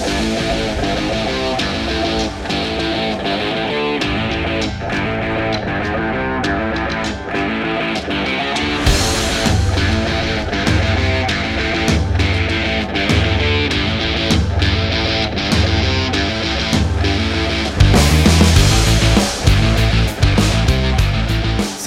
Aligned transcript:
Thank 0.00 0.82
you. 0.82 0.87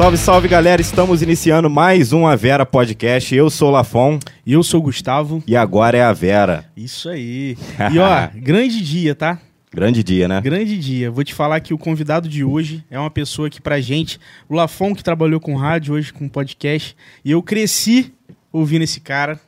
Salve, 0.02 0.18
salve 0.18 0.48
galera, 0.48 0.82
estamos 0.82 1.22
iniciando 1.22 1.70
mais 1.70 2.12
um 2.12 2.26
A 2.26 2.36
Vera 2.36 2.66
Podcast. 2.66 3.36
Eu 3.36 3.52
sou 3.52 3.70
o 3.70 3.72
Lafon. 3.72 4.18
E 4.44 4.54
eu 4.54 4.64
sou 4.64 4.80
o 4.80 4.84
Gustavo. 4.86 5.44
E 5.46 5.56
agora 5.56 5.96
é 5.96 6.02
a 6.02 6.12
Vera. 6.12 6.66
Isso 6.76 7.08
aí. 7.08 7.56
E 7.94 8.00
ó, 8.00 8.28
grande 8.34 8.84
dia, 8.84 9.14
tá? 9.14 9.40
Grande 9.72 10.04
dia, 10.04 10.28
né? 10.28 10.42
Grande 10.42 10.76
dia. 10.80 11.12
Vou 11.12 11.24
te 11.24 11.36
falar 11.36 11.60
que 11.60 11.72
o 11.72 11.78
convidado 11.78 12.28
de 12.28 12.44
hoje 12.44 12.84
é 12.90 12.98
uma 12.98 13.12
pessoa 13.12 13.48
que 13.48 13.62
pra 13.62 13.80
gente, 13.80 14.20
o 14.50 14.56
Lafon 14.56 14.96
que 14.96 15.04
trabalhou 15.04 15.40
com 15.40 15.56
rádio, 15.56 15.94
hoje 15.94 16.12
com 16.12 16.28
podcast, 16.28 16.96
e 17.24 17.30
eu 17.30 17.44
cresci 17.44 18.12
ouvindo 18.52 18.82
esse 18.82 19.00
cara. 19.00 19.40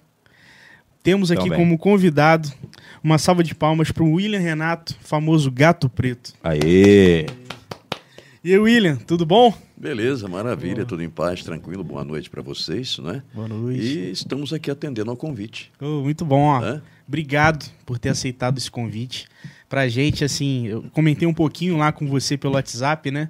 Temos 1.01 1.31
aqui 1.31 1.45
Também. 1.45 1.57
como 1.57 1.79
convidado 1.79 2.47
uma 3.03 3.17
salva 3.17 3.43
de 3.43 3.55
palmas 3.55 3.91
pro 3.91 4.05
William 4.05 4.39
Renato, 4.39 4.95
famoso 5.01 5.49
Gato 5.49 5.89
Preto. 5.89 6.31
Aê! 6.43 7.25
E 8.43 8.51
aí, 8.51 8.59
William, 8.59 8.97
tudo 8.97 9.25
bom? 9.25 9.53
Beleza, 9.77 10.27
maravilha, 10.27 10.83
tudo 10.83 11.01
em 11.01 11.09
paz, 11.09 11.41
tranquilo. 11.41 11.81
Boa 11.81 12.03
noite 12.03 12.29
para 12.29 12.41
vocês, 12.41 12.97
né? 12.97 13.23
Boa 13.33 13.47
noite. 13.47 13.79
E 13.81 14.11
estamos 14.11 14.51
aqui 14.51 14.69
atendendo 14.69 15.09
ao 15.09 15.15
convite. 15.15 15.71
Oh, 15.79 16.01
muito 16.01 16.25
bom, 16.25 16.41
ó. 16.41 16.61
Hã? 16.61 16.83
Obrigado 17.07 17.71
por 17.85 17.97
ter 17.97 18.09
aceitado 18.09 18.57
esse 18.57 18.69
convite. 18.69 19.29
Pra 19.69 19.87
gente, 19.87 20.25
assim, 20.25 20.67
eu 20.67 20.83
comentei 20.91 21.25
um 21.25 21.33
pouquinho 21.33 21.77
lá 21.77 21.93
com 21.93 22.05
você 22.05 22.35
pelo 22.35 22.55
WhatsApp, 22.55 23.09
né? 23.11 23.29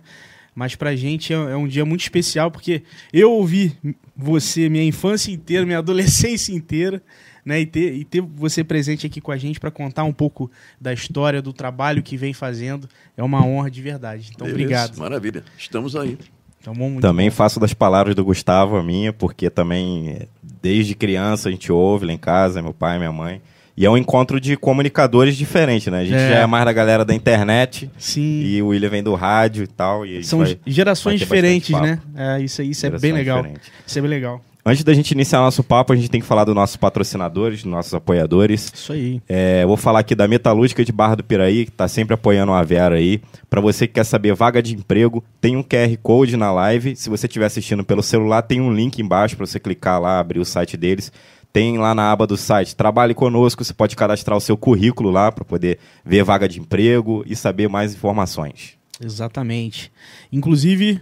Mas 0.55 0.73
pra 0.73 0.95
gente 0.95 1.31
é, 1.31 1.36
é 1.36 1.55
um 1.55 1.67
dia 1.67 1.86
muito 1.86 2.02
especial, 2.02 2.50
porque 2.50 2.81
eu 3.14 3.31
ouvi 3.33 3.77
você 4.17 4.67
minha 4.67 4.83
infância 4.83 5.31
inteira, 5.31 5.64
minha 5.64 5.77
adolescência 5.80 6.55
inteira, 6.55 7.03
né? 7.45 7.59
E 7.61 7.66
ter, 7.66 7.94
e 7.94 8.03
ter 8.03 8.22
você 8.22 8.63
presente 8.63 9.05
aqui 9.05 9.19
com 9.22 9.31
a 9.31 9.38
gente 9.38 9.59
pra 9.59 9.69
contar 9.72 10.03
um 10.03 10.13
pouco 10.13 10.49
da 10.80 10.94
história, 10.94 11.41
do 11.41 11.52
trabalho 11.53 12.02
que 12.03 12.16
vem 12.17 12.33
fazendo, 12.33 12.88
é 13.17 13.23
uma 13.23 13.45
honra 13.45 13.69
de 13.72 13.81
verdade. 13.81 14.30
Então, 14.33 14.45
Beleza, 14.47 14.63
obrigado. 14.63 14.97
Maravilha, 14.97 15.44
estamos 15.58 15.95
aí. 15.95 16.17
Então, 16.61 16.73
bom, 16.73 16.99
Também 17.02 17.30
bom. 17.30 17.36
faço 17.36 17.59
das 17.59 17.73
palavras 17.73 18.16
do 18.16 18.23
Gustavo 18.23 18.77
a 18.77 18.83
minha, 18.83 19.11
porque 19.11 19.49
também 19.49 20.27
desde 20.61 20.95
criança 20.95 21.49
a 21.49 21.52
gente 21.52 21.69
ouve 21.71 22.05
lá 22.05 22.14
em 22.14 22.17
casa, 22.17 22.61
meu 22.61 22.73
pai, 22.73 22.97
minha 22.97 23.11
mãe. 23.11 23.41
E 23.75 23.86
é 23.86 23.89
um 23.89 23.97
encontro 23.97 24.39
de 24.39 24.55
comunicadores 24.55 25.36
diferente, 25.36 25.89
né? 25.89 26.02
A 26.02 26.05
gente 26.05 26.14
É. 26.16 26.30
já 26.30 26.36
é 26.41 26.45
mais 26.45 26.64
da 26.64 26.71
galera 26.71 27.03
da 27.03 27.14
internet 27.14 27.89
Sim. 27.97 28.44
e 28.45 28.61
o 28.61 28.67
William 28.67 28.88
vem 28.89 29.02
do 29.03 29.16
rádio 29.16 29.64
e 29.64 29.67
tal. 29.67 30.05
E 30.05 30.23
São 30.23 30.39
vai- 30.39 30.59
gerações 30.66 31.19
vai 31.19 31.25
diferentes, 31.25 31.71
né? 31.71 31.99
É, 32.16 32.39
isso 32.39 32.61
aí, 32.61 32.69
isso 32.69 32.86
é 32.86 32.91
bem 32.91 33.11
legal. 33.11 33.38
diferentes. 33.41 33.71
Isso 33.86 33.97
é 33.97 34.02
bem 34.02 34.09
legal. 34.11 34.41
Antes 34.66 34.83
da 34.86 34.94
gente 34.94 35.11
iniciar 35.11 35.39
nosso 35.39 35.61
papo, 35.61 35.92
a 35.92 35.95
gente 35.95 36.09
tem 36.09 36.22
que 36.22 36.28
falar 36.28 36.45
dos 36.45 36.56
nossos 36.56 36.78
patrocinadores, 36.78 37.64
dos 37.64 37.72
nossos 37.72 37.94
apoiadores. 37.94 38.72
Isso 38.73 38.94
aí. 38.94 39.22
É, 39.28 39.66
vou 39.66 39.75
falar 39.75 40.00
aqui 40.00 40.16
da 40.16 40.25
Metalúrgica 40.25 40.86
de 40.86 40.92
Barra 40.92 41.16
do 41.16 41.23
Piraí, 41.23 41.66
que 41.66 41.72
está 41.72 41.86
sempre 41.86 42.14
apoiando 42.14 42.53
a 42.53 42.64
Vera 42.64 42.95
aí. 42.95 43.22
Para 43.50 43.59
você 43.59 43.86
que 43.86 43.95
quer 43.95 44.05
saber 44.05 44.33
vaga 44.33 44.64
de 44.64 44.73
emprego, 44.73 45.22
tem 45.42 45.58
um 45.58 45.64
QR 45.64 45.97
Code 46.02 46.38
na 46.38 46.50
live. 46.53 46.95
Se 46.95 47.09
você 47.09 47.28
estiver 47.28 47.45
assistindo 47.45 47.83
pelo 47.83 48.02
celular, 48.02 48.42
tem 48.42 48.61
um 48.61 48.73
link 48.73 49.00
embaixo 49.00 49.36
para 49.36 49.45
você 49.45 49.59
clicar 49.59 50.00
lá, 50.00 50.20
abrir 50.20 50.39
o 50.39 50.45
site 50.45 50.77
deles. 50.77 51.11
Tem 51.52 51.77
lá 51.77 51.94
na 51.94 52.09
aba 52.11 52.25
do 52.25 52.38
site 52.38 52.75
Trabalhe 52.75 53.14
Conosco, 53.14 53.64
você 53.64 53.73
pode 53.73 53.95
cadastrar 53.98 54.38
o 54.38 54.42
seu 54.42 54.55
currículo 54.58 55.11
lá 55.11 55.31
para 55.31 55.44
poder 55.44 55.77
ver 56.03 56.23
vaga 56.23 56.48
de 56.48 56.59
emprego 56.59 57.22
e 57.27 57.36
saber 57.36 57.67
mais 57.67 57.94
informações. 57.94 58.77
Exatamente. 59.03 59.92
Inclusive, 60.31 61.02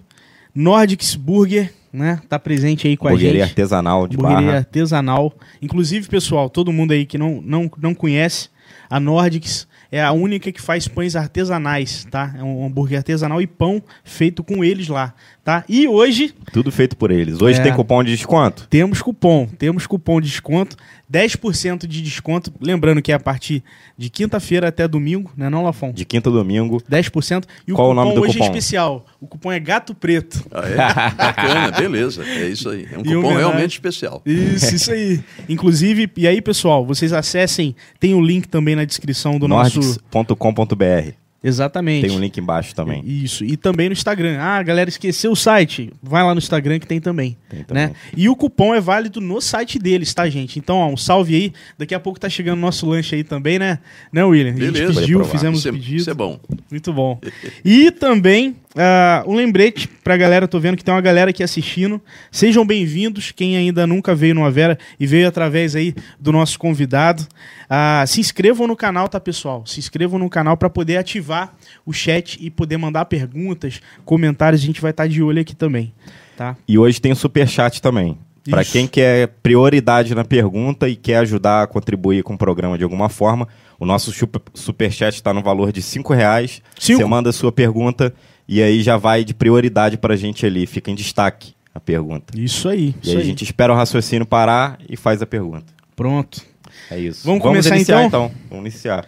Nordics 0.53 1.15
Burger, 1.15 1.71
né? 1.91 2.21
Tá 2.29 2.39
presente 2.39 2.87
aí 2.87 2.95
com 2.95 3.07
a 3.07 3.11
Hamburgueria 3.11 3.41
gente. 3.41 3.49
artesanal 3.49 4.07
de 4.07 4.15
Hamburgueria 4.15 4.45
Barra. 4.47 4.57
artesanal. 4.59 5.33
Inclusive, 5.61 6.07
pessoal, 6.07 6.49
todo 6.49 6.71
mundo 6.71 6.91
aí 6.91 7.05
que 7.05 7.17
não, 7.17 7.41
não, 7.41 7.69
não 7.77 7.93
conhece, 7.93 8.49
a 8.89 8.99
Nordics 8.99 9.67
é 9.91 10.01
a 10.01 10.11
única 10.13 10.51
que 10.51 10.61
faz 10.61 10.87
pães 10.87 11.15
artesanais, 11.15 12.05
tá? 12.09 12.33
É 12.37 12.43
um 12.43 12.65
hambúrguer 12.65 12.97
artesanal 12.99 13.41
e 13.41 13.47
pão 13.47 13.83
feito 14.03 14.41
com 14.43 14.63
eles 14.63 14.87
lá, 14.87 15.13
tá? 15.43 15.63
E 15.67 15.87
hoje 15.87 16.33
Tudo 16.53 16.71
feito 16.71 16.95
por 16.97 17.11
eles. 17.11 17.41
Hoje 17.41 17.59
É. 17.59 17.63
tem 17.63 17.73
cupom 17.73 18.03
de 18.03 18.11
desconto? 18.11 18.67
temos 18.69 19.01
cupom, 19.01 19.47
temos 19.57 19.87
cupom 19.87 20.19
de 20.21 20.27
desconto, 20.29 20.75
10% 21.11 21.85
de 21.87 22.01
desconto, 22.01 22.53
lembrando 22.61 23.01
que 23.01 23.11
é 23.11 23.15
a 23.15 23.19
partir 23.19 23.63
de 23.97 24.09
quinta-feira 24.09 24.69
até 24.69 24.87
domingo, 24.87 25.31
né 25.35 25.49
não, 25.49 25.63
Lafon? 25.63 25.91
De 25.91 26.05
quinta 26.05 26.29
a 26.29 26.33
domingo. 26.33 26.81
10%. 26.89 27.43
E 27.67 27.71
o 27.73 27.75
Qual 27.75 27.87
o 27.87 27.91
cupom 27.91 28.03
nome 28.03 28.15
do 28.15 28.21
hoje 28.21 28.31
é 28.31 28.33
cupom? 28.33 28.45
especial. 28.45 29.05
O 29.19 29.27
cupom 29.27 29.51
é 29.51 29.59
Gato 29.59 29.93
Preto. 29.93 30.43
Ah, 30.51 30.67
é? 30.67 30.75
Bacana, 31.15 31.71
beleza, 31.71 32.23
é 32.23 32.47
isso 32.49 32.69
aí. 32.69 32.87
É 32.91 32.97
um 32.97 33.01
E 33.05 33.13
cupom 33.15 33.33
realmente 33.35 33.71
especial. 33.73 34.21
Isso, 34.25 34.75
isso 34.75 34.91
aí. 34.91 35.19
Inclusive, 35.49 36.09
e 36.15 36.27
aí, 36.27 36.41
pessoal, 36.41 36.85
vocês 36.85 37.11
acessem, 37.13 37.75
tem 37.99 38.13
o 38.13 38.21
link 38.21 38.47
também 38.47 38.75
na 38.75 38.85
descrição 38.85 39.37
do 39.37 39.47
nosso. 39.47 39.79
Nordics.com.br. 39.79 41.20
Exatamente. 41.43 42.07
Tem 42.07 42.15
um 42.15 42.19
link 42.19 42.37
embaixo 42.37 42.75
também. 42.75 43.01
Isso. 43.03 43.43
E 43.43 43.57
também 43.57 43.89
no 43.89 43.93
Instagram. 43.93 44.37
Ah, 44.39 44.57
a 44.57 44.63
galera 44.63 44.89
esqueceu 44.89 45.31
o 45.31 45.35
site. 45.35 45.91
Vai 46.01 46.23
lá 46.23 46.35
no 46.35 46.37
Instagram 46.37 46.77
que 46.77 46.85
tem 46.85 47.01
também. 47.01 47.35
Tem 47.49 47.63
também. 47.63 47.87
Né? 47.87 47.93
E 48.15 48.29
o 48.29 48.35
cupom 48.35 48.75
é 48.75 48.79
válido 48.79 49.19
no 49.19 49.41
site 49.41 49.79
deles, 49.79 50.13
tá, 50.13 50.29
gente? 50.29 50.59
Então, 50.59 50.77
ó, 50.77 50.87
um 50.87 50.97
salve 50.97 51.35
aí. 51.35 51.53
Daqui 51.77 51.95
a 51.95 51.99
pouco 51.99 52.19
tá 52.19 52.29
chegando 52.29 52.59
o 52.59 52.61
nosso 52.61 52.85
lanche 52.85 53.15
aí 53.15 53.23
também, 53.23 53.57
né? 53.57 53.79
Né, 54.13 54.23
William? 54.23 54.53
A 54.53 54.57
gente 54.57 54.71
Beleza. 54.71 55.01
pediu, 55.01 55.25
fizemos 55.25 55.65
o 55.65 55.69
é, 55.69 55.71
pedido. 55.71 55.97
isso 55.97 56.09
é 56.11 56.13
bom. 56.13 56.39
Muito 56.69 56.93
bom. 56.93 57.19
E 57.65 57.89
também 57.89 58.55
ah, 58.75 59.23
um 59.27 59.35
lembrete 59.35 59.87
pra 59.87 60.15
galera, 60.15 60.47
tô 60.47 60.59
vendo 60.59 60.77
que 60.77 60.83
tem 60.83 60.93
uma 60.93 61.01
galera 61.01 61.31
aqui 61.31 61.43
assistindo. 61.43 62.01
Sejam 62.31 62.65
bem-vindos, 62.65 63.31
quem 63.31 63.57
ainda 63.57 63.85
nunca 63.85 64.15
veio 64.15 64.35
no 64.35 64.45
Avera 64.45 64.77
e 64.99 65.05
veio 65.05 65.27
através 65.27 65.75
aí 65.75 65.93
do 66.19 66.31
nosso 66.31 66.57
convidado. 66.57 67.27
Ah, 67.69 68.03
se 68.07 68.19
inscrevam 68.19 68.67
no 68.67 68.75
canal, 68.75 69.07
tá, 69.07 69.19
pessoal? 69.19 69.65
Se 69.65 69.79
inscrevam 69.79 70.17
no 70.17 70.29
canal 70.29 70.55
para 70.55 70.69
poder 70.69 70.97
ativar 70.97 71.53
o 71.85 71.91
chat 71.91 72.37
e 72.39 72.49
poder 72.49 72.77
mandar 72.77 73.05
perguntas, 73.05 73.81
comentários. 74.05 74.61
A 74.61 74.65
gente 74.65 74.81
vai 74.81 74.91
estar 74.91 75.07
de 75.07 75.21
olho 75.21 75.41
aqui 75.41 75.55
também, 75.55 75.93
tá? 76.37 76.55
E 76.67 76.77
hoje 76.77 77.01
tem 77.01 77.11
o 77.11 77.15
superchat 77.15 77.81
também. 77.81 78.17
Para 78.49 78.65
quem 78.65 78.87
quer 78.87 79.27
prioridade 79.43 80.15
na 80.15 80.25
pergunta 80.25 80.89
e 80.89 80.95
quer 80.95 81.17
ajudar 81.17 81.61
a 81.61 81.67
contribuir 81.67 82.23
com 82.23 82.33
o 82.33 82.37
programa 82.37 82.75
de 82.75 82.83
alguma 82.83 83.07
forma, 83.07 83.47
o 83.79 83.85
nosso 83.85 84.11
super, 84.11 84.41
superchat 84.53 85.13
está 85.13 85.31
no 85.31 85.43
valor 85.43 85.71
de 85.71 85.81
cinco 85.81 86.11
reais. 86.11 86.61
Cinco? 86.79 87.01
Você 87.01 87.05
manda 87.05 87.29
a 87.29 87.33
sua 87.33 87.51
pergunta 87.51 88.11
e 88.51 88.61
aí 88.61 88.83
já 88.83 88.97
vai 88.97 89.23
de 89.23 89.33
prioridade 89.33 89.97
para 89.97 90.13
a 90.13 90.17
gente 90.17 90.45
ali. 90.45 90.65
Fica 90.67 90.91
em 90.91 90.95
destaque 90.95 91.53
a 91.73 91.79
pergunta. 91.79 92.37
Isso 92.37 92.67
aí. 92.69 92.87
E 92.87 92.95
Isso 93.01 93.09
aí 93.11 93.15
aí. 93.17 93.21
a 93.21 93.25
gente 93.25 93.43
espera 93.43 93.71
o 93.71 93.75
raciocínio 93.75 94.25
parar 94.25 94.77
e 94.89 94.95
faz 94.97 95.21
a 95.21 95.25
pergunta. 95.25 95.65
Pronto. 95.95 96.41
É 96.89 96.99
isso. 96.99 97.25
Vamos 97.25 97.41
começar, 97.41 97.75
iniciar, 97.75 98.03
então? 98.03 98.31
Vamos 98.49 98.65
iniciar. 98.65 99.05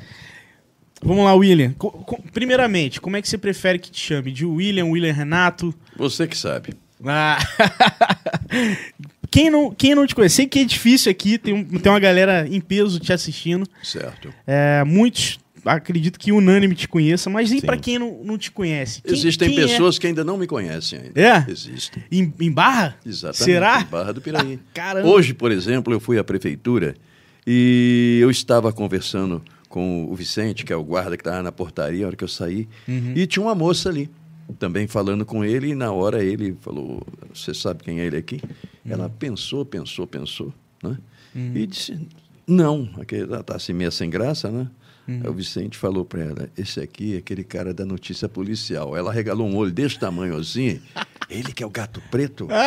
Vamos 1.01 1.25
lá, 1.25 1.33
William. 1.35 1.73
Co- 1.77 1.91
co- 1.91 2.21
primeiramente, 2.31 3.01
como 3.01 3.17
é 3.17 3.21
que 3.21 3.27
você 3.27 3.37
prefere 3.37 3.77
que 3.77 3.91
te 3.91 3.99
chame? 3.99 4.31
De 4.31 4.45
William, 4.45 4.85
William 4.85 5.11
Renato? 5.11 5.73
Você 5.97 6.25
que 6.25 6.37
sabe. 6.37 6.73
Ah. 7.05 7.37
quem, 9.29 9.49
não, 9.49 9.71
quem 9.71 9.95
não 9.95 10.05
te 10.07 10.15
conhece, 10.15 10.35
sei 10.35 10.47
que 10.47 10.59
é 10.59 10.63
difícil 10.63 11.11
aqui, 11.11 11.37
tem, 11.37 11.53
um- 11.53 11.63
tem 11.65 11.91
uma 11.91 11.99
galera 11.99 12.47
em 12.49 12.61
peso 12.61 12.99
te 12.99 13.11
assistindo. 13.11 13.67
Certo. 13.81 14.33
É, 14.47 14.83
muitos, 14.85 15.39
acredito 15.65 16.19
que 16.19 16.31
unânime 16.31 16.75
te 16.75 16.87
conheça, 16.87 17.29
mas 17.29 17.51
e 17.51 17.61
pra 17.61 17.77
quem 17.77 17.97
não, 17.99 18.23
não 18.23 18.37
te 18.37 18.51
conhece? 18.51 19.01
Quem- 19.01 19.13
Existem 19.13 19.49
quem 19.49 19.59
é? 19.59 19.67
pessoas 19.67 19.97
que 19.99 20.07
ainda 20.07 20.23
não 20.23 20.37
me 20.37 20.45
conhecem 20.47 20.99
ainda. 20.99 21.19
É? 21.21 21.45
Existem. 21.49 22.03
Em, 22.11 22.33
em 22.39 22.51
Barra? 22.51 22.97
Exatamente. 23.05 23.43
Será? 23.43 23.81
em 23.81 23.85
Barra 23.85 24.11
do 24.13 24.21
Piraí. 24.21 24.59
Caramba. 24.73 25.07
Hoje, 25.07 25.33
por 25.33 25.51
exemplo, 25.51 25.93
eu 25.93 25.99
fui 25.99 26.17
à 26.19 26.23
prefeitura 26.23 26.95
e 27.45 28.19
eu 28.21 28.29
estava 28.31 28.71
conversando 28.71 29.41
com 29.69 30.05
o 30.11 30.15
Vicente, 30.15 30.63
que 30.65 30.71
é 30.71 30.75
o 30.75 30.83
guarda 30.83 31.17
que 31.17 31.21
estava 31.21 31.41
na 31.41 31.51
portaria, 31.51 32.05
a 32.05 32.07
hora 32.07 32.15
que 32.15 32.23
eu 32.23 32.27
saí, 32.27 32.67
Uhum. 32.87 33.13
e 33.15 33.25
tinha 33.25 33.41
uma 33.43 33.55
moça 33.55 33.89
ali, 33.89 34.07
também 34.59 34.87
falando 34.87 35.25
com 35.25 35.43
ele, 35.43 35.69
e 35.69 35.75
na 35.75 35.91
hora 35.91 36.23
ele 36.23 36.55
falou, 36.61 37.01
você 37.33 37.53
sabe 37.53 37.83
quem 37.83 37.99
é 37.99 38.05
ele 38.05 38.17
aqui? 38.17 38.39
Ela 38.87 39.09
pensou, 39.09 39.65
pensou, 39.65 40.05
pensou, 40.05 40.53
né? 40.83 40.97
E 41.35 41.65
disse, 41.65 41.97
não, 42.45 42.87
aquele- 42.99 43.23
ela 43.23 43.39
está 43.39 43.55
assim 43.55 43.73
meio 43.73 43.91
sem 43.91 44.09
graça, 44.11 44.51
né? 44.51 44.67
Aí 45.07 45.27
o 45.27 45.33
Vicente 45.33 45.77
falou 45.77 46.05
para 46.05 46.21
ela, 46.21 46.49
esse 46.57 46.79
aqui 46.79 47.15
é 47.15 47.17
aquele 47.17 47.43
cara 47.43 47.73
da 47.73 47.85
notícia 47.85 48.29
policial. 48.29 48.95
Ela 48.95 49.11
regalou 49.11 49.45
um 49.47 49.55
olho 49.57 49.71
desse 49.71 49.99
tamanho 49.99 50.37
assim, 50.37 50.79
ele 51.29 51.51
que 51.51 51.61
é 51.61 51.65
o 51.65 51.69
gato 51.69 52.01
preto? 52.09 52.47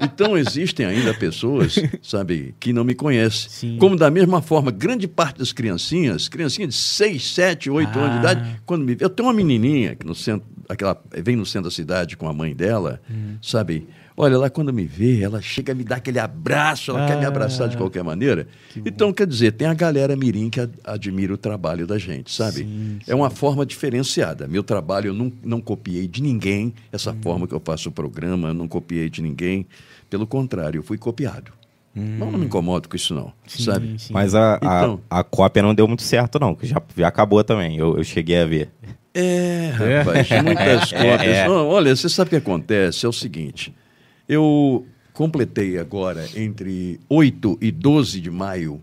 Então 0.00 0.36
existem 0.38 0.86
ainda 0.86 1.12
pessoas, 1.12 1.74
sabe, 2.02 2.54
que 2.60 2.72
não 2.72 2.84
me 2.84 2.94
conhecem. 2.94 3.50
Sim. 3.50 3.76
Como 3.78 3.96
da 3.96 4.10
mesma 4.10 4.40
forma, 4.40 4.70
grande 4.70 5.08
parte 5.08 5.38
das 5.38 5.52
criancinhas, 5.52 6.28
criancinhas 6.28 6.72
de 6.74 6.80
6, 6.80 7.30
7, 7.34 7.70
8 7.70 7.98
anos 7.98 8.10
de 8.12 8.16
Ah. 8.26 8.32
idade, 8.32 8.60
quando 8.64 8.84
me 8.84 8.94
vê, 8.94 9.04
eu 9.04 9.10
tenho 9.10 9.28
uma 9.28 9.34
menininha 9.34 9.96
que 9.96 10.06
no 10.06 10.14
centro, 10.14 10.46
aquela 10.68 11.00
vem 11.16 11.34
no 11.36 11.44
centro 11.44 11.68
da 11.68 11.74
cidade 11.74 12.16
com 12.16 12.28
a 12.28 12.32
mãe 12.32 12.54
dela, 12.54 13.00
Hum. 13.10 13.36
sabe? 13.42 13.88
Olha, 14.20 14.34
ela 14.34 14.50
quando 14.50 14.72
me 14.72 14.84
vê, 14.84 15.22
ela 15.22 15.40
chega 15.40 15.70
a 15.70 15.74
me 15.76 15.84
dar 15.84 15.96
aquele 15.96 16.18
abraço, 16.18 16.90
ela 16.90 17.06
quer 17.06 17.16
me 17.16 17.24
abraçar 17.24 17.68
de 17.68 17.76
Ah, 17.76 17.78
qualquer 17.78 18.02
maneira. 18.02 18.48
Então, 18.84 19.12
quer 19.12 19.26
dizer, 19.28 19.52
tem 19.52 19.68
a 19.68 19.74
galera 19.74 20.16
mirim 20.16 20.50
que 20.50 20.60
ad- 20.60 20.72
admira 20.82 21.32
o 21.32 21.36
trabalho 21.36 21.86
da 21.86 21.96
gente, 21.98 22.32
sabe? 22.34 22.58
Sim, 22.64 22.98
É 23.06 23.14
uma 23.14 23.30
forma 23.30 23.64
diferenciada. 23.64 24.48
Meu 24.48 24.64
trabalho 24.64 25.10
eu 25.10 25.14
não, 25.14 25.32
não 25.44 25.60
copiei 25.60 26.08
de 26.08 26.20
ninguém, 26.20 26.74
essa 26.90 27.14
forma 27.22 27.46
que 27.46 27.54
eu 27.54 27.62
faço 27.64 27.90
o 27.90 27.92
programa, 27.92 28.48
eu 28.48 28.54
não 28.54 28.66
copiei 28.66 29.08
de 29.08 29.22
ninguém. 29.22 29.64
Pelo 30.10 30.26
contrário, 30.26 30.80
eu 30.80 30.82
fui 30.82 30.98
copiado. 30.98 31.52
Mas 31.94 32.30
não 32.32 32.38
me 32.38 32.46
incomodo 32.46 32.88
com 32.88 32.96
isso, 32.96 33.14
não, 33.14 33.32
Sim, 33.46 33.62
sabe? 33.64 33.94
sim. 33.98 34.12
Mas 34.12 34.34
a, 34.34 34.54
a, 34.54 34.56
Então. 34.56 35.00
a 35.10 35.22
cópia 35.24 35.62
não 35.62 35.74
deu 35.74 35.86
muito 35.86 36.02
certo, 36.02 36.38
não, 36.40 36.54
que 36.54 36.66
já, 36.66 36.80
já 36.96 37.08
acabou 37.08 37.42
também. 37.44 37.76
Eu, 37.76 37.96
eu 37.96 38.04
cheguei 38.04 38.36
a 38.40 38.44
ver. 38.46 38.70
É, 39.14 39.70
rapaz, 39.74 40.28
muitas 40.42 40.90
cópias. 40.92 41.22
é. 41.22 41.46
Não, 41.48 41.66
olha, 41.68 41.94
você 41.94 42.08
sabe 42.08 42.28
o 42.28 42.30
que 42.30 42.36
acontece? 42.36 43.04
É 43.04 43.08
o 43.08 43.12
seguinte, 43.12 43.74
eu 44.28 44.86
completei 45.12 45.78
agora, 45.78 46.26
entre 46.36 47.00
8 47.08 47.58
e 47.60 47.70
12 47.70 48.20
de 48.20 48.30
maio, 48.30 48.80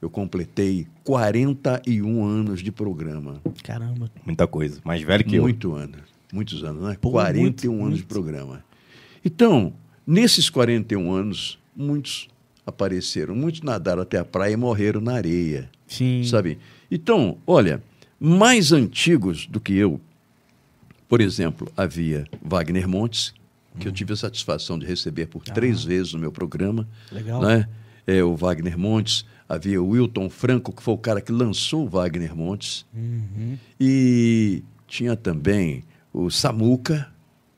eu 0.00 0.10
completei 0.10 0.86
41 1.02 2.24
anos 2.24 2.62
de 2.62 2.70
programa. 2.70 3.40
Caramba. 3.62 4.10
Muita 4.24 4.46
coisa. 4.46 4.80
Mais 4.84 5.02
velho 5.02 5.24
que 5.24 5.36
eu. 5.36 5.42
Muito 5.42 5.72
anos, 5.74 6.00
muitos 6.32 6.62
anos, 6.62 6.82
né? 6.82 6.96
Pô, 7.00 7.10
41 7.10 7.40
muito, 7.42 7.70
anos 7.70 7.98
de 7.98 8.02
muito. 8.02 8.06
programa. 8.06 8.64
Então, 9.24 9.72
nesses 10.06 10.48
41 10.50 11.10
anos, 11.12 11.58
muitos 11.74 12.28
apareceram, 12.66 13.34
muitos 13.34 13.62
nadaram 13.62 14.02
até 14.02 14.18
a 14.18 14.24
praia 14.24 14.52
e 14.52 14.56
morreram 14.56 15.00
na 15.00 15.14
areia 15.14 15.70
Sim. 15.86 16.24
sabe? 16.24 16.58
Então, 16.90 17.38
olha, 17.46 17.82
mais 18.18 18.72
antigos 18.72 19.46
do 19.46 19.60
que 19.60 19.74
eu, 19.74 20.00
por 21.08 21.20
exemplo, 21.20 21.70
havia 21.76 22.26
Wagner 22.42 22.88
Montes, 22.88 23.32
que 23.78 23.88
eu 23.88 23.92
tive 23.92 24.12
a 24.12 24.16
satisfação 24.16 24.78
de 24.78 24.86
receber 24.86 25.26
por 25.26 25.42
três 25.44 25.84
vezes 25.84 26.12
no 26.12 26.18
meu 26.18 26.32
programa. 26.32 26.88
Legal. 27.10 27.40
Né? 27.42 27.68
É, 28.06 28.22
o 28.22 28.36
Wagner 28.36 28.78
Montes, 28.78 29.24
havia 29.48 29.82
o 29.82 29.88
Wilton 29.88 30.30
Franco, 30.30 30.72
que 30.72 30.82
foi 30.82 30.94
o 30.94 30.98
cara 30.98 31.20
que 31.20 31.32
lançou 31.32 31.86
o 31.86 31.88
Wagner 31.88 32.34
Montes. 32.34 32.86
Uhum. 32.94 33.58
E 33.80 34.62
tinha 34.86 35.16
também 35.16 35.84
o 36.12 36.30
Samuca. 36.30 37.08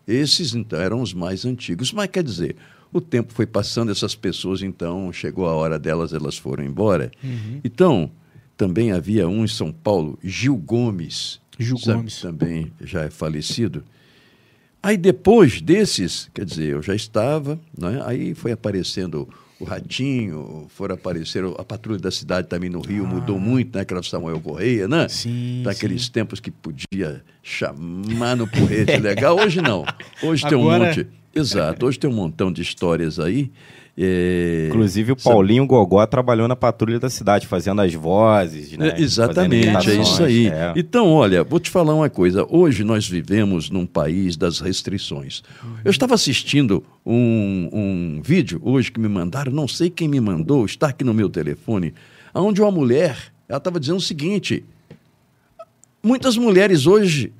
Esses, 0.07 0.55
então, 0.55 0.81
eram 0.81 1.03
os 1.03 1.13
mais 1.13 1.45
antigos. 1.45 1.93
Mas, 1.93 2.09
quer 2.09 2.23
dizer, 2.23 2.57
o 2.93 3.01
tempo 3.01 3.33
foi 3.33 3.47
passando, 3.47 3.93
essas 3.93 4.15
pessoas, 4.15 4.63
então, 4.63 5.13
chegou 5.13 5.47
a 5.47 5.55
hora 5.55 5.79
delas, 5.79 6.13
elas 6.15 6.39
foram 6.39 6.65
embora. 6.65 7.11
Uhum. 7.23 7.61
Então, 7.63 8.11
também 8.57 8.91
havia 8.91 9.29
um 9.29 9.45
em 9.45 9.49
São 9.49 9.71
Paulo, 9.71 10.19
Gil 10.23 10.57
Gomes. 10.57 11.41
Gil 11.59 11.77
sabe, 11.77 11.99
Gomes. 11.99 12.21
Também 12.21 12.73
já 12.81 13.03
é 13.03 13.11
falecido. 13.11 13.85
Aí, 14.83 14.97
depois 14.97 15.61
desses, 15.61 16.31
quer 16.33 16.45
dizer, 16.45 16.73
eu 16.73 16.83
já 16.83 16.95
estava, 16.95 17.59
né? 17.77 18.01
aí 18.07 18.35
foi 18.35 18.53
aparecendo 18.53 19.29
o 19.61 19.65
Ratinho, 19.65 20.67
foram 20.69 20.95
aparecer 20.95 21.43
a 21.45 21.65
Patrulha 21.65 21.99
da 21.99 22.13
Cidade 22.13 22.47
também 22.47 22.71
no 22.71 22.81
Rio, 22.81 23.05
mudou 23.05 23.41
muito, 23.41 23.75
né? 23.75 23.83
Aquela 23.83 24.03
Samuel 24.05 24.41
Correia, 24.41 24.87
né? 24.87 25.05
Ah. 25.07 25.09
Sim, 25.09 25.63
Daqueles 25.65 26.05
sim. 26.07 26.13
tempos 26.13 26.39
que 26.39 26.51
podia 26.53 27.25
chamar 27.43 28.37
no 28.37 28.47
porrete 28.47 28.97
legal. 28.99 29.37
Hoje 29.37 29.61
não. 29.61 29.85
Hoje 30.23 30.47
tem 30.49 30.57
um 30.57 30.71
Agora- 30.71 30.87
monte. 30.91 31.07
Exato, 31.35 31.87
hoje 31.87 31.99
tem 32.01 32.11
um 32.11 32.15
montão 32.15 32.51
de 32.51 32.63
histórias 32.63 33.21
aí. 33.21 33.51
É, 34.01 34.67
Inclusive, 34.69 35.11
o 35.11 35.19
sabe- 35.19 35.35
Paulinho 35.35 35.67
Gogó 35.67 36.07
trabalhou 36.07 36.47
na 36.47 36.55
patrulha 36.55 37.01
da 37.01 37.11
cidade, 37.11 37.49
fazendo 37.49 37.81
as 37.81 37.93
vozes, 37.93 38.71
né? 38.79 38.91
É, 38.97 39.01
exatamente, 39.01 39.91
é 39.91 40.01
isso 40.01 40.23
aí. 40.23 40.47
é. 40.47 40.73
Então, 40.77 41.09
olha, 41.13 41.43
vou 41.43 41.59
te 41.59 41.69
falar 41.69 41.95
uma 41.95 42.09
coisa. 42.09 42.47
Hoje 42.49 42.85
nós 42.85 43.09
vivemos 43.09 43.71
num 43.71 43.85
país 43.85 44.37
das 44.37 44.61
restrições. 44.61 45.43
Eu 45.85 45.91
estava 45.91 46.15
assistindo 46.15 46.85
um, 47.05 47.69
um 47.73 48.23
vídeo 48.23 48.61
hoje 48.63 48.93
que 48.93 49.01
me 49.01 49.09
mandaram, 49.09 49.51
não 49.51 49.67
sei 49.67 49.91
quem 49.91 50.07
me 50.07 50.21
mandou, 50.21 50.65
está 50.65 50.91
aqui 50.91 51.03
no 51.03 51.13
meu 51.13 51.29
telefone, 51.29 51.93
onde 52.33 52.63
uma 52.63 52.71
mulher, 52.71 53.33
ela 53.49 53.59
estava 53.59 53.81
dizendo 53.81 53.97
o 53.99 54.01
seguinte: 54.01 54.65
muitas 56.01 56.37
mulheres 56.37 56.87
hoje, 56.87 57.33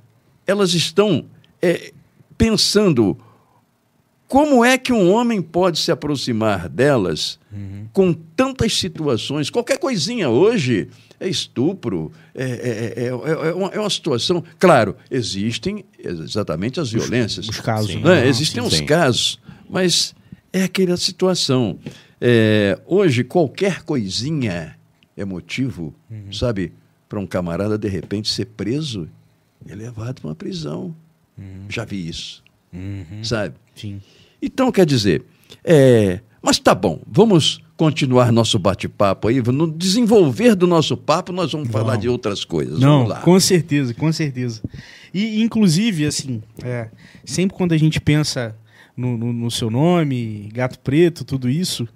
elas 0.45 0.75
estão 0.75 1.25
é, 1.63 1.93
pensando 2.37 3.17
como 4.29 4.65
é 4.65 4.77
que 4.79 4.93
um 4.93 5.11
homem 5.11 5.41
pode 5.43 5.79
se 5.79 5.91
aproximar 5.91 6.69
delas 6.69 7.39
com 7.93 8.13
tantas 8.13 8.75
situações? 8.75 9.49
Qualquer 9.51 9.79
coisinha 9.79 10.29
hoje 10.29 10.89
é 11.19 11.27
estupro, 11.29 12.13
é, 12.35 12.45
é- 12.45 12.49
é- 12.49 13.05
é- 13.05 13.09
é 13.09 13.55
uma, 13.55 13.69
é 13.71 13.81
uma 13.81 13.91
situação. 13.91 14.45
Claro, 14.59 14.95
existem 15.11 15.85
exatamente 15.99 16.79
as 16.79 16.93
violências. 16.93 17.49
os 17.49 17.59
casos, 17.61 17.91
Sim. 17.93 18.01
né? 18.03 18.21
Né? 18.23 18.29
Existem 18.29 18.63
Sim, 18.63 18.69
os 18.69 18.75
sim. 18.77 18.87
casos, 18.87 19.41
mas 19.69 20.15
é 20.53 20.63
aquela 20.63 20.97
situação. 20.97 21.79
É, 22.21 22.79
hoje, 22.87 23.25
qualquer 23.25 23.83
coisinha 23.83 24.77
é 25.17 25.25
motivo, 25.25 25.95
sabe, 26.33 26.73
para 27.09 27.19
um 27.19 27.27
camarada 27.27 27.79
de 27.79 27.89
repente 27.89 28.29
ser 28.29 28.45
preso 28.45 29.09
e 29.67 29.75
levado 29.75 30.21
para 30.21 30.29
uma 30.29 30.35
prisão. 30.37 30.95
Já 31.69 31.85
vi 31.85 32.09
isso, 32.09 32.43
sabe? 33.23 33.55
Sim. 33.75 34.01
Então, 34.41 34.71
quer 34.71 34.87
dizer, 34.87 35.25
é, 35.65 36.21
mas 36.43 36.59
tá 36.59 36.75
bom, 36.75 37.01
vamos 37.07 37.61
continuar 37.77 38.33
nosso 38.33 38.59
bate-papo 38.59 39.29
aí. 39.29 39.41
No 39.43 39.71
desenvolver 39.71 40.55
do 40.55 40.67
nosso 40.67 40.97
papo, 40.97 41.33
nós 41.33 41.53
vamos 41.53 41.69
falar 41.69 41.85
Vamos. 41.93 42.01
de 42.03 42.09
outras 42.09 42.45
coisas. 42.45 42.79
Não, 42.81 42.99
vamos 43.05 43.09
lá. 43.11 43.21
com 43.21 43.39
certeza, 43.41 43.95
com 43.95 44.13
certeza. 44.13 44.63
E, 45.15 45.43
inclusive, 45.43 46.05
assim, 46.07 46.43
é, 46.63 46.89
sempre 47.25 47.57
quando 47.57 47.73
a 47.73 47.77
gente 47.77 48.01
pensa 48.01 48.57
no, 48.97 49.17
no- 49.17 49.33
no 49.33 49.51
seu 49.51 49.71
nome, 49.71 50.49
Gato 50.53 50.79
Preto, 50.81 51.25
tudo 51.25 51.49
isso, 51.49 51.87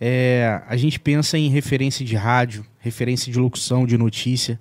é, 0.00 0.60
a 0.66 0.76
gente 0.76 0.98
pensa 0.98 1.38
em 1.38 1.48
referência 1.48 2.04
de 2.04 2.16
rádio, 2.16 2.64
referência 2.78 3.30
de 3.32 3.38
locução, 3.38 3.86
de 3.86 3.96
notícia, 3.96 4.58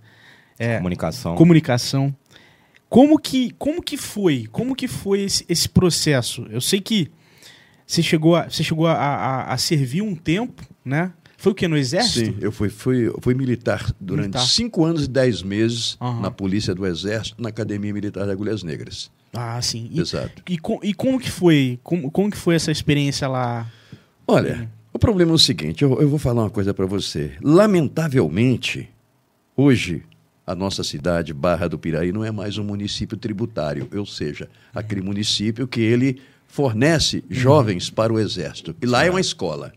é, 0.59 0.77
Comunicação. 0.77 1.35
comunicação. 1.35 2.15
Como 2.89 3.17
que, 3.19 3.51
como 3.57 3.81
que 3.81 3.97
foi? 3.97 4.45
Como 4.51 4.75
que 4.75 4.87
foi 4.87 5.21
esse, 5.21 5.45
esse 5.49 5.67
processo? 5.67 6.45
Eu 6.49 6.61
sei 6.61 6.79
que 6.79 7.09
você 7.85 8.01
chegou, 8.01 8.35
a, 8.35 8.49
você 8.49 8.63
chegou 8.63 8.87
a, 8.87 8.93
a- 8.93 9.53
a 9.53 9.57
servir 9.57 10.01
um 10.01 10.15
tempo, 10.15 10.63
né? 10.83 11.11
Foi 11.37 11.51
o 11.51 11.55
que 11.55 11.67
no 11.67 11.77
exército? 11.77 12.31
Sim, 12.31 12.37
eu 12.41 12.51
fui, 12.51 12.69
fui, 12.69 13.13
fui 13.21 13.33
militar 13.35 13.93
durante 13.99 14.29
Militar. 14.29 14.45
cinco 14.47 14.83
anos 14.85 15.03
e 15.03 15.07
dez 15.07 15.43
meses 15.43 15.97
Aham. 16.01 16.21
na 16.21 16.31
Polícia 16.31 16.73
do 16.73 16.85
Exército, 16.87 17.39
na 17.41 17.49
Academia 17.49 17.93
Militar 17.93 18.25
de 18.25 18.31
Agulhas 18.31 18.63
Negras. 18.63 19.11
Ah, 19.33 19.61
sim. 19.61 19.89
E, 19.91 19.99
Exato. 19.99 20.41
E, 20.49 20.57
e 20.83 20.93
como 20.93 21.19
que 21.19 21.29
foi? 21.29 21.77
Como, 21.83 22.09
como 22.09 22.31
que 22.31 22.37
foi 22.37 22.55
essa 22.55 22.71
experiência 22.71 23.27
lá? 23.27 23.69
Olha, 24.25 24.71
o 24.93 24.97
problema 24.97 25.31
é 25.31 25.35
o 25.35 25.37
seguinte, 25.37 25.83
eu, 25.83 26.01
eu 26.01 26.07
vou 26.09 26.17
falar 26.17 26.43
uma 26.43 26.49
coisa 26.49 26.73
para 26.73 26.85
você. 26.85 27.33
Lamentavelmente, 27.41 28.89
hoje 29.55 30.03
a 30.47 30.55
nossa 30.55 30.83
cidade, 30.83 31.33
Barra 31.33 31.67
do 31.67 31.77
Piraí, 31.77 32.11
não 32.11 32.23
é 32.23 32.31
mais 32.31 32.57
um 32.57 32.63
município 32.63 33.17
tributário, 33.17 33.87
ou 33.95 34.05
seja, 34.05 34.47
aquele 34.73 35.01
município 35.01 35.67
que 35.67 35.81
ele 35.81 36.21
fornece 36.47 37.23
jovens 37.29 37.89
para 37.89 38.13
o 38.13 38.19
exército. 38.19 38.75
E 38.81 38.85
lá 38.85 39.03
é 39.05 39.09
uma 39.09 39.21
escola. 39.21 39.73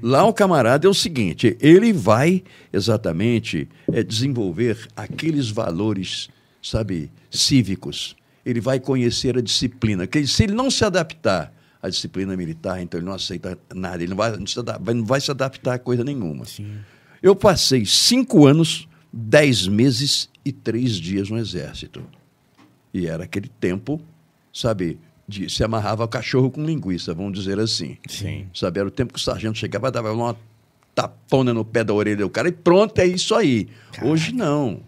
Lá 0.00 0.24
o 0.24 0.32
camarada 0.32 0.86
é 0.86 0.90
o 0.90 0.94
seguinte, 0.94 1.56
ele 1.60 1.92
vai 1.92 2.44
exatamente 2.72 3.68
é, 3.92 4.02
desenvolver 4.02 4.86
aqueles 4.94 5.50
valores, 5.50 6.28
sabe, 6.62 7.10
cívicos. 7.30 8.14
Ele 8.46 8.60
vai 8.60 8.78
conhecer 8.78 9.36
a 9.36 9.40
disciplina. 9.40 10.06
Que 10.06 10.24
se 10.26 10.44
ele 10.44 10.52
não 10.52 10.70
se 10.70 10.84
adaptar 10.84 11.52
à 11.82 11.88
disciplina 11.88 12.36
militar, 12.36 12.80
então 12.80 12.98
ele 13.00 13.06
não 13.06 13.14
aceita 13.14 13.58
nada. 13.74 13.96
Ele 14.02 14.10
não 14.10 14.16
vai, 14.16 14.36
não 14.36 14.46
se 14.46 14.58
ada- 14.58 14.78
vai- 14.78 14.94
não 14.94 15.04
vai 15.04 15.20
se 15.20 15.30
adaptar 15.32 15.74
a 15.74 15.78
coisa 15.80 16.04
nenhuma. 16.04 16.44
Sim. 16.44 16.76
Eu 17.20 17.34
passei 17.34 17.84
cinco 17.84 18.46
anos, 18.46 18.88
dez 19.12 19.66
meses 19.66 20.28
e 20.44 20.52
três 20.52 20.92
dias 20.94 21.28
no 21.28 21.38
exército. 21.38 22.04
E 22.94 23.06
era 23.06 23.24
aquele 23.24 23.48
tempo, 23.48 24.00
sabe, 24.52 24.98
de 25.32 25.48
se 25.50 25.64
amarrava 25.64 26.04
o 26.04 26.08
cachorro 26.08 26.50
com 26.50 26.62
linguiça, 26.62 27.14
vamos 27.14 27.38
dizer 27.38 27.58
assim. 27.58 27.96
Sim. 28.06 28.46
Sabe, 28.54 28.80
era 28.80 28.88
o 28.88 28.92
tempo 28.92 29.14
que 29.14 29.18
o 29.18 29.22
sargento 29.22 29.58
chegava, 29.58 29.90
dava 29.90 30.12
uma 30.12 30.36
tapona 30.94 31.54
no 31.54 31.64
pé 31.64 31.82
da 31.82 31.94
orelha 31.94 32.18
do 32.18 32.30
cara 32.30 32.48
e 32.48 32.52
pronto, 32.52 32.98
é 32.98 33.06
isso 33.06 33.34
aí. 33.34 33.68
Hoje 34.02 34.32
não. 34.32 34.80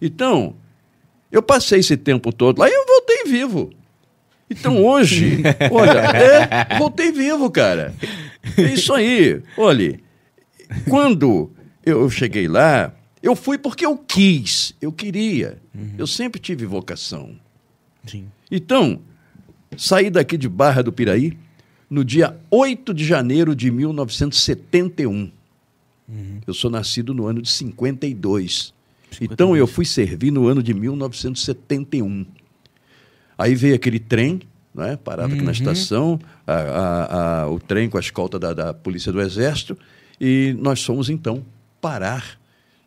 Então, 0.00 0.54
eu 1.30 1.42
passei 1.42 1.80
esse 1.80 1.96
tempo 1.96 2.32
todo 2.32 2.60
lá 2.60 2.68
e 2.68 2.72
eu 2.72 2.86
voltei 2.86 3.24
vivo. 3.24 3.72
Então 4.48 4.84
hoje, 4.84 5.42
olha, 5.72 6.00
é, 6.00 6.78
voltei 6.78 7.10
vivo, 7.10 7.50
cara. 7.50 7.92
É 8.56 8.62
isso 8.62 8.92
aí. 8.92 9.42
Olha, 9.56 9.98
quando 10.88 11.50
eu 11.84 12.08
cheguei 12.08 12.46
lá, 12.46 12.94
eu 13.22 13.34
fui 13.34 13.58
porque 13.58 13.84
eu 13.84 13.96
quis, 13.96 14.74
eu 14.80 14.92
queria. 14.92 15.58
Eu 15.98 16.06
sempre 16.06 16.40
tive 16.40 16.66
vocação. 16.66 17.34
Sim. 18.06 18.28
Então, 18.50 19.00
saí 19.76 20.10
daqui 20.10 20.36
de 20.36 20.48
Barra 20.48 20.82
do 20.82 20.92
Piraí 20.92 21.36
no 21.88 22.04
dia 22.04 22.36
8 22.50 22.92
de 22.92 23.04
janeiro 23.04 23.54
de 23.54 23.70
1971. 23.70 25.30
Eu 26.46 26.54
sou 26.54 26.70
nascido 26.70 27.14
no 27.14 27.26
ano 27.26 27.40
de 27.40 27.48
52. 27.48 28.74
Então 29.20 29.48
52. 29.48 29.58
eu 29.60 29.66
fui 29.66 29.84
servir 29.84 30.30
no 30.30 30.46
ano 30.46 30.62
de 30.62 30.74
1971. 30.74 32.26
Aí 33.38 33.54
veio 33.54 33.74
aquele 33.74 33.98
trem, 33.98 34.40
né? 34.74 34.96
parava 34.96 35.34
aqui 35.34 35.42
na 35.42 35.52
estação, 35.52 36.18
a, 36.46 36.52
a, 36.54 37.42
a, 37.42 37.50
o 37.50 37.58
trem 37.58 37.88
com 37.88 37.96
a 37.96 38.00
escolta 38.00 38.38
da, 38.38 38.52
da 38.52 38.74
Polícia 38.74 39.12
do 39.12 39.20
Exército, 39.20 39.76
e 40.20 40.54
nós 40.58 40.82
fomos 40.82 41.10
então 41.10 41.44
parar 41.80 42.38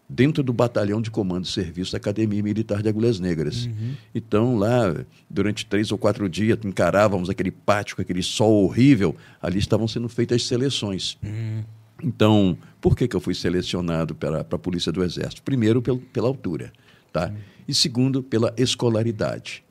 dentro 0.10 0.42
do 0.42 0.54
batalhão 0.54 1.02
de 1.02 1.12
comando 1.12 1.46
e 1.46 1.48
serviço 1.50 1.92
da 1.92 1.98
Academia 1.98 2.42
Militar 2.42 2.82
de 2.82 2.88
Agulhas 2.88 3.20
Negras. 3.20 3.66
Uhum. 3.66 3.94
Então, 4.16 4.58
lá, 4.58 4.96
durante 5.30 5.66
três 5.66 5.92
ou 5.92 5.98
quatro 5.98 6.30
dias, 6.30 6.58
encarávamos 6.64 7.30
aquele 7.30 7.52
pátio 7.52 7.96
com 7.96 8.02
aquele 8.02 8.24
sol 8.24 8.64
horrível, 8.64 9.16
ali 9.42 9.60
estavam 9.60 9.88
sendo 9.88 10.08
feitas 10.08 10.38
as 10.38 10.48
seleções. 10.48 11.18
Uhum. 11.22 11.64
Então, 12.02 12.58
por 12.80 12.96
que, 12.96 13.08
que 13.08 13.16
eu 13.16 13.20
fui 13.20 13.34
selecionado 13.34 14.16
para, 14.16 14.42
a 14.42 14.58
Polícia 14.58 14.92
do 14.92 15.04
Exército? 15.04 15.42
Primeiro, 15.42 15.82
pel, 15.82 15.98
pela 16.14 16.28
altura, 16.28 16.72
tá? 17.12 17.34
E 17.68 17.74
segundo, 17.74 18.24
pela 18.24 18.54
escolaridade. 18.56 19.64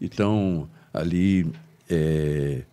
Então, 0.00 0.68
ali, 0.92 1.46
é, 1.88 2.64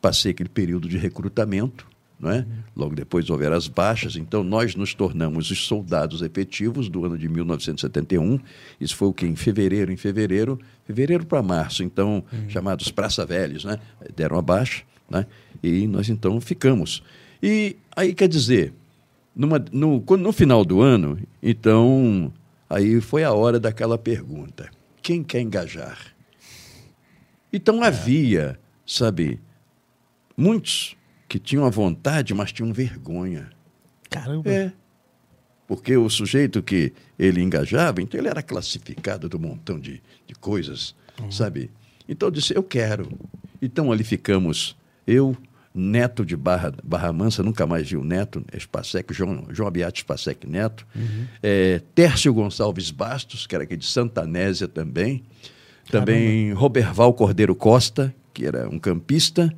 passei 0.00 0.30
aquele 0.30 0.48
período 0.48 0.88
de 0.88 0.98
recrutamento, 0.98 1.86
não 2.18 2.30
é? 2.30 2.44
Logo 2.74 2.94
depois 2.94 3.30
houveram 3.30 3.56
as 3.56 3.68
baixas, 3.68 4.16
então 4.16 4.42
nós 4.42 4.74
nos 4.74 4.92
tornamos 4.92 5.50
os 5.50 5.66
soldados 5.66 6.20
efetivos 6.20 6.88
do 6.88 7.04
ano 7.04 7.16
de 7.16 7.28
1971. 7.28 8.40
Isso 8.80 8.96
foi 8.96 9.08
o 9.08 9.12
que? 9.12 9.26
Em 9.26 9.36
fevereiro, 9.36 9.92
em 9.92 9.96
fevereiro, 9.96 10.58
fevereiro 10.84 11.24
para 11.24 11.42
março, 11.42 11.82
então, 11.84 12.24
chamados 12.48 12.90
Praça 12.90 13.24
Velhos, 13.24 13.64
né? 13.64 13.78
Deram 14.16 14.36
a 14.36 14.42
baixa, 14.42 14.82
né? 15.08 15.26
E 15.62 15.86
nós 15.86 16.08
então 16.08 16.40
ficamos. 16.40 17.02
E 17.40 17.76
aí 17.94 18.12
quer 18.12 18.28
dizer, 18.28 18.72
numa, 19.34 19.64
no, 19.70 20.04
no 20.18 20.32
final 20.32 20.64
do 20.64 20.82
ano, 20.82 21.18
então, 21.40 22.32
aí 22.68 23.00
foi 23.00 23.22
a 23.22 23.32
hora 23.32 23.60
daquela 23.60 23.96
pergunta: 23.96 24.68
quem 25.00 25.22
quer 25.22 25.40
engajar? 25.40 25.98
Então 27.52 27.82
havia, 27.82 28.58
sabe, 28.84 29.40
muitos 30.36 30.97
que 31.28 31.38
tinham 31.38 31.64
a 31.64 31.70
vontade, 31.70 32.32
mas 32.32 32.52
tinham 32.52 32.72
vergonha. 32.72 33.50
Caramba. 34.08 34.50
É. 34.50 34.72
Porque 35.66 35.94
o 35.96 36.08
sujeito 36.08 36.62
que 36.62 36.94
ele 37.18 37.42
engajava, 37.42 38.00
então 38.00 38.18
ele 38.18 38.28
era 38.28 38.42
classificado 38.42 39.28
do 39.28 39.38
montão 39.38 39.78
de, 39.78 40.02
de 40.26 40.34
coisas, 40.34 40.94
sabe? 41.30 41.70
Então 42.08 42.28
eu 42.28 42.32
disse, 42.32 42.56
eu 42.56 42.62
quero. 42.62 43.06
Então 43.60 43.92
ali 43.92 44.02
ficamos, 44.02 44.74
eu, 45.06 45.36
Neto 45.74 46.24
de 46.24 46.34
Barra, 46.34 46.72
Barra 46.82 47.12
Mansa, 47.12 47.42
nunca 47.42 47.66
mais 47.66 47.90
vi 47.90 47.98
o 47.98 48.04
Neto, 48.04 48.42
Spasek, 48.58 49.12
João, 49.12 49.46
João 49.50 49.68
Abiate 49.68 50.00
Spasek 50.00 50.48
Neto, 50.48 50.86
é, 51.42 51.82
Tércio 51.94 52.32
Gonçalves 52.32 52.90
Bastos, 52.90 53.46
que 53.46 53.54
era 53.54 53.64
aqui 53.64 53.76
de 53.76 53.84
Santanésia 53.84 54.66
também, 54.66 55.22
também 55.90 56.52
Roberval 56.54 57.12
Cordeiro 57.12 57.54
Costa, 57.54 58.14
que 58.32 58.46
era 58.46 58.68
um 58.70 58.78
campista, 58.78 59.54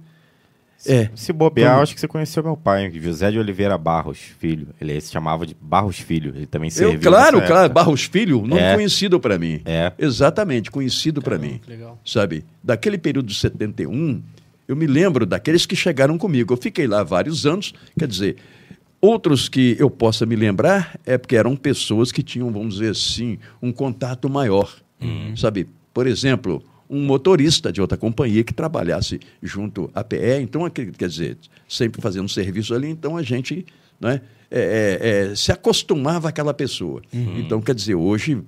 é. 0.87 1.11
Se 1.15 1.33
bobear, 1.33 1.75
Quando- 1.75 1.83
acho 1.83 1.95
que 1.95 2.01
você 2.01 2.09
conheceu 2.09 2.43
meu 2.43 2.57
pai, 2.57 2.91
José 3.01 3.31
de 3.31 3.39
Oliveira 3.39 3.77
Barros 3.77 4.19
Filho. 4.19 4.69
Ele 4.81 5.01
se 5.01 5.13
chamava 5.13 5.47
de 5.47 5.57
Barros 5.61 5.99
Filho. 5.99 6.33
Ele 6.35 6.47
também 6.47 6.71
serviu. 6.71 6.95
Eu, 6.95 7.01
claro, 7.01 7.39
claro, 7.43 7.65
época. 7.67 7.69
Barros 7.69 8.05
Filho, 8.05 8.41
nome 8.47 8.61
É. 8.61 8.75
conhecido 8.75 9.19
para 9.21 9.39
mim. 9.39 9.61
É. 9.65 9.93
Exatamente, 9.99 10.71
conhecido 10.71 11.21
para 11.23 11.39
mim. 11.39 11.61
legal. 11.67 11.99
Sabe? 12.05 12.45
Daquele 12.63 12.99
período 12.99 13.27
de 13.27 13.35
71, 13.35 14.23
eu 14.69 14.75
me 14.77 14.87
lembro 14.87 15.27
daqueles 15.27 15.67
que 15.67 15.75
chegaram 15.77 16.17
comigo. 16.19 16.53
Eu 16.53 16.57
fiquei 16.57 16.87
lá 16.87 17.03
vários 17.03 17.45
anos, 17.47 17.75
quer 17.99 18.07
dizer, 18.09 18.37
outros 19.01 19.49
que 19.49 19.77
eu 19.79 19.91
possa 19.91 20.25
me 20.27 20.37
lembrar 20.37 20.99
é 21.07 21.17
porque 21.19 21.37
eram 21.37 21.57
pessoas 21.57 22.13
que 22.13 22.23
tinham, 22.23 22.51
vamos 22.51 22.75
dizer 22.75 22.91
assim, 22.91 23.39
um 23.63 23.73
contato 23.73 24.29
maior. 24.29 24.73
Sabe? 25.37 25.67
Por 25.95 26.07
exemplo, 26.07 26.63
um 26.91 27.05
motorista 27.05 27.73
de 27.73 27.81
outra 27.81 27.97
companhia 27.97 28.43
que 28.43 28.53
trabalhasse 28.53 29.21
junto 29.41 29.89
à 29.95 30.03
PE, 30.03 30.41
então, 30.43 30.69
quer 30.69 31.09
dizer, 31.09 31.39
sempre 31.69 32.03
fazendo 32.03 32.29
serviço 32.29 32.75
ali, 32.75 32.89
então 32.89 33.17
a 33.17 33.23
gente 33.23 33.65
né, 34.01 34.21
é, 34.51 34.99
é, 35.01 35.31
é, 35.31 35.35
se 35.37 35.53
acostumava 35.53 36.29
àquela 36.29 36.53
pessoa. 36.53 37.01
Então, 37.13 37.61
quer 37.61 37.75
dizer, 37.75 37.95
hoje 37.95 38.43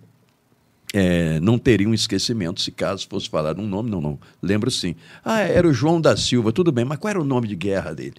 é, 0.93 1.39
não 1.41 1.57
teria 1.57 1.89
um 1.89 1.95
esquecimento 1.95 2.61
se 2.61 2.73
caso 2.73 3.07
fosse 3.09 3.29
falar 3.29 3.59
um 3.59 3.67
nome, 3.67 3.89
não, 3.89 4.01
não. 4.01 4.19
Lembro 4.43 4.71
sim. 4.71 4.97
Ah, 5.25 5.41
era 5.41 5.67
o 5.67 5.73
João 5.73 6.01
da 6.01 6.17
Silva, 6.17 6.53
tudo 6.53 6.73
bem, 6.73 6.85
mas 6.85 6.99
qual 6.99 7.11
era 7.11 7.21
o 7.21 7.25
nome 7.25 7.47
de 7.47 7.55
guerra 7.55 7.95
dele? 7.95 8.17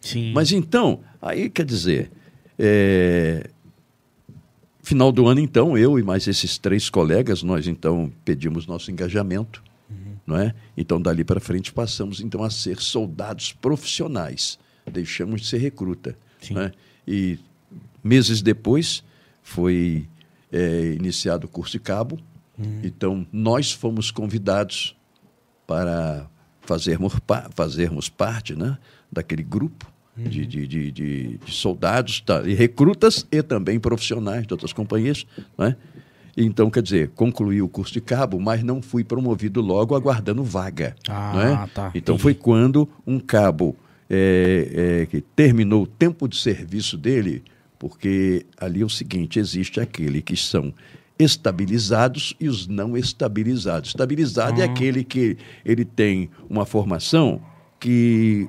Sim. 0.00 0.32
Mas 0.34 0.52
então, 0.52 1.00
aí 1.22 1.48
quer 1.48 1.64
dizer, 1.64 2.10
é, 2.58 3.48
final 4.84 5.10
do 5.10 5.26
ano, 5.26 5.40
então, 5.40 5.76
eu 5.76 5.98
e 5.98 6.02
mais 6.02 6.26
esses 6.28 6.58
três 6.58 6.88
colegas, 6.90 7.42
nós 7.42 7.66
então 7.66 8.12
pedimos 8.24 8.66
nosso 8.66 8.90
engajamento, 8.90 9.62
não 10.26 10.36
é? 10.38 10.54
Então, 10.76 11.00
dali 11.00 11.24
para 11.24 11.40
frente, 11.40 11.72
passamos 11.72 12.20
então 12.20 12.42
a 12.44 12.50
ser 12.50 12.80
soldados 12.80 13.52
profissionais, 13.52 14.58
deixamos 14.90 15.40
de 15.42 15.46
ser 15.48 15.58
recruta. 15.58 16.16
Né? 16.50 16.72
E 17.08 17.38
meses 18.02 18.40
depois 18.42 19.02
foi 19.42 20.06
é, 20.52 20.92
iniciado 20.98 21.46
o 21.46 21.48
curso 21.48 21.72
de 21.72 21.80
cabo, 21.80 22.18
então 22.82 23.26
nós 23.32 23.72
fomos 23.72 24.10
convidados 24.10 24.94
para 25.66 26.26
fazermos, 26.60 27.18
pa- 27.20 27.50
fazermos 27.54 28.08
parte 28.08 28.54
né, 28.54 28.78
daquele 29.10 29.42
grupo 29.42 29.92
de, 30.16 30.46
de, 30.46 30.66
de, 30.66 30.90
de- 30.92 31.38
de 31.38 31.52
soldados, 31.54 32.20
tá, 32.20 32.42
e 32.46 32.54
recrutas 32.54 33.26
e 33.32 33.42
também 33.42 33.78
profissionais 33.80 34.46
de 34.46 34.52
outras 34.54 34.72
companhias. 34.72 35.26
Né? 35.58 35.76
Então, 36.36 36.68
quer 36.70 36.82
dizer, 36.82 37.10
concluí 37.14 37.60
o 37.62 37.68
curso 37.68 37.92
de 37.92 38.00
cabo, 38.00 38.40
mas 38.40 38.62
não 38.62 38.82
fui 38.82 39.04
promovido 39.04 39.60
logo 39.60 39.94
aguardando 39.94 40.42
vaga. 40.42 40.94
Ah, 41.08 41.66
é? 41.66 41.74
tá, 41.74 41.90
Então 41.94 42.14
entendi. 42.14 42.22
foi 42.22 42.34
quando 42.34 42.88
um 43.06 43.18
cabo 43.20 43.76
é, 44.10 45.00
é, 45.02 45.06
que 45.06 45.20
terminou 45.20 45.84
o 45.84 45.86
tempo 45.86 46.28
de 46.28 46.36
serviço 46.36 46.96
dele, 46.96 47.42
porque 47.78 48.44
ali 48.58 48.82
é 48.82 48.84
o 48.84 48.88
seguinte: 48.90 49.38
existe 49.38 49.78
aquele 49.80 50.20
que 50.22 50.36
são 50.36 50.72
estabilizados 51.18 52.34
e 52.40 52.48
os 52.48 52.66
não 52.66 52.96
estabilizados. 52.96 53.90
Estabilizado 53.90 54.60
é 54.60 54.64
aquele 54.64 55.04
que 55.04 55.36
ele 55.64 55.84
tem 55.84 56.28
uma 56.48 56.64
formação 56.66 57.40
que 57.78 58.48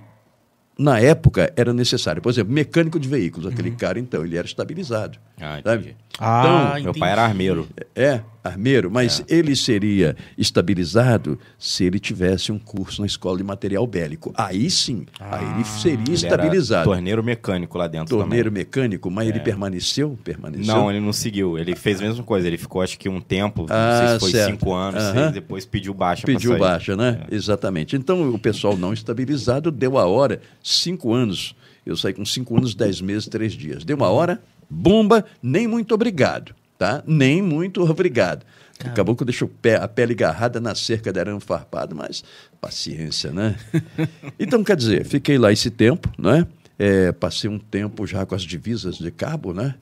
na 0.78 1.00
época 1.00 1.52
era 1.56 1.74
necessária. 1.74 2.22
Por 2.22 2.30
exemplo, 2.30 2.54
mecânico 2.54 3.00
de 3.00 3.08
veículos, 3.08 3.52
aquele 3.52 3.72
cara 3.72 4.00
então 4.00 4.26
ele 4.26 4.38
era 4.38 4.46
estabilizado. 4.46 5.18
Ah, 5.40 5.60
sabe? 5.64 5.96
Ah, 6.20 6.76
Então, 6.80 6.94
Meu 6.94 6.94
pai 7.00 7.12
era 7.12 7.24
armeiro. 7.26 7.68
É, 7.96 8.22
armeiro, 8.44 8.90
mas 8.90 9.22
É. 9.28 9.36
ele 9.36 9.56
seria 9.56 10.16
estabilizado 10.38 11.38
se 11.60 11.84
ele 11.84 12.00
tivesse 12.00 12.52
um 12.52 12.58
curso 12.60 13.02
na 13.02 13.08
escola 13.08 13.38
de 13.38 13.44
material 13.44 13.86
bélico. 13.86 14.32
Aí 14.36 14.70
sim, 14.70 15.06
aí 15.20 15.44
ele 15.54 15.64
seria 15.66 16.00
Ele 16.00 16.04
era 16.08 16.14
estabilizado. 16.16 16.90
torneiro 16.90 17.24
mecânico 17.24 17.78
lá 17.78 17.88
dentro 17.88 18.16
Torneiro 18.18 18.50
também. 18.50 18.62
mecânico, 18.64 19.12
mas 19.12 19.28
ele 19.28 19.40
permaneceu? 19.42 20.18
Permaneceu? 20.24 20.66
Não, 20.74 20.90
ele 20.90 21.00
não 21.00 21.12
seguiu. 21.14 21.58
Ele 21.58 21.76
fez 21.76 22.00
a 22.00 22.04
mesma 22.06 22.24
coisa. 22.24 22.48
Ele 22.48 22.58
ficou, 22.58 22.82
acho 22.82 22.98
que 22.98 23.10
um 23.10 23.20
tempo, 23.20 23.66
Ah, 23.70 23.90
não 24.00 24.08
sei 24.08 24.14
se 24.16 24.20
foi 24.20 24.32
certo. 24.32 24.52
cinco 24.52 24.74
anos, 24.74 25.04
Aham. 25.04 25.14
seis, 25.22 25.32
depois 25.34 25.66
pediu 25.66 25.94
baixa 25.94 26.26
Pediu 26.26 26.58
baixa, 26.58 26.96
né? 26.96 27.22
Exatamente. 27.32 27.96
Então, 27.96 28.30
o 28.34 28.40
pessoal 28.40 28.78
não 28.78 28.94
estabilizado 28.94 29.70
deu 29.72 29.98
a 29.98 30.06
hora, 30.06 30.40
cinco 30.64 31.14
anos. 31.14 31.56
Eu 31.86 31.96
saí 31.96 32.14
com 32.14 32.26
cinco 32.26 32.58
anos, 32.58 32.74
dez 32.74 33.00
meses, 33.00 33.28
três 33.28 33.54
dias. 33.54 33.84
Deu 33.84 33.96
uma 33.96 34.10
hora, 34.10 34.42
bomba, 34.70 35.26
nem 35.42 35.68
muito 35.68 35.94
obrigado, 35.94 36.54
tá? 36.78 37.04
Nem 37.06 37.42
muito 37.42 37.84
obrigado. 37.90 38.46
Acabou 38.84 39.16
que 39.16 39.24
eu 39.24 39.26
deixei 39.26 39.48
o 39.48 39.50
pé, 39.50 39.78
a 39.78 39.88
pele 39.88 40.14
agarrada 40.14 40.60
na 40.60 40.76
cerca 40.76 41.12
de 41.12 41.20
arame 41.20 41.40
farpado, 41.40 41.96
mas 41.96 42.24
paciência, 42.60 43.32
né? 43.32 43.56
então, 44.38 44.64
quer 44.64 44.76
dizer, 44.76 45.06
fiquei 45.06 45.38
lá 45.38 45.52
esse 45.52 45.70
tempo, 45.70 46.12
né? 46.18 46.46
É, 46.78 47.12
passei 47.14 47.50
um 47.50 47.58
tempo 47.58 48.06
já 48.06 48.26
com 48.26 48.36
as 48.36 48.44
divisas 48.44 48.98
de 48.98 49.10
cabo, 49.12 49.54
né? 49.54 49.76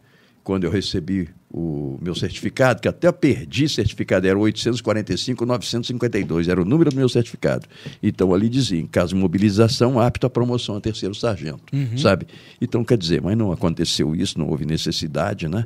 Quando 0.43 0.65
eu 0.65 0.71
recebi 0.71 1.29
o 1.49 1.97
meu 2.01 2.13
certificado, 2.15 2.81
que 2.81 2.87
até 2.87 3.09
perdi 3.11 3.69
certificado, 3.69 4.27
era 4.27 4.37
845-952, 4.37 6.49
era 6.49 6.61
o 6.61 6.65
número 6.65 6.89
do 6.89 6.95
meu 6.95 7.07
certificado. 7.07 7.67
Então 8.01 8.33
ali 8.33 8.49
dizia, 8.49 8.79
em 8.79 8.87
caso 8.87 9.13
de 9.13 9.21
mobilização, 9.21 9.99
apto 9.99 10.25
à 10.27 10.29
promoção 10.29 10.75
a 10.75 10.81
terceiro 10.81 11.13
sargento, 11.15 11.63
sabe? 11.97 12.27
Então 12.59 12.83
quer 12.83 12.97
dizer, 12.97 13.21
mas 13.21 13.37
não 13.37 13.51
aconteceu 13.51 14.15
isso, 14.15 14.37
não 14.39 14.49
houve 14.49 14.65
necessidade, 14.65 15.47
né? 15.47 15.65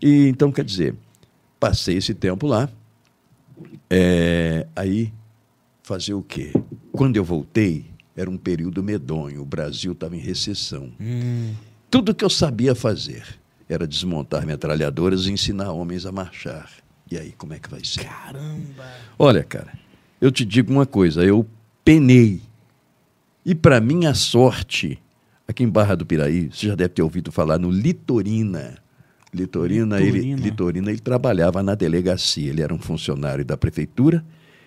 E 0.00 0.28
então 0.28 0.52
quer 0.52 0.64
dizer, 0.64 0.94
passei 1.58 1.96
esse 1.96 2.14
tempo 2.14 2.46
lá, 2.46 2.68
é, 3.90 4.66
aí 4.74 5.12
fazer 5.82 6.14
o 6.14 6.22
quê? 6.22 6.52
Quando 6.92 7.16
eu 7.16 7.24
voltei, 7.24 7.86
era 8.16 8.30
um 8.30 8.36
período 8.36 8.82
medonho, 8.82 9.42
o 9.42 9.44
Brasil 9.44 9.92
estava 9.92 10.16
em 10.16 10.20
recessão. 10.20 10.90
Hum, 11.00 11.52
Tudo 11.90 12.14
que 12.14 12.24
eu 12.24 12.30
sabia 12.30 12.74
fazer 12.74 13.22
era 13.68 13.86
desmontar 13.86 14.46
metralhadoras 14.46 15.26
e 15.26 15.32
ensinar 15.32 15.72
homens 15.72 16.06
a 16.06 16.12
marchar. 16.12 16.70
E 17.10 17.16
aí, 17.16 17.32
como 17.32 17.54
é 17.54 17.58
que 17.58 17.70
vai 17.70 17.84
ser? 17.84 18.04
caramba. 18.04 18.84
Olha, 19.18 19.42
cara, 19.44 19.72
eu 20.20 20.30
te 20.30 20.44
digo 20.44 20.72
uma 20.72 20.86
coisa, 20.86 21.24
eu 21.24 21.46
penei. 21.84 22.40
E 23.44 23.54
para 23.54 23.80
minha 23.80 24.12
sorte, 24.14 25.00
aqui 25.46 25.62
em 25.62 25.68
Barra 25.68 25.94
do 25.94 26.04
Piraí, 26.04 26.48
você 26.52 26.66
já 26.66 26.74
deve 26.74 26.90
ter 26.90 27.02
ouvido 27.02 27.30
falar 27.30 27.58
no 27.58 27.70
Litorina. 27.70 28.78
Litorina, 29.32 30.00
ele, 30.00 30.10
Litorina. 30.12 30.42
Litorina, 30.42 30.90
ele 30.90 31.00
trabalhava 31.00 31.62
na 31.62 31.74
delegacia, 31.74 32.48
ele 32.50 32.62
era 32.62 32.74
um 32.74 32.78
funcionário 32.78 33.44
da 33.44 33.56
prefeitura, 33.56 34.24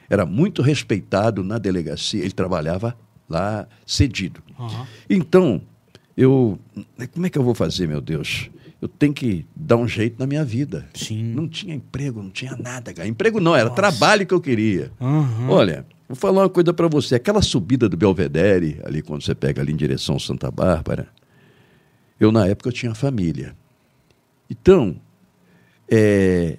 era 0.09 0.25
muito 0.25 0.61
respeitado 0.61 1.43
na 1.43 1.57
delegacia. 1.57 2.21
Ele 2.21 2.31
trabalhava 2.31 2.97
lá 3.29 3.67
cedido. 3.85 4.41
Aham. 4.59 4.87
Então, 5.09 5.61
eu. 6.15 6.59
Como 7.11 7.25
é 7.25 7.29
que 7.29 7.37
eu 7.37 7.43
vou 7.43 7.53
fazer, 7.53 7.87
meu 7.87 8.01
Deus? 8.01 8.49
Eu 8.81 8.87
tenho 8.87 9.13
que 9.13 9.45
dar 9.55 9.75
um 9.75 9.87
jeito 9.87 10.17
na 10.17 10.25
minha 10.25 10.43
vida. 10.43 10.87
Sim. 10.93 11.23
Não 11.23 11.47
tinha 11.47 11.75
emprego, 11.75 12.23
não 12.23 12.29
tinha 12.29 12.55
nada, 12.55 12.93
cara. 12.93 13.07
Emprego 13.07 13.39
não, 13.39 13.55
era 13.55 13.69
trabalho 13.69 14.25
que 14.25 14.33
eu 14.33 14.39
queria. 14.39 14.91
Aham. 15.01 15.49
Olha, 15.49 15.85
vou 16.07 16.15
falar 16.15 16.43
uma 16.43 16.49
coisa 16.49 16.73
para 16.73 16.87
você. 16.87 17.15
Aquela 17.15 17.41
subida 17.41 17.89
do 17.89 17.97
Belvedere, 17.97 18.79
ali 18.85 19.01
quando 19.01 19.21
você 19.21 19.35
pega 19.35 19.61
ali 19.61 19.73
em 19.73 19.75
direção 19.75 20.17
Santa 20.17 20.49
Bárbara, 20.49 21.09
eu 22.19 22.31
na 22.31 22.47
época 22.47 22.69
eu 22.69 22.73
tinha 22.73 22.95
família. 22.95 23.53
Então, 24.49 24.95
é, 25.89 26.57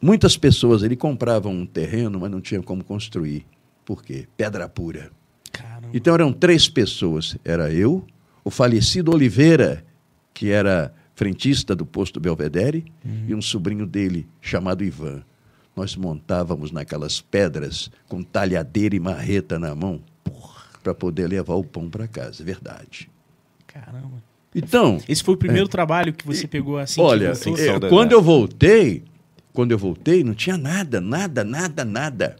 muitas 0.00 0.36
pessoas 0.36 0.82
ali 0.82 0.96
compravam 0.96 1.52
um 1.52 1.66
terreno, 1.66 2.20
mas 2.20 2.30
não 2.30 2.42
tinham 2.42 2.62
como 2.62 2.84
construir. 2.84 3.46
Por 3.86 4.02
quê? 4.02 4.26
Pedra 4.36 4.68
pura. 4.68 5.10
Caramba. 5.50 5.88
Então 5.94 6.12
eram 6.14 6.32
três 6.32 6.68
pessoas. 6.68 7.36
Era 7.44 7.72
eu, 7.72 8.04
o 8.44 8.50
falecido 8.50 9.12
Oliveira, 9.12 9.84
que 10.32 10.50
era 10.50 10.92
frentista 11.14 11.74
do 11.74 11.86
posto 11.86 12.18
Belvedere, 12.20 12.84
e 13.28 13.34
um 13.34 13.42
sobrinho 13.42 13.86
dele 13.86 14.26
chamado 14.40 14.84
Ivan. 14.84 15.22
Nós 15.76 15.96
montávamos 15.96 16.70
naquelas 16.70 17.20
pedras 17.20 17.90
com 18.08 18.22
talhadeira 18.22 18.94
e 18.94 19.00
marreta 19.00 19.58
na 19.58 19.74
mão 19.74 20.00
para 20.82 20.94
poder 20.94 21.28
levar 21.28 21.54
o 21.54 21.64
pão 21.64 21.88
para 21.88 22.06
casa. 22.06 22.42
É 22.42 22.46
Verdade. 22.46 23.10
Caramba. 23.66 24.22
Então, 24.54 25.00
Esse 25.08 25.22
foi 25.22 25.34
o 25.34 25.36
primeiro 25.36 25.66
trabalho 25.66 26.12
que 26.12 26.24
você 26.24 26.46
pegou 26.46 26.78
assim? 26.78 27.00
olha, 27.00 27.34
voltou? 27.34 27.56
Sim, 27.56 27.68
é, 27.68 27.80
quando 27.88 28.12
eu 28.12 28.22
voltei, 28.22 29.02
quando 29.52 29.72
eu 29.72 29.78
voltei, 29.78 30.22
não 30.22 30.32
tinha 30.32 30.56
nada, 30.56 31.00
nada, 31.00 31.42
nada, 31.42 31.84
nada. 31.84 32.36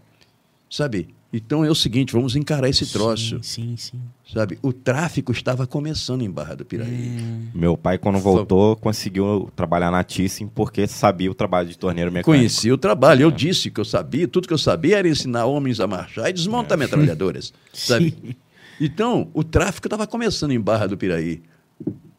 Sabe? 0.71 1.09
Então 1.37 1.65
é 1.65 1.69
o 1.69 1.75
seguinte, 1.75 2.13
vamos 2.13 2.37
encarar 2.37 2.69
esse 2.69 2.87
troço. 2.87 3.43
Sim, 3.43 3.77
sim, 3.77 3.77
sim. 3.77 4.01
Sabe? 4.33 4.57
O 4.63 4.73
tráfico 4.73 5.33
estava 5.33 5.67
começando 5.67 6.23
em 6.23 6.31
Barra 6.31 6.55
do 6.55 6.65
Piraí. 6.65 6.89
Hum, 6.89 7.49
Meu 7.53 7.77
pai, 7.77 7.99
quando 7.99 8.21
voltou, 8.21 8.77
conseguiu 8.77 9.51
trabalhar 9.57 9.91
na 9.91 10.05
Thyssen 10.05 10.47
porque 10.47 10.87
sabia 10.87 11.29
o 11.29 11.35
trabalho 11.35 11.69
de 11.69 11.77
torneiro 11.77 12.13
mecânico. 12.13 12.31
Conheci 12.31 12.71
o 12.71 12.79
trabalho. 12.79 13.23
Eu 13.23 13.33
disse 13.33 13.69
que 13.69 13.81
eu 13.81 13.85
sabia, 13.85 14.29
tudo 14.29 14.47
que 14.47 14.55
eu 14.55 14.59
sabia 14.59 14.97
era 14.99 15.09
ensinar 15.09 15.47
homens 15.47 15.81
a 15.81 15.89
marchar 15.89 16.31
e 16.31 16.33
desmontar 16.33 16.79
metralhadoras. 16.79 17.53
Sabe? 17.75 18.37
Então, 18.81 19.29
o 19.35 19.43
tráfico 19.43 19.89
estava 19.89 20.07
começando 20.07 20.53
em 20.53 20.61
Barra 20.61 20.87
do 20.87 20.97
Piraí. 20.97 21.43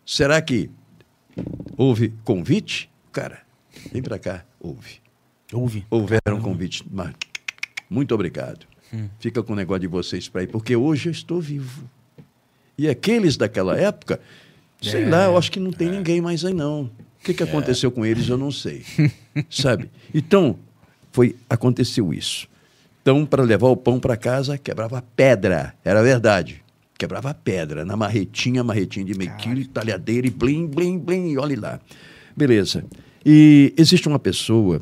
Será 0.06 0.42
que 0.42 0.70
houve 1.78 2.14
convite? 2.26 2.90
Cara, 3.14 3.44
vem 3.94 4.02
para 4.02 4.20
cá. 4.20 4.44
Houve. 4.60 5.00
Ouve. 5.54 5.86
Houveram 5.90 6.42
convites. 6.42 6.84
Mas 6.92 7.14
muito 7.90 8.14
obrigado. 8.14 8.66
Fica 9.20 9.42
com 9.44 9.54
o 9.54 9.56
negócio 9.56 9.82
de 9.82 9.88
vocês 9.88 10.28
para 10.30 10.44
ir, 10.44 10.48
porque 10.48 10.76
hoje 10.76 11.10
eu 11.10 11.12
estou 11.12 11.40
vivo. 11.42 11.84
E 12.78 12.88
aqueles 12.90 13.38
daquela 13.38 13.78
época, 13.78 14.20
sei 14.82 15.04
É, 15.04 15.10
lá, 15.10 15.26
eu 15.26 15.38
acho 15.38 15.52
que 15.52 15.60
não 15.60 15.72
tem 15.72 15.90
ninguém 15.90 16.22
mais 16.22 16.44
aí 16.44 16.54
não. 16.54 16.84
O 16.84 16.92
que, 17.26 17.34
que 17.34 17.44
aconteceu 17.44 17.90
com 17.90 18.06
eles, 18.06 18.28
eu 18.30 18.38
não 18.38 18.52
sei. 18.52 18.84
Sabe? 19.50 19.90
Então, 20.14 20.58
foi, 21.12 21.36
aconteceu 21.50 22.14
isso. 22.14 22.48
Então, 23.02 23.26
para 23.26 23.44
levar 23.44 23.68
o 23.70 23.78
pão 23.78 24.00
para 24.00 24.18
casa, 24.18 24.58
quebrava 24.58 25.02
pedra. 25.16 25.74
Era 25.84 26.04
verdade. 26.04 26.64
Quebrava 26.98 27.34
pedra. 27.34 27.84
Na 27.86 27.96
marretinha, 27.96 28.64
marretinha 28.64 29.06
de 29.06 29.18
meio 29.18 29.36
quilo, 29.38 29.66
talhadeira 29.68 30.28
e 30.28 30.30
blim, 30.30 30.68
blim, 30.68 30.98
blim. 31.00 31.30
E 31.32 31.38
olhe 31.38 31.56
lá. 31.56 31.80
Beleza. 32.36 32.84
E 33.26 33.74
existe 33.78 34.08
uma 34.08 34.20
pessoa 34.20 34.82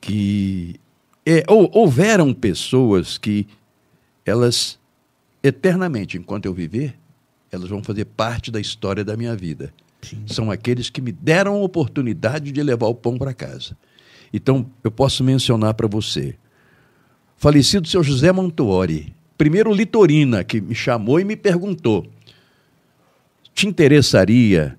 que. 0.00 0.76
É, 1.30 1.44
ou, 1.46 1.70
houveram 1.74 2.32
pessoas 2.32 3.18
que 3.18 3.46
elas, 4.24 4.78
eternamente, 5.42 6.16
enquanto 6.16 6.46
eu 6.46 6.54
viver, 6.54 6.94
elas 7.52 7.68
vão 7.68 7.84
fazer 7.84 8.06
parte 8.06 8.50
da 8.50 8.58
história 8.58 9.04
da 9.04 9.14
minha 9.14 9.36
vida. 9.36 9.70
São 10.26 10.50
aqueles 10.50 10.88
que 10.88 11.02
me 11.02 11.12
deram 11.12 11.56
a 11.56 11.58
oportunidade 11.58 12.50
de 12.50 12.62
levar 12.62 12.86
o 12.86 12.94
pão 12.94 13.18
para 13.18 13.34
casa. 13.34 13.76
Então, 14.32 14.70
eu 14.82 14.90
posso 14.90 15.22
mencionar 15.22 15.74
para 15.74 15.86
você. 15.86 16.34
Falecido 17.36 17.86
seu 17.86 18.02
José 18.02 18.32
Montuori, 18.32 19.14
primeiro 19.36 19.70
Litorina, 19.70 20.42
que 20.42 20.62
me 20.62 20.74
chamou 20.74 21.20
e 21.20 21.24
me 21.24 21.36
perguntou: 21.36 22.06
te 23.54 23.66
interessaria 23.66 24.78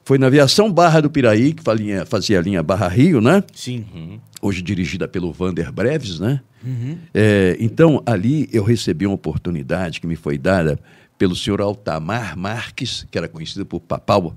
Foi 0.05 0.19
na 0.19 0.27
aviação 0.27 0.71
Barra 0.71 1.01
do 1.01 1.11
Piraí, 1.11 1.55
que 1.55 1.63
fazia 2.07 2.39
a 2.39 2.43
linha 2.43 2.63
Barra-Rio, 2.63 3.21
né? 3.21 3.43
Sim. 3.55 4.21
hoje 4.43 4.61
dirigida 4.61 5.09
pelo 5.09 5.33
Vander 5.33 5.73
Breves, 5.73 6.21
né? 6.21 6.41
É, 7.13 7.57
então, 7.59 8.03
ali 8.05 8.49
eu 8.53 8.63
recebi 8.63 9.07
uma 9.07 9.15
oportunidade 9.15 10.01
que 10.01 10.07
me 10.07 10.17
foi 10.17 10.37
dada 10.37 10.79
pelo 11.17 11.35
senhor 11.35 11.61
Altamar 11.61 12.37
Marques, 12.37 13.07
que 13.11 13.17
era 13.17 13.29
conhecido 13.29 13.65
por 13.65 13.81
Papau, 13.81 14.37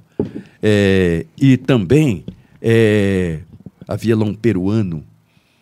é, 0.62 1.26
e 1.38 1.58
também 1.58 2.24
é, 2.62 3.40
havia 3.88 4.16
lá 4.16 4.26
um 4.26 4.34
peruano 4.34 5.04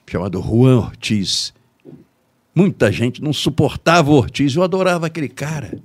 chamado 0.07 0.41
Juan 0.41 0.77
Ortiz. 0.77 1.53
Muita 2.53 2.91
gente 2.91 3.21
não 3.21 3.33
suportava 3.33 4.11
o 4.11 4.15
Ortiz, 4.15 4.55
eu 4.55 4.63
adorava 4.63 5.07
aquele 5.07 5.29
cara 5.29 5.79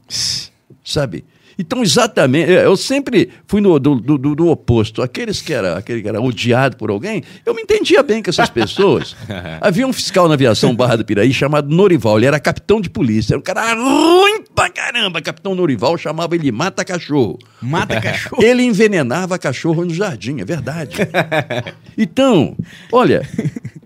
sabe? 0.84 1.24
Então, 1.60 1.82
exatamente, 1.82 2.50
eu 2.50 2.74
sempre 2.74 3.28
fui 3.46 3.60
no, 3.60 3.78
do, 3.78 3.96
do, 3.96 4.16
do- 4.16 4.34
do 4.34 4.48
oposto. 4.48 5.02
Aqueles 5.02 5.42
que 5.42 5.52
era, 5.52 5.76
aquele 5.76 6.00
que 6.00 6.08
era 6.08 6.18
odiado 6.20 6.76
por 6.78 6.88
alguém, 6.90 7.22
eu 7.44 7.54
me 7.54 7.60
entendia 7.60 8.02
bem 8.02 8.22
com 8.22 8.30
essas 8.30 8.48
pessoas. 8.48 9.14
Havia 9.60 9.86
um 9.86 9.92
fiscal 9.92 10.26
na 10.26 10.34
aviação 10.34 10.74
Barra 10.74 10.96
do 10.96 11.04
Piraí 11.04 11.32
chamado 11.34 11.68
Norival, 11.68 12.16
ele 12.18 12.26
era 12.26 12.40
capitão 12.40 12.80
de 12.80 12.88
polícia, 12.88 13.34
era 13.34 13.38
um 13.38 13.42
cara 13.42 13.74
ruim 13.74 14.42
pra 14.54 14.70
caramba. 14.70 15.20
Capitão 15.20 15.54
Norival 15.54 15.98
chamava 15.98 16.34
ele 16.34 16.50
Mata 16.50 16.82
Cachorro. 16.84 17.38
Mata 17.60 18.00
cachorro. 18.00 18.40
Ele 18.42 18.62
envenenava 18.62 19.38
cachorro 19.38 19.84
no 19.84 19.92
jardim, 19.92 20.40
é 20.40 20.44
verdade. 20.46 20.96
Então, 21.98 22.56
olha, 22.90 23.28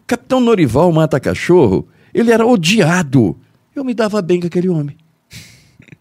Capitão 0.06 0.38
Norival 0.40 0.92
Mata 0.92 1.18
Cachorro, 1.18 1.88
ele 2.12 2.30
era 2.30 2.46
odiado. 2.46 3.36
Eu 3.74 3.82
me 3.84 3.92
dava 3.94 4.22
bem 4.22 4.40
com 4.40 4.46
aquele 4.46 4.68
homem. 4.68 4.96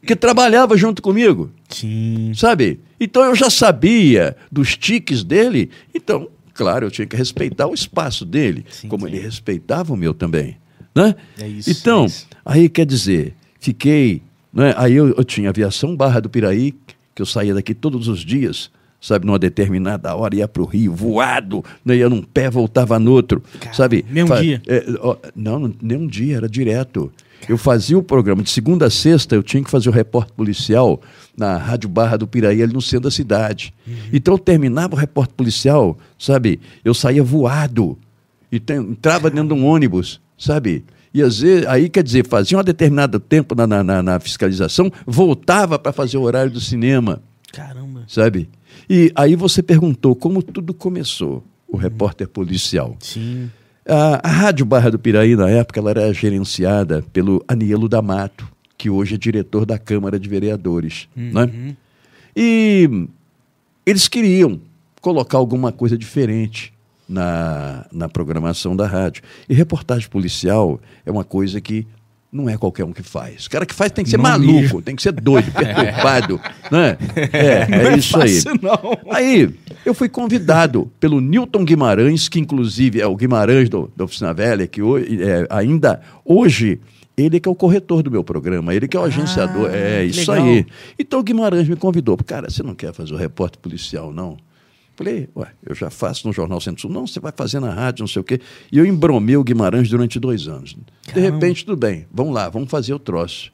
Que 0.05 0.15
trabalhava 0.15 0.75
junto 0.77 1.01
comigo, 1.01 1.51
Sim. 1.69 2.33
sabe? 2.35 2.79
Então 2.99 3.23
eu 3.23 3.35
já 3.35 3.49
sabia 3.49 4.35
dos 4.51 4.75
tiques 4.77 5.23
dele. 5.23 5.69
Então, 5.93 6.27
claro, 6.53 6.85
eu 6.87 6.91
tinha 6.91 7.07
que 7.07 7.15
respeitar 7.15 7.67
o 7.67 7.73
espaço 7.73 8.25
dele, 8.25 8.65
Sim, 8.69 8.87
como 8.87 9.07
sim. 9.07 9.13
ele 9.13 9.21
respeitava 9.23 9.93
o 9.93 9.97
meu 9.97 10.13
também. 10.13 10.57
Né? 10.95 11.15
É 11.39 11.47
isso, 11.47 11.71
então, 11.71 12.03
é 12.03 12.07
isso. 12.07 12.27
aí 12.45 12.69
quer 12.69 12.85
dizer, 12.85 13.33
fiquei. 13.59 14.21
Né? 14.53 14.73
Aí 14.77 14.93
eu, 14.93 15.09
eu 15.09 15.23
tinha 15.23 15.49
aviação 15.49 15.95
Barra 15.95 16.19
do 16.19 16.29
Piraí, 16.29 16.73
que 17.15 17.21
eu 17.21 17.25
saía 17.25 17.53
daqui 17.53 17.73
todos 17.73 18.07
os 18.07 18.19
dias, 18.19 18.69
sabe, 19.03 19.25
numa 19.25 19.37
determinada 19.37 20.15
hora, 20.15 20.33
ia 20.33 20.47
para 20.47 20.63
o 20.63 20.65
Rio, 20.65 20.93
voado, 20.93 21.61
né? 21.83 21.97
ia 21.97 22.07
num 22.09 22.21
pé, 22.23 22.49
voltava 22.49 22.97
no 22.97 23.11
outro, 23.11 23.43
Cara, 23.59 23.75
sabe? 23.75 24.05
mesmo 24.09 24.33
dia? 24.39 24.61
é, 24.65 24.85
ó, 25.01 25.17
não, 25.35 25.73
nem 25.81 25.97
um 25.97 26.07
dia, 26.07 26.37
era 26.37 26.47
direto. 26.47 27.11
Eu 27.49 27.57
fazia 27.57 27.97
o 27.97 28.01
programa 28.01 28.41
de 28.41 28.49
segunda 28.49 28.85
a 28.85 28.89
sexta, 28.89 29.35
eu 29.35 29.43
tinha 29.43 29.61
que 29.61 29.69
fazer 29.69 29.89
o 29.89 29.91
repórter 29.91 30.33
policial 30.33 31.01
na 31.37 31.57
Rádio 31.57 31.89
Barra 31.89 32.15
do 32.17 32.25
Piraí, 32.25 32.63
ali 32.63 32.71
no 32.71 32.81
centro 32.81 33.01
da 33.09 33.11
cidade. 33.11 33.73
Uhum. 33.85 33.93
Então 34.13 34.35
eu 34.35 34.37
terminava 34.37 34.95
o 34.95 34.97
repórter 34.97 35.35
policial, 35.35 35.97
sabe? 36.17 36.61
Eu 36.85 36.93
saía 36.93 37.21
voado 37.21 37.97
e 38.49 38.61
entrava 38.71 39.29
dentro 39.29 39.53
de 39.53 39.61
um 39.61 39.65
ônibus, 39.65 40.21
sabe? 40.37 40.85
E 41.13 41.21
às 41.21 41.41
vezes, 41.41 41.67
aí 41.67 41.89
quer 41.89 42.01
dizer, 42.03 42.25
fazia 42.25 42.57
um 42.57 42.63
determinado 42.63 43.19
tempo 43.19 43.53
na- 43.55 43.67
na- 43.83 44.01
na 44.01 44.19
fiscalização, 44.21 44.89
voltava 45.05 45.77
para 45.77 45.91
fazer 45.91 46.17
o 46.17 46.21
horário 46.21 46.49
do 46.51 46.61
cinema 46.61 47.21
Caramba. 47.51 48.03
sabe? 48.07 48.49
E 48.93 49.11
aí 49.15 49.35
você 49.35 49.63
perguntou 49.63 50.15
como 50.15 50.43
tudo 50.43 50.71
começou, 50.71 51.43
o 51.67 51.75
repórter 51.75 52.27
policial. 52.27 52.95
Sim. 52.99 53.49
A, 53.87 54.29
a 54.29 54.31
Rádio 54.31 54.67
Barra 54.67 54.91
do 54.91 54.99
Piraí, 54.99 55.35
na 55.35 55.49
época, 55.49 55.79
ela 55.79 55.89
era 55.89 56.13
gerenciada 56.13 57.03
pelo 57.11 57.43
Anielo 57.47 57.89
D'Amato, 57.89 58.47
que 58.77 58.91
hoje 58.91 59.15
é 59.15 59.17
diretor 59.17 59.65
da 59.65 59.79
Câmara 59.79 60.19
de 60.19 60.29
Vereadores. 60.29 61.07
Né? 61.15 61.45
Uhum. 61.45 61.75
E 62.35 63.07
eles 63.83 64.07
queriam 64.07 64.61
colocar 65.01 65.39
alguma 65.39 65.71
coisa 65.71 65.97
diferente 65.97 66.71
na, 67.09 67.87
na 67.91 68.07
programação 68.07 68.75
da 68.75 68.85
rádio. 68.85 69.23
E 69.49 69.55
reportagem 69.55 70.07
policial 70.07 70.79
é 71.03 71.09
uma 71.09 71.23
coisa 71.23 71.59
que 71.59 71.87
não 72.33 72.49
é 72.49 72.57
qualquer 72.57 72.83
um 72.83 72.91
que 72.91 73.03
faz. 73.03 73.45
O 73.45 73.49
cara 73.49 73.65
que 73.65 73.73
faz 73.75 73.91
tem 73.91 74.03
que 74.03 74.09
ser 74.09 74.17
Não 74.17 74.23
maluco, 74.23 74.51
mesmo. 74.51 74.81
tem 74.81 74.95
que 74.95 75.01
ser 75.03 75.11
doido, 75.11 75.51
perturbado. 75.51 76.41
né? 76.71 76.97
É, 77.31 77.67
Não 77.67 77.91
é 77.91 77.97
isso 77.97 78.19
aí. 78.19 78.33
fácil, 78.41 78.59
não. 78.61 78.97
Aí, 79.13 79.49
eu 79.85 79.93
fui 79.93 80.09
convidado 80.09 80.91
pelo 80.99 81.21
Newton 81.21 81.63
Guimarães, 81.63 82.27
que 82.27 82.39
inclusive 82.39 82.99
é 82.99 83.05
o 83.05 83.15
Guimarães 83.15 83.69
do, 83.69 83.91
da 83.95 84.05
Oficina 84.05 84.33
Velha, 84.33 84.65
que 84.65 84.81
hoje, 84.81 85.21
é, 85.21 85.45
ainda 85.49 86.01
hoje, 86.25 86.81
ele 87.15 87.39
que 87.39 87.47
é 87.47 87.51
o 87.51 87.55
corretor 87.55 88.01
do 88.01 88.09
meu 88.09 88.23
programa, 88.23 88.73
ele 88.73 88.87
que 88.87 88.97
é 88.97 88.99
o 88.99 89.03
agenciador. 89.03 89.69
Ah, 89.71 89.75
É 89.77 90.03
isso 90.03 90.31
legal. 90.31 90.47
aí. 90.47 90.65
Então 90.97 91.19
o 91.19 91.23
Guimarães 91.23 91.69
me 91.69 91.75
convidou. 91.75 92.17
Cara, 92.17 92.49
você 92.49 92.63
não 92.63 92.73
quer 92.73 92.91
fazer 92.93 93.13
o 93.13 93.17
repórter 93.17 93.59
policial, 93.61 94.11
não? 94.11 94.37
Falei, 94.95 95.27
ué, 95.35 95.47
eu 95.65 95.73
já 95.73 95.89
faço 95.89 96.27
no 96.27 96.33
Jornal 96.33 96.61
Centro-Sul. 96.61 96.91
Não, 96.91 97.07
você 97.07 97.19
vai 97.19 97.31
fazer 97.35 97.59
na 97.59 97.71
rádio, 97.73 98.03
não 98.03 98.07
sei 98.07 98.19
o 98.21 98.23
quê. 98.23 98.39
E 98.71 98.77
eu 98.77 98.85
embromei 98.85 99.35
o 99.35 99.43
Guimarães 99.43 99.89
durante 99.89 100.19
dois 100.19 100.47
anos. 100.47 100.75
De 100.75 101.11
Caramba. 101.13 101.31
repente, 101.33 101.65
tudo 101.65 101.77
bem, 101.77 102.05
vamos 102.13 102.33
lá, 102.33 102.47
vamos 102.49 102.69
fazer 102.69 102.93
o 102.93 102.99
troço. 102.99 103.51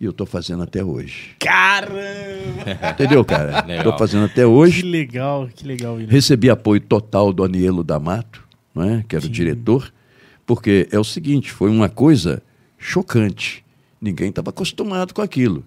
E 0.00 0.04
eu 0.04 0.10
estou 0.10 0.26
fazendo 0.26 0.64
até 0.64 0.82
hoje. 0.84 1.36
Caramba! 1.38 2.02
Entendeu, 2.92 3.24
cara? 3.24 3.64
Estou 3.78 3.96
fazendo 3.96 4.24
até 4.24 4.40
Que 4.42 4.44
hoje. 4.44 4.82
legal, 4.82 5.48
que 5.54 5.64
legal, 5.64 5.94
William. 5.94 6.10
Recebi 6.10 6.50
apoio 6.50 6.80
total 6.80 7.32
do 7.32 7.44
Anielo 7.44 7.84
D'Amato, 7.84 8.42
não 8.74 8.82
é? 8.82 9.04
que 9.06 9.14
era 9.14 9.24
o 9.24 9.28
diretor, 9.28 9.92
porque 10.44 10.88
é 10.90 10.98
o 10.98 11.04
seguinte, 11.04 11.52
foi 11.52 11.70
uma 11.70 11.88
coisa 11.88 12.42
chocante. 12.76 13.64
Ninguém 14.00 14.30
estava 14.30 14.50
acostumado 14.50 15.14
com 15.14 15.22
aquilo. 15.22 15.64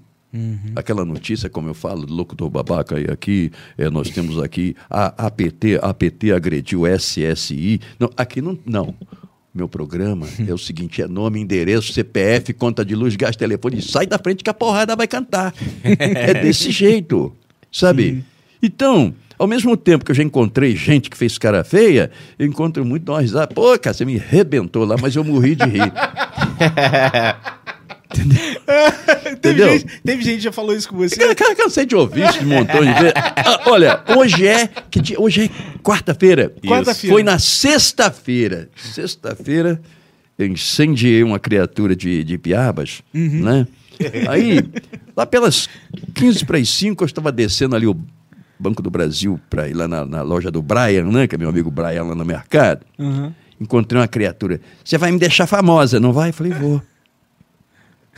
Aquela 0.76 1.06
notícia, 1.06 1.50
como 1.50 1.70
eu 1.70 1.74
falo, 1.74 2.06
do 2.06 2.14
locutor 2.14 2.50
babaca 2.50 2.98
aí 2.98 3.06
aqui, 3.10 3.52
é, 3.78 3.90
nós 3.90 4.10
temos 4.10 4.38
aqui 4.42 4.76
a 4.90 5.28
APT, 5.28 5.80
APT 5.82 6.32
agrediu 6.32 6.84
SSI. 6.86 7.80
Não, 8.00 8.10
aqui 8.18 8.42
não, 8.42 8.58
não. 8.66 8.96
Meu 9.54 9.70
programa 9.70 10.28
é 10.46 10.54
o 10.54 10.58
seguinte: 10.58 11.02
é 11.02 11.08
nome, 11.08 11.40
endereço, 11.40 11.94
CPF, 11.94 12.54
conta 12.54 12.84
de 12.84 12.94
luz, 12.94 13.16
gás, 13.16 13.36
telefone, 13.38 13.82
sai 13.82 14.06
da 14.06 14.20
frente 14.20 14.44
que 14.44 14.50
a 14.50 14.54
porrada 14.54 14.96
vai 14.96 15.08
cantar. 15.08 15.54
é 15.84 16.34
desse 16.34 16.72
jeito, 16.72 17.34
sabe? 17.72 18.24
Então, 18.62 19.14
ao 19.40 19.48
mesmo 19.48 19.78
tempo 19.78 20.04
que 20.04 20.12
eu 20.12 20.16
já 20.16 20.24
encontrei 20.24 20.76
gente 20.76 21.10
que 21.10 21.18
fez 21.18 21.38
cara 21.38 21.64
feia, 21.64 22.12
eu 22.38 22.46
encontro 22.46 22.84
muito 22.84 23.12
uma 23.12 23.22
risada. 23.22 23.48
Pô, 23.48 23.78
cara, 23.80 23.94
você 23.94 24.04
me 24.04 24.18
arrebentou 24.18 24.84
lá, 24.84 24.96
mas 25.02 25.16
eu 25.16 25.24
morri 25.24 25.56
de 25.56 25.66
rir. 25.66 25.94
teve, 29.42 29.62
Entendeu? 29.62 29.72
gente, 29.74 30.02
teve 30.04 30.24
gente 30.24 30.36
que 30.38 30.44
já 30.44 30.52
falou 30.52 30.76
isso 30.76 30.90
com 30.90 30.98
você. 30.98 31.16
Cara, 31.16 31.36
cara, 31.36 31.56
cansei 31.56 31.86
de 31.86 31.96
ouvir 31.96 32.28
isso 32.30 32.40
de 32.40 32.46
um 32.46 32.50
montão 32.50 32.80
de 32.82 32.94
vezes. 32.94 33.14
Ah, 33.16 33.62
olha, 33.68 34.04
hoje 34.18 34.48
é 34.48 34.68
que 34.90 35.00
dia? 35.02 35.20
hoje 35.20 35.46
é 35.46 35.80
quarta-feira. 35.82 36.54
Quarta-feira. 36.66 37.14
Foi 37.14 37.24
na 37.24 37.40
sexta-feira. 37.40 38.70
Sexta-feira 38.76 39.82
eu 40.38 40.48
incendiei 40.48 41.24
uma 41.24 41.40
criatura 41.40 41.96
de, 41.96 42.24
de 42.24 42.38
piabas, 42.38 43.02
né? 43.14 43.68
Aí, 44.30 44.60
lá 45.16 45.26
pelas 45.26 45.70
15 46.14 46.46
para 46.46 46.58
as 46.58 46.70
5, 46.70 47.04
eu 47.04 47.06
estava 47.06 47.32
descendo 47.32 47.76
ali 47.76 47.88
o 47.88 47.98
Banco 48.60 48.82
do 48.82 48.90
Brasil 48.90 49.40
para 49.50 49.68
ir 49.68 49.74
lá 49.74 49.88
na, 49.88 50.06
na 50.06 50.22
loja 50.22 50.52
do 50.52 50.62
Brian, 50.62 51.06
né? 51.06 51.28
Que 51.28 51.36
é 51.36 51.38
meu 51.38 51.50
amigo 51.50 51.72
Brian 51.72 52.04
lá 52.04 52.16
no 52.16 52.26
mercado. 52.26 52.86
Uhum. 52.98 53.32
Encontrei 53.60 54.02
uma 54.02 54.08
criatura. 54.08 54.60
Você 54.84 54.98
vai 54.98 55.12
me 55.12 55.20
deixar 55.20 55.48
famosa, 55.48 56.00
não 56.00 56.12
vai? 56.12 56.30
Eu 56.30 56.34
falei, 56.34 56.52
vou. 56.52 56.82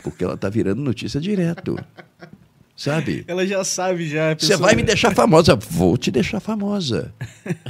Porque 0.02 0.24
ela 0.24 0.36
tá 0.36 0.48
virando 0.48 0.80
notícia 0.80 1.20
direto. 1.20 1.78
Sabe? 2.76 3.24
Ela 3.26 3.44
já 3.44 3.64
sabe 3.64 4.08
já. 4.08 4.34
Você 4.34 4.56
vai 4.56 4.76
me 4.76 4.84
deixar 4.84 5.12
famosa. 5.12 5.56
Vou 5.56 5.96
te 5.96 6.12
deixar 6.12 6.38
famosa. 6.38 7.12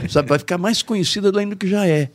Sabe? 0.09 0.29
Vai 0.29 0.39
ficar 0.39 0.59
mais 0.59 0.83
conhecida 0.83 1.33
do 1.33 1.57
que 1.57 1.67
já 1.67 1.87
é. 1.87 2.11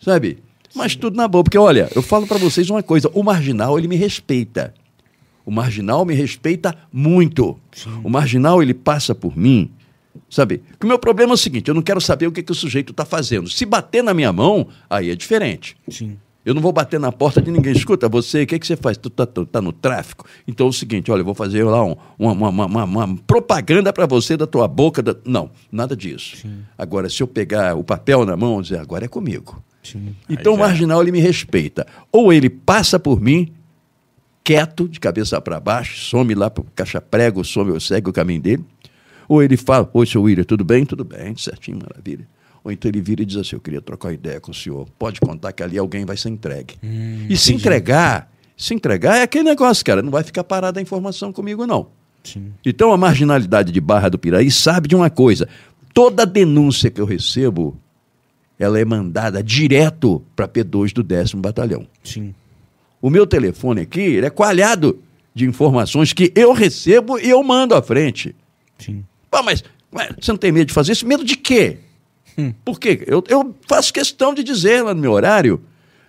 Sabe? 0.00 0.38
Mas 0.74 0.96
tudo 0.96 1.16
na 1.16 1.28
boa. 1.28 1.44
Porque, 1.44 1.58
olha, 1.58 1.90
eu 1.94 2.02
falo 2.02 2.26
para 2.26 2.38
vocês 2.38 2.70
uma 2.70 2.82
coisa. 2.82 3.10
O 3.12 3.22
marginal, 3.22 3.78
ele 3.78 3.86
me 3.86 3.96
respeita. 3.96 4.72
O 5.44 5.50
marginal 5.50 6.04
me 6.04 6.14
respeita 6.14 6.74
muito. 6.92 7.58
O 8.02 8.08
marginal, 8.08 8.62
ele 8.62 8.74
passa 8.74 9.14
por 9.14 9.36
mim. 9.36 9.70
Sabe? 10.30 10.58
Porque 10.70 10.86
o 10.86 10.88
meu 10.88 10.98
problema 10.98 11.32
é 11.32 11.34
o 11.34 11.38
seguinte: 11.38 11.68
eu 11.68 11.74
não 11.74 11.82
quero 11.82 12.00
saber 12.00 12.26
o 12.26 12.32
que, 12.32 12.42
que 12.42 12.52
o 12.52 12.54
sujeito 12.54 12.90
está 12.90 13.04
fazendo. 13.04 13.48
Se 13.48 13.64
bater 13.64 14.02
na 14.02 14.14
minha 14.14 14.32
mão, 14.32 14.68
aí 14.88 15.10
é 15.10 15.14
diferente. 15.14 15.76
Sim. 15.88 16.16
Eu 16.46 16.54
não 16.54 16.62
vou 16.62 16.72
bater 16.72 17.00
na 17.00 17.10
porta 17.10 17.42
de 17.42 17.50
ninguém. 17.50 17.72
Escuta, 17.72 18.08
você, 18.08 18.44
o 18.44 18.46
que, 18.46 18.58
que 18.58 18.66
você 18.66 18.76
faz? 18.76 18.96
Tu 18.96 19.10
tá, 19.10 19.26
tu 19.26 19.44
tá 19.44 19.60
no 19.60 19.72
tráfico? 19.72 20.24
Então 20.46 20.66
é 20.66 20.70
o 20.70 20.72
seguinte, 20.72 21.10
olha, 21.10 21.20
eu 21.22 21.24
vou 21.24 21.34
fazer 21.34 21.64
lá 21.64 21.84
um- 21.84 21.96
uma, 22.16 22.32
uma- 22.32 22.48
uma- 22.50 22.66
uma- 22.66 22.84
uma 22.84 23.16
propaganda 23.26 23.92
para 23.92 24.06
você 24.06 24.36
da 24.36 24.46
tua 24.46 24.68
boca. 24.68 25.02
da- 25.02 25.16
Não, 25.24 25.50
nada 25.72 25.96
disso. 25.96 26.46
Agora, 26.78 27.10
se 27.10 27.20
eu 27.20 27.26
pegar 27.26 27.74
o 27.76 27.82
papel 27.82 28.24
na 28.24 28.36
mão 28.36 28.62
dizer, 28.62 28.78
agora 28.78 29.04
é 29.04 29.08
comigo. 29.08 29.60
Sim. 29.82 30.14
Então 30.30 30.54
o 30.54 30.56
marginal, 30.58 31.02
ele 31.02 31.10
me 31.12 31.18
respeita. 31.20 31.84
Ou 32.12 32.32
ele 32.32 32.48
passa 32.48 32.98
por 32.98 33.20
mim, 33.20 33.52
quieto, 34.44 34.88
de 34.88 35.00
cabeça 35.00 35.40
para 35.40 35.58
baixo, 35.58 35.98
some 35.98 36.34
lá 36.34 36.48
para 36.48 36.62
o 36.62 36.66
caixa-prego, 36.74 37.44
some, 37.44 37.80
segue 37.80 38.08
o 38.08 38.12
caminho 38.12 38.40
dele. 38.40 38.64
Ou 39.28 39.42
ele 39.42 39.56
fala, 39.56 39.88
oi, 39.92 40.06
seu 40.06 40.22
William, 40.22 40.44
tudo 40.44 40.64
bem? 40.64 40.84
Tudo 40.86 41.04
bem, 41.04 41.36
certinho, 41.36 41.78
maravilha. 41.82 42.28
Ou 42.66 42.72
então 42.72 42.88
ele 42.88 43.00
vira 43.00 43.22
e 43.22 43.24
diz 43.24 43.36
assim, 43.36 43.54
eu 43.54 43.60
queria 43.60 43.80
trocar 43.80 44.12
ideia 44.12 44.40
com 44.40 44.50
o 44.50 44.54
senhor. 44.54 44.88
Pode 44.98 45.20
contar 45.20 45.52
que 45.52 45.62
ali 45.62 45.78
alguém 45.78 46.04
vai 46.04 46.16
ser 46.16 46.30
entregue. 46.30 46.74
e 47.28 47.36
se 47.36 47.54
entregar, 47.54 48.28
se 48.56 48.74
entregar 48.74 49.18
é 49.18 49.22
aquele 49.22 49.44
negócio, 49.44 49.84
cara, 49.84 50.02
não 50.02 50.10
vai 50.10 50.24
ficar 50.24 50.42
parada 50.42 50.80
a 50.80 50.82
informação 50.82 51.32
comigo, 51.32 51.64
não. 51.64 51.86
Sim. 52.24 52.52
Então 52.64 52.92
a 52.92 52.96
marginalidade 52.96 53.70
de 53.70 53.80
Barra 53.80 54.08
do 54.08 54.18
Piraí 54.18 54.50
sabe 54.50 54.88
de 54.88 54.96
uma 54.96 55.08
coisa: 55.08 55.48
toda 55.94 56.26
denúncia 56.26 56.90
que 56.90 57.00
eu 57.00 57.04
recebo, 57.04 57.80
ela 58.58 58.80
é 58.80 58.84
mandada 58.84 59.44
direto 59.44 60.20
para 60.34 60.48
P2 60.48 60.92
do 60.92 61.04
décimo 61.04 61.40
batalhão. 61.40 61.86
Sim. 62.02 62.34
O 63.00 63.08
meu 63.08 63.28
telefone 63.28 63.82
aqui 63.82 64.18
é 64.18 64.28
coalhado 64.28 64.98
de 65.32 65.46
informações 65.46 66.12
que 66.12 66.32
eu 66.34 66.52
recebo 66.52 67.16
e 67.16 67.30
eu 67.30 67.40
mando 67.44 67.76
à 67.76 67.80
frente. 67.80 68.34
Sim. 68.76 69.04
Pô, 69.30 69.40
mas 69.44 69.62
ué, 69.94 70.10
você 70.20 70.32
não 70.32 70.38
tem 70.38 70.50
medo 70.50 70.66
de 70.66 70.74
fazer 70.74 70.90
isso? 70.90 71.06
Medo 71.06 71.24
de 71.24 71.36
quê? 71.36 71.78
Hum. 72.38 72.52
Por 72.64 72.78
quê? 72.78 73.02
Eu, 73.06 73.22
eu 73.28 73.54
faço 73.68 73.92
questão 73.92 74.34
de 74.34 74.42
dizer 74.44 74.82
lá 74.82 74.92
no 74.94 75.00
meu 75.00 75.12
horário. 75.12 75.60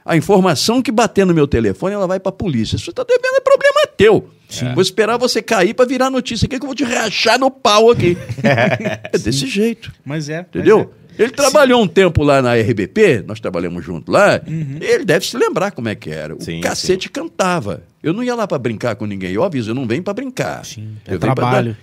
A 0.05 0.15
informação 0.15 0.81
que 0.81 0.91
bater 0.91 1.25
no 1.25 1.33
meu 1.33 1.45
telefone, 1.47 1.93
ela 1.93 2.07
vai 2.07 2.19
para 2.19 2.29
a 2.29 2.33
polícia. 2.33 2.77
Se 2.77 2.85
você 2.85 2.91
está 2.91 3.03
devendo, 3.03 3.35
é 3.37 3.41
problema 3.41 3.87
teu. 3.97 4.29
Vou 4.73 4.81
esperar 4.81 5.17
você 5.17 5.41
cair 5.41 5.73
para 5.73 5.85
virar 5.85 6.09
notícia 6.09 6.45
aqui 6.45 6.57
que 6.57 6.63
eu 6.63 6.67
vou 6.67 6.75
te 6.75 6.85
rachar 6.85 7.37
no 7.37 7.51
pau 7.51 7.91
aqui. 7.91 8.17
é 8.41 9.17
desse 9.17 9.45
jeito. 9.47 9.91
Mas 10.05 10.29
é. 10.29 10.37
mas 10.37 10.47
Entendeu? 10.47 10.93
é. 11.19 11.23
Ele 11.23 11.31
trabalhou 11.31 11.81
um 11.81 11.87
tempo 11.87 12.23
lá 12.23 12.43
na 12.43 12.53
RBP, 12.55 13.23
nós 13.25 13.39
trabalhamos 13.39 13.83
junto 13.83 14.11
lá, 14.11 14.39
Uhum. 14.47 14.77
ele 14.79 15.03
deve 15.03 15.25
se 15.25 15.35
lembrar 15.35 15.71
como 15.71 15.89
é 15.89 15.95
que 15.95 16.11
era. 16.11 16.35
O 16.35 16.41
Sim, 16.41 16.61
cacete 16.61 17.09
cantava. 17.09 17.81
Eu 18.03 18.13
não 18.13 18.23
ia 18.23 18.35
lá 18.35 18.47
para 18.47 18.59
brincar 18.59 18.95
com 18.95 19.05
ninguém. 19.07 19.31
Eu 19.33 19.43
aviso, 19.43 19.71
eu 19.71 19.75
não 19.75 19.87
venho 19.87 20.03
para 20.03 20.13
brincar. 20.13 20.63
Sim, 20.63 20.95
é 21.07 21.15
eu 21.15 21.19
pra 21.19 21.33
trabalho. 21.33 21.75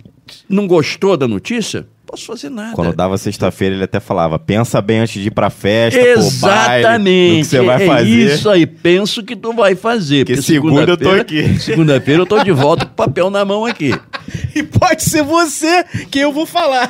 Não 0.49 0.65
gostou 0.65 1.17
da 1.17 1.27
notícia? 1.27 1.85
Posso 2.05 2.25
fazer 2.25 2.49
nada. 2.49 2.73
Quando 2.73 2.95
dava 2.95 3.17
sexta-feira, 3.17 3.75
ele 3.75 3.83
até 3.83 3.99
falava: 3.99 4.37
pensa 4.39 4.81
bem 4.81 4.99
antes 4.99 5.21
de 5.21 5.27
ir 5.27 5.31
pra 5.31 5.49
festa, 5.49 5.99
baile, 5.99 6.19
Exatamente. 6.19 7.39
que 7.39 7.45
você 7.45 7.61
vai 7.61 7.83
é 7.83 7.87
fazer. 7.87 8.09
isso 8.09 8.49
aí, 8.49 8.65
penso 8.65 9.23
que 9.23 9.35
tu 9.35 9.53
vai 9.53 9.75
fazer. 9.75 10.25
Porque 10.25 10.41
segunda 10.41 10.91
eu 10.91 10.97
tô 10.97 11.09
aqui. 11.11 11.59
Segunda-feira 11.59 12.21
eu 12.21 12.25
tô 12.25 12.43
de 12.43 12.51
volta 12.51 12.85
com 12.85 12.91
o 12.91 12.95
papel 12.95 13.29
na 13.29 13.43
mão 13.43 13.65
aqui. 13.65 13.91
E 14.55 14.63
pode 14.63 15.03
ser 15.03 15.21
você 15.21 15.83
que 16.09 16.17
eu 16.17 16.31
vou 16.31 16.45
falar. 16.45 16.89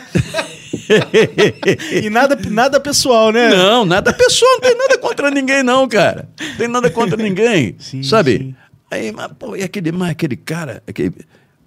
e 2.04 2.10
nada, 2.12 2.38
nada 2.50 2.80
pessoal, 2.80 3.32
né? 3.32 3.50
Não, 3.50 3.84
nada 3.84 4.14
pessoal, 4.14 4.52
não 4.54 4.62
tem 4.62 4.78
nada 4.78 4.98
contra 5.00 5.32
ninguém, 5.32 5.64
não, 5.64 5.88
cara. 5.88 6.30
Não 6.40 6.56
tem 6.58 6.68
nada 6.68 6.90
contra 6.92 7.18
ninguém. 7.18 7.76
Sim, 7.80 8.04
sabe? 8.04 8.38
sim. 8.38 8.56
Aí, 8.92 9.12
mas, 9.12 9.32
pô, 9.38 9.56
e 9.56 9.64
aquele, 9.64 9.92
mas 9.92 10.12
aquele 10.12 10.36
cara. 10.36 10.82
Aquele, 10.88 11.12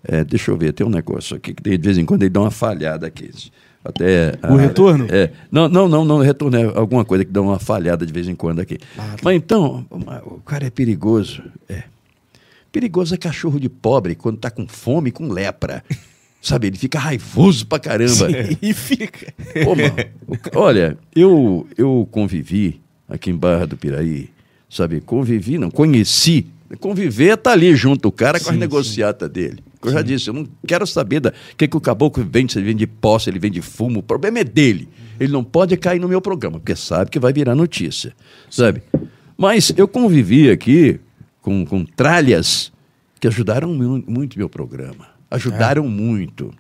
é, 0.05 0.25
deixa 0.25 0.51
eu 0.51 0.57
ver, 0.57 0.73
tem 0.73 0.87
um 0.87 0.91
negócio 0.91 1.37
aqui 1.37 1.55
que 1.55 1.63
de 1.63 1.79
vez 1.79 1.99
em 1.99 2.05
quando 2.05 2.23
ele 2.23 2.31
dá 2.31 2.41
uma 2.41 2.51
falhada 2.51 3.07
aqui. 3.07 3.31
Até, 3.85 4.35
O 4.51 4.57
retorno? 4.57 5.07
É. 5.09 5.31
Não, 5.51 5.69
não, 5.69 5.89
não, 5.89 6.05
não, 6.05 6.19
retorno 6.19 6.57
é 6.57 6.65
alguma 6.65 7.05
coisa 7.05 7.25
que 7.25 7.31
dá 7.31 7.41
uma 7.41 7.59
falhada 7.59 8.05
de 8.05 8.13
vez 8.13 8.29
em 8.29 8.35
quando 8.35 8.61
aqui. 8.61 8.79
Ah, 8.99 9.15
tá. 9.17 9.23
Mas 9.23 9.37
então, 9.37 9.87
o 9.91 10.41
cara 10.41 10.67
é 10.67 10.71
perigoso. 10.71 11.43
É. 11.69 11.85
Perigoso 12.71 13.15
é 13.15 13.19
cachorro 13.19 13.59
de 13.59 13.69
pobre 13.69 14.15
quando 14.15 14.39
tá 14.39 14.51
com 14.51 14.67
fome 14.67 15.09
e 15.09 15.13
com 15.13 15.29
lepra. 15.29 15.83
Sabe, 16.41 16.69
ele 16.69 16.79
fica 16.79 16.99
raivoso 16.99 17.67
pra 17.67 17.79
caramba. 17.79 18.29
E 18.63 18.73
fica. 18.73 19.33
Pô, 19.65 19.75
mano, 19.75 19.95
olha, 20.55 20.97
eu, 21.15 21.67
eu 21.77 22.09
convivi 22.13 22.81
aqui 23.09 23.31
em 23.31 23.37
Barra 23.37 23.67
do 23.67 23.77
Piraí, 23.77 24.31
sabe? 24.71 25.01
Convivi, 25.01 25.59
não, 25.59 25.69
conheci. 25.71 26.47
Conviver 26.79 27.37
tá 27.39 27.53
ali 27.53 27.75
junto 27.75 28.09
o 28.09 28.13
cara 28.13 28.39
com 28.39 28.45
Sim, 28.45 28.51
as 28.51 28.55
sim. 28.55 28.61
negociatas 28.61 29.29
dele. 29.29 29.59
Eu 29.83 29.93
já 29.93 30.03
disse, 30.03 30.29
eu 30.29 30.35
não 30.35 30.47
quero 30.67 30.87
saber 30.87 31.21
da 31.21 31.33
que, 31.57 31.69
que 31.69 31.77
o 31.77 31.81
caboclo 31.81 32.25
vende, 32.29 32.53
se 32.53 32.59
ele 32.59 32.67
vende 32.67 32.87
posse, 32.87 33.31
ele 33.31 33.39
vende 33.39 33.63
fumo. 33.63 34.01
O 34.01 34.03
problema 34.03 34.41
é 34.41 34.45
dele. 34.45 34.89
Ele 35.21 35.33
não 35.33 35.45
pode 35.45 35.77
cair 35.77 36.01
no 36.01 36.09
meu 36.09 36.21
programa, 36.21 36.59
porque 36.59 36.75
sabe 36.77 37.11
que 37.11 37.19
vai 37.19 37.33
virar 37.33 37.55
notícia, 37.55 38.13
sabe? 38.51 38.83
Mas 39.37 39.73
eu 39.77 39.87
convivi 39.87 40.51
aqui 40.51 40.99
com, 41.41 41.65
com 41.65 41.85
tralhas 41.85 42.73
que 43.21 43.27
ajudaram 43.29 43.73
mu- 43.75 44.03
muito 44.07 44.39
meu 44.39 44.49
programa. 44.49 45.09
Ajudaram 45.31 45.87
muito. 45.89 46.53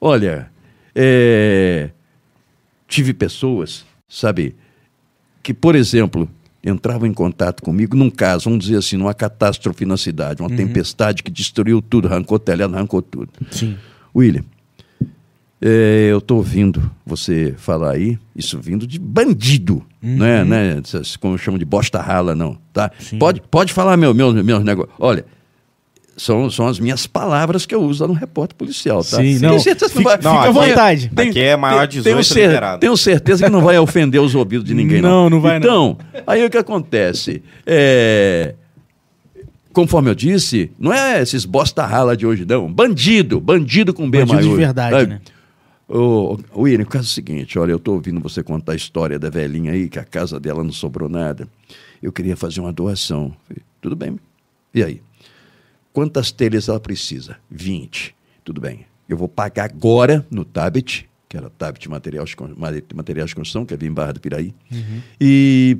Olha, 0.00 0.50
é, 0.94 1.90
tive 2.88 3.12
pessoas, 3.14 3.84
sabe, 4.08 4.54
que, 5.42 5.54
por 5.54 5.74
exemplo, 5.74 6.28
entravam 6.64 7.06
em 7.06 7.12
contato 7.12 7.62
comigo 7.62 7.96
num 7.96 8.10
caso, 8.10 8.44
vamos 8.44 8.64
dizer 8.64 8.78
assim, 8.78 8.96
numa 8.96 9.14
catástrofe 9.14 9.86
na 9.86 9.96
cidade, 9.96 10.42
uma 10.42 10.50
tempestade 10.50 11.22
que 11.22 11.30
destruiu 11.30 11.80
tudo, 11.80 12.08
arrancou 12.08 12.38
telhado, 12.38 12.74
arrancou 12.74 13.00
tudo. 13.00 13.30
Sim. 13.50 13.76
William, 14.14 14.44
é, 15.62 16.08
eu 16.10 16.18
estou 16.18 16.38
ouvindo 16.38 16.90
você 17.04 17.54
falar 17.56 17.92
aí, 17.92 18.18
isso 18.34 18.58
vindo 18.58 18.86
de 18.86 18.98
bandido, 18.98 19.84
não 20.02 20.24
é, 20.24 20.44
né? 20.44 20.80
Essas, 20.82 21.16
como 21.16 21.36
chamam 21.36 21.58
de 21.58 21.64
bosta 21.64 22.00
rala, 22.00 22.34
não, 22.34 22.56
tá? 22.72 22.90
Sim. 22.98 23.18
Pode, 23.18 23.42
pode 23.50 23.72
falar 23.72 23.96
meu, 23.96 24.14
meu, 24.14 24.32
meus 24.32 24.64
negócios. 24.64 24.94
Olha, 24.98 25.24
são, 26.20 26.50
são 26.50 26.66
as 26.66 26.78
minhas 26.78 27.06
palavras 27.06 27.64
que 27.64 27.74
eu 27.74 27.80
uso 27.82 28.02
lá 28.02 28.08
no 28.08 28.14
repórter 28.14 28.54
policial, 28.56 28.98
tá? 29.04 29.16
Sim, 29.16 29.38
não, 29.38 29.58
certeza 29.58 29.90
que 29.92 29.98
fica- 29.98 30.10
vai- 30.10 30.16
fica 30.18 30.28
não 30.28 30.38
à 30.40 30.50
vai- 30.50 30.68
vontade. 30.70 31.10
Aqui 31.16 31.40
é 31.40 31.56
maior 31.56 31.86
de 31.86 31.98
18 31.98 32.04
tenho, 32.14 32.24
cer- 32.24 32.48
liberado. 32.48 32.80
tenho 32.80 32.96
certeza 32.96 33.44
que 33.44 33.50
não 33.50 33.62
vai 33.62 33.78
ofender 33.78 34.20
os 34.20 34.34
ouvidos 34.34 34.66
de 34.66 34.74
ninguém, 34.74 35.00
não. 35.00 35.10
Não, 35.24 35.30
não 35.30 35.40
vai, 35.40 35.56
Então, 35.58 35.96
aí 36.26 36.44
o 36.44 36.50
que 36.50 36.58
acontece? 36.58 37.42
É, 37.66 38.54
Conforme 39.72 40.10
eu 40.10 40.14
disse, 40.16 40.70
não 40.78 40.92
é 40.92 41.22
esses 41.22 41.44
bosta 41.44 41.86
rala 41.86 42.16
de 42.16 42.26
hoje, 42.26 42.44
não. 42.44 42.70
Bandido, 42.70 43.40
bandido 43.40 43.94
com 43.94 44.10
B 44.10 44.18
Bandido 44.18 44.26
de 44.26 44.34
maiúsculo. 44.34 44.56
verdade, 44.56 44.90
Sabe? 44.96 45.06
né? 45.06 45.20
Ô, 45.88 46.36
ô, 46.52 46.62
William, 46.62 46.82
o 46.84 46.86
caso 46.88 47.04
é 47.04 47.06
o 47.06 47.10
seguinte, 47.12 47.56
olha, 47.58 47.70
eu 47.72 47.76
estou 47.76 47.94
ouvindo 47.94 48.18
você 48.20 48.42
contar 48.42 48.72
a 48.72 48.76
história 48.76 49.16
da 49.16 49.30
velhinha 49.30 49.70
aí, 49.72 49.88
que 49.88 49.98
a 49.98 50.04
casa 50.04 50.40
dela 50.40 50.64
não 50.64 50.72
sobrou 50.72 51.08
nada. 51.08 51.46
Eu 52.02 52.10
queria 52.10 52.36
fazer 52.36 52.60
uma 52.60 52.72
doação. 52.72 53.32
Falei, 53.46 53.62
Tudo 53.80 53.94
bem. 53.94 54.18
E 54.74 54.82
aí? 54.82 55.00
Quantas 55.92 56.30
telhas 56.30 56.68
ela 56.68 56.80
precisa? 56.80 57.36
20. 57.50 58.14
Tudo 58.44 58.60
bem. 58.60 58.86
Eu 59.08 59.16
vou 59.16 59.28
pagar 59.28 59.64
agora 59.64 60.24
no 60.30 60.44
Tabet, 60.44 61.08
que 61.28 61.36
era 61.36 61.50
Tabet 61.50 61.88
Materiais, 61.88 62.34
Materiais 62.94 63.30
de 63.30 63.34
Construção, 63.34 63.66
que 63.66 63.74
é 63.74 63.78
em 63.80 63.92
Barra 63.92 64.12
do 64.12 64.20
Piraí. 64.20 64.54
E 65.20 65.78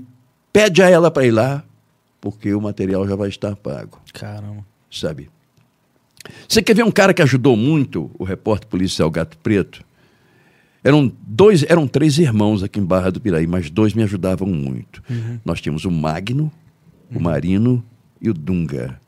pede 0.52 0.82
a 0.82 0.90
ela 0.90 1.10
para 1.10 1.26
ir 1.26 1.30
lá, 1.30 1.64
porque 2.20 2.52
o 2.52 2.60
material 2.60 3.06
já 3.08 3.14
vai 3.16 3.28
estar 3.28 3.54
pago 3.56 4.00
Caramba. 4.12 4.64
sabe? 4.90 5.30
Você 6.48 6.60
quer 6.60 6.74
ver 6.74 6.84
um 6.84 6.90
cara 6.90 7.14
que 7.14 7.22
ajudou 7.22 7.56
muito 7.56 8.10
o 8.18 8.24
repórter 8.24 8.68
policial 8.68 9.10
Gato 9.10 9.38
Preto? 9.38 9.82
Eram 10.82 11.12
dois, 11.22 11.62
eram 11.64 11.86
três 11.86 12.18
irmãos 12.18 12.62
aqui 12.62 12.78
em 12.80 12.84
Barra 12.84 13.10
do 13.10 13.20
Piraí, 13.20 13.46
mas 13.46 13.70
dois 13.70 13.94
me 13.94 14.02
ajudavam 14.02 14.48
muito. 14.48 15.02
Nós 15.44 15.60
tínhamos 15.60 15.84
o 15.84 15.90
Magno, 15.90 16.50
o 17.14 17.20
Marino 17.20 17.82
e 18.20 18.28
o 18.28 18.34
Dunga. 18.34 18.99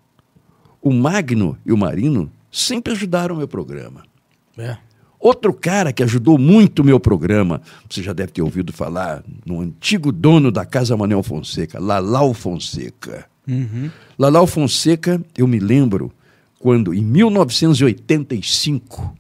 O 0.82 0.92
Magno 0.92 1.56
e 1.64 1.72
o 1.72 1.76
Marino 1.76 2.28
sempre 2.50 2.92
ajudaram 2.92 3.36
o 3.36 3.38
meu 3.38 3.48
programa. 3.48 4.02
É. 4.58 4.76
Outro 5.18 5.54
cara 5.54 5.92
que 5.92 6.02
ajudou 6.02 6.36
muito 6.36 6.80
o 6.80 6.84
meu 6.84 6.98
programa, 6.98 7.62
você 7.88 8.02
já 8.02 8.12
deve 8.12 8.32
ter 8.32 8.42
ouvido 8.42 8.72
falar, 8.72 9.22
no 9.46 9.60
antigo 9.60 10.10
dono 10.10 10.50
da 10.50 10.66
Casa 10.66 10.96
Manel 10.96 11.22
Fonseca, 11.22 11.78
Lalau 11.78 12.34
Fonseca. 12.34 13.26
Uhum. 13.46 13.88
Lalau 14.18 14.48
Fonseca, 14.48 15.22
eu 15.38 15.46
me 15.46 15.60
lembro 15.60 16.10
quando, 16.58 16.92
em 16.92 17.04
1985, 17.04 19.16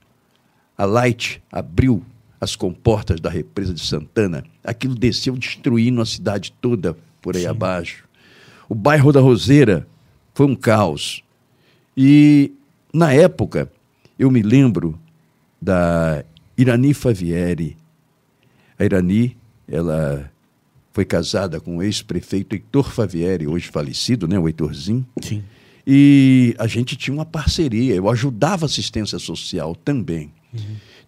a 0.76 0.84
Light 0.84 1.40
abriu 1.50 2.02
as 2.40 2.56
comportas 2.56 3.20
da 3.20 3.30
represa 3.30 3.72
de 3.72 3.80
Santana, 3.80 4.42
aquilo 4.64 4.96
desceu 4.96 5.36
destruindo 5.36 6.00
a 6.00 6.06
cidade 6.06 6.52
toda 6.60 6.96
por 7.20 7.36
aí 7.36 7.46
abaixo. 7.46 8.02
O 8.68 8.74
bairro 8.74 9.12
da 9.12 9.20
Roseira 9.20 9.86
foi 10.34 10.46
um 10.46 10.56
caos. 10.56 11.22
E, 11.96 12.52
na 12.92 13.12
época, 13.12 13.70
eu 14.18 14.30
me 14.30 14.42
lembro 14.42 14.98
da 15.60 16.24
Irani 16.56 16.94
Favieri. 16.94 17.76
A 18.78 18.84
Irani, 18.84 19.36
ela 19.68 20.30
foi 20.92 21.04
casada 21.04 21.60
com 21.60 21.78
o 21.78 21.82
ex-prefeito 21.82 22.54
Heitor 22.54 22.90
Favieri, 22.90 23.46
hoje 23.46 23.68
falecido, 23.68 24.28
né, 24.28 24.38
o 24.38 24.46
Heitorzinho. 24.46 25.06
Sim. 25.20 25.42
E 25.86 26.54
a 26.58 26.66
gente 26.66 26.96
tinha 26.96 27.14
uma 27.14 27.24
parceria, 27.24 27.94
eu 27.94 28.08
ajudava 28.08 28.64
a 28.64 28.66
assistência 28.66 29.18
social 29.18 29.74
também. 29.74 30.32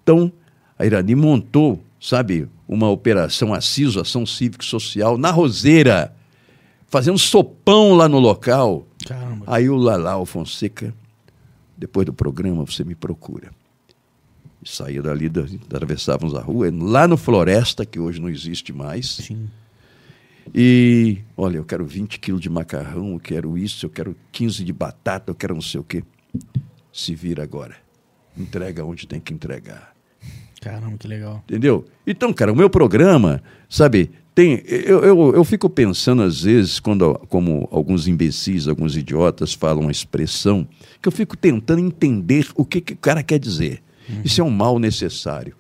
Então, 0.03 0.33
a 0.79 0.85
Irani 0.85 1.15
montou, 1.15 1.83
sabe, 2.01 2.49
uma 2.67 2.89
operação 2.91 3.55
Assiso, 3.55 4.01
Ação 4.01 4.27
Cívico-Social, 4.27 5.17
na 5.17 5.31
Roseira, 5.31 6.15
fazendo 6.89 7.19
sopão 7.19 7.95
lá 7.95 8.09
no 8.09 8.19
local. 8.19 8.87
Caramba. 9.45 9.57
Aí 9.57 9.69
o 9.69 9.77
Lalau 9.77 10.25
Fonseca, 10.27 10.95
depois 11.77 12.07
do 12.07 12.13
programa, 12.13 12.65
você 12.65 12.85
me 12.85 12.95
procura. 12.95 13.51
Saía 14.65 15.03
dali, 15.03 15.29
da- 15.29 15.43
atravessávamos 15.43 16.35
a 16.35 16.41
rua, 16.41 16.71
lá 16.73 17.07
no 17.07 17.17
Floresta, 17.17 17.85
que 17.85 17.99
hoje 18.01 18.21
não 18.21 18.29
existe 18.31 18.73
mais. 18.73 19.17
Sim. 19.17 19.49
E, 20.55 21.19
olha, 21.37 21.57
eu 21.59 21.65
quero 21.65 21.85
20 21.87 22.19
quilos 22.19 22.41
de 22.41 22.49
macarrão, 22.51 23.13
eu 23.15 23.21
quero 23.21 23.57
isso, 23.59 23.87
eu 23.87 23.91
quero 23.91 24.17
15 24.33 24.63
de 24.65 24.73
batata, 24.73 25.31
eu 25.31 25.35
quero 25.35 25.55
não 25.55 25.63
sei 25.63 25.81
o 25.81 25.85
quê. 25.85 26.03
Se 26.93 27.15
vira 27.15 27.43
agora. 27.43 27.77
Entrega 28.37 28.85
onde 28.85 29.07
tem 29.07 29.21
que 29.21 29.33
entregar. 29.33 29.94
Caramba, 30.65 30.97
que 30.99 31.07
legal. 31.07 31.45
Entendeu? 31.47 31.85
Então, 32.07 32.33
cara, 32.33 32.51
o 32.51 32.57
meu 32.57 32.71
programa, 32.71 33.43
sabe, 33.69 34.11
tem. 34.35 34.63
Eu, 34.67 35.05
eu, 35.05 35.35
eu 35.35 35.45
fico 35.45 35.69
pensando, 35.69 36.23
às 36.23 36.43
vezes, 36.43 36.81
quando, 36.81 37.15
como 37.29 37.69
alguns 37.71 38.09
imbecis, 38.09 38.67
alguns 38.67 38.97
idiotas 38.97 39.53
falam 39.53 39.83
uma 39.83 39.93
expressão, 39.93 40.67
que 41.03 41.07
eu 41.07 41.13
fico 41.13 41.37
tentando 41.37 41.81
entender 41.81 42.49
o 42.55 42.65
que, 42.65 42.81
que 42.81 42.95
o 42.95 42.97
cara 42.97 43.23
quer 43.23 43.39
dizer. 43.39 43.83
Isso 44.25 44.41
é 44.41 44.45
um 44.45 44.51
mal 44.51 44.79
necessário. 44.79 45.55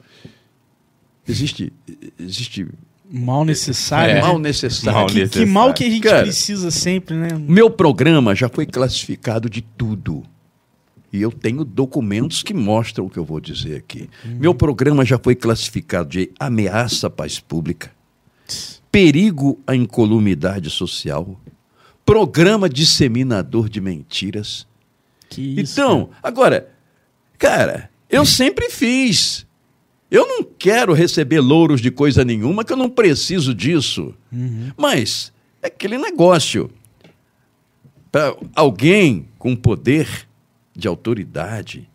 Existe. 1.26 1.72
Existe 2.18 2.66
Mal 3.10 3.44
necessário. 3.44 4.12
É. 4.12 4.14
né? 4.14 4.20
mal 4.22 4.38
necessário. 4.38 4.98
Mal 4.98 5.06
Que, 5.06 5.12
que 5.12 5.20
necessário. 5.20 5.48
mal 5.52 5.74
que 5.74 5.84
a 5.84 5.90
gente 5.90 6.02
Cara, 6.02 6.22
precisa 6.22 6.70
sempre, 6.70 7.14
né? 7.14 7.28
Meu 7.38 7.70
programa 7.70 8.34
já 8.34 8.48
foi 8.48 8.66
classificado 8.66 9.48
de 9.48 9.60
tudo. 9.60 10.24
E 11.14 11.22
eu 11.22 11.30
tenho 11.30 11.64
documentos 11.64 12.42
que 12.42 12.52
mostram 12.52 13.06
o 13.06 13.08
que 13.08 13.20
eu 13.20 13.24
vou 13.24 13.38
dizer 13.38 13.76
aqui. 13.76 14.10
Meu 14.24 14.52
programa 14.52 15.04
já 15.04 15.16
foi 15.16 15.36
classificado 15.36 16.08
de 16.08 16.32
ameaça 16.40 17.06
à 17.06 17.10
paz 17.10 17.38
pública, 17.38 17.92
perigo 18.90 19.56
à 19.64 19.76
incolumidade 19.76 20.70
social, 20.70 21.40
programa 22.04 22.68
disseminador 22.68 23.68
de 23.68 23.80
mentiras. 23.80 24.66
Que 25.30 25.40
isso, 25.40 25.80
então, 25.80 26.10
agora, 26.20 26.68
cara, 27.38 27.88
eu 28.10 28.26
sempre 28.26 28.68
fiz. 28.68 29.46
Eu 30.10 30.26
não 30.26 30.42
quero 30.42 30.92
receber 30.92 31.38
louros 31.38 31.80
de 31.80 31.92
coisa 31.92 32.24
nenhuma, 32.24 32.64
que 32.64 32.72
eu 32.72 32.76
não 32.76 32.90
preciso 32.90 33.54
disso. 33.54 34.12
Mas 34.76 35.32
é 35.62 35.68
aquele 35.68 35.96
negócio. 35.96 36.68
Para 38.10 38.36
alguém 38.56 39.28
com 39.38 39.54
poder 39.54 40.26
de 40.76 40.88
autoridade 40.88 41.88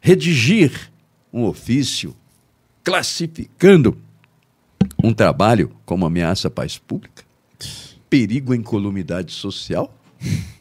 redigir 0.00 0.92
um 1.32 1.44
ofício, 1.44 2.14
classificando 2.84 3.98
um 5.02 5.12
trabalho 5.12 5.72
como 5.84 6.06
ameaça 6.06 6.48
à 6.48 6.50
paz 6.50 6.78
pública, 6.78 7.24
perigo 8.08 8.52
à 8.52 8.56
incolumidade 8.56 9.32
social, 9.32 9.92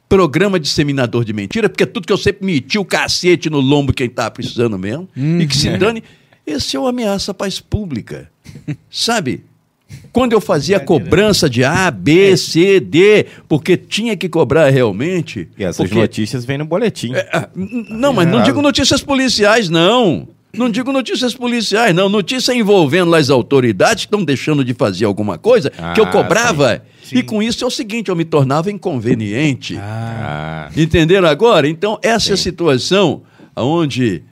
programa 0.09 0.59
disseminador 0.59 1.23
de 1.23 1.31
mentira, 1.31 1.69
porque 1.69 1.83
é 1.83 1.87
tudo 1.87 2.07
que 2.07 2.13
eu 2.13 2.17
sempre 2.17 2.45
meti 2.45 2.77
o 2.77 2.85
cacete 2.85 3.49
no 3.49 3.59
lombo 3.59 3.93
quem 3.93 4.09
tá 4.09 4.29
precisando 4.31 4.79
mesmo, 4.79 5.07
e 5.15 5.45
que 5.45 5.55
se 5.55 5.77
dane. 5.77 6.03
Esse 6.45 6.75
é 6.75 6.79
o 6.79 6.87
ameaça 6.87 7.31
à 7.31 7.33
paz 7.33 7.59
pública. 7.59 8.31
Sabe? 8.89 9.43
Quando 10.11 10.33
eu 10.33 10.41
fazia 10.41 10.79
cobrança 10.79 11.49
de 11.49 11.63
A, 11.63 11.91
B, 11.91 12.35
C, 12.37 12.79
D, 12.79 13.25
porque 13.47 13.75
tinha 13.77 14.15
que 14.15 14.27
cobrar 14.29 14.69
realmente. 14.69 15.47
E 15.57 15.63
essas 15.63 15.77
porque... 15.87 15.95
notícias 15.95 16.45
vêm 16.45 16.57
no 16.57 16.65
boletim. 16.65 17.13
É, 17.13 17.27
ah, 17.31 17.49
não, 17.53 18.13
mas 18.13 18.27
não 18.27 18.41
digo 18.43 18.61
notícias 18.61 19.01
policiais, 19.01 19.69
não. 19.69 20.27
Não 20.53 20.69
digo 20.69 20.91
notícias 20.93 21.33
policiais, 21.35 21.93
não. 21.93 22.07
Notícia 22.07 22.53
envolvendo 22.53 23.13
as 23.13 23.29
autoridades 23.29 24.05
que 24.05 24.07
estão 24.07 24.23
deixando 24.23 24.63
de 24.63 24.73
fazer 24.73 25.03
alguma 25.03 25.37
coisa 25.37 25.69
que 25.93 25.99
eu 25.99 26.05
Ah, 26.05 26.11
cobrava. 26.11 26.81
sim. 27.03 27.17
E 27.17 27.23
com 27.23 27.43
isso 27.43 27.63
é 27.63 27.67
o 27.67 27.71
seguinte, 27.71 28.09
eu 28.09 28.15
me 28.15 28.23
tornava 28.23 28.71
inconveniente. 28.71 29.77
Ah, 29.77 30.69
Ah, 30.69 30.79
Entenderam 30.79 31.27
agora? 31.27 31.67
Então, 31.67 31.99
essa 32.01 32.31
é 32.31 32.33
a 32.33 32.37
situação 32.37 33.21
onde 33.55 34.23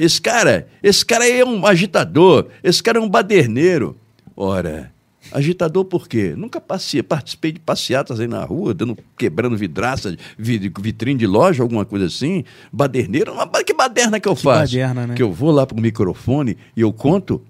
esse 0.00 0.20
cara, 0.20 0.66
esse 0.82 1.06
cara 1.06 1.24
aí 1.24 1.40
é 1.40 1.44
um 1.44 1.64
agitador, 1.64 2.46
esse 2.64 2.82
cara 2.82 2.98
é 2.98 3.00
um 3.00 3.08
baderneiro. 3.08 3.96
Ora, 4.42 4.90
agitador 5.32 5.84
por 5.84 6.08
quê? 6.08 6.32
Nunca 6.34 6.58
passei, 6.60 7.02
participei 7.02 7.52
de 7.52 7.60
passeatas 7.60 8.20
aí 8.20 8.26
na 8.26 8.42
rua, 8.42 8.72
dando, 8.72 8.96
quebrando 9.18 9.54
vidraça, 9.54 10.16
vi- 10.38 10.72
vitrine 10.80 11.18
de 11.18 11.26
loja, 11.26 11.62
alguma 11.62 11.84
coisa 11.84 12.06
assim. 12.06 12.42
Baderneiro, 12.72 13.34
mas 13.34 13.62
que 13.64 13.74
baderna 13.74 14.18
que 14.18 14.26
eu 14.26 14.34
faço? 14.34 14.72
baderna, 14.72 15.06
né? 15.08 15.14
Que 15.14 15.22
eu 15.22 15.30
vou 15.30 15.50
lá 15.50 15.66
pro 15.66 15.78
microfone 15.78 16.56
e 16.74 16.80
eu 16.80 16.90
conto 16.90 17.42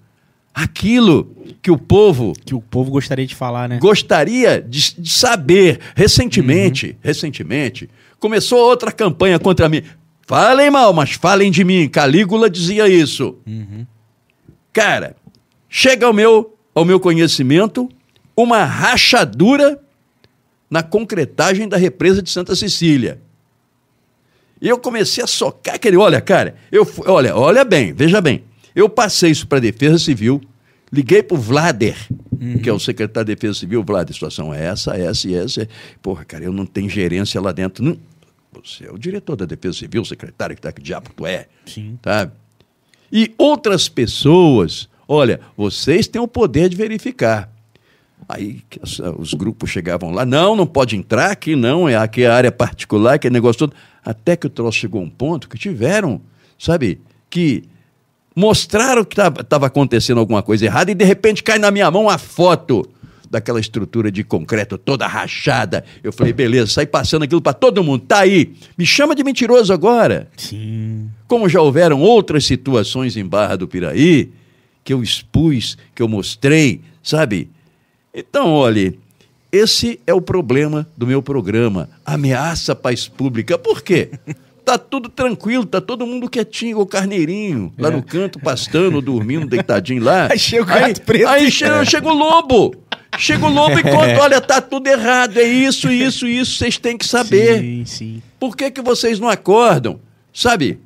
aquilo 0.52 1.32
que 1.62 1.70
o 1.70 1.78
povo 1.78 2.32
que 2.44 2.56
o 2.56 2.60
povo 2.60 2.90
gostaria 2.90 3.24
de 3.24 3.36
falar, 3.36 3.68
né? 3.68 3.78
gostaria 3.78 4.60
de, 4.60 5.00
de 5.00 5.10
saber. 5.10 5.78
Recentemente, 5.94 6.98
recentemente, 7.00 7.88
começou 8.18 8.58
outra 8.58 8.90
campanha 8.90 9.38
contra 9.38 9.68
mim. 9.68 9.82
Falem 10.26 10.68
mal, 10.70 10.92
mas 10.92 11.12
falem 11.12 11.52
de 11.52 11.62
mim. 11.62 11.88
Calígula 11.88 12.50
dizia 12.50 12.88
isso. 12.88 13.36
Cara, 14.72 15.14
chega 15.68 16.06
ao 16.06 16.12
meu, 16.12 16.56
ao 16.74 16.84
meu 16.84 17.00
conhecimento 17.00 17.88
uma 18.36 18.64
rachadura 18.64 19.80
na 20.70 20.82
concretagem 20.82 21.68
da 21.68 21.76
represa 21.76 22.22
de 22.22 22.30
Santa 22.30 22.54
Cecília. 22.54 23.20
E 24.60 24.68
eu 24.68 24.78
comecei 24.78 25.24
a 25.24 25.26
socar 25.26 25.74
aquele, 25.74 25.96
olha, 25.96 26.20
cara, 26.20 26.54
eu 26.70 26.86
olha, 27.06 27.34
olha 27.34 27.64
bem, 27.64 27.92
veja 27.92 28.20
bem. 28.20 28.44
Eu 28.74 28.88
passei 28.88 29.30
isso 29.30 29.46
para 29.46 29.58
a 29.58 29.60
Defesa 29.60 29.98
Civil, 29.98 30.40
liguei 30.92 31.22
para 31.22 31.36
o 31.36 31.40
Vlader, 31.40 31.96
que 32.62 32.68
é 32.68 32.72
o 32.72 32.78
secretário 32.78 33.26
de 33.26 33.34
Defesa 33.34 33.58
Civil, 33.58 33.82
Vlader, 33.82 34.10
a 34.10 34.14
situação 34.14 34.52
é 34.52 34.64
essa, 34.66 34.96
essa 34.96 35.28
e 35.28 35.34
essa. 35.34 35.68
Porra, 36.02 36.24
cara, 36.24 36.44
eu 36.44 36.52
não 36.52 36.66
tenho 36.66 36.88
gerência 36.88 37.40
lá 37.40 37.52
dentro. 37.52 37.82
Não. 37.82 37.98
Você 38.52 38.84
é 38.84 38.90
o 38.90 38.98
diretor 38.98 39.36
da 39.36 39.46
Defesa 39.46 39.78
Civil, 39.78 40.04
secretário, 40.04 40.54
que 40.54 40.62
tá, 40.62 40.72
que 40.72 40.82
diabo 40.82 41.10
tu 41.16 41.26
é? 41.26 41.46
Sim. 41.66 41.98
Sabe? 42.04 42.32
E 43.10 43.32
outras 43.38 43.88
pessoas, 43.88 44.88
olha, 45.12 45.40
vocês 45.56 46.06
têm 46.06 46.22
o 46.22 46.28
poder 46.28 46.68
de 46.68 46.76
verificar. 46.76 47.50
Aí 48.28 48.62
os 49.18 49.34
grupos 49.34 49.68
chegavam 49.68 50.12
lá, 50.12 50.24
não, 50.24 50.54
não 50.54 50.66
pode 50.66 50.94
entrar 50.94 51.32
aqui, 51.32 51.56
não, 51.56 51.88
é 51.88 51.96
aqui 51.96 52.22
é 52.22 52.28
área 52.28 52.52
particular, 52.52 53.18
que 53.18 53.26
é 53.26 53.30
negócio 53.30 53.58
todo. 53.58 53.74
Até 54.04 54.36
que 54.36 54.46
o 54.46 54.50
troço 54.50 54.78
chegou 54.78 55.00
a 55.00 55.04
um 55.04 55.10
ponto 55.10 55.48
que 55.48 55.58
tiveram, 55.58 56.20
sabe, 56.56 57.00
que 57.28 57.64
mostraram 58.36 59.04
que 59.04 59.20
estava 59.20 59.66
acontecendo 59.66 60.18
alguma 60.18 60.44
coisa 60.44 60.64
errada 60.64 60.92
e 60.92 60.94
de 60.94 61.04
repente 61.04 61.42
cai 61.42 61.58
na 61.58 61.72
minha 61.72 61.90
mão 61.90 62.08
a 62.08 62.16
foto 62.16 62.88
daquela 63.28 63.58
estrutura 63.58 64.12
de 64.12 64.22
concreto 64.22 64.78
toda 64.78 65.08
rachada. 65.08 65.84
Eu 66.04 66.12
falei, 66.12 66.32
beleza, 66.32 66.70
sai 66.70 66.86
passando 66.86 67.24
aquilo 67.24 67.40
para 67.40 67.52
todo 67.52 67.82
mundo, 67.82 68.04
tá 68.06 68.20
aí. 68.20 68.54
Me 68.78 68.86
chama 68.86 69.16
de 69.16 69.24
mentiroso 69.24 69.72
agora. 69.72 70.28
Sim. 70.36 71.10
Como 71.26 71.48
já 71.48 71.60
houveram 71.60 72.00
outras 72.00 72.44
situações 72.44 73.16
em 73.16 73.26
Barra 73.26 73.56
do 73.56 73.66
Piraí, 73.66 74.32
que 74.90 74.94
eu 74.94 75.04
expus, 75.04 75.78
que 75.94 76.02
eu 76.02 76.08
mostrei, 76.08 76.80
sabe? 77.00 77.48
Então, 78.12 78.52
olhe, 78.52 78.98
esse 79.52 80.00
é 80.04 80.12
o 80.12 80.20
problema 80.20 80.84
do 80.96 81.06
meu 81.06 81.22
programa. 81.22 81.88
Ameaça 82.04 82.72
à 82.72 82.74
paz 82.74 83.06
pública. 83.06 83.56
Por 83.56 83.82
quê? 83.82 84.10
Tá 84.62 84.76
tudo 84.78 85.08
tranquilo, 85.08 85.64
tá 85.64 85.80
todo 85.80 86.06
mundo 86.06 86.28
quietinho, 86.30 86.78
o 86.78 86.86
carneirinho, 86.86 87.72
lá 87.76 87.90
no 87.90 88.02
canto, 88.04 88.38
pastando, 88.38 89.00
dormindo, 89.00 89.46
deitadinho 89.46 90.04
lá. 90.04 90.28
Aí 90.30 90.38
chega 90.38 90.62
o 90.62 90.66
gato 90.66 91.00
preto. 91.00 91.26
Aí 91.26 91.50
chega, 91.50 91.84
chega 91.84 92.06
o 92.06 92.14
lobo. 92.14 92.76
Chega 93.18 93.46
o 93.46 93.50
lobo 93.50 93.78
e 93.78 93.82
conta, 93.82 94.20
olha, 94.20 94.40
tá 94.40 94.60
tudo 94.60 94.86
errado, 94.86 95.38
é 95.38 95.42
isso, 95.42 95.90
isso, 95.90 96.24
isso, 96.28 96.56
vocês 96.56 96.78
têm 96.78 96.96
que 96.96 97.06
saber. 97.06 97.58
Sim, 97.58 97.84
sim. 97.84 98.22
Por 98.38 98.54
que, 98.54 98.70
que 98.70 98.82
vocês 98.82 99.18
não 99.18 99.28
acordam? 99.28 99.98
Sabe? 100.32 100.78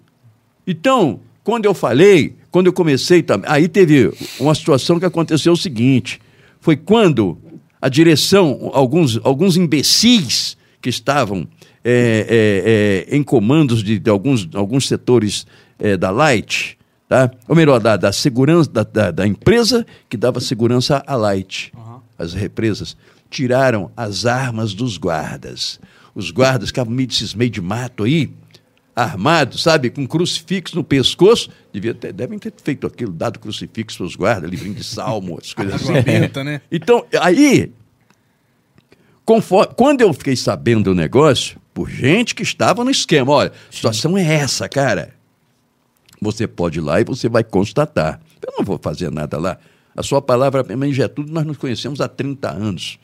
Então, 0.66 1.20
quando 1.44 1.66
eu 1.66 1.74
falei, 1.74 2.34
quando 2.50 2.66
eu 2.66 2.72
comecei 2.72 3.22
também, 3.22 3.48
aí 3.50 3.68
teve 3.68 4.10
uma 4.40 4.54
situação 4.54 4.98
que 4.98 5.04
aconteceu 5.04 5.52
o 5.52 5.56
seguinte: 5.56 6.18
foi 6.58 6.74
quando 6.74 7.38
a 7.80 7.88
direção, 7.90 8.70
alguns, 8.72 9.20
alguns 9.22 9.58
imbecis 9.58 10.56
que 10.80 10.88
estavam 10.88 11.46
é, 11.84 13.04
é, 13.06 13.12
é, 13.12 13.16
em 13.16 13.22
comandos 13.22 13.84
de, 13.84 13.98
de 13.98 14.10
alguns, 14.10 14.48
alguns 14.54 14.88
setores 14.88 15.46
é, 15.78 15.98
da 15.98 16.10
Light, 16.10 16.78
tá? 17.06 17.30
ou 17.46 17.54
melhor, 17.54 17.78
da, 17.78 17.98
da 17.98 18.10
segurança 18.10 18.70
da, 18.70 18.82
da, 18.82 19.10
da 19.10 19.26
empresa 19.26 19.86
que 20.08 20.16
dava 20.16 20.40
segurança 20.40 21.04
à 21.06 21.14
Light, 21.14 21.74
as 22.18 22.32
represas, 22.32 22.96
tiraram 23.28 23.90
as 23.94 24.24
armas 24.24 24.72
dos 24.72 24.96
guardas. 24.96 25.78
Os 26.14 26.30
guardas 26.30 26.68
ficavam 26.68 26.94
meio 26.94 27.08
desses 27.08 27.34
meio 27.34 27.50
de 27.50 27.60
mato 27.60 28.04
aí, 28.04 28.30
armados, 28.94 29.62
sabe, 29.62 29.90
com 29.90 30.06
crucifixo 30.06 30.76
no 30.76 30.84
pescoço. 30.84 31.50
Devia 31.72 31.94
ter, 31.94 32.12
devem 32.12 32.38
ter 32.38 32.52
feito 32.62 32.86
aquilo, 32.86 33.12
dado 33.12 33.38
crucifixo 33.38 33.98
para 33.98 34.06
os 34.06 34.16
guardas, 34.16 34.50
livrinho 34.50 34.74
de 34.74 34.84
salmo, 34.84 35.38
as 35.40 35.52
coisas 35.54 35.74
assim. 35.74 36.00
Benta, 36.02 36.44
né? 36.44 36.60
Então, 36.70 37.04
aí, 37.20 37.72
conforme, 39.24 39.74
quando 39.74 40.00
eu 40.00 40.12
fiquei 40.12 40.36
sabendo 40.36 40.84
do 40.84 40.94
negócio, 40.94 41.58
por 41.72 41.90
gente 41.90 42.34
que 42.34 42.42
estava 42.42 42.84
no 42.84 42.90
esquema, 42.90 43.32
olha, 43.32 43.50
a 43.50 43.72
situação 43.72 44.16
é 44.16 44.22
essa, 44.22 44.68
cara. 44.68 45.14
Você 46.20 46.46
pode 46.46 46.78
ir 46.78 46.82
lá 46.82 47.00
e 47.00 47.04
você 47.04 47.28
vai 47.28 47.42
constatar. 47.42 48.20
Eu 48.40 48.54
não 48.58 48.64
vou 48.64 48.78
fazer 48.80 49.10
nada 49.10 49.38
lá. 49.38 49.58
A 49.96 50.02
sua 50.02 50.22
palavra 50.22 50.64
já 50.90 51.04
é 51.04 51.08
tudo, 51.08 51.32
nós 51.32 51.44
nos 51.44 51.56
conhecemos 51.56 52.00
há 52.00 52.08
30 52.08 52.50
anos. 52.50 52.98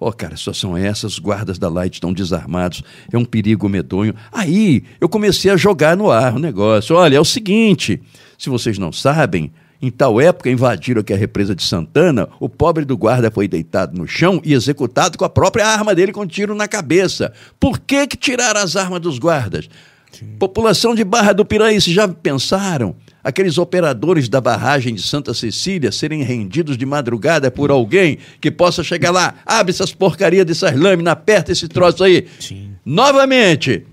Ó, 0.00 0.12
cara, 0.12 0.34
a 0.34 0.36
situação 0.36 0.76
é 0.76 0.86
essa, 0.86 1.08
os 1.08 1.18
guardas 1.18 1.58
da 1.58 1.68
Light 1.68 1.94
estão 1.94 2.12
desarmados, 2.12 2.82
é 3.12 3.18
um 3.18 3.24
perigo 3.24 3.68
medonho. 3.68 4.14
Aí 4.30 4.84
eu 5.00 5.08
comecei 5.08 5.50
a 5.50 5.56
jogar 5.56 5.96
no 5.96 6.10
ar 6.10 6.36
o 6.36 6.38
negócio. 6.38 6.94
Olha, 6.94 7.16
é 7.16 7.20
o 7.20 7.24
seguinte: 7.24 8.00
se 8.38 8.48
vocês 8.48 8.78
não 8.78 8.92
sabem, 8.92 9.50
em 9.82 9.90
tal 9.90 10.20
época 10.20 10.50
invadiram 10.50 11.00
aqui 11.00 11.12
a 11.12 11.16
represa 11.16 11.54
de 11.54 11.64
Santana, 11.64 12.28
o 12.38 12.48
pobre 12.48 12.84
do 12.84 12.96
guarda 12.96 13.30
foi 13.30 13.48
deitado 13.48 13.98
no 13.98 14.06
chão 14.06 14.40
e 14.44 14.52
executado 14.52 15.18
com 15.18 15.24
a 15.24 15.28
própria 15.28 15.66
arma 15.66 15.94
dele 15.94 16.12
com 16.12 16.22
um 16.22 16.26
tiro 16.26 16.54
na 16.54 16.68
cabeça. 16.68 17.32
Por 17.58 17.80
que, 17.80 18.06
que 18.06 18.16
tiraram 18.16 18.60
as 18.60 18.76
armas 18.76 19.00
dos 19.00 19.18
guardas? 19.18 19.68
População 20.38 20.94
de 20.94 21.04
Barra 21.04 21.32
do 21.32 21.44
Piraí, 21.44 21.80
vocês 21.80 21.94
já 21.94 22.08
pensaram? 22.08 22.94
Aqueles 23.22 23.58
operadores 23.58 24.28
da 24.28 24.40
barragem 24.40 24.94
de 24.94 25.02
Santa 25.02 25.34
Cecília 25.34 25.90
serem 25.90 26.22
rendidos 26.22 26.78
de 26.78 26.86
madrugada 26.86 27.50
por 27.50 27.70
alguém 27.70 28.18
que 28.40 28.50
possa 28.50 28.82
chegar 28.82 29.10
lá, 29.10 29.34
abre 29.44 29.70
essas 29.70 29.92
porcarias 29.92 30.46
dessas 30.46 30.74
lâminas, 30.74 31.12
aperta 31.12 31.52
esse 31.52 31.68
troço 31.68 32.04
aí. 32.04 32.26
Sim. 32.38 32.70
Novamente, 32.84 33.84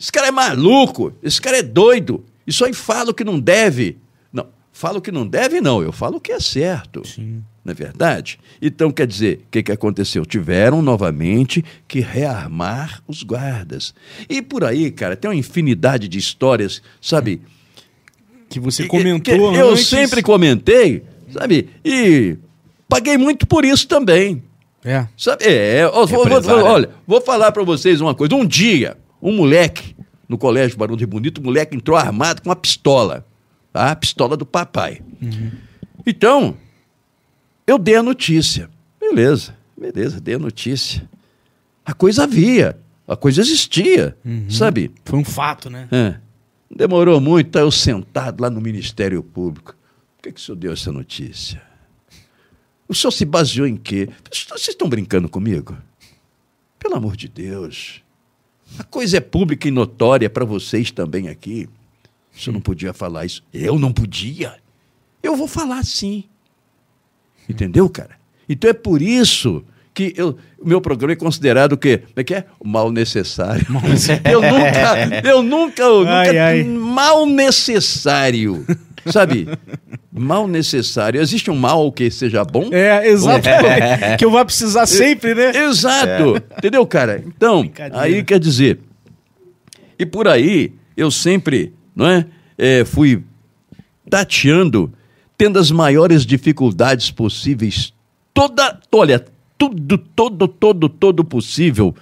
esse 0.00 0.10
cara 0.10 0.28
é 0.28 0.30
maluco, 0.30 1.12
esse 1.22 1.40
cara 1.40 1.58
é 1.58 1.62
doido. 1.62 2.24
Isso 2.46 2.64
aí 2.64 2.74
fala 2.74 3.10
o 3.10 3.14
que 3.14 3.24
não 3.24 3.38
deve. 3.38 3.98
Não, 4.32 4.46
fala 4.72 4.98
o 4.98 5.02
que 5.02 5.12
não 5.12 5.26
deve, 5.26 5.60
não. 5.60 5.82
Eu 5.82 5.92
falo 5.92 6.16
o 6.16 6.20
que 6.20 6.32
é 6.32 6.40
certo. 6.40 7.06
Sim. 7.06 7.42
Não 7.64 7.70
é 7.70 7.74
verdade? 7.74 8.38
Então, 8.60 8.90
quer 8.90 9.06
dizer, 9.06 9.40
o 9.46 9.50
que, 9.50 9.62
que 9.62 9.72
aconteceu? 9.72 10.26
Tiveram 10.26 10.82
novamente 10.82 11.64
que 11.88 12.00
rearmar 12.00 13.02
os 13.08 13.22
guardas. 13.22 13.94
E 14.28 14.42
por 14.42 14.64
aí, 14.64 14.90
cara, 14.90 15.16
tem 15.16 15.30
uma 15.30 15.36
infinidade 15.36 16.06
de 16.06 16.18
histórias, 16.18 16.82
sabe? 17.00 17.40
Que 18.54 18.60
você 18.60 18.84
Que- 18.84 18.88
comentou 18.88 19.52
que 19.52 19.58
eu 19.58 19.70
antes. 19.72 19.88
sempre 19.88 20.22
comentei, 20.22 21.02
sabe? 21.32 21.68
E 21.84 22.36
paguei 22.88 23.18
muito 23.18 23.46
por 23.48 23.64
isso 23.64 23.88
também. 23.88 24.44
É. 24.84 25.08
Sabe? 25.16 25.44
É, 25.44 25.84
ó, 25.92 26.06
vou- 26.06 26.24
vou- 26.40 26.64
olha, 26.64 26.90
vou 27.04 27.20
falar 27.20 27.50
para 27.50 27.64
vocês 27.64 28.00
uma 28.00 28.14
coisa. 28.14 28.32
Um 28.36 28.46
dia, 28.46 28.96
um 29.20 29.32
moleque 29.34 29.96
no 30.28 30.38
colégio 30.38 30.78
Barão 30.78 30.96
de 30.96 31.04
Bonito, 31.04 31.38
o 31.38 31.42
moleque 31.44 31.74
entrou 31.76 31.96
armado 31.96 32.42
com 32.42 32.48
uma 32.48 32.54
pistola, 32.54 33.26
tá? 33.72 33.90
A 33.90 33.96
pistola 33.96 34.36
do 34.36 34.46
papai. 34.46 35.00
Então, 36.06 36.54
eu 37.66 37.76
dei 37.78 37.96
a 37.96 38.02
notícia. 38.02 38.70
Beleza, 39.00 39.56
beleza, 39.76 40.20
dei 40.20 40.34
a 40.36 40.38
notícia. 40.38 41.02
A 41.84 41.92
coisa 41.92 42.22
havia, 42.24 42.76
a 43.08 43.16
coisa 43.16 43.40
existia, 43.40 44.16
sabe? 44.48 44.92
Foi 45.04 45.18
um 45.18 45.24
fato, 45.24 45.68
né? 45.68 45.88
É. 45.90 46.14
Demorou 46.74 47.20
muito, 47.20 47.52
tá 47.52 47.60
eu 47.60 47.70
sentado 47.70 48.40
lá 48.40 48.50
no 48.50 48.60
Ministério 48.60 49.22
Público. 49.22 49.76
que, 50.20 50.32
que 50.32 50.40
o 50.40 50.42
senhor 50.42 50.56
deu 50.56 50.72
essa 50.72 50.90
notícia? 50.90 51.62
O 52.88 52.94
senhor 52.94 53.12
se 53.12 53.24
baseou 53.24 53.66
em 53.66 53.76
quê? 53.76 54.08
Vocês 54.28 54.68
estão 54.68 54.88
brincando 54.88 55.28
comigo? 55.28 55.76
Pelo 56.78 56.96
amor 56.96 57.16
de 57.16 57.28
Deus. 57.28 58.02
A 58.76 58.82
coisa 58.82 59.18
é 59.18 59.20
pública 59.20 59.68
e 59.68 59.70
notória 59.70 60.28
para 60.28 60.44
vocês 60.44 60.90
também 60.90 61.28
aqui. 61.28 61.68
O 62.34 62.40
senhor 62.40 62.54
não 62.54 62.60
podia 62.60 62.92
falar 62.92 63.24
isso. 63.24 63.44
Eu 63.52 63.78
não 63.78 63.92
podia. 63.92 64.56
Eu 65.22 65.36
vou 65.36 65.46
falar 65.46 65.84
sim. 65.84 66.24
Entendeu, 67.48 67.88
cara? 67.88 68.18
Então 68.48 68.68
é 68.68 68.74
por 68.74 69.00
isso 69.00 69.64
que 69.94 70.12
eu, 70.16 70.36
o 70.58 70.68
meu 70.68 70.80
programa 70.80 71.12
é 71.12 71.16
considerado 71.16 71.74
o 71.74 71.76
quê? 71.76 71.98
Como 71.98 72.12
é 72.16 72.24
que 72.24 72.34
é? 72.34 72.44
O 72.58 72.66
mal 72.66 72.90
necessário. 72.90 73.64
Mal 73.70 73.82
necessário. 73.88 74.22
eu 74.24 74.42
nunca, 74.42 75.28
eu 75.28 75.42
nunca, 75.42 75.82
eu 75.82 76.08
ai, 76.08 76.26
nunca 76.26 76.44
ai. 76.44 76.64
mal 76.64 77.26
necessário. 77.26 78.66
Sabe? 79.06 79.46
Mal 80.12 80.48
necessário. 80.48 81.20
Existe 81.20 81.50
um 81.50 81.56
mal 81.56 81.92
que 81.92 82.10
seja 82.10 82.44
bom? 82.44 82.70
É, 82.72 83.06
exato. 83.06 83.48
É. 83.48 84.16
que 84.18 84.24
eu 84.24 84.30
vou 84.30 84.44
precisar 84.44 84.86
sempre, 84.88 85.34
né? 85.34 85.50
Exato. 85.56 86.36
É. 86.36 86.58
Entendeu, 86.58 86.84
cara? 86.86 87.22
Então, 87.24 87.70
aí 87.92 88.24
quer 88.24 88.40
dizer. 88.40 88.80
E 89.98 90.04
por 90.04 90.26
aí, 90.26 90.72
eu 90.96 91.10
sempre, 91.10 91.72
não 91.94 92.06
é? 92.06 92.26
é 92.58 92.84
fui 92.84 93.22
tateando, 94.10 94.92
tendo 95.38 95.58
as 95.58 95.70
maiores 95.70 96.26
dificuldades 96.26 97.10
possíveis. 97.10 97.92
Toda, 98.32 98.80
olha, 98.90 99.24
tudo, 99.58 99.98
todo, 99.98 100.48
todo, 100.48 100.88
todo 100.88 101.24
possível 101.24 101.94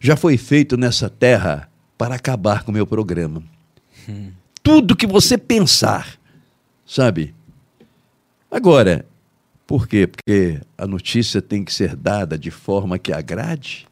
já 0.00 0.16
foi 0.16 0.36
feito 0.36 0.76
nessa 0.76 1.08
terra 1.08 1.70
para 1.96 2.16
acabar 2.16 2.64
com 2.64 2.70
o 2.70 2.74
meu 2.74 2.86
programa. 2.86 3.42
Hum. 4.08 4.32
Tudo 4.62 4.96
que 4.96 5.06
você 5.06 5.38
pensar, 5.38 6.18
sabe? 6.84 7.34
Agora, 8.50 9.06
por 9.66 9.86
quê? 9.86 10.06
Porque 10.06 10.60
a 10.76 10.86
notícia 10.86 11.40
tem 11.40 11.64
que 11.64 11.72
ser 11.72 11.96
dada 11.96 12.38
de 12.38 12.50
forma 12.50 12.98
que 12.98 13.12
agrade. 13.12 13.86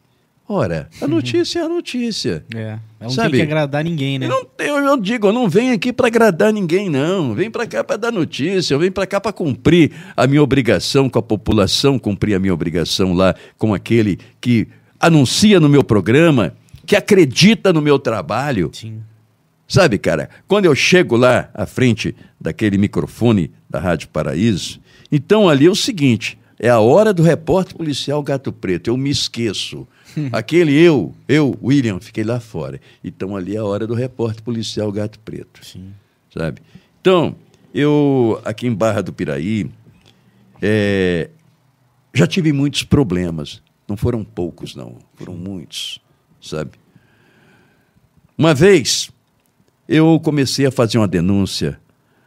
Ora, 0.53 0.89
a 1.01 1.05
uhum. 1.05 1.13
notícia 1.13 1.61
é 1.61 1.63
a 1.63 1.69
notícia. 1.69 2.45
É. 2.53 2.77
Não 3.01 3.09
sabe? 3.09 3.31
tem 3.31 3.47
que 3.47 3.53
agradar 3.53 3.85
ninguém, 3.85 4.19
né? 4.19 4.27
Eu, 4.27 4.51
eu, 4.59 4.79
eu 4.79 4.97
digo, 4.97 5.29
eu 5.29 5.33
não 5.33 5.49
venho 5.49 5.73
aqui 5.73 5.93
para 5.93 6.09
agradar 6.09 6.53
ninguém, 6.53 6.91
não. 6.91 7.37
Vem 7.37 7.49
para 7.49 7.69
cá 7.69 7.85
para 7.85 7.97
dar 7.97 8.11
notícia, 8.11 8.75
eu 8.75 8.81
venho 8.81 8.91
para 8.91 9.07
cá 9.07 9.21
para 9.21 9.33
cumprir 9.33 9.93
a 10.17 10.27
minha 10.27 10.43
obrigação 10.43 11.09
com 11.09 11.21
a 11.21 11.23
população, 11.23 12.01
cumprir 12.01 12.35
a 12.35 12.41
minha 12.41 12.53
obrigação 12.53 13.13
lá 13.13 13.33
com 13.57 13.73
aquele 13.73 14.19
que 14.41 14.67
anuncia 14.99 15.61
no 15.61 15.69
meu 15.69 15.85
programa, 15.85 16.53
que 16.85 16.97
acredita 16.97 17.73
no 17.73 17.81
meu 17.81 17.97
trabalho. 17.97 18.73
Sim. 18.75 19.03
Sabe, 19.69 19.99
cara, 19.99 20.29
quando 20.49 20.65
eu 20.65 20.75
chego 20.75 21.17
lá 21.17 21.49
à 21.55 21.65
frente 21.65 22.13
daquele 22.41 22.77
microfone 22.77 23.53
da 23.71 23.79
Rádio 23.79 24.09
Paraíso, 24.09 24.81
então 25.13 25.49
ali 25.49 25.67
é 25.67 25.71
o 25.71 25.77
seguinte: 25.77 26.37
é 26.59 26.69
a 26.69 26.81
hora 26.81 27.15
do 27.15 27.23
repórter 27.23 27.77
policial 27.77 28.21
Gato 28.21 28.53
Preto. 28.53 28.89
Eu 28.91 28.97
me 28.97 29.11
esqueço 29.11 29.87
Aquele 30.33 30.73
eu, 30.73 31.15
eu, 31.29 31.57
William, 31.63 32.01
fiquei 32.01 32.25
lá 32.25 32.41
fora. 32.41 32.81
Então 33.03 33.37
ali 33.37 33.57
é 33.57 33.59
a 33.59 33.65
hora 33.65 33.87
do 33.87 33.95
repórter 33.95 34.43
policial 34.43 34.91
Gato 34.93 35.19
Preto. 35.21 35.65
Sim. 35.65 35.93
Sabe? 36.33 36.61
Então, 37.01 37.35
eu, 37.75 38.41
aqui 38.45 38.67
em 38.67 38.75
Barra 38.75 39.03
do 39.03 39.13
Piraí, 39.13 39.71
é, 40.61 41.31
já 42.15 42.27
tive 42.27 42.53
muitos 42.53 42.83
problemas. 42.83 43.63
Não 43.89 43.97
foram 43.97 44.23
poucos, 44.23 44.75
não. 44.75 44.99
Foram 45.15 45.35
muitos, 45.35 46.01
sabe? 46.41 46.73
Uma 48.37 48.55
vez, 48.55 49.11
eu 49.89 50.21
comecei 50.21 50.67
a 50.67 50.71
fazer 50.71 50.99
uma 50.99 51.09
denúncia. 51.09 51.81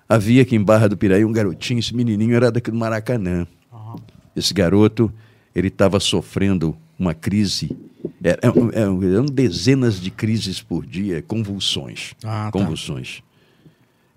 Havia 0.07 0.41
aqui 0.41 0.55
em 0.55 0.63
Barra 0.63 0.89
do 0.89 0.97
Piraí 0.97 1.23
um 1.23 1.31
garotinho, 1.31 1.79
esse 1.79 1.95
menininho 1.95 2.35
era 2.35 2.51
daqui 2.51 2.69
do 2.69 2.77
Maracanã. 2.77 3.47
Uhum. 3.71 3.95
Esse 4.35 4.53
garoto, 4.53 5.11
ele 5.55 5.69
estava 5.69 5.99
sofrendo 5.99 6.77
uma 6.97 7.13
crise. 7.13 7.75
Eram, 8.23 8.69
é, 8.71 8.79
é, 8.79 9.13
eram 9.13 9.25
dezenas 9.25 9.99
de 9.99 10.11
crises 10.11 10.61
por 10.61 10.85
dia, 10.85 11.21
convulsões. 11.21 12.13
Ah, 12.23 12.45
tá. 12.45 12.51
convulsões. 12.51 13.21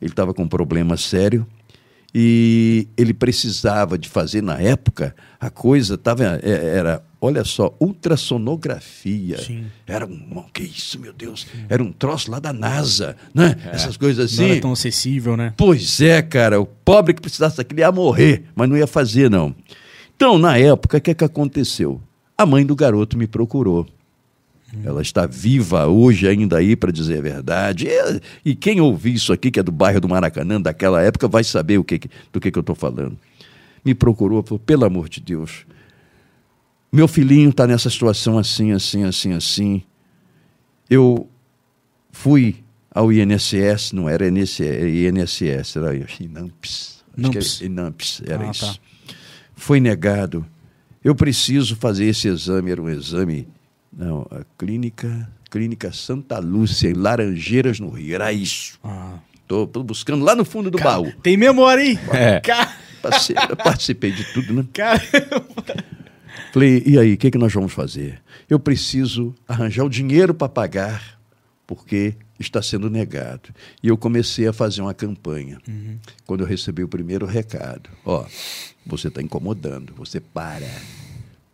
Ele 0.01 0.11
estava 0.11 0.35
com 0.35 0.43
um 0.43 0.49
problema 0.49 0.97
sério 0.97 1.47
e 2.18 2.89
ele 2.97 3.12
precisava 3.12 3.99
de 3.99 4.09
fazer 4.09 4.43
na 4.43 4.59
época 4.59 5.14
a 5.39 5.51
coisa 5.51 5.97
estava 5.97 6.41
é, 6.43 6.77
era 6.77 7.05
olha 7.20 7.45
só 7.45 7.77
ultrassonografia 7.79 9.37
Sim. 9.37 9.66
era 9.87 10.07
um 10.07 10.43
que 10.51 10.62
isso 10.62 10.99
meu 10.99 11.12
Deus 11.12 11.43
Sim. 11.43 11.66
era 11.68 11.83
um 11.83 11.93
troço 11.93 12.31
lá 12.31 12.39
da 12.39 12.55
NASA 12.55 13.16
né 13.35 13.55
é. 13.66 13.77
essas 13.77 13.99
coisas 13.99 14.33
assim 14.33 14.43
não 14.43 14.51
era 14.51 14.61
tão 14.62 14.72
acessível 14.72 15.37
né 15.37 15.53
pois 15.59 16.01
é 16.01 16.22
cara 16.22 16.59
o 16.59 16.64
pobre 16.64 17.12
que 17.12 17.20
precisasse 17.20 17.59
daquilo 17.59 17.81
ia 17.81 17.93
morrer 17.93 18.45
mas 18.55 18.66
não 18.66 18.79
ia 18.79 18.87
fazer 18.87 19.31
não 19.31 19.55
então 20.14 20.39
na 20.39 20.57
época 20.57 20.97
o 20.97 21.01
que 21.03 21.11
é 21.11 21.14
que 21.14 21.24
aconteceu 21.24 22.01
a 22.37 22.45
mãe 22.45 22.64
do 22.64 22.76
garoto 22.76 23.16
me 23.16 23.26
procurou. 23.26 23.87
Ela 24.84 25.01
está 25.01 25.26
viva 25.26 25.87
hoje 25.87 26.28
ainda 26.28 26.59
aí 26.59 26.76
para 26.76 26.91
dizer 26.91 27.18
a 27.18 27.22
verdade. 27.22 27.89
E, 28.45 28.55
quem 28.55 28.80
ouvir 28.80 29.14
isso 29.14 29.32
aqui, 29.32 29.51
que 29.51 29.61
é 29.61 29.62
do 29.62 29.72
bairro 29.72 30.01
do 30.01 30.09
Maracanã, 30.09 30.61
daquela 30.61 31.01
época, 31.03 31.28
vai 31.28 31.45
saber 31.45 31.78
o 31.78 31.84
que, 31.84 32.01
do 32.32 32.41
que, 32.41 32.51
que 32.51 32.59
eu 32.59 32.61
estou 32.61 32.74
falando. 32.74 33.16
Me 33.84 33.95
procurou, 33.95 34.43
falou, 34.43 34.59
pelo 34.59 34.84
amor 34.84 35.09
de 35.09 35.20
Deus, 35.20 35.64
meu 36.93 37.07
filhinho 37.07 37.51
está 37.51 37.66
nessa 37.66 37.89
situação 37.89 38.39
assim, 38.39 38.72
assim, 38.72 39.05
assim, 39.05 39.32
assim. 39.32 39.82
Eu 40.91 41.28
fui 42.11 42.57
ao 42.91 43.12
INSS, 43.12 43.93
não 43.93 44.09
era 44.09 44.26
INSS, 44.28 45.76
era 45.76 45.95
INAMPS. 46.20 47.05
Acho 47.16 47.30
que 47.30 47.39
era 47.39 47.47
INAMPS, 47.64 48.22
era 48.26 48.49
ah, 48.49 48.51
isso. 48.51 48.74
Tá. 48.74 49.14
Foi 49.55 49.80
negado 49.80 50.45
eu 51.07 51.14
preciso 51.14 51.76
fazer 51.76 52.07
esse 52.07 52.26
exame, 52.26 52.72
era 52.72 52.82
um 52.82 52.90
exame, 52.90 53.46
não, 53.96 54.26
a 54.28 54.40
clínica, 54.59 55.30
clínica 55.48 55.92
Santa 55.92 56.40
Lúcia, 56.40 56.90
em 56.90 56.94
Laranjeiras, 56.94 57.78
no 57.78 57.90
Rio, 57.90 58.16
era 58.16 58.32
isso. 58.32 58.76
Estou 59.40 59.70
ah. 59.72 59.78
buscando 59.84 60.24
lá 60.24 60.34
no 60.34 60.44
fundo 60.44 60.68
do 60.68 60.78
Cara, 60.78 60.90
baú. 60.90 61.12
Tem 61.22 61.36
memória, 61.36 61.84
hein? 61.84 61.96
É. 62.12 62.42
Eu 63.48 63.57
participei 63.57 64.11
de 64.11 64.24
tudo, 64.32 64.52
né? 64.52 64.66
Caramba. 64.72 65.46
Falei, 66.52 66.82
e 66.84 66.98
aí, 66.98 67.14
o 67.14 67.16
que, 67.16 67.30
que 67.30 67.38
nós 67.38 67.54
vamos 67.54 67.72
fazer? 67.72 68.20
Eu 68.50 68.59
preciso 68.59 69.32
arranjar 69.46 69.84
o 69.84 69.88
dinheiro 69.88 70.34
para 70.34 70.48
pagar, 70.48 71.20
porque 71.68 72.16
está 72.39 72.62
sendo 72.62 72.91
negado. 72.91 73.51
E 73.82 73.89
eu 73.89 73.97
comecei 73.97 74.47
a 74.47 74.53
fazer 74.53 74.82
uma 74.82 74.95
campanha. 74.95 75.59
Uhum. 75.66 75.99
Quando 76.26 76.41
eu 76.41 76.47
recebi 76.47 76.82
o 76.82 76.89
primeiro 76.89 77.26
recado, 77.26 77.91
ó, 78.05 78.24
você 78.84 79.09
está 79.09 79.22
incomodando, 79.22 79.93
você 79.95 80.20
para. 80.20 80.70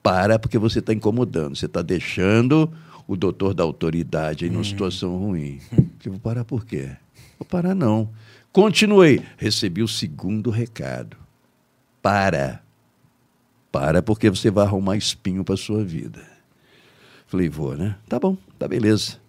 Para 0.03 0.39
porque 0.39 0.59
você 0.59 0.81
está 0.81 0.93
incomodando, 0.93 1.57
você 1.57 1.67
está 1.67 1.81
deixando 1.81 2.73
o 3.07 3.17
doutor 3.17 3.55
da 3.55 3.63
autoridade 3.63 4.47
em 4.47 4.51
uma 4.51 4.59
uhum. 4.59 4.65
situação 4.65 5.17
ruim. 5.17 5.61
Eu 6.05 6.13
vou 6.13 6.21
parar 6.21 6.45
por 6.45 6.65
quê? 6.65 6.91
Vou 7.39 7.47
parar 7.47 7.75
não. 7.75 8.11
Continuei. 8.53 9.23
Recebi 9.37 9.83
o 9.83 9.89
segundo 9.89 10.51
recado. 10.51 11.17
Para. 12.03 12.63
Para 13.71 14.03
porque 14.03 14.29
você 14.29 14.51
vai 14.51 14.67
arrumar 14.67 14.97
espinho 14.97 15.45
para 15.45 15.57
sua 15.57 15.83
vida. 15.85 16.23
Falei, 17.27 17.49
vou, 17.49 17.75
né? 17.75 17.97
Tá 18.09 18.21
bom, 18.21 18.37
tá 18.59 18.69
beleza. 18.69 19.22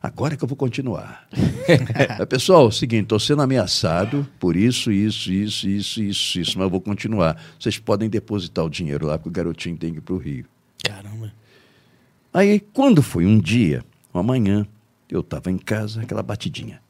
Agora 0.00 0.36
que 0.36 0.44
eu 0.44 0.48
vou 0.48 0.56
continuar. 0.56 1.28
Pessoal, 2.28 2.66
é 2.66 2.68
o 2.68 2.70
seguinte, 2.70 3.04
estou 3.04 3.18
sendo 3.18 3.42
ameaçado 3.42 4.26
por 4.38 4.56
isso, 4.56 4.92
isso, 4.92 5.32
isso, 5.32 5.68
isso, 5.68 6.02
isso, 6.02 6.40
isso, 6.40 6.58
mas 6.58 6.64
eu 6.66 6.70
vou 6.70 6.80
continuar. 6.80 7.40
Vocês 7.58 7.78
podem 7.78 8.08
depositar 8.08 8.64
o 8.64 8.70
dinheiro 8.70 9.06
lá, 9.06 9.18
porque 9.18 9.28
o 9.28 9.32
garotinho 9.32 9.76
tem 9.76 9.92
que 9.92 9.98
ir 9.98 10.02
para 10.02 10.14
o 10.14 10.18
Rio. 10.18 10.44
Caramba. 10.84 11.32
Aí, 12.32 12.60
quando 12.60 13.02
foi 13.02 13.26
um 13.26 13.40
dia, 13.40 13.84
uma 14.14 14.22
manhã, 14.22 14.66
eu 15.10 15.20
estava 15.20 15.50
em 15.50 15.58
casa, 15.58 16.02
aquela 16.02 16.22
batidinha 16.22 16.80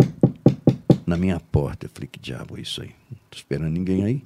na 1.07 1.17
minha 1.17 1.41
porta. 1.41 1.87
Eu 1.87 1.91
falei, 1.93 2.09
que 2.13 2.21
diabo 2.21 2.59
é 2.59 2.61
isso 2.61 2.83
aí? 2.83 2.91
Não 3.11 3.17
estou 3.25 3.37
esperando 3.37 3.73
ninguém 3.73 4.05
aí. 4.05 4.23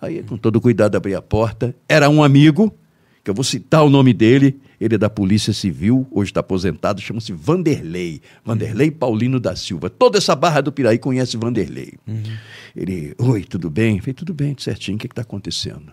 Aí, 0.00 0.22
com 0.22 0.38
todo 0.38 0.60
cuidado, 0.60 0.96
abri 0.96 1.14
a 1.14 1.20
porta. 1.20 1.76
Era 1.86 2.08
um 2.08 2.22
amigo, 2.22 2.74
que 3.22 3.30
eu 3.30 3.34
vou 3.34 3.44
citar 3.44 3.84
o 3.84 3.90
nome 3.90 4.14
dele, 4.14 4.58
ele 4.80 4.96
é 4.96 4.98
da 4.98 5.08
Polícia 5.08 5.52
Civil, 5.52 6.06
hoje 6.10 6.30
está 6.30 6.40
aposentado, 6.40 7.00
chama-se 7.00 7.32
Vanderlei. 7.32 8.20
Vanderlei 8.44 8.88
uhum. 8.88 8.96
Paulino 8.96 9.40
da 9.40 9.54
Silva. 9.54 9.88
Toda 9.88 10.18
essa 10.18 10.34
barra 10.34 10.60
do 10.60 10.72
Piraí 10.72 10.98
conhece 10.98 11.36
Vanderlei. 11.36 11.94
Uhum. 12.06 12.22
Ele, 12.74 13.14
oi, 13.18 13.44
tudo 13.44 13.70
bem? 13.70 14.00
falei, 14.00 14.14
tudo 14.14 14.34
bem, 14.34 14.54
certinho, 14.58 14.96
o 14.96 15.00
que 15.00 15.06
está 15.06 15.22
acontecendo? 15.22 15.92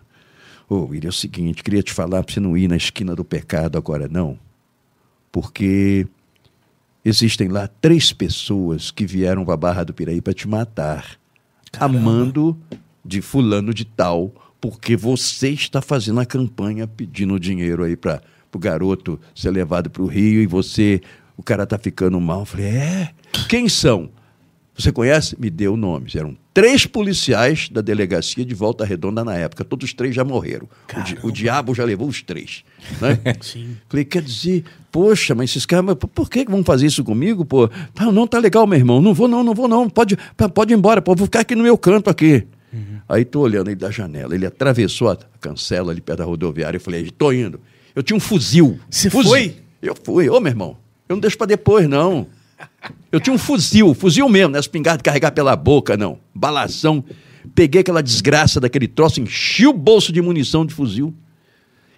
Ô, 0.70 0.88
oh, 0.90 0.96
ele 0.96 1.06
é 1.06 1.10
o 1.10 1.14
seguinte, 1.14 1.64
queria 1.64 1.84
te 1.84 1.94
falar 1.94 2.24
para 2.24 2.34
você 2.34 2.40
não 2.40 2.58
ir 2.58 2.68
na 2.68 2.78
esquina 2.78 3.16
do 3.16 3.26
pecado 3.26 3.78
agora, 3.78 4.08
não. 4.08 4.40
Porque 5.32 6.08
existem 7.04 7.48
lá 7.50 7.68
três 7.68 8.14
pessoas 8.14 8.90
que 8.90 9.06
vieram 9.06 9.44
para 9.44 9.54
a 9.54 9.58
Barra 9.58 9.84
do 9.84 9.94
Piraí 9.94 10.22
para 10.22 10.34
te 10.34 10.48
matar. 10.48 11.20
Caramba. 11.72 11.98
Amando 11.98 12.58
de 13.04 13.22
fulano 13.22 13.74
de 13.74 13.86
tal, 13.86 14.34
porque 14.60 14.96
você 14.96 15.50
está 15.50 15.82
fazendo 15.82 16.20
a 16.20 16.26
campanha 16.26 16.88
pedindo 16.88 17.40
dinheiro 17.40 17.84
aí 17.84 17.96
para 17.96 18.22
pro 18.52 18.60
garoto 18.60 19.20
ser 19.34 19.50
levado 19.50 19.90
para 19.90 20.02
o 20.04 20.06
Rio 20.08 20.42
e 20.42 20.46
você, 20.46 21.02
o 21.38 21.42
cara 21.42 21.66
tá 21.66 21.78
ficando 21.80 22.20
mal. 22.20 22.42
Eu 22.42 22.46
falei, 22.46 22.66
é? 22.68 23.10
Quem 23.48 23.68
são? 23.70 24.10
Você 24.78 24.92
conhece? 24.92 25.36
Me 25.40 25.50
deu 25.50 25.76
nomes. 25.78 26.16
Eram 26.16 26.36
três 26.54 26.86
policiais 26.86 27.70
da 27.70 27.82
delegacia 27.82 28.44
de 28.44 28.56
Volta 28.56 28.84
Redonda 28.86 29.24
na 29.24 29.36
época. 29.36 29.64
Todos 29.64 29.90
os 29.90 29.94
três 29.94 30.16
já 30.16 30.24
morreram. 30.24 30.68
O, 30.96 31.04
di- 31.04 31.18
o 31.24 31.32
diabo 31.32 31.76
já 31.76 31.84
levou 31.84 32.08
os 32.08 32.22
três. 32.22 32.64
Né? 33.00 33.20
Sim. 33.42 33.78
Falei, 33.88 34.06
quer 34.06 34.22
dizer, 34.24 34.64
poxa, 34.92 35.36
mas 35.36 35.52
esses 35.52 35.66
caras, 35.66 35.96
por 36.16 36.30
que 36.30 36.46
vão 36.46 36.64
fazer 36.64 36.88
isso 36.88 37.04
comigo, 37.04 37.46
pô? 37.46 37.68
Tá, 37.94 38.12
não, 38.12 38.26
tá 38.26 38.40
legal, 38.40 38.66
meu 38.66 38.80
irmão. 38.80 39.02
Não 39.02 39.14
vou, 39.14 39.28
não, 39.28 39.44
não 39.44 39.54
vou, 39.54 39.68
não. 39.68 39.90
Pode, 39.90 40.18
pode 40.54 40.74
ir 40.74 40.78
embora, 40.78 41.02
pô. 41.02 41.14
Vou 41.16 41.28
ficar 41.28 41.42
aqui 41.42 41.54
no 41.56 41.64
meu 41.64 41.78
canto 41.78 42.10
aqui. 42.10 42.48
Aí 43.08 43.26
tô 43.26 43.42
olhando 43.42 43.68
ele 43.70 43.76
da 43.76 43.92
janela. 43.92 44.34
Ele 44.34 44.46
atravessou 44.46 45.10
a 45.10 45.18
cancela 45.42 45.92
ali 45.92 46.00
perto 46.00 46.20
da 46.20 46.26
rodoviária. 46.26 46.78
Eu 46.78 46.82
falei, 46.82 47.12
tô 47.12 47.32
indo. 47.34 47.60
Eu 47.96 48.04
tinha 48.04 48.16
um 48.16 48.20
fuzil. 48.20 48.80
Você 48.90 49.10
Fuzil. 49.10 49.30
foi? 49.30 49.56
Eu 49.82 49.96
fui. 50.02 50.30
Ô, 50.30 50.40
meu 50.40 50.52
irmão, 50.52 50.78
eu 51.10 51.16
não 51.16 51.20
deixo 51.22 51.38
pra 51.38 51.48
depois, 51.48 51.88
não. 51.88 52.28
Eu 53.12 53.20
tinha 53.20 53.34
um 53.34 53.38
fuzil, 53.38 53.94
fuzil 53.94 54.30
mesmo, 54.30 54.50
não 54.50 54.58
é 54.58 54.60
espingarda 54.60 54.98
de 55.00 55.04
carregar 55.04 55.32
pela 55.32 55.56
boca, 55.56 55.98
não. 55.98 56.18
Balação. 56.34 57.04
Peguei 57.56 57.82
aquela 57.82 58.02
desgraça 58.04 58.60
daquele 58.60 58.88
troço, 58.88 59.20
enchi 59.20 59.66
o 59.66 59.74
bolso 59.74 60.14
de 60.14 60.22
munição 60.22 60.64
de 60.66 60.74
fuzil, 60.74 61.14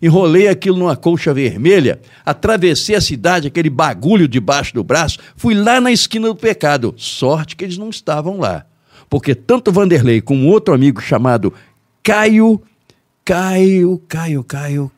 enrolei 0.02 0.48
aquilo 0.48 0.78
numa 0.80 0.96
colcha 0.96 1.34
vermelha, 1.34 2.00
atravessei 2.26 2.96
a 2.96 3.02
cidade, 3.02 3.48
aquele 3.50 3.70
bagulho 3.70 4.28
debaixo 4.28 4.74
do 4.74 4.84
braço, 4.84 5.20
fui 5.36 5.54
lá 5.54 5.82
na 5.82 5.92
esquina 5.92 6.28
do 6.28 6.36
pecado. 6.36 6.94
Sorte 6.98 7.56
que 7.58 7.66
eles 7.66 7.78
não 7.78 7.90
estavam 7.90 8.40
lá. 8.40 8.66
Porque 9.10 9.36
tanto 9.36 9.72
Vanderlei 9.72 10.22
como 10.22 10.48
outro 10.48 10.74
amigo 10.74 11.02
chamado 11.02 11.54
Caio, 12.02 12.62
Caio, 13.26 14.02
Caio, 14.08 14.44
Caio 14.44 14.92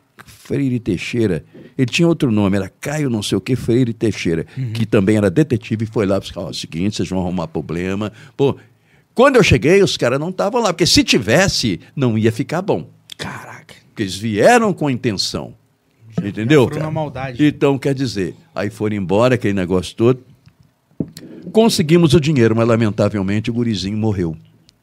Freire 0.46 0.78
Teixeira, 0.78 1.44
ele 1.76 1.90
tinha 1.90 2.06
outro 2.06 2.30
nome, 2.30 2.56
era 2.56 2.68
Caio 2.68 3.10
não 3.10 3.20
sei 3.20 3.36
o 3.36 3.40
que 3.40 3.56
Freire 3.56 3.92
Teixeira, 3.92 4.46
que 4.72 4.86
também 4.86 5.16
era 5.16 5.28
detetive 5.28 5.84
e 5.84 5.88
foi 5.88 6.06
lá 6.06 6.20
ó, 6.36 6.46
é 6.46 6.50
o 6.50 6.54
seguinte, 6.54 6.96
vocês 6.96 7.08
vão 7.08 7.18
arrumar 7.18 7.48
problema. 7.48 8.12
Pô, 8.36 8.56
quando 9.12 9.36
eu 9.36 9.42
cheguei, 9.42 9.82
os 9.82 9.96
caras 9.96 10.20
não 10.20 10.28
estavam 10.28 10.62
lá, 10.62 10.72
porque 10.72 10.86
se 10.86 11.02
tivesse, 11.02 11.80
não 11.96 12.16
ia 12.16 12.30
ficar 12.30 12.62
bom. 12.62 12.88
Caraca. 13.18 13.74
Porque 13.88 14.04
eles 14.04 14.14
vieram 14.14 14.72
com 14.72 14.86
a 14.86 14.92
intenção. 14.92 15.52
Entendeu? 16.22 16.62
foram 16.62 16.76
cara? 16.76 16.84
na 16.84 16.92
maldade. 16.92 17.44
Então, 17.44 17.76
quer 17.76 17.94
dizer, 17.94 18.36
aí 18.54 18.70
foram 18.70 18.94
embora, 18.94 19.34
aquele 19.34 19.54
negócio 19.54 19.96
todo. 19.96 20.20
Conseguimos 21.50 22.14
o 22.14 22.20
dinheiro, 22.20 22.54
mas 22.54 22.68
lamentavelmente 22.68 23.50
o 23.50 23.54
gurizinho 23.54 23.98
morreu. 23.98 24.36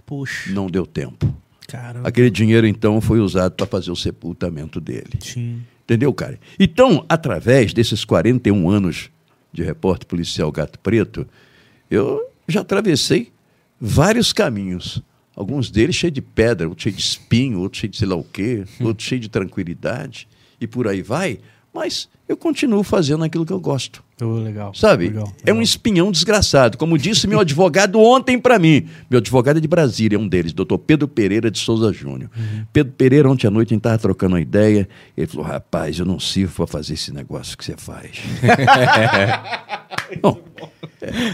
Poxa. 0.05 0.51
Não 0.51 0.67
deu 0.67 0.85
tempo. 0.85 1.33
Caramba. 1.67 2.07
Aquele 2.07 2.29
dinheiro, 2.29 2.67
então, 2.67 2.99
foi 3.01 3.19
usado 3.19 3.53
para 3.53 3.65
fazer 3.65 3.91
o 3.91 3.95
sepultamento 3.95 4.79
dele. 4.79 5.19
Sim. 5.19 5.61
Entendeu, 5.83 6.13
cara? 6.13 6.39
Então, 6.59 7.05
através 7.09 7.73
desses 7.73 8.05
41 8.05 8.69
anos 8.69 9.09
de 9.51 9.63
repórter 9.63 10.07
policial 10.07 10.51
Gato 10.51 10.79
Preto, 10.79 11.27
eu 11.89 12.21
já 12.47 12.61
atravessei 12.61 13.31
vários 13.79 14.31
caminhos. 14.31 15.01
Alguns 15.35 15.69
deles 15.69 15.95
cheios 15.95 16.13
de 16.13 16.21
pedra, 16.21 16.67
outros 16.67 16.83
cheios 16.83 16.97
de 16.97 17.03
espinho, 17.03 17.59
outros 17.59 17.81
cheios 17.81 17.91
de 17.91 17.97
sei 17.97 18.07
lá 18.07 18.15
o 18.15 18.23
quê, 18.23 18.63
outros 18.79 19.07
cheios 19.07 19.21
de 19.21 19.29
tranquilidade, 19.29 20.27
e 20.61 20.67
por 20.67 20.87
aí 20.87 21.01
vai. 21.01 21.39
Mas 21.73 22.07
eu 22.29 22.37
continuo 22.37 22.83
fazendo 22.83 23.23
aquilo 23.23 23.45
que 23.45 23.51
eu 23.51 23.59
gosto. 23.59 24.03
Oh, 24.21 24.35
legal. 24.35 24.73
Sabe? 24.75 25.07
Legal, 25.07 25.23
É 25.43 25.49
um 25.51 25.55
legal. 25.55 25.63
espinhão 25.63 26.11
desgraçado. 26.11 26.77
Como 26.77 26.97
disse 26.97 27.27
meu 27.27 27.39
advogado 27.39 27.99
ontem 27.99 28.37
para 28.39 28.59
mim. 28.59 28.87
Meu 29.09 29.17
advogado 29.19 29.57
é 29.57 29.59
de 29.59 29.67
Brasília, 29.67 30.15
é 30.15 30.19
um 30.19 30.27
deles, 30.27 30.53
doutor 30.53 30.77
Pedro 30.77 31.07
Pereira 31.07 31.49
de 31.49 31.57
Souza 31.57 31.91
Júnior. 31.91 32.29
Uhum. 32.37 32.63
Pedro 32.71 32.93
Pereira, 32.93 33.27
ontem 33.29 33.47
à 33.47 33.49
noite, 33.51 33.69
a 33.69 33.73
gente 33.73 33.79
estava 33.79 33.97
trocando 33.97 34.35
uma 34.35 34.41
ideia. 34.41 34.87
Ele 35.17 35.27
falou: 35.27 35.45
rapaz, 35.45 35.97
eu 35.97 36.05
não 36.05 36.19
sirvo 36.19 36.53
para 36.57 36.67
fazer 36.67 36.93
esse 36.93 37.11
negócio 37.11 37.57
que 37.57 37.65
você 37.65 37.75
faz. 37.75 38.11
Bom, 40.21 40.37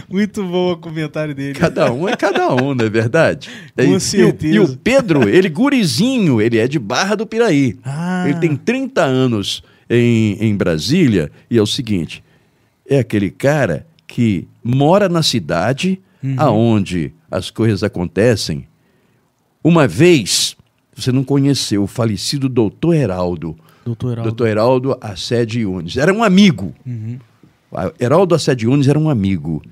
Muito 0.08 0.42
bom 0.44 0.72
o 0.72 0.76
comentário 0.76 1.34
dele. 1.34 1.58
cada 1.58 1.92
um 1.92 2.08
é 2.08 2.16
cada 2.16 2.54
um, 2.54 2.74
não 2.74 2.84
é 2.86 2.88
verdade? 2.90 3.48
Com 3.76 3.82
E- 3.82 3.86
e 3.90 3.94
o- 3.96 4.00
certeza. 4.00 4.54
E 4.54 4.58
o 4.58 4.76
Pedro, 4.76 5.28
ele 5.28 5.48
gurizinho, 5.48 6.40
ele 6.40 6.58
é 6.58 6.66
de 6.66 6.78
Barra 6.78 7.14
do 7.14 7.26
Piraí. 7.26 7.76
Ah. 7.84 8.24
Ele 8.28 8.38
tem 8.40 8.56
30 8.56 9.02
anos 9.02 9.62
em, 9.90 10.34
em 10.40 10.56
Brasília 10.56 11.30
e 11.50 11.58
é 11.58 11.62
o 11.62 11.66
seguinte, 11.66 12.22
é 12.88 13.00
aquele 13.00 13.30
cara 13.30 13.86
que 14.06 14.46
mora 14.64 15.08
na 15.08 15.22
cidade 15.22 16.00
Uhum. 16.22 16.34
aonde 16.36 17.14
as 17.30 17.50
coisas 17.50 17.82
acontecem. 17.82 18.66
Uma 19.64 19.88
vez, 19.88 20.54
você 20.94 21.10
não 21.10 21.24
conheceu 21.24 21.84
o 21.84 21.86
falecido 21.86 22.46
doutor 22.46 22.94
Heraldo. 22.94 23.56
Doutor 23.86 24.12
Heraldo. 24.12 24.28
Doutor 24.28 24.46
Heraldo 24.48 24.98
Assede 25.00 25.60
Yunes. 25.60 25.96
Era 25.96 26.12
um 26.12 26.22
amigo. 26.22 26.74
A- 27.72 27.90
Heraldo 27.98 28.34
Assede 28.34 28.66
Yunes 28.66 28.86
era 28.86 28.98
um 28.98 29.08
amigo. 29.08 29.62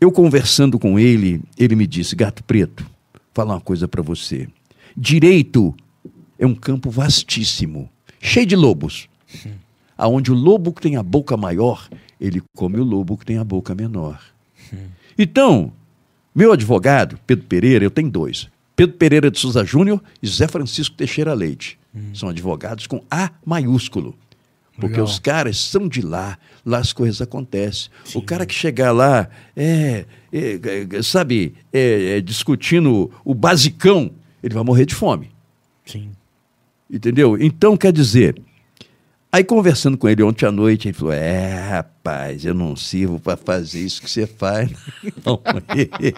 Eu 0.00 0.10
conversando 0.10 0.80
com 0.80 0.98
ele, 0.98 1.40
ele 1.56 1.76
me 1.76 1.86
disse: 1.86 2.16
Gato 2.16 2.42
Preto, 2.42 2.84
falar 3.32 3.54
uma 3.54 3.60
coisa 3.60 3.86
para 3.86 4.02
você. 4.02 4.48
Direito 4.96 5.72
é 6.36 6.44
um 6.44 6.56
campo 6.56 6.90
vastíssimo, 6.90 7.88
cheio 8.20 8.46
de 8.46 8.56
lobos. 8.56 9.08
Aonde 9.96 10.32
o 10.32 10.34
lobo 10.34 10.72
que 10.72 10.80
tem 10.80 10.96
a 10.96 11.02
boca 11.02 11.36
maior, 11.36 11.88
ele 12.20 12.42
come 12.56 12.78
o 12.78 12.84
lobo 12.84 13.16
que 13.16 13.24
tem 13.24 13.38
a 13.38 13.44
boca 13.44 13.74
menor. 13.74 14.20
Então, 15.16 15.72
meu 16.34 16.52
advogado, 16.52 17.18
Pedro 17.26 17.46
Pereira, 17.46 17.84
eu 17.84 17.90
tenho 17.90 18.10
dois. 18.10 18.48
Pedro 18.74 18.96
Pereira 18.96 19.30
de 19.30 19.38
Souza 19.38 19.64
Júnior 19.64 20.02
e 20.20 20.26
Zé 20.26 20.48
Francisco 20.48 20.96
Teixeira 20.96 21.32
Leite. 21.32 21.78
São 22.12 22.28
advogados 22.28 22.88
com 22.88 23.04
A 23.08 23.30
maiúsculo. 23.46 24.16
Porque 24.74 24.94
Legal. 24.94 25.04
os 25.04 25.20
caras 25.20 25.56
são 25.58 25.86
de 25.88 26.00
lá, 26.00 26.36
lá 26.66 26.78
as 26.78 26.92
coisas 26.92 27.22
acontecem. 27.22 27.88
O 28.12 28.20
cara 28.20 28.44
que 28.44 28.52
chegar 28.52 28.90
lá, 28.90 29.28
é, 29.54 30.04
é, 30.32 30.60
é, 30.96 31.02
sabe, 31.02 31.54
é, 31.72 32.16
é, 32.16 32.20
discutindo 32.20 33.08
o 33.24 33.32
basicão, 33.32 34.10
ele 34.42 34.52
vai 34.52 34.64
morrer 34.64 34.84
de 34.84 34.94
fome. 34.94 35.30
Sim. 35.86 36.10
Entendeu? 36.90 37.40
Então, 37.40 37.76
quer 37.76 37.92
dizer, 37.92 38.36
aí 39.34 39.42
conversando 39.42 39.98
com 39.98 40.08
ele 40.08 40.22
ontem 40.22 40.46
à 40.46 40.52
noite, 40.52 40.88
ele 40.88 40.92
falou: 40.92 41.12
É, 41.12 41.54
rapaz, 41.70 42.44
eu 42.44 42.54
não 42.54 42.76
sirvo 42.76 43.18
para 43.18 43.36
fazer 43.36 43.80
isso 43.80 44.00
que 44.00 44.08
você 44.08 44.26
faz, 44.26 44.70
não. 45.24 45.40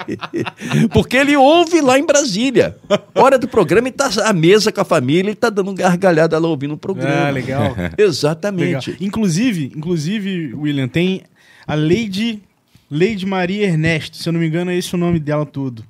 Porque 0.93 1.17
ele 1.17 1.35
ouve 1.37 1.81
lá 1.81 1.99
em 1.99 2.05
Brasília. 2.05 2.77
Hora 3.14 3.39
do 3.39 3.49
programa, 3.49 3.89
ele 3.89 3.97
tá 3.97 4.11
à 4.25 4.33
mesa 4.35 4.71
com 4.71 4.81
a 4.83 4.85
família, 4.85 5.31
ele 5.31 5.35
tá 5.35 5.49
dando 5.49 5.73
gargalhada 5.73 6.39
lá 6.39 6.47
ouvindo 6.47 6.75
o 6.75 6.79
programa. 6.79 7.29
Ah, 7.29 7.31
legal. 7.31 7.47
Legal. 7.77 7.91
Exatamente. 7.97 8.97
Inclusive, 9.01 9.73
inclusive, 9.75 10.53
William, 10.55 10.89
tem 10.89 11.23
a 11.67 11.75
Lady, 11.75 12.43
Lady 12.91 13.25
Maria 13.25 13.67
Ernesto, 13.67 14.17
se 14.17 14.29
eu 14.29 14.33
não 14.33 14.41
me 14.41 14.47
engano, 14.47 14.71
é 14.71 14.77
esse 14.77 14.95
o 14.95 14.99
nome 14.99 15.19
dela 15.19 15.47
todo. 15.47 15.85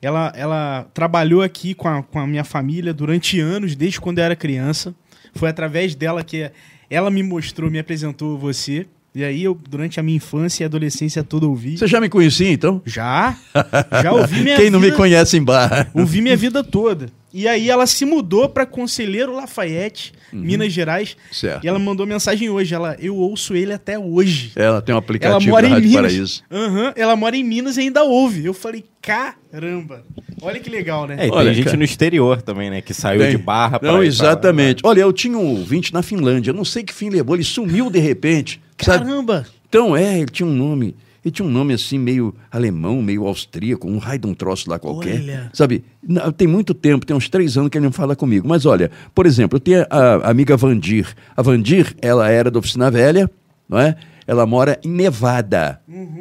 Ela, 0.00 0.32
ela 0.36 0.86
trabalhou 0.94 1.42
aqui 1.42 1.74
com 1.74 1.88
a, 1.88 2.02
com 2.02 2.18
a 2.18 2.26
minha 2.26 2.44
família 2.44 2.94
durante 2.94 3.40
anos, 3.40 3.74
desde 3.74 4.00
quando 4.00 4.18
eu 4.18 4.24
era 4.24 4.36
criança. 4.36 4.94
Foi 5.34 5.48
através 5.48 5.94
dela 5.94 6.22
que 6.24 6.50
ela 6.88 7.10
me 7.10 7.22
mostrou, 7.22 7.70
me 7.70 7.78
apresentou 7.78 8.36
você. 8.38 8.86
E 9.12 9.24
aí, 9.24 9.42
eu, 9.42 9.58
durante 9.68 9.98
a 9.98 10.02
minha 10.04 10.16
infância 10.16 10.62
e 10.62 10.66
adolescência 10.66 11.24
toda, 11.24 11.46
ouvi. 11.46 11.76
Você 11.76 11.88
já 11.88 12.00
me 12.00 12.08
conhecia, 12.08 12.50
então? 12.50 12.80
Já? 12.86 13.36
Já 14.02 14.12
ouvi 14.12 14.42
minha 14.42 14.56
Quem 14.56 14.70
não 14.70 14.78
me 14.78 14.92
conhece 14.92 15.36
em 15.36 15.42
barra? 15.42 15.90
Ouvi 15.92 16.20
minha 16.20 16.36
vida 16.36 16.62
toda. 16.62 17.08
E 17.32 17.46
aí 17.46 17.70
ela 17.70 17.86
se 17.86 18.04
mudou 18.04 18.48
para 18.48 18.66
Conselheiro 18.66 19.32
Lafayette, 19.34 20.12
Minas 20.32 20.72
Gerais. 20.72 21.10
Uhum. 21.10 21.34
Certo. 21.34 21.64
E 21.64 21.68
ela 21.68 21.78
mandou 21.78 22.06
mensagem 22.06 22.50
hoje. 22.50 22.74
Ela, 22.74 22.96
eu 23.00 23.16
ouço 23.16 23.54
ele 23.54 23.72
até 23.72 23.98
hoje. 23.98 24.52
Ela 24.56 24.80
tem 24.82 24.92
um 24.94 24.98
Ela 24.98 25.04
aplicativo 25.04 25.50
mora 25.50 25.68
da 25.68 25.78
em 25.78 25.82
Minas. 25.82 25.94
Paraíso. 25.94 26.42
Aham, 26.50 26.92
ela 26.96 27.16
mora 27.16 27.36
em 27.36 27.44
Minas 27.44 27.76
e 27.76 27.80
ainda 27.80 28.02
ouve. 28.02 28.44
Eu 28.44 28.54
falei, 28.54 28.84
caramba. 29.02 30.04
Olha 30.42 30.60
que 30.60 30.70
legal, 30.70 31.06
né? 31.06 31.16
É, 31.18 31.26
e 31.28 31.30
Olha, 31.30 31.46
tem 31.46 31.54
gente 31.54 31.64
cara. 31.66 31.76
no 31.76 31.84
exterior 31.84 32.42
também, 32.42 32.70
né? 32.70 32.80
Que 32.80 32.94
saiu 32.94 33.20
Tem. 33.20 33.30
de 33.32 33.38
barra 33.38 33.78
pra 33.78 33.88
Não, 33.92 33.96
ir 34.02 34.06
pra- 34.06 34.06
exatamente. 34.06 34.82
Olha, 34.84 35.00
eu 35.00 35.12
tinha 35.12 35.36
um 35.36 35.46
ouvinte 35.58 35.92
na 35.92 36.02
Finlândia, 36.02 36.50
eu 36.50 36.54
não 36.54 36.64
sei 36.64 36.82
que 36.82 36.92
fim 36.94 37.10
levou, 37.10 37.36
ele 37.36 37.44
sumiu 37.44 37.90
de 37.90 37.98
repente. 37.98 38.60
Sabe? 38.80 39.04
Caramba. 39.04 39.46
Então, 39.68 39.96
é, 39.96 40.18
ele 40.18 40.30
tinha 40.30 40.46
um 40.46 40.52
nome. 40.54 40.96
Ele 41.22 41.30
tinha 41.32 41.46
um 41.46 41.50
nome 41.50 41.74
assim, 41.74 41.98
meio 41.98 42.34
alemão, 42.50 43.02
meio 43.02 43.26
austríaco, 43.26 43.86
um 43.86 43.98
raio 43.98 44.20
de 44.20 44.26
um 44.26 44.32
troço 44.32 44.70
lá 44.70 44.78
qualquer. 44.78 45.20
Olha. 45.20 45.50
Sabe? 45.52 45.84
Não, 46.02 46.32
Tem 46.32 46.48
muito 46.48 46.72
tempo, 46.72 47.04
tem 47.04 47.14
uns 47.14 47.28
três 47.28 47.58
anos 47.58 47.68
que 47.68 47.76
ele 47.76 47.84
não 47.84 47.92
fala 47.92 48.16
comigo. 48.16 48.48
Mas 48.48 48.64
olha, 48.64 48.90
por 49.14 49.26
exemplo, 49.26 49.56
eu 49.56 49.60
tenho 49.60 49.86
a, 49.90 50.14
a 50.26 50.30
amiga 50.30 50.56
Vandir. 50.56 51.06
A 51.36 51.42
Vandir, 51.42 51.94
ela 52.00 52.30
era 52.30 52.50
da 52.50 52.58
oficina 52.58 52.90
velha, 52.90 53.30
não 53.68 53.78
é? 53.78 53.96
Ela 54.30 54.46
mora 54.46 54.78
em 54.84 54.88
Nevada, 54.88 55.80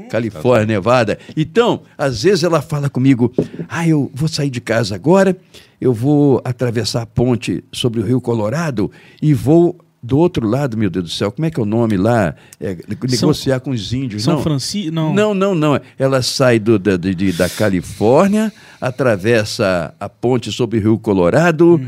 Califórnia, 0.09 0.65
Nevada. 0.65 1.19
Então, 1.37 1.83
às 1.95 2.23
vezes 2.23 2.43
ela 2.43 2.59
fala 2.59 2.89
comigo: 2.89 3.31
ah, 3.67 3.87
eu 3.87 4.09
vou 4.15 4.27
sair 4.27 4.49
de 4.49 4.59
casa 4.59 4.95
agora, 4.95 5.37
eu 5.79 5.93
vou 5.93 6.41
atravessar 6.43 7.03
a 7.03 7.05
ponte 7.05 7.63
sobre 7.71 7.99
o 7.99 8.03
Rio 8.03 8.19
Colorado 8.19 8.91
e 9.21 9.31
vou 9.31 9.77
do 10.01 10.17
outro 10.17 10.47
lado, 10.47 10.77
meu 10.77 10.89
Deus 10.89 11.05
do 11.05 11.11
céu, 11.11 11.31
como 11.31 11.45
é 11.45 11.51
que 11.51 11.59
é 11.59 11.63
o 11.63 11.65
nome 11.65 11.97
lá? 11.97 12.33
É, 12.59 12.77
negociar 12.87 13.59
com 13.59 13.71
os 13.71 13.91
índios. 13.91 14.23
São 14.23 14.35
não. 14.35 14.41
Francisco. 14.43 14.91
Não. 14.91 15.13
Não, 15.13 15.33
não, 15.33 15.53
não. 15.55 15.79
Ela 15.97 16.21
sai 16.21 16.57
do, 16.59 16.79
da, 16.79 16.95
de- 16.95 17.33
da 17.33 17.49
Califórnia, 17.49 18.51
atravessa 18.79 19.93
a 19.99 20.07
ponte 20.07 20.51
sobre 20.51 20.77
o 20.79 20.81
Rio 20.81 20.97
Colorado, 20.99 21.81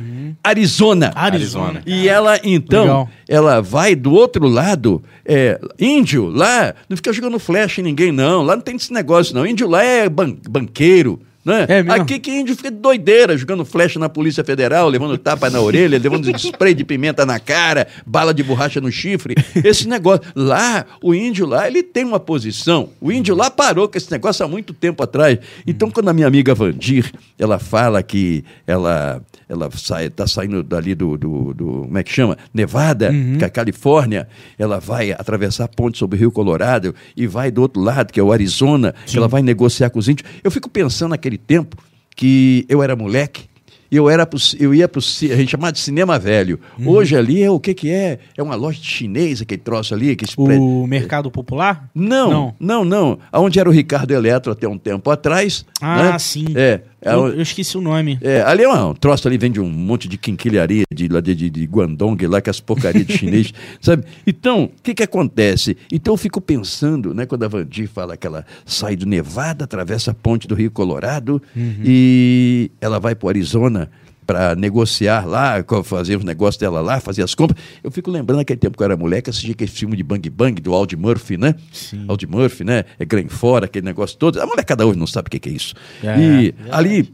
Arizona. 0.44 1.12
Arizona. 1.16 1.82
E 1.86 2.08
ela, 2.08 2.40
então, 2.44 2.82
Legal. 2.84 3.10
ela 3.30 3.62
vai 3.62 3.96
do 3.96 4.12
outro 4.12 4.48
lado, 4.48 5.02
é, 5.26 5.60
índio 5.80 6.28
lá, 6.28 6.74
não 6.90 6.98
fica 6.98 7.14
jogando 7.14 7.38
flecha 7.40 7.82
em 7.82 7.84
ninguém, 7.84 8.12
não. 8.12 8.42
Lá 8.44 8.56
não 8.56 8.64
tem 8.64 8.76
esse 8.76 8.92
negócio, 8.92 9.34
não. 9.36 9.46
Índio 9.46 9.68
lá 9.70 9.84
é 9.84 10.10
ban- 10.10 10.36
banqueiro. 10.50 11.20
Né? 11.44 11.66
É 11.68 11.84
mesmo? 11.84 12.02
Aqui 12.02 12.20
que 12.20 12.32
índio 12.32 12.56
fica 12.56 12.70
de 12.70 12.78
doideira, 12.78 13.36
jogando 13.36 13.66
flecha 13.66 13.98
na 14.00 14.08
Polícia 14.08 14.44
Federal, 14.44 14.88
levando 14.88 15.18
tapa 15.18 15.50
na 15.50 15.60
orelha, 15.60 15.98
levando 15.98 16.30
spray 16.38 16.74
de 16.74 16.84
pimenta 16.84 17.26
na 17.26 17.40
cara, 17.40 17.88
bala 18.06 18.34
de 18.34 18.44
borracha 18.44 18.80
no 18.80 18.92
chifre. 18.92 19.36
Esse 19.64 19.88
negócio. 19.88 20.22
Lá, 20.36 20.86
o 21.02 21.16
índio 21.16 21.46
lá, 21.46 21.68
ele 21.68 21.82
tem 21.82 22.06
uma 22.06 22.20
posição. 22.20 22.90
O 23.02 23.12
índio 23.12 23.36
lá 23.36 23.50
parou 23.50 23.88
com 23.88 23.98
esse 23.98 24.12
negócio 24.12 24.46
há 24.46 24.48
muito 24.48 24.74
tempo 24.74 25.02
atrás. 25.04 25.40
Então, 25.66 25.90
quando 25.90 26.10
a 26.10 26.14
minha 26.14 26.28
amiga 26.28 26.54
Vandir, 26.54 27.12
ela 27.40 27.58
fala 27.58 28.04
que 28.04 28.44
ela 28.68 29.22
ela 29.52 29.70
sai, 29.76 30.10
tá 30.10 30.26
saindo 30.26 30.64
dali 30.64 30.96
do, 30.96 31.18
do, 31.18 31.54
do- 31.54 31.82
como 31.82 31.98
é 31.98 32.04
que 32.04 32.12
chama? 32.14 32.38
Nevada, 32.54 33.12
que 33.38 33.44
é 33.44 33.48
a 33.48 33.50
Califórnia, 33.50 34.26
ela 34.58 34.80
vai 34.80 35.12
atravessar 35.12 35.66
a 35.66 35.68
ponte 35.68 35.98
sobre 35.98 36.18
o 36.18 36.20
Rio 36.20 36.32
Colorado 36.32 36.96
e 37.18 37.28
vai 37.28 37.52
do 37.52 37.62
outro 37.62 37.82
lado, 37.82 38.14
que 38.14 38.20
é 38.20 38.24
o 38.24 38.32
Arizona, 38.32 38.96
que 39.06 39.18
ela 39.18 39.28
vai 39.28 39.42
negociar 39.42 39.90
com 39.90 40.00
os 40.00 40.08
índios. 40.08 40.30
Eu 40.42 40.50
fico 40.50 40.70
pensando 40.70 41.10
naquele 41.10 41.38
tempo 41.38 41.76
que 42.16 42.66
eu 42.70 42.82
era 42.82 42.96
moleque, 42.96 43.52
e 43.92 43.98
eu 43.98 44.10
era 44.10 44.26
pro, 44.26 44.40
eu 44.58 44.74
ia 44.74 44.88
para 44.88 45.00
a 45.00 45.36
gente 45.36 45.50
chamava 45.52 45.74
de 45.74 45.80
cinema 45.80 46.18
velho. 46.18 46.58
Hoje 46.86 47.14
ali 47.14 47.44
é 47.44 47.52
o 47.52 47.60
que 47.60 47.74
que 47.74 47.90
é? 47.90 48.20
É 48.38 48.42
uma 48.42 48.56
loja 48.56 48.80
de 48.80 48.86
chinês, 48.88 49.42
aquele 49.42 49.62
troço 49.62 49.94
ali, 49.94 50.16
que 50.16 50.24
O 50.38 50.88
mercado 50.88 51.30
popular? 51.30 51.90
não, 51.94 52.56
não, 52.58 52.86
não, 52.86 53.20
Aonde 53.34 53.60
era 53.60 53.68
o 53.68 53.72
Ricardo 53.74 54.12
Eletro 54.12 54.54
até 54.54 54.66
um 54.66 54.78
tempo 54.78 55.12
atrás. 55.12 55.66
Ah, 55.82 56.12
né? 56.14 56.20
sim. 56.20 56.46
É, 56.56 56.80
é, 57.02 57.14
Eu, 57.14 57.28
eu 57.30 57.42
esqueci 57.42 57.78
o 57.78 57.82
nome. 57.82 58.18
é, 58.22 58.42
ali 58.42 58.64
é 58.64 58.70
um 58.70 58.94
troço 58.94 59.28
ali, 59.28 59.38
vende 59.38 59.60
um 59.60 59.70
monte 59.70 60.08
de 60.08 60.18
quinquilharia 60.18 60.84
de, 60.94 61.08
de, 61.08 61.36
de, 61.36 61.50
de 61.50 61.66
Guangdong, 61.66 62.28
lá 62.28 62.42
com 62.42 62.50
as 62.50 62.60
porcarias 62.60 63.06
de 63.06 63.18
chinês, 63.18 63.54
sabe? 63.82 64.04
Então, 64.26 64.66
o 64.66 64.82
que 64.82 64.94
que 64.94 65.04
acontece? 65.04 65.76
Então 65.92 66.14
eu 66.14 66.18
fico 66.18 66.40
pensando, 66.40 67.14
né, 67.14 67.26
quando 67.26 67.44
a 67.44 67.48
Vandir 67.48 67.88
fala 67.88 68.16
que 68.16 68.28
ela 68.28 68.46
sai 68.66 68.96
do 68.96 69.06
Nevada, 69.06 69.66
atravessa 69.66 70.12
a 70.12 70.14
ponte 70.14 70.48
do 70.48 70.56
Rio 70.56 70.72
Colorado 70.72 71.42
e 71.84 72.72
ela 72.80 73.00
vai 73.00 73.16
para 73.16 73.26
o 73.26 73.30
Arizona 73.30 73.90
para 74.32 74.56
negociar 74.56 75.26
lá, 75.28 75.56
fazer 75.84 76.16
os 76.18 76.24
negócios 76.24 76.58
dela 76.58 76.80
lá, 76.80 77.00
fazer 77.02 77.22
as 77.24 77.36
compras. 77.36 77.62
Eu 77.84 77.92
fico 77.92 78.10
lembrando 78.10 78.40
aquele 78.40 78.60
tempo 78.60 78.78
que 78.78 78.84
eu 78.84 78.86
era 78.86 78.96
moleque, 78.96 79.30
assistia 79.30 79.52
aquele 79.52 79.70
filme 79.70 79.98
de 79.98 80.04
Bang 80.04 80.30
Bang, 80.30 80.62
do 80.62 80.74
Aldi 80.74 80.96
Murphy, 80.96 81.36
né? 81.38 81.56
Sim. 81.72 82.06
Aldi 82.08 82.28
Murphy, 82.28 82.64
né? 82.64 82.86
É 82.98 83.04
Glen 83.06 83.28
Fora, 83.28 83.66
aquele 83.66 83.86
negócio 83.86 84.18
todo. 84.18 84.40
A 84.42 84.46
molecada 84.46 84.86
hoje 84.86 84.98
não 84.98 85.06
sabe 85.08 85.28
o 85.28 85.32
que 85.32 85.40
que 85.40 85.50
é 85.50 85.52
isso. 85.52 85.74
É, 86.02 86.18
e 86.18 86.56
ali 86.72 87.14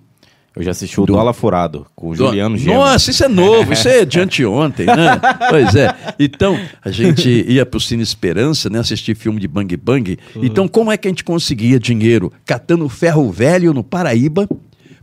Eu 0.56 0.62
já 0.64 0.72
assisti 0.72 1.00
o 1.00 1.06
Do- 1.06 1.14
Dólar 1.14 1.34
Furado, 1.34 1.86
com 1.96 2.10
o 2.10 2.16
Juliano 2.16 2.58
Gema. 2.58 2.76
nossa, 2.78 3.10
isso 3.12 3.24
é 3.24 3.28
novo, 3.28 3.74
isso 3.74 3.88
é 3.88 4.06
de 4.06 4.20
anteontem, 4.22 4.86
né? 4.86 5.20
Pois 5.50 5.76
é. 5.76 5.94
Então, 6.20 6.60
a 6.84 6.90
gente 6.92 7.30
ia 7.48 7.66
pro 7.66 7.80
Cine 7.80 8.02
Esperança, 8.04 8.70
né? 8.70 8.80
Assistir 8.80 9.16
filme 9.16 9.40
de 9.40 9.48
Bang 9.48 9.76
Bang. 9.78 10.18
Então, 10.36 10.68
como 10.68 10.92
é 10.92 10.98
que 10.98 11.08
a 11.08 11.12
gente 11.12 11.24
conseguia 11.24 11.80
dinheiro? 11.80 12.32
Catando 12.46 12.88
ferro 12.90 13.32
velho 13.32 13.74
no 13.74 13.84
Paraíba 13.84 14.48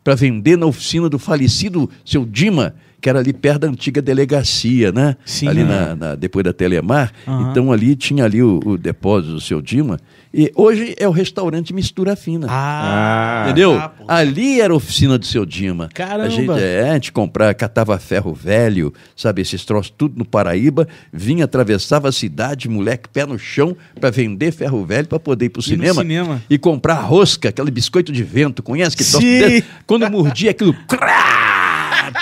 para 0.05 0.15
vender 0.15 0.57
na 0.59 0.67
oficina 0.67 1.09
do 1.09 1.19
falecido 1.19 1.89
seu 2.05 2.25
Dima, 2.27 2.75
que 3.01 3.09
era 3.09 3.19
ali 3.19 3.33
perto 3.33 3.63
da 3.63 3.69
antiga 3.69 4.01
delegacia, 4.03 4.93
né? 4.93 5.17
Sim. 5.25 5.49
ali 5.49 5.63
Ah. 5.63 5.65
na, 5.65 5.95
na- 5.97 6.15
depois 6.15 6.45
da 6.45 6.53
Telemar. 6.53 7.11
Aham. 7.27 7.51
Então, 7.51 7.73
ali 7.73 7.97
tinha 7.97 8.25
ali 8.25 8.43
o, 8.43 8.61
o 8.65 8.77
depósito 8.79 9.33
do 9.35 9.41
seu 9.41 9.61
Dima. 9.63 9.99
E 10.37 10.51
hoje 10.57 10.97
é 10.99 11.07
o 11.07 11.13
restaurante 11.13 11.73
Mistura 11.73 12.17
Fina. 12.17 12.49
Ah, 12.51 13.45
Entendeu? 13.47 13.77
tá, 13.77 13.89
pô. 13.91 14.05
Ali 14.09 14.61
era 14.61 14.73
a 14.73 14.77
oficina 14.77 15.17
do 15.17 15.25
seu 15.25 15.47
Dima. 15.47 15.89
Caramba. 15.95 16.25
A 16.25 16.29
gente, 16.29 16.51
é, 16.51 16.91
a 16.91 16.95
gente 16.95 17.13
comprava, 17.13 17.55
catava 17.55 17.97
ferro 18.01 18.35
velho, 18.35 18.93
sabe, 19.15 19.43
esses 19.43 19.65
troços 19.65 19.95
tudo 19.97 20.19
no 20.19 20.25
Paraíba, 20.25 20.89
vinha, 21.13 21.45
atravessava 21.45 22.09
a 22.09 22.13
cidade, 22.13 22.69
moleque, 22.69 23.09
pé 23.09 23.25
no 23.25 23.39
chão, 23.39 23.77
para 24.01 24.11
vender 24.11 24.51
ferro 24.51 24.85
velho, 24.85 25.07
para 25.07 25.21
poder 25.21 25.45
ir 25.45 25.51
pro 25.51 25.61
no 25.61 25.63
cinema, 25.63 26.03
cinema. 26.03 26.43
e 26.51 26.59
comprar 26.59 26.95
rosca, 26.95 27.51
aquele 27.51 27.71
biscoito 27.71 28.11
de 28.11 28.25
vento, 28.25 28.61
conhece? 28.61 28.97
Que 28.97 29.05
troço 29.05 29.25
Sim. 29.25 29.39
desse? 29.39 29.65
Quando 29.87 30.11
mordia 30.11 30.51
aquilo, 30.51 30.75
crá, 30.89 31.54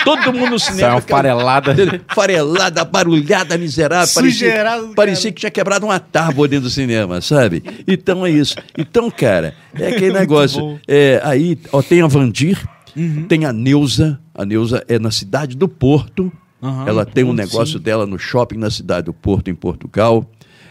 todo 0.05 0.33
mundo 0.33 0.51
no 0.51 0.57
é 0.57 0.59
cinema. 0.59 0.89
uma 0.91 0.99
aquela- 0.99 1.19
farelada. 1.23 1.75
Farelada, 2.15 2.85
barulhada, 2.85 3.57
miserável. 3.59 4.13
Parecia, 4.15 4.55
parecia 4.95 5.33
que 5.33 5.41
tinha 5.41 5.51
quebrado 5.51 5.87
uma 5.87 5.99
tábua 5.99 6.47
dentro 6.49 6.65
do 6.65 6.71
cinema, 6.71 7.21
sabe? 7.21 7.63
Então 7.87 8.25
é 8.27 8.31
isso. 8.31 8.57
Então, 8.77 9.11
cara, 9.11 9.55
é 9.75 9.89
aquele 9.89 10.13
negócio. 10.13 10.79
É, 10.87 11.21
aí, 11.25 11.59
ó, 11.73 11.83
tem 11.83 12.03
a 12.03 12.07
Vandir, 12.07 12.59
Uhum. 12.97 13.25
tem 13.27 13.45
a 13.47 13.53
Neuza. 13.53 14.19
A 14.35 14.45
Neuza 14.45 14.85
é 14.89 14.99
na 14.99 15.11
cidade 15.11 15.57
do 15.57 15.69
Porto. 15.69 16.31
Aham, 16.63 16.85
Ela 16.87 17.05
tem 17.07 17.25
um 17.25 17.33
negócio 17.33 17.79
sim. 17.79 17.83
dela 17.85 18.07
no 18.07 18.19
shopping 18.19 18.57
na 18.59 18.71
cidade 18.71 19.07
do 19.07 19.13
Porto, 19.13 19.49
em 19.51 19.55
Portugal. 19.55 20.25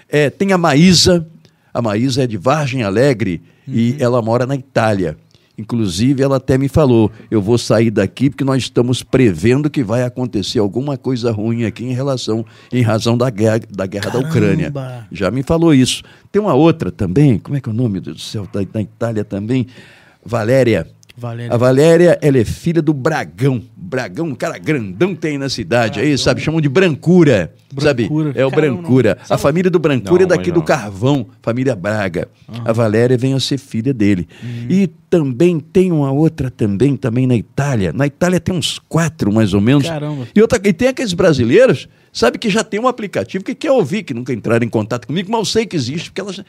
É, 0.07 0.29
tem 0.29 0.53
a 0.53 0.57
Maísa. 0.57 1.27
A 1.73 1.81
Maísa 1.81 2.23
é 2.23 2.27
de 2.27 2.37
Vargem 2.37 2.83
Alegre 2.83 3.41
Uhum. 3.67 3.73
e 3.75 3.95
ela 3.99 4.21
mora 4.21 4.45
na 4.45 4.55
Itália. 4.55 5.17
Inclusive, 5.61 6.23
ela 6.23 6.37
até 6.37 6.57
me 6.57 6.67
falou: 6.67 7.11
eu 7.29 7.41
vou 7.41 7.57
sair 7.57 7.91
daqui 7.91 8.29
porque 8.29 8.43
nós 8.43 8.63
estamos 8.63 9.03
prevendo 9.03 9.69
que 9.69 9.83
vai 9.83 10.03
acontecer 10.03 10.57
alguma 10.57 10.97
coisa 10.97 11.31
ruim 11.31 11.65
aqui 11.65 11.85
em 11.85 11.93
relação, 11.93 12.43
em 12.73 12.81
razão 12.81 13.15
da 13.15 13.29
guerra 13.29 13.61
da, 13.69 13.85
guerra 13.85 14.09
da 14.09 14.19
Ucrânia. 14.19 14.73
Já 15.11 15.29
me 15.29 15.43
falou 15.43 15.73
isso. 15.73 16.01
Tem 16.31 16.41
uma 16.41 16.55
outra 16.55 16.91
também, 16.91 17.37
como 17.37 17.55
é 17.55 17.61
que 17.61 17.69
é 17.69 17.71
o 17.71 17.75
nome 17.75 17.99
do 17.99 18.17
céu, 18.17 18.47
da, 18.51 18.61
da 18.63 18.81
Itália 18.81 19.23
também? 19.23 19.67
Valéria. 20.25 20.87
Valéria. 21.21 21.53
A 21.53 21.57
Valéria, 21.57 22.19
ela 22.21 22.37
é 22.39 22.43
filha 22.43 22.81
do 22.81 22.93
Bragão. 22.93 23.61
Bragão, 23.77 24.27
um 24.27 24.35
cara 24.35 24.57
grandão 24.57 25.13
tem 25.13 25.37
na 25.37 25.49
cidade 25.49 25.99
aí, 25.99 26.17
sabe? 26.17 26.41
Chamam 26.41 26.59
de 26.59 26.67
Brancura. 26.67 27.53
Sabe? 27.77 28.03
Brancura. 28.07 28.31
É 28.35 28.45
o 28.45 28.49
Caramba, 28.49 28.81
Brancura. 28.81 29.17
não. 29.29 29.35
A 29.35 29.37
família 29.37 29.69
do 29.69 29.77
Brancura 29.79 30.25
Não, 30.25 30.33
é 30.33 30.37
daqui 30.37 30.51
do. 30.51 30.63
Carvão, 30.63 31.27
família 31.41 31.75
Braga. 31.75 32.27
A 32.65 32.73
Valéria 32.73 33.17
vem 33.17 33.33
a 33.33 33.39
ser 33.39 33.57
filha 33.57 33.93
dele. 33.93 34.27
E 34.69 34.87
também 35.09 35.59
tem 35.59 35.91
uma 35.91 36.11
outra 36.11 36.49
também, 36.49 36.95
também 36.95 37.27
na 37.27 37.35
Itália. 37.35 37.93
Na 37.93 38.07
Itália 38.07 38.39
tem 38.39 38.55
uns 38.55 38.79
quatro, 38.79 39.31
mais 39.31 39.53
ou 39.53 39.61
menos. 39.61 39.87
Caramba. 39.87 40.27
E, 40.33 40.41
outra, 40.41 40.59
e 40.63 40.73
tem 40.73 40.87
aqueles 40.87 41.13
brasileiros, 41.13 41.87
sabe, 42.11 42.37
que 42.39 42.49
já 42.49 42.63
tem 42.63 42.79
um 42.79 42.87
aplicativo 42.87 43.43
que 43.43 43.53
quer 43.53 43.71
ouvir, 43.71 44.03
que 44.03 44.13
nunca 44.13 44.33
entraram 44.33 44.65
em 44.65 44.69
contato 44.69 45.05
comigo, 45.05 45.29
mas 45.31 45.39
eu 45.39 45.45
sei 45.45 45.65
que 45.65 45.75
existe, 45.75 46.09
porque 46.09 46.21
elas, 46.21 46.41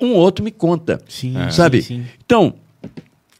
um 0.00 0.08
ou 0.10 0.16
outro 0.16 0.44
me 0.44 0.50
conta. 0.50 1.00
Sim, 1.08 1.34
sabe? 1.50 1.80
sim, 1.82 2.02
sim. 2.02 2.06
Então, 2.24 2.54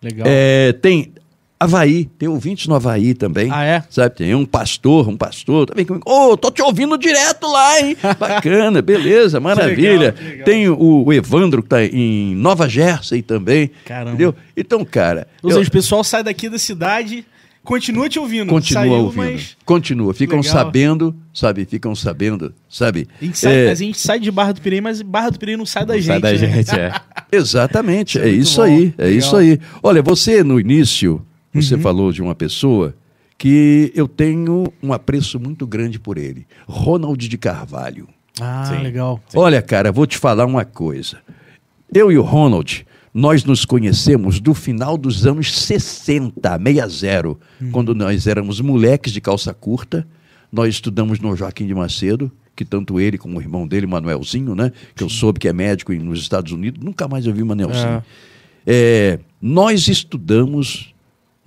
Legal. 0.03 0.26
é, 0.28 0.72
tem 0.72 1.12
Havaí, 1.61 2.05
tem 2.16 2.28
ouvintes 2.28 2.68
no 2.68 2.76
Havaí 2.76 3.14
também. 3.14 3.51
Ah, 3.51 3.64
é? 3.64 3.82
Sabe, 3.90 4.14
tem 4.14 4.32
um 4.32 4.46
pastor, 4.46 5.09
um 5.09 5.16
pastor, 5.16 5.66
tá 5.66 5.72
comigo. 5.74 6.01
Ô, 6.07 6.36
tô 6.36 6.53
te 6.53 6.62
ouvindo 6.62 6.96
direto 6.96 7.51
lá, 7.51 7.80
hein? 7.80 7.96
Bacana, 8.16 8.80
beleza, 8.80 9.40
maravilha. 9.40 10.14
legal, 10.14 10.24
legal. 10.24 10.44
Tem 10.44 10.68
o, 10.68 11.05
o 11.05 11.12
Evandro, 11.12 11.61
que 11.61 11.68
tá 11.68 11.82
em 11.84 12.36
Nova 12.36 12.68
Jersey 12.68 13.22
também. 13.22 13.72
Caramba. 13.84 14.11
Entendeu? 14.11 14.34
Então, 14.57 14.84
cara. 14.84 15.26
Ou 15.42 15.51
eu- 15.51 15.57
seja, 15.57 15.68
o 15.68 15.72
pessoal 15.72 16.05
sai 16.05 16.22
daqui 16.22 16.49
da 16.49 16.59
cidade, 16.61 17.26
continua 17.69 18.09
te 18.09 18.19
ouvindo. 18.19 18.49
Continua 18.49 18.83
Saiu, 18.83 18.93
ouvindo. 18.95 19.16
mas 19.25 19.57
Continua. 19.64 20.14
Ficam 20.14 20.41
Legal. 20.41 20.53
sabendo, 20.53 21.14
sabe? 21.35 21.64
Ficam 21.66 21.95
sabendo, 21.95 22.55
sabe? 22.69 23.07
a 23.21 23.25
gente, 23.25 23.39
sai, 23.39 23.55
É, 23.66 23.71
a 23.71 23.75
gente 23.75 24.01
sai 24.01 24.19
de 24.19 24.31
Barra 24.31 24.53
do 24.53 24.61
Pirei, 24.62 24.81
mas 24.81 25.03
Barra 25.03 25.31
do 25.31 25.39
Pirei 25.39 25.57
não 25.57 25.66
sai 25.66 25.85
da 25.85 25.95
gente. 25.97 26.07
Sai 26.07 26.21
da 26.21 26.33
né? 26.33 26.37
gente, 26.39 26.71
é. 26.75 26.93
Exatamente, 27.31 28.19
Isso 28.19 28.25
é 28.25 28.29
é 28.29 28.33
isso 28.33 28.57
bom. 28.57 28.62
aí, 28.62 28.95
é 28.97 29.05
Legal. 29.05 29.19
isso 29.19 29.37
aí. 29.37 29.61
Olha, 29.83 30.03
você 30.03 30.43
no 30.43 30.59
início, 30.59 31.25
você 31.53 31.77
falou 31.77 32.11
de 32.11 32.23
uma 32.23 32.35
pessoa 32.35 32.95
que 33.37 33.93
eu 33.95 34.09
tenho 34.09 34.64
um 34.83 34.93
apreço 34.93 35.39
muito 35.39 35.66
grande 35.66 35.99
por 36.01 36.19
ele, 36.19 36.47
Ronald 36.66 37.29
de 37.29 37.39
Carvalho. 37.39 38.09
Ah, 38.41 38.64
Sim. 38.66 38.83
legal. 38.83 39.21
Olha, 39.35 39.61
cara, 39.61 39.93
vou 39.93 40.07
te 40.07 40.16
falar 40.16 40.47
uma 40.47 40.64
coisa. 40.64 41.19
Eu 41.93 42.11
e 42.12 42.19
o 42.19 42.23
Ronald, 42.23 42.87
nós 43.12 43.44
nos 43.44 43.64
conhecemos 43.64 44.40
do 44.40 44.54
final 44.54 44.96
dos 44.96 45.26
anos 45.26 45.54
60, 45.54 46.59
60, 46.59 47.36
quando 47.72 47.94
nós 47.94 48.26
éramos 48.26 48.61
moleques 48.61 49.12
de 49.12 49.20
calça 49.20 49.52
curta. 49.52 50.06
Nós 50.50 50.74
estudamos 50.74 51.20
no 51.20 51.36
Joaquim 51.36 51.66
de 51.66 51.74
Macedo, 51.74 52.32
que 52.56 52.64
tanto 52.64 52.98
ele 52.98 53.18
como 53.18 53.38
o 53.38 53.40
irmão 53.40 53.66
dele, 53.66 53.86
Manuelzinho, 53.86 54.54
né? 54.54 54.72
Que 54.94 55.04
eu 55.04 55.09
soube 55.09 55.38
que 55.38 55.48
é 55.48 55.52
médico 55.52 55.92
nos 55.92 56.20
Estados 56.20 56.52
Unidos, 56.52 56.82
nunca 56.82 57.06
mais 57.06 57.26
eu 57.26 57.34
vi 57.34 57.44
Manuelzinho. 57.44 58.02
É, 58.66 59.18
nós 59.40 59.88
estudamos 59.88 60.94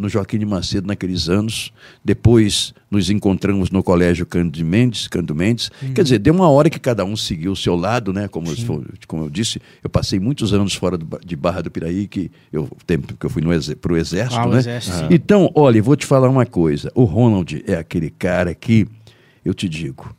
no 0.01 0.09
Joaquim 0.09 0.39
de 0.39 0.45
Macedo 0.45 0.87
naqueles 0.87 1.29
anos. 1.29 1.71
Depois 2.03 2.73
nos 2.89 3.09
encontramos 3.09 3.69
no 3.69 3.81
Colégio 3.81 4.25
Cândido 4.25 4.65
Mendes, 4.65 5.07
Cândido 5.07 5.35
Mendes. 5.35 5.71
Quer 5.95 6.03
dizer, 6.03 6.19
deu 6.19 6.33
uma 6.33 6.49
hora 6.49 6.69
que 6.69 6.79
cada 6.79 7.05
um 7.05 7.15
seguiu 7.15 7.51
o 7.51 7.55
seu 7.55 7.75
lado, 7.75 8.11
né? 8.11 8.27
Como, 8.27 8.49
eu, 8.49 8.83
como 9.07 9.23
eu 9.23 9.29
disse, 9.29 9.61
eu 9.83 9.89
passei 9.89 10.19
muitos 10.19 10.53
anos 10.53 10.73
fora 10.73 10.97
do 10.97 11.11
de 11.23 11.35
Barra 11.35 11.61
do 11.61 11.71
Piraí, 11.71 12.07
que 12.07 12.31
eu 12.51 12.69
tempo 12.85 13.15
que 13.15 13.25
eu 13.25 13.29
fui 13.29 13.41
para 13.79 13.93
o 13.93 13.97
Exército, 13.97 14.39
Ah, 14.39 14.47
o 14.47 14.51
né? 14.51 14.59
Exército, 14.59 14.95
sim. 14.97 15.07
Então, 15.11 15.51
olha, 15.55 15.81
vou 15.81 15.95
te 15.95 16.05
falar 16.05 16.29
uma 16.29 16.45
coisa. 16.45 16.91
O 16.95 17.03
Ronald 17.03 17.63
é 17.67 17.75
aquele 17.75 18.09
cara 18.09 18.53
que, 18.55 18.87
eu 19.45 19.53
te 19.53 19.69
digo, 19.69 20.15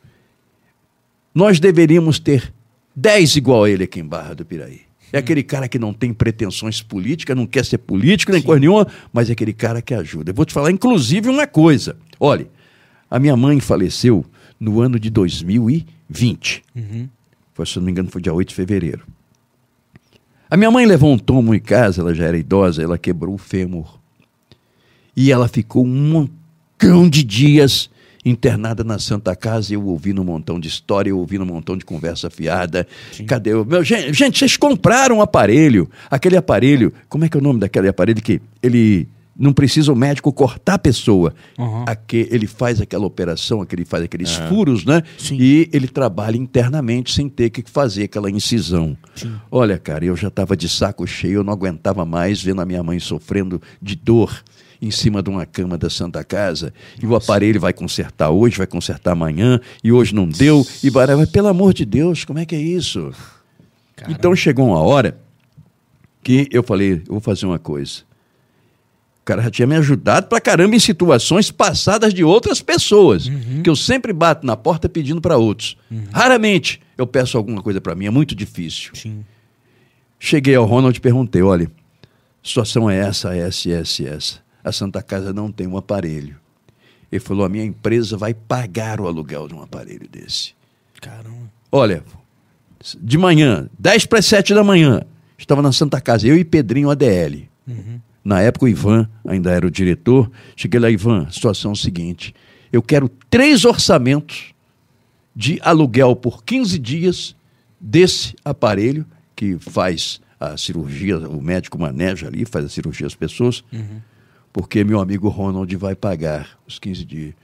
nós 1.34 1.58
deveríamos 1.58 2.18
ter 2.18 2.52
10 2.94 3.36
igual 3.36 3.64
a 3.64 3.70
ele 3.70 3.84
aqui 3.84 4.00
em 4.00 4.04
Barra 4.04 4.34
do 4.34 4.44
Piraí. 4.44 4.82
É 5.12 5.18
aquele 5.18 5.42
cara 5.42 5.68
que 5.68 5.78
não 5.78 5.92
tem 5.92 6.12
pretensões 6.12 6.80
políticas, 6.80 7.36
não 7.36 7.46
quer 7.46 7.64
ser 7.64 7.78
político 7.78 8.32
nem 8.32 8.40
coisa 8.40 8.60
nenhuma, 8.60 8.86
mas 9.12 9.28
é 9.28 9.32
aquele 9.32 9.52
cara 9.52 9.82
que 9.82 9.92
ajuda. 9.92 10.30
Eu 10.30 10.34
vou 10.34 10.44
te 10.46 10.52
falar, 10.54 10.70
inclusive, 10.70 11.28
uma 11.28 11.46
coisa. 11.46 11.96
Olha, 12.18 12.46
A 13.10 13.18
minha 13.18 13.36
mãe 13.36 13.60
faleceu 13.60 14.24
no 14.58 14.80
ano 14.80 14.98
de 14.98 15.10
2020. 15.10 16.62
Uhum. 16.74 17.08
Foi, 17.52 17.66
se 17.66 17.76
não 17.76 17.84
me 17.84 17.90
engano, 17.92 18.08
foi 18.08 18.22
dia 18.22 18.32
8 18.32 18.48
de 18.48 18.54
fevereiro. 18.54 19.06
A 20.48 20.56
minha 20.56 20.70
mãe 20.70 20.86
levou 20.86 21.12
um 21.12 21.18
tomo 21.18 21.54
em 21.54 21.60
casa, 21.60 22.00
ela 22.00 22.14
já 22.14 22.24
era 22.24 22.38
idosa, 22.38 22.82
ela 22.82 22.96
quebrou 22.96 23.34
o 23.34 23.38
fêmur. 23.38 23.98
E 25.14 25.30
ela 25.30 25.46
ficou 25.46 25.84
um 25.84 25.88
montão 25.88 27.06
de 27.06 27.22
dias 27.22 27.90
internada 28.24 28.84
na 28.84 28.98
Santa 28.98 29.34
Casa, 29.34 29.74
eu 29.74 29.84
ouvindo 29.84 30.20
um 30.20 30.24
montão 30.24 30.60
de 30.60 30.68
história, 30.68 31.10
eu 31.10 31.18
ouvindo 31.18 31.42
um 31.42 31.46
montão 31.46 31.76
de 31.76 31.84
conversa 31.84 32.30
fiada. 32.30 32.86
Sim. 33.12 33.26
Cadê 33.26 33.54
o 33.54 33.64
meu 33.64 33.82
gente, 33.82 34.12
gente, 34.12 34.38
vocês 34.38 34.56
compraram 34.56 35.18
um 35.18 35.22
aparelho, 35.22 35.88
aquele 36.10 36.36
aparelho, 36.36 36.92
como 37.08 37.24
é 37.24 37.28
que 37.28 37.36
é 37.36 37.40
o 37.40 37.42
nome 37.42 37.60
daquele 37.60 37.88
aparelho 37.88 38.22
que 38.22 38.40
ele 38.62 39.08
não 39.34 39.52
precisa 39.52 39.90
o 39.90 39.96
médico 39.96 40.32
cortar 40.32 40.74
a 40.74 40.78
pessoa. 40.78 41.34
Uhum. 41.58 41.84
Ele 42.12 42.46
faz 42.46 42.80
aquela 42.80 43.06
operação, 43.06 43.62
aquele 43.62 43.84
faz 43.84 44.04
aqueles 44.04 44.34
furos, 44.34 44.84
né? 44.84 45.02
Sim. 45.18 45.38
E 45.40 45.70
ele 45.72 45.88
trabalha 45.88 46.36
internamente 46.36 47.14
sem 47.14 47.28
ter 47.28 47.50
que 47.50 47.64
fazer 47.68 48.04
aquela 48.04 48.30
incisão. 48.30 48.96
Sim. 49.14 49.32
Olha, 49.50 49.78
cara, 49.78 50.04
eu 50.04 50.14
já 50.16 50.28
estava 50.28 50.56
de 50.56 50.68
saco 50.68 51.06
cheio, 51.06 51.36
eu 51.36 51.44
não 51.44 51.52
aguentava 51.52 52.04
mais 52.04 52.42
vendo 52.42 52.60
a 52.60 52.66
minha 52.66 52.82
mãe 52.82 53.00
sofrendo 53.00 53.60
de 53.80 53.96
dor 53.96 54.42
em 54.82 54.90
cima 54.90 55.22
de 55.22 55.30
uma 55.30 55.46
cama 55.46 55.78
da 55.78 55.88
Santa 55.88 56.24
Casa. 56.24 56.74
E 57.00 57.06
o 57.06 57.14
aparelho 57.14 57.60
vai 57.60 57.72
consertar 57.72 58.30
hoje, 58.30 58.58
vai 58.58 58.66
consertar 58.66 59.12
amanhã, 59.12 59.60
e 59.82 59.92
hoje 59.92 60.12
não 60.14 60.28
deu. 60.28 60.66
E 60.82 60.90
bara- 60.90 61.16
mas, 61.16 61.30
pelo 61.30 61.46
amor 61.46 61.72
de 61.72 61.84
Deus, 61.84 62.24
como 62.24 62.40
é 62.40 62.44
que 62.44 62.56
é 62.56 62.60
isso? 62.60 63.12
Caramba. 63.94 64.18
Então 64.18 64.34
chegou 64.34 64.66
uma 64.66 64.80
hora 64.80 65.16
que 66.22 66.48
eu 66.50 66.62
falei, 66.64 66.94
eu 66.94 67.12
vou 67.12 67.20
fazer 67.20 67.46
uma 67.46 67.58
coisa. 67.60 68.00
O 69.20 69.24
cara 69.24 69.40
já 69.40 69.50
tinha 69.52 69.68
me 69.68 69.76
ajudado 69.76 70.26
pra 70.26 70.40
caramba 70.40 70.74
em 70.74 70.80
situações 70.80 71.48
passadas 71.52 72.12
de 72.12 72.24
outras 72.24 72.60
pessoas, 72.60 73.28
que 73.62 73.70
eu 73.70 73.76
sempre 73.76 74.12
bato 74.12 74.44
na 74.44 74.56
porta 74.56 74.88
pedindo 74.88 75.20
para 75.20 75.36
outros. 75.36 75.76
Raramente 76.12 76.80
eu 76.98 77.06
peço 77.06 77.38
alguma 77.38 77.62
coisa 77.62 77.80
para 77.80 77.94
mim, 77.94 78.06
é 78.06 78.10
muito 78.10 78.34
difícil. 78.34 78.90
Sim. 78.94 79.24
Cheguei 80.18 80.56
ao 80.56 80.64
Ronald 80.64 80.96
e 80.96 81.00
perguntei, 81.00 81.40
olha, 81.40 81.70
situação 82.42 82.90
é 82.90 82.96
essa, 82.98 83.32
essa, 83.36 83.70
essa, 83.70 84.02
essa. 84.08 84.41
A 84.64 84.72
Santa 84.72 85.02
Casa 85.02 85.32
não 85.32 85.50
tem 85.50 85.66
um 85.66 85.76
aparelho. 85.76 86.36
Ele 87.10 87.20
falou, 87.20 87.44
a 87.44 87.48
minha 87.48 87.64
empresa 87.64 88.16
vai 88.16 88.32
pagar 88.32 89.00
o 89.00 89.06
aluguel 89.06 89.46
de 89.48 89.54
um 89.54 89.62
aparelho 89.62 90.08
desse. 90.08 90.54
Caramba. 91.00 91.50
Olha, 91.70 92.02
de 93.00 93.18
manhã, 93.18 93.68
10 93.78 94.06
para 94.06 94.22
7 94.22 94.54
da 94.54 94.64
manhã, 94.64 95.02
estava 95.36 95.60
na 95.60 95.72
Santa 95.72 96.00
Casa, 96.00 96.26
eu 96.26 96.36
e 96.36 96.44
Pedrinho 96.44 96.90
ADL. 96.90 97.48
Uhum. 97.66 98.00
Na 98.24 98.40
época 98.40 98.66
o 98.66 98.68
Ivan 98.68 99.08
ainda 99.26 99.50
era 99.50 99.66
o 99.66 99.70
diretor. 99.70 100.30
Cheguei 100.56 100.78
lá, 100.78 100.90
Ivan, 100.90 101.28
situação 101.30 101.72
é 101.72 101.74
seguinte: 101.74 102.34
eu 102.72 102.82
quero 102.82 103.08
três 103.28 103.64
orçamentos 103.64 104.54
de 105.34 105.58
aluguel 105.62 106.14
por 106.14 106.44
15 106.44 106.78
dias 106.78 107.36
desse 107.80 108.34
aparelho 108.44 109.04
que 109.34 109.58
faz 109.58 110.20
a 110.38 110.56
cirurgia, 110.56 111.18
o 111.18 111.40
médico 111.40 111.78
maneja 111.78 112.26
ali, 112.26 112.44
faz 112.44 112.64
a 112.64 112.68
cirurgia 112.68 113.06
às 113.06 113.14
pessoas, 113.14 113.64
porque 114.52 114.84
meu 114.84 115.00
amigo 115.00 115.28
Ronald 115.28 115.74
vai 115.76 115.94
pagar 115.94 116.58
os 116.66 116.78
15 116.78 117.04
dias. 117.04 117.34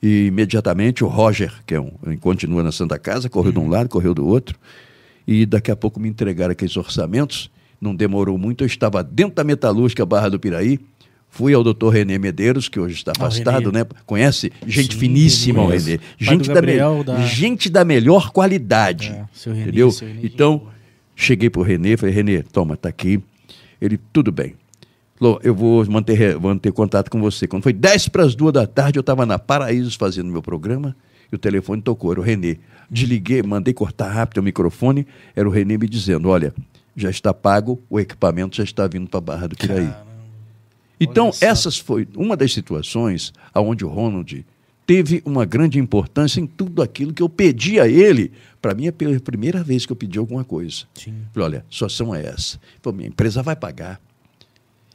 E 0.00 0.26
imediatamente 0.26 1.02
o 1.02 1.08
Roger, 1.08 1.52
que 1.66 1.74
é 1.74 1.80
um, 1.80 1.90
continua 2.20 2.62
na 2.62 2.70
Santa 2.70 2.98
Casa, 2.98 3.28
correu 3.28 3.50
de 3.52 3.58
um 3.58 3.68
lado, 3.68 3.88
correu 3.88 4.14
do 4.14 4.24
outro, 4.26 4.56
e 5.26 5.44
daqui 5.44 5.70
a 5.70 5.76
pouco 5.76 5.98
me 5.98 6.08
entregaram 6.08 6.52
aqueles 6.52 6.76
orçamentos. 6.76 7.50
Não 7.80 7.94
demorou 7.94 8.38
muito, 8.38 8.62
eu 8.62 8.66
estava 8.66 9.02
dentro 9.02 9.34
da 9.34 9.44
metalúrgica 9.44 10.06
Barra 10.06 10.28
do 10.28 10.38
Piraí, 10.38 10.78
fui 11.28 11.52
ao 11.52 11.62
doutor 11.64 11.90
Renê 11.90 12.16
Medeiros, 12.18 12.68
que 12.68 12.78
hoje 12.78 12.94
está 12.94 13.12
Ah, 13.18 13.22
o 13.22 13.26
afastado, 13.26 13.70
Renê. 13.70 13.80
né? 13.80 13.86
Conhece? 14.06 14.52
Gente 14.66 14.94
Sim, 14.94 15.00
finíssima, 15.00 15.62
o 15.62 15.66
Renê. 15.68 15.98
Gente 16.16 16.48
do 16.48 16.54
da, 16.54 16.62
me- 16.62 16.66
Gabriel, 16.76 17.04
da- 17.04 17.20
gente 17.22 17.68
da 17.68 17.84
melhor 17.84 18.30
qualidade. 18.30 19.10
É, 19.10 19.24
seu 19.32 19.52
Renê, 19.52 19.62
entendeu? 19.68 19.90
seu 19.90 20.06
Renê, 20.08 20.20
então, 20.24 20.62
cheguei 21.16 21.50
pro 21.50 21.62
Renê, 21.62 21.96
falei, 21.96 22.14
Renê, 22.14 22.42
toma, 22.44 22.76
tá 22.76 22.88
aqui. 22.88 23.20
Ele, 23.80 23.98
tudo 24.12 24.30
bem. 24.32 24.54
Falou, 25.18 25.40
eu 25.42 25.54
vou 25.54 25.84
manter, 25.86 26.38
manter 26.38 26.72
contato 26.72 27.10
com 27.10 27.20
você. 27.20 27.48
Quando 27.48 27.64
foi 27.64 27.72
10 27.72 28.08
para 28.08 28.24
as 28.24 28.36
duas 28.36 28.52
da 28.52 28.66
tarde, 28.66 28.98
eu 28.98 29.00
estava 29.00 29.26
na 29.26 29.38
Paraísos 29.38 29.96
fazendo 29.96 30.30
meu 30.30 30.40
programa 30.40 30.94
e 31.30 31.34
o 31.34 31.38
telefone 31.38 31.82
tocou, 31.82 32.12
era 32.12 32.20
o 32.20 32.22
Renê. 32.22 32.58
Desliguei, 32.88 33.42
mandei 33.42 33.74
cortar 33.74 34.10
rápido 34.10 34.38
o 34.38 34.42
microfone, 34.42 35.06
era 35.34 35.48
o 35.48 35.50
Renê 35.50 35.76
me 35.76 35.88
dizendo, 35.88 36.28
olha, 36.28 36.54
já 36.96 37.10
está 37.10 37.34
pago, 37.34 37.82
o 37.90 37.98
equipamento 37.98 38.56
já 38.56 38.64
está 38.64 38.86
vindo 38.86 39.08
para 39.08 39.18
a 39.18 39.20
Barra 39.20 39.48
do 39.48 39.56
Piraí. 39.56 39.86
Caramba. 39.86 40.08
Então, 41.00 41.30
essas 41.40 41.78
foi 41.78 42.08
uma 42.16 42.36
das 42.36 42.52
situações 42.52 43.32
onde 43.54 43.84
o 43.84 43.88
Ronald 43.88 44.44
teve 44.86 45.22
uma 45.24 45.44
grande 45.44 45.78
importância 45.78 46.40
em 46.40 46.46
tudo 46.46 46.80
aquilo 46.80 47.12
que 47.12 47.22
eu 47.22 47.28
pedi 47.28 47.78
a 47.78 47.86
ele. 47.86 48.32
Para 48.60 48.74
mim, 48.74 48.86
é 48.86 48.90
pela 48.90 49.18
primeira 49.20 49.62
vez 49.62 49.84
que 49.84 49.92
eu 49.92 49.96
pedi 49.96 50.18
alguma 50.18 50.44
coisa. 50.44 50.84
Sim. 50.94 51.14
Falei, 51.32 51.48
olha, 51.48 51.58
a 51.68 51.72
situação 51.72 52.14
é 52.14 52.24
essa. 52.24 52.58
Falou, 52.80 52.96
minha 52.96 53.08
empresa 53.08 53.42
vai 53.42 53.54
pagar. 53.54 54.00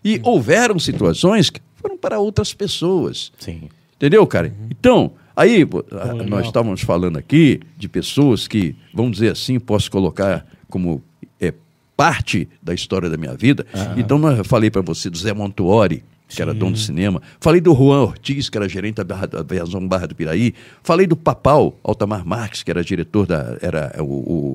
E 0.03 0.19
houveram 0.23 0.77
situações 0.79 1.49
que 1.49 1.59
foram 1.75 1.97
para 1.97 2.19
outras 2.19 2.53
pessoas. 2.53 3.31
Sim. 3.39 3.69
Entendeu, 3.95 4.25
cara? 4.27 4.53
Então, 4.69 5.11
aí 5.35 5.65
pô, 5.65 5.83
legal. 5.91 6.25
nós 6.27 6.45
estávamos 6.45 6.81
falando 6.81 7.17
aqui 7.17 7.61
de 7.77 7.87
pessoas 7.87 8.47
que, 8.47 8.75
vamos 8.93 9.13
dizer 9.13 9.31
assim, 9.31 9.59
posso 9.59 9.89
colocar 9.89 10.45
como 10.69 11.01
é, 11.39 11.53
parte 11.95 12.47
da 12.61 12.73
história 12.73 13.09
da 13.09 13.15
minha 13.17 13.33
vida. 13.35 13.65
Então, 13.97 14.19
eu 14.29 14.43
falei 14.43 14.69
para 14.69 14.81
você 14.81 15.09
do 15.09 15.17
Zé 15.17 15.33
Montuori, 15.33 16.03
que 16.27 16.41
era 16.41 16.51
Sim. 16.51 16.57
dono 16.59 16.71
do 16.71 16.79
cinema. 16.79 17.21
Falei 17.39 17.61
do 17.61 17.73
Juan 17.75 18.01
Ortiz, 18.01 18.49
que 18.49 18.57
era 18.57 18.67
gerente 18.67 18.95
da 18.95 19.03
Barra, 19.03 19.27
da 19.27 19.39
aviação 19.39 19.87
Barra 19.87 20.07
do 20.07 20.15
Piraí. 20.15 20.53
Falei 20.81 21.05
do 21.07 21.15
Papal 21.15 21.77
Altamar 21.83 22.25
Marques, 22.25 22.63
que 22.63 22.71
era 22.71 22.83
diretor 22.83 23.25
da. 23.27 23.57
Era 23.61 23.93
o. 24.03 24.03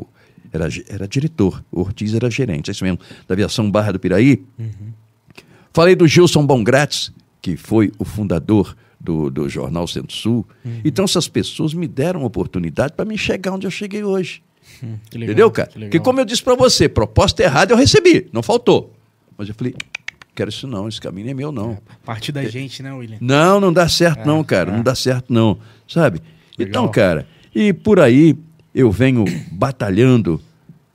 o- 0.03 0.07
era, 0.51 0.66
era 0.88 1.07
diretor, 1.07 1.62
o 1.70 1.80
Ortiz 1.82 2.14
era 2.14 2.30
gerente, 2.30 2.70
é 2.70 2.72
isso 2.72 2.82
mesmo, 2.82 2.99
da 3.28 3.34
aviação 3.34 3.70
Barra 3.70 3.92
do 3.92 4.01
Piraí. 4.01 4.42
Falei 5.78 5.94
do 5.94 6.08
Gilson 6.08 6.44
Bongratz, 6.44 7.12
que 7.40 7.56
foi 7.56 7.92
o 8.00 8.04
fundador 8.04 8.76
do, 8.98 9.30
do 9.30 9.48
jornal 9.48 9.86
Centro-Sul. 9.86 10.44
Uhum. 10.64 10.80
Então, 10.84 11.04
essas 11.04 11.28
pessoas 11.28 11.72
me 11.72 11.86
deram 11.86 12.24
oportunidade 12.24 12.94
para 12.94 13.04
me 13.04 13.16
chegar 13.16 13.52
onde 13.52 13.64
eu 13.64 13.70
cheguei 13.70 14.02
hoje. 14.02 14.42
Hum, 14.82 14.98
legal, 15.12 15.24
Entendeu, 15.28 15.50
cara? 15.52 15.70
que 15.88 16.00
como 16.00 16.18
eu 16.18 16.24
disse 16.24 16.42
para 16.42 16.56
você, 16.56 16.88
proposta 16.88 17.44
errada 17.44 17.72
eu 17.72 17.76
recebi, 17.76 18.28
não 18.32 18.42
faltou. 18.42 18.92
Mas 19.36 19.48
eu 19.48 19.54
falei, 19.54 19.72
quero 20.34 20.50
isso 20.50 20.66
não, 20.66 20.88
esse 20.88 21.00
caminho 21.00 21.30
é 21.30 21.34
meu, 21.34 21.52
não. 21.52 21.78
Parte 22.04 22.32
da 22.32 22.42
gente, 22.42 22.82
né, 22.82 22.92
William? 22.92 23.18
Não, 23.20 23.60
não 23.60 23.72
dá 23.72 23.88
certo, 23.88 24.22
É, 24.22 24.26
não, 24.26 24.42
cara. 24.42 24.72
é. 24.72 24.76
Não 24.78 24.82
dá 24.82 24.96
certo, 24.96 25.32
não. 25.32 25.60
Sabe? 25.86 26.20
Legal. 26.58 26.70
Então, 26.70 26.88
cara, 26.88 27.24
e 27.54 27.72
por 27.72 28.00
aí 28.00 28.36
eu 28.74 28.90
venho 28.90 29.24
batalhando, 29.52 30.40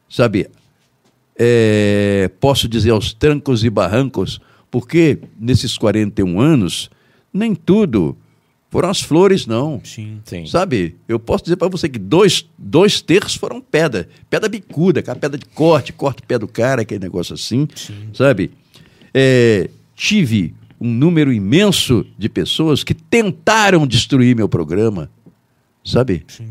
sabe? 0.10 0.50
É, 1.40 2.30
posso 2.42 2.68
dizer 2.68 2.90
aos 2.90 3.14
trancos 3.14 3.64
e 3.64 3.70
barrancos, 3.70 4.42
porque 4.74 5.20
nesses 5.40 5.78
41 5.78 6.42
anos, 6.42 6.90
nem 7.32 7.54
tudo 7.54 8.18
foram 8.72 8.90
as 8.90 9.02
flores, 9.02 9.46
não. 9.46 9.80
Sim. 9.84 10.20
Sim. 10.26 10.48
Sabe? 10.48 10.96
Eu 11.08 11.20
posso 11.20 11.44
dizer 11.44 11.58
para 11.58 11.68
você 11.68 11.88
que 11.88 12.00
dois, 12.00 12.50
dois 12.58 13.00
terços 13.00 13.36
foram 13.36 13.62
pedra. 13.62 14.10
Pedra 14.32 14.50
bicuda, 14.50 15.02
aquela 15.02 15.16
pedra 15.16 15.38
de 15.38 15.46
corte, 15.46 15.94
corte 15.94 16.24
o 16.24 16.26
pé 16.26 16.40
do 16.40 16.48
cara, 16.48 16.82
aquele 16.82 17.02
negócio 17.02 17.36
assim. 17.36 17.68
Sim. 17.76 18.10
Sabe? 18.16 18.50
É, 19.14 19.70
tive 19.96 20.56
um 20.82 20.92
número 20.92 21.32
imenso 21.32 22.04
de 22.18 22.28
pessoas 22.28 22.84
que 22.84 22.96
tentaram 22.96 23.86
destruir 23.86 24.36
meu 24.36 24.50
programa. 24.50 25.08
Sabe? 25.86 26.26
Sim. 26.28 26.50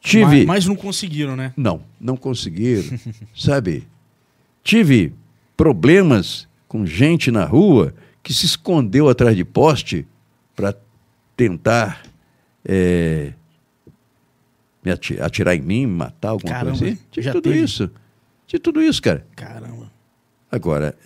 Tive. 0.00 0.44
Mas, 0.44 0.46
mas 0.46 0.66
não 0.66 0.76
conseguiram, 0.76 1.34
né? 1.34 1.52
Não, 1.56 1.82
não 2.00 2.16
conseguiram. 2.16 2.96
sabe? 3.34 3.88
Tive 4.62 5.12
problemas 5.56 6.48
com 6.68 6.84
gente 6.86 7.30
na 7.30 7.44
rua 7.44 7.94
que 8.22 8.32
se 8.32 8.46
escondeu 8.46 9.08
atrás 9.08 9.36
de 9.36 9.44
poste 9.44 10.06
para 10.56 10.74
tentar 11.36 12.02
é, 12.64 13.32
me 14.84 14.90
ati- 14.90 15.20
atirar 15.20 15.54
em 15.54 15.60
mim, 15.60 15.86
me 15.86 15.94
matar, 15.94 16.30
alguma 16.30 16.52
Caramba, 16.52 16.78
coisa 16.78 16.94
assim. 16.94 17.20
Já 17.22 17.32
tudo 17.32 17.50
teve? 17.50 17.62
isso. 17.62 17.90
Tive 18.46 18.60
tudo 18.60 18.82
isso, 18.82 19.00
cara. 19.02 19.26
Caramba. 19.36 19.90
Agora, 20.50 20.96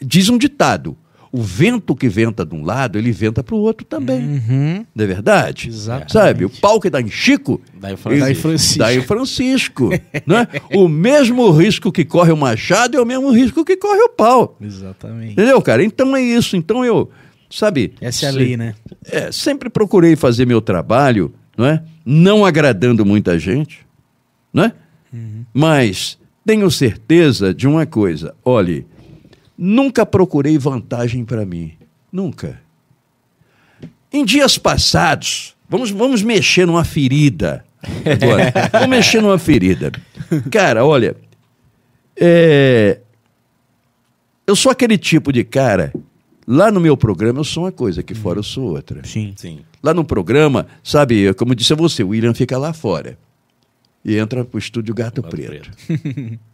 diz 0.00 0.28
um 0.28 0.38
ditado: 0.38 0.96
o 1.36 1.42
vento 1.42 1.96
que 1.96 2.08
venta 2.08 2.46
de 2.46 2.54
um 2.54 2.62
lado, 2.64 2.96
ele 2.96 3.10
venta 3.10 3.42
para 3.42 3.56
o 3.56 3.58
outro 3.58 3.84
também. 3.84 4.20
Uhum. 4.20 4.86
Não 4.94 5.04
é 5.04 5.06
verdade? 5.08 5.66
Exatamente. 5.68 6.12
Sabe? 6.12 6.44
O 6.44 6.50
pau 6.50 6.78
que 6.80 6.88
dá 6.88 7.00
em 7.00 7.08
Chico, 7.10 7.60
Daí 7.80 7.96
ele- 8.06 8.20
Daí 8.20 8.34
Francisco. 8.36 8.78
Daí 8.78 9.02
Francisco. 9.02 9.90
né? 10.24 10.46
O 10.72 10.86
mesmo 10.88 11.50
risco 11.50 11.90
que 11.90 12.04
corre 12.04 12.30
o 12.30 12.36
machado 12.36 12.96
é 12.96 13.00
o 13.00 13.04
mesmo 13.04 13.30
risco 13.32 13.64
que 13.64 13.76
corre 13.76 14.00
o 14.02 14.08
pau. 14.10 14.56
Exatamente. 14.60 15.32
Entendeu, 15.32 15.60
cara? 15.60 15.82
Então 15.82 16.14
é 16.14 16.22
isso. 16.22 16.56
Então 16.56 16.84
eu, 16.84 17.10
sabe? 17.50 17.94
Essa 18.00 18.26
é 18.26 18.28
a 18.28 18.32
se- 18.32 18.38
lei, 18.38 18.56
né? 18.56 18.74
é, 19.10 19.32
sempre 19.32 19.68
procurei 19.68 20.14
fazer 20.14 20.46
meu 20.46 20.60
trabalho, 20.60 21.34
não 21.58 21.66
é? 21.66 21.82
Não 22.06 22.44
agradando 22.46 23.04
muita 23.04 23.38
gente, 23.40 23.80
né? 24.52 24.72
Mas 25.52 26.16
tenho 26.46 26.70
certeza 26.70 27.52
de 27.54 27.66
uma 27.66 27.86
coisa. 27.86 28.34
Olhe, 28.44 28.86
nunca 29.56 30.04
procurei 30.04 30.58
vantagem 30.58 31.24
para 31.24 31.44
mim. 31.44 31.72
Nunca. 32.12 32.60
Em 34.12 34.24
dias 34.24 34.56
passados, 34.56 35.56
vamos, 35.68 35.90
vamos 35.90 36.22
mexer 36.22 36.66
numa 36.66 36.84
ferida. 36.84 37.64
Agora, 37.82 38.52
vamos 38.72 38.88
mexer 38.88 39.20
numa 39.20 39.38
ferida. 39.38 39.92
Cara, 40.50 40.84
olha, 40.84 41.16
é, 42.16 43.00
eu 44.46 44.54
sou 44.54 44.70
aquele 44.70 44.96
tipo 44.96 45.32
de 45.32 45.44
cara. 45.44 45.92
Lá 46.46 46.70
no 46.70 46.78
meu 46.78 46.96
programa 46.96 47.40
eu 47.40 47.44
sou 47.44 47.64
uma 47.64 47.72
coisa, 47.72 48.00
aqui 48.00 48.14
fora 48.14 48.38
eu 48.38 48.42
sou 48.42 48.64
outra. 48.64 49.02
Sim. 49.04 49.32
Sim. 49.36 49.60
Lá 49.82 49.94
no 49.94 50.04
programa, 50.04 50.66
sabe, 50.82 51.32
como 51.34 51.54
disse 51.54 51.72
a 51.72 51.76
você, 51.76 52.02
o 52.02 52.08
William 52.08 52.34
fica 52.34 52.58
lá 52.58 52.72
fora. 52.72 53.18
E 54.04 54.16
entra 54.16 54.44
pro 54.44 54.58
estúdio 54.58 54.94
Gato, 54.94 55.22
Gato 55.22 55.34
Preto. 55.34 55.70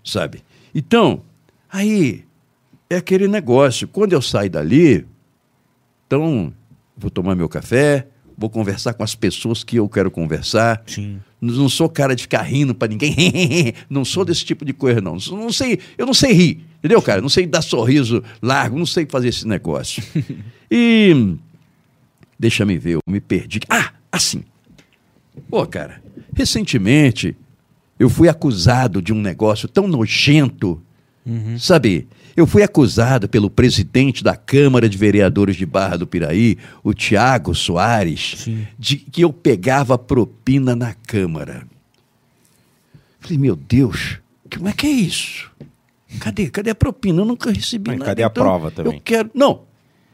sabe? 0.04 0.42
Então, 0.72 1.22
aí 1.68 2.24
é 2.90 2.96
aquele 2.96 3.28
negócio. 3.28 3.86
Quando 3.86 4.12
eu 4.12 4.20
saio 4.20 4.50
dali, 4.50 5.06
então 6.06 6.52
vou 6.96 7.08
tomar 7.08 7.36
meu 7.36 7.48
café, 7.48 8.08
vou 8.36 8.50
conversar 8.50 8.94
com 8.94 9.04
as 9.04 9.14
pessoas 9.14 9.62
que 9.62 9.76
eu 9.76 9.88
quero 9.88 10.10
conversar. 10.10 10.82
Sim. 10.86 11.20
Não 11.40 11.68
sou 11.68 11.88
cara 11.88 12.16
de 12.16 12.22
ficar 12.22 12.42
rindo 12.42 12.74
para 12.74 12.88
ninguém. 12.88 13.72
não 13.88 14.04
sou 14.04 14.24
desse 14.24 14.44
tipo 14.44 14.64
de 14.64 14.72
coisa, 14.72 15.00
não. 15.00 15.16
Não 15.30 15.52
sei, 15.52 15.78
eu 15.96 16.04
não 16.04 16.12
sei 16.12 16.32
rir, 16.32 16.64
entendeu, 16.78 17.00
cara? 17.00 17.22
Não 17.22 17.28
sei 17.28 17.46
dar 17.46 17.62
sorriso 17.62 18.22
largo, 18.42 18.76
não 18.76 18.84
sei 18.84 19.06
fazer 19.06 19.28
esse 19.28 19.46
negócio. 19.46 20.02
e 20.70 21.36
deixa 22.38 22.66
me 22.66 22.76
ver, 22.76 22.94
eu 22.94 23.00
me 23.06 23.20
perdi. 23.20 23.60
Ah, 23.68 23.92
assim. 24.10 24.42
Pô, 25.48 25.64
cara, 25.64 26.02
recentemente 26.34 27.36
eu 27.98 28.10
fui 28.10 28.28
acusado 28.28 29.00
de 29.00 29.12
um 29.12 29.20
negócio 29.20 29.68
tão 29.68 29.86
nojento, 29.86 30.82
sabe? 31.58 32.08
Eu 32.36 32.46
fui 32.46 32.62
acusado 32.62 33.28
pelo 33.28 33.50
presidente 33.50 34.22
da 34.22 34.36
Câmara 34.36 34.88
de 34.88 34.96
Vereadores 34.96 35.56
de 35.56 35.66
Barra 35.66 35.96
do 35.96 36.06
Piraí, 36.06 36.56
o 36.82 36.94
Tiago 36.94 37.54
Soares, 37.54 38.34
Sim. 38.38 38.66
de 38.78 38.96
que 38.96 39.22
eu 39.22 39.32
pegava 39.32 39.98
propina 39.98 40.74
na 40.76 40.94
Câmara. 41.06 41.66
Falei, 43.20 43.38
meu 43.38 43.54
Deus, 43.56 44.18
como 44.54 44.68
é 44.68 44.72
que 44.72 44.86
é 44.86 44.90
isso? 44.90 45.50
Cadê? 46.18 46.48
Cadê 46.48 46.70
a 46.70 46.74
propina? 46.74 47.20
Eu 47.20 47.24
nunca 47.24 47.50
recebi 47.52 47.90
Mas 47.90 47.98
nada. 47.98 48.10
cadê 48.10 48.22
a 48.22 48.26
então 48.26 48.42
prova 48.42 48.70
também? 48.70 48.94
Eu 48.94 49.00
quero. 49.04 49.30
Não, 49.34 49.60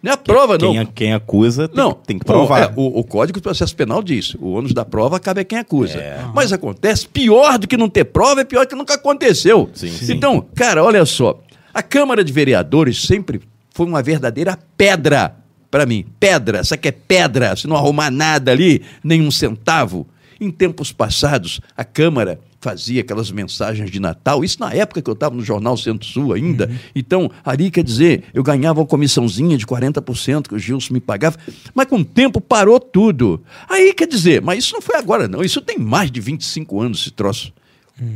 não 0.02 0.10
é 0.10 0.14
a 0.14 0.16
prova, 0.16 0.58
não. 0.58 0.72
Quem, 0.72 0.86
quem 0.86 1.12
acusa 1.14 1.68
tem, 1.68 1.76
Não, 1.76 1.92
tem 1.92 2.18
que 2.18 2.24
provar. 2.24 2.62
é, 2.62 2.72
o, 2.76 3.00
o 3.00 3.04
Código 3.04 3.38
de 3.38 3.42
Processo 3.42 3.74
Penal 3.74 4.02
diz: 4.02 4.34
o 4.34 4.50
ônus 4.52 4.74
da 4.74 4.84
prova 4.84 5.18
cabe 5.18 5.40
a 5.40 5.44
quem 5.44 5.58
acusa. 5.58 5.98
É. 5.98 6.24
Mas 6.34 6.52
acontece, 6.52 7.08
pior 7.08 7.58
do 7.58 7.66
que 7.66 7.76
não 7.76 7.88
ter 7.88 8.04
prova 8.04 8.42
é 8.42 8.44
pior 8.44 8.66
que 8.66 8.74
nunca 8.74 8.94
aconteceu. 8.94 9.70
Sim, 9.72 9.88
sim. 9.88 10.12
Então, 10.12 10.44
cara, 10.54 10.84
olha 10.84 11.04
só. 11.06 11.40
A 11.76 11.82
Câmara 11.82 12.24
de 12.24 12.32
Vereadores 12.32 13.02
sempre 13.02 13.38
foi 13.74 13.84
uma 13.84 14.02
verdadeira 14.02 14.58
pedra 14.78 15.36
para 15.70 15.84
mim. 15.84 16.06
Pedra, 16.18 16.60
essa 16.60 16.74
aqui 16.74 16.88
é 16.88 16.90
pedra. 16.90 17.54
Se 17.54 17.66
não 17.66 17.76
arrumar 17.76 18.10
nada 18.10 18.50
ali, 18.50 18.80
nem 19.04 19.20
um 19.20 19.30
centavo. 19.30 20.06
Em 20.40 20.50
tempos 20.50 20.90
passados, 20.90 21.60
a 21.76 21.84
Câmara 21.84 22.40
fazia 22.62 23.02
aquelas 23.02 23.30
mensagens 23.30 23.90
de 23.90 24.00
Natal, 24.00 24.42
isso 24.42 24.58
na 24.58 24.72
época 24.72 25.02
que 25.02 25.10
eu 25.10 25.12
estava 25.12 25.34
no 25.34 25.44
Jornal 25.44 25.76
Centro-Sul 25.76 26.32
ainda. 26.32 26.70
Então, 26.94 27.30
ali, 27.44 27.70
quer 27.70 27.84
dizer, 27.84 28.24
eu 28.32 28.42
ganhava 28.42 28.80
uma 28.80 28.86
comissãozinha 28.86 29.58
de 29.58 29.66
40% 29.66 30.48
que 30.48 30.54
o 30.54 30.58
Gilson 30.58 30.94
me 30.94 31.00
pagava, 31.00 31.36
mas 31.74 31.86
com 31.88 31.96
o 31.96 32.04
tempo 32.06 32.40
parou 32.40 32.80
tudo. 32.80 33.42
Aí, 33.68 33.92
quer 33.92 34.08
dizer, 34.08 34.40
mas 34.40 34.60
isso 34.60 34.72
não 34.72 34.80
foi 34.80 34.96
agora, 34.96 35.28
não. 35.28 35.42
Isso 35.42 35.60
tem 35.60 35.78
mais 35.78 36.10
de 36.10 36.22
25 36.22 36.80
anos, 36.80 37.00
esse 37.00 37.10
troço. 37.10 37.52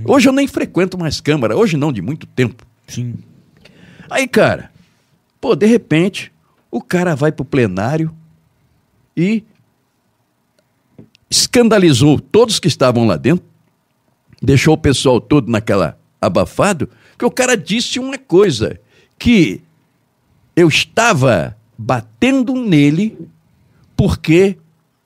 Hoje 0.06 0.30
eu 0.30 0.32
nem 0.32 0.48
frequento 0.48 0.96
mais 0.96 1.20
Câmara, 1.20 1.54
hoje 1.54 1.76
não, 1.76 1.92
de 1.92 2.00
muito 2.00 2.26
tempo. 2.26 2.64
Sim. 2.88 3.14
Aí, 4.10 4.26
cara, 4.26 4.70
pô, 5.40 5.54
de 5.54 5.66
repente, 5.66 6.32
o 6.70 6.82
cara 6.82 7.14
vai 7.14 7.30
pro 7.30 7.44
plenário 7.44 8.12
e 9.16 9.44
escandalizou 11.30 12.18
todos 12.18 12.58
que 12.58 12.68
estavam 12.68 13.06
lá 13.06 13.16
dentro, 13.16 13.44
deixou 14.42 14.74
o 14.74 14.78
pessoal 14.78 15.20
todo 15.20 15.50
naquela 15.50 15.98
abafado, 16.20 16.90
que 17.16 17.24
o 17.24 17.30
cara 17.30 17.56
disse 17.56 17.98
uma 17.98 18.18
coisa, 18.18 18.80
que 19.18 19.62
eu 20.56 20.68
estava 20.68 21.56
batendo 21.78 22.54
nele 22.54 23.16
porque 23.96 24.58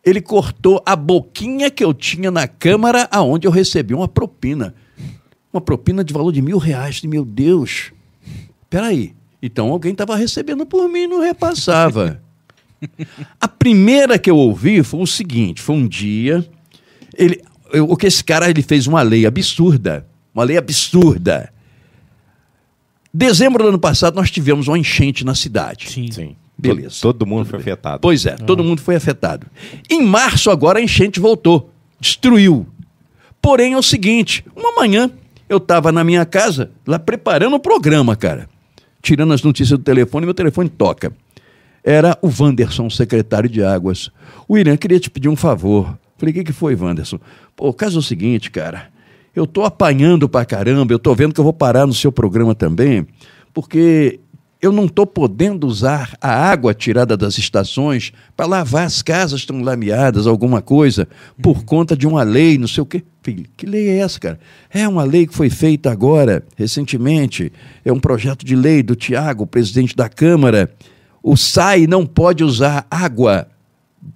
ele 0.05 0.21
cortou 0.21 0.83
a 0.85 0.97
boquinha 0.97 1.71
que 1.71 1.85
eu 1.85 1.95
tinha 1.95 2.31
na 2.31 2.47
Câmara 2.47 3.09
aonde 3.11 3.47
eu 3.47 3.51
recebi 3.51 3.95
uma 3.95 4.09
propina. 4.09 4.75
Uma 5.53 5.61
propina 5.61 6.03
de 6.03 6.13
valor 6.13 6.33
de 6.33 6.43
mil 6.43 6.59
reais. 6.59 7.01
Meu 7.03 7.25
Deus. 7.25 7.93
Peraí. 8.75 9.15
Então 9.41 9.69
alguém 9.71 9.93
estava 9.93 10.17
recebendo 10.17 10.67
por 10.67 10.89
mim 10.89 11.03
e 11.03 11.07
não 11.07 11.21
repassava. 11.21 12.21
A 13.41 13.47
primeira 13.47 14.19
que 14.19 14.29
eu 14.29 14.37
ouvi 14.37 14.83
foi 14.83 15.01
o 15.01 15.07
seguinte: 15.07 15.63
foi 15.63 15.77
um 15.77 15.87
dia. 15.87 16.45
Ele, 17.17 17.41
eu- 17.73 17.85
o 17.89 17.97
que 17.97 18.07
esse 18.07 18.25
cara 18.25 18.51
ele 18.51 18.63
fez 18.63 18.87
uma 18.89 19.01
lei 19.03 19.27
absurda. 19.27 20.07
Uma 20.35 20.43
lei 20.43 20.57
absurda. 20.59 21.53
Dezembro 23.13 23.63
do 23.63 23.69
ano 23.69 23.79
passado, 23.79 24.17
nós 24.17 24.29
tivemos 24.31 24.67
uma 24.67 24.77
enchente 24.79 25.25
na 25.25 25.35
cidade. 25.37 25.89
Sim. 25.89 26.11
Sim. 26.11 26.37
Beleza. 26.59 26.97
Todo, 27.01 27.19
todo 27.19 27.27
mundo 27.27 27.45
foi 27.47 27.61
afetado. 27.61 28.01
Pois 28.01 28.27
é, 28.27 28.35
todo 28.37 28.65
mundo 28.65 28.81
foi 28.83 28.97
afetado. 28.97 29.47
Em 29.89 30.03
março, 30.03 30.51
agora, 30.51 30.79
a 30.79 30.83
enchente 30.83 31.21
voltou, 31.21 31.71
destruiu. 32.01 32.67
Porém, 33.41 33.75
é 33.75 33.79
o 33.79 33.83
seguinte: 33.83 34.45
uma 34.57 34.73
manhã 34.75 35.11
eu 35.49 35.59
estava 35.59 35.93
na 35.93 36.03
minha 36.03 36.25
casa, 36.27 36.73
lá 36.85 36.99
preparando 36.99 37.55
o 37.55 37.61
programa, 37.61 38.17
cara. 38.17 38.49
Tirando 39.05 39.35
as 39.35 39.43
notícias 39.43 39.79
do 39.79 39.85
telefone, 39.85 40.25
meu 40.25 40.33
telefone 40.35 40.67
toca. 40.67 41.13
Era 41.85 42.19
o 42.23 42.31
Wanderson, 42.41 42.89
secretário 42.89 43.51
de 43.51 43.63
Águas. 43.63 44.11
O 44.49 44.57
Irã 44.57 44.79
queria 44.79 44.99
te 44.99 45.11
pedir 45.11 45.29
um 45.29 45.37
favor. 45.37 45.99
Falei, 46.17 46.33
o 46.33 46.35
que, 46.37 46.45
que 46.45 46.53
foi, 46.55 46.75
Wanderson? 46.75 47.21
Pô, 47.55 47.69
o 47.69 47.75
caso 47.75 47.97
é 47.97 47.99
o 47.99 48.03
seguinte, 48.03 48.51
cara. 48.51 48.89
Eu 49.37 49.47
tô 49.47 49.63
apanhando 49.63 50.27
pra 50.27 50.47
caramba, 50.47 50.91
eu 50.95 50.99
tô 50.99 51.15
vendo 51.15 51.35
que 51.35 51.41
eu 51.41 51.45
vou 51.45 51.53
parar 51.53 51.87
no 51.87 51.93
seu 51.93 52.11
programa 52.11 52.55
também, 52.55 53.07
porque 53.53 54.21
eu 54.65 54.73
não 54.73 54.89
tô 54.89 55.07
podendo 55.07 55.67
usar 55.67 56.17
a 56.23 56.31
água 56.31 56.73
tirada 56.73 57.19
das 57.19 57.37
estações 57.37 58.15
para 58.35 58.47
lavar 58.47 58.87
as 58.87 59.03
casas 59.03 59.41
estão 59.41 59.61
lameadas, 59.61 60.27
alguma 60.27 60.63
coisa, 60.63 61.07
por 61.43 61.65
conta 61.65 61.95
de 61.95 62.07
uma 62.07 62.23
lei, 62.23 62.57
não 62.57 62.67
sei 62.67 62.83
o 62.83 62.87
quê. 62.87 63.05
Filho, 63.23 63.45
que 63.59 63.67
lei 63.67 63.91
é 63.91 63.99
essa, 63.99 64.19
cara? 64.19 64.41
É 64.71 64.89
uma 64.89 65.05
lei 65.05 65.27
que 65.27 65.35
foi 65.35 65.51
feita 65.51 65.93
agora, 65.93 66.43
recentemente. 66.57 67.53
É 67.85 67.93
um 67.93 68.01
projeto 68.01 68.43
de 68.43 68.57
lei 68.57 68.83
do 68.83 68.97
Tiago, 68.97 69.47
presidente 69.47 69.95
da 69.95 70.09
Câmara. 70.09 70.71
O 71.23 71.37
SAI 71.37 71.87
não 71.87 72.07
pode 72.07 72.43
usar 72.43 72.87
água 72.91 73.47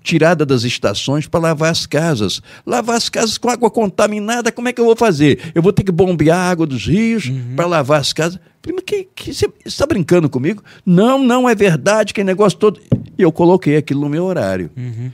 tirada 0.03 0.45
das 0.47 0.65
estações 0.65 1.27
para 1.27 1.41
lavar 1.41 1.71
as 1.71 1.87
casas. 1.87 2.41
Lavar 2.67 2.97
as 2.97 3.09
casas 3.09 3.39
com 3.39 3.49
água 3.49 3.71
contaminada, 3.71 4.51
como 4.53 4.69
é 4.69 4.73
que 4.73 4.81
eu 4.81 4.85
vou 4.85 4.97
fazer? 4.97 5.53
Eu 5.55 5.63
vou 5.63 5.73
ter 5.73 5.83
que 5.85 5.93
bombear 5.93 6.39
a 6.39 6.51
água 6.51 6.67
dos 6.67 6.87
rios 6.87 7.31
para 7.57 7.67
lavar 7.67 8.01
as 8.01 8.13
casas. 8.13 8.39
Prima, 8.61 8.83
que, 8.83 9.07
que, 9.15 9.33
você 9.33 9.49
está 9.65 9.87
brincando 9.87 10.29
comigo? 10.29 10.63
Não, 10.85 11.23
não 11.23 11.49
é 11.49 11.55
verdade, 11.55 12.13
que 12.13 12.25
negócio 12.25 12.59
todo. 12.59 12.81
E 13.17 13.23
eu 13.23 13.31
coloquei 13.33 13.77
aquilo 13.77 14.01
no 14.01 14.09
meu 14.09 14.25
horário. 14.25 14.71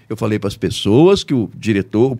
Eu 0.09 0.17
falei 0.17 0.39
para 0.39 0.49
as 0.49 0.57
pessoas 0.57 1.23
que 1.23 1.35
o 1.35 1.49
diretor, 1.55 2.17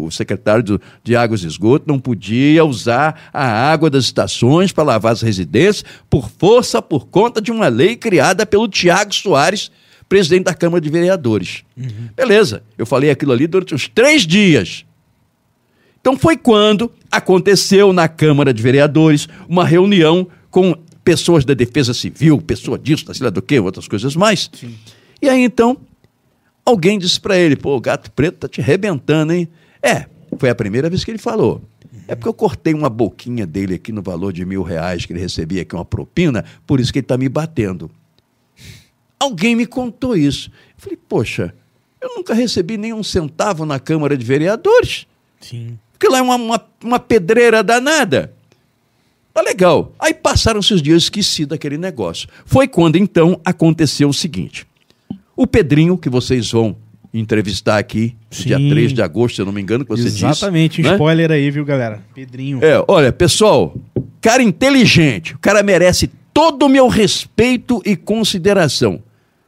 o 0.00 0.10
secretário 0.10 0.62
do- 0.62 0.80
de 1.02 1.14
Águas 1.16 1.42
e 1.42 1.46
Esgoto 1.46 1.84
não 1.86 1.98
podia 1.98 2.64
usar 2.64 3.28
a 3.32 3.44
água 3.70 3.90
das 3.90 4.04
estações 4.04 4.72
para 4.72 4.84
lavar 4.84 5.12
as 5.12 5.20
residências 5.22 5.84
por 6.08 6.30
força, 6.30 6.80
por 6.80 7.06
conta 7.08 7.40
de 7.40 7.50
uma 7.50 7.68
lei 7.68 7.96
criada 7.96 8.46
pelo 8.46 8.68
Tiago 8.68 9.14
Soares, 9.14 9.70
presidente 10.08 10.44
da 10.44 10.54
Câmara 10.54 10.80
de 10.80 10.88
Vereadores. 10.88 11.64
Beleza, 12.16 12.62
eu 12.76 12.86
falei 12.86 13.10
aquilo 13.10 13.32
ali 13.32 13.46
durante 13.46 13.74
uns 13.74 13.88
três 13.88 14.26
dias. 14.26 14.84
Então 16.00 16.16
foi 16.16 16.36
quando 16.36 16.90
aconteceu 17.10 17.92
na 17.92 18.08
Câmara 18.08 18.54
de 18.54 18.62
Vereadores 18.62 19.28
uma 19.48 19.64
reunião 19.64 20.26
com 20.50 20.74
pessoas 21.04 21.44
da 21.44 21.54
Defesa 21.54 21.92
Civil, 21.92 22.40
pessoa 22.40 22.78
disso, 22.78 23.04
da 23.04 23.14
sei 23.14 23.30
do 23.30 23.42
que, 23.42 23.58
outras 23.58 23.88
coisas 23.88 24.14
mais. 24.14 24.50
E 25.20 25.28
aí 25.28 25.42
então, 25.42 25.76
alguém 26.64 26.98
disse 26.98 27.20
para 27.20 27.36
ele: 27.36 27.56
pô, 27.56 27.76
o 27.76 27.80
gato 27.80 28.10
preto 28.12 28.38
tá 28.38 28.48
te 28.48 28.60
arrebentando, 28.60 29.32
hein? 29.32 29.48
É, 29.82 30.06
foi 30.38 30.50
a 30.50 30.54
primeira 30.54 30.88
vez 30.88 31.04
que 31.04 31.10
ele 31.10 31.18
falou. 31.18 31.62
É 32.06 32.14
porque 32.14 32.28
eu 32.28 32.34
cortei 32.34 32.72
uma 32.72 32.88
boquinha 32.88 33.46
dele 33.46 33.74
aqui 33.74 33.92
no 33.92 34.02
valor 34.02 34.32
de 34.32 34.44
mil 34.44 34.62
reais 34.62 35.04
que 35.04 35.12
ele 35.12 35.20
recebia 35.20 35.62
aqui, 35.62 35.74
uma 35.74 35.84
propina, 35.84 36.44
por 36.66 36.80
isso 36.80 36.90
que 36.92 37.00
ele 37.00 37.04
está 37.04 37.18
me 37.18 37.28
batendo. 37.28 37.90
Alguém 39.18 39.56
me 39.56 39.66
contou 39.66 40.16
isso. 40.16 40.50
Eu 40.50 40.74
falei, 40.78 40.98
poxa, 41.08 41.54
eu 42.00 42.10
nunca 42.16 42.34
recebi 42.34 42.76
nenhum 42.76 43.02
centavo 43.02 43.66
na 43.66 43.80
Câmara 43.80 44.16
de 44.16 44.24
Vereadores. 44.24 45.06
Sim. 45.40 45.78
Porque 45.92 46.08
lá 46.08 46.18
é 46.18 46.22
uma, 46.22 46.36
uma, 46.36 46.66
uma 46.82 47.00
pedreira 47.00 47.62
danada. 47.62 48.32
Tá 49.34 49.42
legal. 49.42 49.92
Aí 49.98 50.14
passaram-se 50.14 50.72
os 50.74 50.82
dias, 50.82 51.04
esqueci 51.04 51.44
daquele 51.44 51.76
negócio. 51.78 52.28
Foi 52.44 52.68
quando 52.68 52.96
então 52.96 53.40
aconteceu 53.44 54.08
o 54.08 54.14
seguinte: 54.14 54.66
o 55.36 55.46
Pedrinho, 55.46 55.98
que 55.98 56.08
vocês 56.08 56.50
vão 56.50 56.76
entrevistar 57.12 57.78
aqui, 57.78 58.14
no 58.36 58.44
dia 58.44 58.58
Sim. 58.58 58.68
3 58.68 58.92
de 58.92 59.02
agosto, 59.02 59.36
se 59.36 59.40
eu 59.40 59.46
não 59.46 59.52
me 59.52 59.60
engano, 59.60 59.84
que 59.84 59.90
você 59.90 60.04
disse. 60.04 60.24
Exatamente, 60.24 60.80
um 60.80 60.84
né? 60.84 60.92
spoiler 60.92 61.30
aí, 61.30 61.50
viu, 61.50 61.64
galera? 61.64 62.02
Pedrinho. 62.14 62.58
É, 62.62 62.82
olha, 62.86 63.12
pessoal, 63.12 63.74
cara 64.20 64.42
inteligente, 64.42 65.34
o 65.34 65.38
cara 65.38 65.62
merece 65.62 66.10
todo 66.32 66.66
o 66.66 66.68
meu 66.68 66.88
respeito 66.88 67.82
e 67.84 67.96
consideração. 67.96 69.02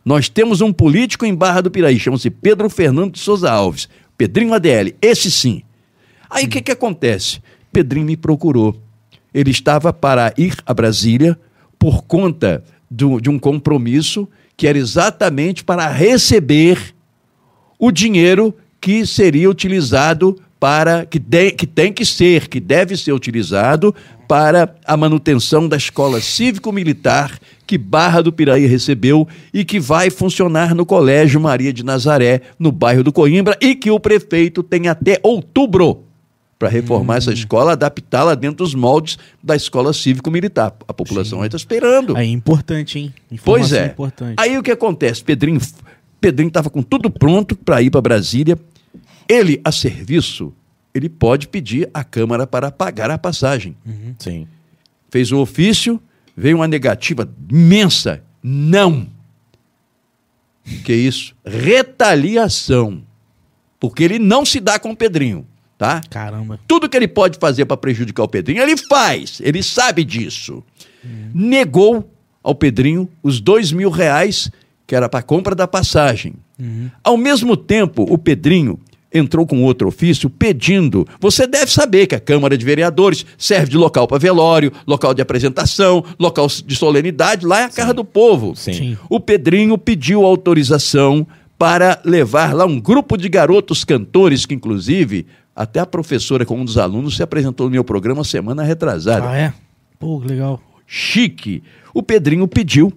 Nós 0.05 0.29
temos 0.29 0.61
um 0.61 0.73
político 0.73 1.27
em 1.27 1.35
Barra 1.35 1.61
do 1.61 1.71
Piraí, 1.71 1.99
chama-se 1.99 2.31
Pedro 2.31 2.71
Fernando 2.71 3.13
de 3.13 3.19
Souza 3.19 3.51
Alves. 3.51 3.89
Pedrinho 4.17 4.55
ADL, 4.55 4.95
esse 5.01 5.31
sim. 5.31 5.63
Aí 6.29 6.45
o 6.45 6.49
que, 6.49 6.61
que 6.61 6.73
acontece? 6.73 7.41
Pedrinho 7.73 8.07
me 8.07 8.17
procurou. 8.17 8.81
Ele 9.33 9.51
estava 9.51 9.93
para 9.93 10.33
ir 10.37 10.57
a 10.67 10.75
Brasília 10.75 11.39
por 11.79 12.03
conta 12.03 12.65
do, 12.91 13.21
de 13.21 13.31
um 13.31 13.39
compromisso 13.39 14.29
que 14.57 14.67
era 14.67 14.77
exatamente 14.77 15.65
para 15.65 15.89
receber 15.89 16.95
o 17.79 17.91
dinheiro 17.91 18.55
que 18.81 19.07
seria 19.07 19.49
utilizado 19.49 20.39
para 20.59 21.07
que, 21.07 21.19
de, 21.19 21.53
que 21.53 21.67
tem 21.67 21.91
que 21.91 22.05
ser, 22.05 22.49
que 22.49 22.61
deve 22.61 22.95
ser 22.97 23.13
utilizado 23.13 23.95
para 24.29 24.77
a 24.85 24.97
manutenção 24.97 25.67
da 25.67 25.79
escola 25.79 26.21
cívico-militar 26.21 27.41
que 27.71 27.79
Barra 27.79 28.21
do 28.21 28.33
Piraí 28.33 28.67
recebeu 28.67 29.29
e 29.55 29.65
que 29.65 29.79
vai 29.79 30.11
funcionar 30.11 30.75
no 30.75 30.85
Colégio 30.85 31.41
Maria 31.41 31.73
de 31.73 31.85
Nazaré, 31.85 32.41
no 32.59 32.73
bairro 32.73 33.05
do 33.05 33.13
Coimbra, 33.13 33.57
e 33.61 33.77
que 33.77 33.93
o 33.93 34.01
prefeito 34.01 34.61
tem 34.61 34.89
até 34.89 35.21
outubro 35.23 36.03
para 36.59 36.69
reformar 36.69 37.15
hum. 37.15 37.17
essa 37.19 37.33
escola, 37.33 37.75
adaptá-la 37.75 38.35
dentro 38.35 38.65
dos 38.65 38.75
moldes 38.75 39.19
da 39.41 39.55
escola 39.55 39.93
cívico-militar. 39.93 40.75
A 40.89 40.93
população 40.93 41.45
está 41.45 41.57
esperando. 41.57 42.17
É 42.17 42.25
importante, 42.25 42.99
hein? 42.99 43.15
Informação 43.31 43.69
pois 43.69 43.73
é. 43.73 43.87
Importante. 43.87 44.35
Aí 44.37 44.59
o 44.59 44.65
que 44.65 44.73
acontece? 44.73 45.23
Pedrinho 45.23 45.61
Pedrinho 46.21 46.49
estava 46.49 46.69
com 46.69 46.83
tudo 46.83 47.09
pronto 47.09 47.55
para 47.55 47.81
ir 47.81 47.91
para 47.91 48.01
Brasília. 48.01 48.59
Ele, 49.29 49.61
a 49.65 49.71
serviço, 49.71 50.53
ele 50.93 51.09
pode 51.09 51.47
pedir 51.47 51.89
à 51.95 52.03
Câmara 52.03 52.49
para 52.49 52.73
pagar 52.73 53.13
a 53.13 53.17
passagem. 53.17 53.77
Uhum. 53.87 54.15
Sim. 54.19 54.49
Fez 55.09 55.31
o 55.31 55.39
ofício, 55.39 56.03
veio 56.41 56.57
uma 56.57 56.69
negativa 56.69 57.29
imensa. 57.51 58.23
Não. 58.43 59.07
Que 60.85 60.93
isso? 60.93 61.35
Retaliação. 61.45 63.03
Porque 63.79 64.03
ele 64.03 64.19
não 64.19 64.45
se 64.45 64.61
dá 64.61 64.79
com 64.79 64.91
o 64.91 64.97
Pedrinho 64.97 65.47
tá? 65.81 66.03
Caramba. 66.11 66.61
Tudo 66.69 66.91
que 66.91 66.97
ele 66.97 67.09
pode 67.09 67.39
fazer 67.39 67.65
para 67.65 67.75
prejudicar 67.75 68.23
o 68.25 68.29
Pedrinho, 68.29 68.63
ele 68.63 68.77
faz. 68.77 69.41
Ele 69.43 69.63
sabe 69.63 70.05
disso. 70.05 70.63
Hum. 71.03 71.31
Negou 71.33 72.13
ao 72.43 72.55
Pedrinho 72.55 73.09
os 73.23 73.41
dois 73.41 73.73
mil 73.73 73.89
reais 73.89 74.51
que 74.87 74.95
era 74.95 75.09
para 75.09 75.23
compra 75.23 75.55
da 75.55 75.67
passagem. 75.67 76.35
Uhum. 76.59 76.91
Ao 77.03 77.17
mesmo 77.17 77.57
tempo, 77.57 78.03
o 78.03 78.19
Pedrinho 78.19 78.79
entrou 79.13 79.47
com 79.47 79.63
outro 79.63 79.89
ofício 79.89 80.31
pedindo. 80.31 81.07
Você 81.21 81.47
deve 81.47 81.71
saber 81.71 82.07
que 82.07 82.15
a 82.15 82.21
Câmara 82.21 82.57
de 82.57 82.65
Vereadores 82.65 83.27
serve 83.37 83.71
de 83.71 83.77
local 83.77 84.07
para 84.07 84.19
velório, 84.19 84.73
local 84.87 85.13
de 85.13 85.23
apresentação, 85.23 86.05
local 86.19 86.47
de 86.47 86.77
solenidade, 86.77 87.47
lá 87.47 87.61
é 87.61 87.65
a 87.65 87.71
Casa 87.71 87.93
do 87.93 88.05
Povo. 88.05 88.55
Sim. 88.55 88.73
Sim. 88.73 88.99
O 89.09 89.19
Pedrinho 89.19 89.77
pediu 89.77 90.25
autorização 90.25 91.27
para 91.59 92.01
levar 92.05 92.55
lá 92.55 92.65
um 92.65 92.81
grupo 92.81 93.17
de 93.17 93.29
garotos 93.29 93.85
cantores 93.85 94.47
que, 94.47 94.55
inclusive, 94.55 95.27
até 95.55 95.81
a 95.81 95.85
professora, 95.85 96.47
com 96.47 96.59
um 96.59 96.65
dos 96.65 96.79
alunos, 96.79 97.17
se 97.17 97.23
apresentou 97.23 97.67
no 97.67 97.73
meu 97.73 97.85
programa 97.85 98.25
semana 98.25 98.63
retrasada. 98.63 99.29
Ah, 99.29 99.37
é? 99.37 99.53
Pô, 99.99 100.19
legal. 100.19 100.59
Chique. 100.87 101.63
O 101.93 102.03
Pedrinho 102.03 102.49
pediu 102.49 102.91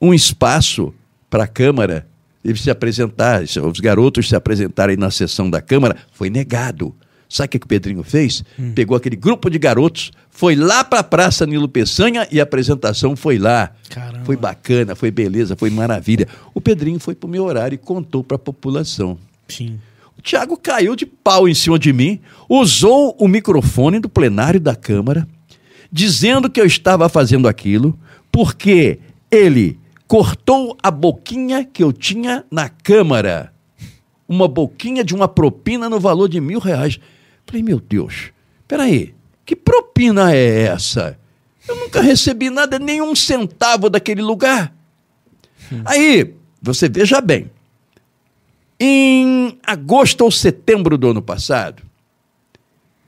um 0.00 0.14
espaço 0.14 0.94
para 1.28 1.44
a 1.44 1.46
Câmara 1.46 2.05
ele 2.46 2.58
se 2.58 2.70
apresentar, 2.70 3.42
os 3.42 3.80
garotos 3.80 4.28
se 4.28 4.36
apresentarem 4.36 4.96
na 4.96 5.10
sessão 5.10 5.50
da 5.50 5.60
Câmara, 5.60 5.96
foi 6.12 6.30
negado. 6.30 6.94
Sabe 7.28 7.46
o 7.46 7.50
que, 7.50 7.58
que 7.58 7.66
o 7.66 7.68
Pedrinho 7.68 8.02
fez? 8.04 8.44
Hum. 8.56 8.72
Pegou 8.72 8.96
aquele 8.96 9.16
grupo 9.16 9.50
de 9.50 9.58
garotos, 9.58 10.12
foi 10.30 10.54
lá 10.54 10.84
para 10.84 11.00
a 11.00 11.04
Praça 11.04 11.44
Nilo 11.44 11.68
Peçanha 11.68 12.26
e 12.30 12.38
a 12.38 12.44
apresentação 12.44 13.16
foi 13.16 13.36
lá. 13.36 13.72
Caramba. 13.90 14.24
Foi 14.24 14.36
bacana, 14.36 14.94
foi 14.94 15.10
beleza, 15.10 15.56
foi 15.56 15.70
maravilha. 15.70 16.28
O 16.54 16.60
Pedrinho 16.60 17.00
foi 17.00 17.16
para 17.16 17.26
o 17.26 17.30
meu 17.30 17.44
horário 17.44 17.74
e 17.74 17.78
contou 17.78 18.22
para 18.22 18.36
a 18.36 18.38
população. 18.38 19.18
Sim. 19.48 19.80
O 20.16 20.22
Tiago 20.22 20.56
caiu 20.56 20.94
de 20.94 21.04
pau 21.04 21.48
em 21.48 21.54
cima 21.54 21.78
de 21.78 21.92
mim, 21.92 22.20
usou 22.48 23.16
o 23.18 23.26
microfone 23.26 23.98
do 23.98 24.08
plenário 24.08 24.60
da 24.60 24.76
Câmara, 24.76 25.26
dizendo 25.90 26.48
que 26.48 26.60
eu 26.60 26.66
estava 26.66 27.08
fazendo 27.08 27.48
aquilo, 27.48 27.98
porque 28.30 29.00
ele 29.30 29.78
cortou 30.06 30.76
a 30.82 30.90
boquinha 30.90 31.64
que 31.64 31.82
eu 31.82 31.92
tinha 31.92 32.44
na 32.50 32.68
Câmara. 32.68 33.52
Uma 34.28 34.48
boquinha 34.48 35.04
de 35.04 35.14
uma 35.14 35.28
propina 35.28 35.88
no 35.88 36.00
valor 36.00 36.28
de 36.28 36.40
mil 36.40 36.58
reais. 36.58 36.98
Falei, 37.46 37.62
meu 37.62 37.80
Deus, 37.80 38.32
peraí, 38.66 39.14
que 39.44 39.54
propina 39.54 40.32
é 40.32 40.62
essa? 40.62 41.18
Eu 41.66 41.76
nunca 41.76 42.00
recebi 42.00 42.50
nada, 42.50 42.78
nem 42.78 43.00
um 43.00 43.14
centavo 43.14 43.88
daquele 43.88 44.22
lugar. 44.22 44.72
Hum. 45.72 45.82
Aí, 45.84 46.34
você 46.60 46.88
veja 46.88 47.20
bem, 47.20 47.50
em 48.78 49.58
agosto 49.64 50.22
ou 50.22 50.30
setembro 50.30 50.98
do 50.98 51.10
ano 51.10 51.22
passado, 51.22 51.82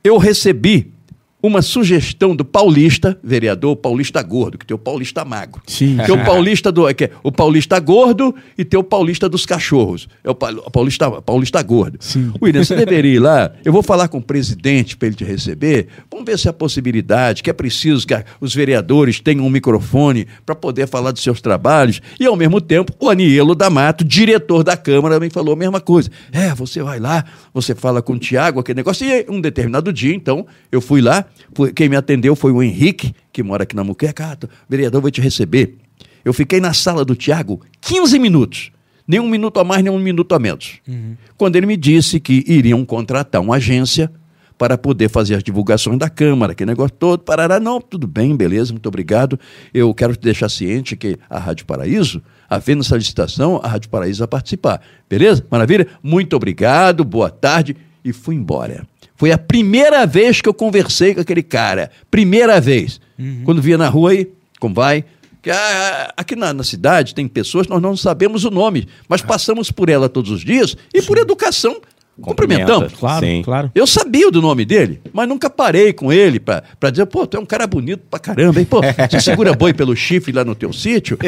eu 0.02 0.16
recebi 0.16 0.92
uma 1.40 1.62
sugestão 1.62 2.34
do 2.34 2.44
paulista, 2.44 3.18
vereador 3.22 3.76
Paulista 3.76 4.20
Gordo, 4.22 4.58
que 4.58 4.66
tem 4.66 4.74
o 4.74 4.78
Paulista 4.78 5.24
Magro. 5.24 5.62
Sim. 5.66 5.96
Tem 6.04 6.14
o 6.14 6.22
Paulista 6.26 6.72
do, 6.72 6.92
que 6.92 7.04
é 7.04 7.10
o 7.22 7.30
Paulista 7.30 7.78
Gordo 7.78 8.34
e 8.56 8.64
tem 8.64 8.78
o 8.78 8.82
Paulista 8.82 9.28
dos 9.28 9.46
Cachorros. 9.46 10.08
É 10.24 10.30
o 10.30 10.34
Paulista, 10.34 11.10
Paulista 11.22 11.62
Gordo. 11.62 11.98
Sim. 12.00 12.32
William, 12.42 12.64
você 12.64 12.74
deveria 12.76 13.14
ir 13.14 13.18
lá. 13.20 13.52
Eu 13.64 13.72
vou 13.72 13.82
falar 13.82 14.08
com 14.08 14.18
o 14.18 14.22
presidente 14.22 14.96
para 14.96 15.06
ele 15.06 15.16
te 15.16 15.24
receber. 15.24 15.86
Vamos 16.10 16.26
ver 16.26 16.38
se 16.38 16.48
há 16.48 16.52
possibilidade, 16.52 17.42
que 17.42 17.50
é 17.50 17.52
preciso 17.52 18.06
que 18.06 18.14
os 18.40 18.52
vereadores 18.52 19.20
tenham 19.20 19.46
um 19.46 19.50
microfone 19.50 20.26
para 20.44 20.56
poder 20.56 20.88
falar 20.88 21.12
dos 21.12 21.22
seus 21.22 21.40
trabalhos. 21.40 22.00
E, 22.18 22.26
ao 22.26 22.34
mesmo 22.34 22.60
tempo, 22.60 22.92
o 22.98 23.08
Anielo 23.08 23.54
D'Amato, 23.54 24.04
diretor 24.04 24.64
da 24.64 24.76
Câmara, 24.76 25.14
também 25.14 25.30
falou 25.30 25.54
a 25.54 25.56
mesma 25.56 25.80
coisa. 25.80 26.10
É, 26.32 26.52
você 26.52 26.82
vai 26.82 26.98
lá, 26.98 27.24
você 27.54 27.76
fala 27.76 28.02
com 28.02 28.14
o 28.14 28.18
Tiago, 28.18 28.58
aquele 28.58 28.78
negócio. 28.78 29.06
E 29.06 29.26
um 29.28 29.40
determinado 29.40 29.92
dia, 29.92 30.14
então, 30.14 30.44
eu 30.72 30.80
fui 30.80 31.00
lá 31.00 31.27
quem 31.74 31.88
me 31.88 31.96
atendeu 31.96 32.34
foi 32.36 32.52
o 32.52 32.62
Henrique, 32.62 33.14
que 33.32 33.42
mora 33.42 33.62
aqui 33.62 33.74
na 33.74 33.84
Muqueca. 33.84 34.32
Ah, 34.32 34.48
vereador, 34.68 35.00
vou 35.00 35.10
te 35.10 35.20
receber. 35.20 35.76
Eu 36.24 36.32
fiquei 36.32 36.60
na 36.60 36.72
sala 36.72 37.04
do 37.04 37.14
Tiago 37.14 37.60
15 37.80 38.18
minutos. 38.18 38.70
Nem 39.06 39.20
um 39.20 39.28
minuto 39.28 39.58
a 39.58 39.64
mais, 39.64 39.82
nem 39.82 39.90
um 39.90 39.98
minuto 39.98 40.34
a 40.34 40.38
menos. 40.38 40.80
Uhum. 40.86 41.16
Quando 41.36 41.56
ele 41.56 41.64
me 41.64 41.76
disse 41.76 42.20
que 42.20 42.44
iriam 42.46 42.84
contratar 42.84 43.40
uma 43.40 43.56
agência 43.56 44.12
para 44.58 44.76
poder 44.76 45.08
fazer 45.08 45.36
as 45.36 45.42
divulgações 45.42 45.96
da 45.98 46.10
Câmara, 46.10 46.54
que 46.54 46.66
negócio 46.66 46.94
todo, 46.98 47.20
parará. 47.20 47.60
Não, 47.60 47.80
tudo 47.80 48.06
bem, 48.06 48.36
beleza, 48.36 48.72
muito 48.72 48.86
obrigado. 48.86 49.38
Eu 49.72 49.94
quero 49.94 50.14
te 50.14 50.20
deixar 50.20 50.48
ciente 50.48 50.96
que 50.96 51.16
a 51.30 51.38
Rádio 51.38 51.64
Paraíso, 51.64 52.20
havendo 52.50 52.82
essa 52.82 52.96
licitação, 52.96 53.60
a 53.62 53.68
Rádio 53.68 53.88
Paraíso 53.88 54.18
vai 54.18 54.28
participar. 54.28 54.82
Beleza? 55.08 55.46
Maravilha? 55.48 55.86
Muito 56.02 56.34
obrigado, 56.34 57.04
boa 57.04 57.30
tarde. 57.30 57.76
E 58.04 58.12
fui 58.12 58.34
embora. 58.34 58.86
Foi 59.18 59.32
a 59.32 59.36
primeira 59.36 60.06
vez 60.06 60.40
que 60.40 60.48
eu 60.48 60.54
conversei 60.54 61.12
com 61.12 61.20
aquele 61.20 61.42
cara. 61.42 61.90
Primeira 62.08 62.60
vez. 62.60 63.00
Uhum. 63.18 63.42
Quando 63.44 63.60
via 63.60 63.76
na 63.76 63.88
rua 63.88 64.12
aí, 64.12 64.30
como 64.60 64.74
vai? 64.76 65.04
Que, 65.42 65.50
ah, 65.50 66.14
aqui 66.16 66.36
na, 66.36 66.54
na, 66.54 66.62
cidade 66.62 67.14
tem 67.14 67.26
pessoas 67.26 67.66
nós 67.66 67.82
não 67.82 67.96
sabemos 67.96 68.44
o 68.44 68.50
nome, 68.50 68.88
mas 69.08 69.20
passamos 69.20 69.70
por 69.70 69.88
ela 69.88 70.08
todos 70.08 70.30
os 70.30 70.40
dias 70.44 70.76
e 70.94 71.00
Sim. 71.00 71.06
por 71.06 71.18
educação 71.18 71.80
cumprimentamos. 72.20 72.92
Claro, 72.94 73.26
Sim. 73.26 73.42
claro. 73.42 73.70
Eu 73.74 73.86
sabia 73.86 74.30
do 74.30 74.42
nome 74.42 74.64
dele, 74.64 75.00
mas 75.12 75.28
nunca 75.28 75.48
parei 75.50 75.92
com 75.92 76.12
ele 76.12 76.38
para 76.40 76.90
dizer, 76.90 77.06
pô, 77.06 77.26
tu 77.26 77.36
é 77.36 77.40
um 77.40 77.46
cara 77.46 77.66
bonito 77.66 78.02
pra 78.10 78.18
caramba, 78.18 78.60
hein? 78.60 78.66
Pô, 78.66 78.80
você 79.10 79.20
segura 79.20 79.52
boi 79.54 79.72
pelo 79.72 79.94
chifre 79.96 80.32
lá 80.32 80.44
no 80.44 80.54
teu 80.54 80.72
sítio? 80.72 81.18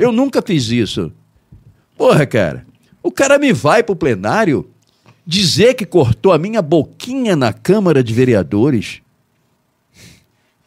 Eu 0.00 0.12
nunca 0.12 0.42
fiz 0.42 0.68
isso. 0.68 1.12
Porra, 1.96 2.26
cara, 2.26 2.66
o 3.02 3.10
cara 3.10 3.38
me 3.38 3.52
vai 3.52 3.82
pro 3.82 3.96
plenário 3.96 4.68
dizer 5.26 5.74
que 5.74 5.84
cortou 5.84 6.32
a 6.32 6.38
minha 6.38 6.62
boquinha 6.62 7.34
na 7.34 7.52
Câmara 7.52 8.04
de 8.04 8.14
Vereadores. 8.14 9.02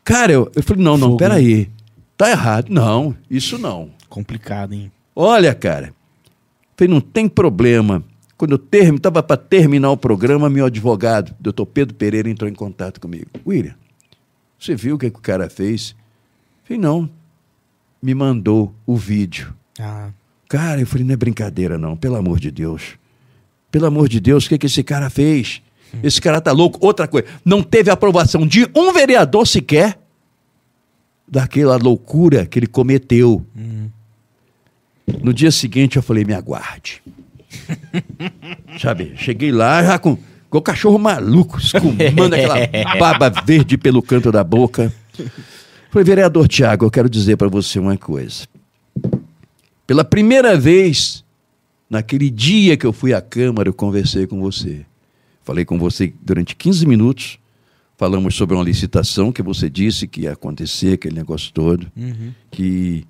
Cara, 0.04 0.34
eu, 0.34 0.52
eu 0.56 0.62
falei, 0.62 0.84
não, 0.84 0.98
não, 0.98 1.08
Fogo. 1.10 1.20
peraí. 1.20 1.70
Tá 2.18 2.30
errado. 2.30 2.70
Não, 2.70 3.16
isso 3.30 3.58
não. 3.58 3.92
Complicado, 4.10 4.74
hein? 4.74 4.92
Olha, 5.16 5.54
cara. 5.56 5.94
Falei, 6.76 6.94
não 6.94 7.00
tem 7.00 7.30
problema. 7.30 8.04
Quando 8.36 8.52
eu 8.52 8.58
term... 8.58 8.96
estava 8.96 9.24
para 9.24 9.38
terminar 9.38 9.92
o 9.92 9.98
programa, 9.98 10.50
meu 10.50 10.66
advogado, 10.66 11.34
doutor 11.40 11.66
Pedro 11.66 11.96
Pereira, 11.96 12.30
entrou 12.30 12.50
em 12.50 12.54
contato 12.54 13.00
comigo. 13.00 13.28
William, 13.46 13.76
você 14.58 14.76
viu 14.76 14.96
o 14.96 14.98
que, 14.98 15.10
que 15.10 15.20
o 15.20 15.22
cara 15.22 15.50
fez? 15.50 15.96
Falei, 16.66 16.82
não. 16.82 17.10
Me 18.02 18.14
mandou 18.14 18.74
o 18.86 18.98
vídeo. 18.98 19.54
Ah. 19.80 20.10
Cara, 20.48 20.82
eu 20.82 20.88
falei, 20.88 21.06
não 21.06 21.14
é 21.14 21.18
brincadeira, 21.18 21.78
não, 21.78 21.96
pelo 21.96 22.16
amor 22.16 22.40
de 22.40 22.50
Deus. 22.50 22.99
Pelo 23.72 23.86
amor 23.86 24.10
de 24.10 24.20
Deus, 24.20 24.46
o 24.46 24.50
que, 24.50 24.58
que 24.58 24.66
esse 24.66 24.84
cara 24.84 25.10
fez? 25.10 25.62
Esse 26.04 26.22
cara 26.22 26.40
tá 26.40 26.52
louco. 26.52 26.84
Outra 26.86 27.08
coisa, 27.08 27.28
não 27.44 27.64
teve 27.64 27.90
aprovação 27.90 28.46
de 28.46 28.70
um 28.76 28.94
vereador 28.94 29.48
sequer 29.48 30.00
daquela 31.28 31.78
loucura 31.78 32.46
que 32.46 32.60
ele 32.60 32.68
cometeu. 32.68 33.46
Uhum. 33.56 33.90
No 35.24 35.34
dia 35.34 35.52
seguinte 35.52 35.98
eu 35.98 36.04
falei, 36.04 36.24
me 36.24 36.34
aguarde. 36.34 37.02
Sabe, 38.80 39.14
cheguei 39.16 39.52
lá 39.52 39.84
já 39.84 40.00
com, 40.00 40.18
com 40.50 40.58
o 40.58 40.62
cachorro 40.62 41.00
maluco, 41.00 41.60
escumando 41.60 42.34
aquela 42.34 42.56
baba 42.98 43.30
verde 43.30 43.78
pelo 43.78 44.02
canto 44.02 44.32
da 44.32 44.44
boca. 44.44 44.94
Falei, 45.90 46.06
vereador 46.06 46.48
Tiago, 46.48 46.86
eu 46.86 46.92
quero 46.92 47.10
dizer 47.10 47.38
para 47.38 47.48
você 47.48 47.80
uma 47.80 47.98
coisa. 47.98 48.48
Pela 49.88 50.04
primeira 50.04 50.56
vez, 50.56 51.24
naquele 51.90 52.30
dia 52.30 52.78
que 52.78 52.86
eu 52.86 52.94
fui 52.94 53.14
à 53.14 53.22
Câmara, 53.22 53.70
eu 53.70 53.74
conversei 53.74 54.28
com 54.28 54.40
você. 54.40 54.86
Falei 55.44 55.66
com 55.66 55.80
você 55.80 56.14
durante 56.22 56.56
15 56.56 56.86
minutos. 56.86 57.40
Falamos 57.98 58.36
sobre 58.36 58.56
uma 58.56 58.64
licitação 58.64 59.32
que 59.32 59.42
você 59.42 59.70
disse 59.70 60.08
que 60.08 60.22
ia 60.22 60.34
acontecer, 60.34 60.94
aquele 60.94 61.16
negócio 61.16 61.52
todo. 61.52 61.92
Uhum. 61.98 62.32
Que 62.50 63.06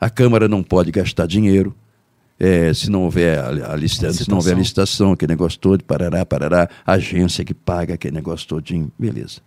a 0.00 0.10
Câmara 0.10 0.46
não 0.46 0.62
pode 0.62 0.90
gastar 0.90 1.26
dinheiro. 1.26 1.74
é, 2.38 2.74
se 2.74 2.90
não 2.90 3.04
houver 3.04 3.38
a, 3.38 3.72
a 3.72 3.76
licitação, 3.76 4.24
se 4.24 4.28
não 4.28 4.38
houver 4.38 4.54
a 4.54 4.58
licitação, 4.58 5.12
aquele 5.12 5.32
negócio 5.32 5.60
todo, 5.60 5.84
parará, 5.84 6.26
parará, 6.26 6.68
a 6.84 6.92
agência 6.94 7.44
que 7.44 7.54
paga 7.54 7.94
aquele 7.94 8.14
negócio 8.16 8.48
todinho, 8.48 8.90
beleza. 8.98 9.40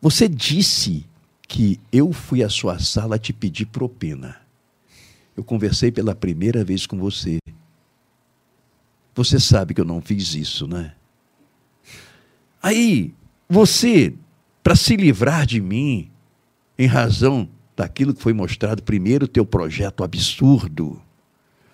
Você 0.00 0.28
disse 0.28 1.06
que 1.46 1.78
eu 1.92 2.12
fui 2.12 2.42
à 2.42 2.48
sua 2.48 2.80
sala 2.80 3.20
te 3.20 3.32
pedir 3.32 3.66
propina. 3.66 4.41
Eu 5.36 5.42
conversei 5.42 5.90
pela 5.90 6.14
primeira 6.14 6.64
vez 6.64 6.86
com 6.86 6.98
você. 6.98 7.38
Você 9.14 9.38
sabe 9.38 9.74
que 9.74 9.80
eu 9.80 9.84
não 9.84 10.00
fiz 10.00 10.34
isso, 10.34 10.66
né? 10.66 10.94
Aí, 12.62 13.12
você, 13.48 14.14
para 14.62 14.76
se 14.76 14.96
livrar 14.96 15.46
de 15.46 15.60
mim, 15.60 16.10
em 16.78 16.86
razão 16.86 17.48
daquilo 17.76 18.14
que 18.14 18.22
foi 18.22 18.32
mostrado 18.32 18.82
primeiro, 18.82 19.26
teu 19.26 19.44
projeto 19.44 20.04
absurdo, 20.04 21.00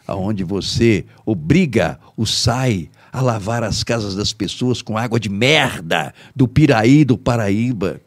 aonde 0.06 0.42
você 0.42 1.04
obriga 1.26 2.00
o 2.16 2.24
SAI 2.24 2.90
a 3.12 3.20
lavar 3.20 3.62
as 3.62 3.84
casas 3.84 4.14
das 4.14 4.32
pessoas 4.32 4.80
com 4.80 4.96
água 4.96 5.20
de 5.20 5.28
merda 5.28 6.14
do 6.34 6.48
Piraí, 6.48 7.04
do 7.04 7.18
Paraíba, 7.18 8.00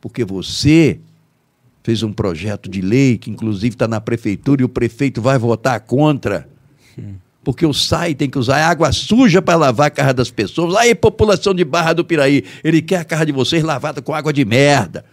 porque 0.00 0.24
você 0.24 1.00
fez 1.82 2.02
um 2.02 2.12
projeto 2.12 2.70
de 2.70 2.80
lei 2.80 3.18
que 3.18 3.30
inclusive 3.30 3.74
está 3.74 3.88
na 3.88 4.00
prefeitura 4.00 4.62
e 4.62 4.64
o 4.64 4.68
prefeito 4.68 5.20
vai 5.20 5.38
votar 5.38 5.80
contra. 5.80 6.48
Porque 7.44 7.66
o 7.66 7.74
SAI 7.74 8.14
tem 8.14 8.30
que 8.30 8.38
usar 8.38 8.64
água 8.64 8.92
suja 8.92 9.42
para 9.42 9.56
lavar 9.58 9.88
a 9.88 9.90
casa 9.90 10.14
das 10.14 10.30
pessoas. 10.30 10.76
Aí, 10.76 10.94
população 10.94 11.52
de 11.52 11.64
Barra 11.64 11.92
do 11.92 12.04
Piraí, 12.04 12.44
ele 12.62 12.80
quer 12.80 12.98
a 12.98 13.04
casa 13.04 13.26
de 13.26 13.32
vocês 13.32 13.64
lavada 13.64 14.00
com 14.00 14.14
água 14.14 14.32
de 14.32 14.44
merda. 14.44 15.04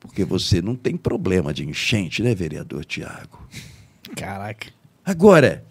Porque 0.00 0.24
você 0.24 0.60
não 0.60 0.74
tem 0.74 0.96
problema 0.96 1.54
de 1.54 1.64
enchente, 1.64 2.22
né, 2.22 2.34
vereador 2.34 2.84
Tiago? 2.84 3.48
Caraca. 4.16 4.68
Agora, 5.04 5.64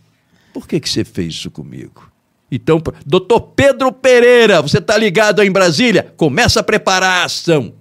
por 0.54 0.68
que, 0.68 0.80
que 0.80 0.90
você 0.90 1.04
fez 1.04 1.34
isso 1.34 1.52
comigo? 1.52 2.10
Então, 2.50 2.82
doutor 3.06 3.42
Pedro 3.42 3.92
Pereira, 3.92 4.62
você 4.62 4.78
está 4.78 4.96
ligado 4.98 5.42
aí 5.42 5.48
em 5.48 5.52
Brasília? 5.52 6.14
Começa 6.16 6.62
a 6.62 6.64
preparar 6.64 7.22
a 7.22 7.26
ação. 7.26 7.74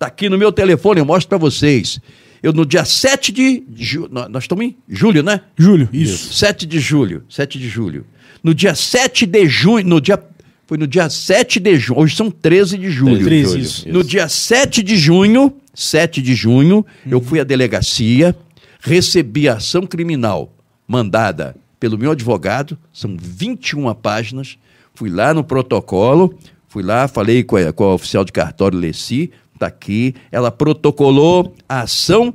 Está 0.00 0.06
aqui 0.06 0.30
no 0.30 0.38
meu 0.38 0.50
telefone, 0.50 0.98
eu 0.98 1.04
mostro 1.04 1.28
para 1.28 1.36
vocês. 1.36 2.00
Eu, 2.42 2.54
no 2.54 2.64
dia 2.64 2.86
7 2.86 3.30
de 3.30 3.62
julho, 3.76 4.08
nós 4.30 4.44
estamos 4.44 4.64
em 4.64 4.74
julho, 4.88 5.22
né? 5.22 5.42
Júlio, 5.58 5.90
isso. 5.92 6.32
7 6.32 6.64
de 6.64 6.80
julho, 6.80 7.22
7 7.28 7.58
de 7.58 7.68
julho. 7.68 8.06
No 8.42 8.54
dia 8.54 8.74
7 8.74 9.26
de 9.26 9.46
junho, 9.46 9.86
no 9.86 10.00
dia 10.00 10.18
foi 10.66 10.78
no 10.78 10.86
dia 10.86 11.10
7 11.10 11.60
de 11.60 11.76
junho, 11.76 12.00
hoje 12.00 12.16
são 12.16 12.30
13 12.30 12.78
de 12.78 12.90
julho. 12.90 13.22
13, 13.22 13.60
isso. 13.60 13.88
No 13.90 14.02
dia 14.02 14.26
7 14.26 14.82
de 14.82 14.96
junho, 14.96 15.52
7 15.74 16.22
de 16.22 16.34
junho, 16.34 16.86
eu 17.04 17.20
fui 17.20 17.38
à 17.38 17.44
delegacia, 17.44 18.34
recebi 18.80 19.50
a 19.50 19.56
ação 19.56 19.86
criminal 19.86 20.50
mandada 20.88 21.54
pelo 21.78 21.98
meu 21.98 22.12
advogado, 22.12 22.78
são 22.90 23.18
21 23.20 23.92
páginas, 23.96 24.56
fui 24.94 25.10
lá 25.10 25.34
no 25.34 25.44
protocolo, 25.44 26.38
fui 26.68 26.82
lá, 26.82 27.06
falei 27.06 27.44
com 27.44 27.56
a, 27.56 27.70
com 27.70 27.84
a 27.84 27.92
oficial 27.92 28.24
de 28.24 28.32
cartório 28.32 28.78
Leci, 28.78 29.30
está 29.60 29.66
aqui, 29.66 30.14
ela 30.32 30.50
protocolou 30.50 31.54
a 31.68 31.82
ação 31.82 32.34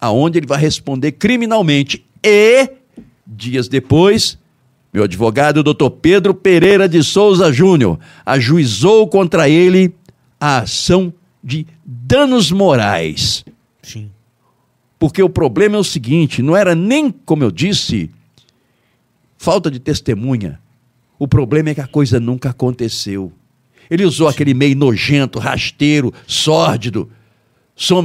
aonde 0.00 0.38
ele 0.38 0.46
vai 0.46 0.58
responder 0.58 1.12
criminalmente 1.12 2.04
e, 2.24 2.70
dias 3.26 3.68
depois, 3.68 4.38
meu 4.92 5.04
advogado, 5.04 5.62
doutor 5.62 5.90
Pedro 5.90 6.34
Pereira 6.34 6.88
de 6.88 7.04
Souza 7.04 7.52
Júnior, 7.52 7.98
ajuizou 8.24 9.06
contra 9.06 9.48
ele 9.48 9.94
a 10.40 10.58
ação 10.58 11.12
de 11.44 11.66
danos 11.84 12.50
morais. 12.50 13.44
Sim. 13.82 14.10
Porque 14.98 15.22
o 15.22 15.28
problema 15.28 15.76
é 15.76 15.78
o 15.78 15.84
seguinte: 15.84 16.42
não 16.42 16.56
era 16.56 16.74
nem, 16.74 17.10
como 17.10 17.44
eu 17.44 17.50
disse, 17.50 18.10
falta 19.36 19.70
de 19.70 19.78
testemunha. 19.78 20.60
O 21.18 21.28
problema 21.28 21.70
é 21.70 21.74
que 21.74 21.80
a 21.80 21.86
coisa 21.86 22.18
nunca 22.18 22.50
aconteceu. 22.50 23.32
Ele 23.92 24.06
usou 24.06 24.26
aquele 24.26 24.54
meio 24.54 24.74
nojento, 24.74 25.38
rasteiro, 25.38 26.14
sórdido, 26.26 27.10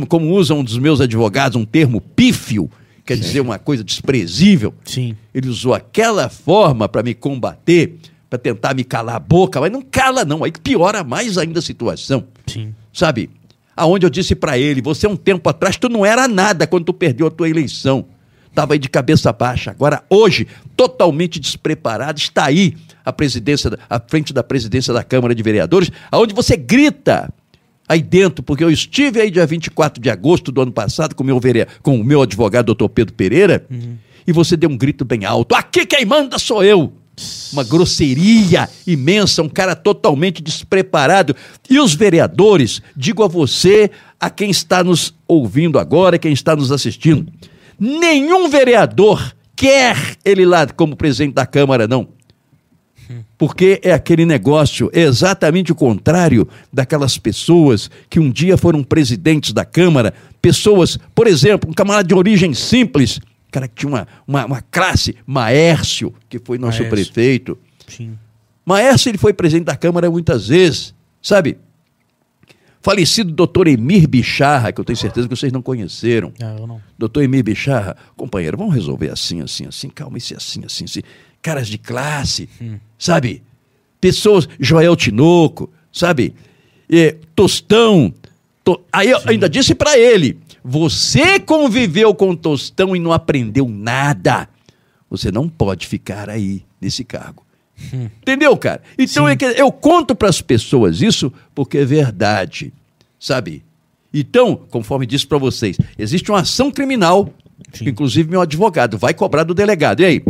como 0.10 0.34
usa 0.34 0.54
um 0.54 0.62
dos 0.62 0.78
meus 0.78 1.00
advogados, 1.00 1.56
um 1.56 1.64
termo 1.64 2.02
pífio, 2.02 2.70
quer 3.06 3.16
dizer 3.16 3.40
uma 3.40 3.58
coisa 3.58 3.86
desprezível. 3.86 4.74
Sim. 4.84 5.16
Ele 5.34 5.48
usou 5.48 5.74
aquela 5.74 6.28
forma 6.28 6.90
para 6.90 7.02
me 7.02 7.14
combater, 7.14 7.96
para 8.30 8.38
tentar 8.38 8.74
me 8.74 8.84
calar 8.84 9.16
a 9.16 9.20
boca, 9.20 9.62
mas 9.62 9.72
não 9.72 9.82
cala 9.82 10.26
não, 10.26 10.44
aí 10.44 10.52
piora 10.52 11.06
mais 11.06 11.38
ainda 11.38 11.60
a 11.60 11.62
situação 11.62 12.26
Sim. 12.46 12.76
sabe? 12.92 13.30
Aonde 13.74 14.06
eu 14.06 14.10
disse 14.10 14.36
para 14.36 14.58
ele, 14.58 14.82
você 14.82 15.08
um 15.08 15.16
tempo 15.16 15.50
atrás 15.50 15.78
tu 15.78 15.88
não 15.88 16.06
era 16.06 16.28
nada 16.28 16.68
quando 16.68 16.84
tu 16.84 16.94
perdeu 16.94 17.28
a 17.28 17.32
tua 17.32 17.48
eleição. 17.48 18.08
Estava 18.50 18.74
aí 18.74 18.80
de 18.80 18.90
cabeça 18.90 19.32
baixa. 19.32 19.72
Agora 19.72 20.04
hoje, 20.10 20.48
totalmente 20.76 21.40
despreparado, 21.40 22.20
está 22.20 22.44
aí 22.44 22.76
a 23.08 23.14
presidência, 23.14 23.72
à 23.90 24.02
frente 24.02 24.34
da 24.34 24.44
presidência 24.44 24.94
da 24.94 25.02
Câmara 25.02 25.34
de 25.34 25.42
Vereadores, 25.42 25.90
aonde 26.12 26.36
você 26.36 26.58
grita 26.58 27.34
aí 27.88 28.02
dentro, 28.02 28.44
porque 28.44 28.62
eu 28.62 28.70
estive 28.70 29.22
aí 29.22 29.32
dia 29.32 29.46
24 29.46 30.02
de 30.02 30.10
agosto 30.10 30.52
do 30.52 30.62
ano 30.62 30.74
passado 30.74 31.16
com 31.16 31.24
meu, 31.24 31.40
vere... 31.40 31.66
com 31.82 31.98
o 31.98 32.04
meu 32.04 32.22
advogado, 32.22 32.66
doutor 32.66 32.90
Pedro 32.90 33.14
Pereira, 33.14 33.66
e 34.28 34.34
você 34.34 34.58
deu 34.58 34.70
um 34.70 34.78
grito 34.78 35.06
bem 35.06 35.24
alto. 35.24 35.56
Aqui 35.56 35.86
quem 35.86 36.04
manda 36.06 36.38
sou 36.38 36.62
eu. 36.66 36.92
Uma 37.54 37.64
grosseria 37.64 38.68
imensa, 38.86 39.42
um 39.42 39.48
cara 39.48 39.74
totalmente 39.74 40.44
despreparado. 40.44 41.34
E 41.70 41.80
os 41.80 41.96
vereadores, 41.96 42.82
digo 42.94 43.24
a 43.24 43.28
você, 43.28 43.90
a 44.20 44.30
quem 44.30 44.50
está 44.50 44.84
nos 44.84 45.14
ouvindo 45.26 45.80
agora, 45.80 46.20
quem 46.20 46.34
está 46.34 46.58
nos 46.58 46.74
assistindo, 46.74 47.32
nenhum 47.80 48.50
vereador 48.50 49.34
quer 49.56 49.96
ele 50.26 50.46
lá 50.46 50.68
como 50.68 50.94
presidente 50.94 51.34
da 51.34 51.46
Câmara, 51.46 51.88
não. 51.88 52.17
Porque 53.38 53.80
é 53.84 53.92
aquele 53.92 54.26
negócio 54.26 54.90
exatamente 54.94 55.72
o 55.72 55.76
contrário 55.76 56.48
daquelas 56.72 57.18
pessoas 57.18 57.90
que 58.10 58.20
um 58.20 58.30
dia 58.30 58.58
foram 58.58 58.84
presidentes 58.84 59.54
da 59.54 59.64
Câmara, 59.66 60.14
pessoas, 60.42 60.98
por 61.14 61.28
exemplo, 61.28 61.70
um 61.70 61.74
camarada 61.74 62.08
de 62.08 62.16
origem 62.16 62.54
simples, 62.54 63.20
cara 63.52 63.68
que 63.68 63.76
tinha 63.76 63.90
uma, 63.90 64.08
uma, 64.28 64.46
uma 64.46 64.62
classe, 64.62 65.16
Maércio, 65.26 66.14
que 66.30 66.40
foi 66.40 66.58
nosso 66.58 66.80
Maércio. 66.80 66.90
prefeito. 66.90 67.58
Sim. 67.88 68.18
Maércio 68.66 69.10
ele 69.10 69.18
foi 69.18 69.34
presidente 69.34 69.66
da 69.66 69.76
Câmara 69.76 70.10
muitas 70.12 70.48
vezes, 70.48 70.94
sabe? 71.22 71.58
Falecido 72.82 73.32
doutor 73.32 73.68
Emir 73.68 74.08
Bicharra, 74.08 74.72
que 74.72 74.80
eu 74.80 74.86
tenho 74.86 74.98
certeza 74.98 75.28
que 75.28 75.36
vocês 75.36 75.52
não 75.52 75.62
conheceram. 75.62 76.32
Ah, 76.42 76.56
eu 76.58 76.68
não. 76.68 76.82
Doutor 76.98 77.24
Emir 77.24 77.44
Bicharra, 77.44 77.98
companheiro, 78.16 78.58
vamos 78.58 78.74
resolver 78.74 79.10
assim, 79.10 79.42
assim, 79.42 79.66
assim, 79.66 79.90
calma, 79.90 80.18
isso 80.18 80.34
é 80.34 80.38
assim, 80.38 80.64
assim, 80.66 80.86
assim. 80.86 81.02
Caras 81.48 81.70
de 81.70 81.78
classe, 81.78 82.50
sabe? 83.00 83.42
Pessoas, 84.02 84.50
Joel 84.60 84.98
Tinoco, 84.98 85.72
sabe? 85.94 86.36
É, 86.92 87.16
Tostão. 87.34 88.14
To- 88.66 88.82
Aí 88.92 89.10
eu 89.12 89.20
ainda 89.26 89.48
disse 89.48 89.74
para 89.74 89.98
ele: 89.98 90.38
você 90.62 91.40
conviveu 91.40 92.14
com 92.14 92.36
Tostão 92.36 92.94
e 92.94 93.00
não 93.00 93.14
aprendeu 93.14 93.66
nada. 93.70 94.50
Você 95.10 95.32
não 95.32 95.48
pode 95.48 95.88
ficar 95.88 96.30
aí 96.30 96.66
nesse 96.82 97.06
cargo. 97.06 97.46
Entendeu, 97.94 98.58
cara? 98.58 98.82
Então 99.00 99.26
é 99.26 99.38
que 99.38 99.46
eu 99.46 99.72
conto 99.72 100.14
para 100.14 100.28
as 100.28 100.42
pessoas 100.42 101.02
isso 101.02 101.32
porque 101.56 101.78
é 101.78 101.86
verdade, 101.86 102.74
sabe? 103.18 103.64
Então, 104.14 104.60
conforme 104.70 105.06
disse 105.06 105.26
para 105.26 105.38
vocês, 105.38 105.78
existe 105.98 106.30
uma 106.30 106.42
ação 106.42 106.70
criminal, 106.72 107.34
Sim. 107.72 107.88
inclusive 107.88 108.30
meu 108.30 108.42
advogado 108.42 108.98
vai 108.98 109.14
cobrar 109.14 109.44
do 109.44 109.54
delegado. 109.54 110.02
E 110.02 110.06
aí, 110.06 110.24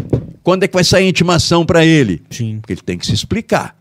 quando 0.48 0.64
é 0.64 0.68
que 0.70 0.74
vai 0.74 0.84
sair 0.86 1.08
a 1.08 1.10
intimação 1.10 1.66
para 1.66 1.86
ele? 1.86 2.22
Sim. 2.30 2.60
Porque 2.62 2.72
ele 2.72 2.82
tem 2.82 2.98
que 2.98 3.06
se 3.06 3.14
explicar. 3.14 3.76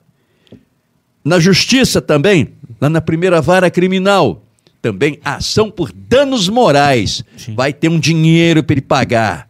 Na 1.25 1.39
justiça 1.39 2.01
também, 2.01 2.55
lá 2.81 2.91
na 2.91 3.01
primeira 3.01 3.41
vara 3.41 3.71
criminal, 3.71 4.43
também 4.83 5.21
ação 5.25 5.71
por 5.71 5.93
danos 5.93 6.49
morais. 6.49 7.23
Sim. 7.37 7.55
Vai 7.55 7.73
ter 7.73 7.89
um 7.89 8.01
dinheiro 8.01 8.65
para 8.65 8.75
ele 8.75 8.81
pagar. 8.81 9.49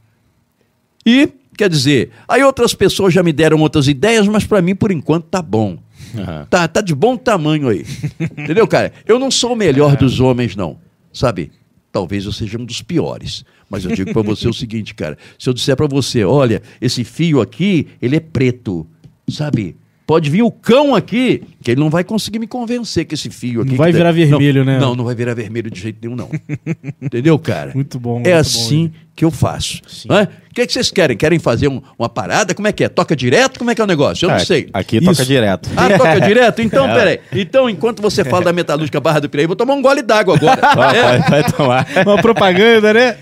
E, 1.06 1.30
quer 1.56 1.70
dizer, 1.70 2.10
aí 2.28 2.44
outras 2.44 2.74
pessoas 2.74 3.14
já 3.14 3.22
me 3.22 3.32
deram 3.32 3.62
outras 3.62 3.88
ideias, 3.88 4.28
mas 4.28 4.44
para 4.44 4.60
mim, 4.60 4.74
por 4.74 4.90
enquanto, 4.90 5.24
tá 5.24 5.40
bom. 5.40 5.78
Aham. 6.14 6.46
Tá, 6.50 6.68
tá 6.68 6.82
de 6.82 6.94
bom 6.94 7.16
tamanho 7.16 7.70
aí. 7.70 7.86
Entendeu, 8.20 8.68
cara? 8.68 8.92
Eu 9.06 9.18
não 9.18 9.30
sou 9.30 9.54
o 9.54 9.56
melhor 9.56 9.96
dos 9.96 10.20
homens, 10.20 10.54
não. 10.54 10.76
Sabe? 11.14 11.50
Talvez 11.96 12.26
eu 12.26 12.32
seja 12.32 12.58
um 12.58 12.64
dos 12.66 12.82
piores. 12.82 13.42
Mas 13.70 13.86
eu 13.86 13.90
digo 13.96 14.12
pra 14.12 14.20
você 14.20 14.46
o 14.46 14.52
seguinte, 14.52 14.94
cara. 14.94 15.16
Se 15.38 15.48
eu 15.48 15.54
disser 15.54 15.74
pra 15.74 15.86
você, 15.86 16.22
olha, 16.24 16.60
esse 16.78 17.04
fio 17.04 17.40
aqui, 17.40 17.86
ele 18.02 18.16
é 18.16 18.20
preto. 18.20 18.86
Sabe? 19.26 19.74
Pode 20.06 20.30
vir 20.30 20.42
o 20.42 20.52
cão 20.52 20.94
aqui, 20.94 21.42
que 21.64 21.72
ele 21.72 21.80
não 21.80 21.90
vai 21.90 22.04
conseguir 22.04 22.38
me 22.38 22.46
convencer 22.46 23.04
que 23.04 23.14
esse 23.14 23.28
fio 23.28 23.62
aqui. 23.62 23.70
Não 23.70 23.76
vai 23.76 23.90
virar 23.90 24.12
vermelho, 24.12 24.64
não, 24.64 24.72
né? 24.72 24.78
Não, 24.78 24.94
não 24.94 25.04
vai 25.04 25.16
virar 25.16 25.34
vermelho 25.34 25.68
de 25.68 25.80
jeito 25.80 25.98
nenhum, 26.00 26.14
não. 26.14 26.30
Entendeu, 27.02 27.36
cara? 27.40 27.72
Muito 27.74 27.98
bom. 27.98 28.18
É 28.24 28.34
muito 28.34 28.36
assim 28.36 28.86
bom, 28.86 28.94
que 29.16 29.24
eu 29.24 29.32
faço. 29.32 29.80
Sim. 29.88 30.06
não 30.08 30.18
é? 30.18 30.22
O 30.50 30.54
que, 30.54 30.64
que 30.64 30.72
vocês 30.72 30.92
querem? 30.92 31.16
Querem 31.16 31.40
fazer 31.40 31.66
um- 31.66 31.82
uma 31.98 32.08
parada? 32.08 32.54
Como 32.54 32.68
é 32.68 32.72
que 32.72 32.84
é? 32.84 32.88
Toca 32.88 33.16
direto? 33.16 33.58
Como 33.58 33.68
é 33.70 33.74
que 33.74 33.80
é 33.80 33.84
o 33.84 33.86
negócio? 33.86 34.26
Eu 34.26 34.30
não 34.30 34.38
sei. 34.38 34.68
Aqui 34.72 35.00
toca 35.00 35.10
Isso. 35.12 35.26
direto. 35.26 35.68
Ah, 35.76 35.98
toca 35.98 36.20
direto? 36.24 36.62
Então, 36.62 36.88
É. 36.88 36.94
peraí. 36.94 37.20
Então, 37.32 37.68
enquanto 37.68 38.00
você 38.00 38.24
fala 38.24 38.44
da 38.44 38.52
metalúrgica 38.52 39.00
Barra 39.00 39.18
do 39.20 39.28
Piraí, 39.28 39.46
vou 39.48 39.56
tomar 39.56 39.74
um 39.74 39.82
gole 39.82 40.02
d'água 40.02 40.36
agora. 40.36 40.60
Vai, 40.76 40.98
É. 40.98 41.02
vai, 41.02 41.30
vai 41.42 41.52
tomar. 41.52 41.86
Uma 42.06 42.22
propaganda, 42.22 42.94
né? 42.94 43.16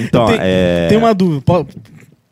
Então, 0.00 0.24
tem, 0.26 0.38
é... 0.40 0.86
tem 0.88 0.96
uma 0.96 1.12
dúvida. 1.14 1.42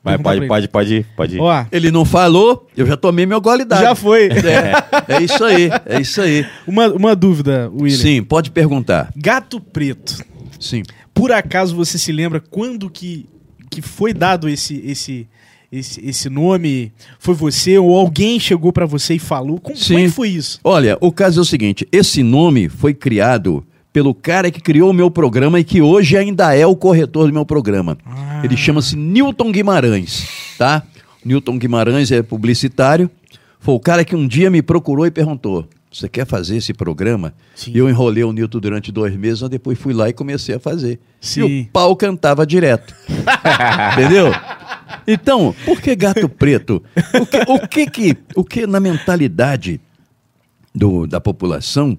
Perguntar 0.02 0.22
pode, 0.31 0.47
pode, 0.48 0.68
pode, 0.68 1.06
pode. 1.14 1.35
ele. 1.35 1.43
Ó, 1.43 1.64
Ele 1.70 1.90
não 1.90 2.06
falou, 2.06 2.66
eu 2.74 2.86
já 2.86 2.97
tomei 2.97 3.27
meu 3.27 3.40
gole 3.40 3.64
d'água. 3.66 3.89
já 3.89 3.94
foi. 3.94 4.28
É, 4.28 5.14
é 5.16 5.20
isso 5.22 5.44
aí, 5.44 5.68
é 5.85 6.01
isso 6.01 6.20
aí. 6.22 6.47
Uma, 6.66 6.89
uma 6.89 7.14
dúvida, 7.14 7.70
William. 7.74 7.98
Sim, 7.98 8.22
pode 8.22 8.51
perguntar. 8.51 9.12
Gato 9.14 9.60
preto. 9.60 10.24
Sim. 10.59 10.82
Por 11.12 11.32
acaso 11.32 11.77
você 11.77 11.98
se 11.98 12.12
lembra 12.12 12.40
quando 12.40 12.89
que, 12.89 13.27
que 13.70 13.82
foi 13.82 14.14
dado 14.14 14.48
esse, 14.48 14.82
esse, 14.86 15.28
esse, 15.70 16.02
esse 16.06 16.31
nome? 16.31 16.93
Foi 17.18 17.35
você 17.35 17.77
ou 17.78 17.94
alguém 17.94 18.40
chegou 18.40 18.72
pra 18.72 18.86
você 18.86 19.16
e 19.16 19.18
falou? 19.18 19.60
Como, 19.60 19.77
como 19.77 19.98
é 19.98 20.02
Sim. 20.02 20.05
que 20.09 20.14
foi 20.14 20.28
isso? 20.31 20.59
Olha, 20.64 20.97
o 20.98 21.12
caso 21.12 21.40
é 21.40 21.43
o 21.43 21.44
seguinte: 21.44 21.86
esse 21.93 22.22
nome 22.22 22.70
foi 22.70 22.94
criado 22.94 23.62
pelo 23.92 24.14
cara 24.14 24.50
que 24.50 24.60
criou 24.60 24.90
o 24.90 24.94
meu 24.94 25.10
programa 25.10 25.58
e 25.58 25.64
que 25.64 25.82
hoje 25.82 26.16
ainda 26.16 26.54
é 26.54 26.66
o 26.66 26.76
corretor 26.76 27.26
do 27.26 27.32
meu 27.32 27.44
programa. 27.44 27.98
Ah. 28.06 28.40
Ele 28.44 28.56
chama-se 28.56 28.96
Newton 28.96 29.50
Guimarães, 29.50 30.28
tá? 30.56 30.82
Newton 31.24 31.58
Guimarães 31.58 32.10
é 32.10 32.22
publicitário. 32.22 33.10
Foi 33.58 33.74
o 33.74 33.80
cara 33.80 34.04
que 34.04 34.16
um 34.16 34.26
dia 34.26 34.50
me 34.50 34.62
procurou 34.62 35.06
e 35.06 35.10
perguntou: 35.10 35.68
Você 35.92 36.08
quer 36.08 36.26
fazer 36.26 36.56
esse 36.56 36.72
programa? 36.72 37.34
Sim. 37.54 37.72
E 37.74 37.78
eu 37.78 37.88
enrolei 37.88 38.24
o 38.24 38.32
Newton 38.32 38.58
durante 38.58 38.90
dois 38.90 39.14
meses, 39.14 39.42
mas 39.42 39.50
depois 39.50 39.78
fui 39.78 39.92
lá 39.92 40.08
e 40.08 40.12
comecei 40.12 40.54
a 40.54 40.60
fazer. 40.60 40.98
Sim. 41.20 41.46
E 41.46 41.62
o 41.62 41.66
pau 41.66 41.94
cantava 41.94 42.46
direto. 42.46 42.94
Entendeu? 43.92 44.32
Então, 45.06 45.54
por 45.64 45.80
que 45.80 45.94
gato 45.94 46.28
preto? 46.28 46.82
O 47.20 47.26
que, 47.26 47.38
o 47.46 47.68
que, 47.68 47.86
que, 47.86 48.16
o 48.34 48.44
que 48.44 48.66
na 48.66 48.80
mentalidade 48.80 49.80
do, 50.74 51.06
da 51.06 51.20
população, 51.20 51.98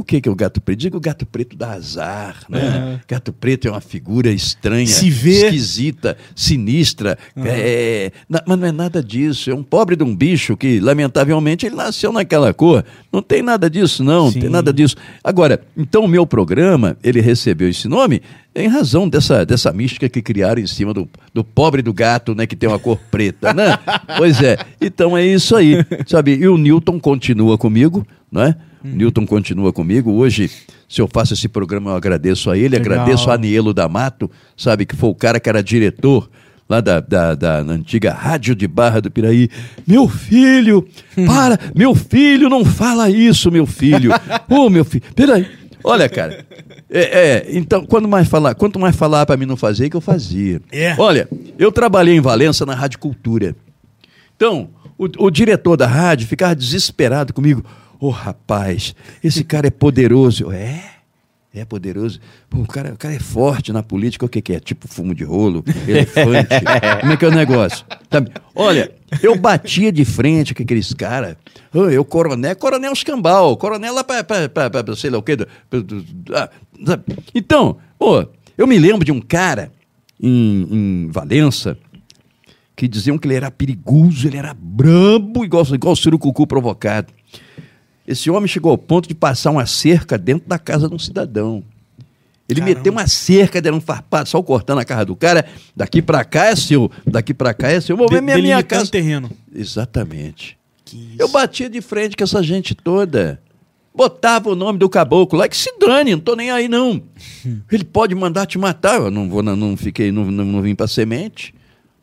o 0.00 0.04
que, 0.04 0.20
que 0.20 0.28
é 0.28 0.32
o 0.32 0.34
gato 0.34 0.60
preto? 0.60 0.78
Digo 0.78 0.96
o 0.96 1.00
gato 1.00 1.26
preto 1.26 1.56
dá 1.56 1.72
azar, 1.72 2.36
né? 2.48 3.00
Gato 3.08 3.32
preto 3.32 3.66
é 3.68 3.70
uma 3.70 3.80
figura 3.80 4.30
estranha, 4.30 4.86
Se 4.86 5.10
vê. 5.10 5.46
esquisita, 5.46 6.16
sinistra. 6.34 7.18
é, 7.36 8.12
na- 8.28 8.42
mas 8.46 8.58
não 8.58 8.66
é 8.68 8.72
nada 8.72 9.02
disso. 9.02 9.50
É 9.50 9.54
um 9.54 9.62
pobre 9.62 9.96
de 9.96 10.02
um 10.04 10.14
bicho 10.14 10.56
que, 10.56 10.80
lamentavelmente, 10.80 11.66
ele 11.66 11.74
nasceu 11.76 12.12
naquela 12.12 12.52
cor. 12.54 12.84
Não 13.12 13.20
tem 13.22 13.42
nada 13.42 13.68
disso, 13.68 14.02
não. 14.04 14.30
Sim. 14.30 14.40
tem 14.40 14.48
nada 14.50 14.72
disso. 14.72 14.96
Agora, 15.22 15.60
então 15.76 16.04
o 16.04 16.08
meu 16.08 16.26
programa, 16.26 16.96
ele 17.02 17.20
recebeu 17.20 17.68
esse 17.68 17.88
nome 17.88 18.22
em 18.54 18.66
razão 18.68 19.08
dessa, 19.08 19.44
dessa 19.44 19.72
mística 19.72 20.08
que 20.08 20.20
criaram 20.22 20.60
em 20.60 20.66
cima 20.66 20.92
do, 20.94 21.08
do 21.32 21.44
pobre 21.44 21.82
do 21.82 21.92
gato, 21.92 22.34
né? 22.34 22.46
Que 22.46 22.56
tem 22.56 22.68
uma 22.68 22.78
cor 22.78 22.98
preta, 23.10 23.52
né? 23.54 23.78
pois 24.16 24.42
é. 24.42 24.56
Então 24.80 25.16
é 25.16 25.24
isso 25.26 25.54
aí, 25.56 25.76
sabe? 26.06 26.34
E 26.36 26.48
o 26.48 26.56
Newton 26.58 26.98
continua 26.98 27.56
comigo, 27.58 28.06
não 28.30 28.42
é? 28.84 28.88
O 28.88 28.96
Newton 28.96 29.26
continua 29.26 29.72
comigo. 29.72 30.12
Hoje, 30.12 30.50
se 30.88 31.00
eu 31.00 31.08
faço 31.08 31.34
esse 31.34 31.48
programa, 31.48 31.90
eu 31.90 31.96
agradeço 31.96 32.50
a 32.50 32.56
ele, 32.56 32.76
Legal. 32.76 33.00
agradeço 33.00 33.30
a 33.30 33.34
Anielo 33.34 33.74
D'Amato, 33.74 34.30
sabe? 34.56 34.86
Que 34.86 34.96
foi 34.96 35.10
o 35.10 35.14
cara 35.14 35.38
que 35.40 35.48
era 35.48 35.62
diretor 35.62 36.28
lá 36.68 36.80
da, 36.80 37.00
da, 37.00 37.34
da 37.34 37.64
na 37.64 37.72
antiga 37.72 38.12
Rádio 38.12 38.54
de 38.54 38.68
Barra 38.68 39.00
do 39.00 39.10
Piraí. 39.10 39.48
Meu 39.86 40.08
filho, 40.08 40.86
para, 41.26 41.58
meu 41.74 41.94
filho, 41.94 42.48
não 42.48 42.64
fala 42.64 43.08
isso, 43.10 43.50
meu 43.50 43.66
filho. 43.66 44.10
Ô, 44.48 44.68
meu 44.68 44.84
filho, 44.84 45.04
peraí. 45.14 45.46
Olha, 45.82 46.08
cara, 46.08 46.44
é, 46.90 47.00
é, 47.00 47.46
então, 47.50 47.86
quando 47.86 48.08
mais 48.08 48.28
falar, 48.28 48.54
quanto 48.54 48.78
mais 48.78 48.96
falar 48.96 49.24
para 49.24 49.36
mim 49.36 49.46
não 49.46 49.56
fazer, 49.56 49.88
que 49.88 49.96
eu 49.96 50.00
fazia. 50.00 50.60
É. 50.72 50.94
Olha, 50.98 51.28
eu 51.58 51.70
trabalhei 51.70 52.16
em 52.16 52.20
Valença 52.20 52.66
na 52.66 52.74
Rádio 52.74 52.98
Cultura. 52.98 53.54
Então, 54.36 54.68
o, 54.98 55.26
o 55.26 55.30
diretor 55.30 55.76
da 55.76 55.86
rádio 55.86 56.26
ficava 56.26 56.54
desesperado 56.54 57.32
comigo. 57.32 57.64
Ô, 58.00 58.10
rapaz, 58.10 58.94
esse 59.22 59.42
cara 59.44 59.66
é 59.66 59.70
poderoso. 59.70 60.50
É? 60.52 60.82
É 61.54 61.64
poderoso. 61.64 62.20
Pô, 62.48 62.58
o, 62.58 62.66
cara, 62.66 62.92
o 62.92 62.96
cara 62.96 63.14
é 63.14 63.18
forte 63.18 63.72
na 63.72 63.82
política. 63.82 64.24
O 64.24 64.28
que, 64.28 64.40
que 64.40 64.52
é? 64.52 64.60
Tipo 64.60 64.86
fumo 64.86 65.14
de 65.14 65.24
rolo, 65.24 65.64
elefante. 65.88 66.54
Como 67.00 67.12
é 67.12 67.16
que 67.16 67.24
é 67.24 67.28
o 67.28 67.34
negócio? 67.34 67.84
Sabe? 68.10 68.30
Olha, 68.54 68.92
eu 69.22 69.34
batia 69.36 69.90
de 69.90 70.04
frente 70.04 70.54
com 70.54 70.62
aqueles 70.62 70.92
caras. 70.92 71.36
Ô, 71.74 71.88
Eu, 71.88 72.04
coronel, 72.04 72.54
coronel 72.54 72.92
escambau, 72.92 73.56
coronel 73.56 73.94
lá 73.94 74.04
pra, 74.04 74.22
pra, 74.22 74.48
pra, 74.48 74.70
pra 74.70 74.96
sei 74.96 75.10
lá 75.10 75.18
o 75.18 75.22
quê. 75.22 75.36
ah? 76.34 76.50
Então, 77.34 77.78
pô, 77.98 78.24
eu 78.56 78.66
me 78.66 78.78
lembro 78.78 79.04
de 79.04 79.10
um 79.10 79.20
cara 79.20 79.72
em, 80.20 80.68
em 80.70 81.08
Valença 81.10 81.76
que 82.76 82.86
diziam 82.86 83.18
que 83.18 83.26
ele 83.26 83.34
era 83.34 83.50
perigoso, 83.50 84.28
ele 84.28 84.36
era 84.36 84.54
brabo, 84.54 85.44
igual, 85.44 85.64
igual 85.74 85.94
o 85.94 85.96
surucucu 85.96 86.46
provocado. 86.46 87.12
Esse 88.08 88.30
homem 88.30 88.48
chegou 88.48 88.70
ao 88.70 88.78
ponto 88.78 89.06
de 89.06 89.14
passar 89.14 89.50
uma 89.50 89.66
cerca 89.66 90.16
dentro 90.16 90.48
da 90.48 90.58
casa 90.58 90.88
de 90.88 90.94
um 90.94 90.98
cidadão. 90.98 91.62
Ele 92.48 92.60
Caramba. 92.60 92.78
meteu 92.78 92.90
uma 92.90 93.06
cerca, 93.06 93.60
deram 93.60 93.76
um 93.76 93.80
farpado, 93.82 94.26
só 94.26 94.42
cortando 94.42 94.78
a 94.78 94.84
casa 94.86 95.04
do 95.04 95.14
cara. 95.14 95.44
Daqui 95.76 96.00
pra 96.00 96.24
cá 96.24 96.46
é 96.46 96.56
seu, 96.56 96.90
daqui 97.06 97.34
pra 97.34 97.52
cá 97.52 97.68
é 97.68 97.78
seu. 97.82 97.92
Eu 97.92 97.98
vou 97.98 98.08
ver 98.08 98.22
minha, 98.22 98.38
minha 98.38 98.62
casa. 98.62 98.90
terreno. 98.90 99.30
Exatamente. 99.54 100.56
Eu 101.18 101.28
batia 101.28 101.68
de 101.68 101.82
frente 101.82 102.16
com 102.16 102.24
essa 102.24 102.42
gente 102.42 102.74
toda. 102.74 103.42
Botava 103.94 104.48
o 104.48 104.54
nome 104.54 104.78
do 104.78 104.88
caboclo 104.88 105.38
lá, 105.38 105.46
que 105.46 105.56
se 105.56 105.70
dane, 105.78 106.12
não 106.12 106.20
tô 106.20 106.34
nem 106.34 106.50
aí 106.50 106.66
não. 106.66 107.02
Ele 107.70 107.84
pode 107.84 108.14
mandar 108.14 108.46
te 108.46 108.56
matar. 108.56 108.94
Eu 108.94 109.10
não 109.10 109.28
vou, 109.28 109.42
não, 109.42 109.54
não 109.54 109.76
fiquei, 109.76 110.10
não, 110.10 110.24
não, 110.30 110.46
não 110.46 110.62
vim 110.62 110.74
pra 110.74 110.88
semente. 110.88 111.54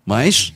Mas 0.05 0.53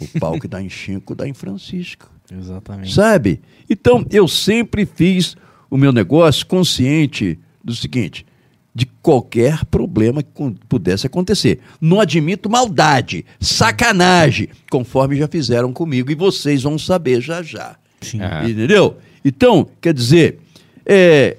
o 0.00 0.18
pau 0.18 0.40
que 0.40 0.48
dá 0.48 0.62
em 0.62 0.70
Chico 0.70 1.14
dá 1.14 1.28
em 1.28 1.34
Francisco. 1.34 2.15
Exatamente. 2.32 2.92
Sabe? 2.92 3.40
Então, 3.68 4.04
eu 4.10 4.26
sempre 4.26 4.86
fiz 4.86 5.36
o 5.70 5.76
meu 5.76 5.92
negócio 5.92 6.46
consciente 6.46 7.38
do 7.62 7.74
seguinte: 7.74 8.26
de 8.74 8.86
qualquer 9.02 9.64
problema 9.64 10.22
que 10.22 10.30
pudesse 10.68 11.06
acontecer. 11.06 11.60
Não 11.80 12.00
admito 12.00 12.50
maldade, 12.50 13.24
sacanagem, 13.40 14.48
conforme 14.70 15.16
já 15.16 15.26
fizeram 15.26 15.72
comigo, 15.72 16.10
e 16.10 16.14
vocês 16.14 16.62
vão 16.62 16.78
saber 16.78 17.20
já 17.20 17.42
já. 17.42 17.76
Sim. 18.00 18.20
Ah. 18.20 18.48
Entendeu? 18.48 18.98
Então, 19.24 19.66
quer 19.80 19.94
dizer, 19.94 20.38
é, 20.84 21.36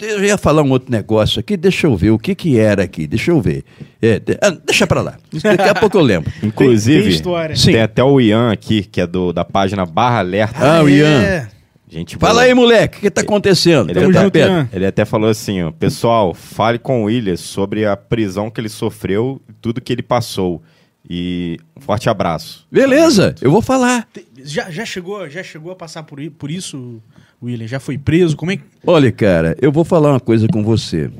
eu 0.00 0.24
ia 0.24 0.38
falar 0.38 0.62
um 0.62 0.70
outro 0.70 0.90
negócio 0.90 1.40
aqui, 1.40 1.56
deixa 1.56 1.86
eu 1.86 1.96
ver 1.96 2.10
o 2.10 2.18
que 2.18 2.34
que 2.34 2.58
era 2.58 2.82
aqui, 2.84 3.06
deixa 3.06 3.30
eu 3.30 3.40
ver. 3.40 3.64
É, 4.00 4.18
de- 4.18 4.38
ah, 4.40 4.50
deixa 4.50 4.86
pra 4.86 5.02
lá, 5.02 5.16
daqui 5.42 5.68
a 5.68 5.74
pouco 5.74 5.96
eu 5.98 6.02
lembro. 6.02 6.32
Inclusive, 6.42 7.02
tem 7.02 7.10
história. 7.10 7.56
Sim. 7.56 7.72
tem 7.72 7.82
até 7.82 8.02
o 8.02 8.20
Ian 8.20 8.52
aqui, 8.52 8.82
que 8.82 9.00
é 9.00 9.06
do, 9.06 9.32
da 9.32 9.44
página 9.44 9.84
Barra 9.84 10.18
Alerta. 10.20 10.58
Ah, 10.78 10.82
o 10.82 10.88
Ian. 10.88 11.22
É. 11.22 11.48
Gente 11.90 12.18
Fala 12.18 12.42
aí, 12.42 12.52
moleque, 12.52 12.98
o 12.98 13.00
que 13.00 13.10
tá 13.10 13.22
acontecendo? 13.22 13.88
Ele 13.90 14.00
Tamo 14.00 14.12
Tá 14.12 14.22
junto? 14.24 14.36
Ian. 14.36 14.68
Ele 14.72 14.84
até 14.84 15.06
falou 15.06 15.30
assim, 15.30 15.62
ó, 15.62 15.70
pessoal, 15.70 16.34
fale 16.34 16.78
com 16.78 17.00
o 17.02 17.04
William 17.06 17.36
sobre 17.36 17.86
a 17.86 17.96
prisão 17.96 18.50
que 18.50 18.60
ele 18.60 18.68
sofreu, 18.68 19.40
tudo 19.62 19.80
que 19.80 19.90
ele 19.92 20.02
passou. 20.02 20.62
E 21.08 21.56
um 21.74 21.80
forte 21.80 22.10
abraço. 22.10 22.66
Beleza, 22.70 23.34
eu 23.40 23.50
vou 23.50 23.62
falar. 23.62 24.06
Já, 24.44 24.70
já, 24.70 24.84
chegou, 24.84 25.26
já 25.30 25.42
chegou 25.42 25.72
a 25.72 25.76
passar 25.76 26.02
por, 26.02 26.20
por 26.32 26.50
isso, 26.50 27.02
William? 27.42 27.66
Já 27.66 27.80
foi 27.80 27.96
preso? 27.96 28.36
Como 28.36 28.50
é 28.50 28.56
que. 28.56 28.64
Olha, 28.86 29.10
cara, 29.12 29.56
eu 29.60 29.70
vou 29.70 29.84
falar 29.84 30.10
uma 30.12 30.20
coisa 30.20 30.46
com 30.48 30.62
você. 30.62 31.10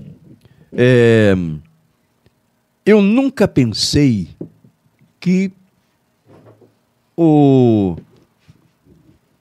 É, 0.73 1.35
eu 2.85 3.01
nunca 3.01 3.47
pensei 3.47 4.29
que 5.21 5.53
o. 7.17 7.97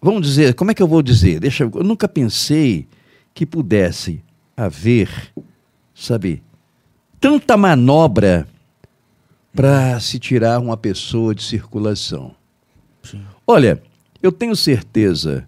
Vamos 0.02 0.22
dizer, 0.28 0.54
como 0.54 0.72
é 0.72 0.74
que 0.74 0.82
eu 0.82 0.88
vou 0.88 1.02
dizer? 1.02 1.40
Deixa 1.40 1.64
eu, 1.64 1.72
eu 1.74 1.84
nunca 1.84 2.08
pensei 2.08 2.88
que 3.34 3.46
pudesse 3.46 4.24
haver, 4.56 5.10
sabe, 5.94 6.42
tanta 7.20 7.58
manobra 7.58 8.48
para 9.54 10.00
se 10.00 10.20
tirar 10.20 10.60
uma 10.60 10.78
pessoa 10.78 11.34
de 11.34 11.44
circulação. 11.44 12.36
Sim. 13.04 13.24
Olha, 13.46 13.82
eu 14.22 14.32
tenho 14.32 14.56
certeza. 14.56 15.48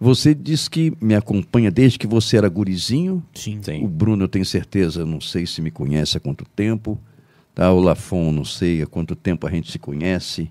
Você 0.00 0.32
disse 0.32 0.70
que 0.70 0.92
me 1.00 1.14
acompanha 1.14 1.70
desde 1.70 1.98
que 1.98 2.06
você 2.06 2.36
era 2.36 2.48
gurizinho. 2.48 3.22
Sim. 3.34 3.60
Sim. 3.62 3.84
O 3.84 3.88
Bruno, 3.88 4.24
eu 4.24 4.28
tenho 4.28 4.44
certeza, 4.44 5.04
não 5.04 5.20
sei 5.20 5.44
se 5.46 5.60
me 5.60 5.70
conhece 5.70 6.16
há 6.16 6.20
quanto 6.20 6.44
tempo. 6.44 6.98
Tá? 7.54 7.72
O 7.72 7.80
Lafon, 7.80 8.30
não 8.30 8.44
sei 8.44 8.82
há 8.82 8.86
quanto 8.86 9.16
tempo 9.16 9.46
a 9.46 9.50
gente 9.50 9.72
se 9.72 9.78
conhece. 9.78 10.48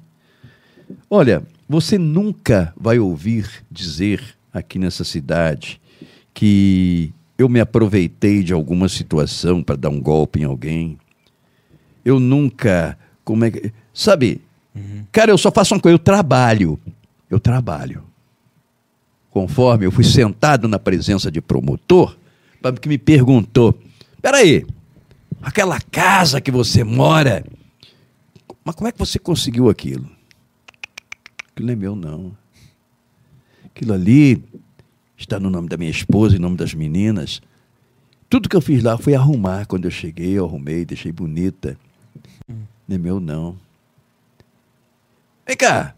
Olha, 1.10 1.44
você 1.68 1.98
nunca 1.98 2.74
vai 2.76 3.00
ouvir 3.00 3.50
dizer 3.72 4.22
aqui 4.54 4.78
nessa 4.78 5.04
cidade 5.04 5.80
que 6.34 7.14
eu 7.38 7.48
me 7.48 7.60
aproveitei 7.60 8.44
de 8.44 8.52
alguma 8.52 8.90
situação 8.90 9.64
para 9.64 9.76
dar 9.76 9.90
um 9.90 10.02
golpe 10.02 10.42
em 10.42 10.44
alguém. 10.44 10.98
Eu 12.04 12.20
nunca. 12.20 12.98
Como 13.24 13.46
é 13.46 13.52
que. 13.52 13.72
Sabe, 13.94 14.42
cara, 15.12 15.32
eu 15.32 15.38
só 15.38 15.52
faço 15.52 15.74
uma 15.74 15.80
coisa, 15.80 15.96
eu 15.96 16.00
trabalho. 16.00 16.80
eu 17.30 17.40
trabalho. 17.40 18.04
Conforme 19.32 19.86
eu 19.86 19.92
fui 19.92 20.04
sentado 20.04 20.68
na 20.68 20.80
presença 20.80 21.32
de 21.32 21.42
promotor, 21.42 22.18
que 22.82 22.90
me 22.90 22.98
perguntou: 22.98 23.78
peraí, 24.22 24.66
aquela 25.42 25.80
casa 25.80 26.42
que 26.42 26.52
você 26.52 26.84
mora, 26.84 27.46
mas 28.64 28.76
como 28.76 28.88
é 28.88 28.92
que 28.92 29.00
você 29.00 29.20
conseguiu 29.20 29.70
aquilo? 29.70 30.10
Aquilo 31.52 31.68
não 31.68 31.74
é 31.74 31.76
meu, 31.76 31.96
não. 31.96 32.38
Aquilo 33.66 33.94
ali 33.94 34.44
está 35.18 35.40
no 35.40 35.50
nome 35.50 35.70
da 35.70 35.78
minha 35.78 35.92
esposa, 35.92 36.36
em 36.36 36.40
nome 36.40 36.58
das 36.58 36.74
meninas. 36.74 37.42
Tudo 38.30 38.50
que 38.50 38.56
eu 38.56 38.62
fiz 38.62 38.84
lá 38.84 38.98
foi 38.98 39.16
arrumar. 39.16 39.66
Quando 39.66 39.86
eu 39.86 39.92
cheguei, 39.92 40.34
eu 40.34 40.46
arrumei, 40.46 40.84
deixei 40.84 41.12
bonita. 41.12 41.78
Não 42.48 42.96
é 42.96 42.98
meu, 42.98 43.20
não. 43.20 43.58
Vem 45.46 45.56
cá. 45.56 45.96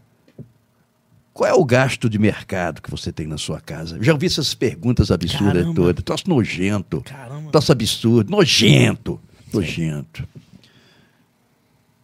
Qual 1.32 1.48
é 1.48 1.54
o 1.54 1.64
gasto 1.64 2.08
de 2.08 2.18
mercado 2.18 2.82
que 2.82 2.90
você 2.90 3.12
tem 3.12 3.26
na 3.26 3.38
sua 3.38 3.60
casa? 3.60 4.02
Já 4.02 4.12
ouvi 4.12 4.26
essas 4.26 4.52
perguntas 4.52 5.10
absurdas 5.10 5.52
Caramba. 5.52 5.74
todas. 5.74 6.04
Troço 6.04 6.28
nojento. 6.28 7.02
Caramba. 7.02 7.50
Troço 7.50 7.72
absurdo. 7.72 8.30
Nojento. 8.30 9.20
Nojento. 9.52 10.26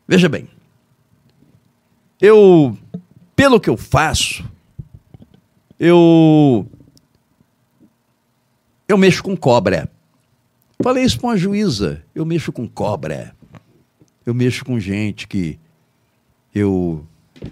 Veja 0.07 0.29
bem. 0.29 0.49
Eu, 2.21 2.79
pelo 3.35 3.61
que 3.61 3.69
eu 3.69 3.77
faço, 3.77 4.45
eu 5.79 6.67
eu 8.89 8.97
mexo 8.97 9.23
com 9.23 9.37
cobra. 9.37 9.91
Falei 10.83 11.05
isso 11.05 11.19
para 11.19 11.31
uma 11.31 11.37
juíza. 11.37 12.03
Eu 12.15 12.25
mexo 12.25 12.53
com 12.53 12.69
cobra. 12.69 13.35
Eu 14.25 14.33
mexo 14.33 14.65
com 14.65 14.79
gente 14.79 15.27
que 15.27 15.59
eu 16.55 17.05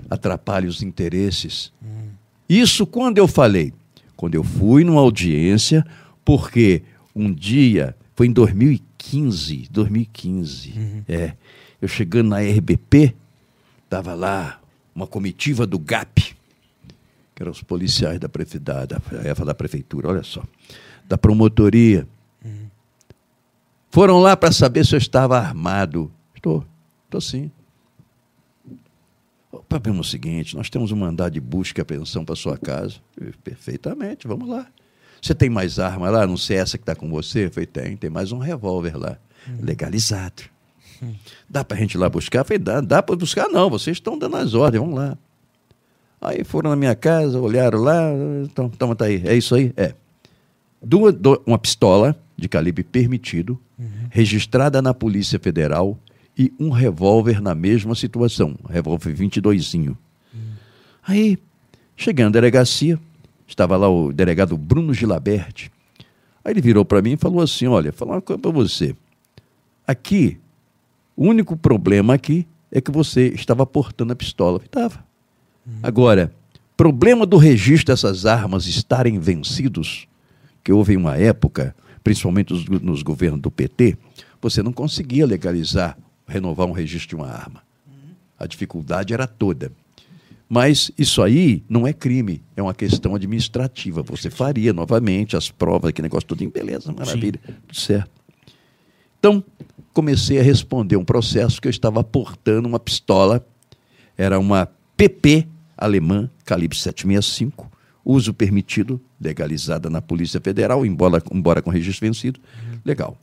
atrapalho 0.09 0.69
os 0.69 0.82
interesses. 0.82 1.73
Hum. 1.82 2.09
Isso 2.48 2.86
quando 2.86 3.19
eu 3.19 3.27
falei? 3.27 3.73
Quando 4.16 4.35
eu 4.35 4.44
fui 4.44 4.85
numa 4.85 5.01
audiência, 5.01 5.85
porque 6.24 6.82
um 7.15 7.32
dia, 7.32 7.97
foi 8.15 8.27
em 8.27 8.32
2015, 8.32 9.69
2015, 9.70 10.74
uhum. 10.77 11.02
é, 11.09 11.35
eu 11.81 11.89
chegando 11.89 12.28
na 12.31 12.40
RBP, 12.40 13.15
estava 13.85 14.15
lá 14.15 14.61
uma 14.94 15.06
comitiva 15.06 15.66
do 15.66 15.78
GAP, 15.78 16.35
que 17.35 17.43
eram 17.43 17.51
os 17.51 17.62
policiais 17.62 18.19
da, 18.19 18.28
da, 18.28 18.86
da, 18.86 19.44
da 19.44 19.55
prefeitura, 19.55 20.09
olha 20.09 20.23
só, 20.23 20.43
da 21.06 21.19
promotoria. 21.19 22.06
Uhum. 22.44 22.66
Foram 23.90 24.20
lá 24.20 24.36
para 24.36 24.52
saber 24.52 24.86
se 24.86 24.94
eu 24.94 24.98
estava 24.98 25.39
armado. 25.39 26.11
Estou, 26.35 26.65
estou 27.06 27.20
sim. 27.20 27.51
O 29.59 29.62
problema 29.62 29.98
é 29.98 30.01
o 30.01 30.05
seguinte: 30.05 30.56
nós 30.56 30.68
temos 30.68 30.93
um 30.93 30.97
mandado 30.97 31.32
de 31.32 31.40
busca 31.40 31.81
e 31.81 31.82
apreensão 31.82 32.24
para 32.24 32.35
sua 32.35 32.59
casa. 32.59 32.94
Perfeitamente, 33.43 34.26
vamos 34.26 34.48
lá. 34.48 34.66
Você 35.20 35.35
tem 35.35 35.48
mais 35.48 35.78
arma 35.78 36.10
lá? 36.10 36.26
Não 36.26 36.36
sei 36.36 36.59
essa 36.59 36.76
que 36.76 36.82
está 36.82 36.94
com 36.94 37.09
você? 37.09 37.47
Eu 37.47 37.51
falei, 37.51 37.66
tem, 37.66 37.97
tem 37.97 38.10
mais 38.10 38.31
um 38.31 38.39
revólver 38.39 38.94
lá. 38.97 39.16
Hum. 39.48 39.56
Legalizado. 39.62 40.43
Hum. 41.02 41.14
Dá 41.48 41.64
para 41.64 41.78
a 41.78 41.81
gente 41.81 41.94
ir 41.94 41.98
lá 41.98 42.10
buscar? 42.10 42.40
Eu 42.40 42.44
falei, 42.44 42.59
dá, 42.59 42.81
dá 42.82 43.02
para 43.02 43.16
buscar? 43.16 43.48
Não, 43.48 43.70
vocês 43.70 43.97
estão 43.97 44.18
dando 44.18 44.36
as 44.36 44.52
ordens, 44.52 44.82
vamos 44.82 44.98
lá. 44.98 45.16
Aí 46.20 46.44
foram 46.44 46.70
na 46.70 46.76
minha 46.76 46.94
casa, 46.94 47.40
olharam 47.40 47.81
lá, 47.81 48.02
então, 48.43 48.68
toma, 48.68 48.94
tá 48.94 49.06
aí. 49.06 49.22
É 49.26 49.35
isso 49.35 49.55
aí? 49.55 49.72
É. 49.76 49.94
Duas, 50.82 51.14
uma 51.47 51.59
pistola 51.59 52.14
de 52.36 52.48
calibre 52.48 52.85
permitido, 52.85 53.59
uhum. 53.78 54.09
registrada 54.10 54.82
na 54.82 54.93
Polícia 54.93 55.39
Federal, 55.39 55.98
e 56.36 56.52
um 56.59 56.70
revólver 56.70 57.40
na 57.40 57.55
mesma 57.55 57.94
situação, 57.94 58.56
revólver 58.69 59.15
22. 59.15 59.74
Hum. 59.74 59.94
Aí, 61.06 61.39
chegando 61.97 62.36
à 62.36 62.40
delegacia, 62.40 62.98
estava 63.47 63.77
lá 63.77 63.89
o 63.89 64.12
delegado 64.12 64.56
Bruno 64.56 64.93
Gilaberti. 64.93 65.70
Aí 66.44 66.52
ele 66.52 66.61
virou 66.61 66.85
para 66.85 67.01
mim 67.01 67.12
e 67.12 67.16
falou 67.16 67.40
assim: 67.40 67.66
Olha, 67.66 67.93
falar 67.93 68.15
uma 68.15 68.23
coisa 68.23 68.40
para 68.40 68.51
você. 68.51 68.94
Aqui, 69.86 70.39
o 71.16 71.27
único 71.27 71.56
problema 71.56 72.15
aqui 72.15 72.47
é 72.70 72.81
que 72.81 72.90
você 72.90 73.28
estava 73.28 73.65
portando 73.65 74.12
a 74.12 74.16
pistola. 74.16 74.61
Estava. 74.65 75.05
Hum. 75.66 75.78
Agora, 75.82 76.32
problema 76.77 77.24
do 77.24 77.36
registro 77.36 77.94
dessas 77.94 78.27
armas 78.27 78.66
estarem 78.66 79.19
vencidos, 79.19 80.09
que 80.62 80.73
houve 80.73 80.97
uma 80.97 81.16
época, 81.16 81.74
principalmente 82.02 82.52
nos 82.82 83.02
governos 83.02 83.40
do 83.40 83.51
PT, 83.51 83.97
você 84.43 84.62
não 84.62 84.73
conseguia 84.73 85.24
legalizar 85.24 85.97
renovar 86.27 86.67
um 86.67 86.73
registro 86.73 87.11
de 87.11 87.15
uma 87.17 87.29
arma. 87.29 87.63
A 88.39 88.47
dificuldade 88.47 89.15
era 89.15 89.27
toda. 89.27 89.73
Mas 90.49 90.91
isso 90.99 91.23
aí 91.23 91.65
não 91.69 91.87
é 91.87 91.93
crime, 91.93 92.43
é 92.57 92.63
uma 92.63 92.75
questão 92.75 93.15
administrativa. 93.15 94.03
Você 94.03 94.31
faria 94.31 94.73
novamente 94.73 95.37
as 95.37 95.51
provas, 95.51 95.89
aquele 95.89 96.07
negócio 96.07 96.29
tudo 96.29 96.45
em 96.45 96.49
beleza, 96.49 96.93
maravilha, 96.93 97.41
Sim. 97.45 97.53
tudo 97.67 97.77
certo. 97.77 98.11
Então, 99.19 99.43
comecei 99.93 100.39
a 100.39 100.43
responder 100.43 100.97
um 100.97 101.05
processo 101.05 101.61
que 101.61 101.67
eu 101.67 101.71
estava 101.71 102.05
portando 102.05 102.69
uma 102.69 102.79
pistola, 102.79 103.45
era 104.19 104.39
uma 104.39 104.69
PP 104.97 105.49
alemã, 105.77 106.31
calibre 106.45 106.77
765, 106.77 107.71
uso 108.05 108.35
permitido, 108.35 109.01
legalizada 109.19 109.89
na 109.89 110.03
Polícia 110.03 110.41
Federal, 110.41 110.85
embora, 110.85 111.23
embora 111.33 111.63
com 111.63 111.71
registro 111.71 112.07
vencido, 112.07 112.39
legal. 112.85 113.17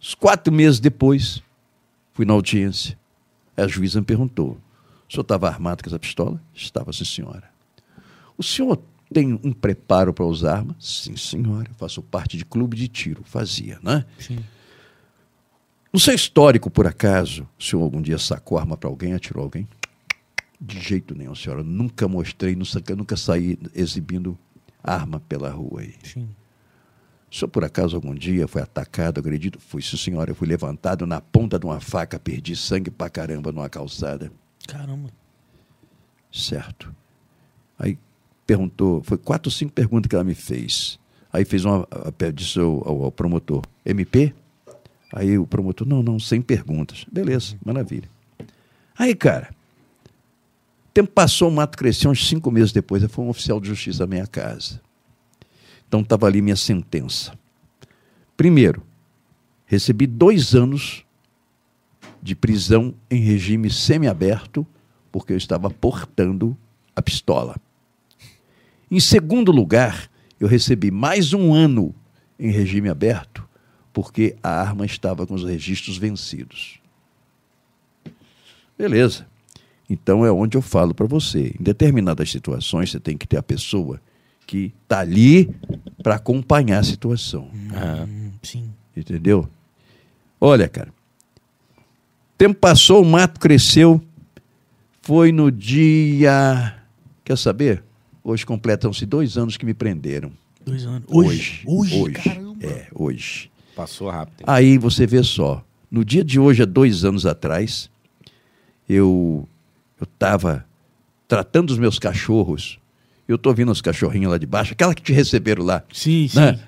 Os 0.00 0.14
quatro 0.14 0.52
meses 0.52 0.78
depois, 0.78 1.42
Fui 2.18 2.26
na 2.26 2.32
audiência. 2.32 2.98
A 3.56 3.68
juíza 3.68 4.00
me 4.00 4.04
perguntou: 4.04 4.58
o 5.08 5.12
senhor 5.12 5.22
estava 5.22 5.46
armado 5.46 5.84
com 5.84 5.88
essa 5.88 6.00
pistola? 6.00 6.42
Estava, 6.52 6.92
sim, 6.92 7.04
senhora. 7.04 7.48
O 8.36 8.42
senhor 8.42 8.82
tem 9.14 9.38
um 9.44 9.52
preparo 9.52 10.12
para 10.12 10.24
usar 10.24 10.56
arma? 10.56 10.74
Sim, 10.80 11.16
senhora. 11.16 11.70
Faço 11.78 12.02
parte 12.02 12.36
de 12.36 12.44
clube 12.44 12.76
de 12.76 12.88
tiro. 12.88 13.22
Fazia, 13.22 13.78
né? 13.84 14.04
Sim. 14.18 14.40
No 15.92 16.00
seu 16.00 16.12
histórico, 16.12 16.68
por 16.68 16.88
acaso, 16.88 17.48
o 17.56 17.62
senhor 17.62 17.84
algum 17.84 18.02
dia 18.02 18.18
sacou 18.18 18.58
arma 18.58 18.76
para 18.76 18.90
alguém, 18.90 19.12
atirou 19.12 19.44
alguém? 19.44 19.68
De 20.60 20.80
jeito 20.80 21.14
nenhum, 21.14 21.36
senhora. 21.36 21.62
Nunca 21.62 22.08
mostrei, 22.08 22.56
nunca, 22.56 22.96
nunca 22.96 23.16
saí 23.16 23.56
exibindo 23.72 24.36
arma 24.82 25.20
pela 25.20 25.50
rua 25.50 25.82
aí. 25.82 25.94
Sim. 26.02 26.28
O 27.30 27.34
senhor, 27.34 27.48
por 27.48 27.64
acaso, 27.64 27.94
algum 27.94 28.14
dia 28.14 28.48
foi 28.48 28.62
atacado, 28.62 29.18
agredido? 29.18 29.58
Fui, 29.60 29.82
sim, 29.82 29.96
senhora. 29.96 30.30
Eu 30.30 30.34
fui 30.34 30.48
levantado 30.48 31.06
na 31.06 31.20
ponta 31.20 31.58
de 31.58 31.66
uma 31.66 31.78
faca, 31.80 32.18
perdi 32.18 32.56
sangue 32.56 32.90
pra 32.90 33.10
caramba 33.10 33.52
numa 33.52 33.68
calçada. 33.68 34.32
Caramba. 34.66 35.10
Certo. 36.32 36.94
Aí 37.78 37.98
perguntou, 38.46 39.02
foi 39.02 39.18
quatro 39.18 39.48
ou 39.48 39.52
cinco 39.52 39.72
perguntas 39.72 40.08
que 40.08 40.14
ela 40.14 40.24
me 40.24 40.34
fez. 40.34 40.98
Aí 41.30 41.44
fez 41.44 41.64
uma, 41.64 41.86
disse 42.34 42.58
ao, 42.58 42.88
ao, 42.88 43.04
ao 43.04 43.12
promotor, 43.12 43.62
MP? 43.84 44.34
Aí 45.12 45.38
o 45.38 45.46
promotor, 45.46 45.86
não, 45.86 46.02
não, 46.02 46.18
sem 46.18 46.40
perguntas. 46.40 47.04
Beleza, 47.10 47.52
uhum. 47.52 47.58
maravilha. 47.66 48.08
Aí, 48.98 49.14
cara, 49.14 49.50
o 50.86 50.92
tempo 50.92 51.10
passou, 51.10 51.48
o 51.48 51.52
mato 51.52 51.76
cresceu, 51.76 52.10
uns 52.10 52.26
cinco 52.26 52.50
meses 52.50 52.72
depois, 52.72 53.04
foi 53.04 53.24
um 53.24 53.28
oficial 53.28 53.60
de 53.60 53.68
justiça 53.68 54.04
à 54.04 54.06
minha 54.06 54.26
casa. 54.26 54.80
Então 55.88 56.00
estava 56.00 56.26
ali 56.26 56.42
minha 56.42 56.54
sentença. 56.54 57.32
Primeiro, 58.36 58.82
recebi 59.64 60.06
dois 60.06 60.54
anos 60.54 61.04
de 62.22 62.36
prisão 62.36 62.94
em 63.10 63.20
regime 63.20 63.70
semiaberto, 63.70 64.66
porque 65.10 65.32
eu 65.32 65.36
estava 65.36 65.70
portando 65.70 66.56
a 66.94 67.00
pistola. 67.00 67.56
Em 68.90 69.00
segundo 69.00 69.50
lugar, 69.50 70.10
eu 70.38 70.46
recebi 70.46 70.90
mais 70.90 71.32
um 71.32 71.54
ano 71.54 71.94
em 72.38 72.50
regime 72.50 72.88
aberto, 72.88 73.46
porque 73.92 74.36
a 74.42 74.50
arma 74.50 74.84
estava 74.84 75.26
com 75.26 75.34
os 75.34 75.44
registros 75.44 75.96
vencidos. 75.96 76.78
Beleza. 78.76 79.26
Então 79.88 80.24
é 80.24 80.30
onde 80.30 80.56
eu 80.56 80.62
falo 80.62 80.94
para 80.94 81.06
você. 81.06 81.54
Em 81.58 81.62
determinadas 81.62 82.30
situações, 82.30 82.90
você 82.90 83.00
tem 83.00 83.16
que 83.16 83.26
ter 83.26 83.38
a 83.38 83.42
pessoa 83.42 84.00
que 84.48 84.72
está 84.82 85.00
ali 85.00 85.54
para 86.02 86.14
acompanhar 86.14 86.78
a 86.78 86.82
situação. 86.82 87.50
Hum, 87.52 88.30
sim. 88.42 88.70
Entendeu? 88.96 89.46
Olha, 90.40 90.66
cara. 90.66 90.88
O 91.76 92.38
tempo 92.38 92.58
passou, 92.58 93.02
o 93.02 93.04
mato 93.04 93.38
cresceu. 93.38 94.00
Foi 95.02 95.30
no 95.32 95.52
dia. 95.52 96.74
Quer 97.22 97.36
saber? 97.36 97.84
Hoje 98.24 98.46
completam-se 98.46 99.04
dois 99.04 99.36
anos 99.36 99.58
que 99.58 99.66
me 99.66 99.74
prenderam. 99.74 100.32
Dois 100.64 100.86
anos. 100.86 101.04
Hoje. 101.08 101.62
Hoje, 101.66 102.00
hoje. 102.00 102.14
Caramba. 102.14 102.66
É, 102.66 102.88
hoje. 102.94 103.50
Passou 103.76 104.08
rápido. 104.08 104.44
Aí 104.46 104.78
você 104.78 105.06
vê 105.06 105.22
só. 105.22 105.62
No 105.90 106.02
dia 106.02 106.24
de 106.24 106.40
hoje, 106.40 106.62
há 106.62 106.66
dois 106.66 107.04
anos 107.04 107.26
atrás, 107.26 107.90
eu 108.88 109.46
estava 110.00 110.64
tratando 111.26 111.70
os 111.70 111.78
meus 111.78 111.98
cachorros 111.98 112.78
eu 113.28 113.36
estou 113.36 113.54
vendo 113.54 113.70
os 113.70 113.82
cachorrinhos 113.82 114.30
lá 114.30 114.38
de 114.38 114.46
baixo, 114.46 114.72
aquela 114.72 114.94
que 114.94 115.02
te 115.02 115.12
receberam 115.12 115.62
lá. 115.62 115.82
Sim, 115.92 116.30
né? 116.34 116.54
sim. 116.54 116.60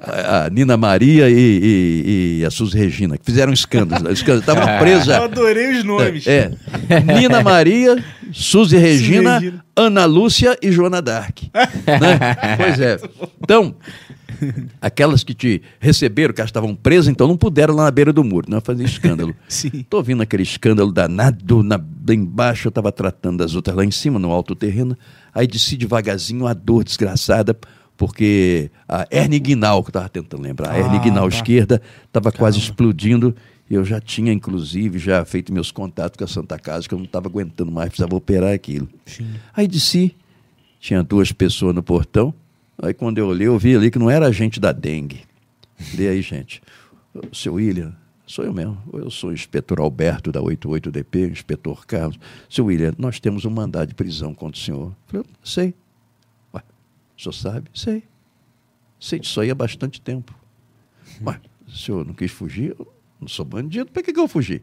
A 0.00 0.48
Nina 0.48 0.76
Maria 0.76 1.28
e, 1.28 1.34
e, 1.34 2.38
e, 2.40 2.44
a 2.44 2.50
Suzy 2.52 2.78
Regina, 2.78 3.18
que 3.18 3.24
fizeram 3.24 3.52
escândalo. 3.52 4.12
Estavam 4.12 4.64
presas. 4.78 5.08
Eu 5.08 5.24
adorei 5.24 5.78
os 5.78 5.84
nomes. 5.84 6.24
É, 6.24 6.52
é. 6.88 7.00
Nina 7.00 7.42
Maria, 7.42 8.02
Suzy 8.32 8.76
Regina, 8.76 9.40
Regina. 9.40 9.64
Ana 9.74 10.04
Lúcia 10.04 10.56
e 10.62 10.70
Joana 10.70 11.02
Dark. 11.02 11.40
né? 11.52 12.36
Pois 12.56 12.80
é. 12.80 12.96
Então, 13.42 13.74
aquelas 14.80 15.22
que 15.24 15.34
te 15.34 15.62
receberam, 15.80 16.32
que 16.34 16.40
elas 16.40 16.48
estavam 16.48 16.74
presas, 16.74 17.08
então 17.08 17.26
não 17.28 17.36
puderam 17.36 17.74
lá 17.74 17.84
na 17.84 17.90
beira 17.90 18.12
do 18.12 18.22
muro, 18.24 18.46
não 18.50 18.60
fazer 18.60 18.84
escândalo. 18.84 19.34
Sim. 19.48 19.84
Tô 19.88 19.98
ouvindo 19.98 20.22
aquele 20.22 20.42
escândalo 20.42 20.92
danado 20.92 21.62
na, 21.62 21.76
lá 21.76 22.14
embaixo, 22.14 22.68
eu 22.68 22.70
estava 22.70 22.90
tratando 22.92 23.38
das 23.38 23.54
outras 23.54 23.76
lá 23.76 23.84
em 23.84 23.90
cima, 23.90 24.18
no 24.18 24.30
alto 24.30 24.54
terreno. 24.54 24.96
Aí 25.34 25.46
desci 25.46 25.76
devagarzinho 25.76 26.46
a 26.46 26.54
dor 26.54 26.84
desgraçada, 26.84 27.56
porque 27.96 28.70
a 28.88 29.06
hernia 29.10 29.38
inguinal, 29.38 29.82
que 29.82 29.88
eu 29.88 29.90
estava 29.90 30.08
tentando 30.08 30.42
lembrar, 30.42 30.70
a 30.70 30.78
hernia 30.78 30.92
Ah, 30.92 30.96
inguinal 30.96 31.28
tá. 31.28 31.36
esquerda 31.36 31.82
estava 32.06 32.30
quase 32.30 32.58
explodindo. 32.58 33.34
E 33.68 33.74
eu 33.74 33.84
já 33.84 34.00
tinha, 34.00 34.32
inclusive, 34.32 34.96
já 34.96 35.24
feito 35.24 35.52
meus 35.52 35.72
contatos 35.72 36.16
com 36.16 36.22
a 36.22 36.28
Santa 36.28 36.56
Casa, 36.56 36.86
que 36.86 36.94
eu 36.94 36.98
não 36.98 37.04
estava 37.04 37.26
aguentando 37.26 37.72
mais, 37.72 37.88
precisava 37.88 38.14
operar 38.14 38.52
aquilo. 38.52 38.88
Sim. 39.04 39.26
Aí 39.52 39.66
desci, 39.66 40.14
tinha 40.78 41.02
duas 41.02 41.32
pessoas 41.32 41.74
no 41.74 41.82
portão. 41.82 42.32
Aí 42.78 42.92
quando 42.92 43.18
eu 43.18 43.28
olhei, 43.28 43.46
eu 43.46 43.58
vi 43.58 43.74
ali 43.74 43.90
que 43.90 43.98
não 43.98 44.10
era 44.10 44.30
gente 44.32 44.60
da 44.60 44.72
dengue. 44.72 45.24
E 45.96 46.06
aí, 46.06 46.20
gente, 46.22 46.62
seu 47.32 47.54
William, 47.54 47.94
sou 48.26 48.44
eu 48.44 48.52
mesmo. 48.52 48.78
Eu 48.92 49.10
sou 49.10 49.30
o 49.30 49.32
inspetor 49.32 49.80
Alberto 49.80 50.30
da 50.30 50.40
88DP, 50.40 51.30
inspetor 51.30 51.86
Carlos. 51.86 52.18
Seu 52.48 52.66
William, 52.66 52.92
nós 52.98 53.20
temos 53.20 53.44
um 53.44 53.50
mandado 53.50 53.88
de 53.88 53.94
prisão 53.94 54.34
contra 54.34 54.60
o 54.60 54.62
senhor. 54.62 54.94
Falei, 55.06 55.26
sei. 55.42 55.74
Ué, 56.54 56.62
o 57.16 57.22
senhor 57.22 57.32
sabe? 57.32 57.70
Sei. 57.74 58.02
Sei 59.00 59.18
disso 59.18 59.40
aí 59.40 59.50
há 59.50 59.54
bastante 59.54 60.00
tempo. 60.00 60.34
Ué, 61.24 61.40
o 61.66 61.70
senhor 61.70 62.06
não 62.06 62.14
quis 62.14 62.30
fugir? 62.30 62.74
Eu 62.78 62.92
não 63.20 63.28
sou 63.28 63.44
bandido, 63.44 63.90
para 63.90 64.02
que, 64.02 64.12
que 64.12 64.20
eu 64.20 64.28
fugi? 64.28 64.62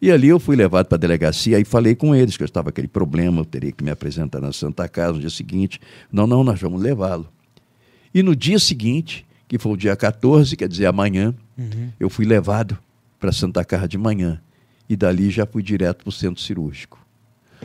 E 0.00 0.12
ali 0.12 0.28
eu 0.28 0.38
fui 0.38 0.54
levado 0.54 0.86
para 0.86 0.96
a 0.96 0.98
delegacia 0.98 1.58
e 1.58 1.64
falei 1.64 1.94
com 1.94 2.14
eles 2.14 2.36
que 2.36 2.42
eu 2.42 2.46
estava 2.46 2.64
com 2.64 2.70
aquele 2.70 2.86
problema, 2.86 3.40
eu 3.40 3.44
teria 3.44 3.72
que 3.72 3.82
me 3.82 3.90
apresentar 3.90 4.40
na 4.40 4.52
Santa 4.52 4.88
Casa 4.88 5.14
no 5.14 5.20
dia 5.20 5.30
seguinte. 5.30 5.80
Não, 6.10 6.26
não, 6.26 6.44
nós 6.44 6.60
vamos 6.60 6.80
levá-lo. 6.80 7.28
E 8.14 8.22
no 8.22 8.36
dia 8.36 8.58
seguinte, 8.58 9.26
que 9.48 9.58
foi 9.58 9.72
o 9.72 9.76
dia 9.76 9.96
14, 9.96 10.56
quer 10.56 10.68
dizer, 10.68 10.86
amanhã, 10.86 11.34
eu 11.98 12.08
fui 12.08 12.24
levado 12.24 12.78
para 13.18 13.30
a 13.30 13.32
Santa 13.32 13.64
Casa 13.64 13.88
de 13.88 13.98
manhã. 13.98 14.40
E 14.88 14.96
dali 14.96 15.30
já 15.30 15.44
fui 15.44 15.62
direto 15.62 16.04
para 16.04 16.08
o 16.08 16.12
centro 16.12 16.40
cirúrgico. 16.42 16.98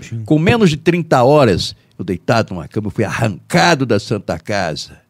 Sim. 0.01 0.25
Com 0.25 0.39
menos 0.39 0.69
de 0.69 0.77
30 0.77 1.23
horas, 1.23 1.75
eu 1.97 2.03
deitado 2.03 2.53
numa 2.53 2.67
cama, 2.67 2.87
eu 2.87 2.91
fui 2.91 3.03
arrancado 3.03 3.85
da 3.85 3.99
Santa 3.99 4.39
Casa. 4.39 5.01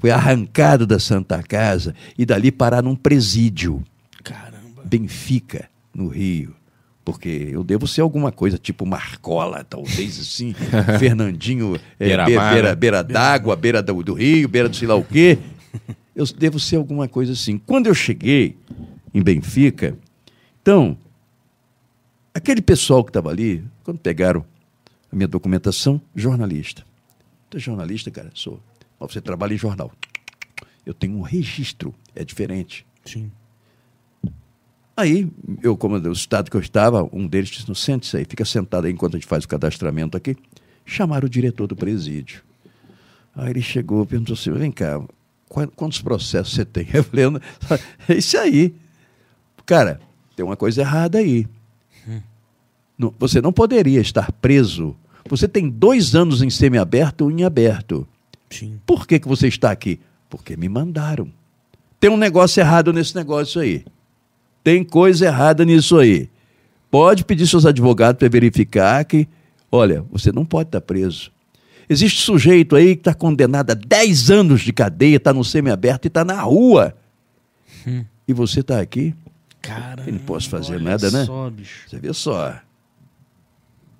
Fui 0.00 0.10
arrancado 0.10 0.86
da 0.86 0.98
Santa 0.98 1.42
Casa 1.42 1.94
e 2.18 2.26
dali 2.26 2.50
parar 2.50 2.82
num 2.82 2.96
presídio. 2.96 3.82
Caramba. 4.22 4.82
Benfica, 4.84 5.68
no 5.94 6.08
Rio. 6.08 6.54
Porque 7.04 7.48
eu 7.52 7.62
devo 7.62 7.86
ser 7.86 8.00
alguma 8.00 8.32
coisa 8.32 8.56
tipo 8.56 8.86
Marcola, 8.86 9.62
talvez 9.62 10.18
assim, 10.18 10.54
Fernandinho, 10.98 11.76
é, 11.98 12.06
Beira-mar, 12.06 12.28
be- 12.48 12.52
beira, 12.54 12.68
né? 12.70 12.74
beira 12.74 13.04
d'água, 13.04 13.54
beira 13.56 13.82
do, 13.82 14.02
do 14.02 14.14
rio, 14.14 14.48
beira 14.48 14.68
do 14.70 14.74
sei 14.76 14.88
lá 14.88 14.94
o 14.94 15.04
quê. 15.04 15.38
Eu 16.16 16.24
devo 16.26 16.58
ser 16.58 16.76
alguma 16.76 17.06
coisa 17.06 17.32
assim. 17.34 17.58
Quando 17.58 17.88
eu 17.88 17.94
cheguei 17.94 18.56
em 19.12 19.22
Benfica, 19.22 19.98
então, 20.62 20.96
aquele 22.32 22.62
pessoal 22.62 23.04
que 23.04 23.10
estava 23.10 23.28
ali, 23.30 23.62
quando 23.82 23.98
pegaram 23.98 24.44
a 25.12 25.14
minha 25.16 25.28
documentação, 25.28 26.00
jornalista. 26.16 26.84
Tu 27.50 27.58
é 27.58 27.60
jornalista, 27.60 28.10
cara? 28.10 28.30
Sou. 28.34 28.60
Mas 28.98 29.12
você 29.12 29.20
trabalha 29.20 29.52
em 29.54 29.58
jornal. 29.58 29.92
Eu 30.86 30.94
tenho 30.94 31.18
um 31.18 31.22
registro, 31.22 31.94
é 32.14 32.24
diferente. 32.24 32.86
Sim. 33.04 33.30
Aí, 34.96 35.28
eu, 35.62 35.76
como 35.76 35.96
o 35.96 36.12
estado 36.12 36.50
que 36.50 36.56
eu 36.56 36.60
estava, 36.60 37.08
um 37.12 37.26
deles 37.26 37.48
disse, 37.48 37.66
não 37.68 37.74
sente-se 37.74 38.16
aí, 38.16 38.24
fica 38.28 38.44
sentado 38.44 38.86
aí 38.86 38.92
enquanto 38.92 39.16
a 39.16 39.18
gente 39.18 39.26
faz 39.28 39.44
o 39.44 39.48
cadastramento 39.48 40.16
aqui. 40.16 40.36
Chamaram 40.86 41.26
o 41.26 41.30
diretor 41.30 41.66
do 41.66 41.74
presídio. 41.74 42.42
Aí 43.34 43.50
ele 43.50 43.62
chegou 43.62 44.04
e 44.04 44.06
perguntou 44.06 44.34
assim, 44.34 44.52
vem 44.52 44.70
cá, 44.70 45.00
qua- 45.48 45.66
quantos 45.66 46.00
processos 46.00 46.54
você 46.54 46.64
tem? 46.64 46.86
Eu 46.94 47.02
falei, 47.02 47.28
"Não, 47.28 47.40
é 48.08 48.14
isso 48.14 48.38
aí. 48.38 48.72
Cara, 49.66 50.00
tem 50.36 50.44
uma 50.44 50.56
coisa 50.56 50.80
errada 50.82 51.18
aí. 51.18 51.46
Você 53.18 53.40
não 53.40 53.52
poderia 53.52 54.00
estar 54.00 54.30
preso. 54.32 54.94
Você 55.28 55.48
tem 55.48 55.68
dois 55.68 56.14
anos 56.14 56.42
em 56.42 56.50
semiaberto 56.50 57.24
ou 57.24 57.30
em 57.30 57.42
aberto. 57.42 58.06
Sim. 58.50 58.78
Por 58.86 59.06
que, 59.06 59.18
que 59.18 59.26
você 59.26 59.48
está 59.48 59.70
aqui? 59.72 59.98
Porque 60.30 60.56
me 60.56 60.68
mandaram. 60.68 61.28
Tem 61.98 62.08
um 62.10 62.16
negócio 62.16 62.60
errado 62.60 62.92
nesse 62.92 63.16
negócio 63.16 63.60
aí. 63.60 63.84
Tem 64.64 64.82
coisa 64.82 65.26
errada 65.26 65.64
nisso 65.64 65.98
aí. 65.98 66.30
Pode 66.90 67.24
pedir 67.24 67.46
seus 67.46 67.66
advogados 67.66 68.18
para 68.18 68.28
verificar 68.28 69.04
que, 69.04 69.28
olha, 69.70 70.02
você 70.10 70.32
não 70.32 70.44
pode 70.44 70.68
estar 70.68 70.80
preso. 70.80 71.30
Existe 71.88 72.22
sujeito 72.22 72.74
aí 72.74 72.96
que 72.96 73.02
está 73.02 73.12
condenado 73.12 73.72
a 73.72 73.74
10 73.74 74.30
anos 74.30 74.62
de 74.62 74.72
cadeia, 74.72 75.16
está 75.16 75.34
no 75.34 75.44
semiaberto 75.44 76.06
e 76.06 76.08
está 76.08 76.24
na 76.24 76.40
rua. 76.40 76.96
E 78.26 78.32
você 78.32 78.60
está 78.60 78.80
aqui? 78.80 79.14
Caramba. 79.60 80.08
Eu 80.08 80.14
não 80.14 80.20
posso 80.20 80.48
fazer 80.48 80.80
nada, 80.80 81.10
né? 81.10 81.26
Só, 81.26 81.50
bicho. 81.50 81.86
Você 81.86 81.98
vê 81.98 82.12
só. 82.14 82.58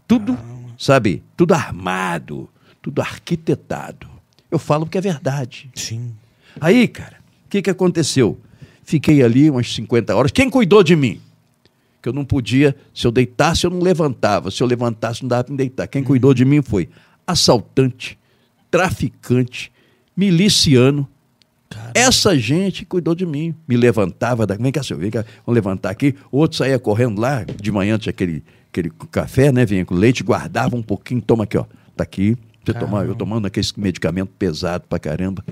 Tudo, 0.08 0.38
sabe? 0.78 1.22
Tudo 1.36 1.52
armado, 1.52 2.48
tudo 2.80 3.02
arquitetado. 3.02 4.08
Eu 4.50 4.58
falo 4.58 4.86
porque 4.86 4.96
é 4.96 5.02
verdade. 5.02 5.70
Sim. 5.74 6.14
Aí, 6.58 6.88
cara, 6.88 7.18
o 7.44 7.50
que, 7.50 7.60
que 7.60 7.70
aconteceu? 7.70 8.40
Fiquei 8.84 9.22
ali 9.22 9.50
umas 9.50 9.72
50 9.74 10.14
horas. 10.14 10.30
Quem 10.30 10.48
cuidou 10.50 10.82
de 10.82 10.94
mim? 10.94 11.20
Que 12.02 12.08
eu 12.08 12.12
não 12.12 12.24
podia, 12.24 12.76
se 12.94 13.06
eu 13.06 13.10
deitasse, 13.10 13.64
eu 13.64 13.70
não 13.70 13.80
levantava. 13.80 14.50
Se 14.50 14.62
eu 14.62 14.66
levantasse, 14.66 15.22
não 15.22 15.28
dava 15.28 15.44
para 15.44 15.52
me 15.52 15.56
deitar. 15.56 15.88
Quem 15.88 16.04
cuidou 16.04 16.34
de 16.34 16.44
mim 16.44 16.60
foi 16.60 16.88
assaltante, 17.26 18.18
traficante, 18.70 19.72
miliciano. 20.14 21.08
Caramba. 21.70 21.92
Essa 21.94 22.38
gente 22.38 22.84
cuidou 22.84 23.14
de 23.14 23.24
mim. 23.24 23.54
Me 23.66 23.76
levantava, 23.76 24.46
da... 24.46 24.54
vem 24.54 24.70
cá, 24.70 24.82
senhor, 24.82 25.00
vem 25.00 25.10
cá, 25.10 25.24
vamos 25.46 25.54
levantar 25.54 25.90
aqui. 25.90 26.14
Outro 26.30 26.58
saía 26.58 26.78
correndo 26.78 27.18
lá, 27.20 27.42
de 27.44 27.72
manhã 27.72 27.98
tinha 27.98 28.10
aquele, 28.10 28.44
aquele 28.70 28.90
café, 29.10 29.50
né? 29.50 29.64
Vinha 29.64 29.84
com 29.84 29.94
leite, 29.94 30.22
guardava 30.22 30.76
um 30.76 30.82
pouquinho, 30.82 31.22
toma 31.22 31.44
aqui, 31.44 31.56
ó. 31.56 31.64
Tá 31.96 32.04
aqui. 32.04 32.36
Você 32.64 32.72
tomar, 32.72 33.06
eu 33.06 33.14
tomando 33.14 33.46
aquele 33.46 33.66
medicamento 33.76 34.30
pesado 34.38 34.84
pra 34.88 34.98
caramba. 34.98 35.44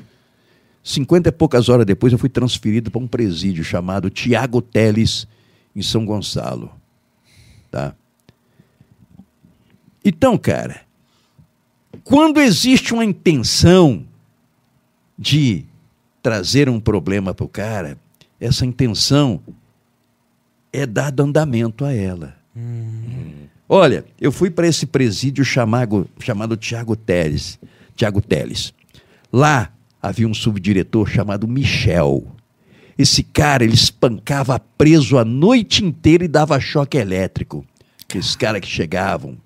Cinquenta 0.82 1.28
e 1.28 1.32
poucas 1.32 1.68
horas 1.68 1.86
depois, 1.86 2.12
eu 2.12 2.18
fui 2.18 2.28
transferido 2.28 2.90
para 2.90 3.00
um 3.00 3.06
presídio 3.06 3.62
chamado 3.62 4.10
Tiago 4.10 4.60
Teles, 4.60 5.28
em 5.74 5.82
São 5.82 6.04
Gonçalo. 6.04 6.72
Tá? 7.70 7.94
Então, 10.04 10.36
cara, 10.36 10.82
quando 12.02 12.40
existe 12.40 12.92
uma 12.92 13.04
intenção 13.04 14.04
de 15.16 15.64
trazer 16.20 16.68
um 16.68 16.80
problema 16.80 17.32
para 17.32 17.44
o 17.44 17.48
cara, 17.48 17.96
essa 18.40 18.66
intenção 18.66 19.40
é 20.72 20.84
dar 20.84 21.14
andamento 21.20 21.84
a 21.84 21.92
ela. 21.92 22.36
Olha, 23.68 24.04
eu 24.20 24.32
fui 24.32 24.50
para 24.50 24.66
esse 24.66 24.84
presídio 24.84 25.44
chamado, 25.44 26.08
chamado 26.18 26.56
Tiago 26.56 26.96
Teles. 26.96 27.58
Tiago 27.94 28.20
Teles. 28.20 28.74
Lá 29.32 29.72
havia 30.02 30.26
um 30.26 30.34
subdiretor 30.34 31.08
chamado 31.08 31.46
Michel. 31.46 32.26
Esse 32.98 33.22
cara, 33.22 33.64
ele 33.64 33.74
espancava 33.74 34.58
preso 34.58 35.16
a 35.16 35.24
noite 35.24 35.84
inteira 35.84 36.24
e 36.24 36.28
dava 36.28 36.60
choque 36.60 36.98
elétrico. 36.98 37.64
Aqueles 38.08 38.36
caras 38.36 38.60
que 38.60 38.66
chegavam 38.66 39.38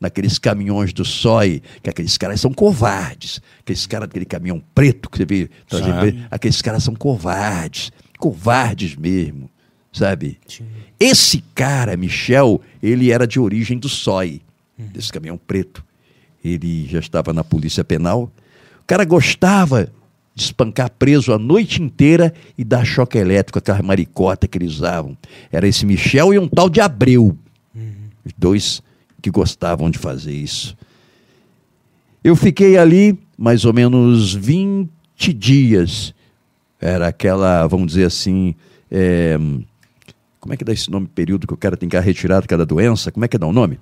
naqueles 0.00 0.38
caminhões 0.38 0.92
do 0.92 1.04
SOI, 1.04 1.62
que 1.82 1.90
aqueles 1.90 2.16
caras 2.18 2.40
são 2.40 2.52
covardes. 2.52 3.40
Aqueles 3.60 3.86
caras 3.86 4.08
daquele 4.08 4.24
caminhão 4.24 4.62
preto 4.74 5.08
que 5.08 5.18
você 5.18 5.24
vê, 5.24 5.50
Sim. 5.70 5.98
preto, 6.00 6.18
aqueles 6.30 6.60
caras 6.60 6.82
são 6.82 6.94
covardes. 6.94 7.92
Covardes 8.18 8.96
mesmo, 8.96 9.48
sabe? 9.92 10.38
Sim. 10.46 10.66
Esse 10.98 11.42
cara, 11.54 11.96
Michel, 11.96 12.60
ele 12.82 13.10
era 13.10 13.26
de 13.26 13.38
origem 13.38 13.78
do 13.78 13.88
SOI, 13.88 14.42
desse 14.76 15.12
caminhão 15.12 15.38
preto. 15.38 15.84
Ele 16.42 16.86
já 16.86 16.98
estava 16.98 17.32
na 17.32 17.44
polícia 17.44 17.84
penal. 17.84 18.30
O 18.82 18.86
cara 18.86 19.04
gostava 19.04 19.90
de 20.34 20.44
espancar 20.44 20.90
preso 20.90 21.32
a 21.32 21.38
noite 21.38 21.82
inteira 21.82 22.32
e 22.56 22.64
dar 22.64 22.84
choque 22.84 23.18
elétrico, 23.18 23.58
aquela 23.58 23.82
maricota 23.82 24.46
que 24.46 24.58
eles 24.58 24.74
usavam. 24.74 25.16
Era 25.50 25.66
esse 25.66 25.84
Michel 25.84 26.32
e 26.32 26.38
um 26.38 26.48
tal 26.48 26.70
de 26.70 26.80
Abreu. 26.80 27.36
Os 28.24 28.32
dois 28.36 28.82
que 29.20 29.30
gostavam 29.30 29.90
de 29.90 29.98
fazer 29.98 30.32
isso. 30.32 30.76
Eu 32.22 32.36
fiquei 32.36 32.76
ali 32.76 33.18
mais 33.36 33.64
ou 33.64 33.72
menos 33.72 34.34
20 34.34 34.88
dias. 35.34 36.14
Era 36.80 37.08
aquela, 37.08 37.66
vamos 37.66 37.88
dizer 37.88 38.06
assim, 38.06 38.54
é, 38.90 39.38
como 40.38 40.54
é 40.54 40.56
que 40.56 40.64
dá 40.64 40.72
esse 40.72 40.90
nome, 40.90 41.06
período 41.06 41.46
que 41.46 41.54
o 41.54 41.56
cara 41.56 41.76
tem 41.76 41.88
que 41.88 41.98
retirado 41.98 42.48
cada 42.48 42.64
doença? 42.64 43.12
Como 43.12 43.24
é 43.24 43.28
que 43.28 43.36
dá 43.36 43.46
o 43.46 43.52
nome? 43.52 43.78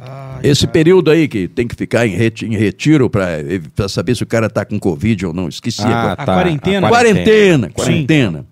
Ai, 0.00 0.40
Esse 0.44 0.62
cara. 0.62 0.72
período 0.72 1.10
aí 1.10 1.26
que 1.26 1.48
tem 1.48 1.66
que 1.66 1.74
ficar 1.74 2.06
em, 2.06 2.14
reti- 2.14 2.46
em 2.46 2.56
retiro 2.56 3.10
para 3.10 3.88
saber 3.88 4.14
se 4.14 4.22
o 4.22 4.26
cara 4.26 4.48
tá 4.48 4.64
com 4.64 4.78
Covid 4.78 5.26
ou 5.26 5.32
não. 5.32 5.48
Esqueci 5.48 5.82
Ah, 5.82 6.12
agora. 6.12 6.12
A 6.22 6.24
quarentena? 6.24 6.88
Quarentena, 6.88 7.66
Sim. 7.66 7.72
quarentena. 7.72 8.46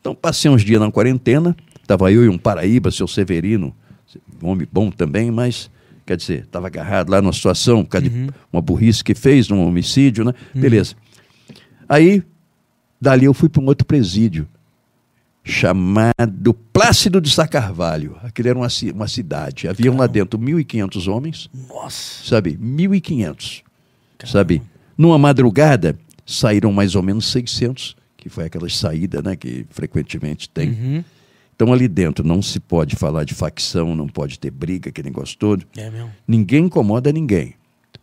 Então 0.00 0.14
passei 0.14 0.50
uns 0.50 0.62
dias 0.62 0.80
na 0.80 0.90
quarentena, 0.90 1.56
tava 1.86 2.12
eu 2.12 2.24
e 2.24 2.28
um 2.28 2.36
Paraíba, 2.38 2.90
seu 2.90 3.06
Severino, 3.08 3.74
um 4.42 4.48
homem 4.48 4.66
bom 4.70 4.90
também, 4.90 5.30
mas, 5.30 5.70
quer 6.06 6.16
dizer, 6.16 6.40
estava 6.44 6.66
agarrado 6.66 7.10
lá 7.10 7.20
numa 7.22 7.32
situação, 7.32 7.82
por 7.84 7.90
causa 7.90 8.06
uhum. 8.08 8.26
de 8.26 8.32
uma 8.52 8.60
burrice 8.62 9.02
que 9.04 9.14
fez, 9.14 9.48
num 9.48 9.62
homicídio, 9.66 10.24
né? 10.24 10.32
Uhum. 10.54 10.60
Beleza. 10.60 10.94
Aí, 11.88 12.22
dali 13.00 13.24
eu 13.24 13.34
fui 13.34 13.48
para 13.48 13.62
um 13.62 13.66
outro 13.66 13.86
presídio, 13.86 14.46
chamado 15.42 16.54
Plácido 16.72 17.20
de 17.20 17.30
Sá 17.30 17.46
Carvalho. 17.46 18.16
Aquele 18.22 18.50
era 18.50 18.58
uma, 18.58 18.68
uma 18.94 19.08
cidade. 19.08 19.68
Haviam 19.68 19.96
lá 19.96 20.06
dentro 20.06 20.38
1.500 20.38 21.12
homens. 21.12 21.50
Nossa! 21.68 22.24
Sabe? 22.24 22.56
1.500. 22.56 23.62
Sabe? 24.26 24.62
Numa 24.96 25.18
madrugada, 25.18 25.98
saíram 26.26 26.72
mais 26.72 26.94
ou 26.94 27.02
menos 27.02 27.30
600, 27.30 27.96
que 28.16 28.28
foi 28.28 28.44
aquela 28.44 28.68
saída 28.68 29.22
né, 29.22 29.34
que 29.34 29.66
frequentemente 29.70 30.48
tem. 30.48 30.70
Uhum. 30.70 31.04
Então, 31.54 31.72
ali 31.72 31.88
dentro 31.88 32.26
não 32.26 32.40
se 32.40 32.58
pode 32.58 32.96
falar 32.96 33.24
de 33.24 33.34
facção, 33.34 33.94
não 33.94 34.06
pode 34.06 34.38
ter 34.38 34.50
briga, 34.50 34.88
aquele 34.88 35.08
negócio 35.08 35.36
todo. 35.36 35.66
É 35.76 35.90
mesmo. 35.90 36.10
Ninguém 36.26 36.64
incomoda 36.64 37.12
ninguém. 37.12 37.54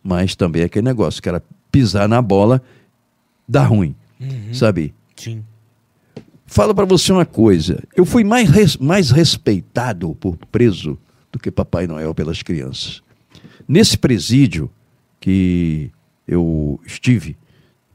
Mas 0.02 0.36
também 0.36 0.62
é 0.62 0.64
aquele 0.66 0.84
negócio, 0.84 1.20
que 1.20 1.28
era 1.28 1.42
pisar 1.70 2.08
na 2.08 2.22
bola, 2.22 2.62
dá 3.48 3.64
ruim. 3.64 3.94
Uhum. 4.20 4.54
Sabe? 4.54 4.94
Sim. 5.16 5.44
Fala 6.50 6.74
para 6.74 6.86
você 6.86 7.12
uma 7.12 7.26
coisa. 7.26 7.84
Eu 7.94 8.06
fui 8.06 8.24
mais, 8.24 8.48
res, 8.48 8.76
mais 8.78 9.10
respeitado 9.10 10.14
por 10.14 10.34
preso 10.34 10.98
do 11.30 11.38
que 11.38 11.50
Papai 11.50 11.86
Noel 11.86 12.14
pelas 12.14 12.42
crianças. 12.42 13.02
Nesse 13.68 13.98
presídio 13.98 14.70
que 15.20 15.90
eu 16.26 16.80
estive, 16.86 17.36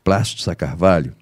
Plástico 0.03 0.43
Sá 0.43 0.53
Carvalho, 0.53 1.15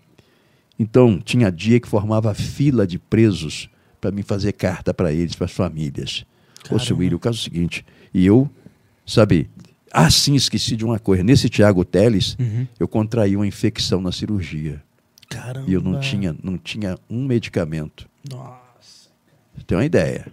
então 0.78 1.22
tinha 1.22 1.50
dia 1.50 1.80
que 1.80 1.88
formava 1.88 2.34
fila 2.34 2.86
de 2.86 3.00
presos 3.00 3.70
para 4.02 4.12
me 4.12 4.24
fazer 4.24 4.52
carta 4.52 4.94
para 4.94 5.14
eles, 5.14 5.34
para 5.34 5.46
as 5.46 5.54
famílias. 5.54 6.26
Ô, 6.70 6.78
seu 6.78 6.98
William, 6.98 7.16
o 7.16 7.20
caso 7.20 7.38
é 7.38 7.40
o 7.40 7.44
seguinte, 7.44 7.86
e 8.14 8.26
eu, 8.26 8.50
sabe, 9.06 9.50
assim 9.94 10.36
esqueci 10.36 10.76
de 10.76 10.84
uma 10.84 11.00
coisa. 11.00 11.24
Nesse 11.24 11.48
Tiago 11.48 11.86
Teles, 11.86 12.36
uhum. 12.38 12.68
eu 12.78 12.90
contraí 12.90 13.38
uma 13.38 13.48
infecção 13.48 14.02
na 14.02 14.12
cirurgia. 14.12 14.84
Caramba. 15.32 15.70
E 15.70 15.74
eu 15.74 15.82
não 15.82 16.00
tinha, 16.00 16.36
não 16.44 16.58
tinha 16.58 16.98
um 17.10 17.26
medicamento. 17.26 18.08
Nossa. 18.30 19.10
Você 19.56 19.64
tem 19.66 19.78
uma 19.78 19.86
ideia. 19.86 20.28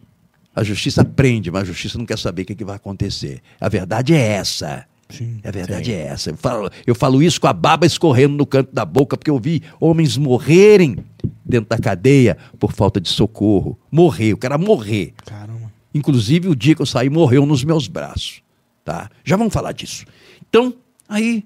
A 0.54 0.64
justiça 0.64 1.04
prende, 1.04 1.50
mas 1.50 1.62
a 1.62 1.66
justiça 1.66 1.96
não 1.96 2.04
quer 2.04 2.18
saber 2.18 2.42
o 2.42 2.44
que, 2.44 2.54
que 2.54 2.64
vai 2.64 2.76
acontecer. 2.76 3.40
A 3.60 3.68
verdade 3.68 4.12
é 4.12 4.20
essa. 4.20 4.84
Sim, 5.08 5.40
a 5.42 5.50
verdade 5.50 5.86
sim. 5.86 5.92
é 5.92 6.06
essa. 6.08 6.30
Eu 6.30 6.36
falo, 6.36 6.70
eu 6.86 6.94
falo 6.94 7.22
isso 7.22 7.40
com 7.40 7.46
a 7.46 7.52
baba 7.52 7.86
escorrendo 7.86 8.36
no 8.36 8.44
canto 8.44 8.74
da 8.74 8.84
boca, 8.84 9.16
porque 9.16 9.30
eu 9.30 9.38
vi 9.38 9.62
homens 9.80 10.16
morrerem 10.16 10.98
dentro 11.44 11.70
da 11.70 11.78
cadeia 11.78 12.36
por 12.58 12.72
falta 12.72 13.00
de 13.00 13.08
socorro. 13.08 13.78
Morrer, 13.90 14.34
o 14.34 14.36
cara 14.36 14.58
morrer. 14.58 15.14
Caramba. 15.24 15.72
Inclusive, 15.94 16.48
o 16.48 16.56
dia 16.56 16.74
que 16.74 16.82
eu 16.82 16.86
saí, 16.86 17.08
morreu 17.08 17.46
nos 17.46 17.64
meus 17.64 17.86
braços. 17.86 18.42
Tá? 18.84 19.08
Já 19.24 19.36
vamos 19.36 19.54
falar 19.54 19.72
disso. 19.72 20.04
Então, 20.48 20.74
aí, 21.08 21.44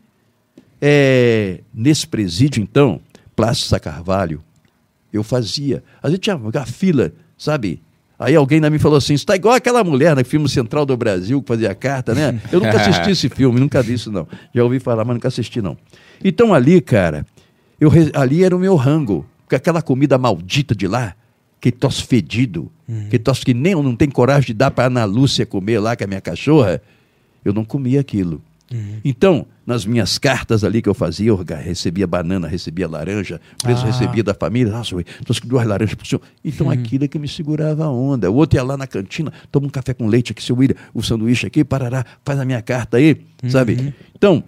é, 0.80 1.60
nesse 1.72 2.06
presídio, 2.06 2.62
então, 2.62 3.00
Plácido 3.42 3.80
Carvalho, 3.80 4.40
eu 5.12 5.24
fazia. 5.24 5.82
A 6.00 6.08
gente 6.08 6.20
tinha 6.20 6.36
uma 6.36 6.64
fila, 6.64 7.12
sabe? 7.36 7.82
Aí 8.16 8.36
alguém 8.36 8.60
na 8.60 8.70
mim 8.70 8.78
falou 8.78 8.98
assim: 8.98 9.14
está 9.14 9.34
igual 9.34 9.56
aquela 9.56 9.82
mulher 9.82 10.14
no 10.14 10.24
filme 10.24 10.48
Central 10.48 10.86
do 10.86 10.96
Brasil 10.96 11.42
que 11.42 11.48
fazia 11.48 11.74
carta, 11.74 12.14
né? 12.14 12.40
Eu 12.52 12.60
nunca 12.60 12.76
assisti 12.80 13.10
esse 13.10 13.28
filme, 13.28 13.58
nunca 13.58 13.82
vi 13.82 13.94
isso, 13.94 14.12
não. 14.12 14.28
Já 14.54 14.62
ouvi 14.62 14.78
falar, 14.78 15.04
mas 15.04 15.16
nunca 15.16 15.26
assisti, 15.26 15.60
não. 15.60 15.76
Então 16.22 16.54
ali, 16.54 16.80
cara, 16.80 17.26
eu, 17.80 17.90
ali 18.14 18.44
era 18.44 18.54
o 18.54 18.60
meu 18.60 18.76
rango. 18.76 19.26
Porque 19.40 19.56
aquela 19.56 19.82
comida 19.82 20.16
maldita 20.16 20.72
de 20.72 20.86
lá, 20.86 21.16
que 21.60 21.72
tos 21.72 21.98
fedido, 21.98 22.70
uhum. 22.88 23.08
que 23.08 23.18
tos 23.18 23.42
que 23.42 23.52
nem 23.52 23.72
eu 23.72 23.82
não 23.82 23.96
tenho 23.96 24.12
coragem 24.12 24.46
de 24.46 24.54
dar 24.54 24.70
para 24.70 24.84
Ana 24.86 25.04
Lúcia 25.04 25.44
comer 25.44 25.80
lá, 25.80 25.96
com 25.96 26.04
a 26.04 26.06
minha 26.06 26.20
cachorra, 26.20 26.80
eu 27.44 27.52
não 27.52 27.64
comia 27.64 27.98
aquilo. 27.98 28.40
Uhum. 28.72 29.00
Então, 29.04 29.46
nas 29.66 29.84
minhas 29.84 30.18
cartas 30.18 30.64
ali 30.64 30.80
que 30.80 30.88
eu 30.88 30.94
fazia, 30.94 31.28
eu 31.28 31.36
recebia 31.36 32.06
banana, 32.06 32.48
recebia 32.48 32.88
laranja, 32.88 33.40
o 33.60 33.64
preso 33.64 33.82
ah. 33.82 33.86
recebia 33.86 34.22
da 34.22 34.34
família, 34.34 34.72
nossa, 34.72 34.94
eu 34.94 35.04
trouxe 35.24 35.40
duas 35.46 35.66
laranjas 35.66 35.94
para 35.94 36.04
o 36.04 36.06
senhor. 36.06 36.22
Então 36.44 36.66
uhum. 36.66 36.72
aquilo 36.72 37.04
é 37.04 37.08
que 37.08 37.18
me 37.18 37.28
segurava 37.28 37.84
a 37.84 37.90
onda. 37.90 38.30
O 38.30 38.34
outro 38.34 38.58
ia 38.58 38.62
lá 38.62 38.76
na 38.76 38.86
cantina, 38.86 39.32
toma 39.50 39.66
um 39.66 39.70
café 39.70 39.94
com 39.94 40.06
leite 40.06 40.32
aqui, 40.32 40.42
seu 40.42 40.56
William, 40.56 40.76
o 40.94 41.02
sanduíche 41.02 41.46
aqui, 41.46 41.64
parará, 41.64 42.04
faz 42.24 42.40
a 42.40 42.44
minha 42.44 42.62
carta 42.62 42.96
aí, 42.96 43.20
uhum. 43.42 43.50
sabe? 43.50 43.94
Então, 44.16 44.42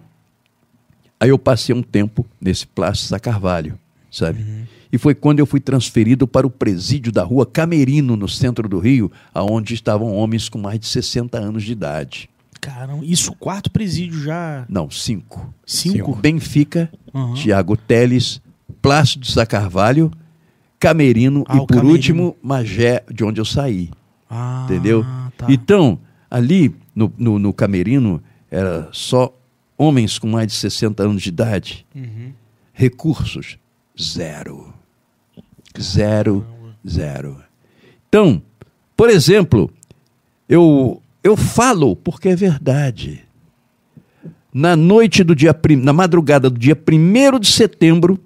aí 1.19 1.29
eu 1.29 1.37
passei 1.37 1.73
um 1.73 1.83
tempo 1.83 2.25
nesse 2.41 2.65
Plácio 2.65 3.17
Carvalho, 3.19 3.77
sabe? 4.11 4.41
Uhum. 4.41 4.63
E 4.91 4.97
foi 4.97 5.13
quando 5.13 5.39
eu 5.39 5.45
fui 5.45 5.59
transferido 5.59 6.27
para 6.27 6.47
o 6.47 6.49
presídio 6.49 7.11
da 7.11 7.23
rua 7.23 7.45
Camerino, 7.45 8.15
no 8.15 8.29
centro 8.29 8.67
do 8.69 8.79
Rio, 8.79 9.11
aonde 9.33 9.73
estavam 9.73 10.13
homens 10.13 10.47
com 10.47 10.57
mais 10.57 10.79
de 10.79 10.87
60 10.87 11.37
anos 11.37 11.63
de 11.63 11.71
idade. 11.73 12.29
Caramba, 12.65 13.05
isso 13.05 13.31
quarto 13.33 13.69
presídio 13.69 14.23
já. 14.23 14.65
Não, 14.67 14.89
cinco. 14.89 15.53
Cinco? 15.63 16.15
Benfica, 16.15 16.91
uhum. 17.13 17.35
Tiago 17.35 17.77
Teles, 17.77 18.41
Plácido 18.81 19.27
Sá 19.27 19.45
Carvalho, 19.45 20.11
Camerino 20.79 21.43
ah, 21.47 21.57
e, 21.57 21.59
por 21.59 21.67
Camerino. 21.67 21.91
último, 21.91 22.37
Magé, 22.41 23.03
de 23.13 23.23
onde 23.23 23.39
eu 23.39 23.45
saí. 23.45 23.91
Ah, 24.27 24.65
entendeu? 24.65 25.05
Tá. 25.37 25.45
Então, 25.47 25.99
ali 26.29 26.75
no, 26.95 27.13
no, 27.15 27.37
no, 27.37 27.53
Camerino, 27.53 28.19
era 28.49 28.89
só 28.91 29.31
homens 29.77 30.17
com 30.17 30.27
mais 30.27 30.47
de 30.47 30.53
60 30.53 31.03
anos 31.03 31.21
de 31.21 31.29
idade. 31.29 31.85
Uhum. 31.93 32.33
Recursos, 32.73 33.59
zero. 33.99 34.73
Zero, 35.79 36.43
zero. 36.87 37.43
Então, 38.09 38.41
por 38.97 39.11
exemplo, 39.11 39.71
eu 40.49 40.99
eu 41.25 41.35
falo 41.35 41.95
porque 41.95 42.29
é 42.29 42.35
verdade. 42.35 43.23
Na 44.53 44.75
noite 44.75 45.23
do 45.23 45.35
dia, 45.35 45.59
na 45.81 45.91
madrugada 45.91 46.51
do 46.51 46.59
dia 46.59 46.77
1 46.77 47.39
de 47.39 47.47
setembro 47.47 48.19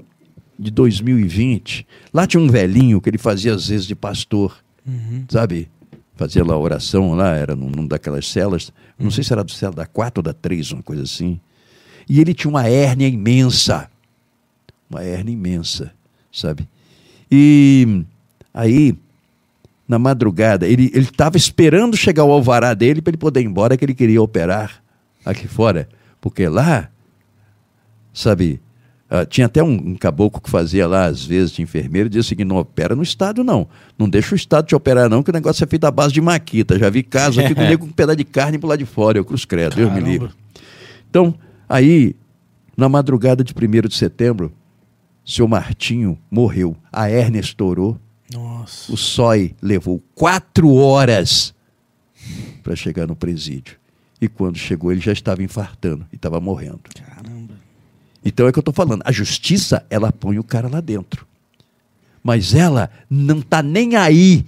de 0.60 0.70
2020, 0.70 1.88
lá 2.14 2.28
tinha 2.28 2.44
um 2.44 2.50
velhinho 2.50 3.00
que 3.00 3.10
ele 3.10 3.18
fazia 3.18 3.56
às 3.56 3.70
vezes 3.70 3.88
de 3.88 3.96
pastor, 3.96 4.62
uhum. 4.86 5.24
sabe? 5.30 5.70
Fazia 6.18 6.44
lá 6.44 6.58
oração 6.58 7.14
lá, 7.14 7.34
era 7.34 7.56
num, 7.56 7.70
num 7.70 7.88
daquelas 7.88 8.28
celas, 8.28 8.68
uhum. 8.68 9.06
não 9.06 9.12
sei 9.12 9.24
se 9.24 9.32
era 9.32 9.46
do 9.46 9.52
cela 9.52 9.74
da 9.74 9.86
4 9.86 10.20
ou 10.20 10.24
da 10.24 10.34
3, 10.34 10.74
uma 10.74 10.84
coisa 10.84 11.04
assim. 11.04 11.40
E 12.08 12.20
ele 12.20 12.34
tinha 12.34 12.50
uma 12.50 12.68
hérnia 12.68 13.08
imensa. 13.08 13.90
Uma 14.90 15.04
hérnia 15.06 15.32
imensa, 15.32 15.94
sabe? 16.30 16.68
E 17.32 18.04
aí 18.54 18.94
na 19.90 19.98
madrugada. 19.98 20.68
Ele 20.68 20.92
estava 20.96 21.36
esperando 21.36 21.98
chegar 21.98 22.24
o 22.24 22.32
alvará 22.32 22.76
dele 22.76 23.02
para 23.02 23.10
ele 23.10 23.18
poder 23.18 23.42
ir 23.42 23.46
embora, 23.46 23.76
que 23.76 23.84
ele 23.84 23.96
queria 23.96 24.22
operar 24.22 24.84
aqui 25.26 25.48
fora. 25.48 25.90
Porque 26.22 26.48
lá, 26.48 26.90
sabe, 28.14 28.62
uh, 29.10 29.26
tinha 29.26 29.48
até 29.48 29.64
um, 29.64 29.74
um, 29.74 29.96
caboclo 29.96 30.40
que 30.40 30.50
fazia 30.50 30.88
lá, 30.88 31.06
às 31.06 31.26
vezes, 31.26 31.52
de 31.52 31.64
enfermeiro, 31.64 32.08
dizia 32.08 32.22
seguinte: 32.22 32.48
não 32.48 32.58
opera 32.58 32.96
no 32.96 33.02
Estado, 33.02 33.44
não. 33.44 33.68
Não 33.98 34.08
deixa 34.08 34.36
o 34.36 34.38
Estado 34.38 34.68
te 34.68 34.76
operar, 34.76 35.10
não, 35.10 35.24
que 35.24 35.32
o 35.32 35.34
negócio 35.34 35.64
é 35.64 35.68
feito 35.68 35.86
à 35.86 35.92
base 35.92 36.14
de 36.14 36.22
maquita. 36.22 36.78
Já 36.78 36.90
vi 36.92 37.02
casos 37.02 37.40
aqui 37.44 37.56
com 37.56 37.86
um 37.86 37.92
pedaço 37.92 38.18
de 38.18 38.26
carne 38.26 38.60
por 38.60 38.68
lá 38.68 38.76
de 38.76 38.86
fora, 38.86 39.18
eu 39.18 39.26
cruz 39.26 39.44
credo, 39.44 39.76
Deus 39.76 39.92
me 39.92 40.02
livre. 40.02 40.30
Então, 41.10 41.34
aí, 41.68 42.16
na 42.78 42.88
madrugada 42.88 43.44
de 43.44 43.54
1 43.54 43.88
de 43.88 43.96
setembro, 43.96 44.52
seu 45.26 45.48
Martinho 45.48 46.16
morreu. 46.30 46.76
A 46.92 47.10
hérnia 47.10 47.40
estourou 47.40 48.00
nossa. 48.32 48.92
O 48.92 48.98
SOI 48.98 49.56
levou 49.62 50.02
quatro 50.14 50.74
horas 50.74 51.54
para 52.64 52.76
chegar 52.76 53.08
no 53.08 53.16
presídio. 53.16 53.78
E 54.22 54.28
quando 54.28 54.58
chegou, 54.58 54.92
ele 54.92 55.02
já 55.02 55.14
estava 55.14 55.42
infartando 55.42 56.06
e 56.12 56.16
estava 56.16 56.40
morrendo. 56.40 56.82
Caramba. 56.94 57.54
Então 58.24 58.46
é 58.46 58.50
o 58.50 58.54
que 58.54 58.60
eu 58.60 58.62
estou 58.62 58.74
falando. 58.74 59.02
A 59.06 59.12
justiça, 59.12 59.86
ela 59.90 60.12
põe 60.12 60.38
o 60.38 60.44
cara 60.44 60.68
lá 60.68 60.82
dentro. 60.82 61.26
Mas 62.22 62.54
ela 62.54 62.90
não 63.10 63.40
está 63.40 63.64
nem 63.64 63.96
aí. 63.96 64.46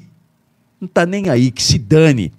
Não 0.79 0.87
está 0.87 1.05
nem 1.05 1.29
aí, 1.29 1.51
que 1.51 1.63
se 1.63 1.79
dane. 1.79 2.33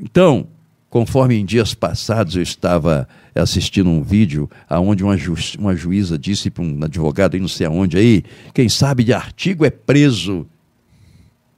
Então, 0.00 0.48
conforme 0.90 1.36
em 1.36 1.44
dias 1.44 1.72
passados 1.72 2.36
eu 2.36 2.42
estava 2.42 3.08
assistindo 3.34 3.88
um 3.88 4.02
vídeo 4.02 4.50
onde 4.68 5.04
uma, 5.04 5.16
ju 5.16 5.34
uma 5.58 5.74
juíza 5.76 6.18
disse 6.18 6.50
para 6.50 6.64
um 6.64 6.84
advogado, 6.84 7.34
aí 7.34 7.40
não 7.40 7.48
sei 7.48 7.66
aonde 7.66 7.96
aí, 7.96 8.24
quem 8.52 8.68
sabe 8.68 9.04
de 9.04 9.12
artigo 9.12 9.64
é 9.64 9.70
preso 9.70 10.46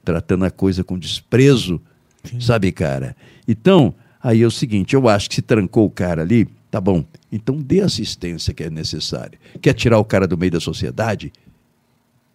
tratando 0.05 0.45
a 0.45 0.51
coisa 0.51 0.83
com 0.83 0.97
desprezo, 0.97 1.81
Sim. 2.23 2.39
sabe, 2.39 2.71
cara? 2.71 3.15
Então, 3.47 3.93
aí 4.21 4.43
é 4.43 4.47
o 4.47 4.51
seguinte: 4.51 4.93
eu 4.93 5.09
acho 5.09 5.27
que 5.27 5.35
se 5.35 5.41
trancou 5.41 5.85
o 5.85 5.89
cara 5.89 6.21
ali, 6.21 6.47
tá 6.69 6.79
bom, 6.79 7.03
então 7.31 7.57
dê 7.57 7.81
assistência 7.81 8.53
que 8.53 8.63
é 8.63 8.69
necessária. 8.69 9.37
Quer 9.61 9.73
tirar 9.73 9.97
o 9.97 10.05
cara 10.05 10.27
do 10.27 10.37
meio 10.37 10.51
da 10.51 10.59
sociedade? 10.59 11.33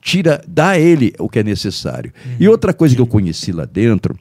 Tira, 0.02 0.42
dá 0.48 0.70
a 0.70 0.78
ele 0.78 1.12
o 1.18 1.28
que 1.28 1.38
é 1.38 1.42
necessário. 1.42 2.12
Uhum. 2.24 2.36
E 2.40 2.48
outra 2.48 2.72
coisa 2.72 2.94
que 2.94 3.00
eu 3.00 3.06
conheci 3.06 3.52
lá 3.52 3.66
dentro, 3.66 4.18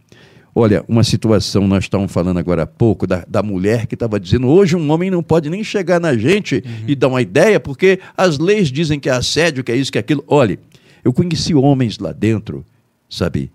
olha, 0.53 0.83
uma 0.89 1.05
situação, 1.05 1.67
nós 1.67 1.85
estávamos 1.85 2.11
falando 2.11 2.37
agora 2.37 2.63
há 2.63 2.67
pouco, 2.67 3.07
da, 3.07 3.23
da 3.25 3.41
mulher 3.41 3.87
que 3.87 3.95
estava 3.95 4.19
dizendo, 4.19 4.47
hoje 4.47 4.75
um 4.75 4.91
homem 4.91 5.09
não 5.09 5.23
pode 5.23 5.49
nem 5.49 5.63
chegar 5.63 6.01
na 6.01 6.17
gente 6.17 6.55
uhum. 6.65 6.83
e 6.85 6.95
dar 6.95 7.07
uma 7.07 7.21
ideia, 7.21 7.61
porque 7.61 7.99
as 8.17 8.37
leis 8.37 8.69
dizem 8.69 8.99
que 8.99 9.09
é 9.09 9.13
assédio, 9.13 9.63
que 9.63 9.71
é 9.71 9.75
isso, 9.75 9.89
que 9.89 9.97
é 9.97 10.01
aquilo. 10.01 10.21
Olha, 10.27 10.59
eu 11.01 11.13
conheci 11.13 11.55
homens 11.55 11.97
lá 11.97 12.11
dentro 12.11 12.65
sabe? 13.09 13.51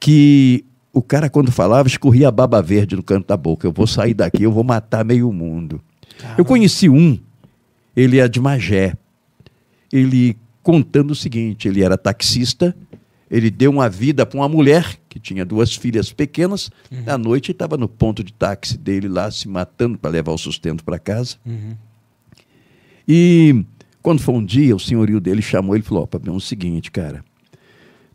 Que 0.00 0.64
o 0.92 1.02
cara, 1.02 1.28
quando 1.28 1.50
falava, 1.50 1.88
escorria 1.88 2.28
a 2.28 2.30
baba 2.30 2.62
verde 2.62 2.94
no 2.94 3.02
canto 3.02 3.26
da 3.26 3.36
boca. 3.36 3.66
Eu 3.66 3.72
vou 3.72 3.86
sair 3.86 4.14
daqui, 4.14 4.42
eu 4.42 4.52
vou 4.52 4.62
matar 4.62 5.04
meio 5.04 5.30
mundo. 5.32 5.80
Eu 6.38 6.44
conheci 6.44 6.88
um, 6.88 7.18
ele 7.96 8.18
é 8.18 8.28
de 8.28 8.40
Magé. 8.40 8.94
Ele 9.92 10.36
contando 10.62 11.10
o 11.10 11.14
seguinte: 11.14 11.68
ele 11.68 11.82
era 11.82 11.98
taxista, 11.98 12.74
ele 13.30 13.50
deu 13.50 13.70
uma 13.70 13.88
vida 13.88 14.24
para 14.24 14.38
uma 14.38 14.48
mulher 14.48 14.98
que 15.08 15.18
tinha 15.18 15.44
duas 15.44 15.74
filhas 15.74 16.12
pequenas. 16.12 16.70
Uhum. 16.90 17.02
À 17.06 17.18
noite 17.18 17.50
estava 17.50 17.76
no 17.76 17.88
ponto 17.88 18.22
de 18.22 18.32
táxi 18.32 18.78
dele 18.78 19.08
lá, 19.08 19.30
se 19.30 19.48
matando 19.48 19.98
para 19.98 20.10
levar 20.10 20.32
o 20.32 20.38
sustento 20.38 20.84
para 20.84 20.98
casa. 20.98 21.36
Uhum. 21.44 21.76
E 23.06 23.64
quando 24.02 24.20
foi 24.20 24.34
um 24.34 24.44
dia, 24.44 24.74
o 24.74 24.80
senhorio 24.80 25.20
dele 25.20 25.42
chamou 25.42 25.74
ele 25.74 25.84
e 25.84 25.86
falou: 25.86 26.08
Ó, 26.10 26.16
oh, 26.16 26.30
é 26.30 26.30
o 26.30 26.40
seguinte, 26.40 26.90
cara. 26.90 27.24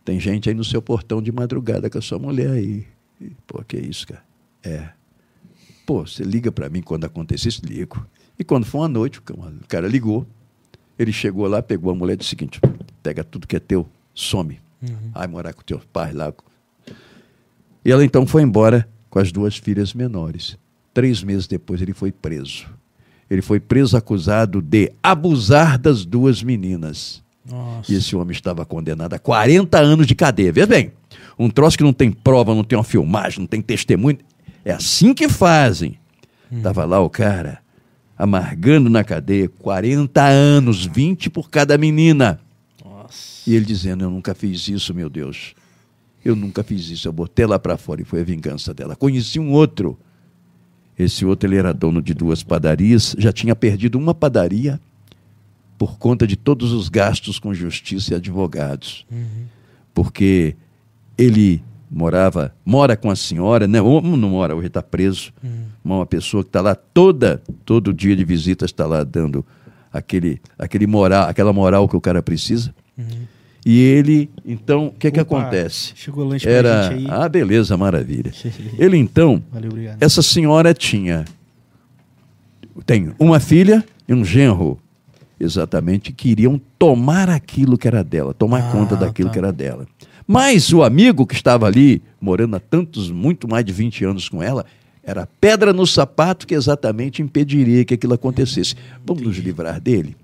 Tem 0.10 0.19
gente 0.19 0.49
aí 0.49 0.56
no 0.56 0.64
seu 0.64 0.81
portão 0.81 1.22
de 1.22 1.31
madrugada 1.31 1.88
com 1.88 1.99
a 1.99 2.02
sua 2.02 2.18
mulher 2.18 2.49
aí. 2.49 2.84
E, 3.22 3.30
Pô, 3.45 3.64
que 3.64 3.77
isso, 3.77 4.07
cara? 4.07 4.23
É. 4.64 4.90
Pô, 5.86 6.02
você 6.03 6.23
liga 6.23 6.52
para 6.52 6.68
mim 6.68 6.81
quando 6.81 7.06
acontecer 7.06 7.49
isso? 7.49 7.61
Ligo. 7.64 8.03
E 8.40 8.44
quando 8.44 8.65
foi 8.65 8.81
uma 8.81 8.88
noite, 8.88 9.19
o 9.19 9.68
cara 9.68 9.88
ligou. 9.88 10.26
Ele 10.98 11.14
chegou 11.14 11.45
lá, 11.45 11.61
pegou 11.61 11.91
a 11.91 11.95
mulher 11.95 12.14
e 12.14 12.18
disse 12.18 12.30
o 12.30 12.31
seguinte: 12.31 12.60
pega 13.03 13.23
tudo 13.23 13.45
que 13.45 13.56
é 13.56 13.60
teu, 13.60 13.88
some. 14.11 14.60
Uhum. 14.81 15.11
Vai 15.14 15.27
morar 15.27 15.53
com 15.53 15.61
teus 15.61 15.86
pais 15.86 16.15
lá. 16.15 16.34
E 17.86 17.91
ela 17.91 18.03
então 18.03 18.26
foi 18.26 18.41
embora 18.41 18.90
com 19.11 19.19
as 19.19 19.31
duas 19.31 19.57
filhas 19.57 19.94
menores. 19.94 20.57
Três 20.91 21.22
meses 21.22 21.45
depois 21.45 21.84
ele 21.84 21.94
foi 21.94 22.11
preso. 22.11 22.68
Ele 23.30 23.44
foi 23.44 23.60
preso 23.60 23.95
acusado 23.95 24.60
de 24.60 24.91
abusar 25.03 25.77
das 25.77 26.03
duas 26.03 26.41
meninas. 26.41 27.22
Nossa. 27.50 27.92
E 27.92 27.96
esse 27.96 28.16
homem 28.16 28.32
estava 28.32 28.66
condenado 28.66 29.14
a 29.14 29.20
40 29.20 29.80
anos 29.80 30.06
de 30.06 30.16
cadeia. 30.16 30.52
Veja 30.52 30.68
bem, 30.68 30.92
um 31.38 31.50
troço 31.50 31.78
que 31.78 31.84
não 31.84 31.94
tem 31.94 32.12
prova, 32.12 32.54
não 32.54 32.64
tem 32.64 32.78
uma 32.78 32.84
filmagem, 32.84 33.40
não 33.40 33.48
tem 33.48 33.62
testemunho. 33.62 34.20
É 34.64 34.72
assim 34.72 35.14
que 35.14 35.28
fazem. 35.28 35.98
Estava 36.52 36.84
lá 36.84 37.00
o 37.00 37.10
cara, 37.10 37.60
amargando 38.18 38.90
na 38.90 39.04
cadeia, 39.04 39.48
40 39.48 40.22
anos, 40.22 40.86
20 40.86 41.30
por 41.30 41.50
cada 41.50 41.78
menina. 41.78 42.40
Nossa. 42.84 43.50
E 43.50 43.56
ele 43.56 43.66
dizendo: 43.66 44.04
Eu 44.04 44.10
nunca 44.10 44.34
fiz 44.34 44.68
isso, 44.68 44.94
meu 44.94 45.10
Deus. 45.10 45.54
Eu 46.24 46.36
nunca 46.36 46.64
fiz 46.64 46.90
isso. 46.90 47.08
Eu 47.08 47.14
botei 47.14 47.46
lá 47.46 47.58
para 47.58 47.78
fora 47.78 48.02
e 48.02 48.06
foi 48.06 48.22
a 48.22 48.24
vingança 48.24 48.74
dela. 48.74 48.96
Conheci 48.96 49.40
um 49.40 49.52
outro. 49.52 49.98
Esse 50.98 51.26
outro 51.26 51.48
ele 51.48 51.56
era 51.56 51.74
dono 51.74 52.02
de 52.02 52.14
duas 52.14 52.44
padarias, 52.44 53.16
já 53.18 53.32
tinha 53.32 53.56
perdido 53.56 53.98
uma 53.98 54.14
padaria 54.14 54.82
por 55.80 55.97
conta 55.97 56.27
de 56.27 56.35
todos 56.35 56.73
os 56.73 56.89
gastos 56.89 57.39
com 57.39 57.53
justiça 57.53 58.14
e 58.14 58.15
advogados. 58.18 59.06
Porque 59.93 60.56
ele 61.18 61.64
morava, 61.89 62.53
mora 62.65 62.97
com 62.97 63.10
a 63.10 63.15
senhora, 63.15 63.65
né? 63.65 63.81
Ou 63.81 64.01
não 64.01 64.30
mora, 64.30 64.53
hoje 64.56 64.68
está 64.68 64.84
preso. 64.84 65.31
Uma 65.84 66.06
pessoa 66.06 66.43
que 66.43 66.49
está 66.49 66.60
lá 66.60 66.76
toda, 66.76 67.41
todo 67.64 67.93
dia 67.93 68.14
de 68.14 68.26
visita 68.26 68.65
está 68.65 68.85
lá 68.85 69.06
dando 69.06 69.43
aquele, 69.91 70.41
aquele 70.57 70.85
moral, 70.85 71.30
aquela 71.30 71.53
moral 71.53 71.88
que 71.88 71.95
o 71.95 72.01
cara 72.01 72.22
precisa. 72.22 72.76
E 73.65 73.80
ele, 73.80 74.30
então, 74.45 74.88
o 74.88 74.91
que 74.91 75.11
que 75.11 75.19
acontece? 75.19 75.93
Chegou 75.95 76.26
lanche 76.26 76.45
pra 76.45 76.53
Era, 76.53 76.84
gente 76.91 76.93
aí. 76.93 77.07
ah, 77.10 77.30
beleza, 77.30 77.76
maravilha. 77.77 78.31
Ele 78.80 78.97
então, 78.97 79.43
Valeu, 79.51 79.72
essa 79.99 80.22
senhora 80.22 80.73
tinha 80.73 81.26
tem 82.85 83.11
uma 83.19 83.39
filha 83.39 83.84
e 84.07 84.14
um 84.14 84.23
genro, 84.23 84.80
exatamente, 85.40 86.11
que 86.11 86.30
queriam 86.30 86.60
tomar 86.78 87.30
aquilo 87.30 87.78
que 87.78 87.88
era 87.88 88.03
dela, 88.03 88.34
tomar 88.34 88.70
Ah, 88.70 88.72
conta 88.72 88.95
daquilo 88.95 89.30
tá. 89.30 89.34
que 89.34 89.40
era 89.40 89.52
dela. 89.52 89.88
Mas 90.28 90.72
o 90.72 90.84
amigo 90.84 91.26
que 91.26 91.34
estava 91.34 91.66
ali, 91.66 92.02
morando 92.22 92.56
há 92.56 92.60
tantos, 92.60 93.10
muito 93.10 93.48
mais 93.48 93.66
de 93.66 93.74
20 93.74 94.06
anos 94.06 94.30
com 94.30 94.44
ela, 94.44 94.66
era 95.03 95.28
pedra 95.41 95.74
no 95.74 95.88
sapato 95.88 96.45
que 96.45 96.53
exatamente 96.53 97.22
impediria 97.22 97.84
que 97.84 97.95
aquilo 97.95 98.14
acontecesse. 98.14 98.76
Vamos 99.03 99.24
nos 99.24 99.38
livrar 99.38 99.80
dele? 99.80 100.16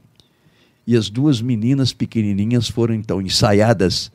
E 0.85 0.95
as 0.95 1.09
duas 1.09 1.41
meninas 1.41 1.91
pequenininhas 1.91 2.67
foram 2.67 2.93
então 2.93 3.19
ensaiadas 3.19 4.11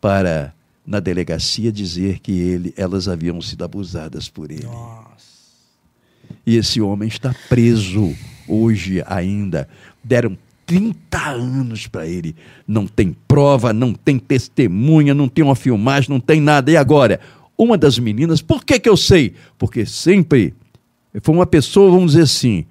para 0.00 0.54
na 0.86 1.00
delegacia 1.00 1.72
dizer 1.72 2.20
que 2.20 2.32
ele, 2.32 2.74
elas 2.76 3.08
haviam 3.08 3.40
sido 3.40 3.64
abusadas 3.64 4.28
por 4.28 4.50
ele. 4.50 4.64
Nossa. 4.64 5.32
E 6.46 6.56
esse 6.56 6.80
homem 6.80 7.08
está 7.08 7.34
preso 7.48 8.14
hoje 8.48 9.02
ainda. 9.06 9.68
Deram 10.04 10.36
30 10.66 11.18
anos 11.30 11.86
para 11.86 12.06
ele. 12.06 12.34
Não 12.66 12.86
tem 12.86 13.14
prova, 13.28 13.72
não 13.72 13.92
tem 13.94 14.18
testemunha, 14.18 15.14
não 15.14 15.28
tem 15.28 15.44
uma 15.44 15.54
filmagem, 15.56 16.10
não 16.10 16.20
tem 16.20 16.40
nada. 16.40 16.70
E 16.70 16.76
agora? 16.76 17.20
Uma 17.56 17.76
das 17.76 17.98
meninas, 17.98 18.40
por 18.42 18.64
que, 18.64 18.78
que 18.80 18.88
eu 18.88 18.96
sei? 18.96 19.34
Porque 19.58 19.84
sempre 19.86 20.54
foi 21.22 21.34
uma 21.34 21.46
pessoa, 21.46 21.90
vamos 21.90 22.12
dizer 22.12 22.24
assim, 22.24 22.64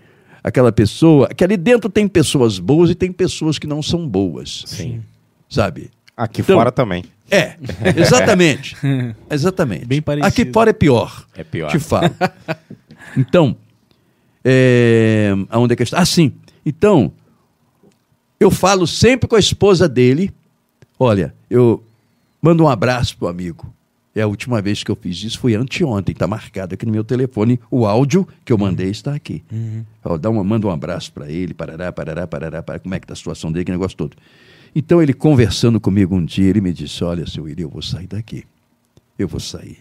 aquela 0.44 0.72
pessoa, 0.72 1.28
que 1.30 1.44
ali 1.44 1.56
dentro 1.56 1.90
tem 1.90 2.08
pessoas 2.08 2.58
boas 2.60 2.90
e 2.90 2.96
tem 2.96 3.12
pessoas 3.12 3.60
que 3.60 3.68
não 3.68 3.82
são 3.84 4.08
boas. 4.08 4.64
Sim. 4.66 5.02
Sabe? 5.48 5.92
Aqui 6.18 6.42
Então- 6.42 6.58
fora 6.58 6.72
também. 6.72 7.04
É, 7.30 7.56
exatamente. 7.96 8.76
exatamente. 9.32 9.86
Bem 9.86 10.02
parecido. 10.02 10.28
Aqui 10.28 10.52
fora 10.52 10.72
é 10.72 10.74
pior. 10.74 11.26
É 11.34 11.44
pior. 11.46 11.72
Te 11.72 11.80
falo. 11.80 12.10
Então, 13.16 13.56
é, 14.44 15.32
aonde 15.50 15.74
é 15.74 15.76
que 15.78 15.84
está? 15.84 16.00
Ah, 16.00 16.06
sim. 16.06 16.34
Então, 16.66 17.12
eu 18.42 18.50
falo 18.50 18.88
sempre 18.88 19.30
com 19.30 19.36
a 19.36 19.40
esposa 19.40 19.88
dele. 19.88 20.34
Olha, 20.98 21.32
eu 21.48 21.84
mando 22.42 22.64
um 22.64 22.68
abraço 22.68 23.16
pro 23.16 23.28
amigo. 23.28 23.72
É 24.16 24.24
a 24.24 24.28
última 24.28 24.60
vez 24.60 24.84
que 24.84 24.90
eu 24.90 24.96
fiz 24.96 25.24
isso 25.24 25.40
foi 25.40 25.54
anteontem. 25.54 26.12
Está 26.12 26.26
marcado 26.26 26.74
aqui 26.74 26.84
no 26.84 26.92
meu 26.92 27.04
telefone. 27.04 27.60
O 27.70 27.86
áudio 27.86 28.28
que 28.44 28.52
eu 28.52 28.58
mandei 28.58 28.90
está 28.90 29.14
aqui. 29.14 29.44
Ó, 30.04 30.18
dá 30.18 30.32
uma, 30.32 30.44
manda 30.44 30.66
um 30.66 30.72
abraço 30.72 31.14
para 31.14 31.30
ele, 31.30 31.54
parará, 31.54 31.92
parará, 31.92 32.26
parará, 32.26 32.64
parará, 32.64 32.80
como 32.80 32.96
é 32.96 33.00
que 33.00 33.06
está 33.06 33.14
a 33.14 33.16
situação 33.16 33.52
dele, 33.52 33.66
que 33.66 33.72
negócio 33.72 33.96
todo. 33.96 34.18
Então, 34.76 35.04
ele 35.04 35.14
conversando 35.14 35.80
comigo 35.80 36.16
um 36.16 36.26
dia, 36.26 36.50
ele 36.50 36.62
me 36.62 36.74
disse: 36.74 37.04
Olha, 37.04 37.28
seu 37.28 37.44
Willi, 37.44 37.62
eu 37.62 37.70
vou 37.70 37.84
sair 37.84 38.08
daqui. 38.08 38.44
Eu 39.20 39.28
vou 39.28 39.40
sair. 39.40 39.78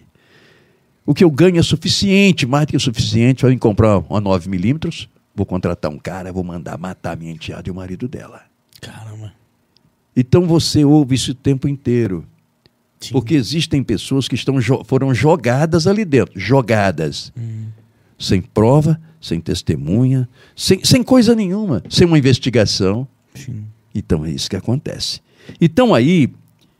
O 1.07 1.15
que 1.15 1.25
eu 1.25 1.31
ganho 1.31 1.59
é 1.59 1.63
suficiente, 1.63 2.47
mais 2.47 2.67
do 2.67 2.73
que 2.73 2.79
suficiente. 2.79 3.43
Eu 3.43 3.49
vou 3.49 3.59
comprar 3.59 3.99
uma 3.99 4.21
9mm, 4.21 5.09
vou 5.35 5.47
contratar 5.47 5.91
um 5.91 5.99
cara, 5.99 6.31
vou 6.31 6.45
mandar 6.45 6.77
matar 6.77 7.17
minha 7.17 7.33
enteada 7.33 7.67
e 7.67 7.73
o 7.73 7.75
marido 7.75 8.07
dela. 8.07 8.50
Caramba. 8.81 9.33
Então 10.17 10.47
você 10.47 10.85
ouve 10.85 11.15
isso 11.15 11.33
o 11.33 11.35
tempo 11.35 11.69
inteiro. 11.69 12.27
Sim. 12.99 13.13
Porque 13.13 13.35
existem 13.35 13.83
pessoas 13.83 14.29
que 14.29 14.35
estão, 14.35 14.57
foram 14.85 15.15
jogadas 15.15 15.87
ali 15.87 16.05
dentro 16.05 16.39
jogadas. 16.39 17.33
Sem 18.19 18.43
prova, 18.43 19.01
sem 19.21 19.41
testemunha, 19.41 20.29
sem, 20.55 20.85
sem 20.85 21.03
coisa 21.03 21.35
nenhuma, 21.35 21.83
sem 21.89 22.07
uma 22.07 22.19
investigação. 22.19 23.09
Sim. 23.35 23.65
Então 23.95 24.25
é 24.25 24.31
isso 24.31 24.51
que 24.51 24.57
acontece. 24.57 25.21
Então 25.61 25.95
aí 25.95 26.31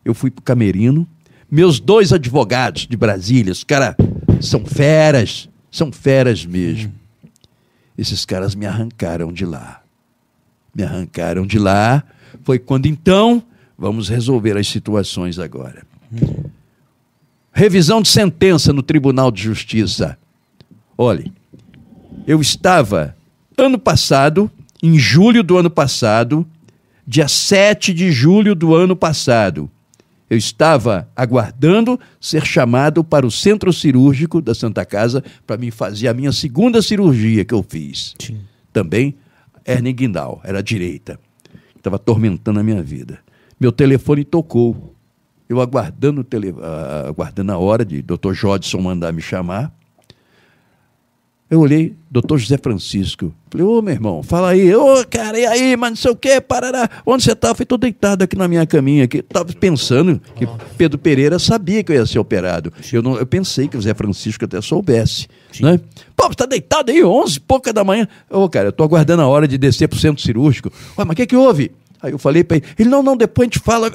eu 0.05 0.15
fui 0.15 0.31
pro 0.31 0.43
Camerino, 0.43 1.07
meus 1.51 1.81
dois 1.81 2.13
advogados 2.13 2.87
de 2.87 2.97
Brasília, 2.97 3.53
os 3.53 3.65
caras 3.65 3.95
são 4.41 4.65
feras, 4.65 5.49
são 5.71 5.91
feras 5.91 6.45
mesmo. 6.45 6.93
Esses 7.97 8.25
caras 8.25 8.55
me 8.55 8.67
arrancaram 8.67 9.33
de 9.33 9.45
lá. 9.45 9.83
Me 10.75 10.83
arrancaram 10.83 11.47
de 11.47 11.59
lá. 11.59 12.03
Foi 12.45 12.59
quando 12.59 12.87
então 12.87 13.43
vamos 13.77 14.09
resolver 14.09 14.57
as 14.57 14.69
situações 14.69 15.39
agora. 15.39 15.83
Revisão 17.53 18.01
de 18.03 18.09
sentença 18.09 18.73
no 18.73 18.83
Tribunal 18.83 19.31
de 19.31 19.43
Justiça. 19.43 20.19
Olhe, 20.97 21.33
eu 22.27 22.41
estava 22.41 23.17
ano 23.57 23.79
passado, 23.79 24.51
em 24.83 24.99
julho 24.99 25.43
do 25.43 25.57
ano 25.59 25.71
passado, 25.71 26.47
dia 27.07 27.27
7 27.27 27.93
de 27.93 28.13
julho 28.13 28.55
do 28.55 28.75
ano 28.75 28.95
passado, 28.95 29.71
eu 30.31 30.39
estava 30.39 31.09
aguardando 31.17 31.99
ser 32.21 32.47
chamado 32.47 33.03
para 33.03 33.27
o 33.27 33.31
centro 33.33 33.73
cirúrgico 33.73 34.41
da 34.41 34.55
Santa 34.55 34.85
Casa 34.85 35.25
para 35.45 35.57
me 35.57 35.73
fazer 35.73 36.07
a 36.07 36.15
minha 36.15 36.31
segunda 36.31 36.81
cirurgia 36.81 37.45
que 37.45 37.53
eu 37.53 37.67
fiz. 37.69 38.15
Sim. 38.17 38.39
Também 38.73 39.17
hernia 39.71 39.93
inguinal, 39.93 40.41
era 40.45 40.59
a 40.59 40.63
direita. 40.63 41.19
Estava 41.77 41.97
atormentando 41.97 42.61
a 42.61 42.63
minha 42.63 42.83
vida. 42.83 43.21
Meu 43.59 43.73
telefone 43.73 44.25
tocou. 44.25 44.95
Eu 45.49 45.61
aguardando, 45.61 46.23
tele, 46.23 46.55
ah, 46.63 47.07
aguardando 47.09 47.53
a 47.53 47.59
hora 47.59 47.85
de 47.85 48.03
Dr. 48.03 48.33
Jodson 48.33 48.81
mandar 48.81 49.13
me 49.13 49.21
chamar. 49.21 49.75
Eu 51.51 51.59
olhei, 51.59 51.97
doutor 52.09 52.39
José 52.39 52.57
Francisco. 52.57 53.35
Falei, 53.51 53.67
ô 53.67 53.83
meu 53.83 53.93
irmão, 53.93 54.23
fala 54.23 54.51
aí. 54.51 54.73
Ô, 54.73 55.05
cara, 55.05 55.37
e 55.37 55.45
aí, 55.45 55.77
mas 55.77 55.91
não 55.91 55.97
sei 55.97 56.11
o 56.13 56.15
quê, 56.15 56.41
parará. 56.41 56.89
Onde 57.05 57.25
você 57.25 57.35
tá? 57.35 57.53
Falei, 57.53 57.67
tô 57.67 57.77
deitado 57.77 58.23
aqui 58.23 58.37
na 58.37 58.47
minha 58.47 58.65
caminha. 58.65 59.03
Aqui. 59.03 59.21
Tava 59.21 59.53
pensando 59.55 60.23
que 60.37 60.49
Pedro 60.79 60.97
Pereira 60.97 61.41
sabia 61.41 61.83
que 61.83 61.91
eu 61.91 61.97
ia 61.97 62.07
ser 62.07 62.21
operado. 62.21 62.73
Eu, 62.93 63.03
não, 63.03 63.17
eu 63.17 63.27
pensei 63.27 63.67
que 63.67 63.77
o 63.77 63.81
José 63.81 63.93
Francisco 63.95 64.45
até 64.45 64.61
soubesse. 64.61 65.27
Né? 65.61 65.81
Pô, 66.15 66.29
você 66.29 66.37
tá 66.37 66.47
deitado 66.47 66.93
aí, 66.93 67.03
11 67.03 67.39
e 67.39 67.41
pouca 67.41 67.73
da 67.73 67.83
manhã. 67.83 68.07
Ô, 68.31 68.49
cara, 68.49 68.69
eu 68.69 68.73
tô 68.73 68.85
aguardando 68.85 69.23
a 69.23 69.27
hora 69.27 69.49
de 69.49 69.59
descer 69.59 69.89
pro 69.89 69.99
centro 69.99 70.23
cirúrgico. 70.23 70.71
Ué, 70.97 71.05
mas 71.05 71.15
o 71.15 71.17
que 71.17 71.27
que 71.27 71.37
houve? 71.37 71.73
Aí 72.01 72.13
eu 72.13 72.19
falei 72.19 72.45
para 72.45 72.59
ele, 72.59 72.67
ele, 72.79 72.89
não, 72.89 73.03
não, 73.03 73.17
depois 73.17 73.47
a 73.47 73.51
gente 73.51 73.59
fala 73.59 73.93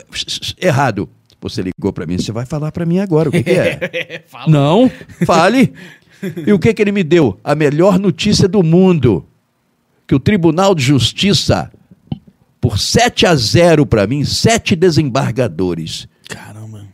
errado. 0.61 1.07
Você 1.41 1.61
ligou 1.61 1.93
para 1.93 2.07
mim, 2.07 2.17
você 2.17 2.31
vai 2.31 2.45
falar 2.45 2.71
para 2.71 2.85
mim 2.85 2.99
agora 2.99 3.29
o 3.29 3.31
que, 3.31 3.43
que 3.43 3.51
é? 3.51 4.23
Fala. 4.27 4.47
Não, 4.47 4.91
fale. 5.25 5.71
E 6.45 6.51
o 6.51 6.59
que, 6.59 6.73
que 6.73 6.81
ele 6.81 6.91
me 6.91 7.03
deu? 7.03 7.39
A 7.43 7.55
melhor 7.55 7.99
notícia 7.99 8.47
do 8.47 8.63
mundo. 8.63 9.25
Que 10.07 10.15
o 10.15 10.19
Tribunal 10.19 10.75
de 10.75 10.83
Justiça, 10.83 11.71
por 12.61 12.77
7 12.79 13.25
a 13.25 13.35
0 13.35 13.85
para 13.85 14.05
mim, 14.05 14.23
sete 14.23 14.75
desembargadores, 14.75 16.07
Caramba. 16.29 16.85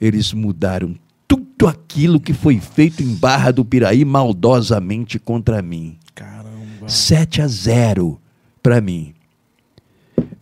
eles 0.00 0.32
mudaram 0.32 0.94
tudo 1.26 1.66
aquilo 1.66 2.20
que 2.20 2.32
foi 2.32 2.60
feito 2.60 3.02
em 3.02 3.14
Barra 3.14 3.50
do 3.50 3.64
Piraí 3.64 4.04
maldosamente 4.04 5.18
contra 5.18 5.62
mim. 5.62 5.96
Caramba. 6.14 6.88
7 6.88 7.42
a 7.42 7.48
0 7.48 8.20
para 8.62 8.80
mim. 8.80 9.14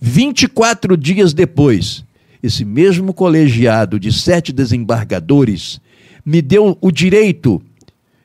24 0.01 0.97
dias 0.97 1.32
depois, 1.32 2.05
esse 2.43 2.64
mesmo 2.64 3.14
colegiado 3.14 3.98
de 3.98 4.12
sete 4.12 4.52
desembargadores 4.52 5.81
me 6.24 6.43
deu 6.43 6.76
o 6.81 6.90
direito 6.90 7.62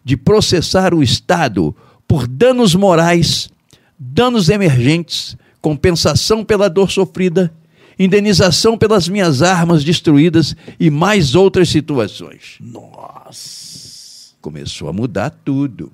de 0.04 0.18
processar 0.18 0.94
o 0.94 1.04
Estado 1.04 1.76
por 2.08 2.28
danos 2.28 2.74
morais, 2.74 3.50
danos 3.98 4.50
emergentes, 4.50 5.38
compensação 5.62 6.44
pela 6.44 6.70
dor 6.70 6.90
sofrida, 6.90 7.54
indenização 8.00 8.78
pelas 8.78 9.08
minhas 9.10 9.42
armas 9.42 9.84
destruídas 9.84 10.56
e 10.80 10.90
mais 10.90 11.36
outras 11.36 11.70
situações. 11.70 12.56
Nossa. 12.60 14.34
Começou 14.42 14.88
a 14.88 14.94
mudar 14.94 15.30
tudo. 15.44 15.92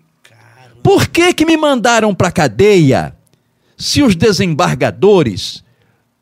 Por 0.83 1.07
que 1.07 1.33
que 1.33 1.45
me 1.45 1.57
mandaram 1.57 2.13
para 2.13 2.31
cadeia 2.31 3.15
se 3.75 4.03
os 4.03 4.15
desembargadores 4.15 5.64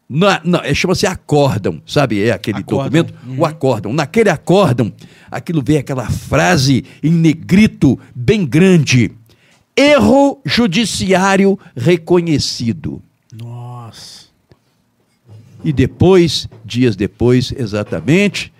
na, 0.07 0.41
na, 0.43 0.65
é, 0.65 0.73
chama-se 0.73 1.05
acórdão, 1.05 1.81
sabe? 1.85 2.21
É 2.21 2.31
aquele 2.31 2.59
Acórdão. 2.59 3.03
documento, 3.03 3.39
o 3.39 3.45
acórdão. 3.45 3.93
Naquele 3.93 4.29
acórdão, 4.29 4.91
aquilo 5.31 5.63
vem 5.65 5.77
aquela 5.77 6.09
frase 6.09 6.83
em 7.01 7.11
negrito 7.11 7.99
bem 8.13 8.45
grande: 8.45 9.11
erro 9.75 10.39
judiciário 10.45 11.57
reconhecido. 11.75 13.01
Nossa. 13.33 14.23
E 15.63 15.71
depois, 15.71 16.47
dias 16.63 16.95
depois, 16.95 17.53
exatamente, 17.57 18.51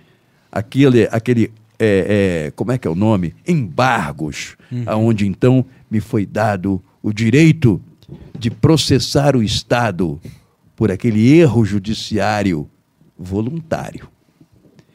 aquele, 0.50 1.06
aquele 1.12 1.52
é, 1.78 2.46
é, 2.46 2.50
como 2.52 2.72
é 2.72 2.78
que 2.78 2.88
é 2.88 2.90
o 2.90 2.94
nome? 2.94 3.34
Embargos, 3.46 4.56
aonde 4.86 5.26
então 5.26 5.64
me 5.90 6.00
foi 6.00 6.24
dado 6.24 6.82
o 7.02 7.12
direito 7.12 7.80
de 8.38 8.50
processar 8.50 9.36
o 9.36 9.42
Estado 9.42 10.20
por 10.76 10.90
aquele 10.90 11.32
erro 11.38 11.64
judiciário 11.64 12.68
voluntário. 13.18 14.08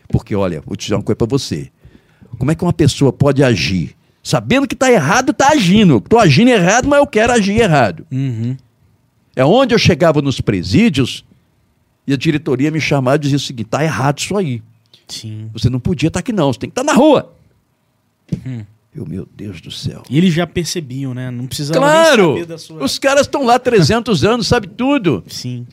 Porque, 0.09 0.35
olha, 0.35 0.61
vou 0.61 0.75
te 0.75 0.81
dizer 0.81 0.95
uma 0.95 1.03
coisa 1.03 1.15
para 1.15 1.27
você. 1.27 1.71
Como 2.37 2.51
é 2.51 2.55
que 2.55 2.63
uma 2.63 2.73
pessoa 2.73 3.13
pode 3.13 3.43
agir? 3.43 3.95
Sabendo 4.23 4.67
que 4.67 4.73
está 4.73 4.91
errado, 4.91 5.31
está 5.31 5.49
agindo. 5.49 5.97
Estou 5.97 6.19
agindo 6.19 6.49
errado, 6.49 6.87
mas 6.87 6.99
eu 6.99 7.07
quero 7.07 7.33
agir 7.33 7.59
errado. 7.59 8.05
Uhum. 8.11 8.57
É 9.35 9.45
onde 9.45 9.73
eu 9.73 9.79
chegava 9.79 10.21
nos 10.21 10.41
presídios 10.41 11.23
e 12.05 12.13
a 12.13 12.17
diretoria 12.17 12.71
me 12.71 12.81
chamava 12.81 13.15
e 13.17 13.19
dizia 13.19 13.37
o 13.37 13.39
seguinte: 13.39 13.67
está 13.67 13.83
errado 13.83 14.19
isso 14.19 14.35
aí. 14.35 14.61
Sim. 15.07 15.49
Você 15.53 15.69
não 15.69 15.79
podia 15.79 16.07
estar 16.07 16.19
aqui, 16.19 16.33
não. 16.33 16.51
Você 16.51 16.59
tem 16.59 16.69
que 16.69 16.79
estar 16.79 16.83
na 16.83 16.97
rua. 16.97 17.33
Eu, 18.93 19.05
meu 19.05 19.27
Deus 19.35 19.61
do 19.61 19.69
céu. 19.69 20.03
E 20.09 20.17
eles 20.17 20.33
já 20.33 20.47
percebiam, 20.47 21.13
né? 21.13 21.29
Não 21.29 21.45
precisava 21.45 21.79
Claro! 21.79 22.33
saber 22.33 22.45
da 22.45 22.57
sua... 22.57 22.83
Os 22.83 22.97
caras 22.97 23.21
estão 23.21 23.45
lá 23.45 23.59
300 23.59 24.23
anos, 24.23 24.47
sabe 24.47 24.67
tudo. 24.67 25.23
Sim. 25.27 25.67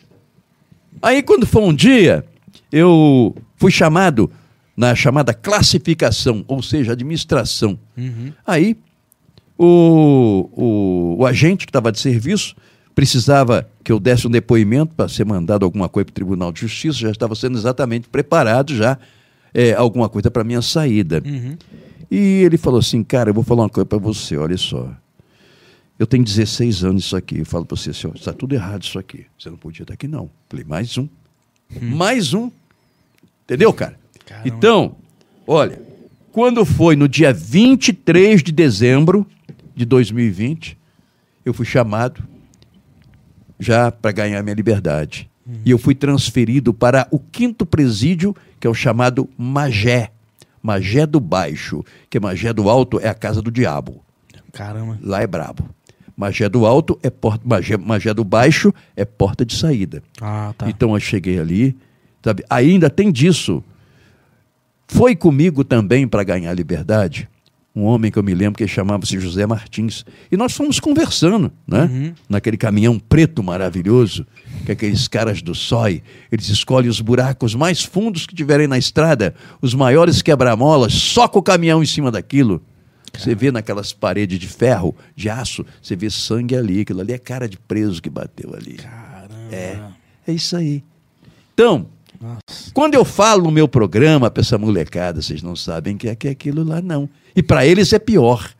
Aí, 1.00 1.22
quando 1.22 1.46
foi 1.46 1.62
um 1.62 1.74
dia, 1.74 2.24
eu 2.70 3.34
fui 3.56 3.70
chamado 3.70 4.30
na 4.76 4.94
chamada 4.94 5.32
classificação, 5.32 6.44
ou 6.46 6.62
seja, 6.62 6.92
administração. 6.92 7.78
Uhum. 7.96 8.32
Aí, 8.46 8.76
o, 9.58 10.50
o, 10.52 11.16
o 11.20 11.26
agente 11.26 11.64
que 11.64 11.70
estava 11.70 11.90
de 11.90 11.98
serviço 11.98 12.54
precisava 12.94 13.68
que 13.82 13.90
eu 13.90 13.98
desse 13.98 14.26
um 14.26 14.30
depoimento 14.30 14.94
para 14.94 15.08
ser 15.08 15.24
mandado 15.24 15.64
alguma 15.64 15.88
coisa 15.88 16.04
para 16.06 16.12
o 16.12 16.14
Tribunal 16.14 16.52
de 16.52 16.60
Justiça, 16.60 16.98
já 16.98 17.10
estava 17.10 17.34
sendo 17.34 17.56
exatamente 17.56 18.08
preparado 18.08 18.74
já 18.74 18.98
é, 19.54 19.72
alguma 19.74 20.08
coisa 20.08 20.30
para 20.30 20.44
minha 20.44 20.60
saída. 20.60 21.22
Uhum. 21.24 21.56
E 22.10 22.42
ele 22.44 22.56
falou 22.56 22.80
assim, 22.80 23.02
cara, 23.02 23.30
eu 23.30 23.34
vou 23.34 23.42
falar 23.42 23.64
uma 23.64 23.68
coisa 23.68 23.86
para 23.86 23.98
você, 23.98 24.36
olha 24.36 24.56
só. 24.56 24.90
Eu 25.98 26.06
tenho 26.06 26.22
16 26.22 26.84
anos 26.84 27.04
isso 27.04 27.16
aqui. 27.16 27.38
Eu 27.38 27.46
falo 27.46 27.64
para 27.64 27.76
você 27.76 27.90
assim, 27.90 28.10
está 28.14 28.32
tudo 28.32 28.54
errado 28.54 28.82
isso 28.82 28.98
aqui. 28.98 29.26
Você 29.38 29.48
não 29.48 29.56
podia 29.56 29.82
estar 29.82 29.94
aqui, 29.94 30.06
não. 30.06 30.30
Falei, 30.48 30.64
mais 30.64 30.96
um. 30.98 31.08
Mais 31.80 32.34
um. 32.34 32.50
Entendeu, 33.44 33.72
cara? 33.72 33.98
Caramba. 34.24 34.48
Então, 34.48 34.96
olha, 35.46 35.80
quando 36.32 36.64
foi 36.64 36.96
no 36.96 37.08
dia 37.08 37.32
23 37.32 38.42
de 38.42 38.52
dezembro 38.52 39.26
de 39.74 39.84
2020, 39.84 40.76
eu 41.44 41.54
fui 41.54 41.64
chamado 41.64 42.22
já 43.58 43.90
para 43.90 44.12
ganhar 44.12 44.42
minha 44.42 44.54
liberdade. 44.54 45.30
E 45.64 45.70
eu 45.70 45.78
fui 45.78 45.94
transferido 45.94 46.74
para 46.74 47.06
o 47.10 47.20
quinto 47.20 47.64
presídio, 47.64 48.34
que 48.58 48.66
é 48.66 48.70
o 48.70 48.74
chamado 48.74 49.28
Magé. 49.38 50.10
Magé 50.66 51.06
do 51.06 51.20
Baixo, 51.20 51.84
que 52.10 52.18
Magé 52.18 52.52
do 52.52 52.68
Alto 52.68 52.98
é 52.98 53.08
a 53.08 53.14
casa 53.14 53.40
do 53.40 53.52
diabo. 53.52 54.02
Caramba. 54.52 54.98
Lá 55.00 55.22
é 55.22 55.26
brabo. 55.26 55.68
Magé 56.16 56.48
do 56.48 56.66
Alto 56.66 56.98
é 57.04 57.08
porta, 57.08 57.46
Magé, 57.46 57.76
Magé 57.76 58.12
do 58.12 58.24
Baixo 58.24 58.74
é 58.96 59.04
porta 59.04 59.46
de 59.46 59.54
saída. 59.54 60.02
Ah, 60.20 60.52
tá. 60.58 60.68
Então 60.68 60.92
eu 60.94 60.98
cheguei 60.98 61.38
ali, 61.38 61.76
sabe? 62.20 62.42
Ainda 62.50 62.90
tem 62.90 63.12
disso. 63.12 63.62
Foi 64.88 65.14
comigo 65.14 65.62
também 65.62 66.08
para 66.08 66.24
ganhar 66.24 66.52
liberdade 66.52 67.28
um 67.76 67.84
homem 67.84 68.10
que 68.10 68.18
eu 68.18 68.22
me 68.22 68.34
lembro 68.34 68.56
que 68.56 68.66
chamava-se 68.66 69.20
José 69.20 69.46
Martins. 69.46 70.02
E 70.32 70.36
nós 70.36 70.54
fomos 70.54 70.80
conversando, 70.80 71.52
né? 71.68 72.14
Naquele 72.26 72.56
caminhão 72.56 72.98
preto 72.98 73.42
maravilhoso, 73.42 74.26
que 74.64 74.72
aqueles 74.72 75.06
caras 75.08 75.42
do 75.42 75.54
SOI, 75.54 76.02
eles 76.30 76.48
escolhem 76.48 76.88
os 76.88 77.00
buracos 77.00 77.54
mais 77.54 77.82
fundos 77.82 78.26
que 78.26 78.34
tiverem 78.34 78.66
na 78.66 78.78
estrada, 78.78 79.34
os 79.60 79.74
maiores 79.74 80.22
quebra-molas, 80.22 80.92
só 80.92 81.28
com 81.28 81.38
o 81.38 81.42
caminhão 81.42 81.82
em 81.82 81.86
cima 81.86 82.10
daquilo. 82.10 82.62
Você 83.16 83.34
vê 83.34 83.50
naquelas 83.50 83.92
paredes 83.92 84.38
de 84.38 84.46
ferro, 84.46 84.94
de 85.14 85.28
aço, 85.28 85.64
você 85.80 85.96
vê 85.96 86.10
sangue 86.10 86.54
ali, 86.54 86.80
aquilo 86.80 87.00
ali 87.00 87.12
é 87.12 87.18
cara 87.18 87.48
de 87.48 87.56
preso 87.56 88.02
que 88.02 88.10
bateu 88.10 88.54
ali. 88.54 88.74
Caramba. 88.74 89.34
É, 89.50 89.78
é 90.26 90.32
isso 90.32 90.56
aí. 90.56 90.82
Então, 91.54 91.86
Nossa. 92.20 92.70
quando 92.74 92.94
eu 92.94 93.04
falo 93.04 93.44
no 93.44 93.50
meu 93.50 93.66
programa 93.66 94.30
para 94.30 94.42
essa 94.42 94.58
molecada, 94.58 95.22
vocês 95.22 95.42
não 95.42 95.56
sabem 95.56 95.96
que 95.96 96.08
é, 96.08 96.14
que 96.14 96.28
é 96.28 96.32
aquilo 96.32 96.62
lá, 96.62 96.82
não. 96.82 97.08
E 97.34 97.42
para 97.42 97.66
eles 97.66 97.92
é 97.92 97.98
pior. 97.98 98.50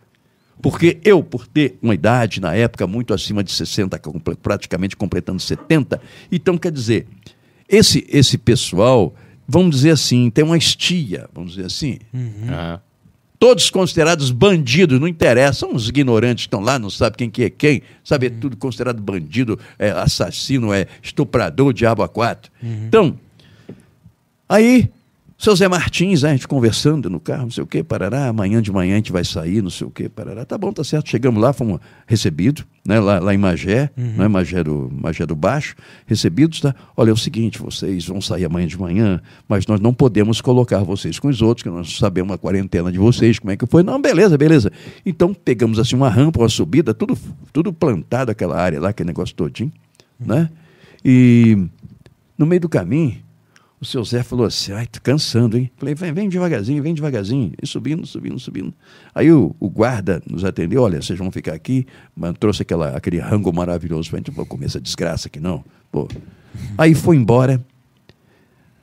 Porque 0.63 0.99
eu, 1.05 1.23
por 1.23 1.47
ter 1.47 1.77
uma 1.83 1.95
idade, 1.95 2.41
na 2.41 2.55
época, 2.55 2.87
muito 2.87 3.13
acima 3.15 3.45
de 3.45 3.53
60, 3.53 3.99
comple- 3.99 4.37
praticamente 4.37 4.97
completando 4.97 5.41
70, 5.41 6.01
então 6.33 6.57
quer 6.57 6.73
dizer, 6.73 7.07
esse, 7.69 8.07
esse 8.09 8.39
pessoal, 8.39 9.15
vamos 9.47 9.77
dizer 9.77 9.91
assim, 9.91 10.31
tem 10.31 10.45
uma 10.45 10.57
estia, 10.57 11.29
vamos 11.35 11.53
dizer 11.53 11.67
assim, 11.67 11.99
Ah, 12.49 12.81
todos 13.39 13.69
considerados 13.69 14.31
bandidos, 14.31 14.99
não 14.99 15.07
interessa, 15.07 15.61
são 15.61 15.75
os 15.75 15.89
ignorantes 15.91 16.45
que 16.45 16.49
estão 16.49 16.61
lá, 16.61 16.79
não 16.79 16.89
sabem 16.89 17.17
quem 17.17 17.31
que 17.31 17.45
é 17.45 17.51
quem, 17.51 17.83
sabe, 18.03 18.27
é 18.27 18.31
tudo 18.31 18.57
considerado 18.57 19.01
bandido, 19.01 19.59
é 19.79 19.91
assassino, 19.91 20.73
é 20.73 20.87
estuprador, 21.03 21.73
diabo 21.75 22.03
a 22.03 22.09
quatro. 22.09 22.51
Então, 22.89 23.19
aí, 24.49 24.89
seu 25.39 25.55
Zé 25.55 25.69
Martins, 25.69 26.25
a 26.25 26.31
gente 26.31 26.49
conversando 26.49 27.11
no 27.11 27.21
carro, 27.21 27.43
não 27.43 27.51
sei 27.51 27.63
o 27.63 27.67
que, 27.67 27.83
parará, 27.83 28.27
amanhã 28.27 28.63
de 28.63 28.73
manhã 28.73 28.95
a 28.95 28.97
gente 28.97 29.13
vai 29.13 29.23
sair, 29.23 29.61
não 29.61 29.69
sei 29.69 29.87
o 29.87 29.91
que, 29.91 30.09
parará, 30.09 30.47
tá 30.47 30.57
bom, 30.57 30.73
tá 30.73 30.83
certo, 30.83 31.11
chegamos 31.11 31.43
lá, 31.43 31.53
fomos 31.53 31.79
recebidos, 32.07 32.65
né, 32.87 32.99
lá, 32.99 33.19
lá 33.19 33.35
em 33.35 33.37
Magé, 33.37 33.91
né, 33.97 34.29
Magé, 34.29 34.65
do, 34.65 34.91
Magé 34.91 35.27
do 35.27 35.37
Baixo, 35.37 35.77
recebidos, 36.07 36.61
tá, 36.61 36.75
olha, 36.97 37.11
é 37.11 37.13
o 37.13 37.17
seguinte, 37.19 37.59
vocês 37.59 38.07
vão 38.07 38.19
sair 38.19 38.47
amanhã 38.47 38.67
de 38.67 38.81
manhã, 38.81 39.21
mas 39.47 39.67
nós 39.67 39.79
não 39.79 39.93
podemos 39.93 40.41
colocar 40.41 40.79
vocês 40.83 41.19
com 41.19 41.29
os 41.29 41.43
outros, 41.43 41.63
que 41.63 41.69
nós 41.69 41.99
sabemos 41.99 42.35
a 42.35 42.39
quarentena 42.39 42.91
de 42.91 42.99
vocês, 42.99 43.39
como 43.39 43.51
é 43.51 43.59
que 43.59 43.67
foi, 43.67 43.83
não, 43.83 44.01
beleza, 44.01 44.39
beleza, 44.39 44.73
então 45.05 45.35
pegamos 45.35 45.79
assim 45.79 45.97
uma 45.97 46.09
rampa, 46.09 46.41
uma 46.41 46.49
subida, 46.49 46.95
tudo, 46.95 47.17
tudo 47.53 47.75
plantado 47.75 48.31
aquela 48.31 48.59
área 48.59 48.81
lá, 48.81 48.89
aquele 48.89 49.09
negócio 49.09 49.35
todinho, 49.35 49.73
né, 50.19 50.49
e 51.05 51.59
no 52.39 52.47
meio 52.47 52.63
do 52.63 52.71
caminho, 52.71 53.26
o 53.81 53.85
seu 53.85 54.03
Zé 54.03 54.23
falou 54.23 54.47
assim, 54.47 54.73
ai, 54.73 54.87
tô 54.87 54.99
cansando, 55.03 55.59
hein? 55.59 55.71
Falei, 55.77 55.95
vem, 55.95 56.13
vem 56.13 56.29
devagarzinho, 56.29 56.83
vem 56.83 56.95
devagarzinho. 56.95 57.53
E 57.63 57.67
subindo, 57.67 58.07
subindo, 58.07 58.39
subindo. 58.39 58.73
Aí 59.15 59.31
o, 59.31 59.55
o 59.61 59.69
guarda 59.69 60.23
nos 60.29 60.45
atendeu, 60.45 60.83
olha, 60.83 61.03
vocês 61.03 61.19
vão 61.19 61.31
ficar 61.31 61.53
aqui, 61.53 61.87
mas 62.17 62.35
trouxe 62.39 62.63
aquela, 62.63 62.97
aquele 62.97 63.19
rango 63.19 63.53
maravilhoso. 63.53 64.09
Falei, 64.09 64.25
não 64.27 64.35
vou 64.35 64.47
comer 64.47 64.67
essa 64.67 64.81
desgraça 64.81 65.29
aqui, 65.29 65.39
não. 65.39 65.63
Pô. 65.93 66.09
Aí 66.79 66.95
foi 66.95 67.17
embora. 67.17 67.63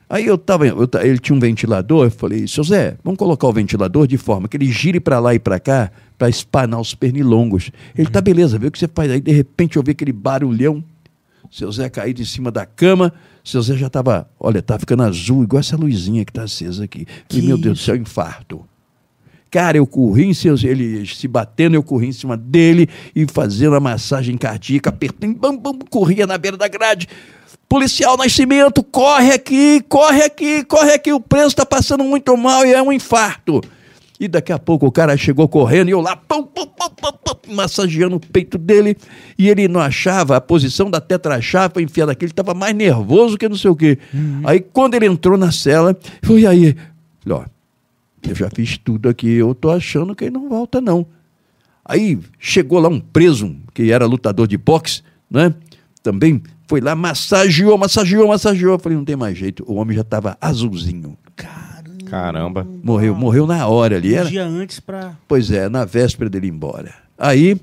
Aí 0.08 0.26
eu 0.26 0.38
tava, 0.38 0.66
eu 0.66 0.88
ele 1.02 1.18
tinha 1.18 1.34
um 1.34 1.40
ventilador, 1.40 2.04
eu 2.04 2.10
falei, 2.10 2.46
seu 2.46 2.62
Zé, 2.62 2.96
vamos 3.02 3.18
colocar 3.18 3.48
o 3.48 3.52
ventilador 3.52 4.06
de 4.06 4.16
forma 4.16 4.46
que 4.46 4.56
ele 4.56 4.70
gire 4.70 5.00
para 5.00 5.18
lá 5.18 5.34
e 5.34 5.40
para 5.40 5.58
cá, 5.58 5.90
para 6.16 6.28
espanar 6.28 6.80
os 6.80 6.94
pernilongos. 6.94 7.72
Ele, 7.98 8.08
tá 8.08 8.20
beleza, 8.20 8.58
vê 8.58 8.68
o 8.68 8.70
que 8.70 8.78
você 8.78 8.86
faz. 8.86 9.10
Aí 9.10 9.20
de 9.20 9.32
repente 9.32 9.76
eu 9.76 9.82
vi 9.82 9.90
aquele 9.90 10.12
barulhão, 10.12 10.84
seu 11.50 11.72
Zé 11.72 11.88
caído 11.88 12.22
em 12.22 12.24
cima 12.24 12.52
da 12.52 12.64
cama, 12.64 13.12
seu 13.44 13.60
Zé 13.60 13.76
já 13.76 13.88
estava, 13.88 14.28
olha, 14.40 14.62
tá 14.62 14.78
ficando 14.78 15.02
azul, 15.02 15.44
igual 15.44 15.60
essa 15.60 15.76
luzinha 15.76 16.24
que 16.24 16.30
está 16.30 16.44
acesa 16.44 16.84
aqui. 16.84 17.06
Que 17.28 17.36
Falei, 17.36 17.46
meu 17.46 17.58
Deus 17.58 17.78
do 17.78 17.84
céu, 17.84 17.94
infarto. 17.94 18.64
Cara, 19.50 19.76
eu 19.76 19.86
corri 19.86 20.24
em 20.24 20.34
seus, 20.34 20.64
ele 20.64 21.06
se 21.06 21.28
batendo, 21.28 21.76
eu 21.76 21.82
corri 21.82 22.08
em 22.08 22.12
cima 22.12 22.36
dele 22.36 22.88
e 23.14 23.24
fazendo 23.30 23.76
a 23.76 23.80
massagem 23.80 24.36
cardíaca, 24.36 24.90
apertando, 24.90 25.36
bam, 25.38 25.56
bam, 25.56 25.78
corria 25.90 26.26
na 26.26 26.36
beira 26.38 26.56
da 26.56 26.66
grade. 26.66 27.06
Policial 27.68 28.16
Nascimento, 28.16 28.82
corre 28.82 29.32
aqui, 29.32 29.80
corre 29.88 30.22
aqui, 30.22 30.64
corre 30.64 30.94
aqui, 30.94 31.12
o 31.12 31.20
preso 31.20 31.48
está 31.48 31.66
passando 31.66 32.02
muito 32.02 32.36
mal 32.36 32.66
e 32.66 32.72
é 32.72 32.82
um 32.82 32.92
infarto. 32.92 33.60
E 34.18 34.28
daqui 34.28 34.52
a 34.52 34.58
pouco 34.58 34.86
o 34.86 34.92
cara 34.92 35.16
chegou 35.16 35.48
correndo 35.48 35.88
e 35.88 35.90
eu 35.90 36.00
lá, 36.00 36.14
pum, 36.14 36.44
pum, 36.44 36.66
pum, 36.66 36.88
pum, 36.94 37.54
massageando 37.54 38.16
o 38.16 38.20
peito 38.20 38.56
dele. 38.56 38.96
E 39.36 39.48
ele 39.48 39.66
não 39.66 39.80
achava 39.80 40.36
a 40.36 40.40
posição 40.40 40.88
da 40.90 41.00
tetrachapa 41.00 41.82
enfiada 41.82 42.12
aqui, 42.12 42.24
ele 42.24 42.32
estava 42.32 42.54
mais 42.54 42.74
nervoso 42.74 43.36
que 43.36 43.48
não 43.48 43.56
sei 43.56 43.70
o 43.70 43.76
quê. 43.76 43.98
Aí 44.44 44.60
quando 44.60 44.94
ele 44.94 45.06
entrou 45.06 45.36
na 45.36 45.50
cela, 45.50 45.96
foi 46.22 46.46
aí, 46.46 46.76
falei, 47.20 47.38
ó, 47.40 47.44
eu 48.28 48.34
já 48.34 48.48
fiz 48.50 48.78
tudo 48.78 49.08
aqui, 49.08 49.28
eu 49.28 49.54
tô 49.54 49.70
achando 49.70 50.14
que 50.14 50.24
ele 50.24 50.34
não 50.34 50.48
volta, 50.48 50.80
não. 50.80 51.06
Aí 51.84 52.18
chegou 52.38 52.78
lá 52.78 52.88
um 52.88 53.00
preso, 53.00 53.54
que 53.74 53.92
era 53.92 54.06
lutador 54.06 54.46
de 54.46 54.56
boxe, 54.56 55.02
né? 55.30 55.52
Também 56.02 56.42
foi 56.66 56.80
lá, 56.80 56.94
massageou, 56.94 57.76
massageou, 57.76 58.28
massageou. 58.28 58.74
Eu 58.74 58.78
falei, 58.78 58.96
não 58.96 59.04
tem 59.04 59.16
mais 59.16 59.36
jeito. 59.36 59.64
O 59.66 59.74
homem 59.74 59.94
já 59.94 60.02
estava 60.02 60.36
azulzinho. 60.40 61.16
Caramba. 62.06 62.66
Morreu, 62.82 63.14
morreu 63.14 63.46
na 63.46 63.66
hora 63.66 63.96
ali. 63.96 64.14
Um 64.14 64.18
Era, 64.18 64.28
dia 64.28 64.44
antes 64.44 64.80
pra. 64.80 65.16
Pois 65.26 65.50
é, 65.50 65.68
na 65.68 65.84
véspera 65.84 66.30
dele 66.30 66.46
ir 66.46 66.50
embora. 66.50 66.94
Aí, 67.18 67.60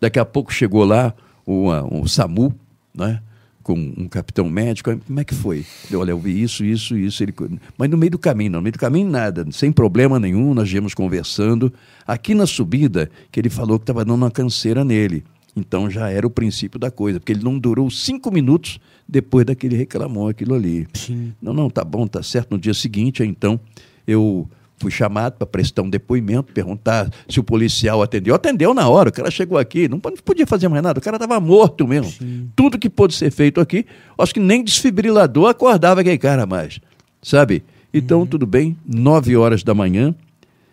daqui 0.00 0.18
a 0.18 0.24
pouco 0.24 0.52
chegou 0.52 0.84
lá 0.84 1.14
o, 1.46 1.68
o 2.00 2.08
SAMU, 2.08 2.54
né? 2.94 3.20
Com 3.62 3.74
um 3.74 4.08
capitão 4.08 4.50
médico. 4.50 4.96
Como 5.06 5.20
é 5.20 5.24
que 5.24 5.34
foi? 5.34 5.64
Eu, 5.88 6.00
olha, 6.00 6.10
eu 6.10 6.18
vi 6.18 6.42
isso, 6.42 6.64
isso, 6.64 6.96
isso. 6.96 7.22
Ele... 7.22 7.32
Mas 7.78 7.88
no 7.88 7.96
meio 7.96 8.10
do 8.10 8.18
caminho, 8.18 8.50
não. 8.50 8.58
No 8.58 8.62
meio 8.64 8.72
do 8.72 8.78
caminho, 8.78 9.08
nada. 9.08 9.46
Sem 9.52 9.70
problema 9.70 10.18
nenhum, 10.18 10.52
nós 10.52 10.68
viemos 10.68 10.94
conversando. 10.94 11.72
Aqui 12.04 12.34
na 12.34 12.44
subida, 12.44 13.08
que 13.30 13.38
ele 13.38 13.48
falou 13.48 13.78
que 13.78 13.84
estava 13.84 14.04
dando 14.04 14.16
uma 14.16 14.30
canseira 14.32 14.84
nele. 14.84 15.24
Então 15.54 15.90
já 15.90 16.08
era 16.08 16.26
o 16.26 16.30
princípio 16.30 16.78
da 16.80 16.90
coisa, 16.90 17.20
porque 17.20 17.32
ele 17.32 17.44
não 17.44 17.58
durou 17.58 17.90
cinco 17.90 18.32
minutos 18.32 18.78
depois 19.06 19.44
daquele 19.44 19.76
reclamou 19.76 20.28
aquilo 20.28 20.54
ali. 20.54 20.86
Sim. 20.94 21.32
Não, 21.42 21.52
não, 21.52 21.68
tá 21.68 21.84
bom, 21.84 22.06
tá 22.06 22.22
certo. 22.22 22.52
No 22.52 22.58
dia 22.58 22.72
seguinte, 22.72 23.22
então, 23.22 23.60
eu 24.06 24.48
fui 24.78 24.90
chamado 24.90 25.34
para 25.34 25.46
prestar 25.46 25.82
um 25.82 25.90
depoimento, 25.90 26.52
perguntar 26.52 27.08
se 27.28 27.38
o 27.38 27.44
policial 27.44 28.02
atendeu. 28.02 28.34
Atendeu 28.34 28.72
na 28.72 28.88
hora, 28.88 29.10
o 29.10 29.12
cara 29.12 29.30
chegou 29.30 29.58
aqui, 29.58 29.86
não 29.88 30.00
po- 30.00 30.10
não 30.10 30.16
podia 30.16 30.46
fazer 30.46 30.68
mais 30.68 30.82
nada, 30.82 30.98
o 30.98 31.02
cara 31.02 31.16
estava 31.16 31.38
morto 31.38 31.86
mesmo. 31.86 32.10
Tudo 32.56 32.78
que 32.78 32.88
pôde 32.88 33.14
ser 33.14 33.30
feito 33.30 33.60
aqui, 33.60 33.84
acho 34.18 34.32
que 34.34 34.40
nem 34.40 34.64
desfibrilador 34.64 35.48
acordava 35.50 36.00
aquele 36.00 36.18
cara 36.18 36.46
mais, 36.46 36.80
sabe? 37.20 37.62
Então, 37.94 38.26
tudo 38.26 38.46
bem, 38.46 38.76
nove 38.86 39.36
horas 39.36 39.62
da 39.62 39.74
manhã, 39.74 40.14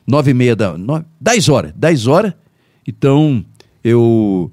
nove 0.07 0.31
e 0.31 0.33
meia 0.33 0.55
da... 0.55 0.77
Nove, 0.77 1.03
dez 1.19 1.49
horas, 1.49 1.73
dez 1.75 2.07
horas. 2.07 2.33
Então, 2.87 3.43
eu... 3.83 4.49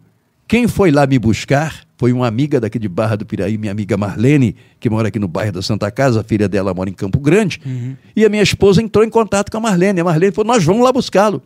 Quem 0.48 0.68
foi 0.68 0.90
lá 0.90 1.06
me 1.06 1.18
buscar 1.18 1.84
foi 1.98 2.12
uma 2.12 2.26
amiga 2.26 2.60
daqui 2.60 2.78
de 2.78 2.88
Barra 2.88 3.16
do 3.16 3.24
Piraí, 3.26 3.56
minha 3.58 3.72
amiga 3.72 3.96
Marlene, 3.96 4.54
que 4.78 4.88
mora 4.88 5.08
aqui 5.08 5.18
no 5.18 5.26
bairro 5.26 5.52
da 5.52 5.62
Santa 5.62 5.90
Casa, 5.90 6.20
a 6.20 6.24
filha 6.24 6.46
dela 6.48 6.72
mora 6.74 6.88
em 6.90 6.92
Campo 6.92 7.18
Grande. 7.18 7.60
E 8.14 8.24
a 8.24 8.28
minha 8.28 8.42
esposa 8.42 8.80
entrou 8.82 9.02
em 9.04 9.08
contato 9.10 9.50
com 9.50 9.56
a 9.56 9.60
Marlene. 9.60 10.00
A 10.00 10.04
Marlene 10.04 10.32
falou: 10.32 10.52
Nós 10.52 10.62
vamos 10.62 10.84
lá 10.84 10.92
buscá-lo. 10.92 11.42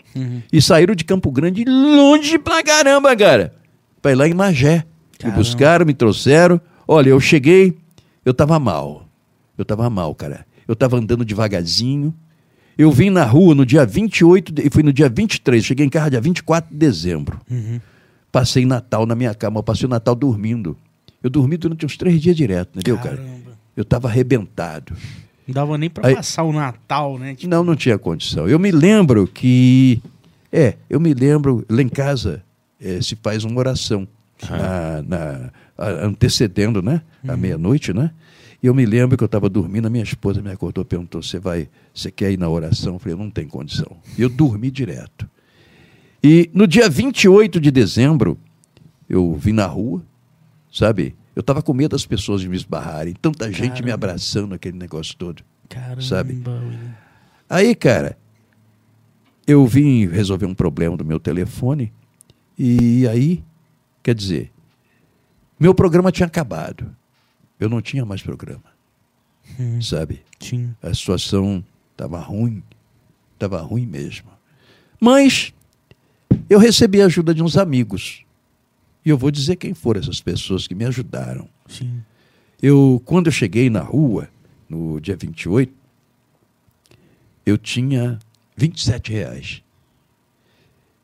E 0.53 0.61
saíram 0.61 0.95
de 0.95 1.05
Campo 1.05 1.31
Grande 1.31 1.65
longe 1.65 2.39
pra 2.39 2.63
caramba, 2.63 3.17
cara. 3.17 3.55
Pra 4.03 4.13
ir 4.13 4.17
lá 4.17 4.29
em 4.29 4.35
Magé. 4.35 4.77
Me 4.79 5.19
Caramba. 5.19 5.39
buscaram, 5.39 5.87
me 5.87 5.95
trouxeram. 5.95 6.61
Olha, 6.89 7.11
eu 7.11 7.21
cheguei, 7.21 7.77
eu 8.25 8.35
tava 8.35 8.59
mal. 8.59 9.07
Eu 9.57 9.65
tava 9.65 9.89
mal, 9.89 10.15
cara. 10.15 10.45
Eu 10.67 10.75
tava 10.75 10.97
andando 10.97 11.25
devagarzinho. 11.25 12.13
Eu 12.79 12.91
vim 12.91 13.11
na 13.11 13.25
rua 13.25 13.55
no 13.55 13.65
dia 13.67 13.85
28, 13.85 14.53
de- 14.53 14.67
e 14.67 14.71
fui 14.71 14.83
no 14.83 14.93
dia 14.93 15.09
23, 15.09 15.63
cheguei 15.65 15.85
em 15.85 15.91
casa 15.91 16.11
dia 16.11 16.21
24 16.21 16.71
de 16.71 16.77
dezembro. 16.79 17.39
Passei 18.33 18.65
Natal 18.65 19.07
na 19.07 19.15
minha 19.15 19.35
cama, 19.35 19.59
eu 19.59 19.63
passei 19.63 19.87
o 19.87 19.89
Natal 19.91 20.15
dormindo. 20.15 20.77
Eu 21.23 21.29
dormi 21.31 21.57
durante 21.57 21.85
uns 21.85 21.97
três 21.97 22.21
dias 22.21 22.37
direto, 22.37 22.71
entendeu, 22.79 22.97
cara? 22.97 23.17
Caramba. 23.17 23.51
Eu 23.77 23.83
estava 23.83 24.09
arrebentado. 24.09 24.95
Não 25.47 25.55
dava 25.55 25.77
nem 25.77 25.91
Aí- 26.03 26.15
passar 26.15 26.45
o 26.45 26.53
Natal, 26.53 27.19
né? 27.19 27.35
Tipo, 27.35 27.51
Não, 27.51 27.65
não 27.65 27.75
tinha 27.75 27.99
condição. 27.99 28.49
Eu 28.49 28.59
me 28.59 28.71
lembro 28.71 29.27
que. 29.27 30.01
É, 30.53 30.75
eu 30.89 30.99
me 31.01 31.13
lembro, 31.15 31.65
lá 31.69 31.83
em 31.83 31.89
casa 31.89 32.43
eh, 32.81 33.01
se 33.03 33.17
faz 33.23 33.45
uma 33.45 33.59
oração, 33.59 34.07
na, 34.49 35.03
na- 35.03 35.51
a- 35.77 36.07
antecedendo, 36.07 36.81
né? 36.83 37.03
À 37.27 37.37
meia-noite, 37.37 37.93
né? 37.93 38.11
E 38.63 38.67
eu 38.67 38.75
me 38.75 38.85
lembro 38.85 39.17
que 39.17 39.25
eu 39.25 39.27
estava 39.27 39.49
dormindo, 39.49 39.87
a 39.87 39.91
minha 39.91 40.05
esposa 40.05 40.41
me 40.43 40.51
acordou, 40.51 40.85
perguntou: 40.85 41.23
Você 41.23 41.39
vai, 41.39 41.69
você 41.95 42.11
quer 42.11 42.31
ir 42.33 42.39
na 42.39 42.49
oração? 42.49 42.95
Eu 42.95 42.99
falei: 42.99 43.17
Não 43.17 43.31
tem 43.31 43.47
condição. 43.47 43.97
E 44.19 44.23
eu 44.23 44.29
dormi 44.29 44.71
direto. 44.71 45.29
E 46.23 46.51
no 46.53 46.67
dia 46.67 46.89
28 46.89 47.61
de 47.61 47.71
dezembro, 47.71 48.39
eu 49.09 49.35
vim 49.35 49.53
na 49.53 49.67
rua, 49.67 50.05
sabe? 50.73 51.15
Eu 51.35 51.41
estava 51.41 51.63
com 51.63 51.73
medo 51.73 51.93
das 51.93 52.05
pessoas 52.05 52.41
de 52.41 52.49
me 52.49 52.57
esbarrarem, 52.57 53.15
tanta 53.15 53.51
gente 53.51 53.83
me 53.83 53.89
Caramba. 53.91 53.95
abraçando, 53.95 54.55
aquele 54.55 54.77
negócio 54.77 55.17
todo. 55.17 55.43
Caramba. 55.69 56.03
Sabe? 56.03 56.43
Aí, 57.49 57.75
cara, 57.75 58.19
eu 59.47 59.67
vim 59.67 60.07
resolver 60.07 60.47
um 60.47 60.55
problema 60.55 60.97
do 60.97 61.05
meu 61.05 61.19
telefone 61.19 61.93
e 62.59 63.09
aí, 63.09 63.43
quer 64.03 64.15
dizer, 64.15 64.53
meu 65.59 65.75
programa 65.75 66.13
tinha 66.13 66.27
acabado. 66.27 66.95
Eu 67.59 67.69
não 67.69 67.81
tinha 67.83 68.05
mais 68.05 68.23
programa, 68.23 68.65
Hum, 69.59 69.83
sabe? 69.83 70.23
Sim. 70.39 70.75
A 70.83 70.95
situação 70.95 71.65
estava 71.93 72.19
ruim, 72.21 72.63
estava 73.35 73.61
ruim 73.61 73.85
mesmo. 73.85 74.29
Mas 75.01 75.53
eu 76.51 76.59
recebi 76.59 77.01
a 77.01 77.07
ajuda 77.07 77.33
de 77.33 77.43
uns 77.43 77.57
amigos. 77.57 78.25
E 79.05 79.09
eu 79.09 79.17
vou 79.17 79.31
dizer 79.31 79.55
quem 79.55 79.73
foram 79.73 80.01
essas 80.01 80.21
pessoas 80.21 80.67
que 80.67 80.75
me 80.75 80.85
ajudaram. 80.85 81.49
Sim. 81.69 82.03
Eu, 82.61 83.01
quando 83.07 83.29
eu 83.29 83.33
cheguei 83.33 83.71
na 83.71 83.81
rua, 83.81 84.29
no 84.69 85.01
dia 85.01 85.17
28, 85.17 85.73
eu 87.47 87.57
tinha 87.57 88.19
27 88.57 89.13
reais. 89.13 89.63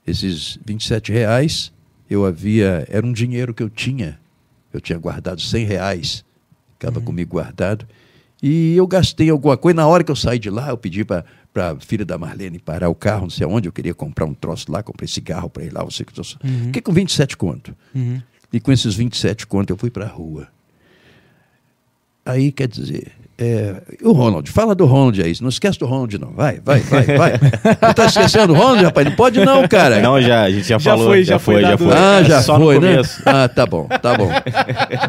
Esses 0.04 0.58
27 0.66 1.12
reais, 1.12 1.72
eu 2.10 2.26
havia, 2.26 2.84
era 2.90 3.06
um 3.06 3.12
dinheiro 3.12 3.54
que 3.54 3.62
eu 3.62 3.70
tinha. 3.70 4.18
Eu 4.72 4.80
tinha 4.80 4.98
guardado 4.98 5.40
100 5.40 5.64
reais, 5.64 6.24
estava 6.74 7.00
comigo 7.00 7.30
guardado. 7.30 7.86
E 8.42 8.76
eu 8.76 8.86
gastei 8.86 9.30
alguma 9.30 9.56
coisa. 9.56 9.76
Na 9.76 9.86
hora 9.86 10.04
que 10.04 10.10
eu 10.10 10.16
saí 10.16 10.38
de 10.38 10.50
lá, 10.50 10.68
eu 10.68 10.76
pedi 10.76 11.04
para 11.04 11.24
a 11.60 11.76
filha 11.80 12.04
da 12.04 12.16
Marlene 12.18 12.58
parar 12.58 12.88
o 12.88 12.94
carro, 12.94 13.22
não 13.22 13.30
sei 13.30 13.44
aonde, 13.46 13.68
eu 13.68 13.72
queria 13.72 13.94
comprar 13.94 14.24
um 14.26 14.34
troço 14.34 14.70
lá, 14.70 14.82
comprei 14.82 15.08
cigarro 15.08 15.48
para 15.50 15.64
ir 15.64 15.72
lá, 15.72 15.82
você 15.84 16.04
que 16.04 16.12
Uhum. 16.18 16.64
Fiquei 16.66 16.82
com 16.82 16.92
27 16.92 17.36
conto. 17.36 17.74
Uhum. 17.94 18.20
E 18.52 18.60
com 18.60 18.72
esses 18.72 18.94
27 18.94 19.46
contos 19.46 19.70
eu 19.70 19.76
fui 19.76 19.90
para 19.90 20.04
a 20.06 20.08
rua. 20.08 20.48
Aí, 22.24 22.50
quer 22.50 22.66
dizer, 22.68 23.12
é, 23.38 23.82
o 24.02 24.12
Ronald, 24.12 24.50
fala 24.50 24.74
do 24.74 24.86
Ronald 24.86 25.22
aí, 25.22 25.32
não 25.40 25.48
esquece 25.48 25.78
do 25.78 25.86
Ronald 25.86 26.18
não, 26.18 26.32
vai, 26.32 26.58
vai, 26.58 26.80
vai, 26.80 27.04
vai. 27.04 27.32
Não 27.82 27.92
tá 27.94 28.06
esquecendo 28.06 28.48
do 28.48 28.54
Ronald, 28.54 28.82
rapaz? 28.84 29.06
Não 29.06 29.14
pode 29.14 29.44
não, 29.44 29.68
cara. 29.68 30.00
Não, 30.00 30.20
já, 30.22 30.42
a 30.42 30.50
gente 30.50 30.66
já, 30.66 30.78
Já 30.78 30.90
falou. 30.92 31.06
foi, 31.08 31.22
já 31.22 31.34
já 31.34 31.38
foi, 31.38 31.54
foi 31.54 31.62
já 31.62 31.78
foi. 31.78 31.92
Ah, 31.92 32.22
já 32.22 32.42
Só 32.42 32.56
foi, 32.58 32.76
no 32.76 32.80
né? 32.80 32.90
começo. 32.92 33.22
Ah, 33.26 33.48
tá 33.48 33.66
bom, 33.66 33.86
tá 33.86 34.16
bom. 34.16 34.28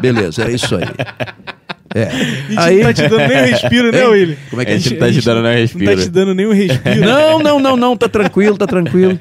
Beleza, 0.00 0.44
é 0.44 0.52
isso 0.52 0.76
aí. 0.76 0.84
É. 1.98 2.56
A 2.56 2.70
gente 2.70 2.82
não 2.82 2.82
tá 2.82 2.94
te 2.94 3.08
dando 3.08 3.28
nem 3.28 3.38
um 3.42 3.44
respiro, 3.46 3.92
né? 3.92 4.06
William? 4.06 4.36
Como 4.50 4.62
é 4.62 4.64
que 4.64 4.70
A 4.70 4.74
é? 4.74 4.78
gente 4.78 4.90
não 4.92 4.98
tá 5.00 5.12
te 5.12 5.20
dando 5.20 5.42
nem 5.42 5.52
Não 5.52 5.60
respiro. 5.60 5.96
tá 5.96 6.02
te 6.02 6.08
dando 6.10 6.34
nem 6.34 6.46
um 6.46 6.52
respiro. 6.52 7.00
Não, 7.00 7.38
não, 7.42 7.60
não, 7.60 7.76
não, 7.76 7.96
tá 7.96 8.08
tranquilo, 8.08 8.56
tá 8.56 8.66
tranquilo. 8.66 9.18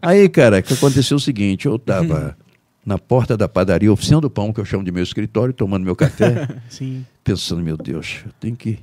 Aí, 0.00 0.28
cara, 0.28 0.58
o 0.58 0.62
que 0.62 0.74
aconteceu 0.74 1.16
é 1.16 1.18
o 1.18 1.20
seguinte, 1.20 1.66
eu 1.66 1.78
tava 1.78 2.36
na 2.84 2.98
porta 2.98 3.36
da 3.36 3.48
padaria, 3.48 3.92
oficina 3.92 4.20
do 4.20 4.28
pão, 4.30 4.52
que 4.52 4.60
eu 4.60 4.64
chamo 4.64 4.84
de 4.84 4.90
meu 4.92 5.02
escritório, 5.02 5.52
tomando 5.54 5.84
meu 5.84 5.94
café, 5.96 6.48
Sim. 6.68 7.04
pensando, 7.24 7.62
meu 7.62 7.76
Deus, 7.76 8.20
eu 8.26 8.32
tenho 8.40 8.56
que. 8.56 8.70
O 8.70 8.78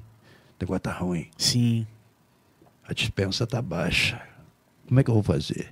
negócio 0.62 0.82
tá 0.82 0.92
ruim. 0.92 1.28
Sim. 1.38 1.86
A 2.88 2.94
dispensa 2.94 3.46
tá 3.48 3.62
baixa. 3.62 4.20
Como 4.88 5.00
é 5.00 5.04
que 5.04 5.10
eu 5.10 5.14
vou 5.14 5.24
fazer? 5.24 5.68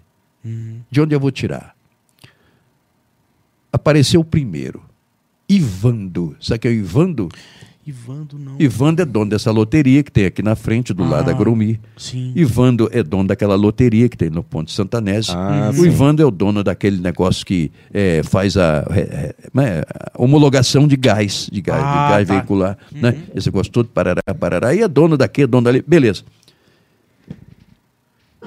Uhum. 0.45 0.79
De 0.89 1.01
onde 1.01 1.15
eu 1.15 1.19
vou 1.19 1.31
tirar? 1.31 1.75
Apareceu 3.71 4.21
o 4.21 4.25
primeiro. 4.25 4.81
Ivando. 5.49 6.35
Sabe 6.41 6.59
quem 6.59 6.71
é 6.71 6.73
o 6.73 6.77
Ivando? 6.77 7.29
Ivando 7.85 8.37
não. 8.37 8.55
Ivando 8.59 9.01
é 9.01 9.05
dono 9.05 9.29
dessa 9.29 9.49
loteria 9.49 10.03
que 10.03 10.11
tem 10.11 10.25
aqui 10.25 10.41
na 10.43 10.57
frente, 10.57 10.93
do 10.93 11.07
lado 11.07 11.27
da 11.27 11.31
Ah. 11.31 11.35
Grumi. 11.35 11.79
Sim. 11.95 12.33
Ivando 12.35 12.89
é 12.91 13.01
dono 13.01 13.29
daquela 13.29 13.55
loteria 13.55 14.09
que 14.09 14.17
tem 14.17 14.29
no 14.29 14.43
Ponte 14.43 14.73
Santanese. 14.73 15.31
Ah, 15.31 15.69
o 15.71 15.73
sim. 15.77 15.85
Ivando 15.85 16.21
é 16.21 16.25
o 16.25 16.31
dono 16.31 16.65
daquele 16.65 16.97
negócio 16.99 17.45
que 17.45 17.71
é, 17.93 18.21
faz 18.23 18.57
a, 18.57 18.85
é, 18.91 19.33
é, 19.57 19.85
a 20.13 20.21
homologação 20.21 20.85
de 20.85 20.97
gás, 20.97 21.47
de 21.49 21.61
gás, 21.61 21.81
Ah, 21.81 21.91
de 22.07 22.11
gás 22.13 22.27
tá. 22.27 22.33
veicular. 22.33 22.77
Né? 22.91 23.17
Esse 23.33 23.47
negócio 23.47 23.71
todo, 23.71 23.87
parará, 23.87 24.21
parará. 24.37 24.75
E 24.75 24.81
é 24.81 24.87
dono 24.87 25.15
daqui, 25.15 25.43
é 25.43 25.47
dono 25.47 25.63
dali. 25.63 25.81
Beleza. 25.87 26.23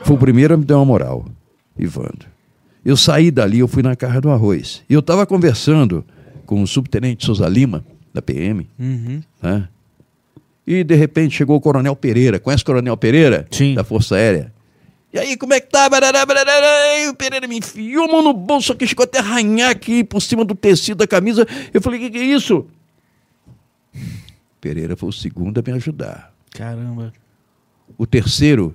Foi 0.05 0.17
o 0.17 0.19
primeiro 0.19 0.53
a 0.53 0.57
me 0.59 0.65
dar 0.67 0.77
uma 0.77 0.85
moral, 0.85 1.25
Ivando. 1.79 2.27
Eu 2.85 2.97
saí 2.97 3.31
dali, 3.31 3.59
eu 3.61 3.69
fui 3.69 3.83
na 3.83 3.97
Carra 3.97 4.21
do 4.21 4.31
Arroz. 4.31 4.83
E 4.89 4.93
eu 4.93 5.01
estava 5.01 5.25
conversando 5.27 6.05
com 6.51 6.61
o 6.61 6.67
subtenente 6.67 7.25
Souza 7.25 7.49
Lima, 7.49 7.85
da 8.13 8.21
PM. 8.21 8.69
Uhum. 8.77 9.23
Né? 9.41 9.69
E 10.67 10.83
de 10.83 10.97
repente 10.97 11.37
chegou 11.37 11.57
o 11.57 11.61
Coronel 11.61 11.95
Pereira. 11.95 12.41
Conhece 12.41 12.65
o 12.65 12.67
Coronel 12.67 12.97
Pereira? 12.97 13.47
Sim. 13.53 13.75
Da 13.75 13.85
Força 13.85 14.17
Aérea. 14.17 14.53
E 15.13 15.19
aí, 15.21 15.37
como 15.37 15.55
é 15.55 15.61
que 15.61 15.71
tá? 15.71 15.89
E 16.99 17.09
o 17.09 17.15
Pereira 17.15 17.47
me 17.47 17.59
enfiou 17.59 18.07
a 18.07 18.09
mão 18.09 18.21
no 18.21 18.33
bolso 18.33 18.73
aqui, 18.73 18.85
chegou 18.85 19.05
até 19.05 19.21
a 19.21 19.23
arranhar 19.23 19.71
aqui 19.71 20.03
por 20.03 20.21
cima 20.21 20.45
do 20.45 20.57
tecido 20.57 20.99
da 20.99 21.07
camisa. 21.07 21.47
Eu 21.73 21.81
falei, 21.81 22.01
o 22.01 22.03
que, 22.03 22.11
que 22.11 22.19
é 22.19 22.25
isso? 22.25 22.67
Pereira 24.61 24.97
foi 24.97 25.09
o 25.09 25.13
segundo 25.13 25.59
a 25.59 25.63
me 25.65 25.71
ajudar. 25.77 26.35
Caramba. 26.51 27.13
O 27.97 28.09
terceiro 28.09 28.75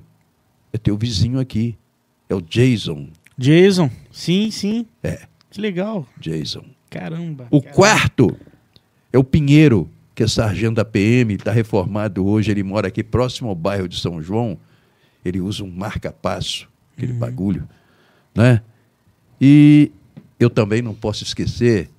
é 0.71 0.77
teu 0.77 0.95
vizinho 0.97 1.41
aqui. 1.41 1.75
É 2.29 2.35
o 2.35 2.39
Jason. 2.41 3.09
Jason. 3.37 3.91
Sim, 4.13 4.49
sim. 4.49 4.85
É, 5.03 5.23
Que 5.51 5.59
legal. 5.59 6.07
Jason. 6.17 6.63
Caramba. 6.99 7.47
O 7.51 7.61
Caramba. 7.61 7.75
quarto 7.75 8.37
é 9.11 9.17
o 9.17 9.23
Pinheiro, 9.23 9.89
que 10.13 10.23
é 10.23 10.27
sargento 10.27 10.75
da 10.75 10.85
PM, 10.85 11.33
está 11.33 11.51
reformado 11.51 12.25
hoje, 12.25 12.51
ele 12.51 12.63
mora 12.63 12.87
aqui 12.87 13.03
próximo 13.03 13.49
ao 13.49 13.55
bairro 13.55 13.87
de 13.87 13.99
São 13.99 14.21
João. 14.21 14.57
Ele 15.23 15.41
usa 15.41 15.63
um 15.63 15.71
marca-passo, 15.71 16.69
aquele 16.95 17.13
bagulho, 17.13 17.67
né? 18.33 18.61
E 19.41 19.91
eu 20.39 20.49
também 20.49 20.81
não 20.81 20.93
posso 20.93 21.23
esquecer 21.23 21.89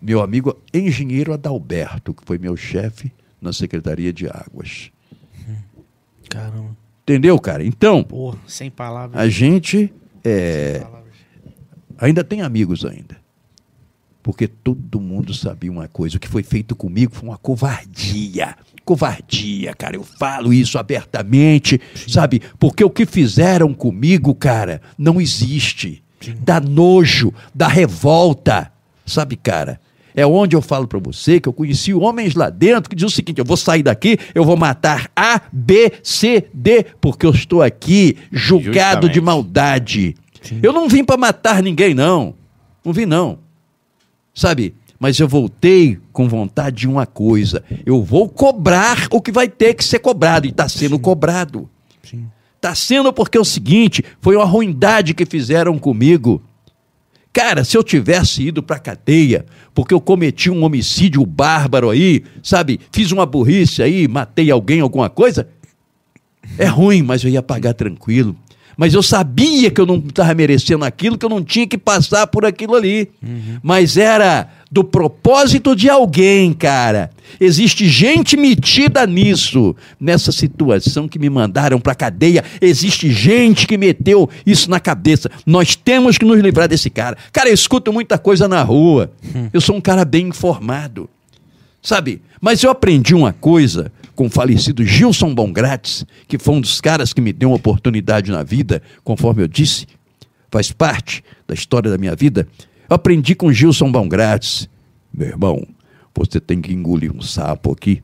meu 0.00 0.20
amigo 0.20 0.60
engenheiro 0.72 1.32
Adalberto, 1.32 2.12
que 2.12 2.24
foi 2.26 2.36
meu 2.36 2.56
chefe 2.56 3.10
na 3.40 3.52
Secretaria 3.52 4.12
de 4.12 4.28
Águas. 4.28 4.90
Caramba. 6.28 6.76
Entendeu, 7.02 7.38
cara? 7.38 7.64
Então, 7.64 8.06
sem 8.46 8.70
palavras. 8.70 9.18
a 9.18 9.28
gente 9.28 9.92
é, 10.24 10.84
ainda 11.98 12.24
tem 12.24 12.42
amigos 12.42 12.84
ainda. 12.84 13.23
Porque 14.24 14.48
todo 14.48 15.02
mundo 15.02 15.34
sabia 15.34 15.70
uma 15.70 15.86
coisa, 15.86 16.16
o 16.16 16.18
que 16.18 16.26
foi 16.26 16.42
feito 16.42 16.74
comigo 16.74 17.14
foi 17.14 17.28
uma 17.28 17.36
covardia. 17.36 18.56
Covardia, 18.82 19.74
cara, 19.74 19.96
eu 19.96 20.02
falo 20.02 20.50
isso 20.50 20.78
abertamente, 20.78 21.78
sabe? 22.08 22.40
Porque 22.58 22.82
o 22.82 22.88
que 22.88 23.04
fizeram 23.04 23.74
comigo, 23.74 24.34
cara, 24.34 24.80
não 24.96 25.20
existe. 25.20 26.02
Dá 26.40 26.58
nojo, 26.58 27.34
dá 27.54 27.68
revolta, 27.68 28.72
sabe, 29.04 29.36
cara? 29.36 29.78
É 30.14 30.26
onde 30.26 30.56
eu 30.56 30.62
falo 30.62 30.88
pra 30.88 30.98
você 30.98 31.38
que 31.38 31.46
eu 31.46 31.52
conheci 31.52 31.92
homens 31.92 32.34
lá 32.34 32.48
dentro 32.48 32.88
que 32.88 32.96
diziam 32.96 33.08
o 33.08 33.12
seguinte: 33.12 33.40
eu 33.40 33.44
vou 33.44 33.58
sair 33.58 33.82
daqui, 33.82 34.16
eu 34.34 34.42
vou 34.42 34.56
matar 34.56 35.10
A, 35.14 35.38
B, 35.52 35.92
C, 36.02 36.46
D, 36.54 36.86
porque 36.98 37.26
eu 37.26 37.30
estou 37.30 37.60
aqui 37.60 38.16
julgado 38.32 39.06
de 39.06 39.16
Justamente. 39.16 39.20
maldade. 39.20 40.14
Eu 40.62 40.72
não 40.72 40.88
vim 40.88 41.04
para 41.04 41.18
matar 41.18 41.62
ninguém, 41.62 41.92
não. 41.92 42.34
Não 42.82 42.92
vim, 42.92 43.04
não. 43.04 43.43
Sabe? 44.34 44.74
Mas 44.98 45.18
eu 45.18 45.28
voltei 45.28 45.98
com 46.12 46.28
vontade 46.28 46.76
de 46.76 46.88
uma 46.88 47.06
coisa. 47.06 47.62
Eu 47.84 48.02
vou 48.02 48.28
cobrar 48.28 49.06
o 49.10 49.20
que 49.20 49.30
vai 49.30 49.48
ter 49.48 49.74
que 49.74 49.84
ser 49.84 49.98
cobrado. 49.98 50.46
E 50.46 50.50
está 50.50 50.68
sendo 50.68 50.98
cobrado. 50.98 51.68
Sim. 52.02 52.26
Está 52.56 52.74
sendo 52.74 53.12
porque 53.12 53.38
é 53.38 53.40
o 53.40 53.44
seguinte: 53.44 54.02
foi 54.20 54.36
uma 54.36 54.44
ruindade 54.44 55.14
que 55.14 55.26
fizeram 55.26 55.78
comigo. 55.78 56.42
Cara, 57.34 57.64
se 57.64 57.76
eu 57.76 57.82
tivesse 57.82 58.44
ido 58.44 58.62
para 58.62 58.78
cadeia, 58.78 59.44
porque 59.74 59.92
eu 59.92 60.00
cometi 60.00 60.48
um 60.48 60.62
homicídio 60.62 61.26
bárbaro 61.26 61.90
aí, 61.90 62.22
sabe? 62.40 62.78
Fiz 62.92 63.10
uma 63.10 63.26
burrice 63.26 63.82
aí, 63.82 64.06
matei 64.06 64.52
alguém, 64.52 64.80
alguma 64.80 65.10
coisa, 65.10 65.48
é 66.56 66.66
ruim, 66.66 67.02
mas 67.02 67.24
eu 67.24 67.30
ia 67.30 67.42
pagar 67.42 67.74
tranquilo. 67.74 68.36
Mas 68.76 68.94
eu 68.94 69.02
sabia 69.02 69.70
que 69.70 69.80
eu 69.80 69.86
não 69.86 69.96
estava 69.96 70.34
merecendo 70.34 70.84
aquilo, 70.84 71.18
que 71.18 71.24
eu 71.24 71.30
não 71.30 71.42
tinha 71.42 71.66
que 71.66 71.78
passar 71.78 72.26
por 72.26 72.44
aquilo 72.44 72.74
ali. 72.74 73.10
Mas 73.62 73.96
era 73.96 74.48
do 74.70 74.82
propósito 74.82 75.76
de 75.76 75.88
alguém, 75.88 76.52
cara. 76.52 77.10
Existe 77.40 77.88
gente 77.88 78.36
metida 78.36 79.06
nisso, 79.06 79.74
nessa 80.00 80.32
situação 80.32 81.06
que 81.06 81.18
me 81.18 81.30
mandaram 81.30 81.80
para 81.80 81.94
cadeia. 81.94 82.44
Existe 82.60 83.12
gente 83.12 83.66
que 83.66 83.78
meteu 83.78 84.28
isso 84.44 84.68
na 84.68 84.80
cabeça. 84.80 85.30
Nós 85.46 85.76
temos 85.76 86.18
que 86.18 86.24
nos 86.24 86.40
livrar 86.40 86.68
desse 86.68 86.90
cara. 86.90 87.16
Cara, 87.32 87.48
eu 87.48 87.54
escuto 87.54 87.92
muita 87.92 88.18
coisa 88.18 88.48
na 88.48 88.62
rua. 88.62 89.12
Eu 89.52 89.60
sou 89.60 89.76
um 89.76 89.80
cara 89.80 90.04
bem 90.04 90.28
informado. 90.28 91.08
Sabe? 91.80 92.22
Mas 92.40 92.62
eu 92.62 92.70
aprendi 92.70 93.14
uma 93.14 93.32
coisa 93.32 93.92
com 94.14 94.26
o 94.26 94.30
falecido 94.30 94.84
Gilson 94.84 95.34
Bongrates, 95.34 96.04
que 96.28 96.38
foi 96.38 96.54
um 96.54 96.60
dos 96.60 96.80
caras 96.80 97.12
que 97.12 97.20
me 97.20 97.32
deu 97.32 97.50
uma 97.50 97.56
oportunidade 97.56 98.30
na 98.30 98.42
vida, 98.42 98.82
conforme 99.02 99.42
eu 99.42 99.48
disse, 99.48 99.86
faz 100.50 100.70
parte 100.70 101.22
da 101.48 101.54
história 101.54 101.90
da 101.90 101.98
minha 101.98 102.14
vida. 102.14 102.46
Eu 102.88 102.94
aprendi 102.96 103.34
com 103.34 103.52
Gilson 103.52 103.90
Bongrates, 103.90 104.68
meu 105.12 105.28
irmão, 105.28 105.66
você 106.14 106.38
tem 106.40 106.60
que 106.60 106.72
engolir 106.72 107.14
um 107.14 107.20
sapo 107.20 107.72
aqui 107.72 108.00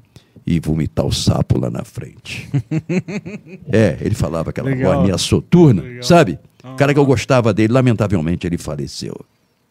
e 0.46 0.58
vomitar 0.58 1.06
o 1.06 1.12
sapo 1.12 1.60
lá 1.60 1.70
na 1.70 1.84
frente. 1.84 2.48
é, 3.70 3.98
ele 4.00 4.14
falava 4.14 4.50
aquela 4.50 4.68
Legal. 4.70 5.06
voz 5.06 5.22
soturna, 5.22 5.82
Legal. 5.82 6.02
sabe? 6.02 6.38
Cara 6.76 6.92
que 6.92 6.98
eu 6.98 7.06
gostava 7.06 7.54
dele, 7.54 7.72
lamentavelmente 7.72 8.46
ele 8.46 8.58
faleceu. 8.58 9.14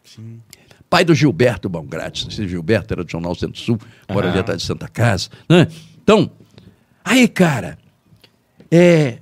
Sim. 0.04 0.40
Pai 0.88 1.04
do 1.04 1.14
Gilberto 1.14 1.68
Bongrates. 1.68 2.26
Esse 2.28 2.48
Gilberto 2.48 2.94
era 2.94 3.04
do 3.04 3.10
Jornal 3.10 3.34
Centro-Sul, 3.34 3.78
agora 4.08 4.28
Ah. 4.28 4.30
ele 4.32 4.40
está 4.40 4.56
de 4.56 4.62
Santa 4.62 4.88
Casa. 4.88 5.28
Né? 5.48 5.68
Então, 6.02 6.30
aí, 7.04 7.28
cara, 7.28 7.78
é, 8.70 9.18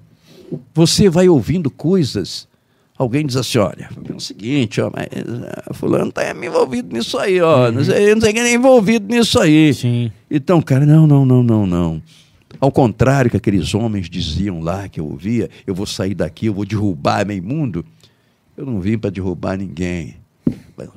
você 0.74 1.08
vai 1.08 1.28
ouvindo 1.28 1.70
coisas. 1.70 2.48
Alguém 2.96 3.24
diz 3.24 3.36
assim: 3.36 3.58
olha, 3.58 3.88
é 4.08 4.12
o 4.12 4.20
seguinte, 4.20 4.80
ó, 4.80 4.90
mas 4.94 5.06
ah, 5.66 5.74
fulano 5.74 6.08
está 6.08 6.30
envolvido 6.30 6.94
nisso 6.94 7.16
aí, 7.18 7.40
ó. 7.40 7.70
Não 7.70 7.84
sei, 7.84 8.14
não 8.14 8.20
sei 8.20 8.32
quem 8.32 8.42
é 8.42 8.54
envolvido 8.54 9.06
nisso 9.14 9.38
aí. 9.38 9.72
Sim. 9.72 10.10
Então, 10.30 10.60
cara, 10.60 10.84
não, 10.84 11.06
não, 11.06 11.24
não, 11.24 11.42
não, 11.42 11.66
não. 11.66 12.02
Ao 12.60 12.72
contrário 12.72 13.30
que 13.30 13.36
aqueles 13.36 13.72
homens 13.74 14.10
diziam 14.10 14.60
lá, 14.60 14.88
que 14.88 14.98
eu 14.98 15.06
ouvia, 15.06 15.48
eu 15.66 15.74
vou 15.74 15.86
sair 15.86 16.14
daqui, 16.14 16.46
eu 16.46 16.54
vou 16.54 16.64
derrubar 16.64 17.24
meio 17.24 17.42
mundo. 17.42 17.84
Eu 18.56 18.66
não 18.66 18.80
vim 18.80 18.98
para 18.98 19.10
derrubar 19.10 19.56
ninguém. 19.56 20.16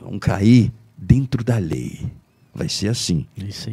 Vão 0.02 0.18
cair 0.18 0.72
dentro 0.98 1.44
da 1.44 1.58
lei. 1.58 2.00
Vai 2.54 2.68
ser 2.68 2.90
assim. 2.90 3.26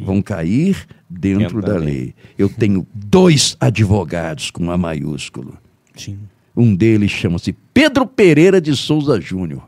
Vão 0.05 0.21
cair 0.21 0.87
dentro, 1.09 1.39
Dentro 1.39 1.61
da, 1.61 1.73
da 1.73 1.77
lei. 1.79 1.95
lei. 1.95 2.15
Eu 2.37 2.47
tenho 2.49 2.87
dois 2.93 3.57
advogados 3.59 4.51
com 4.51 4.71
A 4.71 4.77
maiúsculo. 4.77 5.57
Sim. 5.95 6.17
Um 6.55 6.73
deles 6.75 7.11
chama-se 7.11 7.53
Pedro 7.73 8.05
Pereira 8.07 8.59
de 8.61 8.75
Souza 8.75 9.19
Júnior. 9.19 9.67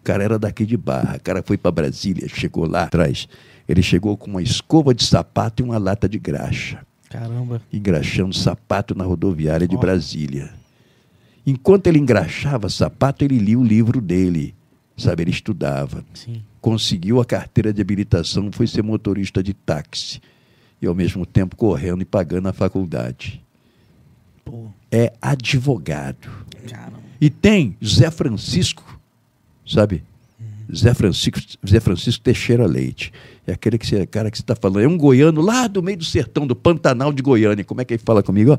O 0.00 0.04
cara 0.04 0.22
era 0.24 0.38
daqui 0.38 0.66
de 0.66 0.76
Barra. 0.76 1.16
O 1.16 1.20
cara 1.22 1.42
foi 1.44 1.56
para 1.56 1.70
Brasília, 1.70 2.28
chegou 2.28 2.66
lá 2.68 2.84
atrás. 2.84 3.26
Ele 3.68 3.82
chegou 3.82 4.16
com 4.16 4.30
uma 4.30 4.42
escova 4.42 4.92
de 4.94 5.04
sapato 5.04 5.62
e 5.62 5.64
uma 5.64 5.78
lata 5.78 6.08
de 6.08 6.18
graxa. 6.18 6.84
Caramba. 7.08 7.62
Engraxando 7.72 8.34
sapato 8.34 8.94
na 8.94 9.04
rodoviária 9.04 9.66
de 9.66 9.76
Ó. 9.76 9.78
Brasília. 9.78 10.50
Enquanto 11.46 11.86
ele 11.86 11.98
engraxava 11.98 12.68
sapato, 12.68 13.24
ele 13.24 13.38
lia 13.38 13.58
o 13.58 13.64
livro 13.64 14.00
dele. 14.00 14.54
Sabe, 14.96 15.22
ele 15.22 15.30
estudava. 15.30 16.04
Sim. 16.14 16.42
Conseguiu 16.64 17.20
a 17.20 17.26
carteira 17.26 17.74
de 17.74 17.82
habilitação, 17.82 18.50
foi 18.50 18.66
ser 18.66 18.82
motorista 18.82 19.42
de 19.42 19.52
táxi. 19.52 20.18
E 20.80 20.86
ao 20.86 20.94
mesmo 20.94 21.26
tempo 21.26 21.56
correndo 21.56 22.00
e 22.00 22.06
pagando 22.06 22.48
a 22.48 22.54
faculdade. 22.54 23.44
Pô. 24.42 24.68
É 24.90 25.12
advogado. 25.20 26.26
Caramba. 26.66 27.00
E 27.20 27.28
tem 27.28 27.76
Zé 27.84 28.10
Francisco, 28.10 28.98
sabe? 29.66 30.02
Zé 30.74 30.94
Francisco, 30.94 31.38
Zé 31.68 31.80
Francisco 31.80 32.24
Teixeira 32.24 32.66
Leite. 32.66 33.12
É 33.46 33.52
aquele 33.52 33.76
que 33.76 33.86
você, 33.86 34.06
cara 34.06 34.30
que 34.30 34.38
você 34.38 34.42
está 34.42 34.56
falando. 34.56 34.84
É 34.84 34.88
um 34.88 34.96
goiano 34.96 35.42
lá 35.42 35.66
do 35.66 35.82
meio 35.82 35.98
do 35.98 36.04
sertão, 36.04 36.46
do 36.46 36.56
Pantanal 36.56 37.12
de 37.12 37.22
Goiânia. 37.22 37.62
Como 37.62 37.82
é 37.82 37.84
que 37.84 37.92
ele 37.92 38.02
fala 38.02 38.22
comigo? 38.22 38.52
Ó, 38.52 38.58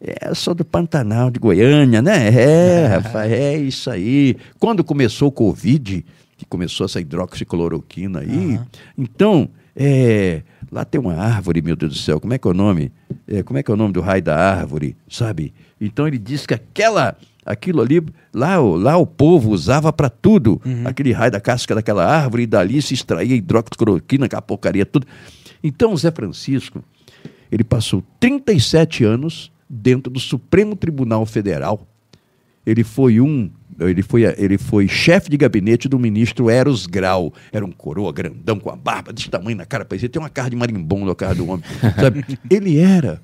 É, 0.00 0.34
sou 0.34 0.54
do 0.54 0.64
Pantanal 0.64 1.30
de 1.30 1.38
Goiânia, 1.38 2.00
né? 2.00 2.28
É, 2.28 2.86
rapaz, 2.96 3.30
é 3.30 3.58
isso 3.58 3.90
aí. 3.90 4.38
Quando 4.58 4.82
começou 4.82 5.28
o 5.28 5.32
Covid, 5.32 6.02
que 6.42 6.48
começou 6.48 6.84
essa 6.86 7.00
hidroxicloroquina 7.00 8.20
aí, 8.20 8.56
Aham. 8.56 8.66
então, 8.98 9.48
é, 9.76 10.42
lá 10.70 10.84
tem 10.84 11.00
uma 11.00 11.14
árvore, 11.14 11.62
meu 11.62 11.76
Deus 11.76 11.92
do 11.94 11.98
céu, 11.98 12.20
como 12.20 12.34
é 12.34 12.38
que 12.38 12.46
é 12.46 12.50
o 12.50 12.54
nome? 12.54 12.92
É, 13.26 13.42
como 13.42 13.58
é 13.58 13.62
que 13.62 13.70
é 13.70 13.74
o 13.74 13.76
nome 13.76 13.92
do 13.92 14.00
raio 14.00 14.22
da 14.22 14.36
árvore, 14.36 14.96
sabe? 15.08 15.54
Então 15.80 16.06
ele 16.06 16.18
disse 16.18 16.46
que 16.46 16.54
aquela, 16.54 17.16
aquilo 17.46 17.80
ali, 17.80 18.02
lá, 18.34 18.60
o- 18.60 18.76
lá 18.76 18.96
o 18.96 19.06
povo 19.06 19.50
usava 19.50 19.92
para 19.92 20.10
tudo, 20.10 20.60
aquele 20.84 21.12
raio 21.12 21.30
da 21.32 21.40
casca 21.40 21.74
daquela 21.74 22.04
árvore, 22.04 22.42
e 22.42 22.46
dali 22.46 22.82
se 22.82 22.92
extraía 22.94 23.34
hidroxicloroquina, 23.36 24.26
aquela 24.26 24.42
porcaria, 24.42 24.84
tudo. 24.84 25.06
Então 25.62 25.92
o 25.92 25.96
Zé 25.96 26.10
Francisco, 26.10 26.82
ele 27.50 27.64
passou 27.64 28.02
37 28.20 29.04
anos 29.04 29.50
dentro 29.68 30.12
do 30.12 30.18
Supremo 30.20 30.74
Tribunal 30.76 31.24
Federal. 31.24 31.86
Ele 32.66 32.84
foi 32.84 33.20
um, 33.20 33.50
ele 33.80 34.02
foi, 34.02 34.22
ele 34.22 34.58
foi 34.58 34.88
chefe 34.88 35.30
de 35.30 35.36
gabinete 35.36 35.88
do 35.88 35.98
ministro 35.98 36.50
Eros 36.50 36.86
Grau. 36.86 37.32
Era 37.52 37.64
um 37.64 37.72
coroa 37.72 38.12
grandão 38.12 38.58
com 38.58 38.70
a 38.70 38.76
barba 38.76 39.12
desse 39.12 39.30
tamanho 39.30 39.56
na 39.56 39.66
cara, 39.66 39.84
parecia 39.84 40.08
ter 40.08 40.18
uma 40.18 40.30
cara 40.30 40.50
de 40.50 40.56
marimbondo 40.56 41.10
a 41.10 41.16
cara 41.16 41.34
do 41.34 41.48
homem, 41.48 41.64
sabe? 41.98 42.24
Ele 42.50 42.78
era, 42.78 43.20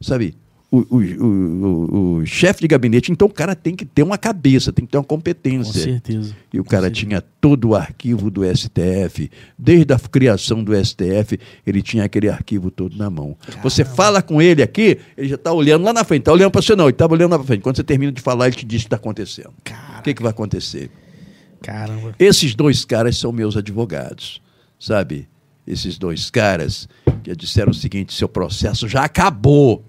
sabe, 0.00 0.36
o, 0.70 0.78
o, 0.78 0.98
o, 0.98 2.16
o 2.18 2.26
chefe 2.26 2.60
de 2.60 2.68
gabinete. 2.68 3.10
Então 3.10 3.26
o 3.26 3.32
cara 3.32 3.54
tem 3.54 3.74
que 3.74 3.84
ter 3.84 4.02
uma 4.02 4.18
cabeça, 4.18 4.72
tem 4.72 4.84
que 4.84 4.92
ter 4.92 4.98
uma 4.98 5.04
Com 5.04 5.16
competência. 5.16 5.82
certeza. 5.82 6.36
E 6.52 6.60
o 6.60 6.64
cara 6.64 6.90
tinha 6.90 7.20
todo 7.20 7.70
o 7.70 7.74
arquivo 7.74 8.30
do 8.30 8.42
STF, 8.44 9.30
desde 9.58 9.92
a 9.92 9.98
criação 9.98 10.62
do 10.62 10.72
STF, 10.74 11.38
ele 11.66 11.82
tinha 11.82 12.04
aquele 12.04 12.28
arquivo 12.28 12.70
todo 12.70 12.96
na 12.96 13.08
mão. 13.08 13.36
Você 13.62 13.84
fala 13.84 14.20
com 14.20 14.42
ele 14.42 14.62
aqui, 14.62 14.98
ele 15.16 15.28
já 15.28 15.36
está 15.36 15.52
olhando 15.52 15.84
lá 15.84 15.92
na 15.92 16.04
frente, 16.04 16.20
está 16.22 16.32
olhando 16.32 16.50
para 16.50 16.60
você 16.62 16.76
não, 16.76 16.84
ele 16.84 16.92
estava 16.92 17.14
olhando 17.14 17.30
lá 17.30 17.38
para 17.38 17.46
frente. 17.46 17.62
Quando 17.62 17.76
você 17.76 17.84
termina 17.84 18.12
de 18.12 18.20
falar, 18.20 18.46
ele 18.48 18.56
te 18.56 18.66
diz 18.66 18.82
o 18.82 18.84
que 18.84 18.86
está 18.86 18.96
acontecendo. 18.96 19.52
O 19.98 20.02
que, 20.02 20.14
que 20.14 20.22
vai 20.22 20.30
acontecer? 20.30 20.90
Caramba. 21.62 22.14
Esses 22.18 22.54
dois 22.54 22.84
caras 22.84 23.16
são 23.16 23.32
meus 23.32 23.56
advogados, 23.56 24.40
sabe? 24.78 25.28
Esses 25.66 25.98
dois 25.98 26.30
caras 26.30 26.88
que 27.22 27.34
disseram 27.34 27.70
o 27.70 27.74
seguinte: 27.74 28.14
seu 28.14 28.28
processo 28.28 28.88
já 28.88 29.04
acabou, 29.04 29.84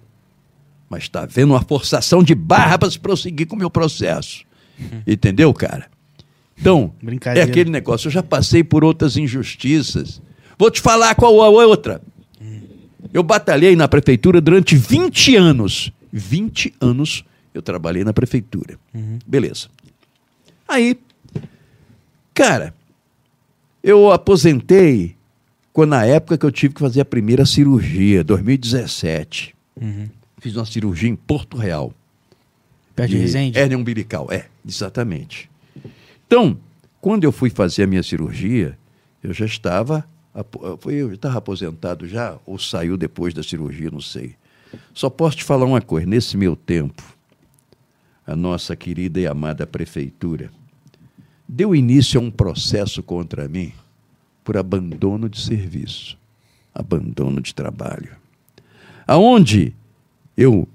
mas 0.89 1.03
está 1.03 1.23
havendo 1.23 1.53
uma 1.53 1.61
forçação 1.61 2.23
de 2.23 2.33
barra 2.33 2.77
para 2.77 2.89
se 2.89 2.99
prosseguir 2.99 3.47
com 3.47 3.55
o 3.55 3.59
meu 3.59 3.69
processo. 3.69 4.43
Entendeu, 5.05 5.53
cara? 5.53 5.87
Então, 6.57 6.93
é 7.35 7.41
aquele 7.41 7.69
negócio. 7.69 8.07
Eu 8.07 8.11
já 8.11 8.23
passei 8.23 8.63
por 8.63 8.83
outras 8.83 9.15
injustiças. 9.15 10.21
Vou 10.57 10.69
te 10.69 10.81
falar 10.81 11.15
qual 11.15 11.41
a 11.41 11.49
outra. 11.49 12.01
Eu 13.13 13.23
batalhei 13.23 13.75
na 13.75 13.87
prefeitura 13.87 14.41
durante 14.41 14.75
20 14.75 15.35
anos. 15.35 15.91
20 16.11 16.73
anos 16.81 17.23
eu 17.53 17.61
trabalhei 17.61 18.03
na 18.03 18.13
prefeitura. 18.13 18.77
Beleza. 19.25 19.67
Aí, 20.67 20.99
cara, 22.33 22.73
eu 23.83 24.11
aposentei 24.11 25.15
quando 25.71 25.91
na 25.91 26.05
época 26.05 26.37
que 26.37 26.45
eu 26.45 26.51
tive 26.51 26.73
que 26.73 26.81
fazer 26.81 27.01
a 27.01 27.05
primeira 27.05 27.45
cirurgia, 27.45 28.23
2017. 28.23 29.55
Fiz 30.39 30.55
uma 30.55 30.65
cirurgia 30.65 31.09
em 31.09 31.15
Porto 31.15 31.57
Real. 31.57 31.93
Perto 32.95 33.11
de 33.11 33.17
Resende? 33.17 33.57
Hérnia 33.57 33.77
umbilical, 33.77 34.27
é, 34.31 34.47
exatamente. 34.67 35.49
Então, 36.25 36.57
quando 37.01 37.23
eu 37.23 37.31
fui 37.31 37.49
fazer 37.49 37.83
a 37.83 37.87
minha 37.87 38.03
cirurgia, 38.03 38.77
eu 39.23 39.33
já 39.33 39.45
estava, 39.45 40.07
eu 40.85 41.13
estava 41.13 41.37
aposentado 41.37 42.07
já, 42.07 42.37
ou 42.45 42.57
saiu 42.57 42.97
depois 42.97 43.33
da 43.33 43.43
cirurgia, 43.43 43.89
não 43.91 44.01
sei. 44.01 44.35
Só 44.93 45.09
posso 45.09 45.37
te 45.37 45.43
falar 45.43 45.65
uma 45.65 45.81
coisa, 45.81 46.07
nesse 46.07 46.37
meu 46.37 46.55
tempo, 46.55 47.03
a 48.25 48.35
nossa 48.35 48.75
querida 48.75 49.19
e 49.19 49.27
amada 49.27 49.65
prefeitura 49.65 50.51
deu 51.47 51.75
início 51.75 52.19
a 52.19 52.23
um 52.23 52.29
processo 52.29 53.01
contra 53.01 53.47
mim 53.47 53.73
por 54.43 54.55
abandono 54.55 55.27
de 55.27 55.41
serviço, 55.41 56.15
abandono 56.73 57.41
de 57.41 57.55
trabalho. 57.55 58.15
Aonde 59.07 59.73
eu 60.39 60.65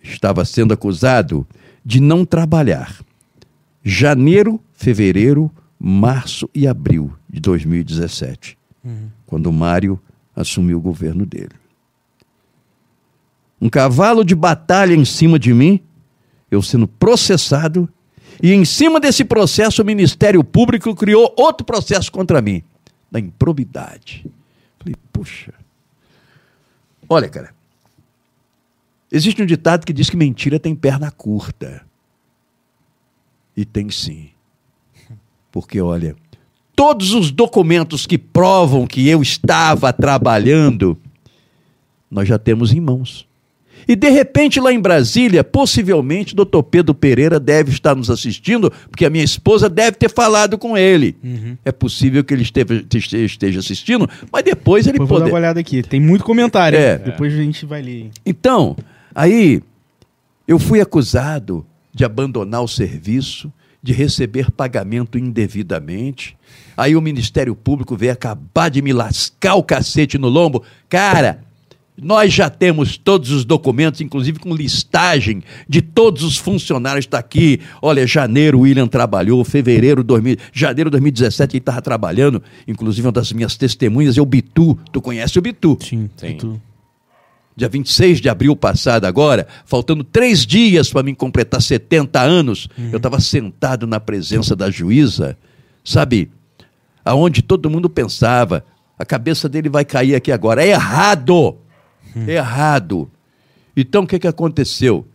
estava 0.00 0.44
sendo 0.44 0.72
acusado 0.72 1.44
de 1.84 2.00
não 2.00 2.24
trabalhar. 2.24 3.02
Janeiro, 3.82 4.60
fevereiro, 4.72 5.50
março 5.78 6.48
e 6.54 6.68
abril 6.68 7.12
de 7.28 7.40
2017, 7.40 8.56
quando 9.26 9.46
o 9.48 9.52
Mário 9.52 10.00
assumiu 10.36 10.78
o 10.78 10.80
governo 10.80 11.26
dele. 11.26 11.50
Um 13.60 13.68
cavalo 13.68 14.24
de 14.24 14.36
batalha 14.36 14.94
em 14.94 15.04
cima 15.04 15.36
de 15.36 15.52
mim, 15.52 15.80
eu 16.48 16.62
sendo 16.62 16.86
processado, 16.86 17.88
e 18.40 18.52
em 18.52 18.64
cima 18.64 19.00
desse 19.00 19.24
processo 19.24 19.82
o 19.82 19.84
Ministério 19.84 20.44
Público 20.44 20.94
criou 20.94 21.34
outro 21.36 21.66
processo 21.66 22.12
contra 22.12 22.40
mim, 22.40 22.62
da 23.10 23.18
improbidade. 23.18 24.24
Falei, 24.78 24.94
puxa. 25.12 25.52
Olha, 27.08 27.28
cara, 27.28 27.57
Existe 29.10 29.42
um 29.42 29.46
ditado 29.46 29.84
que 29.86 29.92
diz 29.92 30.10
que 30.10 30.16
mentira 30.16 30.58
tem 30.58 30.74
perna 30.74 31.10
curta. 31.10 31.82
E 33.56 33.64
tem 33.64 33.90
sim. 33.90 34.28
Porque, 35.50 35.80
olha, 35.80 36.14
todos 36.76 37.12
os 37.14 37.30
documentos 37.30 38.06
que 38.06 38.18
provam 38.18 38.86
que 38.86 39.08
eu 39.08 39.22
estava 39.22 39.92
trabalhando, 39.92 40.96
nós 42.10 42.28
já 42.28 42.38
temos 42.38 42.72
em 42.72 42.80
mãos. 42.80 43.26
E 43.86 43.96
de 43.96 44.10
repente, 44.10 44.60
lá 44.60 44.70
em 44.72 44.78
Brasília, 44.80 45.42
possivelmente, 45.42 46.34
doutor 46.34 46.62
Pedro 46.64 46.94
Pereira 46.94 47.40
deve 47.40 47.70
estar 47.70 47.94
nos 47.94 48.10
assistindo, 48.10 48.70
porque 48.90 49.06
a 49.06 49.10
minha 49.10 49.24
esposa 49.24 49.68
deve 49.70 49.92
ter 49.96 50.10
falado 50.10 50.58
com 50.58 50.76
ele. 50.76 51.16
É 51.64 51.72
possível 51.72 52.22
que 52.22 52.34
ele 52.34 52.42
esteve- 52.42 52.84
esteja 53.24 53.60
assistindo, 53.60 54.08
mas 54.30 54.42
depois 54.44 54.86
ele 54.86 54.94
Depois 54.98 55.08
vou 55.08 55.18
dar 55.20 55.26
uma 55.26 55.36
olhada 55.36 55.58
aqui. 55.60 55.82
Tem 55.82 55.98
muito 56.00 56.22
comentário. 56.24 56.78
É. 56.78 56.98
Depois 56.98 57.32
a 57.32 57.36
gente 57.38 57.64
vai 57.64 57.80
ler. 57.80 58.10
Então, 58.26 58.76
aí 59.18 59.60
eu 60.46 60.58
fui 60.58 60.80
acusado 60.80 61.66
de 61.92 62.04
abandonar 62.04 62.62
o 62.62 62.68
serviço, 62.68 63.52
de 63.82 63.92
receber 63.92 64.50
pagamento 64.50 65.18
indevidamente. 65.18 66.36
Aí 66.76 66.94
o 66.96 67.00
Ministério 67.02 67.54
Público 67.54 67.96
veio 67.96 68.12
acabar 68.12 68.68
de 68.70 68.80
me 68.80 68.92
lascar 68.92 69.54
o 69.56 69.62
cacete 69.62 70.16
no 70.18 70.28
lombo. 70.28 70.62
Cara, 70.88 71.42
nós 72.00 72.32
já 72.32 72.48
temos 72.48 72.96
todos 72.96 73.30
os 73.32 73.44
documentos, 73.44 74.00
inclusive 74.00 74.38
com 74.38 74.54
listagem 74.54 75.42
de 75.68 75.82
todos 75.82 76.22
os 76.22 76.36
funcionários. 76.36 77.04
Está 77.04 77.18
aqui. 77.18 77.60
Olha, 77.82 78.06
janeiro 78.06 78.58
o 78.58 78.60
William 78.62 78.86
trabalhou, 78.86 79.44
fevereiro, 79.44 80.04
2000, 80.04 80.36
janeiro 80.52 80.88
de 80.90 80.92
2017 80.92 81.56
ele 81.56 81.60
estava 81.60 81.82
trabalhando. 81.82 82.42
Inclusive, 82.68 83.06
uma 83.06 83.12
das 83.12 83.32
minhas 83.32 83.56
testemunhas 83.56 84.16
é 84.16 84.22
o 84.22 84.26
Bitu. 84.26 84.78
Tu 84.92 85.00
conhece 85.00 85.38
o 85.38 85.42
Bitu? 85.42 85.76
Sim. 85.80 86.08
Sim. 86.16 86.36
Tu- 86.36 86.62
dia 87.58 87.68
26 87.68 88.20
de 88.20 88.28
abril 88.28 88.54
passado 88.54 89.04
agora, 89.04 89.46
faltando 89.66 90.04
três 90.04 90.46
dias 90.46 90.90
para 90.90 91.02
mim 91.02 91.12
completar 91.12 91.60
70 91.60 92.20
anos, 92.20 92.68
eu 92.92 92.98
estava 92.98 93.18
sentado 93.20 93.86
na 93.86 93.98
presença 93.98 94.54
da 94.54 94.70
juíza, 94.70 95.36
sabe? 95.84 96.30
Aonde 97.04 97.42
todo 97.42 97.68
mundo 97.68 97.90
pensava, 97.90 98.64
a 98.96 99.04
cabeça 99.04 99.48
dele 99.48 99.68
vai 99.68 99.84
cair 99.84 100.14
aqui 100.14 100.30
agora. 100.30 100.64
É 100.64 100.68
errado! 100.68 101.56
É 102.26 102.34
errado. 102.34 103.10
Então 103.76 104.04
o 104.04 104.06
que, 104.06 104.18
que 104.18 104.28
aconteceu? 104.28 105.06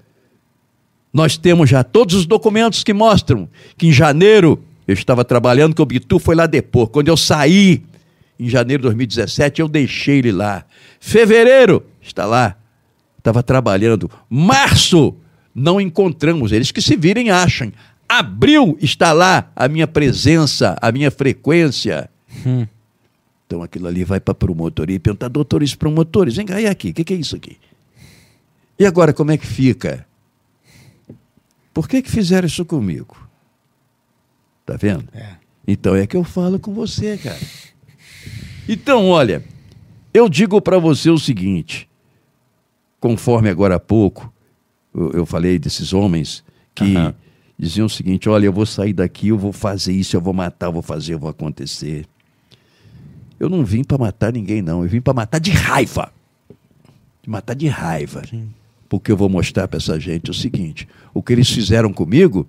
Nós 1.14 1.38
temos 1.38 1.70
já 1.70 1.84
todos 1.84 2.15
os 2.15 2.26
documentos 2.26 2.84
que 2.84 2.94
mostram 2.94 3.48
que 3.78 3.88
em 3.88 3.91
janeiro 3.91 4.61
eu 4.88 4.94
estava 4.94 5.24
trabalhando, 5.24 5.76
que 5.76 5.82
o 5.82 5.86
Bitu 5.86 6.20
foi 6.20 6.36
lá 6.36 6.45
depor. 6.45 6.88
Quando 6.88 7.07
eu 7.07 7.15
saí, 7.15 7.84
em 8.40 8.49
janeiro 8.49 8.82
de 8.82 8.88
2017, 8.88 9.61
eu 9.61 9.68
deixei 9.68 10.18
ele 10.18 10.32
lá. 10.32 10.65
Fevereiro, 10.99 11.86
está 12.03 12.25
lá. 12.25 12.57
Estava 13.17 13.41
trabalhando. 13.41 14.11
Março, 14.30 15.15
não 15.55 15.80
encontramos. 15.80 16.51
Eles 16.51 16.71
que 16.71 16.81
se 16.81 16.95
virem 16.95 17.31
acham. 17.31 17.71
Abril, 18.07 18.77
está 18.81 19.11
lá 19.11 19.51
a 19.55 19.67
minha 19.67 19.88
presença, 19.88 20.77
a 20.81 20.91
minha 20.91 21.09
frequência. 21.09 22.09
Hum. 22.45 22.67
Então 23.47 23.63
aquilo 23.63 23.88
ali 23.88 24.03
vai 24.03 24.19
para 24.19 24.34
a 24.34 24.35
promotoria 24.35 24.95
e 24.95 24.99
pergunta, 24.99 25.30
doutores 25.30 25.75
promotores, 25.75 26.35
vem 26.35 26.45
cá, 26.45 26.59
e 26.59 26.65
aqui, 26.65 26.89
o 26.89 26.93
que, 26.93 27.03
que 27.03 27.13
é 27.13 27.17
isso 27.17 27.35
aqui? 27.35 27.57
E 28.77 28.85
agora 28.85 29.13
como 29.13 29.31
é 29.31 29.38
que 29.38 29.45
fica? 29.45 30.05
Por 31.73 31.88
que, 31.88 32.01
que 32.01 32.09
fizeram 32.09 32.47
isso 32.47 32.65
comigo? 32.65 33.17
Tá 34.65 34.75
vendo? 34.75 35.07
É. 35.13 35.35
Então 35.67 35.95
é 35.95 36.05
que 36.05 36.15
eu 36.15 36.23
falo 36.23 36.59
com 36.59 36.73
você, 36.73 37.17
cara. 37.17 37.39
Então, 38.67 39.07
olha, 39.09 39.43
eu 40.13 40.30
digo 40.30 40.61
para 40.61 40.77
você 40.77 41.09
o 41.09 41.17
seguinte, 41.17 41.89
conforme 43.03 43.49
agora 43.49 43.75
há 43.75 43.80
pouco 43.81 44.34
eu, 44.95 45.11
eu 45.11 45.25
falei 45.25 45.59
desses 45.59 45.91
homens 45.91 46.41
que 46.73 46.95
Aham. 46.95 47.13
diziam 47.59 47.85
o 47.85 47.89
seguinte: 47.89 48.30
olha, 48.30 48.45
eu 48.45 48.53
vou 48.53 48.65
sair 48.65 48.93
daqui, 48.93 49.27
eu 49.27 49.38
vou 49.38 49.51
fazer 49.51 49.91
isso, 49.91 50.15
eu 50.15 50.21
vou 50.21 50.34
matar, 50.34 50.67
eu 50.67 50.71
vou 50.71 50.81
fazer, 50.81 51.15
eu 51.15 51.19
vou 51.19 51.30
acontecer. 51.30 52.05
Eu 53.38 53.49
não 53.49 53.65
vim 53.65 53.84
para 53.84 53.97
matar 53.97 54.31
ninguém, 54.31 54.61
não. 54.61 54.84
Eu 54.84 54.89
vim 54.89 55.01
para 55.01 55.13
matar 55.13 55.39
de 55.39 55.51
raiva. 55.51 56.13
De 57.21 57.30
matar 57.30 57.55
de 57.55 57.67
raiva. 57.67 58.21
Porque 58.88 59.11
eu 59.11 59.17
vou 59.17 59.27
mostrar 59.27 59.67
para 59.67 59.77
essa 59.77 59.99
gente 59.99 60.31
o 60.31 60.34
seguinte: 60.34 60.88
o 61.13 61.21
que 61.21 61.34
eles 61.34 61.49
fizeram 61.49 61.91
comigo 61.91 62.47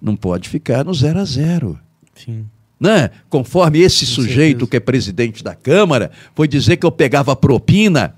não 0.00 0.16
pode 0.16 0.48
ficar 0.48 0.84
no 0.84 0.92
zero 0.92 1.20
a 1.20 1.24
zero. 1.24 1.78
Sim. 2.16 2.46
Né? 2.80 3.10
Conforme 3.30 3.78
esse 3.78 4.04
Com 4.06 4.12
sujeito 4.12 4.60
certeza. 4.60 4.70
que 4.72 4.76
é 4.76 4.80
presidente 4.80 5.44
da 5.44 5.54
Câmara 5.54 6.10
foi 6.34 6.48
dizer 6.48 6.78
que 6.78 6.84
eu 6.84 6.90
pegava 6.90 7.36
propina, 7.36 8.16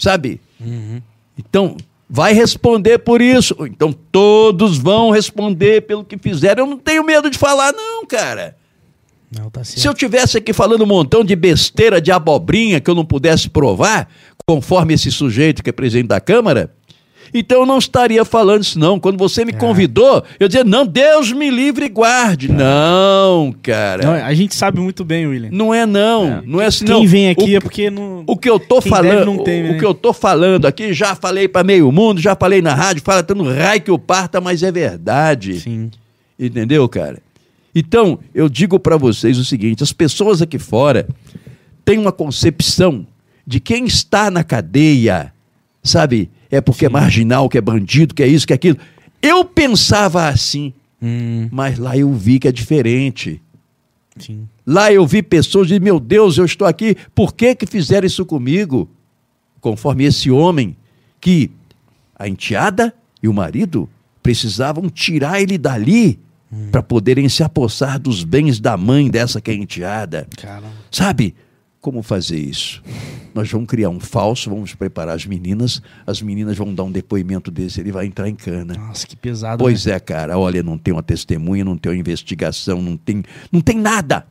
sabe? 0.00 0.40
Uhum. 0.60 1.00
Então, 1.38 1.76
vai 2.08 2.32
responder 2.32 2.98
por 2.98 3.22
isso. 3.22 3.56
Então, 3.60 3.92
todos 3.92 4.78
vão 4.78 5.10
responder 5.10 5.82
pelo 5.82 6.04
que 6.04 6.18
fizeram. 6.18 6.64
Eu 6.64 6.70
não 6.70 6.78
tenho 6.78 7.04
medo 7.04 7.30
de 7.30 7.38
falar, 7.38 7.72
não, 7.72 8.04
cara. 8.06 8.56
Não, 9.30 9.48
tá. 9.48 9.62
Se 9.62 9.86
eu 9.86 9.94
tivesse 9.94 10.38
aqui 10.38 10.52
falando 10.52 10.82
um 10.82 10.86
montão 10.86 11.22
de 11.22 11.36
besteira, 11.36 12.00
de 12.00 12.10
abobrinha 12.10 12.80
que 12.80 12.90
eu 12.90 12.96
não 12.96 13.04
pudesse 13.04 13.48
provar, 13.48 14.08
conforme 14.44 14.94
esse 14.94 15.12
sujeito 15.12 15.62
que 15.62 15.70
é 15.70 15.72
presidente 15.72 16.08
da 16.08 16.20
Câmara, 16.20 16.74
Então 17.32 17.60
eu 17.60 17.66
não 17.66 17.78
estaria 17.78 18.24
falando 18.24 18.62
isso, 18.62 18.78
não. 18.78 18.98
Quando 18.98 19.16
você 19.18 19.44
me 19.44 19.52
convidou, 19.52 20.22
eu 20.38 20.48
dizia, 20.48 20.64
não, 20.64 20.86
Deus 20.86 21.32
me 21.32 21.50
livre 21.50 21.86
e 21.86 21.88
guarde. 21.88 22.50
Não, 22.50 23.54
cara. 23.62 24.04
Não, 24.04 24.12
a 24.12 24.34
gente 24.34 24.54
sabe 24.54 24.80
muito 24.80 25.04
bem, 25.04 25.26
William. 25.26 25.50
Não 25.52 25.72
é 25.72 25.86
não, 25.86 26.42
não 26.42 26.60
é 26.60 26.66
assim 26.66 26.84
Quem 26.84 26.94
não. 26.94 27.06
vem 27.06 27.30
aqui 27.30 27.54
o, 27.54 27.56
é 27.56 27.60
porque 27.60 27.90
não. 27.90 28.24
o 28.26 28.36
que 28.36 28.50
eu 28.50 28.58
tô 28.58 28.80
falando, 28.80 29.42
tem, 29.44 29.62
o, 29.62 29.64
né? 29.68 29.70
o 29.76 29.78
que 29.78 29.84
eu 29.84 29.94
tô 29.94 30.12
falando 30.12 30.66
aqui, 30.66 30.92
já 30.92 31.14
falei 31.14 31.48
para 31.48 31.64
meio 31.64 31.90
mundo, 31.92 32.20
já 32.20 32.34
falei 32.34 32.60
na 32.60 32.74
rádio, 32.74 33.02
fala 33.02 33.22
tanto 33.22 33.44
raio 33.44 33.80
que 33.80 33.90
o 33.90 33.98
parta, 33.98 34.40
mas 34.40 34.62
é 34.62 34.72
verdade. 34.72 35.60
Sim. 35.60 35.90
Entendeu, 36.38 36.88
cara? 36.88 37.18
Então, 37.74 38.18
eu 38.34 38.48
digo 38.48 38.78
para 38.78 38.96
vocês 38.96 39.38
o 39.38 39.44
seguinte: 39.44 39.82
as 39.82 39.92
pessoas 39.92 40.42
aqui 40.42 40.58
fora 40.58 41.06
têm 41.84 41.98
uma 41.98 42.12
concepção 42.12 43.06
de 43.46 43.60
quem 43.60 43.84
está 43.84 44.30
na 44.30 44.42
cadeia, 44.44 45.32
sabe? 45.82 46.30
É 46.50 46.60
porque 46.60 46.86
é 46.86 46.88
marginal, 46.88 47.48
que 47.48 47.56
é 47.58 47.60
bandido, 47.60 48.14
que 48.14 48.22
é 48.22 48.26
isso, 48.26 48.46
que 48.46 48.52
é 48.52 48.56
aquilo. 48.56 48.78
Eu 49.22 49.44
pensava 49.44 50.28
assim, 50.28 50.72
Hum, 51.02 51.48
mas 51.50 51.78
lá 51.78 51.96
eu 51.96 52.12
vi 52.12 52.38
que 52.38 52.46
é 52.48 52.52
diferente. 52.52 53.40
sim. 54.18 54.46
Lá 54.66 54.92
eu 54.92 55.06
vi 55.06 55.22
pessoas 55.22 55.66
de 55.68 55.80
meu 55.80 55.98
Deus, 55.98 56.36
eu 56.38 56.44
estou 56.44 56.66
aqui, 56.66 56.94
por 57.14 57.34
que 57.34 57.54
que 57.54 57.66
fizeram 57.66 58.06
isso 58.06 58.24
comigo? 58.26 58.88
Conforme 59.60 60.04
esse 60.04 60.30
homem 60.30 60.76
que 61.20 61.50
a 62.16 62.28
enteada 62.28 62.94
e 63.22 63.26
o 63.28 63.32
marido 63.32 63.88
precisavam 64.22 64.88
tirar 64.90 65.40
ele 65.40 65.56
dali 65.58 66.18
para 66.70 66.82
poderem 66.82 67.28
se 67.28 67.42
apossar 67.42 67.98
dos 67.98 68.22
bens 68.22 68.60
da 68.60 68.76
mãe 68.76 69.08
dessa 69.10 69.40
que 69.40 69.50
é 69.50 69.54
enteada. 69.54 70.28
Caramba. 70.36 70.68
Sabe 70.90 71.34
como 71.80 72.02
fazer 72.02 72.38
isso? 72.38 72.82
Nós 73.34 73.50
vamos 73.50 73.68
criar 73.68 73.88
um 73.88 74.00
falso, 74.00 74.50
vamos 74.50 74.74
preparar 74.74 75.14
as 75.14 75.24
meninas, 75.24 75.80
as 76.06 76.20
meninas 76.20 76.56
vão 76.56 76.74
dar 76.74 76.84
um 76.84 76.90
depoimento 76.90 77.50
desse, 77.50 77.80
ele 77.80 77.92
vai 77.92 78.06
entrar 78.06 78.28
em 78.28 78.34
cana. 78.34 78.74
Nossa, 78.74 79.06
que 79.06 79.16
pesado. 79.16 79.62
Pois 79.62 79.86
né? 79.86 79.94
é, 79.94 80.00
cara, 80.00 80.38
olha, 80.38 80.62
não 80.62 80.76
tem 80.76 80.92
uma 80.92 81.02
testemunha, 81.02 81.64
não 81.64 81.76
tem 81.76 81.92
uma 81.92 81.98
investigação, 81.98 82.82
não 82.82 82.96
tem, 82.96 83.22
não 83.50 83.60
tem 83.60 83.78
nada. 83.78 84.26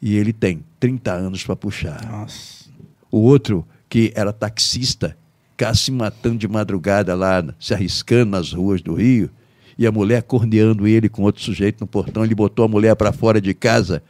E 0.00 0.16
ele 0.16 0.32
tem 0.32 0.64
30 0.80 1.12
anos 1.12 1.44
para 1.44 1.56
puxar. 1.56 2.04
Nossa. 2.10 2.66
O 3.10 3.18
outro, 3.18 3.66
que 3.88 4.12
era 4.14 4.32
taxista, 4.32 5.16
cá 5.56 5.74
se 5.74 5.90
matando 5.90 6.38
de 6.38 6.48
madrugada 6.48 7.14
lá, 7.14 7.44
se 7.58 7.74
arriscando 7.74 8.30
nas 8.30 8.52
ruas 8.52 8.80
do 8.80 8.94
Rio, 8.94 9.30
e 9.76 9.86
a 9.86 9.92
mulher 9.92 10.22
corneando 10.22 10.88
ele 10.88 11.08
com 11.08 11.22
outro 11.22 11.42
sujeito 11.42 11.80
no 11.80 11.86
portão, 11.86 12.24
ele 12.24 12.34
botou 12.34 12.64
a 12.64 12.68
mulher 12.68 12.96
para 12.96 13.12
fora 13.12 13.40
de 13.40 13.54
casa. 13.54 14.02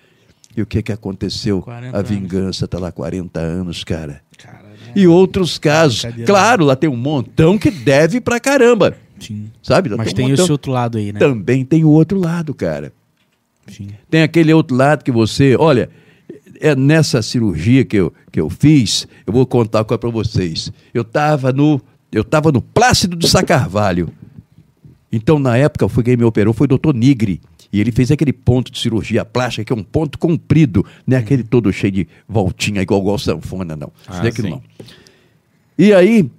E 0.57 0.63
o 0.63 0.67
que 0.67 0.83
que 0.83 0.93
aconteceu? 0.93 1.63
40 1.63 1.97
A 1.97 2.03
vingança 2.03 2.65
está 2.65 2.79
lá 2.79 2.91
40 2.91 3.39
anos, 3.41 3.85
cara. 3.85 4.23
Cara, 4.37 4.63
né? 4.63 4.93
E 4.97 5.07
outros 5.07 5.59
casos. 5.59 6.03
Brincadeira. 6.03 6.27
Claro, 6.27 6.65
lá 6.65 6.77
tem 6.77 6.89
um 6.91 6.97
montão 6.97 7.59
que 7.59 7.71
deve 7.71 8.21
pra 8.21 8.41
caramba. 8.41 8.97
Sim. 9.21 9.51
Sabe? 9.63 9.89
Lá 9.89 9.97
Mas 9.97 10.13
um 10.13 10.15
tem 10.15 10.29
montão. 10.29 10.45
esse 10.45 10.53
outro 10.53 10.73
lado 10.73 10.99
aí, 10.99 11.13
né? 11.13 11.19
Também 11.19 11.65
tem 11.65 11.85
o 11.85 11.91
outro 11.91 12.19
lado, 12.19 12.55
cara. 12.55 12.93
Sim. 13.67 13.89
Tem 14.11 14.23
aquele 14.23 14.53
outro 14.53 14.77
lado 14.77 15.05
que 15.05 15.13
você, 15.13 15.57
olha, 15.57 15.91
é 16.61 16.75
nessa 16.75 17.23
cirurgia 17.23 17.85
que 17.85 17.97
eu, 17.97 18.13
que 18.33 18.41
eu 18.41 18.49
fiz, 18.49 19.07
eu 19.27 19.33
vou 19.33 19.47
contar 19.47 19.81
é 19.81 19.97
para 19.97 20.11
vocês. 20.11 20.73
Eu 20.93 21.03
estava 21.03 21.53
no, 21.53 21.81
eu 22.11 22.25
tava 22.25 22.51
no 22.51 22.63
Plácido 22.63 23.17
de 23.17 23.29
Sá 23.29 23.43
Carvalho. 23.43 24.09
Então, 25.11 25.39
na 25.39 25.57
época, 25.57 25.89
foi 25.89 26.03
quem 26.03 26.17
me 26.17 26.25
operou 26.25 26.53
foi 26.53 26.67
o 26.67 26.69
doutor 26.69 26.95
Nigri. 26.95 27.41
E 27.73 27.81
ele 27.81 27.93
fez 27.93 28.11
aquele 28.11 28.33
ponto 28.33 28.73
de 28.73 28.79
cirurgia 28.79 29.25
plástica, 29.25 29.65
que 29.65 29.73
é 29.73 29.77
um 29.77 29.85
ponto 29.85 30.19
comprido, 30.19 30.85
não 31.07 31.17
é 31.17 31.21
aquele 31.21 31.43
todo 31.43 31.73
cheio 31.73 31.93
de 31.93 32.09
voltinha, 32.27 32.81
igual, 32.81 33.01
igual 33.01 33.19
sanfona, 33.19 33.77
não. 33.77 33.93
Ah, 34.07 34.21
não 34.21 34.27
é 34.27 34.31
sim. 34.33 34.51
não. 34.51 34.63
E 35.77 35.93
aí, 35.93 36.31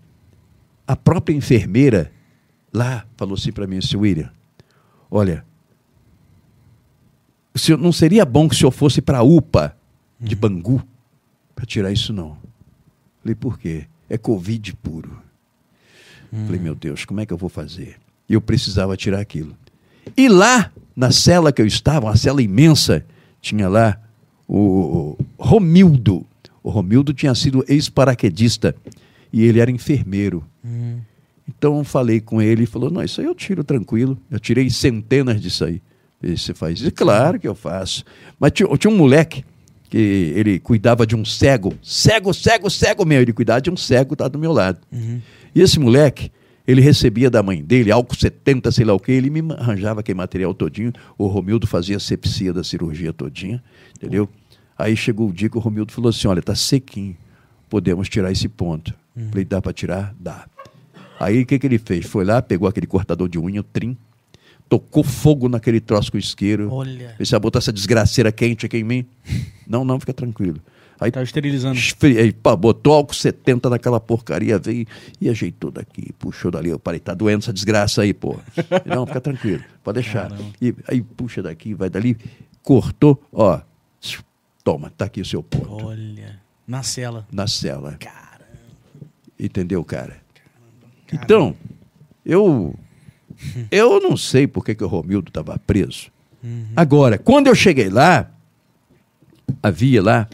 a 0.88 0.96
própria 0.96 1.36
enfermeira 1.36 2.12
lá 2.74 3.06
falou 3.16 3.36
assim 3.36 3.52
para 3.52 3.68
mim, 3.68 3.80
seu 3.80 4.00
William, 4.00 4.32
olha, 5.10 5.46
o 7.54 7.60
senhor, 7.60 7.78
não 7.78 7.92
seria 7.92 8.26
bom 8.26 8.50
que 8.50 8.56
o 8.56 8.58
senhor 8.58 8.72
fosse 8.72 9.02
para 9.02 9.20
a 9.20 9.24
UPA 9.24 9.78
de 10.20 10.36
Bangu 10.36 10.82
para 11.56 11.66
tirar 11.66 11.92
isso, 11.92 12.12
não. 12.12 12.38
Falei, 13.22 13.36
por 13.36 13.60
quê? 13.60 13.86
É 14.10 14.18
Covid 14.18 14.74
puro. 14.78 15.22
Falei, 16.46 16.60
meu 16.60 16.76
Deus, 16.76 17.06
como 17.06 17.20
é 17.20 17.26
que 17.26 17.34
eu 17.34 17.38
vou 17.38 17.50
fazer? 17.50 17.98
Eu 18.30 18.40
precisava 18.40 18.96
tirar 18.96 19.20
aquilo. 19.20 19.56
E 20.16 20.28
lá, 20.28 20.72
na 20.96 21.12
cela 21.12 21.52
que 21.52 21.62
eu 21.62 21.66
estava, 21.66 22.08
uma 22.08 22.16
cela 22.16 22.42
imensa, 22.42 23.06
tinha 23.42 23.68
lá 23.68 23.98
o 24.48 25.18
Romildo. 25.38 26.26
O 26.64 26.70
Romildo 26.70 27.14
tinha 27.14 27.34
sido 27.36 27.64
ex-paraquedista 27.68 28.76
e 29.32 29.44
ele 29.44 29.60
era 29.60 29.72
enfermeiro. 29.72 30.44
Hum. 30.66 30.98
Então 31.48 31.78
eu 31.78 31.84
falei 31.84 32.20
com 32.20 32.42
ele 32.42 32.64
e 32.64 32.68
falou: 32.68 32.92
Não, 32.92 33.04
isso 33.04 33.22
aí 33.22 33.28
eu 33.28 33.36
tiro 33.36 33.64
tranquilo. 33.64 34.18
Eu 34.30 34.40
tirei 34.40 34.70
centenas 34.70 35.42
disso 35.42 35.66
aí. 35.66 35.82
Ele, 36.22 36.38
Você 36.38 36.54
faz 36.54 36.80
isso? 36.80 36.92
Claro 36.92 37.40
que 37.40 37.48
eu 37.48 37.56
faço. 37.56 38.04
Mas 38.40 38.52
tinha, 38.52 38.68
tinha 38.78 38.92
um 38.92 38.98
moleque 38.98 39.44
que 39.90 40.34
ele 40.36 40.60
cuidava 40.60 41.06
de 41.08 41.16
um 41.16 41.26
cego, 41.26 41.74
cego, 41.82 42.34
cego, 42.34 42.70
cego 42.70 43.06
mesmo. 43.06 43.24
Ele 43.24 43.34
cuidava 43.34 43.62
de 43.62 43.72
um 43.72 43.78
cego, 43.78 44.16
tá 44.16 44.28
do 44.28 44.38
meu 44.38 44.52
lado. 44.52 44.80
Uhum. 44.92 45.22
E 45.56 45.62
esse 45.62 45.80
moleque, 45.80 46.32
ele 46.70 46.82
recebia 46.82 47.32
da 47.32 47.42
mãe 47.42 47.64
dele 47.64 47.92
álcool 47.92 48.16
70, 48.16 48.72
sei 48.72 48.86
lá 48.86 48.94
o 48.94 49.00
que, 49.00 49.12
ele 49.12 49.32
me 49.32 49.42
arranjava 49.54 50.02
aquele 50.02 50.18
material 50.18 50.54
todinho. 50.54 50.94
O 51.18 51.26
Romildo 51.26 51.66
fazia 51.66 51.98
a 51.98 52.00
sepsia 52.00 52.54
da 52.54 52.64
cirurgia 52.64 53.12
todinha, 53.12 53.64
entendeu? 53.96 54.30
Aí 54.78 54.96
chegou 54.96 55.30
o 55.30 55.34
dia 55.34 55.50
que 55.50 55.58
o 55.58 55.60
Romildo 55.60 55.92
falou 55.92 56.10
assim: 56.10 56.28
olha, 56.28 56.44
tá 56.44 56.54
sequinho, 56.54 57.18
podemos 57.68 58.08
tirar 58.08 58.32
esse 58.32 58.48
ponto. 58.48 58.94
Falei, 59.32 59.44
dá 59.44 59.60
para 59.60 59.74
tirar? 59.74 60.16
Dá. 60.20 60.46
Aí 61.20 61.42
o 61.42 61.46
que, 61.46 61.58
que 61.58 61.66
ele 61.66 61.80
fez? 61.80 62.06
Foi 62.06 62.24
lá, 62.24 62.40
pegou 62.40 62.70
aquele 62.70 62.86
cortador 62.86 63.28
de 63.28 63.40
unha, 63.40 63.62
o 63.62 63.64
trim, 63.64 63.98
tocou 64.70 65.04
fogo 65.04 65.50
naquele 65.50 65.82
troço 65.82 66.12
com 66.12 66.20
isqueiro. 66.20 66.72
Olha. 66.72 67.16
Ele 67.20 67.30
vai 67.30 67.40
botar 67.40 67.58
essa 67.58 67.74
desgraceira 67.74 68.32
quente 68.32 68.68
aqui 68.68 68.78
em 68.78 68.84
mim? 68.84 69.06
Não, 69.68 69.84
não, 69.84 70.00
fica 70.00 70.14
tranquilo. 70.14 70.62
Aí 71.00 71.12
Tava 71.12 71.24
esterilizando. 71.24 71.78
Esfri- 71.78 72.18
aí, 72.20 72.32
pá, 72.34 72.56
botou 72.56 72.94
álcool 72.94 73.14
70 73.14 73.70
naquela 73.70 74.00
porcaria, 74.02 74.60
veio 74.60 74.86
e 75.22 75.30
ajeitou 75.30 75.72
daqui, 75.72 76.12
puxou 76.20 76.52
dali. 76.52 76.70
Eu 76.70 76.82
falei, 76.84 77.00
tá 77.00 77.14
doendo 77.14 77.44
essa 77.44 77.54
desgraça 77.54 78.02
aí, 78.02 78.14
pô. 78.14 78.38
Não, 78.86 79.06
fica 79.06 79.22
tranquilo, 79.22 79.64
pode 79.84 80.02
deixar. 80.02 80.30
Caramba. 80.30 80.50
E 80.62 80.76
aí 80.88 81.02
puxa 81.02 81.42
daqui, 81.42 81.74
vai 81.74 81.90
dali, 81.90 82.18
cortou, 82.62 83.24
ó. 83.32 83.62
Toma, 84.64 84.92
tá 84.96 85.06
aqui 85.06 85.22
o 85.22 85.26
seu 85.26 85.42
ponto. 85.42 85.86
Olha. 85.86 86.38
Na 86.68 86.84
cela. 86.84 87.26
Na 87.32 87.48
cela. 87.48 87.94
Caramba. 87.98 88.46
Entendeu, 89.40 89.84
cara? 89.86 90.18
Então, 91.12 91.56
eu. 92.26 92.76
Eu 93.72 94.02
não 94.02 94.18
sei 94.18 94.46
por 94.48 94.66
que, 94.66 94.76
que 94.76 94.84
o 94.84 94.88
Romildo 94.88 95.30
estava 95.30 95.58
preso. 95.66 96.12
Agora, 96.76 97.18
quando 97.18 97.48
eu 97.48 97.56
cheguei 97.56 97.90
lá, 97.90 98.30
havia 99.64 100.04
lá 100.04 100.28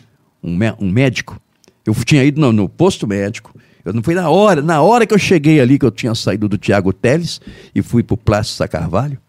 um, 0.46 0.86
um 0.86 0.92
médico. 0.92 1.40
Eu 1.86 1.94
tinha 1.94 2.24
ido 2.24 2.40
no, 2.40 2.52
no 2.52 2.70
posto 2.70 3.08
médico. 3.08 3.54
Eu 3.84 3.94
não 3.94 4.02
fui 4.02 4.16
na 4.16 4.30
hora, 4.30 4.62
na 4.62 4.82
hora 4.82 5.06
que 5.06 5.14
eu 5.14 5.20
cheguei 5.20 5.60
ali, 5.60 5.78
que 5.78 5.86
eu 5.86 5.92
tinha 5.92 6.16
saído 6.16 6.50
do 6.50 6.58
Tiago 6.58 6.92
Teles 6.92 7.40
e 7.74 7.82
fui 7.82 8.02
para 8.02 8.16
o 8.16 8.18
Plácio 8.18 8.56
Sá 8.56 8.68
Carvalho. 8.68 9.20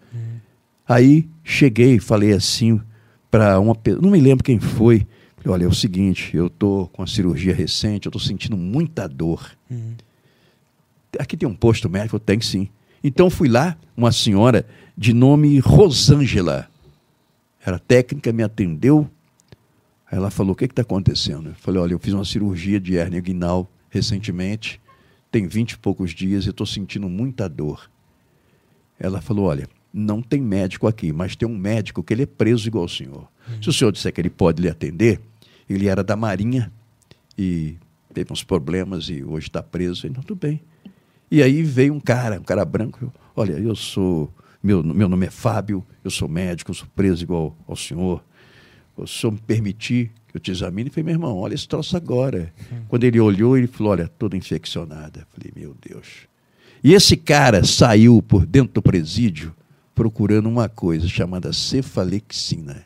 Aí 0.89 1.29
cheguei 1.45 1.97
e 1.97 2.01
falei 2.01 2.33
assim 2.33 2.81
para 3.31 3.59
uma 3.61 3.75
pessoa, 3.75 4.03
não 4.03 4.11
me 4.11 4.21
lembro 4.21 4.45
quem 4.45 4.59
foi. 4.59 5.07
Falei, 5.37 5.53
olha, 5.53 5.65
é 5.65 5.69
o 5.69 5.75
seguinte, 5.75 6.35
eu 6.35 6.49
tô 6.49 6.89
com 6.93 7.03
a 7.03 7.07
cirurgia 7.07 7.55
recente, 7.55 8.07
eu 8.07 8.13
tô 8.13 8.19
sentindo 8.19 8.57
muita 8.57 9.09
dor. 9.09 9.51
Aqui 11.19 11.37
tem 11.37 11.49
um 11.49 11.55
posto 11.55 11.91
médico, 11.91 12.19
tem 12.19 12.41
sim. 12.41 12.69
Então 13.05 13.29
fui 13.29 13.49
lá, 13.49 13.77
uma 13.97 14.11
senhora 14.13 14.65
de 14.97 15.13
nome 15.13 15.59
Rosângela. 15.59 16.69
Era 17.65 17.79
técnica, 17.79 18.33
me 18.33 18.43
atendeu. 18.43 19.09
Ela 20.17 20.31
falou: 20.31 20.55
O 20.55 20.57
que 20.57 20.65
está 20.65 20.81
acontecendo? 20.81 21.51
Eu 21.51 21.55
falei: 21.57 21.79
Olha, 21.79 21.93
eu 21.93 21.99
fiz 21.99 22.15
uma 22.15 22.25
cirurgia 22.25 22.81
de 22.81 22.97
hérnia 22.97 23.19
inguinal 23.19 23.71
recentemente, 23.91 24.81
tem 25.31 25.47
vinte 25.47 25.73
e 25.73 25.79
poucos 25.79 26.13
dias 26.13 26.47
e 26.47 26.49
estou 26.49 26.67
sentindo 26.67 27.07
muita 27.07 27.47
dor. 27.51 27.91
Ela 28.99 29.21
falou: 29.21 29.45
Olha, 29.45 29.69
não 29.93 30.23
tem 30.23 30.41
médico 30.41 30.87
aqui, 30.87 31.13
mas 31.13 31.37
tem 31.37 31.47
um 31.47 31.55
médico 31.55 32.03
que 32.03 32.15
ele 32.15 32.23
é 32.23 32.27
preso 32.27 32.67
igual 32.67 32.87
o 32.87 32.89
senhor. 32.89 33.29
Se 33.61 33.69
o 33.69 33.73
senhor 33.75 33.93
disser 33.93 34.11
que 34.11 34.19
ele 34.19 34.31
pode 34.31 34.63
lhe 34.63 34.71
atender, 34.71 35.21
ele 35.69 35.87
era 35.87 36.03
da 36.03 36.17
Marinha 36.17 36.73
e 37.37 37.77
teve 38.15 38.33
uns 38.33 38.43
problemas 38.43 39.11
e 39.11 39.23
hoje 39.23 39.49
está 39.49 39.63
preso. 39.63 40.07
Então, 40.07 40.23
tudo 40.23 40.39
bem. 40.41 40.63
E 41.31 41.43
aí 41.43 41.63
veio 41.63 41.93
um 41.93 42.01
cara, 42.01 42.41
um 42.41 42.43
cara 42.43 42.65
branco. 42.65 43.13
Olha, 43.37 43.53
eu 43.53 43.77
sou. 43.77 44.33
Meu, 44.63 44.83
meu 44.83 45.11
nome 45.11 45.27
é 45.27 45.31
Fábio, 45.31 45.85
eu 46.03 46.11
sou 46.11 46.27
médico, 46.27 46.71
eu 46.71 46.75
sou 46.75 46.89
preso 46.97 47.23
igual 47.23 47.55
ao 47.69 47.77
senhor. 47.77 48.25
O 48.97 49.07
senhor 49.07 49.33
me 49.33 49.39
permitir 49.39 50.11
que 50.29 50.37
eu 50.37 50.41
te 50.41 50.51
examine? 50.51 50.89
Eu 50.89 50.93
falei, 50.93 51.05
meu 51.05 51.15
irmão, 51.15 51.37
olha 51.37 51.55
esse 51.55 51.69
troço 51.69 51.97
agora. 51.97 52.53
Quando 52.89 53.05
ele 53.05 53.21
olhou, 53.21 53.57
ele 53.57 53.67
falou, 53.67 53.93
olha, 53.93 54.09
toda 54.09 54.37
infeccionada. 54.37 55.21
Eu 55.21 55.27
falei, 55.35 55.53
meu 55.55 55.77
Deus. 55.87 56.27
E 56.83 56.95
esse 56.95 57.17
cara 57.17 57.65
saiu 57.65 58.23
por 58.23 58.47
dentro 58.47 58.75
do 58.75 58.83
presídio 58.83 59.55
procurando 59.95 60.49
uma 60.49 60.69
coisa 60.69 61.09
chamada 61.09 61.53
cefalexina. 61.53 62.85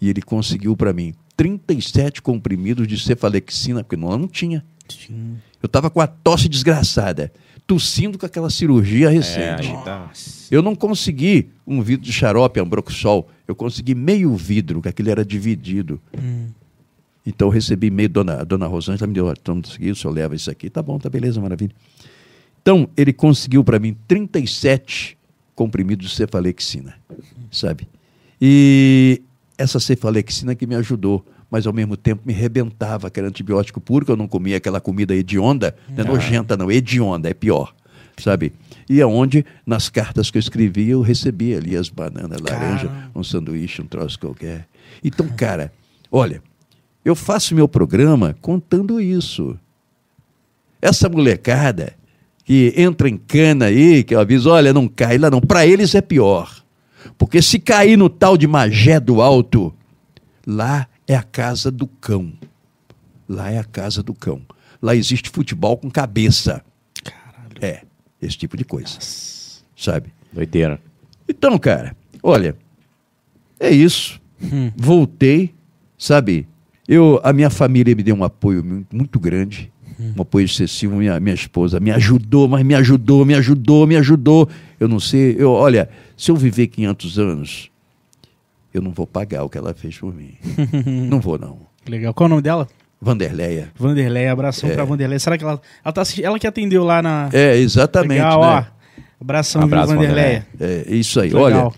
E 0.00 0.08
ele 0.08 0.22
conseguiu 0.22 0.76
para 0.76 0.92
mim 0.92 1.14
37 1.36 2.20
comprimidos 2.20 2.86
de 2.88 2.98
cefalexina, 2.98 3.82
porque 3.84 3.96
não, 3.96 4.16
não 4.18 4.28
tinha. 4.28 4.64
Sim. 4.88 5.36
Eu 5.62 5.66
estava 5.66 5.90
com 5.90 6.00
a 6.00 6.06
tosse 6.06 6.48
desgraçada. 6.48 7.32
Tossindo 7.74 8.18
com 8.18 8.26
aquela 8.26 8.50
cirurgia 8.50 9.06
É, 9.06 9.10
recente. 9.10 9.72
tá. 9.84 10.10
Eu 10.50 10.60
não 10.60 10.74
consegui 10.74 11.50
um 11.64 11.80
vidro 11.82 12.04
de 12.04 12.12
xarope 12.12 12.58
Ambroxol. 12.58 13.28
Eu 13.46 13.54
consegui 13.54 13.94
meio 13.94 14.34
vidro, 14.34 14.82
que 14.82 14.88
aquele 14.88 15.08
era 15.08 15.24
dividido. 15.24 16.00
Então 17.24 17.46
eu 17.46 17.52
recebi 17.52 17.88
meio, 17.88 18.08
dona, 18.08 18.40
a 18.40 18.44
dona 18.44 18.66
Rosângela 18.66 19.06
me 19.06 19.14
deu, 19.14 19.26
"Ó, 19.26 19.32
então 19.32 19.60
o 19.60 19.94
senhor 19.94 20.12
leva 20.12 20.34
isso 20.34 20.50
aqui. 20.50 20.68
Tá 20.68 20.82
bom, 20.82 20.98
tá 20.98 21.08
beleza, 21.08 21.40
maravilha. 21.40 21.70
Então, 22.60 22.88
ele 22.96 23.12
conseguiu 23.12 23.62
para 23.62 23.78
mim 23.78 23.96
37 24.08 25.16
comprimidos 25.54 26.10
de 26.10 26.16
cefalexina, 26.16 26.94
sabe? 27.52 27.86
E 28.42 29.22
essa 29.60 29.78
cefalexina 29.78 30.54
que 30.54 30.66
me 30.66 30.74
ajudou, 30.74 31.22
mas 31.50 31.66
ao 31.66 31.72
mesmo 31.72 31.94
tempo 31.94 32.22
me 32.24 32.32
rebentava, 32.32 33.10
que 33.10 33.20
era 33.20 33.28
antibiótico 33.28 33.78
puro, 33.78 34.06
que 34.06 34.10
eu 34.10 34.16
não 34.16 34.26
comia 34.26 34.56
aquela 34.56 34.80
comida 34.80 35.14
hedionda, 35.14 35.76
não 35.90 36.02
é 36.02 36.08
nojenta 36.08 36.56
não, 36.56 36.72
hedionda, 36.72 37.28
é 37.28 37.34
pior, 37.34 37.74
sabe? 38.18 38.54
E 38.88 39.02
aonde, 39.02 39.44
nas 39.66 39.90
cartas 39.90 40.30
que 40.30 40.38
eu 40.38 40.40
escrevia, 40.40 40.92
eu 40.92 41.02
recebia 41.02 41.58
ali 41.58 41.76
as 41.76 41.90
bananas, 41.90 42.40
laranja, 42.40 42.88
Caramba. 42.88 43.10
um 43.14 43.22
sanduíche, 43.22 43.82
um 43.82 43.86
troço 43.86 44.18
qualquer. 44.18 44.66
Então, 45.04 45.28
cara, 45.28 45.70
olha, 46.10 46.42
eu 47.04 47.14
faço 47.14 47.54
meu 47.54 47.68
programa 47.68 48.34
contando 48.40 48.98
isso. 48.98 49.58
Essa 50.80 51.06
molecada 51.06 51.92
que 52.46 52.72
entra 52.78 53.10
em 53.10 53.18
cana 53.18 53.66
aí, 53.66 54.02
que 54.02 54.14
eu 54.14 54.20
aviso, 54.20 54.48
olha, 54.48 54.72
não 54.72 54.88
cai 54.88 55.18
lá 55.18 55.30
não. 55.30 55.40
Para 55.40 55.66
eles 55.66 55.94
é 55.94 56.00
pior. 56.00 56.64
Porque 57.18 57.40
se 57.42 57.58
cair 57.58 57.96
no 57.96 58.08
tal 58.08 58.36
de 58.36 58.46
Magé 58.46 58.98
do 59.00 59.20
Alto, 59.20 59.74
lá 60.46 60.86
é 61.06 61.14
a 61.16 61.22
casa 61.22 61.70
do 61.70 61.86
cão. 61.86 62.32
Lá 63.28 63.50
é 63.50 63.58
a 63.58 63.64
casa 63.64 64.02
do 64.02 64.12
cão. 64.14 64.40
Lá 64.82 64.94
existe 64.96 65.30
futebol 65.30 65.76
com 65.76 65.90
cabeça. 65.90 66.62
Caralho. 67.04 67.56
É, 67.60 67.82
esse 68.20 68.36
tipo 68.36 68.56
de 68.56 68.64
coisa. 68.64 68.98
Sabe? 69.76 70.12
Doideira. 70.32 70.80
Então, 71.28 71.58
cara, 71.58 71.96
olha, 72.22 72.56
é 73.58 73.70
isso. 73.70 74.20
Hum. 74.42 74.70
Voltei, 74.76 75.54
sabe? 75.98 76.46
Eu, 76.88 77.20
a 77.22 77.32
minha 77.32 77.50
família 77.50 77.94
me 77.94 78.02
deu 78.02 78.16
um 78.16 78.24
apoio 78.24 78.64
mu- 78.64 78.84
muito 78.92 79.20
grande, 79.20 79.70
um 80.16 80.22
apoio 80.22 80.44
excessivo. 80.46 80.96
Minha, 80.96 81.20
minha 81.20 81.34
esposa 81.34 81.78
me 81.78 81.90
ajudou, 81.92 82.48
mas 82.48 82.64
me 82.64 82.74
ajudou, 82.74 83.24
me 83.24 83.34
ajudou, 83.34 83.86
me 83.86 83.96
ajudou. 83.96 84.48
Eu 84.80 84.88
não 84.88 84.98
sei, 84.98 85.36
eu, 85.38 85.52
olha, 85.52 85.90
se 86.16 86.30
eu 86.30 86.36
viver 86.36 86.66
500 86.68 87.18
anos, 87.18 87.70
eu 88.72 88.80
não 88.80 88.90
vou 88.92 89.06
pagar 89.06 89.44
o 89.44 89.48
que 89.48 89.58
ela 89.58 89.74
fez 89.74 89.98
por 89.98 90.14
mim. 90.14 90.34
não 91.08 91.20
vou, 91.20 91.38
não. 91.38 91.58
Legal. 91.86 92.14
Qual 92.14 92.24
é 92.24 92.28
o 92.28 92.30
nome 92.30 92.42
dela? 92.42 92.66
Vanderleia. 93.00 93.70
Vanderlei, 93.76 94.28
abração 94.28 94.70
pra 94.70 94.84
Vanderlei. 94.84 95.18
Será 95.18 95.38
que 95.38 95.44
ela. 95.44 95.60
Ela, 95.84 95.92
tá, 95.92 96.02
ela 96.22 96.38
que 96.38 96.46
atendeu 96.46 96.84
lá 96.84 97.02
na. 97.02 97.30
É, 97.32 97.56
exatamente. 97.56 98.22
Legal, 98.22 98.40
né? 98.40 98.46
ó. 98.46 98.80
Abração, 99.22 99.62
Abraço, 99.62 99.88
viu, 99.88 99.98
Vanderlei. 99.98 100.42
É 100.58 100.84
isso 100.88 101.20
aí. 101.20 101.30
Legal. 101.30 101.66
Olha, 101.66 101.74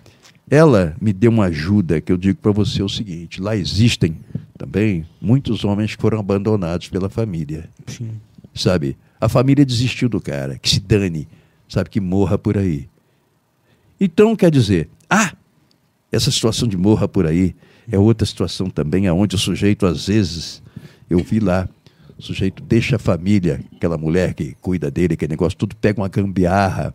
ela 0.50 0.94
me 1.00 1.12
deu 1.12 1.30
uma 1.30 1.46
ajuda 1.46 2.00
que 2.00 2.12
eu 2.12 2.16
digo 2.16 2.38
para 2.40 2.52
você 2.52 2.82
o 2.82 2.88
seguinte: 2.88 3.40
lá 3.40 3.56
existem 3.56 4.16
também 4.58 5.06
muitos 5.20 5.64
homens 5.64 5.96
que 5.96 6.02
foram 6.02 6.20
abandonados 6.20 6.88
pela 6.88 7.08
família, 7.08 7.68
Sim. 7.86 8.10
sabe? 8.54 8.96
A 9.20 9.28
família 9.28 9.64
desistiu 9.64 10.08
do 10.08 10.20
cara, 10.20 10.58
que 10.58 10.68
se 10.68 10.80
dane, 10.80 11.26
sabe? 11.68 11.88
Que 11.88 12.00
morra 12.00 12.36
por 12.36 12.58
aí. 12.58 12.88
Então, 14.04 14.34
quer 14.34 14.50
dizer, 14.50 14.88
ah, 15.08 15.32
essa 16.10 16.28
situação 16.28 16.66
de 16.66 16.76
morra 16.76 17.06
por 17.06 17.24
aí 17.24 17.54
é 17.88 17.96
outra 17.96 18.26
situação 18.26 18.68
também, 18.68 19.06
aonde 19.06 19.36
o 19.36 19.38
sujeito, 19.38 19.86
às 19.86 20.08
vezes, 20.08 20.60
eu 21.08 21.20
vi 21.20 21.38
lá, 21.38 21.68
o 22.18 22.20
sujeito 22.20 22.60
deixa 22.64 22.96
a 22.96 22.98
família, 22.98 23.60
aquela 23.76 23.96
mulher 23.96 24.34
que 24.34 24.56
cuida 24.60 24.90
dele, 24.90 25.14
aquele 25.14 25.30
negócio, 25.30 25.56
tudo 25.56 25.76
pega 25.76 26.00
uma 26.00 26.08
gambiarra. 26.08 26.92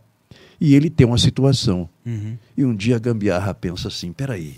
E 0.60 0.74
ele 0.74 0.90
tem 0.90 1.06
uma 1.06 1.16
situação. 1.16 1.88
Uhum. 2.04 2.36
E 2.54 2.62
um 2.62 2.76
dia 2.76 2.96
a 2.96 2.98
gambiarra 2.98 3.54
pensa 3.54 3.88
assim: 3.88 4.12
peraí, 4.12 4.56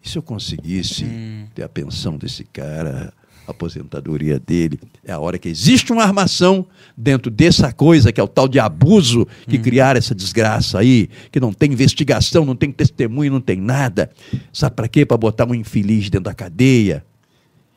e 0.00 0.08
se 0.08 0.16
eu 0.16 0.22
conseguisse 0.22 1.04
Hum. 1.04 1.46
ter 1.52 1.64
a 1.64 1.68
pensão 1.68 2.16
desse 2.16 2.44
cara, 2.44 3.12
aposentadoria 3.50 4.38
dele? 4.38 4.78
É 5.04 5.12
a 5.12 5.18
hora 5.18 5.38
que 5.38 5.48
existe 5.48 5.92
uma 5.92 6.02
armação 6.02 6.66
dentro 6.96 7.30
dessa 7.30 7.72
coisa 7.72 8.12
que 8.12 8.20
é 8.20 8.24
o 8.24 8.28
tal 8.28 8.46
de 8.48 8.58
abuso 8.58 9.26
que 9.48 9.58
Hum. 9.58 9.62
criaram 9.62 9.98
essa 9.98 10.14
desgraça 10.14 10.78
aí, 10.78 11.08
que 11.30 11.40
não 11.40 11.52
tem 11.52 11.72
investigação, 11.72 12.44
não 12.44 12.54
tem 12.56 12.70
testemunho, 12.72 13.32
não 13.32 13.40
tem 13.40 13.60
nada. 13.60 14.10
Sabe 14.52 14.76
para 14.76 14.88
quê? 14.88 15.04
Para 15.06 15.16
botar 15.16 15.46
um 15.46 15.54
infeliz 15.54 16.08
dentro 16.10 16.24
da 16.24 16.34
cadeia. 16.34 17.04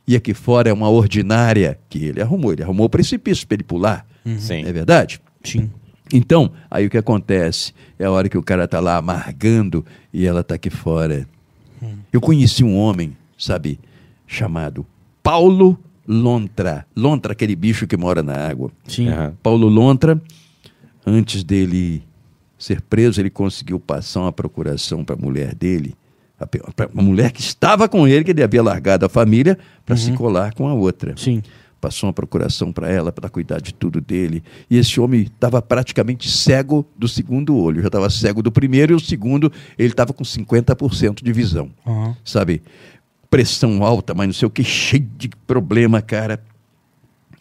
E 0.07 0.15
aqui 0.15 0.33
fora 0.33 0.69
é 0.69 0.73
uma 0.73 0.89
ordinária 0.89 1.79
que 1.89 2.05
ele 2.05 2.21
arrumou. 2.21 2.51
Ele 2.51 2.63
arrumou 2.63 2.87
o 2.87 2.89
precipício 2.89 3.47
para 3.47 3.55
ele 3.55 3.63
pular. 3.63 4.05
Sim. 4.37 4.65
É 4.65 4.71
verdade? 4.73 5.21
Sim. 5.43 5.69
Então, 6.11 6.51
aí 6.69 6.85
o 6.85 6.89
que 6.89 6.97
acontece? 6.97 7.73
É 7.97 8.05
a 8.05 8.11
hora 8.11 8.27
que 8.29 8.37
o 8.37 8.43
cara 8.43 8.67
tá 8.67 8.79
lá 8.79 8.97
amargando 8.97 9.85
e 10.13 10.25
ela 10.27 10.43
tá 10.43 10.55
aqui 10.55 10.69
fora. 10.69 11.25
Eu 12.11 12.21
conheci 12.21 12.63
um 12.63 12.77
homem, 12.77 13.15
sabe, 13.37 13.79
chamado 14.27 14.85
Paulo 15.23 15.79
Lontra. 16.05 16.85
Lontra, 16.95 17.31
aquele 17.31 17.55
bicho 17.55 17.87
que 17.87 17.95
mora 17.95 18.21
na 18.21 18.35
água. 18.35 18.69
Sim. 18.87 19.07
Aham. 19.07 19.33
Paulo 19.41 19.67
Lontra, 19.67 20.21
antes 21.05 21.43
dele 21.43 22.03
ser 22.57 22.81
preso, 22.81 23.21
ele 23.21 23.29
conseguiu 23.29 23.79
passar 23.79 24.21
uma 24.21 24.31
procuração 24.31 25.03
para 25.03 25.15
a 25.15 25.17
mulher 25.17 25.55
dele, 25.55 25.95
a 26.39 26.47
uma 26.93 27.03
mulher 27.03 27.31
que 27.31 27.41
estava 27.41 27.87
com 27.87 28.07
ele, 28.07 28.23
que 28.23 28.31
ele 28.31 28.43
havia 28.43 28.61
largado 28.61 29.05
a 29.05 29.09
família 29.09 29.57
para 29.85 29.95
se 29.95 30.11
colar 30.13 30.53
com 30.53 30.67
a 30.67 30.73
outra 30.73 31.13
Sim. 31.17 31.41
passou 31.79 32.07
uma 32.07 32.13
procuração 32.13 32.71
para 32.71 32.89
ela, 32.89 33.11
para 33.11 33.29
cuidar 33.29 33.61
de 33.61 33.73
tudo 33.73 33.99
dele. 33.99 34.41
E 34.69 34.77
esse 34.77 34.99
homem 34.99 35.23
estava 35.23 35.61
praticamente 35.61 36.29
cego 36.29 36.85
do 36.97 37.07
segundo 37.07 37.57
olho. 37.57 37.81
Já 37.81 37.87
estava 37.87 38.09
cego 38.09 38.41
do 38.41 38.51
primeiro 38.51 38.93
e 38.93 38.95
o 38.95 38.99
segundo, 38.99 39.51
ele 39.77 39.89
estava 39.89 40.13
com 40.13 40.23
50% 40.23 41.23
de 41.23 41.33
visão. 41.33 41.69
Aham. 41.85 42.15
Sabe? 42.23 42.61
Pressão 43.33 43.83
alta, 43.83 44.13
mas 44.13 44.27
não 44.27 44.33
sei 44.33 44.47
o 44.47 44.51
que, 44.51 44.63
cheio 44.63 45.09
de 45.17 45.27
problema, 45.47 46.01
cara. 46.01 46.43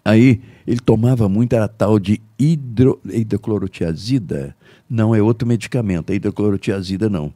Aí 0.03 0.41
ele 0.67 0.81
tomava 0.81 1.29
muito, 1.29 1.53
era 1.53 1.69
tal 1.69 1.99
de 1.99 2.19
hidro, 2.39 2.99
hidroclorotiazida. 3.05 4.57
Não, 4.89 5.15
é 5.15 5.21
outro 5.21 5.47
medicamento, 5.47 6.11
é 6.11 6.15
hidroclorotiazida 6.15 7.11
não. 7.11 7.33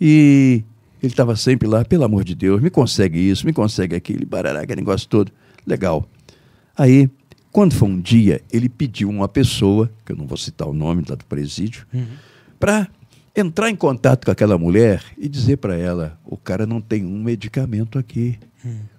E 0.00 0.64
ele 1.00 1.12
estava 1.12 1.36
sempre 1.36 1.68
lá, 1.68 1.84
pelo 1.84 2.02
amor 2.02 2.24
de 2.24 2.34
Deus, 2.34 2.60
me 2.60 2.68
consegue 2.68 3.18
isso, 3.18 3.46
me 3.46 3.52
consegue 3.52 3.94
aquilo, 3.94 4.26
barará, 4.26 4.62
aquele 4.62 4.80
negócio 4.80 5.08
todo. 5.08 5.30
Legal. 5.64 6.04
Aí, 6.76 7.08
quando 7.52 7.74
foi 7.74 7.88
um 7.88 8.00
dia, 8.00 8.40
ele 8.52 8.68
pediu 8.68 9.08
uma 9.08 9.28
pessoa, 9.28 9.88
que 10.04 10.10
eu 10.10 10.16
não 10.16 10.26
vou 10.26 10.36
citar 10.36 10.66
o 10.66 10.72
nome 10.72 11.04
lá 11.08 11.14
do 11.14 11.24
presídio, 11.26 11.86
para 12.58 12.88
entrar 13.34 13.70
em 13.70 13.76
contato 13.76 14.24
com 14.24 14.30
aquela 14.30 14.56
mulher 14.56 15.02
e 15.18 15.28
dizer 15.28 15.56
para 15.56 15.76
ela: 15.76 16.18
o 16.24 16.36
cara 16.36 16.66
não 16.66 16.80
tem 16.80 17.04
um 17.04 17.22
medicamento 17.22 17.98
aqui. 17.98 18.38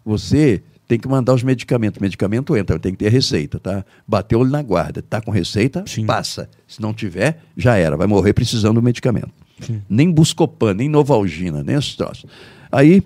Você 0.04 0.62
tem 0.88 1.00
que 1.00 1.08
mandar 1.08 1.34
os 1.34 1.44
medicamentos. 1.44 2.00
O 2.00 2.04
medicamento 2.04 2.56
entra, 2.56 2.78
tem 2.78 2.92
que 2.92 3.00
ter 3.00 3.10
receita, 3.10 3.60
tá? 3.60 3.84
Bateu 4.08 4.42
ele 4.42 4.52
na 4.52 4.62
guarda, 4.62 5.02
tá 5.02 5.20
com 5.22 5.32
receita, 5.32 5.84
Sim. 5.88 6.06
passa. 6.06 6.50
Se 6.68 6.82
não 6.82 6.94
tiver, 6.94 7.42
já 7.58 7.76
era, 7.76 7.98
vai 7.98 8.08
morrer 8.08 8.34
precisando 8.34 8.76
do 8.76 8.82
medicamento. 8.84 9.32
Sim. 9.60 9.82
Nem 9.90 10.12
Buscopan, 10.12 10.74
nem 10.74 10.90
Novalgina, 10.90 11.64
nem 11.64 11.76
esses 11.76 11.96
troços. 11.96 12.30
Aí 12.72 13.02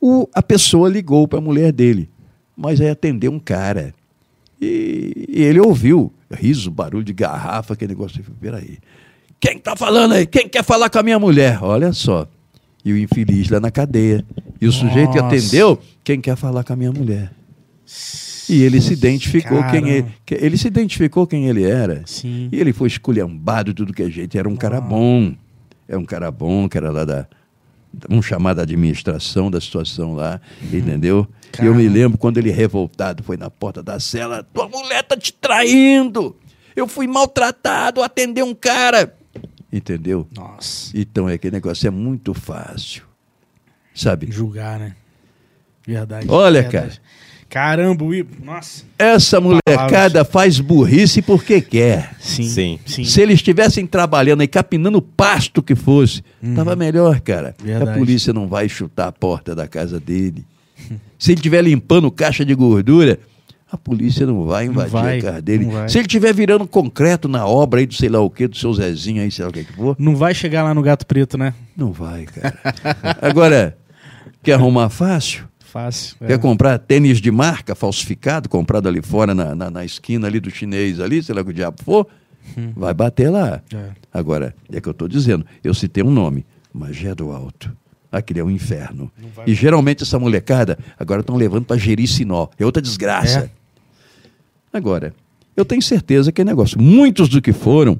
o, 0.00 0.28
a 0.34 0.42
pessoa 0.42 0.88
ligou 0.88 1.26
para 1.26 1.38
a 1.38 1.42
mulher 1.42 1.72
dele, 1.72 2.10
mas 2.56 2.80
aí 2.80 2.90
atendeu 2.90 3.32
um 3.32 3.38
cara. 3.38 3.94
E, 4.60 5.26
e 5.28 5.42
ele 5.42 5.60
ouviu 5.60 6.12
riso, 6.30 6.70
barulho 6.70 7.04
de 7.04 7.12
garrafa, 7.12 7.74
aquele 7.74 7.92
negócio. 7.92 8.22
Peraí, 8.40 8.78
quem 9.42 9.58
tá 9.58 9.74
falando 9.74 10.12
aí? 10.12 10.24
Quem 10.24 10.48
quer 10.48 10.62
falar 10.62 10.88
com 10.88 11.00
a 11.00 11.02
minha 11.02 11.18
mulher? 11.18 11.58
Olha 11.64 11.92
só. 11.92 12.28
E 12.84 12.92
o 12.92 12.96
infeliz 12.96 13.50
lá 13.50 13.58
na 13.58 13.72
cadeia. 13.72 14.24
E 14.60 14.68
o 14.68 14.72
sujeito 14.72 15.16
Nossa. 15.16 15.26
atendeu, 15.26 15.80
quem 16.04 16.20
quer 16.20 16.36
falar 16.36 16.62
com 16.62 16.72
a 16.72 16.76
minha 16.76 16.92
mulher? 16.92 17.32
E 18.48 18.62
ele 18.62 18.80
se 18.80 18.92
identificou 18.92 19.60
quem 19.64 19.88
ele, 19.88 20.02
Caramba. 20.24 20.46
ele 20.46 20.56
se 20.56 20.68
identificou 20.68 21.26
quem 21.26 21.48
ele 21.48 21.64
era. 21.64 22.04
Sim. 22.06 22.48
E 22.52 22.60
ele 22.60 22.72
foi 22.72 22.86
esculhambado 22.86 23.72
de 23.72 23.76
tudo 23.78 23.92
que 23.92 24.04
é 24.04 24.08
jeito. 24.08 24.38
Era 24.38 24.48
um 24.48 24.54
cara 24.54 24.80
bom. 24.80 25.34
Era 25.88 25.98
um 25.98 26.04
cara 26.04 26.30
bom, 26.30 26.68
que 26.68 26.78
era 26.78 26.92
lá 26.92 27.04
da. 27.04 27.26
Vamos 28.08 28.24
chamar 28.24 28.54
da 28.54 28.62
administração 28.62 29.50
da 29.50 29.60
situação 29.60 30.14
lá, 30.14 30.40
entendeu? 30.72 31.26
E 31.60 31.66
eu 31.66 31.74
me 31.74 31.82
Caramba. 31.82 31.98
lembro 31.98 32.18
quando 32.18 32.38
ele 32.38 32.50
revoltado 32.50 33.24
foi 33.24 33.36
na 33.36 33.50
porta 33.50 33.82
da 33.82 33.98
cela: 33.98 34.44
tua 34.54 34.68
mulher 34.68 35.02
tá 35.02 35.16
te 35.16 35.32
traindo! 35.32 36.36
Eu 36.76 36.86
fui 36.86 37.08
maltratado, 37.08 38.02
atender 38.02 38.44
um 38.44 38.54
cara. 38.54 39.12
Entendeu? 39.72 40.26
Nossa. 40.36 40.90
Então 40.94 41.28
é 41.28 41.34
aquele 41.34 41.54
negócio, 41.56 41.86
é 41.86 41.90
muito 41.90 42.34
fácil. 42.34 43.02
Sabe? 43.94 44.28
Julgar, 44.30 44.78
né? 44.78 44.94
Verdade. 45.86 46.26
Olha, 46.28 46.62
verdade. 46.62 47.00
Caramba, 47.48 48.04
o 48.04 48.14
I- 48.14 48.26
Nossa. 48.42 48.84
Essa 48.98 49.38
molecada 49.40 50.24
faz 50.24 50.58
burrice 50.58 51.20
porque 51.20 51.60
quer. 51.60 52.14
Sim. 52.18 52.44
Sim. 52.48 52.78
Sim. 52.86 53.04
Se 53.04 53.20
eles 53.20 53.34
estivessem 53.36 53.86
trabalhando 53.86 54.40
aí, 54.40 54.48
capinando 54.48 54.96
o 54.98 55.02
pasto 55.02 55.62
que 55.62 55.74
fosse, 55.74 56.22
tava 56.54 56.74
melhor, 56.74 57.20
cara. 57.20 57.54
Uhum. 57.60 57.66
Verdade. 57.66 57.90
A 57.90 57.94
polícia 57.94 58.32
não 58.32 58.48
vai 58.48 58.68
chutar 58.70 59.08
a 59.08 59.12
porta 59.12 59.54
da 59.54 59.68
casa 59.68 60.00
dele. 60.00 60.46
Se 61.18 61.32
ele 61.32 61.38
estiver 61.40 61.62
limpando 61.62 62.10
caixa 62.10 62.42
de 62.44 62.54
gordura, 62.54 63.18
A 63.72 63.76
polícia 63.78 64.26
não 64.26 64.44
vai 64.44 64.66
invadir 64.66 64.92
vai, 64.92 65.18
a 65.18 65.22
casa 65.22 65.40
dele. 65.42 65.64
não. 65.64 65.88
Se 65.88 65.96
ele 65.96 66.06
estiver 66.06 66.34
virando 66.34 66.66
concreto 66.66 67.26
na 67.26 67.46
obra 67.46 67.80
aí 67.80 67.86
do 67.86 67.94
sei 67.94 68.10
lá 68.10 68.20
o 68.20 68.28
que, 68.28 68.46
do 68.46 68.54
seu 68.54 68.72
Zezinho 68.74 69.22
aí, 69.22 69.30
sei 69.30 69.44
lá 69.44 69.50
o 69.50 69.52
que 69.54 69.64
que 69.64 69.72
for, 69.72 69.96
Não 69.98 70.14
vai 70.14 70.34
chegar 70.34 70.62
lá 70.62 70.74
no 70.74 70.82
Gato 70.82 71.06
Preto, 71.06 71.38
né? 71.38 71.54
não 71.74 71.90
vai, 71.90 72.26
cara. 72.26 72.54
Agora, 73.22 73.78
quer 74.42 74.52
arrumar 74.52 74.90
fácil? 74.90 75.48
Fácil. 75.60 76.16
é. 76.20 76.26
Quer 76.26 76.38
comprar 76.38 76.78
tênis 76.78 77.18
de 77.18 77.30
marca 77.30 77.74
falsificado, 77.74 78.46
comprado 78.46 78.86
ali 78.88 79.00
fora 79.00 79.34
na, 79.34 79.54
na, 79.54 79.70
na 79.70 79.84
esquina 79.86 80.26
ali 80.26 80.38
do 80.38 80.50
chinês 80.50 81.00
ali, 81.00 81.22
sei 81.22 81.34
lá 81.34 81.40
o 81.40 81.44
que 81.46 81.50
o 81.50 81.54
diabo 81.54 81.82
for, 81.82 82.06
vai 82.76 82.92
bater 82.92 83.30
lá. 83.30 83.62
É. 83.74 83.88
Agora, 84.12 84.54
é 84.70 84.82
que 84.82 84.88
eu 84.88 84.92
estou 84.92 85.08
dizendo, 85.08 85.46
eu 85.64 85.72
citei 85.72 86.04
um 86.04 86.10
nome, 86.10 86.44
Magé 86.74 87.14
do 87.14 87.32
Alto. 87.32 87.74
Aquele 88.10 88.40
é 88.40 88.44
um 88.44 88.50
inferno. 88.50 89.10
E 89.46 89.54
geralmente 89.54 90.02
essa 90.02 90.18
molecada 90.18 90.78
agora 90.98 91.22
estão 91.22 91.34
levando 91.36 91.64
para 91.64 91.78
Jericinó. 91.78 92.48
É 92.58 92.66
outra 92.66 92.82
desgraça. 92.82 93.50
É. 93.58 93.61
Agora, 94.72 95.14
eu 95.56 95.64
tenho 95.64 95.82
certeza 95.82 96.32
que 96.32 96.40
é 96.40 96.44
negócio. 96.44 96.80
Muitos 96.80 97.28
do 97.28 97.40
que 97.42 97.52
foram, 97.52 97.98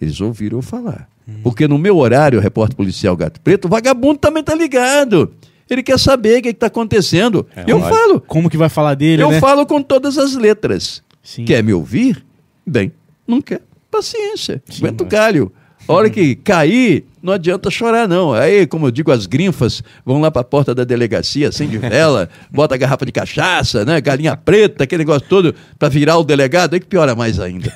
eles 0.00 0.20
ouviram 0.20 0.58
eu 0.58 0.62
falar. 0.62 1.08
Hum. 1.28 1.34
Porque 1.42 1.66
no 1.66 1.78
meu 1.78 1.96
horário, 1.96 2.38
o 2.38 2.42
repórter 2.42 2.76
policial 2.76 3.16
Gato 3.16 3.40
Preto, 3.40 3.64
o 3.64 3.68
vagabundo 3.68 4.18
também 4.18 4.42
tá 4.44 4.54
ligado. 4.54 5.32
Ele 5.68 5.82
quer 5.82 5.98
saber 5.98 6.38
o 6.38 6.42
que 6.42 6.48
está 6.50 6.66
acontecendo. 6.66 7.46
É, 7.56 7.64
eu 7.66 7.80
falo. 7.80 8.20
Como 8.20 8.50
que 8.50 8.56
vai 8.56 8.68
falar 8.68 8.94
dele, 8.94 9.22
Eu 9.22 9.30
né? 9.30 9.40
falo 9.40 9.64
com 9.66 9.82
todas 9.82 10.18
as 10.18 10.34
letras. 10.34 11.02
Sim. 11.22 11.46
Quer 11.46 11.62
me 11.64 11.72
ouvir? 11.72 12.22
Bem, 12.66 12.92
não 13.26 13.40
quer. 13.40 13.62
Paciência. 13.90 14.62
Sim, 14.68 14.82
Aguenta 14.84 15.02
o 15.04 15.06
mas- 15.06 15.12
galho. 15.12 15.52
A 15.88 15.92
hora 15.92 16.10
que 16.10 16.34
cair, 16.36 17.06
não 17.24 17.32
adianta 17.32 17.70
chorar, 17.70 18.06
não. 18.06 18.34
Aí, 18.34 18.66
como 18.66 18.86
eu 18.86 18.90
digo, 18.90 19.10
as 19.10 19.24
grinfas 19.24 19.82
vão 20.04 20.20
lá 20.20 20.30
para 20.30 20.42
a 20.42 20.44
porta 20.44 20.74
da 20.74 20.84
delegacia, 20.84 21.48
acende 21.48 21.78
vela, 21.78 22.28
bota 22.52 22.74
a 22.74 22.78
garrafa 22.78 23.06
de 23.06 23.12
cachaça, 23.12 23.82
né? 23.82 23.98
Galinha 23.98 24.36
preta, 24.36 24.84
aquele 24.84 25.04
negócio 25.04 25.26
todo, 25.26 25.54
para 25.78 25.88
virar 25.88 26.18
o 26.18 26.22
delegado. 26.22 26.74
Aí 26.74 26.80
que 26.80 26.86
piora 26.86 27.14
mais 27.14 27.40
ainda. 27.40 27.72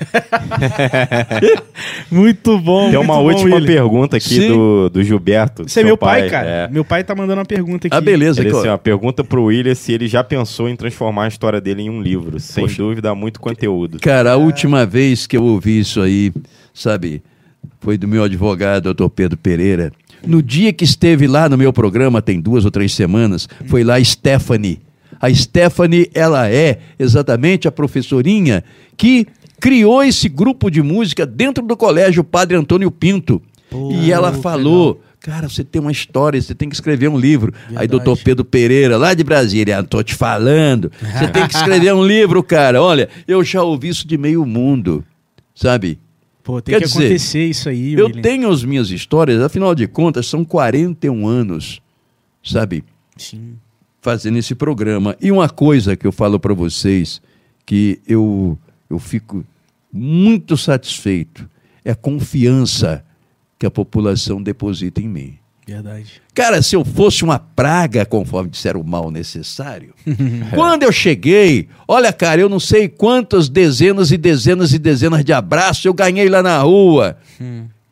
Muito 2.13 2.59
bom. 2.59 2.91
Tem 2.91 2.99
uma 2.99 3.15
bom, 3.15 3.25
última 3.25 3.55
William. 3.55 3.67
pergunta 3.67 4.19
aqui 4.19 4.29
Sim. 4.29 4.49
do, 4.49 4.91
do 4.91 5.03
Gilberto. 5.03 5.63
Esse 5.63 5.81
é 5.81 5.85
meu 5.85 5.97
pai, 5.97 6.29
cara. 6.29 6.47
É. 6.47 6.69
Meu 6.69 6.85
pai 6.85 7.03
tá 7.03 7.15
mandando 7.15 7.41
uma 7.41 7.47
pergunta 7.47 7.87
aqui. 7.87 7.97
Ah, 7.97 8.03
beleza. 8.03 8.43
Ele, 8.43 8.51
assim, 8.51 8.69
uma 8.69 8.77
pergunta 8.77 9.25
pro 9.25 9.45
William 9.45 9.75
se 9.75 9.93
ele 9.95 10.09
já 10.09 10.23
pensou 10.23 10.69
em 10.69 10.77
transformar 10.77 11.25
a 11.25 11.29
história 11.29 11.59
dele 11.59 11.85
em 11.85 11.89
um 11.89 12.03
livro. 12.03 12.39
Sem 12.39 12.65
Poxa. 12.65 12.83
dúvida, 12.83 13.09
há 13.09 13.15
muito 13.15 13.41
conteúdo. 13.41 13.99
Cara, 13.99 14.33
a 14.33 14.37
última 14.37 14.85
vez 14.85 15.27
que 15.27 15.39
eu 15.39 15.43
ouvi 15.43 15.81
isso 15.81 16.03
aí, 16.03 16.35
sabe, 16.75 17.23
foi 17.81 17.97
do 17.99 18.09
meu 18.09 18.25
advogado, 18.25 18.85
doutor 18.85 19.11
Pedro 19.11 19.37
Pereira. 19.37 19.93
No 20.27 20.43
dia 20.43 20.73
que 20.73 20.85
esteve 20.85 21.27
lá 21.27 21.49
no 21.49 21.57
meu 21.57 21.73
programa, 21.73 22.21
tem 22.21 22.41
duas 22.41 22.65
ou 22.65 22.71
três 22.71 22.93
semanas, 22.93 23.49
foi 23.67 23.85
lá 23.85 23.97
a 23.97 24.05
Stephanie. 24.05 24.81
A 25.21 25.33
Stephanie, 25.33 26.11
ela 26.15 26.49
é 26.49 26.79
exatamente 26.99 27.67
a 27.67 27.73
professorinha 27.73 28.63
que 28.97 29.27
criou 29.61 30.03
esse 30.03 30.29
grupo 30.29 30.71
de 30.71 30.83
música 30.83 31.27
dentro 31.27 31.65
do 31.65 31.77
colégio 31.77 32.23
Padre 32.23 32.57
Antônio 32.57 32.91
Pinto. 32.91 33.41
Pô, 33.71 33.91
e 33.93 34.11
ela 34.13 34.33
falou, 34.33 35.01
cara, 35.21 35.49
você 35.49 35.63
tem 35.65 35.81
uma 35.81 35.91
história, 35.93 36.41
você 36.41 36.55
tem 36.55 36.69
que 36.69 36.75
escrever 36.75 37.09
um 37.09 37.19
livro. 37.19 37.53
Aí 37.67 37.71
Verdade. 37.71 37.89
doutor 37.89 38.19
Pedro 38.19 38.45
Pereira, 38.45 38.97
lá 38.97 39.13
de 39.15 39.23
Brasília, 39.25 39.79
"Ah, 39.79 39.83
tô 39.83 40.03
te 40.03 40.15
falando, 40.15 40.91
você 41.01 41.29
tem 41.29 41.47
que 41.47 41.55
escrever 41.57 41.93
um 41.93 42.05
livro, 42.05 42.43
cara. 42.43 42.81
Olha, 42.83 43.09
eu 43.27 43.43
já 43.45 43.63
ouvi 43.63 43.89
isso 43.89 44.07
de 44.07 44.17
meio 44.17 44.45
mundo, 44.47 45.05
sabe? 45.55 45.99
Pô, 46.49 46.63
tem 46.63 46.73
Quer 46.73 46.81
que 46.81 46.87
dizer, 46.87 47.05
acontecer 47.05 47.45
isso 47.45 47.69
aí, 47.69 47.93
Eu 47.93 48.07
William. 48.07 48.23
tenho 48.23 48.49
as 48.51 48.65
minhas 48.65 48.89
histórias, 48.89 49.43
afinal 49.43 49.75
de 49.75 49.87
contas, 49.87 50.27
são 50.27 50.47
41 50.47 51.29
anos, 51.29 51.83
sabe? 52.43 52.83
Sim. 53.19 53.59
Fazendo 54.01 54.39
esse 54.39 54.55
programa. 54.55 55.15
E 55.21 55.31
uma 55.31 55.51
coisa 55.51 55.95
que 55.95 56.07
eu 56.07 56.11
falo 56.11 56.41
para 56.41 56.55
vocês, 56.55 57.21
que 57.67 58.01
eu, 58.09 58.59
eu 58.89 58.99
fico 58.99 59.45
muito 59.93 60.57
satisfeito, 60.57 61.47
é 61.85 61.91
a 61.91 61.95
confiança 61.95 63.05
que 63.59 63.67
a 63.67 63.71
população 63.71 64.43
deposita 64.43 65.03
em 65.03 65.09
mim. 65.09 65.38
Verdade. 65.69 66.23
Cara, 66.33 66.63
se 66.63 66.75
eu 66.75 66.83
fosse 66.83 67.23
uma 67.23 67.39
praga, 67.39 68.07
conforme 68.07 68.49
disseram 68.49 68.81
o 68.81 68.85
mal 68.85 69.11
necessário, 69.11 69.93
quando 70.55 70.83
eu 70.83 70.91
cheguei, 70.91 71.69
olha, 71.87 72.11
cara, 72.11 72.41
eu 72.41 72.49
não 72.49 72.59
sei 72.59 72.89
quantas 72.89 73.51
dezenas 73.51 74.11
e 74.11 74.17
dezenas 74.17 74.73
e 74.73 74.79
dezenas 74.79 75.23
de 75.23 75.31
abraços 75.31 75.85
eu 75.85 75.93
ganhei 75.93 76.27
lá 76.27 76.43
na 76.43 76.59
rua. 76.63 77.19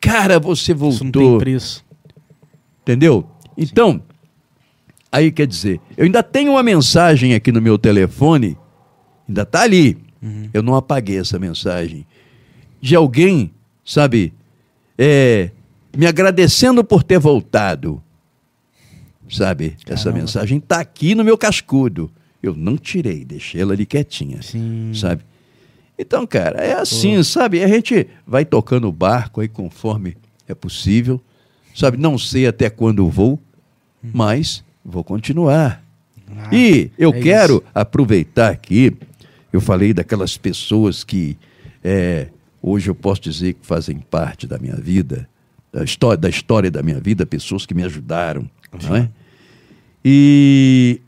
Cara, 0.01 0.41
você 0.41 0.73
Isso 0.73 1.05
não 1.05 1.13
tem 1.13 1.23
voltou. 1.23 1.39
preço. 1.39 1.85
Entendeu? 2.81 3.29
Então, 3.59 4.01
aí 5.13 5.31
quer 5.31 5.47
dizer, 5.47 5.79
eu 5.99 6.07
ainda 6.07 6.23
tenho 6.23 6.53
uma 6.53 6.63
mensagem 6.63 7.35
aqui 7.35 7.53
no 7.53 7.61
meu 7.61 7.77
telefone, 7.77 8.57
ainda 9.29 9.45
tá 9.45 9.61
ali. 9.61 9.99
Eu 10.55 10.63
não 10.63 10.75
apaguei 10.75 11.19
essa 11.19 11.39
mensagem. 11.39 12.07
De 12.81 12.97
alguém, 12.97 13.53
sabe, 13.85 14.33
é, 14.97 15.51
me 15.97 16.07
agradecendo 16.07 16.85
por 16.85 17.03
ter 17.03 17.19
voltado. 17.19 18.03
Sabe? 19.29 19.77
Essa 19.87 20.05
Caramba. 20.05 20.21
mensagem 20.21 20.61
tá 20.61 20.81
aqui 20.81 21.15
no 21.15 21.25
meu 21.25 21.37
cascudo. 21.37 22.11
Eu 22.43 22.55
não 22.55 22.77
tirei, 22.77 23.25
deixei 23.25 23.61
ela 23.61 23.73
ali 23.73 23.85
quietinha. 23.85 24.41
Sim. 24.43 24.93
Sabe? 24.95 25.23
Então, 25.99 26.27
cara, 26.27 26.61
é 26.61 26.75
assim, 26.75 27.21
sabe? 27.23 27.63
A 27.65 27.69
gente 27.69 28.07
vai 28.27 28.45
tocando 28.45 28.87
o 28.87 28.93
barco 28.93 29.41
aí 29.41 29.49
conforme 29.49 30.17
é 30.47 30.55
possível. 30.55 31.21
Sabe? 31.75 31.97
Não 31.97 32.17
sei 32.19 32.47
até 32.47 32.71
quando 32.71 33.09
vou, 33.09 33.41
mas 34.03 34.63
vou 34.85 35.03
continuar. 35.03 35.83
Ah, 36.37 36.49
e 36.53 36.91
eu 36.99 37.13
é 37.13 37.21
quero 37.21 37.55
isso. 37.57 37.65
aproveitar 37.75 38.51
aqui, 38.51 38.97
eu 39.53 39.61
falei 39.61 39.93
daquelas 39.93 40.37
pessoas 40.37 41.03
que 41.05 41.37
é, 41.83 42.29
hoje 42.63 42.91
eu 42.91 42.95
posso 42.95 43.21
dizer 43.23 43.55
que 43.55 43.67
fazem 43.67 43.99
parte 43.99 44.47
da 44.47 44.59
minha 44.59 44.77
vida, 44.77 45.29
da 45.77 45.85
história, 45.85 46.17
da 46.17 46.29
história 46.31 46.71
da 46.71 46.83
minha 46.83 46.99
vida, 46.99 47.27
pessoas 47.27 47.67
que 47.67 47.75
me 47.75 47.83
ajudaram. 47.85 48.49
Não 48.83 48.97
é? 48.97 49.11
E 50.03 51.01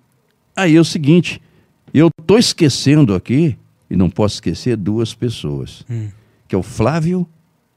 aí 0.54 0.76
é 0.76 0.80
o 0.80 0.84
seguinte, 0.84 1.40
eu 1.94 2.10
estou 2.20 2.38
esquecendo 2.38 3.14
aqui, 3.14 3.56
e 3.90 3.96
não 3.96 4.10
posso 4.10 4.34
esquecer 4.34 4.76
duas 4.76 5.14
pessoas, 5.14 5.86
Hum. 5.88 6.08
que 6.46 6.54
é 6.54 6.58
o 6.58 6.62
Flávio 6.62 7.26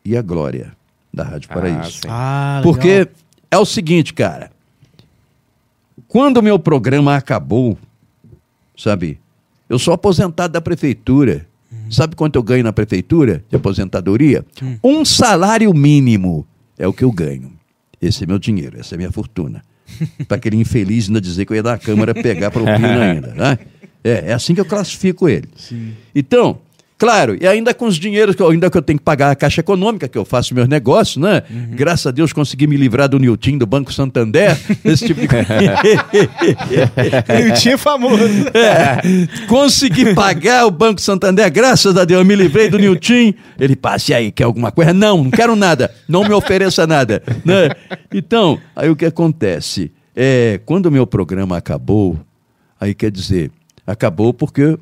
e 0.04 0.18
a 0.18 0.22
Glória, 0.22 0.74
da 1.14 1.24
Rádio 1.24 1.48
Ah, 1.50 1.54
Paraíso. 1.54 2.02
Ah, 2.10 2.58
legal. 2.60 2.64
Porque 2.74 3.08
é 3.50 3.58
o 3.58 3.66
seguinte, 3.66 4.14
cara. 4.14 4.52
Quando 6.10 6.38
o 6.38 6.44
meu 6.44 6.60
programa 6.60 7.16
acabou, 7.16 7.78
sabe? 8.78 9.18
Eu 9.70 9.80
sou 9.80 9.94
aposentado 9.94 10.52
da 10.52 10.60
prefeitura. 10.60 11.48
Sabe 11.90 12.16
quanto 12.18 12.36
eu 12.36 12.44
ganho 12.44 12.64
na 12.66 12.74
prefeitura 12.74 13.44
de 13.50 13.56
aposentadoria? 13.56 14.46
Um 14.84 15.06
salário 15.06 15.74
mínimo 15.74 16.46
é 16.78 16.88
o 16.88 16.94
que 16.94 17.04
eu 17.04 17.12
ganho. 17.12 17.54
Esse 18.02 18.24
é 18.24 18.28
meu 18.28 18.40
dinheiro, 18.40 18.80
essa 18.80 18.96
é 18.96 18.98
minha 18.98 19.12
fortuna. 19.12 19.64
Para 20.28 20.38
aquele 20.38 20.58
infeliz 20.58 21.08
ainda 21.08 21.22
dizer 21.22 21.46
que 21.46 21.52
eu 21.52 21.56
ia 21.56 21.64
na 21.64 21.78
Câmara 21.78 22.14
pegar 22.14 22.52
propina 22.52 23.02
ainda. 23.12 23.28
Né? 23.34 23.60
É, 24.04 24.30
é 24.30 24.34
assim 24.34 24.56
que 24.56 24.62
eu 24.62 24.66
classifico 24.66 25.30
ele. 25.30 25.50
Sim. 25.56 25.94
Então, 26.14 26.60
claro, 27.02 27.36
e 27.42 27.48
ainda 27.48 27.74
com 27.74 27.88
os 27.88 27.96
dinheiros 27.96 28.36
ainda 28.48 28.70
que 28.70 28.78
eu 28.78 28.82
tenho 28.84 29.00
que 29.00 29.04
pagar 29.04 29.32
a 29.32 29.36
Caixa 29.36 29.62
Econômica, 29.62 30.08
que 30.08 30.16
eu 30.16 30.24
faço 30.24 30.54
meus 30.54 30.68
negócios, 30.68 31.18
né? 31.18 31.42
Graças 31.72 32.06
a 32.06 32.12
Deus 32.12 32.32
consegui 32.32 32.68
me 32.68 32.78
livrar 32.78 33.10
do 33.10 33.18
Nilton, 33.18 33.58
do 33.58 33.66
Banco 33.66 33.92
Santander, 33.92 34.56
esse 34.86 35.08
tipo 35.08 35.20
de 35.20 35.28
coisa. 35.28 35.48
Famoso. 37.82 38.24
É, 38.54 39.02
consegui 39.48 40.14
pagar 40.14 40.68
o 40.68 40.70
Banco 40.70 41.02
Santander, 41.02 41.52
graças 41.52 41.98
a 41.98 42.06
Deus, 42.06 42.20
eu 42.20 42.26
me 42.26 42.36
livrei 42.36 42.70
do 42.70 42.78
Nilton. 42.78 43.34
Ele 43.60 43.76
passe 43.76 44.14
aí, 44.14 44.32
quer 44.32 44.44
alguma 44.44 44.72
coisa? 44.72 44.94
Não, 44.94 45.24
não 45.24 45.32
quero 45.32 45.56
nada, 45.56 45.92
não 46.08 46.24
me 46.24 46.36
ofereça 46.36 46.86
nada. 46.86 47.24
né? 47.44 47.70
Então, 48.14 48.60
aí 48.76 48.92
o 48.92 48.96
que 48.96 49.06
acontece? 49.06 49.92
É, 50.16 50.60
quando 50.68 50.86
o 50.86 50.92
meu 50.92 51.08
programa 51.08 51.58
acabou, 51.58 52.20
aí 52.80 52.94
quer 52.94 53.10
dizer, 53.10 53.50
acabou 53.88 54.36
porque 54.36 54.78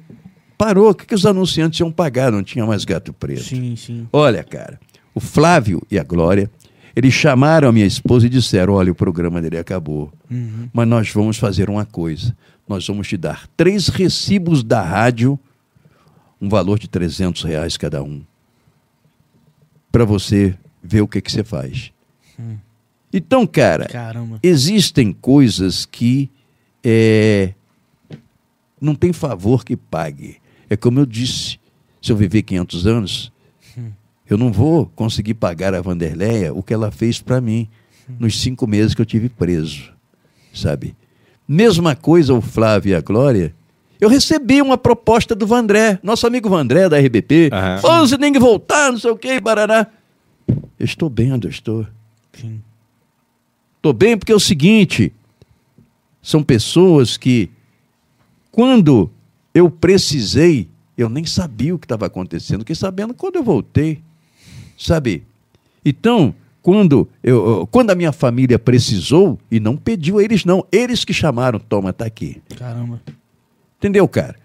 parou. 0.60 0.90
O 0.90 0.94
que, 0.94 1.06
que 1.06 1.16
os 1.16 1.26
anunciantes 1.26 1.80
iam 1.80 1.90
pagar? 1.90 2.34
Não 2.34 2.44
tinha 2.44 2.66
mais 2.66 2.84
gato 2.84 3.14
preto. 3.14 3.44
Sim, 3.44 3.78
sim. 3.78 4.08
Olha, 4.12 4.44
cara, 4.44 4.78
o 5.16 5.22
Flávio 5.22 5.82
e 5.90 5.98
a 5.98 6.04
Glória, 6.04 6.52
eles 6.94 7.14
chamaram 7.14 7.70
a 7.70 7.72
minha 7.72 7.86
esposa 7.86 8.26
e 8.26 8.30
disseram: 8.30 8.74
olha, 8.74 8.92
o 8.92 8.96
programa 8.96 9.42
dele 9.42 9.58
acabou, 9.58 10.12
mas 10.74 10.88
nós 10.88 11.10
vamos 11.12 11.38
fazer 11.38 11.70
uma 11.70 11.86
coisa. 11.86 12.36
Nós 12.68 12.86
vamos 12.86 13.08
te 13.08 13.18
dar 13.18 13.48
três 13.58 13.88
recibos 13.88 14.62
da 14.62 14.82
rádio, 14.82 15.40
um 16.40 16.50
valor 16.50 16.78
de 16.78 16.88
300 16.88 17.42
reais 17.44 17.78
cada 17.78 18.04
um, 18.04 18.22
para 19.92 20.06
você 20.06 20.56
ver 20.84 21.02
o 21.02 21.08
que, 21.08 21.22
que 21.22 21.32
você 21.32 21.44
faz. 21.44 21.92
Então, 23.12 23.48
cara, 23.48 23.86
Caramba. 23.86 24.40
existem 24.44 25.12
coisas 25.12 25.84
que 25.84 26.30
é, 26.84 27.54
não 28.80 28.94
tem 28.94 29.12
favor 29.12 29.66
que 29.66 29.76
pague. 29.76 30.38
É 30.70 30.78
como 30.78 31.00
eu 31.00 31.06
disse, 31.06 31.60
se 32.02 32.12
eu 32.12 32.16
viver 32.16 32.44
500 32.44 32.88
anos, 32.88 33.32
eu 34.30 34.38
não 34.38 34.52
vou 34.52 34.86
conseguir 34.96 35.34
pagar 35.34 35.74
a 35.74 35.82
Vanderleia 35.82 36.54
o 36.54 36.62
que 36.62 36.74
ela 36.74 36.92
fez 36.92 37.20
para 37.20 37.42
mim 37.42 37.68
nos 38.20 38.40
cinco 38.40 38.68
meses 38.68 38.94
que 38.94 39.02
eu 39.02 39.06
tive 39.06 39.30
preso, 39.30 39.92
sabe? 40.54 40.96
Mesma 41.48 41.96
coisa 41.96 42.34
o 42.34 42.42
Flávio 42.42 42.92
e 42.92 42.96
a 42.96 43.02
Glória, 43.02 43.54
Eu 44.02 44.08
recebi 44.08 44.62
uma 44.62 44.78
proposta 44.78 45.36
do 45.36 45.46
Vandré, 45.46 46.00
nosso 46.02 46.26
amigo 46.26 46.50
Vandré 46.50 46.88
da 46.88 46.98
RBP. 46.98 47.50
Aham. 47.52 47.82
Ô, 47.84 48.08
você 48.08 48.18
tem 48.18 48.32
que 48.32 48.40
voltar, 48.40 48.92
não 48.92 49.00
sei 49.00 49.12
o 49.12 49.18
que, 49.18 49.40
barará. 49.42 49.88
Eu 50.48 50.86
estou 50.86 51.10
bem 51.10 51.34
onde 51.34 51.48
eu 51.48 51.52
estou. 51.52 51.86
Sim. 52.34 52.62
Estou 53.76 53.92
bem 53.92 54.18
porque 54.18 54.32
é 54.32 54.36
o 54.36 54.40
seguinte: 54.40 55.12
são 56.22 56.42
pessoas 56.42 57.18
que, 57.18 57.50
quando 58.52 59.12
eu 59.54 59.70
precisei, 59.70 60.68
eu 60.98 61.10
nem 61.10 61.26
sabia 61.26 61.76
o 61.76 61.80
que 61.80 61.86
estava 61.86 62.06
acontecendo, 62.06 62.60
fiquei 62.60 62.76
sabendo 62.76 63.14
quando 63.14 63.38
eu 63.38 63.44
voltei. 63.44 64.02
Sabe? 64.78 65.24
Então, 65.84 66.34
quando, 66.62 67.08
eu, 67.24 67.68
quando 67.72 67.92
a 67.92 67.96
minha 67.96 68.12
família 68.12 68.60
precisou, 68.60 69.40
e 69.50 69.60
não 69.60 69.76
pediu 69.76 70.20
a 70.20 70.24
eles, 70.24 70.46
não, 70.46 70.66
eles 70.72 71.04
que 71.04 71.14
chamaram, 71.14 71.60
toma, 71.60 71.92
tá 71.92 72.06
aqui. 72.06 72.42
Caramba. 72.58 73.02
Entendeu, 73.78 74.08
cara? 74.08 74.36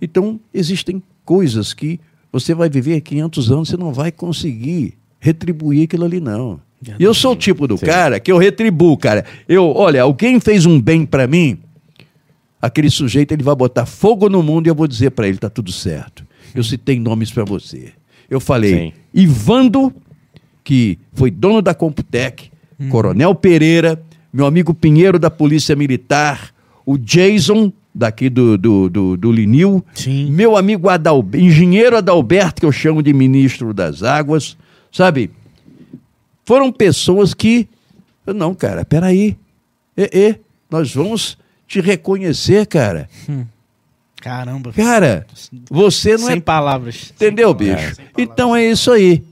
Então, 0.00 0.38
existem 0.52 1.02
coisas 1.24 1.72
que 1.72 1.98
você 2.30 2.54
vai 2.54 2.68
viver 2.68 3.00
500 3.00 3.50
anos, 3.52 3.68
você 3.68 3.76
não 3.76 3.92
vai 3.92 4.10
conseguir 4.10 4.94
retribuir 5.20 5.84
aquilo 5.84 6.04
ali, 6.04 6.20
não. 6.20 6.60
E 6.98 7.04
eu 7.04 7.14
sou 7.14 7.32
o 7.32 7.36
tipo 7.36 7.68
do 7.68 7.78
Sim. 7.78 7.86
cara 7.86 8.18
que 8.18 8.32
eu 8.32 8.38
retribuo, 8.38 8.96
cara. 8.96 9.24
Eu, 9.48 9.66
olha, 9.66 10.02
alguém 10.02 10.40
fez 10.40 10.66
um 10.66 10.80
bem 10.80 11.06
pra 11.06 11.26
mim, 11.26 11.58
aquele 12.62 12.88
sujeito 12.88 13.32
ele 13.32 13.42
vai 13.42 13.56
botar 13.56 13.84
fogo 13.84 14.28
no 14.28 14.40
mundo 14.40 14.68
e 14.68 14.70
eu 14.70 14.74
vou 14.74 14.86
dizer 14.86 15.10
pra 15.10 15.26
ele, 15.26 15.36
tá 15.36 15.50
tudo 15.50 15.72
certo. 15.72 16.24
Eu 16.54 16.62
citei 16.62 17.00
nomes 17.00 17.32
pra 17.32 17.44
você. 17.44 17.92
Eu 18.30 18.38
falei, 18.38 18.74
Sim. 18.74 18.92
Ivando, 19.12 19.92
que 20.62 20.96
foi 21.12 21.30
dono 21.30 21.60
da 21.60 21.74
Computec, 21.74 22.50
Coronel 22.88 23.34
Pereira, 23.34 24.00
meu 24.32 24.46
amigo 24.46 24.72
Pinheiro 24.72 25.18
da 25.18 25.30
Polícia 25.30 25.74
Militar, 25.76 26.54
o 26.86 26.96
Jason, 26.96 27.72
daqui 27.94 28.30
do, 28.30 28.56
do, 28.56 28.88
do, 28.88 29.16
do 29.16 29.32
Linil, 29.32 29.84
Sim. 29.92 30.30
meu 30.30 30.56
amigo 30.56 30.88
Adal, 30.88 31.24
engenheiro 31.34 31.96
Adalberto, 31.96 32.60
que 32.60 32.66
eu 32.66 32.72
chamo 32.72 33.02
de 33.02 33.12
ministro 33.12 33.74
das 33.74 34.02
águas, 34.02 34.56
sabe? 34.90 35.30
Foram 36.44 36.72
pessoas 36.72 37.34
que. 37.34 37.68
Não, 38.26 38.54
cara, 38.54 38.84
peraí. 38.84 39.36
É, 39.96 40.18
é, 40.18 40.38
nós 40.70 40.94
vamos 40.94 41.36
te 41.72 41.80
reconhecer, 41.80 42.66
cara. 42.66 43.08
Caramba. 44.20 44.72
Cara, 44.72 45.26
você 45.70 46.12
não 46.12 46.26
Sem 46.26 46.36
é. 46.36 46.40
palavras. 46.40 47.12
Entendeu, 47.16 47.48
Sem 47.48 47.56
bicho? 47.56 47.74
palavras. 47.76 47.98
Então 48.18 48.54
é 48.54 48.64
isso 48.70 48.90
aí, 48.92 49.22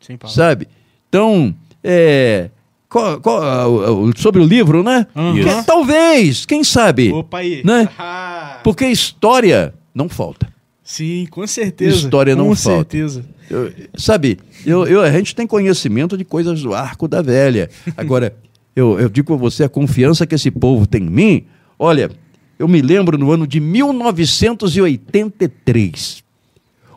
Sem 0.00 0.16
palavras. 0.16 0.34
sabe? 0.34 0.68
Então, 1.08 1.54
é. 1.82 2.48
qual- 2.88 3.20
qual- 3.20 3.42
ah, 3.42 4.12
sobre 4.16 4.40
o 4.40 4.44
livro, 4.44 4.82
né? 4.82 5.06
Aham. 5.14 5.34
Que- 5.34 5.66
talvez, 5.66 6.46
quem 6.46 6.62
sabe? 6.64 7.12
Opa 7.12 7.38
aí. 7.38 7.62
Né? 7.64 7.88
Ah, 7.98 8.60
Porque 8.64 8.86
história 8.86 9.74
não 9.94 10.08
falta. 10.08 10.48
Sim, 10.82 11.26
com 11.30 11.46
certeza. 11.46 11.96
História 11.96 12.34
não 12.34 12.48
com 12.48 12.56
falta. 12.56 12.76
certeza. 12.96 13.24
Eu- 13.50 13.72
sabe, 13.96 14.38
eu, 14.64 14.86
eu- 14.86 15.02
a 15.02 15.10
gente 15.10 15.34
tem 15.34 15.46
conhecimento 15.46 16.16
de 16.16 16.24
coisas 16.24 16.62
do 16.62 16.72
arco 16.74 17.06
da 17.08 17.20
velha. 17.20 17.68
Agora, 17.96 18.34
eu, 18.74 18.98
eu 18.98 19.08
digo 19.10 19.34
a 19.34 19.36
você, 19.36 19.64
a 19.64 19.68
confiança 19.68 20.26
que 20.26 20.34
esse 20.34 20.50
povo 20.50 20.86
tem 20.86 21.02
em 21.02 21.10
mim, 21.10 21.44
olha, 21.78 22.10
eu 22.58 22.66
me 22.66 22.82
lembro 22.82 23.16
no 23.16 23.30
ano 23.30 23.46
de 23.46 23.60
1983. 23.60 26.24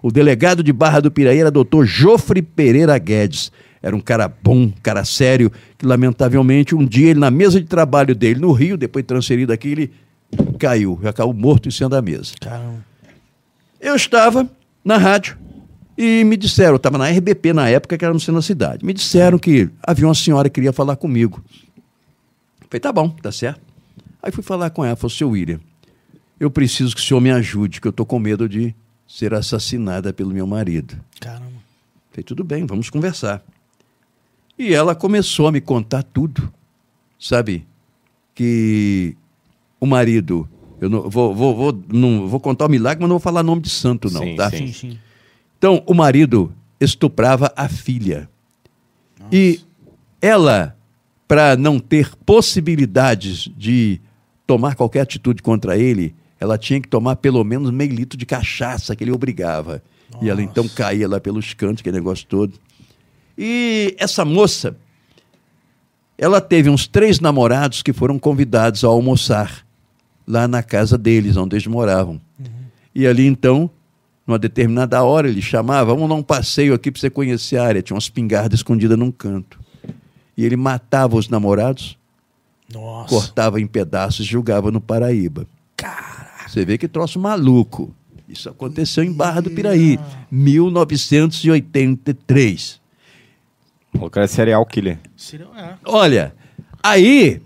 O 0.02 0.12
delegado 0.12 0.64
de 0.64 0.74
Barra 0.74 1.00
do 1.00 1.12
Piraí 1.12 1.38
era 1.40 1.52
doutor 1.52 1.86
Jofre 1.86 2.42
Pereira 2.42 2.98
Guedes. 2.98 3.52
Era 3.84 3.96
um 3.96 4.00
cara 4.00 4.28
bom, 4.28 4.56
um 4.56 4.74
cara 4.84 5.06
sério, 5.06 5.52
que 5.78 5.86
lamentavelmente 5.86 6.74
um 6.76 6.86
dia 6.86 7.12
ele 7.12 7.20
na 7.20 7.30
mesa 7.32 7.60
de 7.60 7.68
trabalho 7.68 8.16
dele 8.16 8.40
no 8.40 8.52
Rio, 8.52 8.78
depois 8.78 9.06
transferido 9.06 9.54
aqui, 9.54 9.70
ele 9.70 9.92
caiu, 10.60 11.00
já 11.02 11.12
caiu 11.12 11.34
morto 11.34 11.68
em 11.68 11.72
cima 11.72 11.90
da 11.90 12.02
mesa. 12.02 12.34
Caramba. 12.40 12.86
Eu 13.80 13.96
estava 13.96 14.48
na 14.86 14.98
rádio 14.98 15.36
e 15.98 16.24
me 16.24 16.38
disseram, 16.38 16.74
eu 16.74 16.78
estava 16.78 16.98
na 16.98 17.10
RBP 17.10 17.54
na 17.54 17.70
época, 17.70 17.98
que 17.98 18.06
era 18.06 18.14
no 18.14 18.20
centro 18.20 18.36
da 18.36 18.42
cidade. 18.42 18.86
Me 18.86 18.94
disseram 18.94 19.40
que 19.40 19.70
havia 19.84 20.08
uma 20.08 20.16
senhora 20.16 20.50
que 20.50 20.56
queria 20.56 20.72
falar 20.72 20.96
comigo. 20.96 21.44
Falei, 22.70 22.80
tá 22.80 22.92
bom, 22.92 23.10
tá 23.10 23.32
certo. 23.32 23.71
Aí 24.22 24.32
fui 24.32 24.44
falar 24.44 24.70
com 24.70 24.86
ela, 24.86 24.96
falou, 24.96 25.10
seu 25.10 25.30
William, 25.30 25.60
eu 26.40 26.50
preciso 26.50 26.96
que 26.96 27.02
o 27.02 27.04
senhor 27.04 27.20
me 27.20 27.32
ajude, 27.32 27.82
que 27.82 27.88
eu 27.88 27.92
estou 27.92 28.06
com 28.06 28.20
medo 28.20 28.48
de 28.48 28.76
ser 29.08 29.34
assassinada 29.34 30.14
pelo 30.14 30.32
meu 30.32 30.48
marido. 30.48 31.00
Caramba. 31.20 31.52
Falei, 32.12 32.24
tudo 32.24 32.44
bem, 32.44 32.66
vamos 32.66 32.90
conversar. 32.90 33.44
E 34.58 34.74
ela 34.74 34.94
começou 34.94 35.48
a 35.48 35.52
me 35.52 35.62
contar 35.62 36.04
tudo, 36.04 36.52
sabe? 37.20 37.66
Que 38.36 39.16
o 39.80 39.86
marido, 39.86 40.48
eu 40.80 40.90
não 40.90 41.10
vou, 41.10 41.34
vou, 41.34 41.56
vou, 41.56 41.84
não, 41.92 42.28
vou 42.28 42.40
contar 42.40 42.66
o 42.66 42.70
milagre, 42.70 43.02
mas 43.02 43.10
não 43.10 43.16
vou 43.16 43.20
falar 43.20 43.44
nome 43.44 43.62
de 43.62 43.70
santo, 43.70 44.12
não, 44.12 44.22
Sim, 44.22 44.36
tá? 44.36 44.50
sim. 44.50 44.68
Sim, 44.68 44.74
sim. 44.74 45.00
Então, 45.58 45.84
o 45.86 45.94
marido 45.94 46.54
estuprava 46.80 47.52
a 47.56 47.70
filha. 47.70 48.30
E 49.32 49.62
ela, 50.22 50.76
para 51.28 51.56
não 51.56 51.80
ter 51.80 52.16
possibilidades 52.26 53.50
de 53.56 54.02
tomar 54.52 54.76
qualquer 54.76 55.00
atitude 55.00 55.42
contra 55.42 55.78
ele, 55.78 56.14
ela 56.38 56.58
tinha 56.58 56.82
que 56.82 56.90
tomar 56.90 57.16
pelo 57.16 57.42
menos 57.42 57.72
meio 57.72 57.94
litro 57.94 58.18
de 58.18 58.26
cachaça 58.26 58.94
que 58.98 59.02
ele 59.02 59.12
obrigava. 59.14 59.82
E 60.22 60.30
ela 60.30 60.44
então 60.44 60.68
caía 60.68 61.08
lá 61.08 61.22
pelos 61.22 61.54
cantos, 61.54 61.80
aquele 61.80 61.96
negócio 61.96 62.28
todo. 62.28 62.60
E 63.38 63.96
essa 63.98 64.26
moça, 64.26 64.76
ela 66.18 66.42
teve 66.42 66.70
uns 66.70 66.86
três 66.86 67.22
namorados 67.22 67.82
que 67.82 67.94
foram 67.94 68.20
convidados 68.20 68.84
a 68.84 68.90
almoçar 68.90 69.66
lá 70.28 70.50
na 70.50 70.62
casa 70.62 70.98
deles, 70.98 71.38
onde 71.38 71.56
eles 71.56 71.66
moravam. 71.66 72.20
E 72.94 73.08
ali 73.08 73.26
então, 73.26 73.70
numa 74.28 74.38
determinada 74.38 75.02
hora, 75.02 75.30
ele 75.30 75.42
chamava, 75.42 75.96
vamos 75.96 76.10
dar 76.10 76.16
um 76.16 76.24
passeio 76.24 76.74
aqui 76.74 76.92
para 76.92 77.00
você 77.00 77.10
conhecer 77.10 77.56
a 77.56 77.64
área. 77.64 77.82
Tinha 77.82 77.96
uma 77.96 78.02
espingarda 78.02 78.54
escondida 78.54 78.98
num 78.98 79.12
canto. 79.12 79.58
E 80.36 80.44
ele 80.44 80.58
matava 80.58 81.16
os 81.16 81.30
namorados, 81.30 81.98
Nossa. 82.74 83.10
cortava 83.10 83.60
em 83.60 83.68
pedaços 83.68 84.26
e 84.26 84.30
jogava 84.30 84.72
no 84.72 84.80
Paraíba. 84.82 85.46
Você 86.48 86.66
vê 86.66 86.78
que 86.78 86.88
troço 86.88 87.20
maluco. 87.20 87.94
Isso 88.28 88.50
aconteceu 88.50 89.04
em 89.04 89.12
Barra 89.12 89.42
do 89.42 89.52
Piraí, 89.52 90.00
1983. 90.30 92.80
O 93.94 94.10
cara 94.10 94.26
é 94.26 94.28
serial 94.28 94.66
killer. 94.66 95.00
É. 95.58 95.74
Olha, 95.86 96.34
aí 96.82 97.42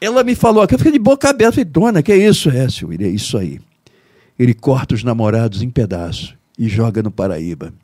ela 0.00 0.24
me 0.24 0.34
falou 0.34 0.62
aqui, 0.62 0.74
eu 0.74 0.78
fiquei 0.78 0.92
de 0.92 0.98
boca 0.98 1.28
aberta, 1.28 1.52
falei, 1.52 1.66
dona, 1.66 2.02
que 2.02 2.12
é 2.12 2.16
isso? 2.16 2.48
É, 2.48 2.66
senhor, 2.68 2.98
é 3.00 3.08
isso 3.08 3.36
aí. 3.36 3.60
Ele 4.38 4.54
corta 4.54 4.94
os 4.94 5.04
namorados 5.04 5.60
em 5.62 5.68
pedaços 5.68 6.34
e 6.58 6.66
joga 6.68 7.02
no 7.02 7.10
Paraíba. 7.10 7.74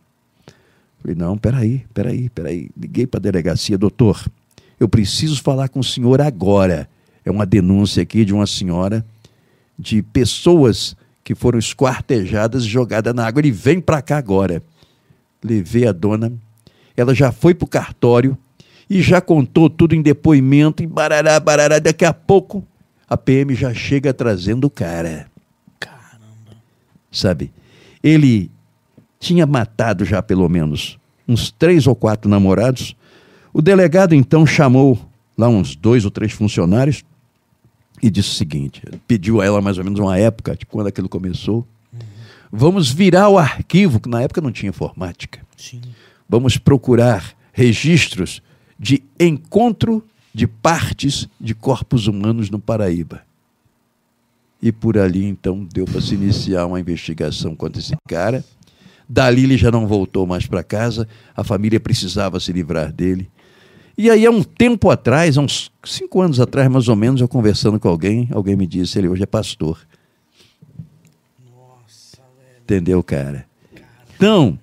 Falei, 1.02 1.14
não, 1.14 1.36
peraí, 1.36 1.84
peraí, 1.92 2.30
peraí. 2.30 2.70
Liguei 2.76 3.06
para 3.06 3.18
a 3.18 3.22
delegacia, 3.22 3.76
doutor, 3.76 4.24
eu 4.78 4.88
preciso 4.88 5.42
falar 5.42 5.68
com 5.68 5.80
o 5.80 5.84
senhor 5.84 6.20
agora. 6.20 6.88
É 7.24 7.30
uma 7.30 7.46
denúncia 7.46 8.02
aqui 8.02 8.24
de 8.24 8.32
uma 8.32 8.46
senhora 8.46 9.04
de 9.78 10.02
pessoas 10.02 10.96
que 11.24 11.34
foram 11.34 11.58
esquartejadas 11.58 12.64
e 12.64 12.68
jogadas 12.68 13.14
na 13.14 13.26
água. 13.26 13.40
Ele 13.40 13.50
vem 13.50 13.80
para 13.80 14.00
cá 14.00 14.16
agora. 14.16 14.62
Levei 15.42 15.86
a 15.86 15.92
dona, 15.92 16.32
ela 16.96 17.14
já 17.14 17.30
foi 17.30 17.54
para 17.54 17.64
o 17.64 17.68
cartório 17.68 18.36
e 18.88 19.02
já 19.02 19.20
contou 19.20 19.68
tudo 19.68 19.94
em 19.94 20.02
depoimento, 20.02 20.82
em 20.82 20.88
barará, 20.88 21.38
barará. 21.38 21.78
Daqui 21.78 22.04
a 22.04 22.12
pouco 22.12 22.64
a 23.08 23.16
PM 23.16 23.54
já 23.54 23.74
chega 23.74 24.14
trazendo 24.14 24.66
o 24.66 24.70
cara. 24.70 25.26
Caramba. 25.78 26.56
Sabe? 27.10 27.52
Ele 28.02 28.50
tinha 29.18 29.46
matado 29.46 30.04
já 30.04 30.22
pelo 30.22 30.48
menos 30.48 30.98
uns 31.28 31.50
três 31.50 31.86
ou 31.86 31.94
quatro 31.94 32.30
namorados. 32.30 32.96
O 33.56 33.62
delegado 33.62 34.14
então 34.14 34.44
chamou 34.44 34.98
lá 35.34 35.48
uns 35.48 35.74
dois 35.74 36.04
ou 36.04 36.10
três 36.10 36.30
funcionários 36.30 37.02
e 38.02 38.10
disse 38.10 38.28
o 38.28 38.34
seguinte: 38.34 38.82
pediu 39.08 39.40
a 39.40 39.46
ela 39.46 39.62
mais 39.62 39.78
ou 39.78 39.84
menos 39.84 39.98
uma 39.98 40.18
época 40.18 40.54
de 40.54 40.66
quando 40.66 40.88
aquilo 40.88 41.08
começou. 41.08 41.66
Vamos 42.52 42.92
virar 42.92 43.30
o 43.30 43.38
arquivo, 43.38 43.98
que 43.98 44.10
na 44.10 44.20
época 44.20 44.42
não 44.42 44.52
tinha 44.52 44.68
informática. 44.68 45.40
Sim. 45.56 45.80
Vamos 46.28 46.58
procurar 46.58 47.34
registros 47.50 48.42
de 48.78 49.02
encontro 49.18 50.04
de 50.34 50.46
partes 50.46 51.26
de 51.40 51.54
corpos 51.54 52.06
humanos 52.06 52.50
no 52.50 52.58
Paraíba. 52.58 53.22
E 54.60 54.70
por 54.70 54.98
ali, 54.98 55.24
então, 55.24 55.66
deu 55.72 55.86
para 55.86 56.02
se 56.02 56.14
iniciar 56.14 56.66
uma 56.66 56.78
investigação 56.78 57.56
contra 57.56 57.80
esse 57.80 57.96
cara. 58.06 58.44
Dali 59.08 59.44
ele 59.44 59.56
já 59.56 59.70
não 59.70 59.86
voltou 59.86 60.26
mais 60.26 60.46
para 60.46 60.62
casa, 60.62 61.08
a 61.34 61.42
família 61.42 61.80
precisava 61.80 62.38
se 62.38 62.52
livrar 62.52 62.92
dele. 62.92 63.30
E 63.98 64.10
aí, 64.10 64.26
há 64.26 64.30
um 64.30 64.42
tempo 64.42 64.90
atrás, 64.90 65.38
há 65.38 65.40
uns 65.40 65.70
cinco 65.84 66.20
anos 66.20 66.38
atrás, 66.38 66.68
mais 66.70 66.86
ou 66.88 66.96
menos, 66.96 67.20
eu 67.20 67.28
conversando 67.28 67.80
com 67.80 67.88
alguém, 67.88 68.28
alguém 68.30 68.54
me 68.54 68.66
disse, 68.66 68.98
ele 68.98 69.08
hoje 69.08 69.22
é 69.22 69.26
pastor. 69.26 69.78
Entendeu, 72.62 73.02
cara? 73.02 73.46
Então, 74.16 74.58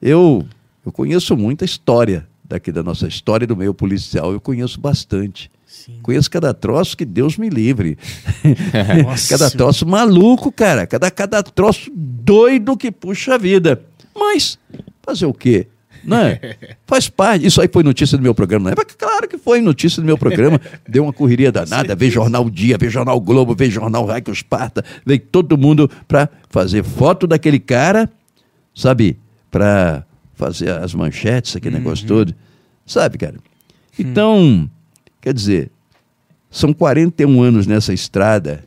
eu, 0.00 0.46
eu 0.84 0.92
conheço 0.92 1.36
muita 1.36 1.64
história 1.64 2.28
daqui 2.44 2.70
da 2.70 2.82
nossa 2.82 3.08
história 3.08 3.46
do 3.46 3.56
meio 3.56 3.72
policial, 3.72 4.32
eu 4.32 4.40
conheço 4.40 4.78
bastante. 4.78 5.50
Sim. 5.66 5.98
Conheço 6.02 6.30
cada 6.30 6.52
troço 6.52 6.96
que 6.96 7.04
Deus 7.04 7.38
me 7.38 7.48
livre. 7.48 7.96
Nossa 9.02 9.28
cada 9.30 9.50
troço 9.50 9.86
maluco, 9.86 10.52
cara. 10.52 10.86
Cada, 10.86 11.10
cada 11.10 11.42
troço 11.42 11.90
doido 11.94 12.76
que 12.76 12.92
puxa 12.92 13.36
a 13.36 13.38
vida. 13.38 13.82
Mas, 14.14 14.58
fazer 15.02 15.24
o 15.24 15.32
quê? 15.32 15.66
Não 16.04 16.18
é? 16.18 16.56
Faz 16.86 17.08
parte. 17.08 17.46
Isso 17.46 17.60
aí 17.60 17.68
foi 17.72 17.82
notícia 17.82 18.16
do 18.16 18.22
meu 18.22 18.34
programa, 18.34 18.64
não 18.64 18.72
é? 18.72 18.74
Mas 18.76 18.94
Claro 18.94 19.28
que 19.28 19.38
foi 19.38 19.60
notícia 19.60 20.00
do 20.00 20.06
meu 20.06 20.18
programa. 20.18 20.60
Deu 20.88 21.04
uma 21.04 21.12
correria 21.12 21.50
danada. 21.50 21.94
Veio 21.94 22.10
Jornal 22.10 22.48
Dia, 22.50 22.76
veio 22.78 22.90
Jornal 22.90 23.20
Globo, 23.20 23.54
veio 23.54 23.70
Jornal 23.70 24.04
Raio 24.04 24.22
Esparta. 24.28 24.84
Veio 25.04 25.20
todo 25.20 25.56
mundo 25.56 25.90
para 26.06 26.28
fazer 26.48 26.82
foto 26.82 27.26
daquele 27.26 27.58
cara, 27.58 28.10
sabe? 28.74 29.18
Para 29.50 30.04
fazer 30.34 30.70
as 30.70 30.94
manchetes, 30.94 31.56
aquele 31.56 31.78
negócio 31.78 32.06
todo. 32.06 32.34
Sabe, 32.86 33.18
cara? 33.18 33.36
Então, 33.98 34.68
quer 35.20 35.32
dizer, 35.32 35.70
são 36.50 36.72
41 36.72 37.42
anos 37.42 37.66
nessa 37.66 37.92
estrada, 37.92 38.64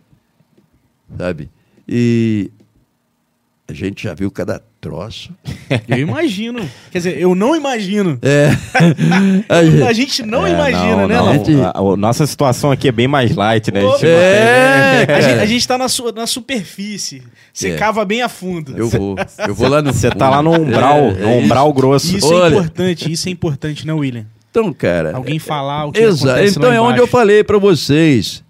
sabe? 1.17 1.49
E 1.87 2.51
a 3.67 3.73
gente 3.73 4.03
já 4.03 4.13
viu 4.13 4.31
cada 4.31 4.61
troço. 4.89 5.31
Eu 5.87 5.97
imagino. 5.97 6.59
Quer 6.91 6.99
dizer, 6.99 7.19
eu 7.19 7.33
não 7.33 7.55
imagino. 7.55 8.19
É. 8.21 8.49
A 9.87 9.93
gente 9.93 10.21
não 10.23 10.45
É, 10.45 10.51
imagina, 10.51 11.07
né, 11.07 11.15
não. 11.17 11.33
Gente- 11.33 11.55
A, 11.61 11.71
a 11.79 11.97
nossa 11.97 12.27
situação 12.27 12.71
aqui 12.71 12.87
é 12.87 12.91
bem 12.91 13.07
mais 13.07 13.35
light, 13.35 13.71
né? 13.73 13.79
A 13.79 13.91
gente 13.91 14.05
É, 14.05 15.05
A 15.09 15.21
gente, 15.21 15.39
a 15.39 15.45
gente 15.47 15.67
tá 15.67 15.77
na, 15.77 15.89
su- 15.89 16.11
na 16.15 16.27
superfície. 16.27 17.23
Você 17.51 17.71
É. 17.71 17.75
cava 17.77 18.05
bem 18.05 18.21
a 18.21 18.29
fundo. 18.29 18.77
Eu 18.77 18.87
vou. 18.89 19.15
Eu 19.47 19.55
vou 19.55 19.67
lá 19.67 19.81
no. 19.81 19.91
Você 19.91 20.09
tá 20.11 20.29
lá 20.29 20.43
no 20.43 20.51
umbral, 20.51 20.97
É, 20.97 21.13
no 21.13 21.29
é 21.29 21.35
umbral 21.37 21.73
grosso. 21.73 22.15
Isso 22.15 22.31
Olha. 22.31 22.53
é 22.53 22.57
importante, 22.59 23.11
isso 23.11 23.27
é 23.27 23.31
importante, 23.31 23.87
né, 23.87 23.93
William? 23.93 24.25
Então, 24.51 24.71
cara. 24.71 25.15
Alguém 25.15 25.39
falar 25.39 25.85
o 25.85 25.91
que 25.91 25.99
Exato. 25.99 26.29
acontece 26.31 26.57
Então 26.57 26.69
lá 26.69 26.75
é 26.75 26.79
onde 26.81 26.99
eu 26.99 27.07
falei 27.07 27.43
para 27.43 27.57
vocês. 27.57 28.43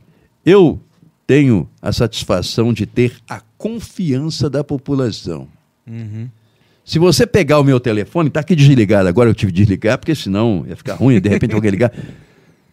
Eu 0.45 0.79
tenho 1.25 1.67
a 1.81 1.91
satisfação 1.93 2.73
de 2.73 2.85
ter 2.85 3.13
a 3.29 3.41
confiança 3.57 4.49
da 4.49 4.63
população. 4.63 5.47
Uhum. 5.87 6.27
Se 6.83 6.99
você 6.99 7.25
pegar 7.25 7.59
o 7.59 7.63
meu 7.63 7.79
telefone, 7.79 8.29
tá 8.29 8.41
aqui 8.41 8.55
desligado 8.55 9.09
agora, 9.09 9.29
eu 9.29 9.33
tive 9.33 9.51
que 9.51 9.57
desligar, 9.59 9.97
porque 9.97 10.13
senão 10.13 10.63
ia 10.67 10.75
ficar 10.75 10.93
ruim, 10.93 11.19
de 11.19 11.29
repente 11.29 11.55
alguém 11.55 11.71
ligar. 11.71 11.91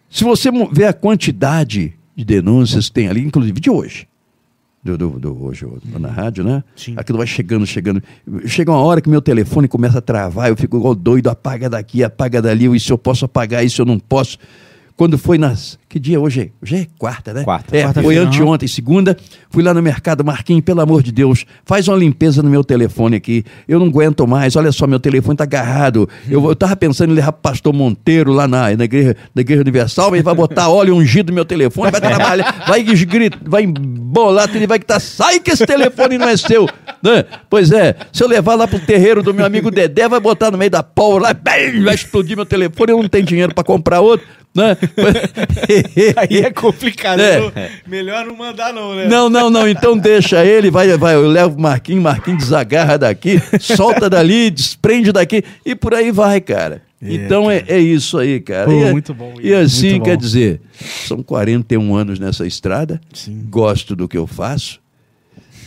Se 0.09 0.23
você 0.23 0.51
ver 0.71 0.85
a 0.85 0.93
quantidade 0.93 1.93
de 2.15 2.23
denúncias 2.23 2.87
que 2.87 2.93
tem 2.93 3.07
ali, 3.07 3.21
inclusive 3.21 3.59
de 3.59 3.71
hoje, 3.71 4.07
do, 4.83 4.97
do, 4.97 5.19
do 5.19 5.43
hoje 5.43 5.65
na 5.97 6.09
rádio, 6.09 6.43
né? 6.43 6.63
Sim. 6.75 6.93
Aquilo 6.97 7.17
vai 7.17 7.25
chegando, 7.25 7.65
chegando. 7.65 8.03
Chega 8.45 8.71
uma 8.71 8.81
hora 8.81 9.01
que 9.01 9.09
meu 9.09 9.21
telefone 9.21 9.67
começa 9.67 9.97
a 9.97 10.01
travar, 10.01 10.49
eu 10.49 10.57
fico 10.57 10.77
igual 10.77 10.93
doido, 10.93 11.29
apaga 11.29 11.69
daqui, 11.69 12.03
apaga 12.03 12.41
dali, 12.41 12.65
isso 12.75 12.91
eu 12.91 12.97
posso 12.97 13.25
apagar, 13.25 13.65
isso 13.65 13.81
eu 13.81 13.85
não 13.85 13.97
posso. 13.97 14.37
Quando 14.95 15.17
foi 15.17 15.37
nas. 15.37 15.79
Que 15.89 15.99
dia 15.99 16.19
hoje 16.19 16.41
é? 16.41 16.49
Hoje 16.61 16.75
é 16.75 16.87
quarta, 16.97 17.33
né? 17.33 17.43
Quarta. 17.43 17.75
É, 17.75 17.81
foi 17.81 17.93
Quarta-feira, 17.93 18.23
anteontem, 18.23 18.67
segunda. 18.67 19.17
Fui 19.49 19.61
lá 19.63 19.73
no 19.73 19.81
mercado, 19.81 20.23
Marquinhos, 20.23 20.63
pelo 20.63 20.81
amor 20.81 21.03
de 21.03 21.11
Deus, 21.11 21.45
faz 21.65 21.87
uma 21.87 21.97
limpeza 21.97 22.41
no 22.41 22.49
meu 22.49 22.63
telefone 22.63 23.15
aqui. 23.15 23.43
Eu 23.67 23.79
não 23.79 23.87
aguento 23.87 24.25
mais. 24.27 24.55
Olha 24.55 24.71
só, 24.71 24.87
meu 24.87 24.99
telefone 24.99 25.37
tá 25.37 25.43
agarrado. 25.43 26.09
Eu, 26.27 26.47
eu 26.47 26.55
tava 26.55 26.75
pensando 26.75 27.11
em 27.11 27.15
levar 27.15 27.31
pro 27.31 27.41
pastor 27.41 27.73
Monteiro 27.73 28.31
lá 28.31 28.47
na, 28.47 28.75
na, 28.75 28.85
igreja, 28.85 29.15
na 29.33 29.41
igreja 29.41 29.61
Universal, 29.61 30.05
mas 30.05 30.15
ele 30.15 30.23
vai 30.23 30.35
botar 30.35 30.69
óleo 30.69 30.95
ungido 30.97 31.29
no 31.29 31.35
meu 31.35 31.45
telefone, 31.45 31.91
vai 31.91 32.01
trabalhar, 32.01 32.65
vai 32.67 32.83
gritar, 32.83 33.39
vai 33.43 33.63
embolar, 33.63 34.49
ele 34.55 34.67
vai 34.67 34.79
gritar, 34.79 34.99
sai 34.99 35.39
que 35.39 35.51
esse 35.51 35.65
telefone 35.65 36.17
não 36.17 36.27
é 36.27 36.37
seu. 36.37 36.67
Né? 37.03 37.25
Pois 37.49 37.71
é, 37.71 37.95
se 38.11 38.23
eu 38.23 38.27
levar 38.27 38.55
lá 38.55 38.67
pro 38.67 38.79
terreiro 38.79 39.21
do 39.21 39.33
meu 39.33 39.45
amigo 39.45 39.69
Dedé, 39.69 40.07
vai 40.07 40.19
botar 40.19 40.49
no 40.51 40.57
meio 40.57 40.71
da 40.71 40.81
pólvora 40.81 41.25
lá, 41.25 41.35
vai 41.83 41.93
explodir 41.93 42.35
meu 42.35 42.45
telefone, 42.45 42.91
eu 42.91 43.01
não 43.01 43.09
tenho 43.09 43.25
dinheiro 43.25 43.53
para 43.53 43.63
comprar 43.63 43.99
outro. 43.99 44.25
Né? 44.55 44.77
Aí 46.15 46.37
é 46.39 46.51
complicado. 46.51 47.19
É. 47.21 47.71
Melhor 47.87 48.25
não 48.25 48.35
mandar, 48.35 48.71
não, 48.71 48.95
né? 48.95 49.07
Não, 49.07 49.27
não, 49.29 49.49
não. 49.49 49.67
Então 49.67 49.97
deixa 49.97 50.45
ele, 50.45 50.69
vai, 50.69 50.95
vai. 50.97 51.15
Eu 51.15 51.27
levo 51.27 51.57
o 51.57 51.61
Marquinhos, 51.61 52.03
Marquinhos 52.03 52.43
desagarra 52.43 52.97
daqui, 52.97 53.41
solta 53.59 54.09
dali, 54.09 54.51
desprende 54.51 55.11
daqui 55.11 55.43
e 55.65 55.73
por 55.73 55.93
aí 55.95 56.11
vai, 56.11 56.39
cara. 56.39 56.83
É, 57.01 57.13
então 57.15 57.49
é, 57.49 57.63
é 57.67 57.79
isso 57.79 58.17
aí, 58.17 58.39
cara. 58.39 58.65
Pô, 58.65 58.71
e, 58.71 58.83
é- 58.83 58.91
muito 58.91 59.13
bom, 59.13 59.33
E 59.41 59.53
assim, 59.53 59.91
muito 59.91 60.03
quer 60.03 60.15
bom. 60.15 60.21
dizer, 60.21 60.61
são 61.07 61.23
41 61.23 61.95
anos 61.95 62.19
nessa 62.19 62.45
estrada, 62.45 63.01
Sim. 63.13 63.45
gosto 63.49 63.95
do 63.95 64.07
que 64.07 64.17
eu 64.17 64.27
faço, 64.27 64.79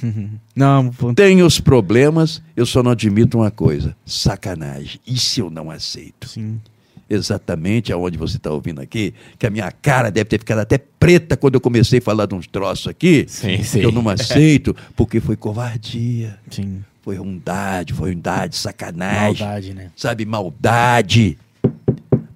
Não, 0.55 0.91
tenho 1.15 1.47
os 1.47 1.59
problemas, 1.59 2.43
eu 2.57 2.67
só 2.67 2.83
não 2.83 2.91
admito 2.91 3.39
uma 3.39 3.51
coisa: 3.51 3.97
sacanagem. 4.05 5.01
Isso 5.07 5.41
eu 5.41 5.51
não 5.51 5.71
aceito. 5.71 6.29
sim. 6.29 6.61
Exatamente 7.09 7.93
aonde 7.93 8.19
você 8.19 8.37
está 8.37 8.51
ouvindo 8.51 8.81
aqui, 8.81 9.15
que 9.39 9.47
a 9.47 9.51
minha 9.51 9.71
cara 9.71 10.11
deve 10.11 10.25
ter 10.29 10.39
ficado 10.39 10.59
até 10.59 10.77
preta 10.77 11.37
quando 11.37 11.55
eu 11.55 11.61
comecei 11.61 12.01
a 12.01 12.03
falar 12.03 12.27
de 12.27 12.35
uns 12.35 12.47
troços 12.49 12.89
aqui. 12.89 13.25
Sim, 13.29 13.63
sim. 13.63 13.79
Que 13.81 13.87
eu 13.87 13.93
não 13.93 14.09
aceito, 14.09 14.75
porque 14.97 15.21
foi 15.21 15.37
covardia, 15.37 16.37
Sim. 16.51 16.83
foi 17.03 17.17
ruindade, 17.17 17.93
foi 17.93 18.11
ruindade, 18.11 18.57
sacanagem, 18.57 19.47
Maldade, 19.47 19.75
né? 19.75 19.91
sabe, 19.97 20.25
maldade. 20.27 21.39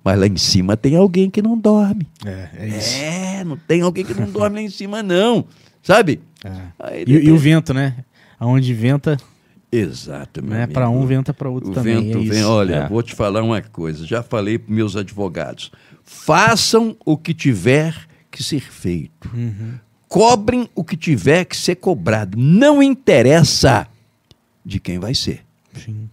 Mas 0.04 0.18
lá 0.18 0.26
em 0.26 0.36
cima 0.36 0.76
tem 0.76 0.96
alguém 0.96 1.28
que 1.28 1.42
não 1.42 1.58
dorme. 1.58 2.06
É, 2.24 2.48
é 2.58 2.68
isso. 2.68 2.96
É, 3.02 3.44
não 3.44 3.56
tem 3.56 3.82
alguém 3.82 4.04
que 4.04 4.14
não 4.14 4.30
dorme 4.30 4.56
lá 4.56 4.62
em 4.62 4.70
cima, 4.70 5.02
não. 5.02 5.44
Sabe? 5.82 6.20
É. 6.44 6.50
Aí, 6.78 7.04
E, 7.06 7.26
e 7.26 7.30
o 7.32 7.36
vento, 7.36 7.74
né? 7.74 7.96
Aonde 8.38 8.72
venta, 8.72 9.18
Exato, 9.72 10.42
meu 10.42 10.52
né? 10.52 10.66
Para 10.66 10.88
um, 10.90 11.06
venta 11.06 11.32
para 11.32 11.48
outro 11.48 11.70
O 11.70 11.74
também. 11.74 12.10
vento 12.12 12.18
é 12.18 12.22
vem. 12.34 12.44
Olha, 12.44 12.74
É. 12.74 12.88
vou 12.88 13.02
te 13.02 13.14
falar 13.14 13.42
uma 13.42 13.62
coisa. 13.62 14.04
Já 14.06 14.22
falei 14.22 14.58
para 14.58 14.74
meus 14.74 14.96
advogados. 14.96 15.70
Façam 16.04 16.96
o 17.04 17.16
que 17.16 17.32
tiver 17.32 17.94
que 18.30 18.42
ser 18.42 18.60
feito. 18.60 19.30
Uhum. 19.32 19.74
Cobrem 20.08 20.68
o 20.74 20.82
que 20.82 20.96
tiver 20.96 21.44
que 21.44 21.56
ser 21.56 21.76
cobrado. 21.76 22.36
Não 22.36 22.82
interessa 22.82 23.86
de 24.64 24.80
quem 24.80 24.98
vai 24.98 25.14
ser. 25.14 25.44
Sim. 25.74 26.10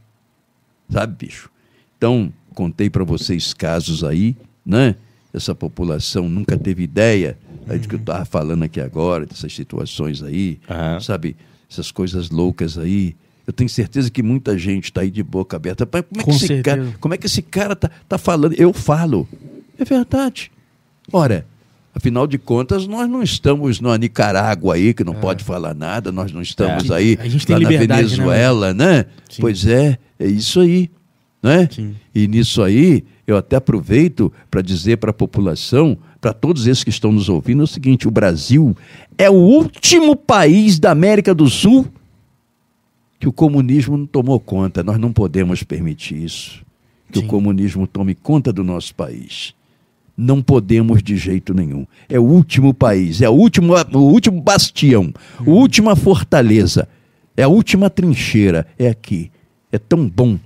Sabe, 0.90 1.26
bicho? 1.26 1.50
Então, 1.98 2.32
contei 2.54 2.90
para 2.92 3.04
vocês 3.04 3.54
casos 3.56 4.04
aí, 4.04 4.38
né? 4.64 4.96
Essa 5.34 5.54
população 5.56 6.30
nunca 6.30 6.58
teve 6.58 6.84
ideia 6.84 7.38
aí 7.68 7.80
do 7.80 7.88
que 7.88 7.96
eu 7.96 8.00
estava 8.00 8.24
falando 8.24 8.64
aqui 8.64 8.80
agora, 8.80 9.26
dessas 9.26 9.54
situações 9.54 10.22
aí, 10.24 10.60
Aham. 10.70 11.00
sabe? 11.00 11.36
Essas 11.70 11.92
coisas 11.92 12.30
loucas 12.30 12.78
aí. 12.78 13.16
Eu 13.48 13.54
tenho 13.54 13.70
certeza 13.70 14.12
que 14.12 14.22
muita 14.22 14.58
gente 14.58 14.86
está 14.86 15.00
aí 15.00 15.10
de 15.10 15.24
boca 15.24 15.56
aberta. 15.56 15.86
Como 15.86 16.02
é 16.02 16.04
que, 16.04 16.24
Com 16.26 16.32
esse, 16.32 16.62
cara, 16.62 16.94
como 17.00 17.14
é 17.14 17.18
que 17.18 17.28
esse 17.28 17.42
cara 17.42 17.78
tá, 17.78 17.90
tá 18.08 18.18
falando? 18.18 18.54
Eu 18.56 18.74
falo. 18.74 19.26
É 19.80 19.86
verdade. 19.86 20.52
Ora, 21.14 21.46
afinal 21.96 22.28
de 22.28 22.38
contas, 22.38 22.86
nós 22.86 23.10
não 23.10 23.24
estamos 23.24 23.80
na 23.80 23.98
Nicarágua 23.98 24.76
aí, 24.76 24.94
que 24.94 25.02
não 25.02 25.16
pode 25.16 25.46
falar 25.46 25.74
nada, 25.74 26.12
nós 26.12 26.34
não 26.34 26.42
estamos 26.42 26.90
É. 26.90 26.96
aí 26.96 27.18
lá 27.48 27.60
na 27.60 27.70
né, 27.70 27.78
Venezuela, 27.78 28.74
né? 28.74 29.06
Sim. 29.30 29.42
Pois 29.42 29.66
é, 29.66 29.98
é 30.20 30.28
isso 30.28 30.60
aí. 30.60 30.92
Né? 31.42 31.70
Sim. 31.72 31.96
E 32.14 32.28
nisso 32.28 32.62
aí, 32.62 33.06
eu 33.26 33.38
até 33.38 33.56
aproveito 33.56 34.34
para 34.52 34.62
dizer 34.62 34.98
para 34.98 35.12
a 35.12 35.14
população, 35.14 35.98
para 36.20 36.34
todos 36.34 36.68
esses 36.68 36.84
que 36.84 36.90
estão 36.90 37.14
nos 37.14 37.30
ouvindo, 37.30 37.62
é 37.62 37.64
o 37.64 37.68
seguinte: 37.68 38.08
o 38.10 38.12
Brasil 38.12 38.76
é 39.18 39.30
o 39.30 39.36
último 39.36 40.18
país 40.18 40.80
da 40.80 40.92
América 40.92 41.34
do 41.34 41.48
Sul 41.50 41.88
que 43.20 43.28
o 43.28 43.34
comunismo 43.34 43.98
não 43.98 44.06
tomou 44.06 44.40
conta. 44.40 44.84
Nós 44.84 45.00
não 45.00 45.12
podemos 45.12 45.64
permitir 45.64 46.24
isso. 46.24 46.66
Que 47.12 47.20
Sim. 47.20 47.26
o 47.26 47.28
comunismo 47.28 47.88
tome 47.88 48.14
conta 48.16 48.52
do 48.52 48.64
nosso 48.64 48.94
país. 48.94 49.54
Não 50.16 50.42
podemos 50.42 51.02
de 51.02 51.16
jeito 51.16 51.54
nenhum. 51.54 51.86
É 52.10 52.20
o 52.20 52.24
último 52.24 52.74
país, 52.74 53.22
é 53.22 53.30
o 53.30 53.34
último, 53.34 53.74
o 53.94 54.00
último 54.00 54.42
bastião, 54.42 55.14
a 55.40 55.50
última 55.50 55.96
fortaleza, 55.96 56.88
é 57.36 57.44
a 57.44 57.48
última 57.48 57.90
trincheira. 57.90 58.66
É 58.80 58.90
aqui. 58.90 59.32
É 59.72 59.78
tão 59.78 60.08
bom, 60.08 60.40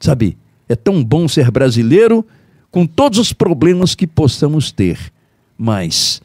sabe? 0.00 0.38
É 0.68 0.74
tão 0.74 1.04
bom 1.04 1.28
ser 1.28 1.50
brasileiro 1.50 2.24
com 2.70 2.86
todos 2.86 3.18
os 3.18 3.32
problemas 3.32 3.94
que 3.94 4.06
possamos 4.06 4.72
ter. 4.72 5.12
Mas 5.56 6.22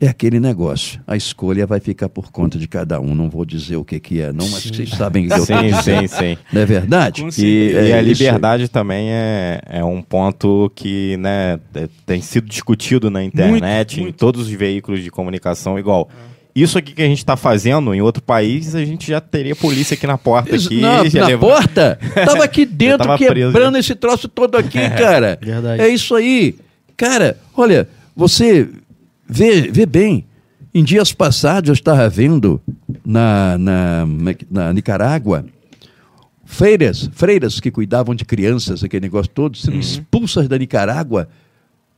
é 0.00 0.08
aquele 0.08 0.40
negócio. 0.40 1.00
A 1.06 1.16
escolha 1.16 1.66
vai 1.66 1.78
ficar 1.78 2.08
por 2.08 2.32
conta 2.32 2.58
de 2.58 2.66
cada 2.66 2.98
um. 3.00 3.14
Não 3.14 3.28
vou 3.28 3.44
dizer 3.44 3.76
o 3.76 3.84
que, 3.84 4.00
que 4.00 4.20
é, 4.20 4.32
não, 4.32 4.48
mas 4.48 4.62
Sim. 4.62 4.72
vocês 4.72 4.90
sabem 4.90 5.26
que 5.28 5.32
eu 5.34 5.44
Sim, 5.44 5.72
sim, 5.82 6.06
sim. 6.06 6.38
Não 6.52 6.62
é 6.62 6.66
verdade? 6.66 7.22
Com 7.22 7.28
E, 7.28 7.32
certeza. 7.32 7.80
e 7.88 7.92
a 7.92 7.96
É 7.96 8.02
liberdade 8.02 8.68
também 8.68 9.10
é, 9.10 9.60
é 9.68 9.84
um 9.84 10.00
ponto 10.00 10.72
que 10.74 11.16
né, 11.18 11.60
é- 11.74 11.88
tem 12.06 12.20
sido 12.22 12.48
discutido 12.48 13.10
na 13.10 13.22
internet, 13.22 13.96
Muito, 13.96 13.98
em 14.00 14.02
muito. 14.04 14.16
todos 14.16 14.42
os 14.46 14.50
veículos 14.50 15.02
de 15.02 15.10
comunicação 15.10 15.78
igual. 15.78 16.08
Isso 16.54 16.76
aqui 16.78 16.92
que 16.92 17.02
a 17.02 17.06
gente 17.06 17.18
está 17.18 17.36
fazendo 17.36 17.94
em 17.94 18.00
outro 18.00 18.22
país, 18.22 18.74
a 18.74 18.84
gente 18.84 19.06
já 19.06 19.20
teria 19.20 19.54
polícia 19.54 19.94
aqui 19.94 20.06
na 20.06 20.18
porta. 20.18 20.56
Isso- 20.56 20.66
Aqui, 20.66 20.80
na, 20.80 21.06
já 21.08 21.20
na 21.20 21.26
levou- 21.28 21.50
porta? 21.50 21.96
Tava 22.26 22.42
aqui 22.42 22.64
dentro 22.66 23.06
tava 23.06 23.16
preso, 23.18 23.52
quebrando 23.52 23.74
né? 23.74 23.78
esse 23.80 23.94
troço 23.94 24.26
todo 24.28 24.56
aqui, 24.56 24.78
cara. 24.98 25.38
Verdade. 25.40 25.82
É 25.82 25.88
isso 25.88 26.14
aí. 26.14 26.56
Cara, 26.96 27.36
olha, 27.56 27.88
você 28.16 28.68
vê, 29.30 29.70
vê 29.70 29.86
bem. 29.86 30.26
Em 30.72 30.84
dias 30.84 31.12
passados 31.12 31.68
eu 31.68 31.74
estava 31.74 32.08
vendo 32.08 32.60
na, 33.04 33.58
na, 33.58 34.06
na 34.50 34.72
Nicarágua 34.72 35.44
freiras, 36.44 37.08
freiras 37.12 37.60
que 37.60 37.70
cuidavam 37.70 38.14
de 38.14 38.24
crianças, 38.24 38.82
aquele 38.82 39.02
negócio 39.06 39.30
todo, 39.32 39.56
sendo 39.56 39.78
expulsas 39.78 40.48
da 40.48 40.58
Nicarágua 40.58 41.28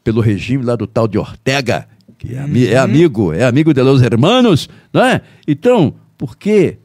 pelo 0.05 0.21
regime 0.21 0.65
lá 0.65 0.77
do 0.77 0.87
tal 0.87 1.07
de 1.09 1.19
Ortega, 1.19 1.87
que 2.19 2.35
é, 2.35 2.39
ami- 2.39 2.67
é 2.67 2.77
amigo, 2.79 3.33
é 3.33 3.45
amigo 3.45 3.73
de 3.73 3.83
los 3.83 4.03
hermanos, 4.03 4.69
não 4.93 5.05
é? 5.05 5.21
Então, 5.47 5.95
por 6.19 6.37
quê? 6.37 6.79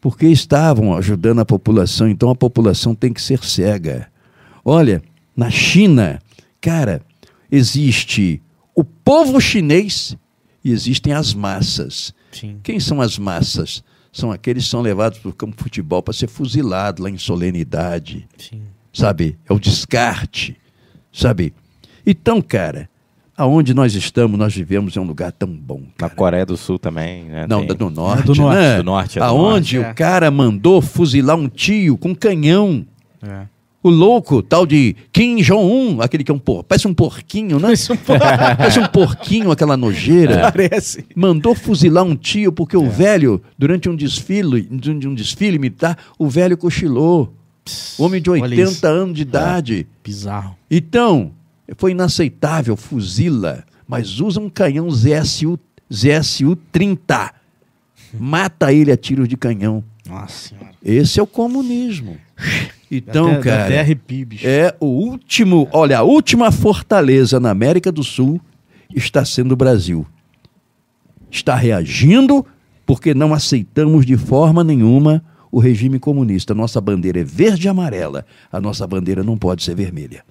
Porque 0.00 0.26
estavam 0.26 0.96
ajudando 0.96 1.40
a 1.40 1.44
população, 1.44 2.08
então 2.08 2.30
a 2.30 2.34
população 2.34 2.94
tem 2.94 3.12
que 3.12 3.22
ser 3.22 3.42
cega. 3.44 4.08
Olha, 4.64 5.02
na 5.36 5.50
China, 5.50 6.18
cara, 6.60 7.00
existe 7.50 8.40
o 8.74 8.82
povo 8.84 9.40
chinês 9.40 10.16
e 10.64 10.70
existem 10.70 11.12
as 11.12 11.34
massas. 11.34 12.14
Sim. 12.30 12.58
Quem 12.62 12.78
são 12.80 13.00
as 13.00 13.18
massas? 13.18 13.82
São 14.12 14.30
aqueles 14.30 14.64
que 14.64 14.70
são 14.70 14.82
levados 14.82 15.18
para 15.18 15.30
o 15.30 15.34
campo 15.34 15.56
de 15.56 15.62
futebol 15.62 16.02
para 16.02 16.12
ser 16.14 16.28
fuzilado 16.28 17.02
lá 17.02 17.08
em 17.10 17.16
solenidade, 17.18 18.28
Sim. 18.38 18.62
sabe? 18.92 19.38
É 19.48 19.52
o 19.52 19.58
descarte, 19.58 20.56
sabe? 21.12 21.54
Então, 22.06 22.42
cara, 22.42 22.90
aonde 23.36 23.72
nós 23.72 23.94
estamos, 23.94 24.38
nós 24.38 24.54
vivemos 24.54 24.96
em 24.96 25.00
um 25.00 25.04
lugar 25.04 25.32
tão 25.32 25.48
bom. 25.48 25.80
Na 25.98 26.08
cara. 26.08 26.14
Coreia 26.14 26.44
do 26.46 26.56
Sul 26.58 26.78
também, 26.78 27.24
né? 27.24 27.46
Não, 27.48 27.60
tem- 27.60 27.68
da- 27.68 27.74
do 27.74 27.88
norte, 27.90 28.24
do 28.26 28.34
norte, 28.34 28.56
né? 28.58 28.76
do 28.76 28.82
norte, 28.84 29.18
é 29.18 29.20
do 29.20 29.24
Aonde 29.24 29.76
norte, 29.76 29.88
é. 29.88 29.90
o 29.90 29.94
cara 29.94 30.30
mandou 30.30 30.82
fuzilar 30.82 31.36
um 31.36 31.48
tio 31.48 31.96
com 31.96 32.14
canhão. 32.14 32.86
É. 33.22 33.46
O 33.82 33.90
louco, 33.90 34.42
tal 34.42 34.64
de 34.64 34.94
Kim 35.12 35.42
Jong-un, 35.42 36.00
aquele 36.00 36.22
que 36.22 36.30
é 36.30 36.34
um 36.34 36.38
por... 36.38 36.62
parece 36.62 36.86
um 36.86 36.94
porquinho, 36.94 37.58
né? 37.58 37.68
Mas 37.68 37.90
um 37.90 37.96
pouco 37.96 38.20
Parece 38.56 38.78
um 38.78 38.86
porquinho, 38.86 39.50
aquela 39.50 39.76
nojeira. 39.76 40.52
parece. 40.52 41.04
Mandou 41.16 41.54
fuzilar 41.54 42.04
um 42.04 42.14
tio 42.14 42.52
porque 42.52 42.76
o 42.76 42.88
velho, 42.88 43.42
durante 43.58 43.88
um 43.88 43.96
desfile, 43.96 44.62
de 44.62 45.08
um 45.08 45.14
desfile 45.14 45.58
militar, 45.58 45.98
o 46.16 46.28
velho 46.28 46.56
cochilou. 46.56 47.34
Homem 47.98 48.20
de 48.22 48.30
Olha 48.30 48.42
80 48.42 48.62
isso. 48.70 48.86
anos 48.86 49.16
de 49.16 49.22
idade. 49.22 49.86
Bizarro. 50.04 50.56
Então, 50.70 51.32
foi 51.76 51.90
inaceitável, 51.92 52.76
fuzila, 52.76 53.64
mas 53.86 54.20
usa 54.20 54.40
um 54.40 54.48
canhão 54.48 54.88
ZSU, 54.90 55.58
ZSU 55.92 56.56
30. 56.70 57.32
Mata 58.18 58.72
ele 58.72 58.92
a 58.92 58.96
tiros 58.96 59.28
de 59.28 59.36
canhão. 59.36 59.82
Nossa 60.08 60.48
senhora. 60.48 60.70
Esse 60.84 61.20
é 61.20 61.22
o 61.22 61.26
comunismo. 61.26 62.16
Então, 62.90 63.32
até- 63.32 63.40
cara, 63.40 63.64
até 63.64 63.80
arrepio, 63.80 64.26
bicho. 64.26 64.46
é 64.46 64.74
o 64.80 64.86
último, 64.86 65.68
olha, 65.72 65.98
a 65.98 66.02
última 66.02 66.50
fortaleza 66.52 67.38
na 67.40 67.50
América 67.50 67.90
do 67.92 68.02
Sul 68.02 68.40
está 68.94 69.24
sendo 69.24 69.52
o 69.52 69.56
Brasil. 69.56 70.06
Está 71.30 71.54
reagindo 71.54 72.44
porque 72.84 73.14
não 73.14 73.32
aceitamos 73.32 74.04
de 74.04 74.16
forma 74.16 74.62
nenhuma 74.62 75.24
o 75.50 75.58
regime 75.58 75.98
comunista. 75.98 76.54
Nossa 76.54 76.80
bandeira 76.80 77.20
é 77.20 77.24
verde 77.24 77.66
e 77.66 77.70
amarela. 77.70 78.26
A 78.50 78.60
nossa 78.60 78.86
bandeira 78.86 79.22
não 79.22 79.38
pode 79.38 79.62
ser 79.62 79.74
vermelha. 79.74 80.24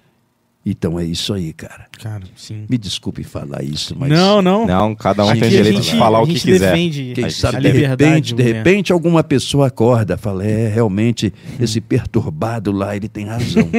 Então 0.64 0.98
é 0.98 1.04
isso 1.04 1.34
aí, 1.34 1.52
cara. 1.52 1.86
Cara, 2.00 2.22
sim. 2.36 2.66
Me 2.70 2.78
desculpe 2.78 3.24
falar 3.24 3.64
isso, 3.64 3.96
mas 3.98 4.08
Não, 4.08 4.40
não. 4.40 4.64
Não, 4.64 4.94
cada 4.94 5.24
um 5.24 5.28
Aqui 5.28 5.40
tem 5.40 5.50
direito 5.50 5.80
de 5.80 5.96
falar 5.96 6.18
a 6.18 6.22
o 6.22 6.26
que 6.26 6.34
quiser. 6.34 6.70
defende 6.70 7.12
quem 7.14 7.30
sabe 7.30 7.56
a 7.56 7.60
de 7.60 7.84
repente, 7.84 8.34
de 8.34 8.42
repente 8.42 8.92
alguma 8.92 9.24
pessoa 9.24 9.66
acorda, 9.66 10.16
fala, 10.16 10.44
é, 10.46 10.68
realmente 10.68 11.32
esse 11.58 11.80
perturbado 11.80 12.70
lá, 12.70 12.94
ele 12.94 13.08
tem 13.08 13.26
razão. 13.26 13.68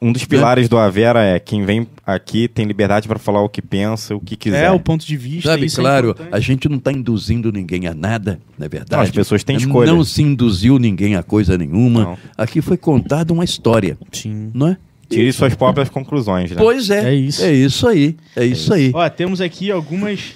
Um 0.00 0.12
dos 0.12 0.24
pilares 0.24 0.68
do 0.68 0.76
Avera 0.78 1.22
é 1.22 1.38
quem 1.38 1.64
vem 1.64 1.86
aqui 2.06 2.48
tem 2.48 2.64
liberdade 2.66 3.06
para 3.06 3.18
falar 3.18 3.42
o 3.42 3.48
que 3.48 3.62
pensa, 3.62 4.14
o 4.14 4.20
que 4.20 4.36
quiser. 4.36 4.64
É 4.64 4.70
o 4.70 4.80
ponto 4.80 5.06
de 5.06 5.16
vista. 5.16 5.50
Sabe, 5.50 5.66
isso 5.66 5.80
é 5.80 5.82
claro, 5.82 6.10
importante. 6.10 6.34
a 6.34 6.40
gente 6.40 6.68
não 6.68 6.78
está 6.78 6.92
induzindo 6.92 7.52
ninguém 7.52 7.86
a 7.86 7.94
nada, 7.94 8.40
não 8.58 8.66
é 8.66 8.68
verdade? 8.68 8.92
Não, 8.92 9.00
as 9.00 9.10
pessoas 9.10 9.44
têm 9.44 9.56
escolha. 9.56 9.92
Não 9.92 10.04
se 10.04 10.22
induziu 10.22 10.78
ninguém 10.78 11.16
a 11.16 11.22
coisa 11.22 11.56
nenhuma. 11.56 12.04
Não. 12.04 12.18
Aqui 12.36 12.60
foi 12.60 12.76
contada 12.76 13.32
uma 13.32 13.44
história, 13.44 13.96
Sim. 14.12 14.50
não 14.54 14.68
é? 14.68 14.76
Tire 15.08 15.32
suas 15.32 15.54
próprias 15.54 15.88
conclusões, 15.88 16.50
né? 16.50 16.56
Pois 16.58 16.90
é. 16.90 17.10
É 17.10 17.14
isso. 17.14 17.44
É 17.44 17.52
isso 17.52 17.86
aí. 17.86 18.16
É 18.36 18.44
isso 18.44 18.72
aí. 18.72 18.90
Ó, 18.94 19.08
temos 19.08 19.40
aqui 19.40 19.70
algumas, 19.70 20.34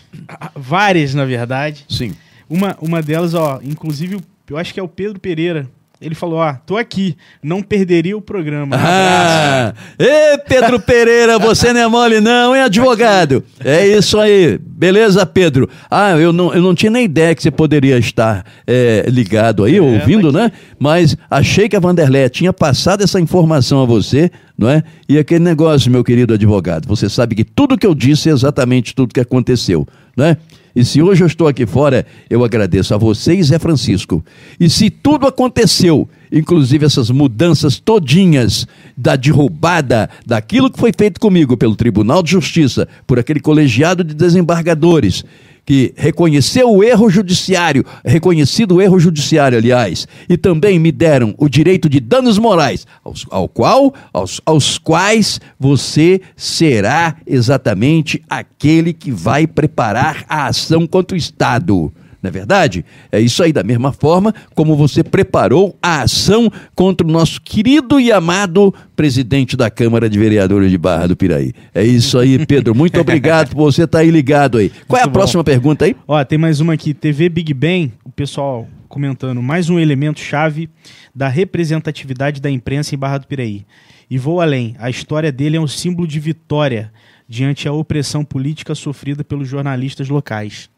várias 0.54 1.14
na 1.14 1.24
verdade. 1.24 1.84
Sim. 1.88 2.12
Uma, 2.48 2.76
uma 2.80 3.02
delas, 3.02 3.34
ó, 3.34 3.60
inclusive, 3.62 4.18
eu 4.48 4.56
acho 4.56 4.72
que 4.72 4.80
é 4.80 4.82
o 4.82 4.88
Pedro 4.88 5.20
Pereira. 5.20 5.68
Ele 6.00 6.14
falou, 6.14 6.38
ó, 6.38 6.54
tô 6.64 6.76
aqui, 6.76 7.16
não 7.42 7.60
perderia 7.60 8.16
o 8.16 8.22
programa. 8.22 8.76
Um 8.76 8.78
Ah, 8.80 9.74
Ê, 9.98 10.38
Pedro 10.38 10.78
Pereira, 10.78 11.40
você 11.40 11.72
não 11.72 11.80
é 11.80 11.88
mole 11.88 12.20
não, 12.20 12.54
hein, 12.54 12.62
advogado? 12.62 13.42
É 13.64 13.84
isso 13.84 14.16
aí. 14.16 14.58
Beleza, 14.62 15.26
Pedro? 15.26 15.68
Ah, 15.90 16.10
eu 16.12 16.32
não, 16.32 16.54
eu 16.54 16.62
não 16.62 16.72
tinha 16.72 16.90
nem 16.90 17.04
ideia 17.04 17.34
que 17.34 17.42
você 17.42 17.50
poderia 17.50 17.98
estar 17.98 18.44
é, 18.64 19.06
ligado 19.08 19.64
aí, 19.64 19.80
ouvindo, 19.80 20.32
tá 20.32 20.38
né? 20.38 20.52
Mas 20.78 21.16
achei 21.28 21.68
que 21.68 21.74
a 21.74 21.80
Vanderlé 21.80 22.28
tinha 22.28 22.52
passado 22.52 23.02
essa 23.02 23.18
informação 23.20 23.82
a 23.82 23.84
você, 23.84 24.30
não 24.56 24.70
é? 24.70 24.84
E 25.08 25.18
aquele 25.18 25.42
negócio, 25.42 25.90
meu 25.90 26.04
querido 26.04 26.32
advogado, 26.32 26.86
você 26.86 27.08
sabe 27.08 27.34
que 27.34 27.42
tudo 27.42 27.76
que 27.76 27.86
eu 27.86 27.94
disse 27.94 28.28
é 28.28 28.32
exatamente 28.32 28.94
tudo 28.94 29.12
que 29.12 29.20
aconteceu, 29.20 29.84
não 30.16 30.26
é? 30.26 30.36
E 30.74 30.84
se 30.84 31.02
hoje 31.02 31.22
eu 31.22 31.26
estou 31.26 31.48
aqui 31.48 31.66
fora, 31.66 32.06
eu 32.28 32.44
agradeço 32.44 32.94
a 32.94 32.98
você 32.98 33.34
e 33.34 33.42
Zé 33.42 33.58
Francisco. 33.58 34.24
E 34.58 34.68
se 34.68 34.90
tudo 34.90 35.26
aconteceu, 35.26 36.08
inclusive 36.30 36.86
essas 36.86 37.10
mudanças 37.10 37.78
todinhas 37.78 38.66
da 38.96 39.16
derrubada 39.16 40.08
daquilo 40.26 40.70
que 40.70 40.78
foi 40.78 40.92
feito 40.96 41.20
comigo 41.20 41.56
pelo 41.56 41.76
Tribunal 41.76 42.22
de 42.22 42.32
Justiça, 42.32 42.88
por 43.06 43.18
aquele 43.18 43.40
colegiado 43.40 44.04
de 44.04 44.14
desembargadores, 44.14 45.24
que 45.68 45.92
reconheceu 45.98 46.72
o 46.72 46.82
erro 46.82 47.10
judiciário, 47.10 47.84
reconhecido 48.02 48.76
o 48.76 48.80
erro 48.80 48.98
judiciário, 48.98 49.58
aliás, 49.58 50.08
e 50.26 50.34
também 50.34 50.78
me 50.78 50.90
deram 50.90 51.34
o 51.36 51.46
direito 51.46 51.90
de 51.90 52.00
danos 52.00 52.38
morais, 52.38 52.86
aos, 53.04 53.26
ao 53.28 53.46
qual, 53.46 53.92
aos, 54.10 54.40
aos 54.46 54.78
quais 54.78 55.38
você 55.60 56.22
será 56.34 57.16
exatamente 57.26 58.22
aquele 58.30 58.94
que 58.94 59.10
vai 59.10 59.46
preparar 59.46 60.24
a 60.26 60.46
ação 60.46 60.86
contra 60.86 61.14
o 61.14 61.18
Estado. 61.18 61.92
Não 62.22 62.28
é 62.28 62.30
verdade? 62.32 62.84
É 63.12 63.20
isso 63.20 63.42
aí, 63.42 63.52
da 63.52 63.62
mesma 63.62 63.92
forma 63.92 64.34
como 64.54 64.74
você 64.76 65.04
preparou 65.04 65.76
a 65.80 66.02
ação 66.02 66.50
contra 66.74 67.06
o 67.06 67.10
nosso 67.10 67.40
querido 67.40 68.00
e 68.00 68.10
amado 68.10 68.74
presidente 68.96 69.56
da 69.56 69.70
Câmara 69.70 70.10
de 70.10 70.18
Vereadores 70.18 70.70
de 70.70 70.76
Barra 70.76 71.06
do 71.06 71.16
Piraí. 71.16 71.52
É 71.72 71.84
isso 71.84 72.18
aí, 72.18 72.44
Pedro. 72.44 72.74
Muito 72.74 73.00
obrigado 73.00 73.50
por 73.50 73.70
você 73.70 73.84
estar 73.84 74.00
aí 74.00 74.10
ligado 74.10 74.58
aí. 74.58 74.70
Qual 74.88 74.98
é 74.98 75.02
a 75.02 75.04
Muito 75.06 75.14
bom. 75.14 75.20
próxima 75.20 75.44
pergunta 75.44 75.84
aí? 75.84 75.94
Ó, 76.08 76.24
tem 76.24 76.38
mais 76.38 76.58
uma 76.58 76.72
aqui, 76.72 76.92
TV 76.92 77.28
Big 77.28 77.54
Bang, 77.54 77.92
o 78.04 78.10
pessoal 78.10 78.66
comentando, 78.88 79.40
mais 79.40 79.70
um 79.70 79.78
elemento 79.78 80.18
chave 80.18 80.68
da 81.14 81.28
representatividade 81.28 82.40
da 82.40 82.50
imprensa 82.50 82.94
em 82.94 82.98
Barra 82.98 83.18
do 83.18 83.26
Piraí. 83.28 83.64
E 84.10 84.18
vou 84.18 84.40
além, 84.40 84.74
a 84.78 84.90
história 84.90 85.30
dele 85.30 85.56
é 85.56 85.60
um 85.60 85.66
símbolo 85.68 86.08
de 86.08 86.18
vitória 86.18 86.90
diante 87.28 87.68
a 87.68 87.72
opressão 87.72 88.24
política 88.24 88.74
sofrida 88.74 89.22
pelos 89.22 89.46
jornalistas 89.46 90.08
locais. 90.08 90.70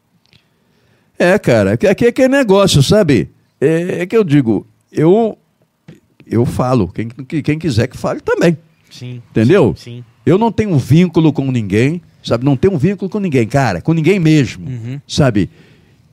É, 1.23 1.37
cara, 1.39 1.73
aqui 1.73 2.05
é 2.05 2.09
aquele 2.09 2.27
negócio, 2.29 2.81
sabe? 2.81 3.29
É, 3.59 4.01
é 4.01 4.05
que 4.05 4.17
eu 4.17 4.23
digo, 4.23 4.65
eu 4.91 5.37
eu 6.25 6.45
falo, 6.45 6.87
quem, 6.87 7.07
quem 7.43 7.59
quiser 7.59 7.87
que 7.87 7.97
fale 7.97 8.21
também, 8.21 8.57
Sim. 8.89 9.21
entendeu? 9.29 9.73
Sim. 9.77 10.03
Eu 10.25 10.37
não 10.37 10.51
tenho 10.51 10.69
um 10.71 10.77
vínculo 10.77 11.31
com 11.33 11.51
ninguém, 11.51 12.01
sabe? 12.23 12.45
Não 12.45 12.55
tenho 12.55 12.73
um 12.73 12.77
vínculo 12.77 13.09
com 13.09 13.19
ninguém, 13.19 13.45
cara, 13.47 13.81
com 13.81 13.93
ninguém 13.93 14.19
mesmo, 14.19 14.67
Uhum. 14.67 14.99
sabe? 15.07 15.49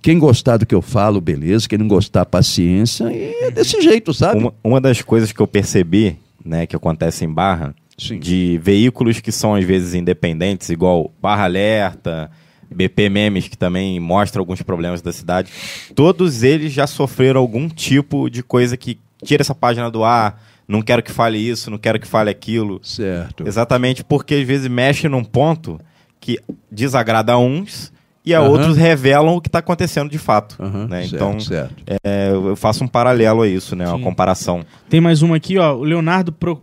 Quem 0.03 0.19
gostar 0.19 0.57
do 0.59 0.67
que 0.67 0.75
eu 0.75 0.83
falo, 0.83 1.21
beleza. 1.21 1.69
Quem 1.69 1.79
não 1.79 1.89
gostar, 1.89 2.25
paciência. 2.25 3.05
E 3.13 3.45
é 3.45 3.51
desse 3.51 3.81
jeito, 3.81 4.13
sabe? 4.15 4.39
Uma, 4.41 4.55
uma 4.63 4.81
das 4.81 5.03
coisas 5.03 5.33
que 5.33 5.41
eu 5.41 5.47
percebi, 5.47 6.17
né, 6.45 6.67
que 6.67 6.77
acontece 6.77 7.25
em 7.25 7.29
Barra, 7.33 7.75
Sim. 7.99 8.19
de 8.19 8.61
veículos 8.63 9.21
que 9.21 9.33
são 9.33 9.55
às 9.55 9.65
vezes 9.65 9.95
independentes, 9.95 10.71
igual 10.71 11.11
Barra 11.21 11.45
Alerta, 11.45 12.31
BP 12.75 13.09
Memes, 13.09 13.49
que 13.49 13.57
também 13.57 13.99
mostra 14.01 14.41
alguns 14.41 14.63
problemas 14.63 15.01
da 15.03 15.13
cidade, 15.13 15.51
todos 15.95 16.43
eles 16.43 16.73
já 16.73 16.87
sofreram 16.87 17.41
algum 17.41 17.69
tipo 17.69 18.29
de 18.29 18.43
coisa 18.43 18.77
que 18.77 18.99
tira 19.25 19.43
essa 19.43 19.55
página 19.55 19.91
do 19.91 20.05
ar, 20.05 20.43
não 20.67 20.83
quero 20.83 21.03
que 21.03 21.11
fale 21.11 21.39
isso, 21.39 21.71
não 21.71 21.79
quero 21.79 21.99
que 21.99 22.07
fale 22.07 22.29
aquilo. 22.31 22.79
Certo. 22.83 23.47
Exatamente 23.47 24.05
porque 24.05 24.35
às 24.35 24.47
vezes 24.47 24.69
mexe 24.69 25.09
num 25.09 25.25
ponto 25.25 25.81
que 26.21 26.39
desagrada 26.71 27.33
a 27.33 27.39
uns 27.39 27.93
e 28.25 28.35
a 28.35 28.41
Aham. 28.41 28.49
outros 28.51 28.77
revelam 28.77 29.35
o 29.37 29.41
que 29.41 29.49
está 29.49 29.61
acontecendo 29.61 30.11
de 30.11 30.19
fato. 30.19 30.57
Aham, 30.61 30.87
né? 30.89 31.01
certo, 31.03 31.15
Então, 31.15 31.41
certo. 31.41 31.75
é, 32.05 32.29
eu 32.31 32.55
faço 32.55 32.85
um 32.85 32.89
paralelo 32.89 33.41
a 33.43 33.49
isso, 33.49 33.75
né? 33.75 33.89
Uma 33.89 33.97
Sim. 33.97 34.05
comparação. 34.05 34.67
Tem 34.91 35.01
mais 35.01 35.23
uma 35.23 35.37
aqui, 35.37 35.57
ó, 35.57 35.75
o 35.75 35.83
Leonardo 35.85 36.31
Pro, 36.33 36.63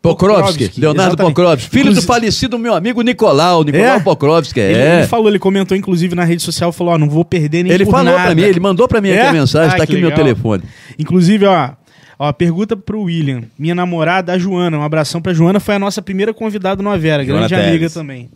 Pokrovski, 0.00 0.80
Leonardo 0.80 1.10
exatamente. 1.12 1.34
Pokrovski, 1.34 1.70
filho 1.70 1.82
Inclusive- 1.82 2.00
do 2.06 2.06
falecido 2.06 2.58
meu 2.58 2.74
amigo 2.74 3.02
Nicolau, 3.02 3.62
Nicolau 3.62 3.96
É? 3.96 4.00
Pokrovski, 4.00 4.58
Ele, 4.60 4.78
é. 4.78 4.98
ele 4.98 5.06
falou, 5.06 5.28
ele 5.28 5.38
comentou 5.38 5.76
inclusive 5.76 6.14
na 6.14 6.24
rede 6.24 6.42
social, 6.42 6.72
falou, 6.72 6.94
ó, 6.94 6.98
não 6.98 7.08
vou 7.08 7.24
perder 7.24 7.62
nem 7.62 7.72
Ele 7.72 7.84
por 7.84 7.90
falou 7.92 8.12
nada. 8.12 8.22
pra 8.26 8.34
mim, 8.34 8.42
ele 8.42 8.60
mandou 8.60 8.88
pra 8.88 9.00
mim 9.00 9.10
aqui 9.10 9.18
É? 9.18 9.28
a 9.28 9.32
mensagem, 9.32 9.74
Ah, 9.74 9.76
tá 9.76 9.82
aqui 9.84 9.94
no 9.94 10.00
meu 10.00 10.14
telefone. 10.14 10.62
Inclusive, 10.98 11.44
ó, 11.46 11.70
ó, 12.18 12.32
pergunta 12.32 12.76
pro 12.76 13.02
William. 13.02 13.42
Minha 13.58 13.74
namorada, 13.74 14.32
a 14.32 14.38
Joana, 14.38 14.78
um 14.78 14.82
abração 14.82 15.20
pra 15.20 15.34
Joana, 15.34 15.60
foi 15.60 15.74
a 15.74 15.78
nossa 15.78 16.00
primeira 16.00 16.32
convidada 16.32 16.82
no 16.82 16.90
Avera, 16.90 17.22
grande 17.24 17.54
amiga 17.54 17.90
também. 17.90 18.30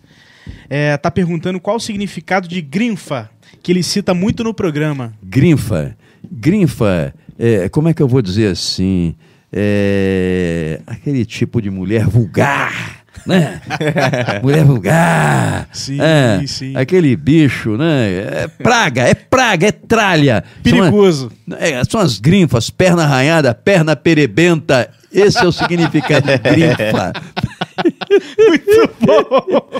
É, 0.69 0.97
tá 0.97 1.11
perguntando 1.11 1.59
qual 1.61 1.77
o 1.77 1.81
significado 1.81 2.47
de 2.49 2.61
grinfa, 2.61 3.31
que 3.63 3.73
ele 3.73 3.83
cita 3.83 4.13
muito 4.15 4.43
no 4.45 4.53
programa. 4.53 5.13
Grinfa. 5.23 5.97
Grinfa, 6.31 7.15
é, 7.39 7.69
como 7.69 7.89
é 7.89 7.95
que 7.95 8.03
eu 8.03 8.09
vou 8.09 8.21
dizer 8.23 8.49
assim? 8.51 9.15
É, 9.53 10.81
aquele 10.87 11.25
tipo 11.25 11.61
de 11.61 11.71
mulher 11.71 12.07
vulgar. 12.07 13.01
né? 13.27 13.61
Mulher 14.43 14.65
vulgar. 14.65 15.69
Sim, 15.73 15.99
é, 16.01 16.43
sim. 16.47 16.77
Aquele 16.77 17.15
bicho, 17.17 17.77
né? 17.77 18.45
É 18.45 18.49
praga, 18.49 19.03
é 19.03 19.15
praga, 19.15 19.67
é 19.67 19.73
tralha. 19.73 20.45
Perigoso. 20.63 21.31
São, 21.49 21.59
é, 21.59 21.85
são 21.85 22.01
as 22.01 22.19
grinfas, 22.19 22.71
perna 22.71 23.03
arranhada, 23.05 23.55
perna 23.55 23.97
perebenta. 23.97 24.89
Esse 25.13 25.39
é 25.39 25.45
o 25.45 25.53
significado 25.53 26.29
de 26.29 26.39
grinfa. 26.39 27.13
Muito 28.39 28.91
bom. 29.01 29.71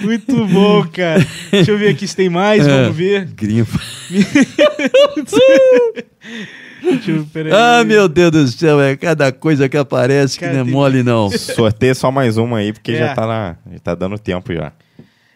Muito 0.00 0.46
bom, 0.46 0.86
cara. 0.92 1.26
Deixa 1.50 1.70
eu 1.70 1.78
ver 1.78 1.88
aqui 1.88 2.06
se 2.06 2.14
tem 2.14 2.28
mais, 2.28 2.66
É. 2.66 2.82
vamos 2.82 2.96
ver. 2.96 3.24
Grinfa. 3.34 3.80
Ah, 7.52 7.84
meu 7.84 8.08
Deus 8.08 8.30
do 8.30 8.48
céu, 8.48 8.80
é 8.80 8.96
cada 8.96 9.32
coisa 9.32 9.68
que 9.68 9.76
aparece 9.76 10.38
que 10.38 10.44
não 10.44 10.52
é 10.52 10.56
Cadê? 10.58 10.70
mole, 10.70 11.02
não. 11.02 11.30
Sorteia 11.36 11.94
só 11.94 12.10
mais 12.10 12.36
uma 12.36 12.58
aí, 12.58 12.72
porque 12.72 12.92
É. 12.92 12.98
já 12.98 13.14
tá 13.14 13.26
na. 13.26 13.56
Já 13.72 13.78
tá 13.78 13.94
dando 13.94 14.18
tempo 14.18 14.52
já. 14.52 14.72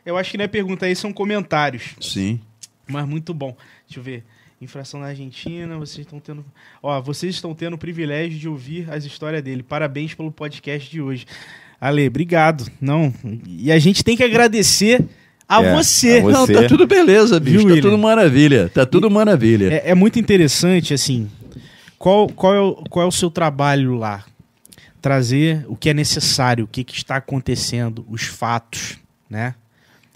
Eu 0.04 0.16
acho 0.16 0.30
que 0.30 0.38
não 0.38 0.44
é 0.44 0.48
pergunta 0.48 0.86
aí, 0.86 0.94
são 0.96 1.12
comentários. 1.12 1.94
Sim. 2.00 2.40
Mas 2.88 3.06
muito 3.06 3.32
bom. 3.34 3.56
Deixa 3.86 4.00
eu 4.00 4.04
ver. 4.04 4.24
Infração 4.60 5.00
na 5.00 5.06
Argentina, 5.06 5.78
vocês 5.78 6.06
estão 6.06 6.20
tendo. 6.20 6.44
Ó, 6.82 7.00
vocês 7.00 7.34
estão 7.34 7.54
tendo 7.54 7.74
o 7.74 7.78
privilégio 7.78 8.38
de 8.38 8.48
ouvir 8.48 8.86
as 8.90 9.04
histórias 9.04 9.42
dele. 9.42 9.62
Parabéns 9.62 10.12
pelo 10.14 10.30
podcast 10.30 10.90
de 10.90 11.00
hoje. 11.00 11.24
Ale, 11.80 12.06
obrigado. 12.06 12.70
Não. 12.80 13.12
E 13.48 13.72
a 13.72 13.78
gente 13.78 14.04
tem 14.04 14.16
que 14.16 14.22
agradecer 14.22 15.02
a 15.50 15.64
É, 15.64 15.74
você. 15.74 16.18
a 16.18 16.22
Não, 16.22 16.46
Você- 16.46 16.52
tá 16.54 16.68
tudo 16.68 16.86
beleza, 16.86 17.40
bicho. 17.40 17.66
Viu, 17.66 17.74
tá 17.74 17.82
tudo 17.82 17.98
maravilha. 17.98 18.68
Tá 18.72 18.86
tudo 18.86 19.10
maravilha. 19.10 19.72
É, 19.74 19.90
é 19.90 19.94
muito 19.96 20.16
interessante, 20.20 20.94
assim. 20.94 21.28
Qual, 21.98 22.28
qual, 22.28 22.54
é 22.54 22.60
o, 22.60 22.74
qual 22.88 23.04
é 23.04 23.08
o 23.08 23.12
seu 23.12 23.30
trabalho 23.30 23.96
lá? 23.96 24.24
Trazer 25.02 25.64
o 25.66 25.74
que 25.74 25.90
é 25.90 25.94
necessário, 25.94 26.64
o 26.64 26.68
que, 26.68 26.84
que 26.84 26.94
está 26.94 27.16
acontecendo, 27.16 28.06
os 28.08 28.22
fatos, 28.22 28.96
né? 29.28 29.54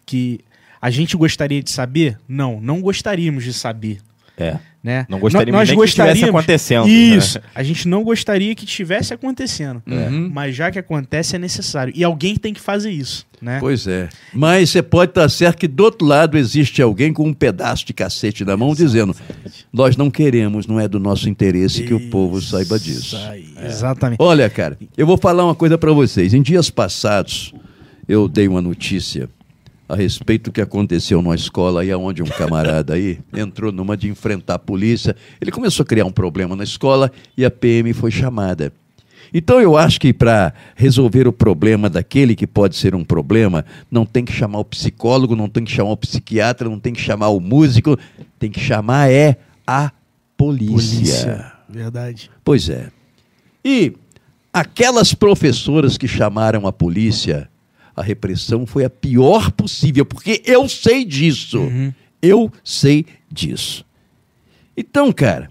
Que 0.06 0.38
a 0.80 0.88
gente 0.88 1.16
gostaria 1.16 1.60
de 1.62 1.70
saber? 1.70 2.16
Não, 2.28 2.60
não 2.60 2.80
gostaríamos 2.80 3.42
de 3.42 3.52
saber. 3.52 3.98
É. 4.38 4.58
Né? 4.84 5.06
Não 5.08 5.18
gostaríamos 5.18 5.58
Nós 5.58 5.68
nem 5.70 5.78
que 5.78 5.84
estivesse 5.86 6.08
gostaríamos- 6.20 6.40
acontecendo. 6.40 6.88
Isso. 6.88 7.38
né? 7.38 7.44
A 7.54 7.62
gente 7.62 7.88
não 7.88 8.04
gostaria 8.04 8.54
que 8.54 8.66
tivesse 8.66 9.14
acontecendo. 9.14 9.82
Uhum. 9.86 10.30
Mas 10.30 10.54
já 10.54 10.70
que 10.70 10.78
acontece, 10.78 11.34
é 11.36 11.38
necessário. 11.38 11.90
E 11.96 12.04
alguém 12.04 12.36
tem 12.36 12.52
que 12.52 12.60
fazer 12.60 12.90
isso, 12.90 13.24
né? 13.40 13.56
Pois 13.60 13.86
é. 13.86 14.10
Mas 14.34 14.68
você 14.68 14.82
pode 14.82 15.12
estar 15.12 15.26
certo 15.30 15.56
que 15.60 15.66
do 15.66 15.84
outro 15.84 16.06
lado 16.06 16.36
existe 16.36 16.82
alguém 16.82 17.14
com 17.14 17.26
um 17.26 17.32
pedaço 17.32 17.86
de 17.86 17.94
cacete 17.94 18.44
na 18.44 18.58
mão 18.58 18.74
dizendo: 18.74 19.16
Nós 19.72 19.96
não 19.96 20.10
queremos, 20.10 20.66
não 20.66 20.78
é 20.78 20.86
do 20.86 21.00
nosso 21.00 21.30
interesse 21.30 21.84
que 21.84 21.94
o 21.94 22.10
povo 22.10 22.38
saiba 22.42 22.78
disso. 22.78 23.16
Isso 23.16 23.26
aí, 23.26 23.54
Exatamente. 23.64 24.18
Olha, 24.20 24.50
cara, 24.50 24.76
eu 24.98 25.06
vou 25.06 25.16
falar 25.16 25.46
uma 25.46 25.54
coisa 25.54 25.78
para 25.78 25.92
vocês. 25.92 26.34
Em 26.34 26.42
dias 26.42 26.68
passados, 26.68 27.54
eu 28.06 28.28
dei 28.28 28.46
uma 28.48 28.60
notícia 28.60 29.30
a 29.94 29.96
respeito 29.96 30.44
do 30.44 30.52
que 30.52 30.60
aconteceu 30.60 31.22
numa 31.22 31.34
escola 31.34 31.80
aí 31.80 31.94
onde 31.94 32.22
um 32.22 32.26
camarada 32.26 32.94
aí 32.94 33.18
entrou 33.34 33.72
numa 33.72 33.96
de 33.96 34.08
enfrentar 34.08 34.54
a 34.54 34.58
polícia. 34.58 35.16
Ele 35.40 35.50
começou 35.50 35.84
a 35.84 35.86
criar 35.86 36.04
um 36.04 36.12
problema 36.12 36.54
na 36.54 36.64
escola 36.64 37.10
e 37.36 37.44
a 37.44 37.50
PM 37.50 37.92
foi 37.92 38.10
chamada. 38.10 38.72
Então 39.32 39.60
eu 39.60 39.76
acho 39.76 40.00
que 40.00 40.12
para 40.12 40.54
resolver 40.76 41.26
o 41.26 41.32
problema 41.32 41.90
daquele 41.90 42.36
que 42.36 42.46
pode 42.46 42.76
ser 42.76 42.94
um 42.94 43.04
problema, 43.04 43.64
não 43.90 44.06
tem 44.06 44.24
que 44.24 44.32
chamar 44.32 44.60
o 44.60 44.64
psicólogo, 44.64 45.34
não 45.34 45.48
tem 45.48 45.64
que 45.64 45.72
chamar 45.72 45.90
o 45.90 45.96
psiquiatra, 45.96 46.68
não 46.68 46.78
tem 46.78 46.92
que 46.92 47.00
chamar 47.00 47.28
o 47.30 47.40
músico, 47.40 47.98
tem 48.38 48.50
que 48.50 48.60
chamar 48.60 49.10
é 49.10 49.36
a 49.66 49.90
polícia. 50.36 51.52
Verdade. 51.68 52.30
Pois 52.44 52.68
é. 52.68 52.90
E 53.64 53.94
aquelas 54.52 55.14
professoras 55.14 55.98
que 55.98 56.06
chamaram 56.06 56.66
a 56.66 56.72
polícia, 56.72 57.48
a 57.96 58.02
repressão 58.02 58.66
foi 58.66 58.84
a 58.84 58.90
pior 58.90 59.50
possível, 59.52 60.04
porque 60.04 60.42
eu 60.44 60.68
sei 60.68 61.04
disso. 61.04 61.60
Eu 62.20 62.50
sei 62.62 63.06
disso. 63.30 63.84
Então, 64.76 65.12
cara, 65.12 65.50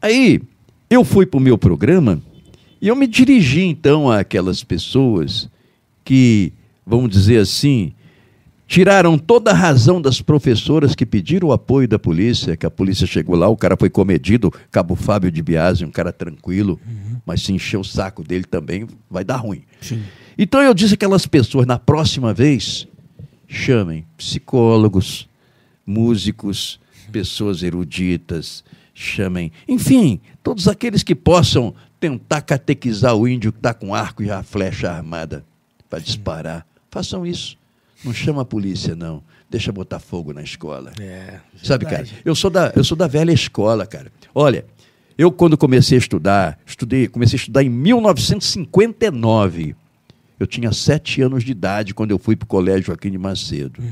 aí 0.00 0.40
eu 0.88 1.04
fui 1.04 1.26
para 1.26 1.38
o 1.38 1.40
meu 1.40 1.58
programa 1.58 2.20
e 2.80 2.88
eu 2.88 2.96
me 2.96 3.06
dirigi 3.06 3.62
então 3.62 4.10
àquelas 4.10 4.62
pessoas 4.62 5.48
que, 6.04 6.52
vamos 6.86 7.10
dizer 7.10 7.38
assim, 7.38 7.92
tiraram 8.66 9.18
toda 9.18 9.50
a 9.50 9.54
razão 9.54 10.00
das 10.00 10.22
professoras 10.22 10.94
que 10.94 11.04
pediram 11.04 11.48
o 11.48 11.52
apoio 11.52 11.88
da 11.88 11.98
polícia, 11.98 12.56
que 12.56 12.64
a 12.64 12.70
polícia 12.70 13.06
chegou 13.06 13.34
lá, 13.34 13.48
o 13.48 13.56
cara 13.56 13.76
foi 13.76 13.90
comedido, 13.90 14.52
Cabo 14.70 14.94
Fábio 14.94 15.30
de 15.30 15.42
Biasi, 15.42 15.84
um 15.84 15.90
cara 15.90 16.12
tranquilo, 16.12 16.78
mas 17.26 17.42
se 17.42 17.52
encher 17.52 17.78
o 17.78 17.84
saco 17.84 18.22
dele 18.22 18.44
também 18.44 18.86
vai 19.10 19.24
dar 19.24 19.38
ruim. 19.38 19.62
Sim. 19.80 20.02
Então 20.42 20.62
eu 20.62 20.72
disse 20.72 20.94
aquelas 20.94 21.26
pessoas, 21.26 21.66
na 21.66 21.78
próxima 21.78 22.32
vez, 22.32 22.88
chamem 23.46 24.06
psicólogos, 24.16 25.28
músicos, 25.84 26.80
pessoas 27.12 27.62
eruditas, 27.62 28.64
chamem, 28.94 29.52
enfim, 29.68 30.18
todos 30.42 30.66
aqueles 30.66 31.02
que 31.02 31.14
possam 31.14 31.74
tentar 32.00 32.40
catequizar 32.40 33.14
o 33.14 33.28
índio 33.28 33.52
que 33.52 33.58
está 33.58 33.74
com 33.74 33.94
arco 33.94 34.22
e 34.22 34.30
a 34.30 34.42
flecha 34.42 34.90
armada 34.90 35.44
para 35.90 35.98
disparar. 35.98 36.66
Façam 36.90 37.26
isso. 37.26 37.58
Não 38.02 38.14
chama 38.14 38.40
a 38.40 38.46
polícia, 38.46 38.96
não. 38.96 39.22
Deixa 39.50 39.70
botar 39.70 39.98
fogo 39.98 40.32
na 40.32 40.42
escola. 40.42 40.90
É. 40.98 41.38
Sabe, 41.62 41.84
cara, 41.84 42.06
eu 42.24 42.34
sou 42.34 42.48
da, 42.48 42.72
eu 42.74 42.82
sou 42.82 42.96
da 42.96 43.06
velha 43.06 43.32
escola, 43.32 43.84
cara. 43.84 44.10
Olha, 44.34 44.64
eu 45.18 45.30
quando 45.30 45.58
comecei 45.58 45.98
a 45.98 46.00
estudar, 46.00 46.58
estudei, 46.64 47.08
comecei 47.08 47.36
a 47.36 47.40
estudar 47.40 47.62
em 47.62 47.68
1959. 47.68 49.76
Eu 50.40 50.46
tinha 50.46 50.72
sete 50.72 51.20
anos 51.20 51.44
de 51.44 51.52
idade 51.52 51.92
quando 51.92 52.12
eu 52.12 52.18
fui 52.18 52.34
para 52.34 52.46
o 52.46 52.48
colégio 52.48 52.86
Joaquim 52.86 53.10
de 53.10 53.18
Macedo. 53.18 53.82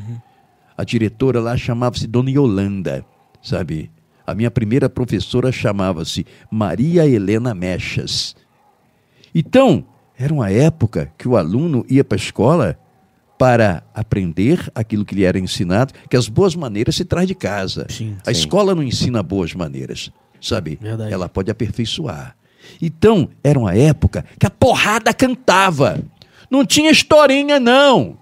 A 0.74 0.82
diretora 0.82 1.40
lá 1.40 1.54
chamava-se 1.58 2.06
Dona 2.06 2.30
Yolanda, 2.30 3.04
sabe? 3.42 3.90
A 4.26 4.34
minha 4.34 4.50
primeira 4.50 4.88
professora 4.88 5.52
chamava-se 5.52 6.24
Maria 6.50 7.06
Helena 7.06 7.54
Mechas. 7.54 8.34
Então, 9.34 9.84
era 10.18 10.32
uma 10.32 10.50
época 10.50 11.12
que 11.18 11.28
o 11.28 11.36
aluno 11.36 11.84
ia 11.86 12.02
para 12.02 12.16
a 12.16 12.20
escola 12.20 12.78
para 13.38 13.84
aprender 13.94 14.70
aquilo 14.74 15.04
que 15.04 15.14
lhe 15.14 15.24
era 15.24 15.38
ensinado, 15.38 15.92
que 16.10 16.16
as 16.16 16.28
boas 16.28 16.56
maneiras 16.56 16.96
se 16.96 17.04
traz 17.04 17.28
de 17.28 17.34
casa. 17.34 17.86
Sim, 17.90 18.16
a 18.26 18.32
sim. 18.32 18.40
escola 18.40 18.74
não 18.74 18.82
ensina 18.82 19.22
boas 19.22 19.54
maneiras, 19.54 20.10
sabe? 20.40 20.78
Verdade. 20.80 21.12
Ela 21.12 21.28
pode 21.28 21.50
aperfeiçoar. 21.50 22.34
Então, 22.82 23.28
era 23.44 23.58
uma 23.58 23.74
época 23.74 24.24
que 24.38 24.46
a 24.46 24.50
porrada 24.50 25.12
cantava. 25.12 26.02
Não 26.50 26.64
tinha 26.64 26.90
historinha, 26.90 27.58
não. 27.60 28.16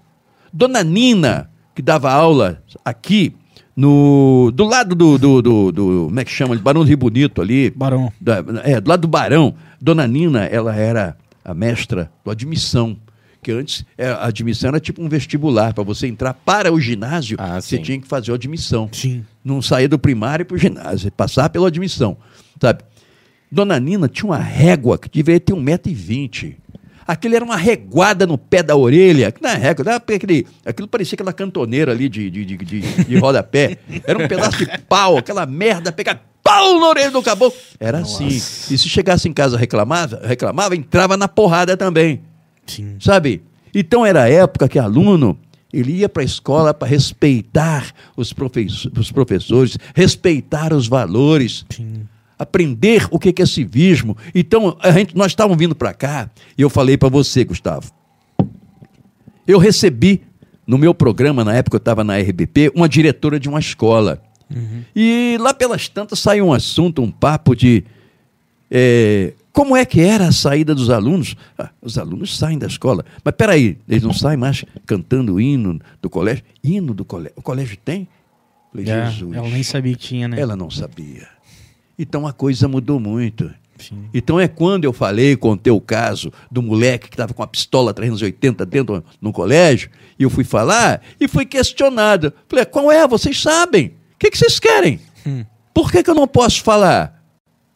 Dona 0.51 0.83
Nina, 0.83 1.49
que 1.75 1.81
dava 1.81 2.11
aula 2.11 2.61
aqui, 2.83 3.33
no, 3.75 4.51
do 4.55 4.63
lado 4.65 4.95
do, 4.95 5.17
do, 5.17 5.41
do, 5.41 5.71
do- 5.71 6.05
Como 6.07 6.19
é 6.19 6.25
que 6.25 6.31
chama? 6.31 6.55
Barão 6.55 6.81
do 6.81 6.87
Rio 6.87 6.97
Bonito 6.97 7.41
ali. 7.41 7.69
Barão. 7.69 8.11
Da- 8.19 8.43
é, 8.63 8.81
do 8.81 8.89
lado 8.89 9.01
do 9.01 9.07
Barão. 9.07 9.53
Dona 9.79 10.07
Nina, 10.07 10.45
ela 10.45 10.75
era 10.75 11.15
a 11.45 11.53
mestra 11.53 12.11
do 12.25 12.31
admissão. 12.31 12.97
Que 13.43 13.51
antes 13.51 13.85
é, 13.97 14.07
a 14.09 14.25
admissão 14.25 14.69
era 14.69 14.79
tipo 14.79 15.01
um 15.01 15.07
vestibular. 15.07 15.73
Para 15.73 15.83
você 15.83 16.07
entrar 16.07 16.33
para 16.33 16.73
o 16.73 16.81
ginásio, 16.81 17.37
Ah, 17.39 17.61
você 17.61 17.77
sim. 17.77 17.83
tinha 17.83 17.99
que 18.01 18.07
fazer 18.07 18.31
a 18.31 18.35
admissão. 18.35 18.89
Sim. 18.91 19.23
Não 19.45 19.61
sair 19.61 19.87
do 19.87 19.99
primário 19.99 20.43
para 20.45 20.55
o 20.55 20.57
ginásio, 20.57 21.11
passar 21.11 21.47
pela 21.49 21.67
admissão. 21.67 22.17
Sabe? 22.59 22.83
Dona 23.51 23.79
Nina 23.79 24.09
tinha 24.09 24.29
uma 24.31 24.37
régua 24.39 24.97
que 24.97 25.07
deveria 25.07 25.39
ter 25.39 25.53
1,20m. 25.53 26.55
Aquilo 27.07 27.35
era 27.35 27.45
uma 27.45 27.55
reguada 27.55 28.27
no 28.27 28.37
pé 28.37 28.61
da 28.61 28.75
orelha. 28.75 29.33
Não 29.41 29.49
é 29.49 29.55
régua, 29.55 29.85
era 29.87 29.95
aquele, 29.95 30.45
aquilo 30.65 30.87
parecia 30.87 31.15
aquela 31.15 31.31
cantoneira 31.31 31.91
ali 31.91 32.09
de, 32.09 32.29
de, 32.29 32.43
de, 32.43 32.57
de, 32.57 32.81
de 32.81 33.17
rodapé. 33.17 33.77
Era 34.05 34.19
um 34.21 34.27
pedaço 34.27 34.57
de 34.57 34.77
pau, 34.89 35.17
aquela 35.17 35.45
merda, 35.45 35.91
pegar 35.91 36.21
pau 36.43 36.79
na 36.79 36.87
orelha 36.87 37.11
do 37.11 37.21
caboclo. 37.21 37.57
Era 37.79 37.99
assim. 37.99 38.27
E 38.27 38.39
se 38.39 38.89
chegasse 38.89 39.27
em 39.27 39.33
casa 39.33 39.57
reclamava, 39.57 40.21
reclamava, 40.23 40.75
entrava 40.75 41.15
na 41.15 41.27
porrada 41.27 41.77
também 41.77 42.21
Sim. 42.67 42.97
sabe? 42.99 43.41
Então 43.73 44.05
era 44.05 44.23
a 44.23 44.29
época 44.29 44.67
que 44.67 44.79
aluno 44.79 45.37
ele 45.71 45.93
ia 45.93 46.09
para 46.09 46.21
a 46.21 46.25
escola 46.25 46.73
para 46.73 46.87
respeitar 46.87 47.91
os, 48.15 48.31
professores, 48.31 48.97
os 48.97 49.11
professores, 49.11 49.77
respeitar 49.93 50.73
os 50.73 50.87
valores, 50.87 51.65
Sim. 51.69 52.07
Aprender 52.37 53.07
o 53.11 53.19
que 53.19 53.41
é 53.41 53.45
civismo. 53.45 54.15
Então 54.33 54.77
a 54.81 54.91
gente, 54.91 55.15
nós 55.15 55.27
estávamos 55.31 55.57
vindo 55.57 55.75
para 55.75 55.93
cá 55.93 56.29
e 56.57 56.61
eu 56.61 56.69
falei 56.69 56.97
para 56.97 57.09
você, 57.09 57.43
Gustavo. 57.43 57.91
Eu 59.47 59.57
recebi 59.59 60.21
no 60.65 60.77
meu 60.77 60.93
programa 60.93 61.43
na 61.45 61.55
época 61.55 61.75
eu 61.75 61.79
estava 61.79 62.03
na 62.03 62.17
RBP 62.17 62.71
uma 62.75 62.89
diretora 62.89 63.39
de 63.39 63.47
uma 63.47 63.59
escola 63.59 64.21
e 64.95 65.37
lá 65.41 65.53
pelas 65.53 65.89
tantas 65.89 66.19
saiu 66.19 66.47
um 66.47 66.53
assunto, 66.53 67.01
um 67.01 67.11
papo 67.11 67.53
de 67.55 67.83
é, 68.71 69.33
como 69.51 69.75
é 69.75 69.85
que 69.85 69.99
era 70.01 70.27
a 70.27 70.31
saída 70.31 70.75
dos 70.75 70.89
alunos? 70.89 71.35
Ah, 71.57 71.69
os 71.81 71.97
alunos 71.97 72.37
saem 72.37 72.59
da 72.59 72.67
escola. 72.67 73.03
Mas 73.23 73.33
peraí, 73.35 73.77
eles 73.89 74.03
não 74.03 74.13
saem 74.13 74.37
mais 74.37 74.63
cantando 74.85 75.33
o 75.35 75.41
hino 75.41 75.79
do 76.01 76.09
colégio? 76.09 76.43
Hino 76.63 76.93
do 76.93 77.03
colégio? 77.03 77.33
O 77.35 77.41
colégio 77.41 77.75
tem? 77.83 78.07
Falei, 78.71 78.87
É, 78.89 79.09
Jesus. 79.09 79.35
ela 79.35 79.49
nem 79.49 79.63
sabia 79.63 79.93
que 79.95 79.99
tinha, 79.99 80.27
né? 80.27 80.39
Ela 80.39 80.55
não 80.55 80.69
sabia. 80.69 81.27
Então 81.97 82.27
a 82.27 82.33
coisa 82.33 82.67
mudou 82.67 82.99
muito. 82.99 83.51
Então 84.13 84.39
é 84.39 84.47
quando 84.47 84.85
eu 84.85 84.93
falei, 84.93 85.35
contei 85.35 85.71
o 85.71 85.79
caso 85.79 86.31
do 86.51 86.61
moleque 86.61 87.09
que 87.09 87.13
estava 87.13 87.33
com 87.33 87.43
a 87.43 87.47
pistola 87.47 87.93
380 87.93 88.65
dentro 88.65 89.03
no 89.21 89.31
colégio, 89.31 89.89
e 90.17 90.23
eu 90.23 90.29
fui 90.29 90.43
falar 90.43 91.01
e 91.19 91.27
fui 91.27 91.45
questionado. 91.45 92.33
Falei, 92.49 92.65
qual 92.65 92.91
é? 92.91 93.07
Vocês 93.07 93.39
sabem. 93.41 93.87
O 94.15 94.17
que, 94.19 94.31
que 94.31 94.37
vocês 94.37 94.59
querem? 94.59 94.99
Hum. 95.25 95.45
Por 95.73 95.91
que, 95.91 96.01
que 96.01 96.09
eu 96.09 96.15
não 96.15 96.27
posso 96.27 96.63
falar? 96.63 97.23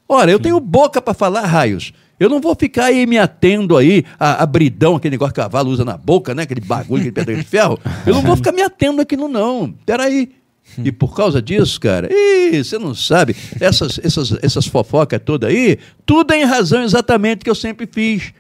Ora, 0.09 0.31
eu 0.31 0.39
tenho 0.39 0.59
boca 0.59 1.01
para 1.01 1.13
falar, 1.13 1.45
raios. 1.45 1.93
Eu 2.19 2.29
não 2.29 2.39
vou 2.39 2.55
ficar 2.55 2.85
aí 2.85 3.07
me 3.07 3.17
atendo 3.17 3.77
aí 3.77 4.03
a, 4.19 4.43
a 4.43 4.45
bridão, 4.45 4.95
aquele 4.95 5.13
negócio 5.13 5.33
que 5.33 5.39
o 5.39 5.43
cavalo 5.43 5.71
usa 5.71 5.85
na 5.85 5.97
boca, 5.97 6.35
né? 6.35 6.43
Aquele 6.43 6.61
bagulho, 6.61 7.01
aquele 7.01 7.11
pedra 7.11 7.35
de 7.35 7.43
ferro. 7.43 7.79
Eu 8.05 8.13
não 8.13 8.21
vou 8.21 8.35
ficar 8.35 8.51
me 8.51 8.61
atendo 8.61 9.01
aquilo, 9.01 9.27
não. 9.27 9.73
Peraí. 9.85 10.31
E 10.77 10.91
por 10.91 11.15
causa 11.15 11.41
disso, 11.41 11.79
cara, 11.79 12.09
ih, 12.11 12.63
você 12.63 12.77
não 12.77 12.93
sabe, 12.93 13.35
essas, 13.59 13.99
essas, 14.03 14.37
essas 14.41 14.67
fofocas 14.67 15.19
todas 15.23 15.49
aí, 15.49 15.77
tudo 16.05 16.33
é 16.33 16.41
em 16.41 16.45
razão 16.45 16.83
exatamente 16.83 17.43
que 17.43 17.49
eu 17.49 17.55
sempre 17.55 17.87
fiz. 17.91 18.33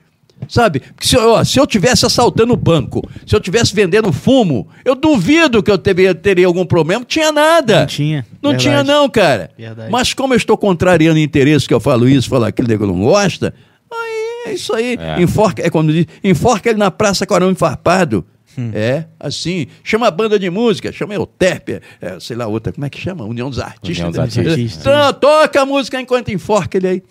Sabe? 0.47 0.79
Porque 0.79 1.07
se, 1.07 1.15
eu, 1.15 1.33
ó, 1.33 1.43
se 1.43 1.59
eu 1.59 1.67
tivesse 1.67 2.05
assaltando 2.05 2.53
o 2.53 2.57
banco, 2.57 3.07
se 3.25 3.35
eu 3.35 3.39
tivesse 3.39 3.75
vendendo 3.75 4.11
fumo, 4.11 4.67
eu 4.83 4.95
duvido 4.95 5.61
que 5.61 5.69
eu 5.69 5.77
teria, 5.77 6.15
teria 6.15 6.47
algum 6.47 6.65
problema. 6.65 6.99
Não 6.99 7.05
tinha 7.05 7.31
nada. 7.31 7.81
Não 7.81 7.85
tinha. 7.85 8.25
Não 8.41 8.51
Verdade. 8.51 8.63
tinha, 8.63 8.83
não, 8.83 9.09
cara. 9.09 9.51
Verdade. 9.57 9.91
Mas 9.91 10.13
como 10.13 10.33
eu 10.33 10.37
estou 10.37 10.57
contrariando 10.57 11.19
interesse 11.19 11.67
que 11.67 11.73
eu 11.73 11.79
falo 11.79 12.07
isso, 12.09 12.29
falo 12.29 12.45
aquilo 12.45 12.67
nego 12.67 12.85
não 12.87 13.01
gosta, 13.01 13.53
aí 13.91 14.51
é 14.51 14.53
isso 14.53 14.73
aí. 14.73 14.97
É. 14.99 15.21
Enforca, 15.21 15.65
é 15.65 15.69
como 15.69 15.91
diz, 15.91 16.07
enforca 16.23 16.69
ele 16.69 16.79
na 16.79 16.89
praça 16.89 17.25
com 17.25 17.33
arame 17.35 17.55
farpado. 17.55 18.25
Hum. 18.57 18.71
É, 18.73 19.05
assim. 19.19 19.67
Chama 19.83 20.07
a 20.07 20.11
banda 20.11 20.37
de 20.37 20.49
música, 20.49 20.91
chama 20.91 21.17
o 21.19 21.25
TEP, 21.25 21.81
é, 22.01 22.19
sei 22.19 22.35
lá, 22.35 22.47
outra, 22.47 22.73
como 22.73 22.85
é 22.85 22.89
que 22.89 22.99
chama? 22.99 23.23
União 23.23 23.49
dos 23.49 23.59
Artistas. 23.59 23.97
União 23.97 24.11
dos 24.25 24.35
né? 24.37 24.49
Artistas. 24.51 24.81
Então, 24.81 25.13
toca 25.13 25.61
a 25.61 25.65
música 25.65 25.99
enquanto 26.01 26.29
enforca 26.31 26.77
ele 26.77 26.87
aí. 26.87 27.03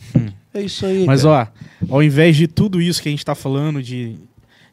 É 0.52 0.62
isso 0.62 0.84
aí. 0.84 1.04
Mas, 1.06 1.22
cara. 1.22 1.50
ó, 1.88 1.94
ao 1.94 2.02
invés 2.02 2.36
de 2.36 2.46
tudo 2.46 2.80
isso 2.82 3.00
que 3.02 3.08
a 3.08 3.12
gente 3.12 3.24
tá 3.24 3.34
falando, 3.34 3.82
de, 3.82 4.16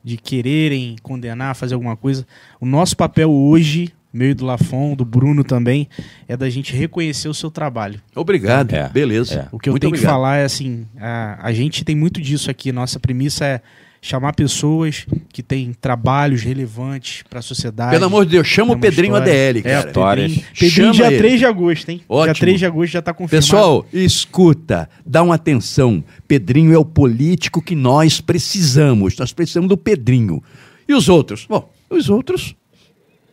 de 0.03 0.17
quererem 0.17 0.95
condenar, 1.03 1.55
fazer 1.55 1.75
alguma 1.75 1.95
coisa, 1.95 2.25
o 2.59 2.65
nosso 2.65 2.97
papel 2.97 3.31
hoje, 3.31 3.93
meio 4.11 4.33
do 4.33 4.43
Lafon, 4.45 4.95
do 4.95 5.05
Bruno 5.05 5.43
também, 5.43 5.87
é 6.27 6.35
da 6.35 6.49
gente 6.49 6.73
reconhecer 6.75 7.29
o 7.29 7.33
seu 7.33 7.51
trabalho. 7.51 8.01
Obrigado, 8.15 8.73
É, 8.73 8.89
beleza. 8.89 9.41
é. 9.41 9.47
O 9.51 9.59
que 9.59 9.69
eu 9.69 9.73
Muito 9.73 9.81
tenho 9.81 9.93
que 9.93 9.99
obrigado. 9.99 10.11
falar 10.11 10.37
é 10.37 10.45
assim, 10.45 10.87
a, 10.99 11.37
a 11.47 11.53
gente 11.53 11.85
tem 11.85 11.95
muito 11.95 12.19
disso 12.19 12.49
aqui. 12.49 12.71
Nossa 12.71 12.99
premissa 12.99 13.45
é 13.45 13.61
chamar 14.01 14.33
pessoas 14.33 15.05
que 15.33 15.41
têm 15.43 15.73
trabalhos 15.73 16.41
relevantes 16.43 17.23
para 17.29 17.39
a 17.39 17.41
sociedade. 17.41 17.91
Pelo 17.91 18.05
amor 18.05 18.25
de 18.25 18.31
Deus, 18.31 18.47
chama 18.47 18.73
o 18.73 18.79
Pedrinho 18.79 19.15
história. 19.17 19.33
ADL, 19.49 19.59
É, 19.59 19.61
cara. 19.61 19.87
Histórias. 19.87 20.31
Pedrinho, 20.31 20.47
Pedrinho 20.53 20.71
Chama 20.71 20.93
dia 20.93 21.07
ele. 21.07 21.17
3 21.17 21.39
de 21.39 21.45
agosto, 21.45 21.89
hein? 21.89 22.01
Ótimo. 22.07 22.33
Dia 22.33 22.41
3 22.41 22.59
de 22.59 22.65
agosto 22.65 22.91
já 22.93 23.01
tá 23.01 23.13
confirmado. 23.13 23.45
Pessoal, 23.45 23.85
escuta, 23.93 24.89
dá 25.05 25.23
uma 25.23 25.35
atenção. 25.35 26.03
Pedrinho 26.27 26.73
é 26.73 26.77
o 26.77 26.85
político 26.85 27.61
que 27.61 27.75
nós 27.75 28.21
precisamos. 28.21 29.17
Nós 29.17 29.33
precisamos 29.33 29.69
do 29.69 29.77
Pedrinho. 29.77 30.41
E 30.87 30.93
os 30.93 31.09
outros? 31.09 31.45
Bom, 31.49 31.69
os 31.89 32.09
outros 32.09 32.55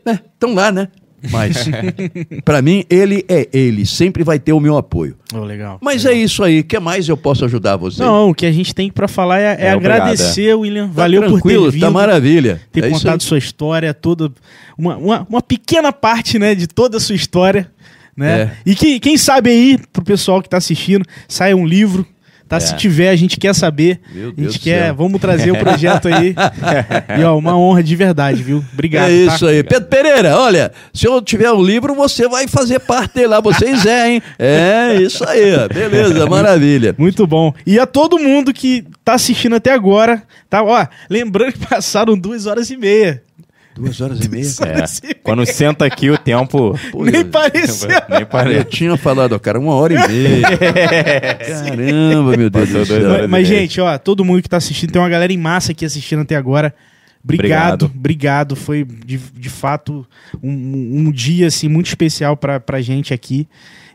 estão 0.07 0.55
lá, 0.55 0.71
né? 0.73 0.89
Mas, 1.31 1.69
para 2.45 2.61
mim, 2.61 2.85
ele 2.89 3.25
é 3.29 3.49
ele. 3.53 3.87
Sempre 3.87 4.23
vai 4.23 4.39
ter 4.39 4.53
o 4.53 4.61
meu 4.61 4.77
apoio. 4.77 5.17
Oh, 5.33 5.41
legal. 5.41 5.79
Mas 5.81 6.05
legal. 6.05 6.19
é 6.19 6.23
isso 6.23 6.43
aí. 6.43 6.61
O 6.61 6.65
que 6.65 6.79
mais 6.79 7.09
eu 7.09 7.17
posso 7.17 7.45
ajudar 7.45 7.77
você? 7.77 8.03
Não, 8.03 8.31
o 8.31 8.35
que 8.35 8.47
a 8.47 8.53
gente 8.53 8.75
tem 8.75 8.91
para 8.91 9.09
falar 9.09 9.41
é, 9.41 9.57
é 9.59 9.67
É, 9.69 9.77
obrigado, 9.77 10.03
agradecer, 10.03 10.55
William. 10.55 10.87
Tá 10.89 10.93
Valeu 10.95 11.23
por 11.23 11.27
ter 11.27 11.33
tranquilo, 11.33 11.71
vindo. 11.71 11.81
tá 11.81 11.91
maravilha. 11.91 12.61
ter 12.73 12.85
é 12.85 12.91
contado 12.91 13.23
sua 13.23 13.39
história 13.39 13.93
toda, 13.95 14.31
uma, 14.77 14.97
uma, 14.97 15.27
uma 15.29 15.43
pequena 15.43 15.93
parte, 15.93 16.39
né, 16.39 16.55
de 16.55 16.67
toda 16.67 16.99
a 16.99 17.01
sua 17.01 17.15
história, 17.17 17.71
né? 18.17 18.43
É. 18.43 18.51
E 18.67 18.75
que, 18.75 19.01
quem 19.01 19.17
sabe 19.17 19.51
aí, 19.51 19.79
pro 19.93 20.05
pessoal 20.05 20.43
que 20.43 20.49
tá 20.49 20.57
assistindo, 20.57 21.05
saia 21.29 21.57
um 21.57 21.67
livro, 21.67 22.07
tá? 22.59 22.65
É. 22.65 22.69
Se 22.69 22.77
tiver, 22.77 23.11
a 23.11 23.17
gente 23.17 23.39
quer 23.39 23.55
saber. 23.55 24.01
Meu 24.13 24.29
a 24.29 24.33
Deus 24.33 24.53
gente 24.53 24.61
do 24.61 24.65
quer, 24.65 24.85
céu. 24.87 24.95
vamos 24.95 25.21
trazer 25.21 25.51
o 25.51 25.57
projeto 25.59 26.09
aí. 26.09 26.35
e 27.19 27.25
ó, 27.25 27.37
uma 27.37 27.57
honra 27.57 27.83
de 27.83 27.97
verdade, 27.97 28.43
viu? 28.43 28.65
Obrigado, 28.73 29.11
é 29.11 29.27
tá? 29.27 29.35
isso 29.35 29.47
aí. 29.47 29.63
Pedro 29.63 29.89
Pereira, 29.89 30.39
olha, 30.39 30.73
se 30.93 31.07
eu 31.07 31.21
tiver 31.21 31.51
um 31.51 31.63
livro, 31.63 31.95
você 31.95 32.29
vai 32.29 32.47
fazer 32.47 32.79
parte 32.81 33.15
dele 33.15 33.29
lá. 33.29 33.41
Vocês 33.41 33.85
é, 33.87 34.11
hein? 34.11 34.23
É, 34.39 34.97
isso 35.01 35.27
aí. 35.29 35.55
ó. 35.57 35.69
Beleza, 35.69 36.27
maravilha. 36.29 36.95
Muito 36.97 37.27
bom. 37.27 37.53
E 37.67 37.79
a 37.79 37.87
todo 37.87 38.19
mundo 38.19 38.53
que 38.53 38.85
tá 39.05 39.15
assistindo 39.15 39.57
até 39.57 39.73
agora, 39.73 40.23
tá? 40.49 40.63
Ó, 40.63 40.87
lembrando 41.11 41.53
que 41.53 41.67
passaram 41.67 42.17
duas 42.17 42.47
horas 42.47 42.71
e 42.71 42.77
meia. 42.77 43.23
Duas 43.75 44.01
horas 44.01 44.25
e 44.25 44.29
meia. 44.29 44.47
É. 44.47 45.15
Quando 45.23 45.45
senta 45.47 45.85
aqui, 45.85 46.09
o 46.11 46.17
tempo. 46.17 46.79
Nem 46.95 47.25
pareceu. 47.25 47.89
Nem 48.09 48.21
Eu 48.21 48.27
parece. 48.27 48.65
tinha 48.67 48.97
falado, 48.97 49.39
cara, 49.41 49.59
uma 49.59 49.75
hora 49.75 49.95
e 49.95 50.09
meia. 50.09 50.47
Caramba, 50.59 52.37
meu 52.37 52.51
Deus 52.51 52.69
do 52.69 52.87
céu. 52.87 53.29
Mas, 53.29 53.49
gente, 53.49 53.81
ó, 53.81 53.99
todo 53.99 54.25
mundo 54.25 54.43
que 54.43 54.49
tá 54.49 54.59
assistindo, 54.59 54.93
tem 54.93 55.03
uma 55.03 55.09
galera 55.09 55.33
em 55.33 55.39
massa 55.39 55.73
aqui 55.73 55.85
assistindo 55.85 56.23
até 56.23 56.37
agora. 56.37 56.75
Obrigado, 57.23 57.87
Obrigado. 57.87 57.93
obrigado. 57.97 58.57
Foi 58.57 58.85
de, 58.85 59.17
de 59.19 59.49
fato 59.49 60.07
um, 60.43 60.51
um 61.07 61.11
dia 61.11 61.47
assim 61.47 61.69
muito 61.69 61.87
especial 61.87 62.37
pra, 62.37 62.61
pra 62.61 62.81
gente 62.83 63.13
aqui. 63.15 63.49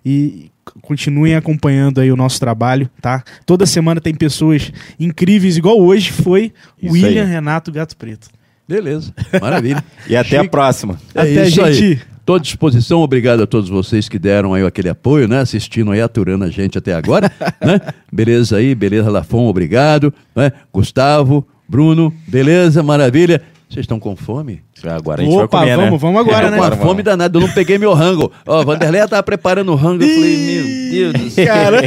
E 0.06 0.50
continuem 0.82 1.36
acompanhando 1.36 2.00
aí 2.02 2.12
o 2.12 2.16
nosso 2.16 2.40
trabalho, 2.40 2.90
tá? 3.02 3.24
Toda 3.46 3.66
semana 3.66 4.02
tem 4.02 4.14
pessoas 4.16 4.72
incríveis, 5.00 5.58
igual 5.58 5.80
hoje 5.80 6.12
foi 6.12 6.54
Isso 6.82 6.94
William 6.94 7.24
aí. 7.24 7.30
Renato 7.30 7.72
Gato 7.72 7.96
Preto. 7.98 8.30
Beleza, 8.70 9.12
maravilha. 9.42 9.84
E 10.08 10.16
até 10.16 10.38
a 10.38 10.42
Chique. 10.42 10.52
próxima. 10.52 11.00
É 11.16 11.22
Até, 11.22 11.48
isso 11.48 11.62
aí. 11.64 11.74
gente. 11.74 12.02
Tô 12.24 12.36
à 12.36 12.40
disposição, 12.40 13.00
obrigado 13.02 13.42
a 13.42 13.48
todos 13.48 13.68
vocês 13.68 14.08
que 14.08 14.20
deram 14.20 14.54
aí 14.54 14.64
aquele 14.64 14.88
apoio, 14.90 15.28
né? 15.28 15.40
Assistindo 15.40 15.90
aí, 15.90 16.00
aturando 16.00 16.46
a 16.46 16.50
gente 16.52 16.78
até 16.78 16.94
agora, 16.94 17.32
né? 17.60 17.82
Beleza 18.14 18.58
aí, 18.58 18.76
beleza, 18.76 19.10
Lafon, 19.10 19.48
obrigado, 19.48 20.14
né? 20.36 20.52
Gustavo, 20.72 21.48
Bruno, 21.68 22.14
beleza, 22.28 22.84
maravilha. 22.84 23.42
Vocês 23.70 23.84
estão 23.84 24.00
com 24.00 24.16
fome? 24.16 24.64
Agora 24.84 25.22
a 25.22 25.24
gente 25.24 25.36
vai 25.36 25.46
Opa, 25.46 25.60
comer, 25.60 25.76
vamos, 25.76 25.92
né? 25.92 25.98
vamos 26.00 26.22
agora, 26.22 26.46
Tô 26.46 26.52
né? 26.52 26.58
Vamos. 26.58 26.78
fome 26.80 27.04
danada, 27.04 27.38
eu 27.38 27.42
não 27.42 27.50
peguei 27.50 27.78
meu 27.78 27.94
rango. 27.94 28.32
Ó, 28.44 28.64
Vanderlei 28.64 29.00
tava 29.08 29.22
preparando 29.22 29.72
o 29.72 29.76
rango, 29.76 30.04
eu 30.04 30.10
falei, 30.10 30.38
meu 30.38 30.92
Deus 30.92 31.14
do 31.14 31.30
céu. 31.30 31.46
Cara, 31.46 31.82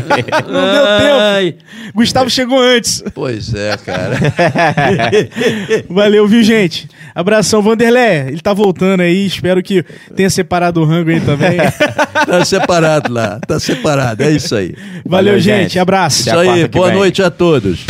não 0.47 0.73
deu 0.73 1.15
Ai, 1.19 1.53
tempo. 1.53 1.65
Gustavo 1.93 2.31
chegou 2.31 2.61
antes. 2.61 3.03
Pois 3.13 3.53
é, 3.53 3.77
cara. 3.79 4.17
Valeu, 5.91 6.29
viu, 6.29 6.45
gente? 6.45 6.89
Abração, 7.13 7.61
Vanderlé. 7.61 8.29
Ele 8.29 8.41
tá 8.41 8.53
voltando 8.53 9.01
aí. 9.01 9.27
Espero 9.27 9.61
que 9.61 9.85
tenha 10.15 10.31
separado 10.31 10.81
o 10.81 10.85
rango 10.85 11.11
aí 11.11 11.21
também. 11.21 11.59
Tá 12.23 12.45
separado 12.45 13.13
lá, 13.13 13.41
tá 13.41 13.59
separado, 13.59 14.23
é 14.23 14.31
isso 14.31 14.55
aí. 14.55 14.77
Valeu, 15.05 15.33
Valeu, 15.33 15.41
gente. 15.41 15.63
gente. 15.63 15.79
Abraço. 15.81 16.21
Isso 16.21 16.39
aí, 16.39 16.69
boa 16.69 16.89
vem. 16.89 16.97
noite 16.99 17.21
a 17.21 17.31
todos. 17.31 17.85